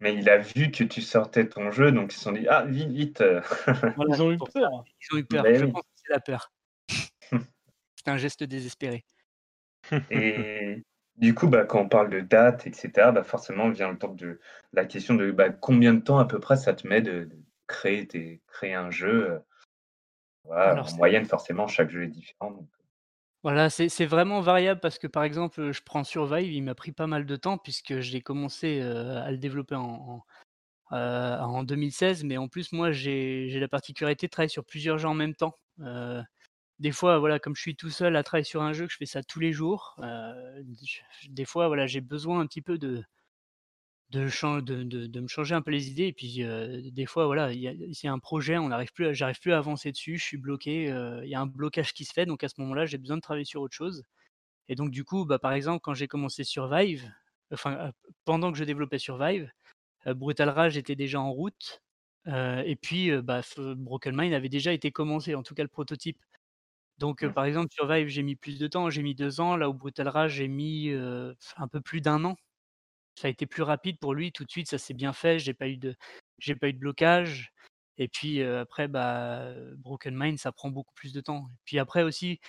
Mais 0.00 0.14
il 0.14 0.28
a 0.28 0.38
vu 0.38 0.70
que 0.70 0.84
tu 0.84 1.00
sortais 1.00 1.48
ton 1.48 1.70
jeu, 1.70 1.90
donc 1.92 2.12
ils 2.12 2.16
se 2.16 2.22
sont 2.22 2.32
dit: 2.32 2.46
«Ah 2.48 2.64
vite, 2.66 2.90
vite, 2.90 3.22
Ils 4.08 4.22
ont 4.22 4.30
eu 4.32 4.36
peur. 4.36 4.84
Ils 5.00 5.16
ont 5.16 5.18
eu 5.18 5.24
peur. 5.24 5.44
Je 5.54 5.64
pense 5.64 5.82
que 5.82 5.88
c'est 5.96 6.12
la 6.12 6.20
peur. 6.20 6.52
C'est 7.96 8.08
un 8.08 8.16
geste 8.18 8.44
désespéré. 8.44 9.04
Et 10.10 10.82
du 11.16 11.34
coup, 11.34 11.48
bah, 11.48 11.64
quand 11.64 11.80
on 11.80 11.88
parle 11.88 12.10
de 12.10 12.20
date, 12.20 12.66
etc., 12.66 12.90
bah, 13.12 13.22
forcément 13.22 13.70
vient 13.70 13.90
le 13.90 13.98
temps 13.98 14.14
de 14.14 14.38
la 14.72 14.84
question 14.84 15.14
de 15.14 15.30
bah, 15.30 15.50
combien 15.50 15.94
de 15.94 16.00
temps 16.00 16.18
à 16.18 16.26
peu 16.26 16.38
près 16.38 16.56
ça 16.56 16.74
te 16.74 16.86
met 16.86 17.00
de, 17.00 17.28
créer, 17.66 18.40
créer 18.46 18.74
un 18.74 18.90
jeu. 18.90 19.40
Euh, 20.46 20.76
en 20.76 20.96
moyenne, 20.96 21.24
forcément, 21.24 21.66
chaque 21.66 21.90
jeu 21.90 22.04
est 22.04 22.08
différent. 22.08 22.52
Euh. 22.52 22.64
Voilà, 23.42 23.70
c'est 23.70 24.06
vraiment 24.06 24.40
variable 24.40 24.80
parce 24.80 24.98
que 24.98 25.06
par 25.06 25.22
exemple, 25.22 25.70
je 25.70 25.80
prends 25.84 26.02
Survive, 26.02 26.52
il 26.52 26.62
m'a 26.62 26.74
pris 26.74 26.90
pas 26.90 27.06
mal 27.06 27.26
de 27.26 27.36
temps 27.36 27.58
puisque 27.58 28.00
j'ai 28.00 28.20
commencé 28.20 28.80
euh, 28.80 29.22
à 29.22 29.30
le 29.30 29.38
développer 29.38 29.76
en, 29.76 30.24
en, 30.90 31.62
2016, 31.62 32.24
mais 32.24 32.38
en 32.38 32.48
plus, 32.48 32.72
moi, 32.72 32.90
j'ai 32.90 33.48
la 33.60 33.68
particularité 33.68 34.26
de 34.26 34.32
travailler 34.32 34.48
sur 34.48 34.64
plusieurs 34.64 34.98
jeux 34.98 35.08
en 35.08 35.14
même 35.14 35.34
temps 35.34 35.56
des 36.78 36.92
fois, 36.92 37.18
voilà, 37.18 37.38
comme 37.38 37.56
je 37.56 37.62
suis 37.62 37.76
tout 37.76 37.90
seul 37.90 38.16
à 38.16 38.22
travailler 38.22 38.44
sur 38.44 38.62
un 38.62 38.72
jeu, 38.72 38.86
que 38.86 38.92
je 38.92 38.98
fais 38.98 39.06
ça 39.06 39.22
tous 39.22 39.40
les 39.40 39.52
jours, 39.52 39.96
euh, 40.02 40.62
des 41.28 41.44
fois, 41.44 41.68
voilà, 41.68 41.86
j'ai 41.86 42.00
besoin 42.00 42.40
un 42.40 42.46
petit 42.46 42.62
peu 42.62 42.78
de 42.78 43.04
de, 44.10 44.60
de, 44.62 45.20
me 45.20 45.26
changer 45.28 45.54
un 45.54 45.62
peu 45.62 45.72
les 45.72 45.90
idées. 45.90 46.06
Et 46.06 46.12
puis, 46.12 46.44
euh, 46.44 46.80
des 46.92 47.06
fois, 47.06 47.26
voilà, 47.26 47.52
il 47.52 47.60
y, 47.60 48.06
a 48.06 48.12
un 48.12 48.18
projet, 48.18 48.56
on 48.56 48.68
n'arrive 48.68 48.92
plus, 48.92 49.14
j'arrive 49.14 49.40
plus 49.40 49.52
à 49.52 49.58
avancer 49.58 49.90
dessus, 49.92 50.16
je 50.18 50.24
suis 50.24 50.36
bloqué, 50.36 50.90
euh, 50.92 51.24
il 51.24 51.30
y 51.30 51.34
a 51.34 51.40
un 51.40 51.46
blocage 51.46 51.92
qui 51.92 52.04
se 52.04 52.12
fait. 52.12 52.24
Donc, 52.26 52.44
à 52.44 52.48
ce 52.48 52.54
moment-là, 52.60 52.86
j'ai 52.86 52.98
besoin 52.98 53.16
de 53.16 53.22
travailler 53.22 53.44
sur 53.44 53.62
autre 53.62 53.74
chose. 53.74 54.04
Et 54.68 54.76
donc, 54.76 54.90
du 54.90 55.04
coup, 55.04 55.24
bah, 55.26 55.38
par 55.38 55.52
exemple, 55.52 55.80
quand 55.82 55.94
j'ai 55.94 56.08
commencé 56.08 56.44
Survive, 56.44 57.12
enfin, 57.52 57.92
pendant 58.24 58.52
que 58.52 58.58
je 58.58 58.64
développais 58.64 58.98
Survive, 58.98 59.50
Brutal 60.06 60.50
Rage 60.50 60.76
était 60.76 60.96
déjà 60.96 61.20
en 61.20 61.32
route. 61.32 61.82
et 62.26 62.76
puis, 62.80 63.10
bah, 63.22 63.42
Broken 63.58 64.16
Mind 64.16 64.34
avait 64.34 64.48
déjà 64.48 64.72
été 64.72 64.92
commencé, 64.92 65.34
en 65.34 65.42
tout 65.42 65.54
cas 65.54 65.62
le 65.62 65.68
prototype. 65.68 66.18
Donc, 66.98 67.22
mmh. 67.22 67.32
par 67.32 67.44
exemple, 67.44 67.72
Survive, 67.72 68.08
j'ai 68.08 68.22
mis 68.22 68.36
plus 68.36 68.58
de 68.58 68.66
temps, 68.66 68.90
j'ai 68.90 69.02
mis 69.02 69.14
deux 69.14 69.40
ans, 69.40 69.56
là 69.56 69.68
où 69.68 69.74
Brutal 69.74 70.08
Rage, 70.08 70.34
j'ai 70.34 70.48
mis 70.48 70.90
un 70.90 71.68
peu 71.68 71.80
plus 71.80 72.00
d'un 72.00 72.24
an. 72.24 72.36
Ça 73.16 73.28
a 73.28 73.30
été 73.30 73.46
plus 73.46 73.62
rapide 73.62 73.98
pour 73.98 74.14
lui, 74.14 74.32
tout 74.32 74.44
de 74.44 74.50
suite, 74.50 74.68
ça 74.68 74.78
s'est 74.78 74.94
bien 74.94 75.12
fait, 75.12 75.38
j'ai 75.38 75.54
pas 75.54 75.68
eu 75.68 75.78
de, 75.78 75.94
j'ai 76.38 76.54
pas 76.54 76.68
eu 76.68 76.74
de 76.74 76.78
blocage. 76.78 77.52
Et 77.98 78.08
puis 78.08 78.42
après, 78.42 78.88
bah, 78.88 79.54
Broken 79.78 80.14
Mind, 80.16 80.38
ça 80.38 80.52
prend 80.52 80.70
beaucoup 80.70 80.94
plus 80.94 81.12
de 81.12 81.20
temps. 81.20 81.48
Puis 81.64 81.78
après 81.78 82.02
aussi, 82.02 82.40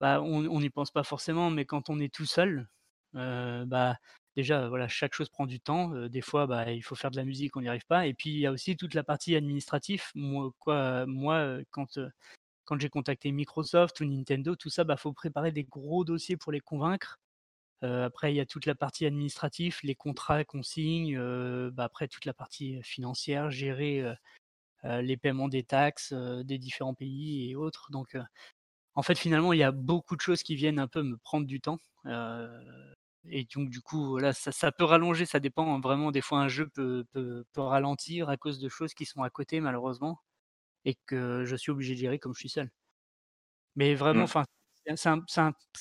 bah, 0.00 0.20
on 0.22 0.60
n'y 0.60 0.70
pense 0.70 0.90
pas 0.90 1.04
forcément, 1.04 1.50
mais 1.50 1.64
quand 1.64 1.90
on 1.90 2.00
est 2.00 2.12
tout 2.12 2.26
seul, 2.26 2.68
bah, 3.14 3.96
déjà, 4.36 4.68
voilà, 4.68 4.88
chaque 4.88 5.14
chose 5.14 5.28
prend 5.30 5.46
du 5.46 5.60
temps. 5.60 5.90
des 6.08 6.20
fois, 6.22 6.46
bah, 6.46 6.72
il 6.72 6.82
faut 6.82 6.96
faire 6.96 7.10
de 7.10 7.16
la 7.16 7.24
musique, 7.24 7.56
on 7.56 7.60
n'y 7.60 7.68
arrive 7.68 7.86
pas. 7.86 8.06
Et 8.06 8.14
puis, 8.14 8.30
il 8.30 8.40
y 8.40 8.46
a 8.46 8.52
aussi 8.52 8.76
toute 8.76 8.94
la 8.94 9.04
partie 9.04 9.36
administrative. 9.36 10.04
Moi, 10.14 10.50
quoi, 10.58 11.06
moi 11.06 11.58
quand 11.70 11.98
quand 12.66 12.78
j'ai 12.80 12.90
contacté 12.90 13.32
Microsoft 13.32 14.00
ou 14.00 14.04
Nintendo, 14.04 14.56
tout 14.56 14.70
ça, 14.70 14.84
bah, 14.84 14.96
faut 14.96 15.12
préparer 15.12 15.52
des 15.52 15.64
gros 15.64 16.04
dossiers 16.04 16.36
pour 16.36 16.52
les 16.52 16.60
convaincre. 16.60 17.18
après, 17.82 18.32
il 18.32 18.36
y 18.36 18.40
a 18.40 18.46
toute 18.46 18.66
la 18.66 18.74
partie 18.74 19.06
administrative, 19.06 19.78
les 19.82 19.94
contrats 19.94 20.44
qu'on 20.44 20.62
signe, 20.62 21.18
bah, 21.70 21.84
après 21.84 22.08
toute 22.08 22.24
la 22.26 22.34
partie 22.34 22.82
financière, 22.82 23.50
gérer 23.50 24.04
les 24.84 25.16
paiements 25.16 25.48
des 25.48 25.62
taxes 25.64 26.12
des 26.12 26.58
différents 26.58 26.94
pays 26.94 27.50
et 27.50 27.56
autres. 27.56 27.90
Donc, 27.92 28.16
en 28.94 29.02
fait, 29.02 29.18
finalement, 29.18 29.52
il 29.52 29.58
y 29.60 29.62
a 29.62 29.72
beaucoup 29.72 30.16
de 30.16 30.20
choses 30.22 30.42
qui 30.42 30.56
viennent 30.56 30.78
un 30.80 30.88
peu 30.88 31.02
me 31.02 31.16
prendre 31.18 31.46
du 31.46 31.60
temps. 31.60 31.78
et 33.28 33.44
donc, 33.54 33.70
du 33.70 33.80
coup, 33.80 34.06
voilà, 34.06 34.32
ça, 34.32 34.72
peut 34.72 34.84
rallonger, 34.84 35.26
ça 35.26 35.40
dépend 35.40 35.74
hein, 35.74 35.80
vraiment. 35.80 36.10
Des 36.12 36.22
fois, 36.22 36.40
un 36.40 36.48
jeu 36.48 36.68
peut, 36.68 37.04
peut 37.12 37.44
ralentir 37.56 38.28
à 38.30 38.36
cause 38.36 38.58
de 38.58 38.68
choses 38.68 38.94
qui 38.94 39.06
sont 39.06 39.22
à 39.22 39.30
côté, 39.30 39.60
malheureusement 39.60 40.20
et 40.86 40.96
que 41.06 41.44
je 41.44 41.54
suis 41.54 41.70
obligé 41.70 41.94
de 41.94 41.98
gérer 41.98 42.18
comme 42.18 42.32
je 42.32 42.40
suis 42.40 42.48
seul. 42.48 42.70
Mais 43.74 43.94
vraiment, 43.94 44.24
mmh. 44.24 44.96
c'est 44.96 45.10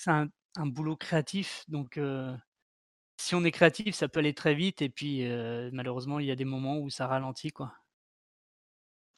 un, 0.09 0.27
un, 0.57 0.65
boulot 0.65 0.97
créatif, 0.97 1.63
donc 1.69 1.97
si 3.17 3.35
on 3.35 3.45
est 3.45 3.51
créatif, 3.51 3.95
ça 3.95 4.09
peut 4.09 4.19
aller 4.19 4.33
très 4.33 4.53
vite, 4.53 4.81
et 4.81 4.89
puis 4.89 5.25
malheureusement, 5.71 6.19
il 6.19 6.25
y 6.25 6.31
a 6.31 6.35
des 6.35 6.43
moments 6.43 6.77
où 6.79 6.89
ça 6.89 7.07
ralentit, 7.07 7.51
quoi. 7.51 7.73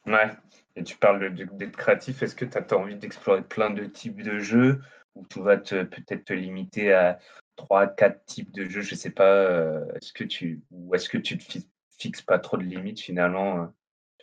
Ouais, 0.07 0.31
et 0.77 0.83
tu 0.83 0.97
parles 0.97 1.33
d'être 1.33 1.75
créatif, 1.75 2.23
est-ce 2.23 2.35
que 2.35 2.45
tu 2.45 2.57
as 2.57 2.77
envie 2.77 2.95
d'explorer 2.95 3.41
plein 3.41 3.69
de 3.69 3.85
types 3.85 4.21
de 4.21 4.39
jeux 4.39 4.81
ou 5.15 5.25
tu 5.27 5.41
vas 5.41 5.57
te, 5.57 5.83
peut-être 5.83 6.23
te 6.23 6.33
limiter 6.33 6.93
à 6.93 7.19
trois, 7.57 7.87
quatre 7.87 8.23
types 8.25 8.51
de 8.53 8.63
jeux 8.63 8.81
Je 8.81 8.95
sais 8.95 9.09
pas. 9.09 9.25
euh, 9.25 9.85
est-ce 9.95 10.13
que 10.13 10.23
tu 10.23 10.61
ou 10.71 10.95
est-ce 10.95 11.09
que 11.09 11.17
tu 11.17 11.37
te 11.37 11.43
fi- 11.43 11.69
fixes 11.97 12.21
pas 12.21 12.39
trop 12.39 12.55
de 12.55 12.63
limites 12.63 13.01
finalement 13.01 13.69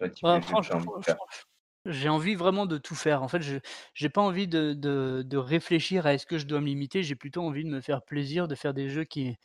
euh, 0.01 0.07
as 0.07 0.41
franchement, 0.41 0.81
j'ai 1.87 2.09
envie 2.09 2.35
vraiment 2.35 2.67
de 2.67 2.79
tout 2.79 2.95
faire. 2.95 3.23
En 3.23 3.29
fait, 3.29 3.43
je 3.43 3.59
j'ai 3.95 4.09
pas 4.09 4.23
envie 4.23 4.49
de, 4.49 5.37
réfléchir 5.37 6.07
à 6.07 6.15
est-ce 6.15 6.27
que 6.27 6.39
je 6.39 6.47
dois 6.47 6.61
me 6.61 6.67
limiter. 6.67 7.03
J'ai 7.03 7.17
plutôt 7.17 7.43
envie 7.43 7.65
de 7.65 7.71
me 7.71 7.81
faire 7.81 8.03
plaisir, 8.03 8.49
de 8.49 8.55
faire 8.55 8.75
des 8.75 8.89
jeux 8.89 9.05
qui, 9.05 9.37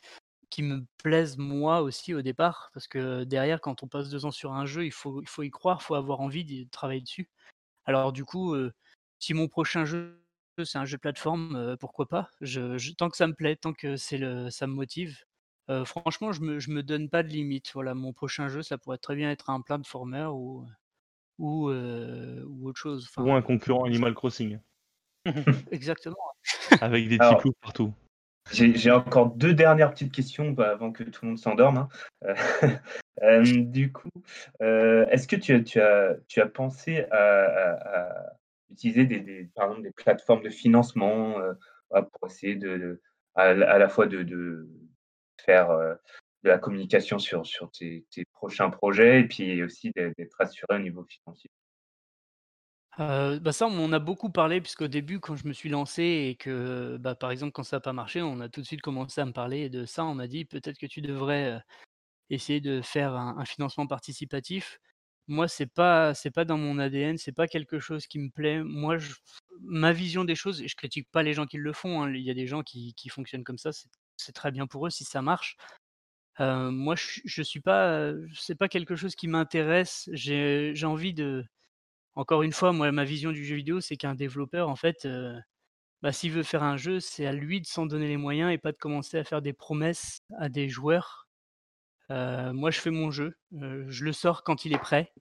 me 0.58 0.84
plaisent 0.98 1.38
moi 1.38 1.82
aussi 1.82 2.14
au 2.14 2.22
départ. 2.22 2.70
Parce 2.74 2.88
que 2.88 3.24
derrière, 3.24 3.60
quand 3.60 3.82
on 3.82 3.88
passe 3.88 4.08
deux 4.10 4.24
ans 4.26 4.30
sur 4.30 4.52
un 4.52 4.66
jeu, 4.66 4.86
il 4.86 4.92
faut, 4.92 5.22
y 5.42 5.50
croire, 5.50 5.78
il 5.82 5.84
faut 5.84 5.94
avoir 5.94 6.20
envie 6.20 6.44
de 6.44 6.68
travailler 6.70 7.02
dessus. 7.02 7.28
Alors 7.86 8.12
du 8.12 8.24
coup, 8.24 8.56
si 9.18 9.34
mon 9.34 9.48
prochain 9.48 9.84
jeu, 9.84 10.22
c'est 10.64 10.78
un 10.78 10.84
jeu 10.86 10.96
de 10.98 11.00
plateforme, 11.02 11.76
pourquoi 11.80 12.08
pas? 12.08 12.30
Tant 12.98 13.10
que 13.10 13.16
ça 13.16 13.26
me 13.26 13.34
plaît, 13.34 13.56
tant 13.56 13.72
que 13.74 13.96
ça 13.96 14.66
me 14.66 14.74
motive. 14.74 15.18
franchement, 15.84 16.32
je 16.32 16.40
me, 16.42 16.58
me 16.68 16.82
donne 16.82 17.10
pas 17.10 17.22
de 17.22 17.28
limite. 17.28 17.72
Voilà, 17.74 17.94
mon 17.94 18.12
prochain 18.12 18.48
jeu, 18.48 18.62
ça 18.62 18.78
pourrait 18.78 18.98
très 18.98 19.16
bien 19.16 19.30
être 19.30 19.50
un 19.50 19.60
platformer 19.60 20.26
ou, 20.32 20.66
ou, 21.40 21.70
euh, 21.70 22.44
ou 22.46 22.68
autre 22.68 22.78
chose. 22.78 23.08
Ou 23.16 23.32
un 23.32 23.42
concurrent 23.42 23.84
Animal 23.84 24.14
Crossing, 24.14 24.58
exactement. 25.72 26.16
avec 26.80 27.08
des 27.08 27.18
petits 27.18 27.36
clous 27.38 27.52
partout. 27.60 27.92
J'ai 28.52 28.90
encore 28.90 29.30
deux 29.34 29.54
dernières 29.54 29.90
petites 29.90 30.12
questions 30.12 30.50
bah, 30.50 30.70
avant 30.70 30.92
que 30.92 31.04
tout 31.04 31.24
le 31.24 31.28
monde 31.28 31.38
s'endorme. 31.38 31.76
hein. 31.78 31.88
Euh, 32.24 32.34
euh, 33.22 33.42
du 33.64 33.92
coup, 33.92 34.08
euh, 34.60 35.06
est-ce 35.06 35.28
que 35.28 35.36
tu 35.36 35.54
as, 35.54 35.60
tu 35.60 35.80
as, 35.80 36.16
tu 36.26 36.40
as 36.40 36.46
pensé 36.46 37.04
à, 37.10 37.16
à- 37.16 37.98
à 38.00 38.32
utiliser 38.70 39.04
des, 39.04 39.20
des- 39.20 39.44
par 39.54 39.66
exemple 39.66 39.82
des 39.82 39.92
plateformes 39.92 40.42
de 40.42 40.50
financement 40.50 41.38
euh, 41.40 41.52
pour 42.02 42.26
essayer 42.28 42.56
de, 42.56 42.76
de- 42.76 43.02
à, 43.34 43.42
à 43.44 43.78
la 43.78 43.88
fois 43.88 44.06
de, 44.06 44.22
de 44.24 44.68
faire 45.44 45.70
euh, 45.70 45.94
de 46.42 46.48
la 46.48 46.58
communication 46.58 47.18
sur, 47.18 47.46
sur 47.46 47.70
tes, 47.70 48.06
tes 48.10 48.24
prochains 48.32 48.70
projets 48.70 49.20
et 49.20 49.28
puis 49.28 49.62
aussi 49.62 49.90
d'être 49.92 50.40
assuré 50.40 50.76
au 50.76 50.78
niveau 50.78 51.04
financier 51.04 51.50
Euh, 52.98 53.38
bah 53.38 53.52
ça, 53.52 53.66
on 53.66 53.78
en 53.84 53.92
a 53.92 53.98
beaucoup 53.98 54.30
parlé, 54.30 54.60
puisqu'au 54.60 54.88
début, 54.88 55.20
quand 55.20 55.36
je 55.36 55.46
me 55.46 55.52
suis 55.52 55.68
lancé 55.68 56.02
et 56.02 56.36
que, 56.36 56.96
bah, 56.98 57.14
par 57.14 57.30
exemple, 57.30 57.52
quand 57.52 57.62
ça 57.62 57.76
n'a 57.76 57.80
pas 57.80 57.92
marché, 57.92 58.20
on 58.20 58.40
a 58.40 58.48
tout 58.48 58.60
de 58.60 58.66
suite 58.66 58.80
commencé 58.82 59.20
à 59.20 59.24
me 59.26 59.32
parler 59.32 59.68
de 59.70 59.84
ça. 59.86 60.04
On 60.04 60.14
m'a 60.14 60.26
dit 60.26 60.44
peut-être 60.44 60.76
que 60.78 60.86
tu 60.86 61.00
devrais 61.00 61.52
euh, 61.52 61.58
essayer 62.30 62.60
de 62.60 62.82
faire 62.82 63.14
un, 63.16 63.44
financement 63.46 63.86
participatif. 63.86 64.78
Moi, 65.28 65.48
c'est 65.48 65.66
pas, 65.72 66.14
c'est 66.14 66.30
pas 66.32 66.44
dans 66.46 66.58
mon 66.58 66.78
ADN, 66.78 67.18
c'est 67.18 67.32
pas 67.32 67.48
quelque 67.48 67.80
chose 67.80 68.06
qui 68.06 68.18
me 68.20 68.30
plaît. 68.30 68.62
Moi, 68.64 68.98
je- 68.98 69.14
ma 69.62 69.92
vision 69.92 70.24
des 70.24 70.34
choses, 70.36 70.62
et 70.62 70.68
je 70.68 70.76
critique 70.76 71.08
pas 71.12 71.22
les 71.22 71.34
gens 71.34 71.46
qui 71.46 71.58
le 71.58 71.72
font. 71.72 72.02
hein, 72.02 72.12
Il 72.14 72.22
y 72.22 72.30
a 72.30 72.34
des 72.34 72.46
gens 72.48 72.62
qui, 72.62 72.94
qui 72.94 73.08
fonctionnent 73.10 73.44
comme 73.44 73.58
ça, 73.58 73.70
c'est 74.16 74.32
très 74.32 74.50
bien 74.52 74.66
pour 74.66 74.86
eux 74.86 74.90
si 74.90 75.04
ça 75.04 75.22
marche. 75.22 75.56
Euh, 76.40 76.70
moi, 76.70 76.94
je, 76.96 77.20
je 77.24 77.42
suis 77.42 77.60
pas, 77.60 77.88
euh, 77.92 78.26
pas 78.58 78.68
quelque 78.68 78.96
chose 78.96 79.14
qui 79.14 79.28
m'intéresse. 79.28 80.08
J'ai 80.12 80.74
envie 80.84 81.14
de 81.14 81.44
encore 82.16 82.42
une 82.42 82.52
fois, 82.52 82.72
moi, 82.72 82.92
ma 82.92 83.04
vision 83.04 83.32
du 83.32 83.44
jeu 83.44 83.56
vidéo, 83.56 83.80
c'est 83.80 83.96
qu'un 83.96 84.14
développeur, 84.14 84.68
en 84.68 84.76
fait, 84.76 85.06
heu, 85.06 85.34
bah, 86.02 86.12
s'il 86.12 86.32
veut 86.32 86.42
faire 86.44 86.62
un 86.64 86.76
jeu, 86.76 87.00
c'est 87.00 87.26
à 87.26 87.32
lui 87.32 87.60
de 87.60 87.66
s'en 87.66 87.86
donner 87.86 88.08
les 88.08 88.18
moyens 88.18 88.52
et 88.52 88.58
pas 88.58 88.72
de 88.72 88.78
commencer 88.78 89.18
à 89.18 89.24
faire 89.24 89.42
des 89.42 89.52
promesses 89.54 90.20
à 90.38 90.48
des 90.50 90.68
joueurs. 90.68 91.28
Moi, 92.10 92.70
je 92.70 92.80
fais 92.80 92.90
mon 92.90 93.10
jeu, 93.10 93.36
je 93.52 94.04
le 94.04 94.12
sors 94.12 94.42
quand 94.42 94.64
il 94.64 94.72
est 94.74 94.78
prêt, 94.78 95.12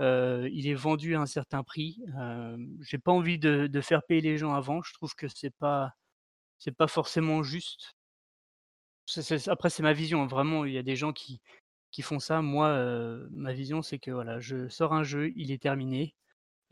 il 0.00 0.68
est 0.68 0.74
vendu 0.74 1.16
à 1.16 1.20
un 1.20 1.26
certain 1.26 1.62
prix, 1.64 1.98
j'ai 2.82 2.98
pas 2.98 3.12
envie 3.12 3.38
de 3.38 3.66
de 3.68 3.80
faire 3.80 4.02
payer 4.04 4.20
les 4.22 4.38
gens 4.38 4.54
avant. 4.54 4.82
Je 4.82 4.92
trouve 4.94 5.14
que 5.14 5.28
c'est 5.28 5.54
pas 5.58 5.92
c'est 6.58 6.76
pas 6.76 6.88
forcément 6.88 7.42
juste. 7.42 7.94
Après, 9.48 9.70
c'est 9.70 9.82
ma 9.82 9.92
vision, 9.92 10.22
hein, 10.22 10.26
vraiment, 10.26 10.64
il 10.64 10.72
y 10.72 10.78
a 10.78 10.82
des 10.82 10.96
gens 10.96 11.12
qui 11.12 11.40
qui 11.92 12.02
font 12.02 12.18
ça. 12.18 12.42
Moi, 12.42 12.68
heu, 12.70 13.28
ma 13.32 13.52
vision, 13.54 13.80
c'est 13.82 13.98
que, 13.98 14.10
voilà, 14.10 14.38
je 14.40 14.68
sors 14.68 14.92
un 14.92 15.02
jeu, 15.04 15.32
il 15.36 15.50
est 15.52 15.62
terminé, 15.62 16.14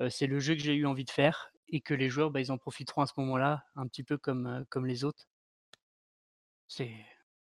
Heu, 0.01 0.11
c'est 0.11 0.27
le 0.29 0.41
jeu 0.41 0.55
que 0.57 0.61
j'ai 0.63 0.75
eu 0.77 0.87
envie 0.87 1.05
de 1.07 1.11
faire 1.11 1.51
et 1.69 1.81
que 1.83 1.95
les 1.95 2.11
joueurs, 2.11 2.31
bah, 2.33 2.41
ils 2.43 2.53
en 2.53 2.59
profiteront 2.59 3.03
à 3.03 3.07
ce 3.09 3.15
moment-là, 3.19 3.65
un 3.77 3.87
petit 3.89 4.05
peu 4.05 4.19
comme, 4.19 4.47
heu, 4.49 4.67
comme 4.71 4.87
les 4.87 5.05
autres. 5.05 5.27
C'est 6.67 6.95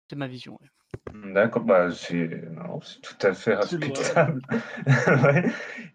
c'est 0.09 0.15
ma 0.15 0.27
vision, 0.29 0.57
ouais. 0.61 0.69
D'accord, 1.13 1.63
bah, 1.63 1.91
c'est 1.91 2.27
non, 2.51 2.81
c'est 2.81 2.99
tout 3.01 3.15
à 3.25 3.33
fait 3.33 3.55
respectable. 3.55 4.41
Ouais. 5.23 5.43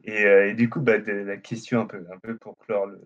Et, 0.04 0.24
euh, 0.24 0.48
et 0.50 0.54
du 0.54 0.68
coup, 0.70 0.80
bah, 0.80 0.98
de- 0.98 1.12
la 1.12 1.36
question 1.36 1.80
un 1.80 1.86
peu, 1.86 2.04
un 2.12 2.18
peu 2.18 2.36
pour 2.38 2.56
clore 2.58 2.86
le 2.86 3.00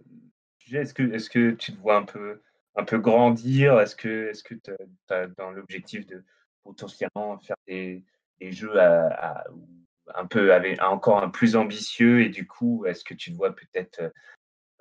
sujet, 0.59 0.79
est-ce 0.83 0.95
que, 0.95 1.03
est-ce 1.13 1.31
que 1.31 1.51
tu 1.53 1.73
te 1.73 1.79
vois 1.81 1.97
un 1.97 2.05
peu, 2.05 2.43
un 2.75 2.85
peu 2.85 2.99
grandir? 2.99 3.81
Est-ce 3.81 3.97
que, 3.97 4.29
est-ce 4.31 4.43
que 4.43 4.55
tu 4.55 4.71
as 5.11 5.27
dans 5.29 5.51
l'objectif 5.51 6.07
de 6.07 6.25
potentiellement 6.63 7.39
faire 7.39 7.57
des, 7.67 8.05
des 8.41 8.53
jeux 8.53 8.79
à, 8.79 9.09
à- 9.09 9.51
ou 9.51 9.69
un 10.15 10.27
peu 10.27 10.53
avec 10.53 10.83
encore 10.83 11.23
un 11.23 11.31
plus 11.31 11.57
ambitieux 11.57 12.23
et 12.23 12.29
du 12.29 12.47
coup, 12.47 12.85
est-ce 12.87 13.05
que 13.05 13.15
tu 13.15 13.33
te 13.33 13.37
vois 13.37 13.55
peut-être 13.55 14.01
euh, 14.01 14.11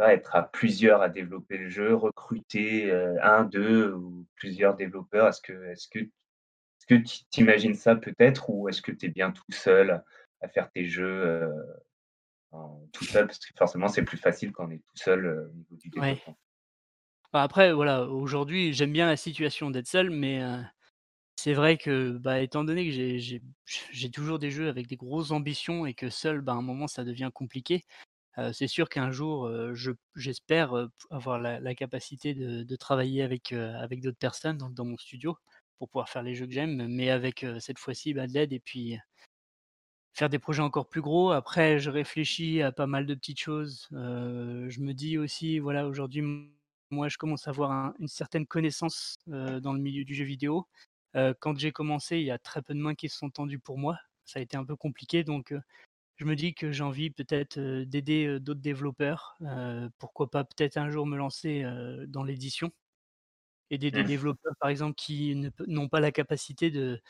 être 0.08 0.36
à 0.36 0.44
plusieurs 0.44 1.02
à 1.02 1.10
développer 1.10 1.58
le 1.58 1.70
jeu, 1.70 1.94
recruter 1.94 2.92
euh, 2.92 3.16
un, 3.22 3.44
deux 3.44 3.94
ou 3.94 4.26
plusieurs 4.36 4.76
développeurs? 4.76 5.28
Est-ce 5.28 5.42
que, 5.42 5.66
est-ce 5.66 5.88
que 5.88 6.00
est-ce 6.00 6.88
que 6.88 6.96
tu 6.96 7.24
t'imagines 7.30 7.76
ça 7.76 7.96
peut-être 7.96 8.50
ou 8.50 8.68
est-ce 8.68 8.82
que 8.82 8.92
tu 8.92 9.06
es 9.06 9.10
bien 9.10 9.32
tout 9.32 9.44
seul 9.52 10.04
à 10.42 10.48
faire 10.48 10.72
tes 10.72 10.88
jeux 10.88 11.24
euh, 11.28 11.54
tout 12.92 13.06
seul? 13.06 13.28
Parce 13.28 13.38
que 13.38 13.54
forcément, 13.56 13.88
c'est 13.88 14.02
plus 14.04 14.18
facile 14.18 14.52
quand 14.52 14.66
on 14.68 14.72
est 14.72 14.80
tout 14.80 14.98
seul 14.98 15.26
euh, 15.26 15.48
au 15.50 15.54
niveau 15.54 15.76
du 15.78 16.00
Ouais. 16.00 16.18
Bah, 17.34 17.44
après, 17.44 17.72
voilà, 17.72 18.06
aujourd'hui, 18.08 18.74
j'aime 18.74 18.92
bien 18.92 19.08
la 19.08 19.16
situation 19.18 19.72
d'être 19.72 19.88
seul, 19.88 20.10
mais 20.10 20.42
c'est 21.38 21.54
vrai 21.54 21.78
que, 21.78 22.12
bah, 22.18 22.42
étant 22.42 22.64
donné 22.64 22.86
que 22.90 22.92
j'ai 22.94 24.12
toujours 24.12 24.40
des 24.40 24.52
jeux 24.52 24.70
avec 24.70 24.88
des 24.88 24.98
grosses 24.98 25.32
ambitions 25.32 25.86
et 25.86 25.94
que 25.96 26.10
seul, 26.10 26.42
bah, 26.42 26.54
à 26.54 26.56
un 26.58 26.62
moment, 26.64 26.88
ça 26.88 27.04
devient 27.06 27.32
compliqué, 27.34 27.86
c'est 28.54 28.68
sûr 28.68 28.90
qu'un 28.90 29.12
jour, 29.12 29.50
je 29.76 29.92
j'espère, 30.16 30.90
avoir 31.12 31.40
la 31.40 31.76
capacité 31.76 32.34
de 32.36 32.76
travailler 32.78 33.24
avec, 33.24 33.54
d'autres 33.54 34.18
personnes, 34.20 34.58
dans 34.60 34.86
mon 34.86 34.98
studio, 34.98 35.38
pour 35.80 35.90
pouvoir 35.90 36.10
faire 36.10 36.24
les 36.24 36.36
jeux 36.36 36.48
que 36.48 36.54
j'aime, 36.54 36.88
mais 36.90 37.10
avec, 37.12 37.46
cette 37.60 37.80
fois-ci, 37.80 38.14
bah, 38.14 38.28
de 38.28 38.34
l'aide 38.34 38.54
et 38.54 38.60
puis 38.62 38.98
Faire 40.14 40.30
des 40.30 40.40
projets 40.40 40.62
encore 40.62 40.88
plus 40.90 41.02
gros. 41.02 41.32
Après, 41.32 41.80
je 41.80 41.90
réfléchis 41.90 42.62
à 42.62 42.72
pas 42.72 42.88
mal 42.88 43.06
de 43.06 43.16
petites 43.16 43.40
choses. 43.40 43.88
Je 43.92 44.80
me 44.82 44.94
dis 44.94 45.18
aussi, 45.18 45.60
voilà, 45.60 45.88
aujourd'hui, 45.88 46.22
moi, 46.92 47.10
je 47.10 47.18
commence 47.18 47.48
à 47.48 47.52
avoir 47.52 47.72
un 47.72 47.94
une 48.00 48.08
certaine 48.08 48.46
connaissance, 48.48 49.18
dans 49.28 49.74
le 49.74 49.80
milieu 49.80 50.04
du 50.06 50.14
jeu 50.16 50.26
vidéo. 50.26 50.68
Quand 51.40 51.58
j'ai 51.60 51.72
commencé, 51.72 52.18
il 52.20 52.26
y 52.26 52.32
a 52.32 52.40
très 52.40 52.62
peu 52.62 52.74
de 52.74 52.80
mains 52.80 52.96
qui 52.96 53.10
se 53.10 53.18
sont 53.18 53.30
tendues 53.32 53.60
pour 53.60 53.78
moi. 53.78 53.98
Ça 54.26 54.40
a 54.40 54.42
été 54.44 54.58
un 54.58 54.66
peu 54.66 54.76
compliqué 54.76 55.24
donc 55.24 55.54
je 56.18 56.26
me 56.26 56.36
dis 56.36 56.54
que 56.56 56.72
j'ai 56.72 56.84
envie 56.84 57.12
peut-être, 57.12 57.60
d'aider, 57.86 58.40
d'autres 58.42 58.62
développeurs. 58.62 59.38
Pourquoi 60.00 60.30
pas 60.32 60.44
peut-être 60.46 60.78
un 60.78 60.90
jour 60.92 61.08
me 61.08 61.18
lancer, 61.18 61.64
dans 62.08 62.24
l'édition. 62.24 62.72
Aider 63.70 63.90
des 63.92 64.04
Mmh. 64.04 64.08
développeurs, 64.08 64.54
par 64.60 64.70
exemple, 64.70 64.96
qui 64.96 65.34
n'ont 65.68 65.88
pas 65.90 66.00
la 66.02 66.12
capacité 66.12 66.72
de 66.72 67.02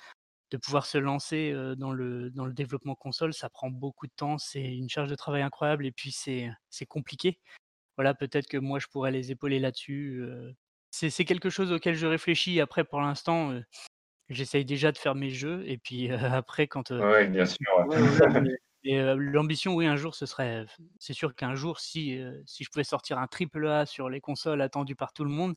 de 0.52 0.58
pouvoir 0.58 0.86
se 0.86 0.98
lancer, 1.00 1.54
dans 1.78 1.94
le 1.94 2.32
dans 2.32 2.46
le 2.46 2.54
développement 2.54 2.96
console, 2.96 3.34
ça 3.34 3.50
prend 3.50 3.70
beaucoup 3.72 4.08
de 4.08 4.14
temps, 4.16 4.38
c'est 4.40 4.64
une 4.64 4.90
charge 4.90 5.10
de 5.10 5.16
travail 5.16 5.42
incroyable 5.44 5.86
et 5.88 5.92
puis 5.94 6.12
c'est 6.12 6.52
c'est 6.70 6.86
compliqué. 6.88 7.40
Voilà, 7.98 8.14
peut-être 8.14 8.48
que 8.48 8.58
moi 8.58 8.80
je 8.80 8.88
pourrais 8.88 9.12
les 9.12 9.32
épauler 9.32 9.60
là-dessus. 9.60 10.24
C'est 10.92 11.26
quelque 11.26 11.50
chose 11.50 11.72
auquel 11.72 11.96
je 11.96 12.08
réfléchis. 12.08 12.60
Après 12.62 12.84
pour 12.84 13.02
l'instant, 13.02 13.60
j'essaye 14.30 14.66
déjà 14.66 14.92
de 14.92 14.98
faire 14.98 15.16
mes 15.16 15.30
jeux 15.30 15.64
et 15.68 15.78
puis, 15.78 16.10
après 16.46 16.68
quand, 16.68 16.92
Oui, 16.92 17.28
bien 17.28 17.46
sûr. 17.46 17.58
ouais, 17.88 17.98
l'ambition, 18.84 19.76
oui, 19.76 19.86
un 19.86 19.96
jour, 19.96 20.16
ce 20.16 20.26
serait 20.26 20.66
c'est 21.00 21.14
sûr 21.14 21.36
qu'un 21.36 21.56
jour, 21.56 21.80
si, 21.80 22.20
si 22.46 22.64
je 22.64 22.70
pouvais 22.70 22.84
sortir 22.84 23.20
un 23.20 23.28
triple 23.28 23.68
A 23.68 23.86
sur 23.86 24.10
les 24.10 24.22
consoles 24.22 24.62
attendu 24.62 24.96
par 24.96 25.14
tout 25.14 25.24
le 25.24 25.32
monde, 25.32 25.56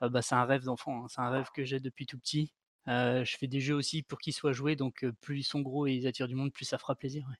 ah 0.00 0.08
bah, 0.08 0.22
c'est 0.22 0.34
un 0.34 0.44
rêve 0.44 0.64
d'enfant, 0.64 1.04
hein. 1.04 1.06
C'est 1.08 1.20
un 1.20 1.30
rêve 1.30 1.48
que 1.54 1.64
j'ai 1.64 1.80
depuis 1.80 2.06
tout 2.06 2.18
petit. 2.18 2.52
Je 2.86 3.36
fais 3.38 3.46
des 3.46 3.60
jeux 3.60 3.74
aussi 3.74 4.02
pour 4.02 4.18
qu'ils 4.18 4.34
soient 4.34 4.52
joués, 4.52 4.76
donc 4.76 5.06
plus 5.20 5.40
ils 5.40 5.44
sont 5.44 5.60
gros 5.60 5.86
et 5.86 5.92
ils 5.92 6.06
attirent 6.06 6.28
du 6.28 6.34
monde, 6.34 6.52
plus 6.52 6.64
ça 6.64 6.78
fera 6.78 6.94
plaisir, 6.94 7.26
ouais. 7.28 7.36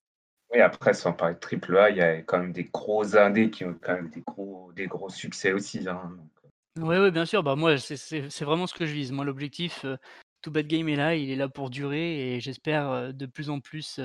Oui, 0.53 0.61
après, 0.61 0.95
sans 0.95 1.13
parler 1.13 1.35
de 1.35 1.41
triple 1.41 1.77
A, 1.77 1.91
il 1.91 1.97
y 1.97 2.01
a 2.01 2.23
quand 2.23 2.39
même 2.39 2.53
des 2.53 2.65
gros 2.65 3.17
indés 3.17 3.51
qui 3.51 3.65
ont 3.65 3.75
quand 3.81 3.95
même 3.95 4.11
des 4.11 4.21
gros, 4.23 4.73
des 4.73 4.87
gros 4.87 5.09
succès 5.09 5.53
aussi. 5.53 5.89
hein, 5.89 6.13
donc. 6.17 6.31
Ouais, 6.79 6.99
ouais, 6.99 7.11
bien 7.11 7.25
sûr, 7.25 7.43
bah, 7.43 7.57
moi, 7.57 7.79
c'est 7.79 8.43
vraiment 8.45 8.67
ce 8.67 8.75
que 8.75 8.85
je 8.87 8.93
vise. 8.93 9.11
Moi, 9.11 9.25
l'objectif, 9.25 9.85
heu, 9.87 9.97
Too 10.43 10.51
Bad 10.51 10.67
Game 10.67 10.89
est 10.91 10.97
là, 10.97 11.15
il 11.17 11.31
est 11.31 11.37
là 11.37 11.49
pour 11.49 11.71
durer 11.71 12.35
et 12.37 12.41
j'espère, 12.41 12.91
heu, 12.91 13.13
de 13.15 13.27
plus 13.27 13.49
en 13.49 13.61
plus, 13.61 13.99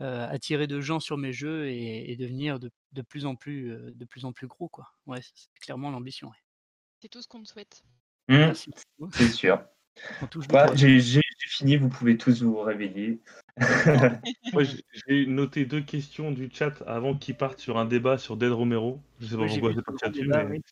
attirer 0.00 0.66
de 0.66 0.80
gens 0.80 1.00
sur 1.00 1.16
mes 1.18 1.32
jeux 1.32 1.68
et 1.68 2.10
et 2.12 2.16
devenir 2.16 2.58
de 2.60 2.70
de 2.92 3.02
plus 3.02 3.26
en 3.26 3.36
plus, 3.36 3.76
de 3.94 4.04
plus 4.06 4.24
en 4.24 4.32
plus 4.32 4.46
gros, 4.46 4.68
quoi. 4.68 4.86
Ouais, 5.06 5.20
c'est 5.22 5.48
clairement 5.60 5.90
l'ambition, 5.90 6.28
ouais. 6.28 6.36
C'est 7.02 7.08
tout 7.08 7.22
ce 7.22 7.28
qu'on 7.28 7.42
te 7.42 7.48
souhaite. 7.48 7.84
Mmh, 8.28 8.52
c'est 9.10 9.28
sûr. 9.28 9.64
On 10.20 10.26
touche 10.28 10.48
du 10.48 10.54
Bah, 10.54 10.70
j'ai 10.74 11.20
fini, 11.58 11.76
vous 11.76 11.88
pouvez 11.88 12.16
tous 12.16 12.42
vous 12.42 12.60
réveiller. 12.60 13.18
Moi, 14.52 14.62
j'ai- 15.08 15.26
noté 15.26 15.64
deux 15.64 15.80
questions 15.80 16.30
du 16.30 16.48
chat 16.52 16.82
avant 16.86 17.14
qu'ils 17.14 17.34
partent 17.34 17.58
sur 17.58 17.78
un 17.78 17.84
débat 17.84 18.18
sur 18.18 18.36
Dead 18.36 18.52
Romero. 18.52 19.00
Je 19.20 19.26
sais 19.26 19.36
pas 19.36 19.42
Oui, 19.42 19.48
pourquoi 19.50 19.72
j'ai 19.72 19.82
gros 19.82 19.96
là-dessus, 20.02 20.22
débat, 20.22 20.44
mais, 20.44 20.56
oui. 20.56 20.62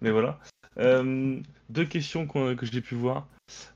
mais 0.00 0.10
voilà. 0.10 0.40
Euh, 0.78 1.40
deux 1.68 1.84
questions 1.84 2.26
qu'on- 2.26 2.56
que 2.56 2.66
j'ai 2.66 2.80
pu 2.80 2.96
voir 2.96 3.28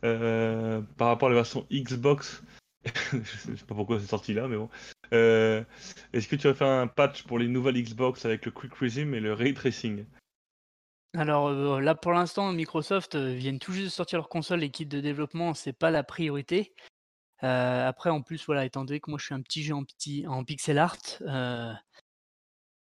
euh, 0.04 0.80
par 0.96 1.08
rapport 1.08 1.28
à 1.28 1.30
la 1.30 1.36
version 1.36 1.66
Xbox. 1.72 2.42
je 3.12 3.18
sais 3.56 3.64
pas 3.66 3.74
pourquoi 3.74 4.00
c'est 4.00 4.06
sorti 4.06 4.34
là, 4.34 4.48
mais 4.48 4.56
bon. 4.56 4.68
Euh, 5.12 5.62
Est-ce 6.12 6.26
que 6.28 6.36
tu 6.36 6.48
vas 6.48 6.54
faire 6.54 6.68
un 6.68 6.86
patch 6.86 7.22
pour 7.24 7.38
les 7.38 7.48
nouvelles 7.48 7.80
Xbox 7.80 8.24
avec 8.24 8.44
le 8.46 8.50
Quick 8.50 8.74
Resume 8.74 9.14
et 9.14 9.20
le 9.20 9.32
Ray 9.32 9.54
Tracing? 9.54 10.04
Alors 11.16 11.48
euh, 11.48 11.80
là, 11.80 11.94
pour 11.94 12.12
l'instant, 12.12 12.52
Microsoft 12.52 13.14
euh, 13.14 13.32
viennent 13.32 13.58
tout 13.58 13.72
juste 13.72 13.86
de 13.86 13.90
sortir 13.90 14.18
leur 14.18 14.28
console, 14.28 14.60
l'équipe 14.60 14.88
de 14.88 15.00
développement, 15.00 15.54
c'est 15.54 15.72
pas 15.72 15.90
la 15.90 16.02
priorité. 16.02 16.74
Euh, 17.42 17.88
après, 17.88 18.10
en 18.10 18.20
plus, 18.20 18.44
voilà, 18.46 18.64
étant 18.64 18.84
donné 18.84 19.00
que 19.00 19.10
moi 19.10 19.18
je 19.18 19.24
suis 19.24 19.34
un 19.34 19.42
petit 19.42 19.62
jeu 19.62 19.74
en, 19.74 19.84
petit, 19.84 20.26
en 20.26 20.44
pixel 20.44 20.78
art, 20.78 20.98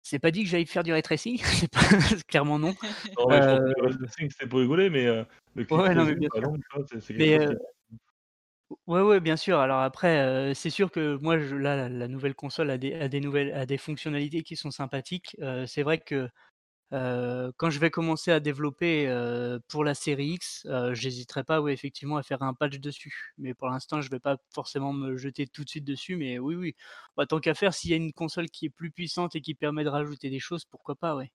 c'est 0.02 0.18
pas 0.18 0.30
dit 0.30 0.42
que 0.42 0.48
j'aille 0.48 0.66
faire 0.66 0.82
du 0.82 0.92
ray 0.92 1.02
tracing, 1.02 1.40
pas 1.72 2.16
clairement 2.26 2.58
non. 2.58 2.74
Non, 3.18 3.28
mais 3.28 3.42
je 3.42 3.48
pense 3.48 3.58
que 3.58 3.80
le 3.80 3.86
Ray 3.86 3.96
Tracing, 3.98 4.30
c'était 4.30 4.46
pour 4.46 4.58
rigoler, 4.58 4.90
mais 4.90 5.04
le 5.04 5.66
Ouais, 5.70 5.94
non, 5.94 6.04
mais 6.04 6.12
Resume, 6.12 6.18
bien 6.18 6.28
sûr. 6.34 7.00
c'est 7.00 7.14
Mais 7.14 7.38
ouais, 8.86 9.02
ouais, 9.02 9.20
bien 9.20 9.36
sûr. 9.36 9.58
Alors 9.58 9.80
après, 9.80 10.18
euh, 10.20 10.54
c'est 10.54 10.70
sûr 10.70 10.90
que 10.90 11.16
moi, 11.16 11.38
je, 11.38 11.54
là, 11.54 11.76
la, 11.76 11.88
la 11.88 12.08
nouvelle 12.08 12.34
console 12.34 12.70
a 12.70 12.78
des, 12.78 12.94
a 12.94 13.08
des 13.08 13.20
nouvelles, 13.20 13.52
a 13.52 13.66
des 13.66 13.78
fonctionnalités 13.78 14.42
qui 14.42 14.56
sont 14.56 14.70
sympathiques. 14.70 15.36
Euh, 15.40 15.66
c'est 15.66 15.82
vrai 15.82 15.98
que 15.98 16.28
quand 16.90 17.70
je 17.70 17.78
vais 17.78 17.90
commencer 17.90 18.30
à 18.32 18.40
développer 18.40 19.06
pour 19.68 19.84
la 19.84 19.94
série 19.94 20.30
X, 20.30 20.66
j'hésiterai 20.92 21.44
pas, 21.44 21.60
oui, 21.60 21.72
effectivement, 21.72 22.16
à 22.16 22.22
faire 22.22 22.42
un 22.42 22.54
patch 22.54 22.78
dessus. 22.80 23.32
Mais 23.38 23.54
pour 23.54 23.68
l'instant, 23.68 24.00
je 24.00 24.10
vais 24.10 24.20
pas 24.20 24.38
forcément 24.52 24.92
me 24.92 25.16
jeter 25.16 25.46
tout 25.46 25.64
de 25.64 25.68
suite 25.68 25.84
dessus. 25.84 26.16
Mais 26.16 26.38
oui, 26.38 26.56
oui. 26.56 26.74
Bah, 27.16 27.26
tant 27.26 27.40
qu'à 27.40 27.54
faire, 27.54 27.74
s'il 27.74 27.90
y 27.90 27.94
a 27.94 27.96
une 27.96 28.12
console 28.12 28.48
qui 28.50 28.66
est 28.66 28.70
plus 28.70 28.90
puissante 28.90 29.36
et 29.36 29.40
qui 29.40 29.54
permet 29.54 29.84
de 29.84 29.88
rajouter 29.88 30.30
des 30.30 30.40
choses, 30.40 30.64
pourquoi 30.64 30.96
pas, 30.96 31.14
ouais. 31.16 31.30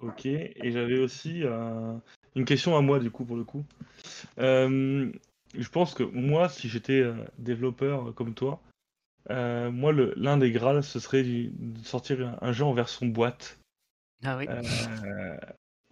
Ok, 0.00 0.24
et 0.24 0.70
j'avais 0.70 0.98
aussi 0.98 1.42
une 2.34 2.44
question 2.46 2.76
à 2.76 2.80
moi, 2.80 3.00
du 3.00 3.10
coup, 3.10 3.24
pour 3.26 3.36
le 3.36 3.44
coup. 3.44 3.64
Je 4.38 5.68
pense 5.70 5.94
que 5.94 6.04
moi, 6.04 6.48
si 6.48 6.68
j'étais 6.68 7.04
développeur 7.38 8.14
comme 8.14 8.32
toi, 8.34 8.62
euh, 9.28 9.70
moi, 9.70 9.92
l'un 10.16 10.38
des 10.38 10.50
Graals, 10.50 10.82
ce 10.82 10.98
serait 10.98 11.22
du- 11.22 11.50
de 11.52 11.84
sortir 11.84 12.26
un, 12.26 12.38
un 12.40 12.52
jeu 12.52 12.64
en 12.64 12.72
version 12.72 13.06
boîte. 13.06 13.58
Ah 14.24 14.36
oui. 14.36 14.46
Euh, 14.48 15.36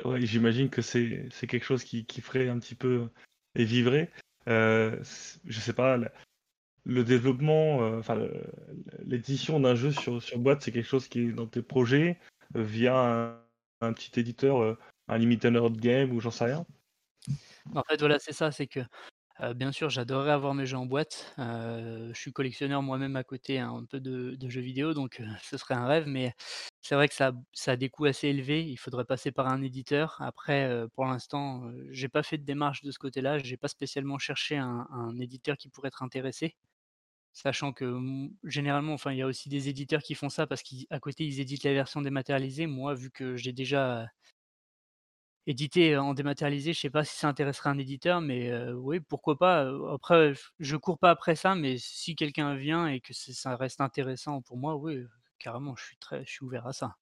ouais, 0.05 0.20
j'imagine 0.24 0.70
que 0.70 0.82
c'est 0.82 1.28
quelque 1.46 1.64
chose 1.64 1.84
qui, 1.84 2.06
qui 2.06 2.20
ferait 2.20 2.48
un 2.48 2.59
petit 2.59 2.74
peu 2.74 3.09
et 3.55 3.64
vivrait. 3.64 4.10
Euh, 4.48 4.98
je 5.44 5.60
sais 5.60 5.72
pas, 5.72 5.98
le 6.84 7.05
développement, 7.05 7.82
euh, 7.82 7.98
enfin 7.98 8.18
l'édition 9.05 9.60
d'un 9.60 9.74
jeu 9.74 9.90
sur, 9.92 10.22
sur 10.22 10.38
boîte, 10.38 10.62
c'est 10.62 10.72
quelque 10.72 10.88
chose 10.88 11.09
qui 11.09 11.20
est 11.20 11.32
dans 11.32 11.46
tes 11.46 11.62
projets 11.62 12.18
euh, 12.56 12.62
via 12.62 12.96
un, 12.96 13.40
un 13.82 13.92
petit 13.92 14.18
éditeur, 14.18 14.78
un 15.09 15.18
limited 15.18 15.55
game 15.78 16.12
ou 16.12 16.20
j'en 16.20 16.30
sais 16.30 16.44
rien. 16.46 16.66
En 17.74 17.82
fait, 17.82 17.98
voilà, 17.98 18.18
c'est 18.18 18.32
ça, 18.32 18.50
c'est 18.50 18.66
que 18.66 18.80
bien 19.55 19.73
sûr, 19.73 19.90
j'adorerais 19.90 20.32
avoir 20.32 20.55
mes 20.55 20.66
jeux 20.66 20.77
en 20.77 20.86
boîte. 20.86 21.35
Je 21.39 22.12
suis 22.15 22.32
collectionneur 22.32 22.82
moi-même 22.82 23.16
à 23.16 23.24
côté 23.24 23.59
hein, 23.59 23.73
un 23.73 23.85
peu 23.85 24.01
de, 24.01 24.36
jeux 24.48 24.60
vidéo, 24.60 24.94
donc 24.94 25.23
ce 25.43 25.56
serait 25.56 25.74
un 25.74 25.86
rêve, 25.86 26.06
mais 26.06 26.35
c'est 26.82 26.94
vrai 26.94 27.09
que 27.09 27.15
ça, 27.15 27.32
a 27.66 27.77
des 27.77 27.90
coûts 27.90 28.06
assez 28.06 28.28
élevés. 28.28 28.65
Il 28.65 28.77
faudrait 28.77 29.05
passer 29.05 29.31
par 29.31 29.48
un 29.48 29.62
éditeur. 29.62 30.16
Après, 30.20 30.70
pour 30.94 31.05
l'instant, 31.05 31.66
euh, 31.66 31.86
j'ai 31.90 32.09
pas 32.09 32.23
fait 32.23 32.39
de 32.39 32.44
démarche 32.44 32.82
de 32.82 32.90
ce 32.90 32.98
côté-là. 32.98 33.39
J'ai 33.39 33.56
pas 33.56 33.69
spécialement 33.69 34.19
cherché 34.19 34.56
un, 34.56 34.86
un 34.90 35.19
éditeur 35.19 35.56
qui 35.56 35.69
pourrait 35.69 35.89
être 35.89 36.02
intéressé. 36.02 36.56
Sachant 37.32 37.73
que 37.73 37.85
mm, 37.85 38.31
généralement, 38.44 38.94
enfin, 38.94 39.12
il 39.12 39.19
y 39.19 39.23
a 39.23 39.27
aussi 39.27 39.48
des 39.48 39.69
éditeurs 39.69 40.02
qui 40.02 40.15
font 40.15 40.28
ça 40.31 40.47
parce 40.47 40.62
qu'à 40.62 40.98
côté, 41.01 41.24
ils 41.24 41.40
éditent 41.40 41.65
la 41.65 41.73
version 41.73 42.02
dématérialisée. 42.02 42.66
Moi, 42.66 42.94
vu 42.94 43.10
que 43.10 43.36
j'ai 43.36 43.52
déjà 43.52 44.06
Éditer 45.50 45.96
en 45.96 46.12
dématérialisé, 46.12 46.74
je 46.74 46.80
sais 46.80 46.90
pas 46.90 47.04
si 47.04 47.16
ça 47.16 47.26
intéresserait 47.26 47.70
un 47.70 47.78
éditeur, 47.78 48.20
mais 48.20 48.52
oui, 48.72 49.00
pourquoi 49.00 49.38
pas, 49.38 49.66
après, 49.94 50.34
je 50.58 50.76
cours 50.76 50.98
pas 50.98 51.10
après 51.10 51.36
ça, 51.36 51.54
mais 51.54 51.78
si 51.78 52.14
quelqu'un 52.14 52.54
vient 52.54 52.86
et 52.86 53.00
que 53.00 53.14
ça 53.14 53.56
reste 53.56 53.80
intéressant 53.80 54.42
pour 54.42 54.58
moi, 54.58 54.76
oui, 54.76 55.06
carrément, 55.38 55.74
je 55.74 55.84
suis 55.84 55.96
très 55.96 56.22
je 56.26 56.30
suis 56.30 56.44
ouvert 56.44 56.66
à 56.66 56.74
ça. 56.74 56.96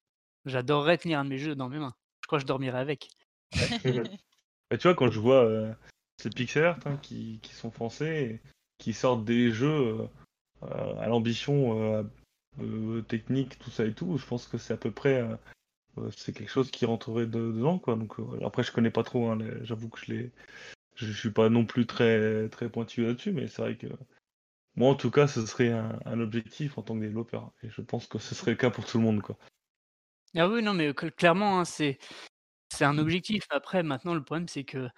J'adorerais 0.45 0.97
tenir 0.97 1.19
un 1.19 1.25
de 1.25 1.29
mes 1.29 1.37
jeux 1.37 1.55
dans 1.55 1.67
mes 1.67 1.77
mains. 1.77 1.93
Je 2.21 2.27
crois 2.27 2.39
que 2.39 2.43
je 2.43 2.47
dormirais 2.47 2.79
avec. 2.79 3.09
Bah, 4.69 4.77
tu 4.77 4.83
vois, 4.83 4.95
quand 4.95 5.09
je 5.09 5.19
vois 5.19 5.45
euh, 5.45 5.73
ces 6.21 6.29
pixel 6.29 6.75
hein, 6.85 6.97
qui, 7.01 7.39
qui 7.41 7.53
sont 7.53 7.71
français, 7.71 8.23
et 8.23 8.41
qui 8.77 8.91
sortent 8.91 9.23
des 9.23 9.51
jeux 9.51 10.09
euh, 10.63 10.95
à 10.99 11.07
l'ambition 11.07 12.05
technique, 13.07 13.59
tout 13.59 13.71
ça 13.71 13.85
et 13.85 13.93
tout, 13.93 14.17
je 14.17 14.25
pense 14.25 14.47
que 14.47 14.57
c'est 14.57 14.73
à 14.73 14.77
peu 14.77 14.91
près 14.91 15.25
c'est 16.15 16.33
quelque 16.33 16.49
chose 16.49 16.71
qui 16.71 16.85
rentrerait 16.85 17.25
de- 17.25 17.51
dedans 17.51 17.79
quoi. 17.79 17.95
Donc 17.95 18.19
euh, 18.19 18.45
après 18.45 18.63
je 18.63 18.71
connais 18.71 18.91
pas 18.91 19.03
trop, 19.03 19.29
hein, 19.29 19.37
j'avoue 19.61 19.89
que 19.89 19.99
je 19.99 20.13
les 20.13 20.31
je 20.95 21.11
suis 21.11 21.31
pas 21.31 21.49
non 21.49 21.65
plus 21.65 21.85
très 21.85 22.49
très 22.49 22.69
pointu 22.69 23.03
là-dessus, 23.05 23.31
mais 23.31 23.47
c'est 23.47 23.61
vrai 23.61 23.77
que 23.77 23.87
moi 24.75 24.89
en 24.89 24.95
tout 24.95 25.11
cas 25.11 25.27
ce 25.27 25.45
serait 25.45 25.71
un, 25.71 26.19
objectif 26.19 26.77
en 26.77 26.81
tant 26.83 26.95
que 26.95 27.01
développeur 27.01 27.51
et 27.63 27.69
je 27.69 27.81
pense 27.81 28.07
que 28.07 28.19
ce 28.19 28.35
serait 28.35 28.51
le 28.51 28.57
cas 28.57 28.69
pour 28.69 28.85
tout 28.85 28.97
le 28.97 29.03
monde 29.03 29.21
quoi. 29.21 29.37
Ah 30.35 30.47
oui, 30.47 30.61
non, 30.61 30.73
mais 30.73 30.93
cl 30.93 31.11
clairement, 31.11 31.59
hein, 31.59 31.65
c'est 31.65 31.97
c'est 32.69 32.85
un 32.85 32.97
objectif. 32.97 33.43
Après, 33.49 33.81
maintenant, 33.81 34.13
le 34.13 34.23
problème, 34.23 34.47
c'est 34.47 34.65
que 34.65 34.89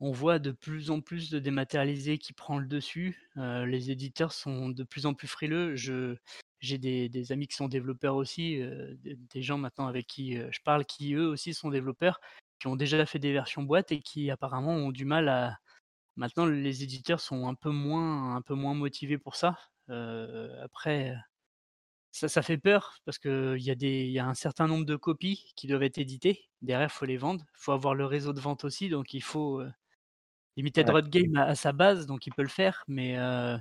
on 0.00 0.12
voit 0.12 0.38
de 0.38 0.50
plus 0.50 0.90
en 0.90 1.00
plus 1.00 1.30
de 1.30 1.38
dématérialisés 1.38 2.18
qui 2.18 2.32
prend 2.32 2.58
le 2.58 2.66
dessus. 2.66 3.30
Les 3.36 3.90
éditeurs 3.90 4.32
sont 4.32 4.70
de 4.70 4.82
plus 4.84 5.06
en 5.06 5.14
plus 5.14 5.28
frileux. 5.28 5.76
Je 5.76 6.16
j'ai 6.60 6.78
des 6.78 7.32
amis 7.32 7.46
qui 7.48 7.56
sont 7.56 7.68
développeurs 7.68 8.16
aussi, 8.16 8.60
des 9.02 9.42
gens 9.42 9.58
maintenant 9.58 9.86
avec 9.86 10.06
qui, 10.06 10.36
je 10.36 10.60
parle, 10.64 10.84
qui 10.84 11.14
eux 11.14 11.28
aussi 11.28 11.54
sont 11.54 11.70
développeurs, 11.70 12.20
qui 12.58 12.66
ont 12.66 12.76
déjà 12.76 13.04
fait 13.06 13.18
des 13.18 13.32
versions 13.32 13.62
boîte 13.62 13.92
et 13.92 14.00
qui 14.00 14.30
apparemment 14.30 14.72
ont 14.72 14.90
du 14.92 15.04
mal 15.04 15.28
à 15.28 15.58
maintenant 16.16 16.46
les 16.46 16.82
éditeurs 16.82 17.20
sont 17.20 17.48
un 17.48 17.54
peu 17.54 17.70
moins 17.70 18.36
un 18.36 18.42
peu 18.42 18.54
moins 18.54 18.74
motivés 18.74 19.18
pour 19.18 19.36
ça. 19.36 19.58
Après, 20.62 21.14
ça 22.12 22.28
ça 22.28 22.42
fait 22.42 22.58
peur 22.58 22.98
parce 23.04 23.18
qu'il 23.18 23.58
y 23.58 23.70
a 23.70 23.74
des 23.74 24.06
y 24.06 24.18
a 24.18 24.26
un 24.26 24.34
certain 24.34 24.66
nombre 24.66 24.84
de 24.86 24.96
copies 24.96 25.52
qui 25.56 25.66
doivent 25.66 25.82
être 25.82 25.98
éditées. 25.98 26.48
Derrière, 26.62 26.88
il 26.88 26.92
faut 26.92 27.06
les 27.06 27.16
vendre. 27.16 27.44
Il 27.54 27.60
faut 27.62 27.72
avoir 27.72 27.94
le 27.94 28.06
réseau 28.06 28.32
de 28.32 28.40
vente 28.40 28.64
aussi, 28.64 28.88
donc 28.88 29.14
il 29.14 29.22
faut, 29.22 29.62
Limited 30.60 30.88
Ouais. 30.88 30.96
Run 30.96 31.08
Game 31.08 31.36
a 31.36 31.44
a 31.46 31.54
sa 31.56 31.72
base, 31.72 32.06
donc 32.06 32.26
il 32.26 32.32
peut 32.34 32.42
le 32.42 32.48
faire, 32.48 32.84
mais 32.88 33.16
heu 33.18 33.58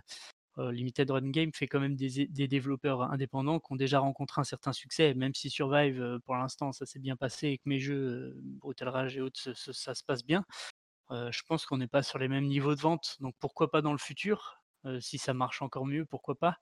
heu, 0.60 0.72
Limited 0.72 1.12
Run 1.12 1.30
Game 1.32 1.52
fait 1.54 1.68
quand 1.68 1.80
même 1.82 1.96
des 1.96 2.28
des 2.28 2.48
développeurs 2.50 3.04
indépendants 3.04 3.60
qui 3.62 3.74
ont 3.74 3.78
déjà 3.78 4.00
rencontré 4.00 4.42
un 4.42 4.46
certain 4.46 4.74
succès. 4.74 5.14
Même 5.16 5.34
si 5.36 5.50
Survive, 5.52 6.02
heu, 6.02 6.20
pour 6.26 6.36
l'instant, 6.38 6.72
ça 6.74 6.86
s'est 6.88 7.00
bien 7.00 7.16
passé 7.18 7.50
et 7.50 7.58
que 7.60 7.64
mes 7.68 7.80
jeux, 7.80 8.36
Brutal 8.44 8.90
Rage 8.90 9.18
et 9.18 9.22
autres, 9.22 9.40
ça 9.56 9.96
se 9.96 10.04
passe 10.06 10.26
bien, 10.26 10.46
je 11.12 11.42
pense 11.48 11.66
qu'on 11.66 11.78
n'est 11.78 11.88
pas 11.88 12.04
sur 12.04 12.20
les 12.20 12.28
mêmes 12.30 12.46
niveaux 12.48 12.76
de 12.76 12.82
vente, 12.82 13.18
donc 13.22 13.36
pourquoi 13.40 13.72
pas 13.72 13.82
dans 13.82 13.92
le 13.94 13.98
futur? 14.00 14.62
Si 15.02 15.18
ça 15.20 15.34
marche 15.34 15.62
encore 15.62 15.86
mieux, 15.88 16.06
pourquoi 16.06 16.36
pas? 16.38 16.58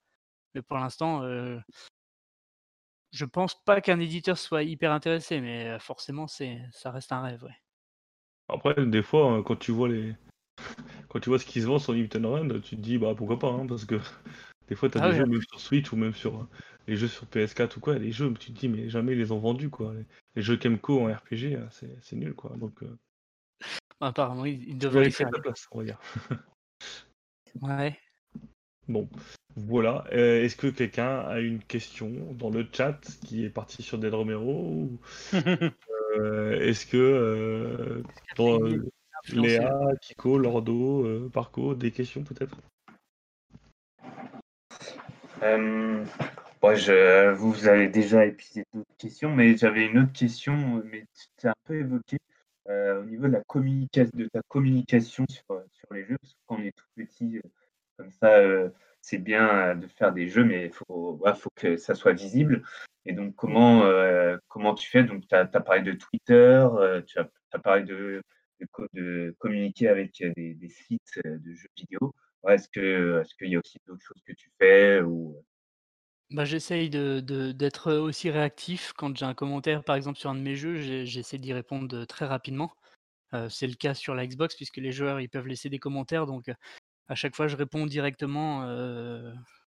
Mais 0.55 0.61
pour 0.63 0.77
l'instant, 0.77 1.23
heu, 1.25 1.61
je 3.11 3.25
pense 3.25 3.53
pas 3.65 3.81
qu'un 3.81 3.99
éditeur 3.99 4.37
soit 4.37 4.63
hyper 4.63 4.93
intéressé, 4.93 5.41
mais 5.41 5.77
forcément, 5.79 6.25
c'est 6.27 6.61
ça 6.71 6.89
reste 6.91 7.11
un 7.11 7.21
rêve, 7.21 7.43
ouais. 7.43 7.55
Après 8.49 8.85
des 8.85 9.03
fois 9.03 9.31
hein, 9.31 9.41
quand 9.41 9.55
tu 9.55 9.71
vois 9.71 9.87
les 9.87 10.17
quand 11.09 11.19
tu 11.19 11.29
vois 11.29 11.39
ce 11.39 11.45
qui 11.45 11.61
se 11.61 11.67
vend 11.67 11.79
sur 11.79 11.93
Nintendo 11.93 12.33
Run, 12.33 12.59
tu 12.59 12.75
te 12.75 12.81
dis 12.81 12.97
bah 12.97 13.13
pourquoi 13.15 13.39
pas 13.39 13.49
hein, 13.49 13.65
parce 13.67 13.85
que 13.85 13.95
des 14.67 14.75
fois 14.75 14.89
t'as 14.89 15.01
Ah 15.01 15.11
des 15.11 15.17
jeux 15.17 15.25
même 15.25 15.41
sur 15.41 15.59
Switch 15.59 15.91
ou 15.91 15.95
même 15.95 16.13
sur 16.13 16.41
euh, 16.41 16.47
les 16.87 16.95
jeux 16.95 17.07
sur 17.07 17.25
PS4 17.25 17.77
ou 17.77 17.79
quoi, 17.79 17.97
les 17.97 18.11
jeux 18.11 18.33
tu 18.39 18.51
te 18.51 18.59
dis 18.59 18.67
mais 18.67 18.89
jamais 18.89 19.13
ils 19.13 19.17
les 19.17 19.31
ont 19.31 19.39
vendus 19.39 19.69
quoi. 19.69 19.93
Les, 19.93 20.05
les 20.35 20.41
jeux 20.41 20.57
Kemco 20.57 21.01
en 21.01 21.13
RPG 21.13 21.55
euh, 21.55 21.67
c'est 22.01 22.15
nul 22.15 22.33
quoi. 22.33 22.55
Donc 22.57 22.83
euh, 22.83 22.97
apparemment, 23.99 24.45
ils 24.45 24.77
devraient 24.77 25.01
mériterais 25.01 25.23
faire 25.25 25.31
ta 25.31 25.41
place 25.41 25.67
on 25.71 25.79
va 25.79 25.85
dire. 25.85 25.99
ouais. 27.61 27.97
Bon 28.87 29.09
voilà. 29.55 30.05
Euh, 30.11 30.43
Est-ce 30.43 30.55
que 30.55 30.67
quelqu'un 30.67 31.19
a 31.21 31.39
une 31.39 31.63
question 31.63 32.11
dans 32.33 32.51
le 32.51 32.67
chat 32.71 32.99
qui 33.25 33.43
est 33.43 33.49
parti 33.49 33.81
sur 33.81 33.97
Del 33.97 34.13
Romero 34.13 34.53
ou 34.53 34.99
est-ce 36.61 36.85
que 36.85 38.03
dans, 38.35 38.59
Léa, 39.33 39.91
Kiko, 40.01 40.37
Lordo, 40.37 41.05
euh, 41.05 41.29
Parco, 41.29 41.75
des 41.75 41.91
questions 41.91 42.23
peut-être? 42.23 42.57
Euh, 45.43 46.03
bon, 46.61 46.75
je, 46.75 47.31
vous, 47.33 47.67
avez 47.67 47.87
déjà 47.89 48.25
épuisé 48.25 48.63
d'autres 48.73 48.97
questions, 48.97 49.33
mais 49.35 49.55
j'avais 49.57 49.85
une 49.85 49.99
autre 49.99 50.13
question, 50.13 50.81
mais 50.85 51.05
tu 51.37 51.47
as 51.47 51.51
un 51.51 51.53
peu 51.65 51.75
évoqué 51.75 52.17
euh, 52.69 53.01
au 53.01 53.05
niveau 53.05 53.27
de, 53.27 53.33
la 53.33 53.43
communication, 53.47 54.11
de 54.13 54.25
ta 54.25 54.41
communication 54.47 55.25
sur, 55.29 55.45
sur 55.71 55.93
les 55.93 56.05
jeux, 56.05 56.17
parce 56.21 56.33
que 56.33 56.39
quand 56.47 56.57
on 56.57 56.63
est 56.63 56.75
tout 56.75 56.85
petit, 56.95 57.37
euh, 57.37 57.49
comme 57.97 58.11
ça, 58.11 58.35
euh, 58.35 58.69
c'est 59.01 59.17
bien 59.17 59.49
euh, 59.49 59.75
de 59.75 59.87
faire 59.87 60.11
des 60.11 60.27
jeux, 60.27 60.43
mais 60.43 60.65
il 60.65 60.73
faut, 60.73 61.19
ouais, 61.21 61.33
faut 61.35 61.49
que 61.55 61.77
ça 61.77 61.95
soit 61.95 62.13
visible. 62.13 62.63
Et 63.05 63.13
donc, 63.13 63.35
comment, 63.35 63.83
euh, 63.83 64.37
comment 64.47 64.73
tu 64.73 64.89
fais? 64.89 65.03
Donc, 65.03 65.27
tu 65.27 65.35
as, 65.35 65.45
parlé 65.45 65.81
de 65.81 65.93
Twitter, 65.93 66.33
euh, 66.33 67.01
tu 67.01 67.19
as, 67.19 67.29
as, 67.53 67.59
parlé 67.59 67.83
de, 67.83 68.21
de, 68.93 69.35
communiquer 69.39 69.87
avec 69.87 70.23
des, 70.35 70.69
sites 70.69 71.19
de 71.25 71.53
jeux 71.53 71.69
vidéo? 71.75 72.13
Est-ce 72.47 72.67
est-ce 72.79 73.35
qu'il 73.35 73.49
y 73.49 73.55
a 73.55 73.59
aussi 73.59 73.77
d'autres 73.85 74.03
choses 74.03 74.21
que 74.25 74.33
tu 74.33 74.49
fais 74.59 75.01
ou 75.01 75.43
Bah, 76.29 76.45
j'essaye 76.45 76.89
de 76.89 77.19
d'être, 77.51 77.93
aussi 77.93 78.29
réactif 78.29 78.93
quand 78.93 79.15
j'ai 79.17 79.25
un 79.25 79.33
commentaire, 79.33 79.83
par 79.83 79.95
exemple, 79.95 80.17
sur 80.17 80.29
un 80.29 80.35
de 80.35 80.41
mes 80.41 80.55
jeux, 80.55 81.05
j'essaie 81.05 81.37
d'y 81.37 81.53
répondre, 81.53 82.05
très 82.05 82.25
rapidement. 82.25 82.71
C'est 83.49 83.67
le 83.67 83.75
cas 83.75 83.93
sur 83.93 84.15
la 84.15 84.25
Xbox 84.25 84.55
puisque 84.55 84.77
les 84.77 84.91
joueurs, 84.91 85.19
ils 85.19 85.29
peuvent 85.29 85.47
laisser 85.47 85.69
des 85.69 85.79
commentaires 85.79 86.25
donc, 86.25 86.49
à 87.09 87.15
chaque 87.15 87.35
fois 87.35 87.47
je 87.47 87.55
réponds 87.55 87.85
directement, 87.85 88.65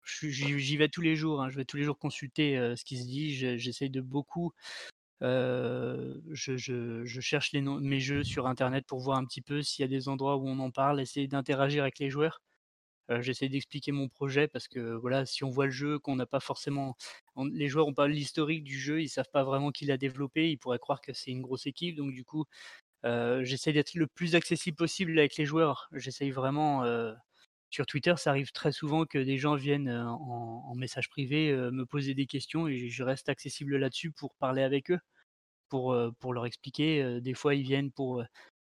j'y 0.05 0.77
vais 0.77 0.89
tous 0.89 1.01
les 1.01 1.15
jours, 1.15 1.41
hein, 1.41 1.49
je 1.49 1.57
vais 1.57 1.65
tous 1.65 1.77
les 1.77 1.83
jours 1.83 1.97
consulter, 1.97 2.55
ce 2.75 2.83
qui 2.83 2.97
se 2.97 3.05
dit. 3.05 3.35
Je 3.35 3.57
j'essaye 3.57 3.89
de 3.89 4.01
beaucoup, 4.01 4.53
je 5.21 7.19
cherche 7.21 7.51
les 7.53 7.61
noms 7.61 7.79
mes 7.79 7.99
jeux 7.99 8.23
sur 8.23 8.47
internet 8.47 8.85
pour 8.87 8.99
voir 8.99 9.17
un 9.17 9.25
petit 9.25 9.41
peu 9.41 9.61
s'il 9.63 9.83
y 9.83 9.85
a 9.85 9.87
des 9.89 10.09
endroits 10.09 10.37
où 10.37 10.47
on 10.47 10.59
en 10.59 10.71
parle, 10.71 11.01
essayer 11.01 11.27
d'interagir 11.27 11.83
avec 11.83 11.99
les 11.99 12.09
joueurs. 12.09 12.41
J'essaie 13.21 13.49
d'expliquer 13.49 13.93
mon 13.93 14.09
projet 14.09 14.47
parce 14.49 14.67
que, 14.67 14.95
voilà, 14.95 15.25
si 15.25 15.43
on 15.45 15.49
voit 15.49 15.65
le 15.67 15.71
jeu, 15.71 15.99
qu'on 15.99 16.17
n'a 16.17 16.25
pas 16.25 16.41
forcément 16.41 16.95
les 17.53 17.69
joueurs 17.69 17.87
ont 17.87 17.93
pas 17.93 18.07
l'historique 18.07 18.63
du 18.65 18.79
jeu, 18.79 19.01
ils 19.01 19.09
savent 19.09 19.29
pas 19.31 19.43
vraiment 19.45 19.71
qui 19.71 19.85
l'a 19.85 19.97
développé, 19.97 20.51
ils 20.51 20.57
pourraient 20.57 20.79
croire 20.79 21.01
que 21.01 21.13
c'est 21.13 21.31
une 21.31 21.41
grosse 21.41 21.67
équipe 21.67 21.95
donc 21.97 22.11
du 22.13 22.23
coup, 22.25 22.45
j'essaie 23.03 23.73
d'être 23.73 23.95
le 23.95 24.07
plus 24.07 24.35
accessible 24.35 24.77
possible 24.77 25.17
avec 25.19 25.37
les 25.37 25.45
joueurs. 25.45 25.89
J'essaye 25.93 26.31
vraiment, 26.31 26.83
sur 27.69 27.85
Twitter, 27.85 28.13
ça 28.17 28.31
arrive 28.31 28.51
très 28.51 28.71
souvent 28.71 29.05
que 29.05 29.17
des 29.17 29.37
gens 29.37 29.55
viennent, 29.55 29.89
en 29.89 30.63
en 30.67 30.75
message 30.75 31.09
privé, 31.09 31.53
me 31.53 31.85
poser 31.85 32.13
des 32.13 32.25
questions 32.27 32.67
et 32.67 32.89
je 32.89 33.03
reste 33.03 33.29
accessible 33.29 33.77
là-dessus 33.77 34.11
pour 34.11 34.35
parler 34.35 34.63
avec 34.63 34.91
eux, 34.91 34.99
pour, 35.69 35.93
leur 36.33 36.45
expliquer, 36.45 37.21
des 37.21 37.33
fois 37.33 37.55
ils 37.55 37.63
viennent 37.63 37.91
pour, 37.91 38.23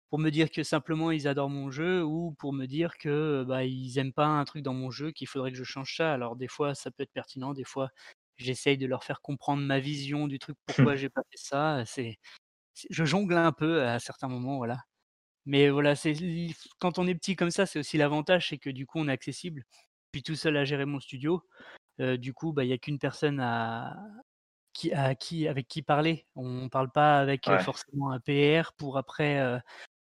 pour 0.09 0.19
me 0.19 0.29
dire 0.29 0.49
que 0.51 0.63
simplement 0.63 1.11
ils 1.11 1.27
adorent 1.27 1.49
mon 1.49 1.71
jeu 1.71 2.03
ou 2.03 2.33
pour 2.39 2.53
me 2.53 2.65
dire 2.67 2.97
que, 2.97 3.43
bah, 3.47 3.65
ils 3.65 3.97
aiment 3.97 4.13
pas 4.13 4.27
un 4.27 4.45
truc 4.45 4.63
dans 4.63 4.73
mon 4.73 4.91
jeu, 4.91 5.11
qu'il 5.11 5.27
faudrait 5.27 5.51
que 5.51 5.57
je 5.57 5.63
change 5.63 5.95
ça. 5.97 6.13
Alors 6.13 6.35
des 6.35 6.47
fois, 6.47 6.75
ça 6.75 6.91
peut 6.91 7.03
être 7.03 7.11
pertinent, 7.13 7.53
des 7.53 7.63
fois, 7.63 7.89
j'essaye 8.37 8.77
de 8.77 8.87
leur 8.87 9.03
faire 9.03 9.21
comprendre 9.21 9.63
ma 9.63 9.79
vision 9.79 10.27
du 10.27 10.39
truc, 10.39 10.57
pourquoi 10.65 10.95
j'ai 10.95 11.09
pas 11.09 11.21
fait 11.31 11.37
ça, 11.37 11.83
c'est 11.85 12.17
je 12.89 13.05
jongle 13.05 13.35
un 13.35 13.51
peu 13.53 13.83
à 13.83 13.99
certains 13.99 14.27
moments, 14.27 14.57
voilà. 14.57 14.79
Mais 15.45 15.69
voilà, 15.69 15.95
c'est 15.95 16.13
quand 16.79 16.97
on 16.99 17.07
est 17.07 17.15
petit 17.15 17.35
comme 17.35 17.51
ça, 17.51 17.65
c'est 17.65 17.79
aussi 17.79 17.97
l'avantage, 17.97 18.49
c'est 18.49 18.57
que 18.57 18.69
du 18.69 18.85
coup, 18.87 18.99
on 18.99 19.07
est 19.07 19.11
accessible. 19.11 19.63
Puis 20.11 20.23
tout 20.23 20.35
seul 20.35 20.57
à 20.57 20.65
gérer 20.65 20.85
mon 20.85 20.99
studio, 20.99 21.43
du 21.99 22.33
coup, 22.33 22.53
bah, 22.53 22.63
il 22.63 22.69
y 22.69 22.73
a 22.73 22.77
qu'une 22.77 22.99
personne 22.99 23.39
à 23.39 23.95
qui 24.73 24.91
à 24.93 25.15
qui 25.15 25.47
avec 25.47 25.67
qui 25.67 25.81
parler. 25.81 26.25
On 26.35 26.67
parle 26.69 26.91
pas 26.91 27.19
avec, 27.19 27.47
Ouais. 27.47 27.59
forcément 27.59 28.11
un 28.11 28.19
PR 28.19 28.73
pour 28.77 28.97
après, 28.97 29.61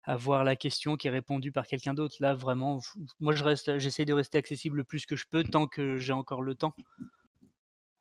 avoir 0.04 0.44
la 0.44 0.56
question 0.56 0.98
qui 0.98 1.08
est 1.08 1.12
répondue 1.12 1.52
par 1.52 1.68
quelqu'un 1.68 1.94
d'autre. 1.94 2.16
Là, 2.20 2.34
vraiment, 2.36 2.80
moi, 3.20 3.34
je 3.36 3.44
reste 3.44 3.78
j'essaie 3.80 4.06
de 4.06 4.14
rester 4.14 4.38
accessible 4.38 4.78
le 4.78 4.84
plus 4.84 5.06
que 5.06 5.16
je 5.16 5.26
peux 5.30 5.44
tant 5.44 5.68
que 5.68 5.98
j'ai 5.98 6.14
encore 6.14 6.42
le 6.44 6.56
temps. 6.56 6.74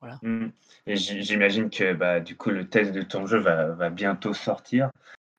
Voilà. 0.00 0.18
Mmh 0.22 0.48
et 0.86 0.96
j'imagine 0.96 1.70
que, 1.70 1.94
bah, 1.94 2.20
du 2.20 2.36
coup, 2.36 2.50
le 2.50 2.68
test 2.68 2.92
de 2.92 3.02
ton 3.02 3.26
jeu 3.26 3.38
va 3.38 3.68
va 3.72 3.90
bientôt 3.90 4.34
sortir 4.34 4.90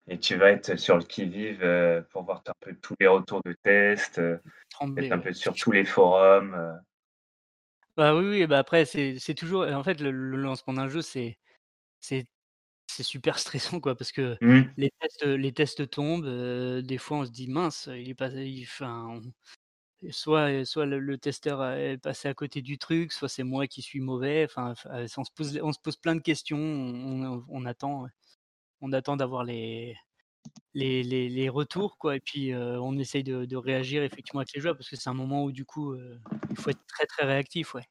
et 0.08 0.20
tu 0.20 0.36
vas 0.38 0.52
être 0.52 0.76
sur 0.78 0.98
le 0.98 1.04
qui-vive, 1.04 1.64
heu, 1.64 2.06
pour 2.12 2.24
voir 2.26 2.44
un 2.48 2.54
peu 2.60 2.76
tous 2.82 2.96
les 3.00 3.08
retours 3.08 3.42
de 3.46 3.54
tests, 3.64 4.20
Trembler, 4.70 4.98
être 4.98 5.14
un 5.14 5.20
peu 5.20 5.34
sur 5.34 5.56
tous 5.56 5.72
les 5.72 5.86
forums, 5.86 6.56
heu. 6.56 6.74
Bah, 7.98 8.14
oui, 8.14 8.26
oui, 8.28 8.46
bah, 8.46 8.58
après 8.60 8.84
c'est 8.86 9.18
toujours 9.36 9.62
en 9.66 9.82
fait, 9.84 10.02
le 10.02 10.12
le 10.12 10.36
lancement 10.36 10.74
d'un 10.74 10.90
jeu, 10.90 11.02
c'est 11.02 11.38
c'est 12.88 13.04
super 13.04 13.40
stressant, 13.40 13.80
quoi, 13.82 13.96
parce 13.96 14.12
que 14.12 14.38
Mmh. 14.42 14.76
les 14.78 14.92
tests, 15.02 15.24
les 15.26 15.54
tests 15.54 15.90
tombent, 15.90 16.28
des 16.82 16.98
fois 16.98 17.20
on 17.20 17.26
se 17.26 17.32
dit: 17.32 17.48
«Mince, 17.50 17.90
il 17.94 18.10
est 18.10 18.16
pas 18.16 18.30
il 18.32 18.68
on 18.82 19.22
soit, 20.12 20.66
soit 20.66 20.86
le 20.88 21.00
le 21.00 21.18
testeur 21.20 21.64
est 21.66 21.98
passé 22.00 22.28
à 22.30 22.34
côté 22.36 22.62
du 22.62 22.78
truc, 22.80 23.14
soit 23.14 23.30
c'est 23.30 23.44
moi 23.44 23.68
qui 23.68 23.82
suis 23.84 24.02
mauvais», 24.02 24.46
enfin, 24.46 24.72
enfin, 24.74 25.06
on 25.18 25.24
se 25.26 25.32
pose 25.36 25.60
on 25.64 25.74
se 25.74 25.80
pose 25.80 25.98
plein 25.98 26.16
de 26.16 26.22
questions, 26.22 26.58
on 26.60 27.24
on 27.38 27.46
on 27.50 27.66
attend, 27.66 28.08
on 28.82 28.94
attend 28.94 29.18
d'avoir 29.18 29.44
les 29.44 29.96
les 30.76 31.04
les 31.04 31.50
retours 31.50 31.98
quoi 32.00 32.16
et 32.18 32.22
puis, 32.22 32.52
heu, 32.54 32.80
on 32.82 32.98
essaye 33.00 33.24
de 33.24 33.58
réagir 33.58 34.04
effectivement 34.04 34.42
avec 34.42 34.54
les 34.56 34.62
joueurs 34.62 34.78
parce 34.78 34.90
que 34.90 34.96
c'est 34.98 35.10
un 35.10 35.14
moment 35.16 35.44
où 35.46 35.52
du 35.54 35.66
coup, 35.66 35.94
heu, 35.94 36.20
il 36.52 36.58
faut 36.58 36.72
être 36.72 36.86
très, 36.88 37.06
très 37.08 37.26
réactif, 37.26 37.76
ouais. 37.76 37.86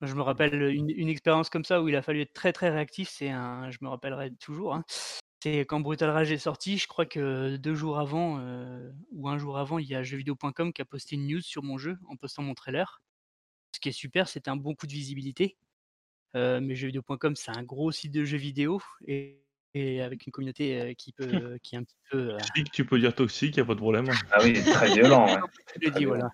Je 0.00 0.14
me 0.14 0.22
rappelle, 0.22 0.62
une 0.62 1.08
expérience 1.08 1.50
comme 1.50 1.64
ça 1.64 1.82
où 1.82 1.88
il 1.88 1.96
a 1.96 2.02
fallu 2.02 2.20
être 2.20 2.32
très, 2.32 2.52
très 2.52 2.70
réactif, 2.70 3.08
c'est 3.08 3.30
un 3.30 3.70
je 3.72 3.78
me 3.80 3.88
rappellerai 3.88 4.32
toujours, 4.36 4.74
hein. 4.74 4.84
C'est 5.42 5.60
quand 5.60 5.80
Brutal 5.80 6.10
Rage 6.10 6.32
est 6.32 6.38
sorti, 6.38 6.78
je 6.78 6.86
crois 6.88 7.06
que 7.06 7.56
2 7.56 7.74
jours 7.74 7.98
avant, 8.00 8.40
heu, 8.40 8.92
ou 9.12 9.28
1 9.28 9.38
jour 9.38 9.58
avant, 9.58 9.78
il 9.78 9.86
y 9.88 9.94
a 9.94 10.02
jeuxvideo.com 10.02 10.72
qui 10.72 10.82
a 10.82 10.84
posté 10.84 11.14
une 11.16 11.26
news 11.28 11.40
sur 11.40 11.62
mon 11.64 11.78
jeu 11.78 11.96
en 12.08 12.16
postant 12.16 12.42
mon 12.42 12.54
trailer. 12.54 13.02
Ce 13.74 13.80
qui 13.80 13.90
est 13.90 13.92
super, 13.92 14.28
c'était 14.28 14.50
un 14.50 14.56
bon 14.56 14.74
coup 14.76 14.86
de 14.88 14.92
visibilité, 14.92 15.58
heu, 16.36 16.60
mais 16.60 16.74
jeuxvideo.com, 16.74 17.36
c'est 17.36 17.50
un 17.50 17.62
gros 17.62 17.92
site 17.92 18.12
de 18.12 18.24
jeux 18.24 18.38
vidéo 18.38 18.80
et 19.06 19.42
et 19.74 20.00
avec 20.00 20.26
une 20.26 20.32
communauté, 20.32 20.80
heu, 20.80 20.94
qui 20.94 21.12
peut 21.16 21.58
qui 21.62 21.74
est 21.74 21.78
un 21.78 21.84
petit 21.84 21.96
peu, 22.10 22.18
heu 22.30 22.38
Toxique, 22.38 22.70
tu 22.72 22.84
peux 22.84 22.98
dire 22.98 23.14
toxique, 23.14 23.56
y 23.56 23.60
a 23.60 23.64
pas 23.64 23.74
de 23.74 23.80
problème. 23.80 24.06
Ah 24.32 24.40
oui, 24.42 24.54
très 24.64 24.88
violent, 24.94 25.34
ouais. 25.34 25.40
je 25.80 25.90
violent. 25.90 26.16
voilà. 26.16 26.30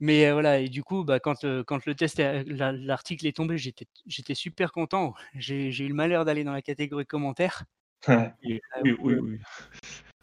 Mais 0.00 0.32
voilà 0.32 0.58
et 0.60 0.68
du 0.68 0.82
coup, 0.82 1.04
bah, 1.04 1.20
quand, 1.20 1.44
le 1.44 1.92
test 1.94 2.18
est 2.20 2.44
l'a 2.44 2.72
l'article 2.72 3.26
est 3.26 3.36
tombé, 3.36 3.58
j'étais 3.58 4.34
super 4.34 4.72
content. 4.72 5.14
J'ai 5.34 5.68
eu 5.68 5.88
le 5.88 5.94
malheur 5.94 6.24
d'aller 6.24 6.44
dans 6.44 6.52
la 6.52 6.62
catégorie 6.62 7.06
commentaires. 7.06 7.64
Oui, 8.08 8.60
oui, 8.82 8.96
oui, 9.02 9.14
oui. 9.14 9.38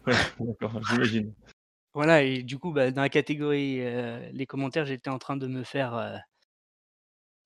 Ouais, 0.06 0.14
d'accord, 0.40 0.82
j'imagine. 0.82 1.32
Voilà 1.94 2.22
et 2.22 2.42
du 2.42 2.58
coup, 2.58 2.72
bah, 2.72 2.90
dans 2.90 3.02
la 3.02 3.08
catégorie, 3.08 3.80
les 4.32 4.46
commentaires, 4.46 4.86
j'étais 4.86 5.10
en 5.10 5.18
train 5.18 5.36
de 5.36 5.46
me 5.46 5.62
faire, 5.62 6.20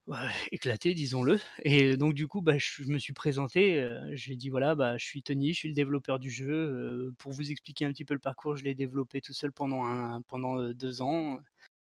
bah, 0.07 0.29
éclater, 0.53 0.95
disons-le. 0.95 1.39
Et 1.65 1.97
donc 1.97 2.15
du 2.15 2.27
coup, 2.29 2.43
bah, 2.43 2.59
je 2.59 2.83
me 2.85 2.99
suis 2.99 3.13
présenté, 3.13 3.81
heu, 3.81 4.01
j'ai 4.13 4.37
dit: 4.37 4.49
«Voilà, 4.51 4.75
bah, 4.75 4.97
je 4.99 5.05
suis 5.05 5.23
Tony, 5.23 5.53
je 5.53 5.59
suis 5.59 5.69
le 5.69 5.75
développeur 5.75 6.19
du 6.19 6.31
jeu, 6.31 6.49
heu, 6.51 7.15
pour 7.19 7.33
vous 7.33 7.51
expliquer 7.51 7.85
un 7.85 7.93
petit 7.93 8.05
peu 8.05 8.15
le 8.15 8.21
parcours, 8.21 8.57
je 8.57 8.65
l'ai 8.65 8.75
développé 8.75 9.21
tout 9.21 9.33
seul 9.33 9.53
pendant 9.53 9.85
un 9.85 10.21
pendant, 10.23 10.59
heu, 10.61 10.75
2 10.75 11.03
ans. 11.03 11.39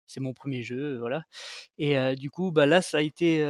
C'est 0.09 0.21
mon 0.21 0.35
1er 0.35 0.63
jeu, 0.65 0.99
voilà» 0.99 1.25
et 1.79 1.97
du 2.17 2.31
coup, 2.31 2.53
bah, 2.53 2.67
là, 2.67 2.83
ça 2.83 2.99
a 2.99 3.03
été, 3.03 3.41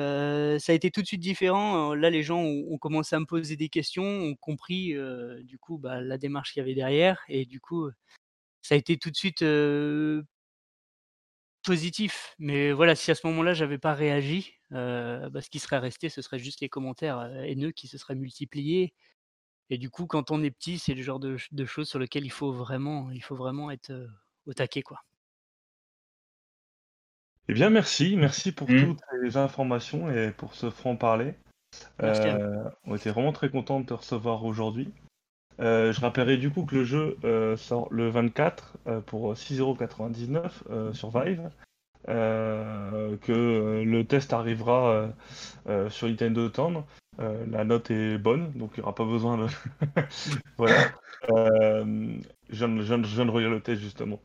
ça 0.60 0.72
a 0.72 0.76
été 0.76 0.90
tout 0.93 1.02
de 1.02 1.06
suite 1.09 1.20
différent, 1.22 1.94
là, 1.94 2.10
les 2.10 2.22
gens 2.24 2.40
ont 2.43 2.66
ont 2.72 2.78
commencé 2.78 3.16
à 3.16 3.20
me 3.20 3.26
poser 3.26 3.56
des 3.56 3.68
questions, 3.70 4.05
ont 4.05 4.36
compris, 4.36 4.94
du 5.44 5.59
coup, 5.59 5.78
bah, 5.78 6.01
la 6.02 6.18
démarche 6.18 6.52
qu'il 6.55 6.60
y 6.60 6.64
avait 6.64 6.74
derrière. 6.76 7.22
Et 7.28 7.47
du 7.47 7.60
coup, 7.60 7.90
ça 8.62 8.74
a 8.76 8.78
été 8.78 8.98
tout 8.98 9.10
de 9.10 9.16
suite, 9.16 9.43
positif. 11.65 12.35
Mais 12.39 12.73
voilà, 12.73 12.95
si 12.97 13.11
à 13.11 13.15
ce 13.15 13.27
moment-là, 13.28 13.55
j'avais 13.55 13.78
pas 13.78 13.95
réagi, 13.95 14.55
heu, 14.73 15.28
bah, 15.31 15.41
ce 15.43 15.51
qui 15.51 15.59
serait 15.59 15.78
resté, 15.78 16.09
ce 16.09 16.23
serait 16.23 16.39
juste 16.39 16.61
les 16.61 16.69
commentaires, 16.69 17.19
heu, 17.20 17.45
haineux 17.45 17.73
qui 17.73 17.89
se 17.89 17.99
seraient 17.99 18.15
multipliés 18.16 18.95
et 19.70 19.78
du 19.78 19.91
coup, 19.91 20.07
quand 20.07 20.31
on 20.32 20.43
est 20.45 20.51
petit, 20.53 20.78
c'est 20.78 20.95
le 20.95 21.03
genre 21.03 21.20
de 21.20 21.36
ch 21.39 21.53
de 21.53 21.65
choses 21.66 21.89
sur 21.89 21.99
lesquelles 22.01 22.24
il 22.27 22.31
faut 22.32 22.53
vraiment 22.53 23.11
il 23.12 23.23
faut 23.23 23.36
vraiment 23.36 23.70
être, 23.73 23.91
heu, 23.93 24.11
au 24.47 24.55
taquet, 24.55 24.82
quoi. 24.82 25.01
Eh 27.49 27.55
bien, 27.55 27.70
merci, 27.70 28.16
merci 28.19 28.53
pour 28.53 28.69
Mmh. 28.69 28.95
toutes 28.95 29.01
ces 29.23 29.39
informations 29.39 30.11
et 30.11 30.31
pour 30.31 30.55
ce 30.55 30.69
franc-parler. 30.69 31.36
On 32.85 32.95
était 32.97 33.11
vraiment 33.11 33.32
très 33.32 33.51
contents 33.51 33.81
de 33.81 33.86
te 33.86 33.95
recevoir 33.95 34.45
aujourd'hui. 34.45 34.93
Heu, 35.60 35.93
je 35.93 36.01
rappellerai 36.01 36.36
du 36.36 36.51
coup 36.51 36.64
que 36.64 36.74
le 36.76 36.85
jeu, 36.85 37.16
heu, 37.24 37.56
sort 37.56 37.89
le 37.93 38.09
24, 38.09 38.76
heu, 38.89 39.01
pour 39.01 39.36
6,99 39.36 40.64
€, 40.68 40.72
heu, 40.72 40.93
sur 40.94 41.10
Vive. 41.10 41.51
Que, 42.06 43.82
le 43.85 44.05
test 44.05 44.32
arrivera, 44.32 45.09
sur 45.89 46.09
Nintendo 46.09 46.48
Town. 46.48 46.82
La 47.18 47.64
note 47.64 47.90
est 47.90 48.18
bonne, 48.18 48.52
donc 48.52 48.72
il 48.74 48.81
y 48.81 48.82
aura 48.82 48.94
pas 48.94 49.05
besoin 49.05 49.39
de 49.39 49.47
voilà. 50.59 50.93
Je 51.28 52.66
viens 52.66 53.24
de 53.26 53.31
relire 53.31 53.51
le 53.51 53.60
test 53.60 53.81
justement 53.81 54.20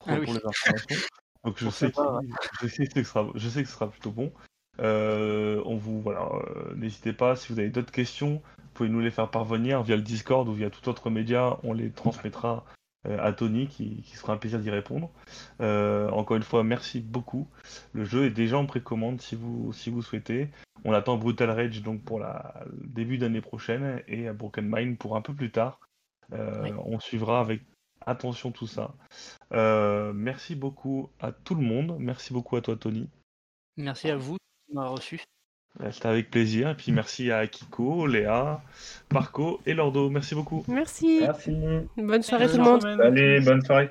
Ah 0.00 0.04
pour 0.06 0.18
oui. 0.18 0.24
pour 0.24 0.34
les 0.34 0.40
informations. 0.44 0.96
Donc 1.44 1.58
je 1.58 1.64
Pour 1.64 1.72
sais 1.72 1.90
savoir, 1.92 2.20
qu'il 2.20 2.34
je 2.60 2.66
sais 2.68 2.86
que 2.86 2.94
ce 2.94 3.04
sera 3.04 3.26
je 3.34 3.48
sais 3.48 3.62
que 3.62 3.68
ce 3.68 3.74
sera 3.74 3.88
plutôt 3.90 4.10
bon. 4.10 4.32
Heu, 4.80 5.60
on 5.66 5.76
vous 5.76 6.00
voilà, 6.00 6.28
heu, 6.32 6.74
n'hésitez 6.76 7.12
pas 7.12 7.34
si 7.36 7.52
vous 7.52 7.58
avez 7.58 7.70
d'autres 7.70 7.90
questions, 7.92 8.42
vous 8.58 8.68
pouvez 8.74 8.88
nous 8.88 9.00
les 9.00 9.10
faire 9.10 9.28
parvenir 9.30 9.82
via 9.82 9.96
le 9.96 10.02
Discord 10.02 10.48
ou 10.48 10.52
via 10.52 10.70
tout 10.70 10.88
autre 10.88 11.10
média, 11.10 11.58
on 11.64 11.72
les 11.72 11.90
transmettra, 11.90 12.64
heu, 13.08 13.20
à 13.20 13.32
Tony 13.32 13.66
qui 13.66 14.02
qui 14.02 14.14
se 14.16 14.20
fera 14.20 14.34
un 14.34 14.36
plaisir 14.36 14.60
d'y 14.60 14.70
répondre. 14.70 15.10
Encore 15.60 16.36
une 16.36 16.42
fois, 16.44 16.62
merci 16.62 17.00
beaucoup. 17.00 17.48
Le 17.92 18.04
jeu 18.04 18.26
est 18.26 18.30
déjà 18.30 18.56
en 18.58 18.66
précommande 18.66 19.20
si 19.20 19.34
vous 19.34 19.72
si 19.72 19.90
vous 19.90 20.02
souhaitez. 20.02 20.48
On 20.84 20.92
attend 20.92 21.16
Brutal 21.16 21.50
Rage 21.50 21.82
donc 21.82 22.02
pour 22.02 22.20
la 22.20 22.54
le 22.70 22.86
début 22.86 23.18
d'année 23.18 23.40
prochaine 23.40 24.02
et 24.06 24.30
Broken 24.30 24.68
Mind 24.72 24.96
pour 24.96 25.16
un 25.16 25.22
peu 25.22 25.34
plus 25.34 25.50
tard. 25.50 25.80
Oui. 26.32 26.72
on 26.84 27.00
suivra 27.00 27.40
avec 27.40 27.62
attention 28.06 28.52
tout 28.52 28.68
ça. 28.68 28.94
Merci 29.50 30.54
beaucoup 30.54 31.10
à 31.18 31.32
tout 31.32 31.56
le 31.56 31.62
monde. 31.62 31.96
Merci 31.98 32.32
beaucoup 32.32 32.54
à 32.56 32.60
toi 32.60 32.76
Tony. 32.76 33.08
Merci 33.76 34.10
à 34.10 34.16
vous 34.16 34.38
m'avoir 34.74 34.94
reçu. 34.94 35.20
Bah, 35.78 35.92
c'était 35.92 36.08
avec 36.08 36.30
plaisir 36.30 36.70
et 36.70 36.74
puis 36.74 36.92
merci 36.92 37.30
à 37.30 37.38
Akiko, 37.38 38.06
Léa, 38.06 38.60
Marco 39.12 39.60
et 39.66 39.74
Lordo. 39.74 40.10
Merci 40.10 40.34
beaucoup. 40.34 40.64
Merci. 40.66 41.20
Merci. 41.22 41.56
Bonne 41.96 42.22
soirée 42.22 42.48
tout 42.48 42.56
le 42.56 42.64
monde. 42.64 42.82
Salut, 42.82 43.40
bonne 43.44 43.62
soirée. 43.62 43.90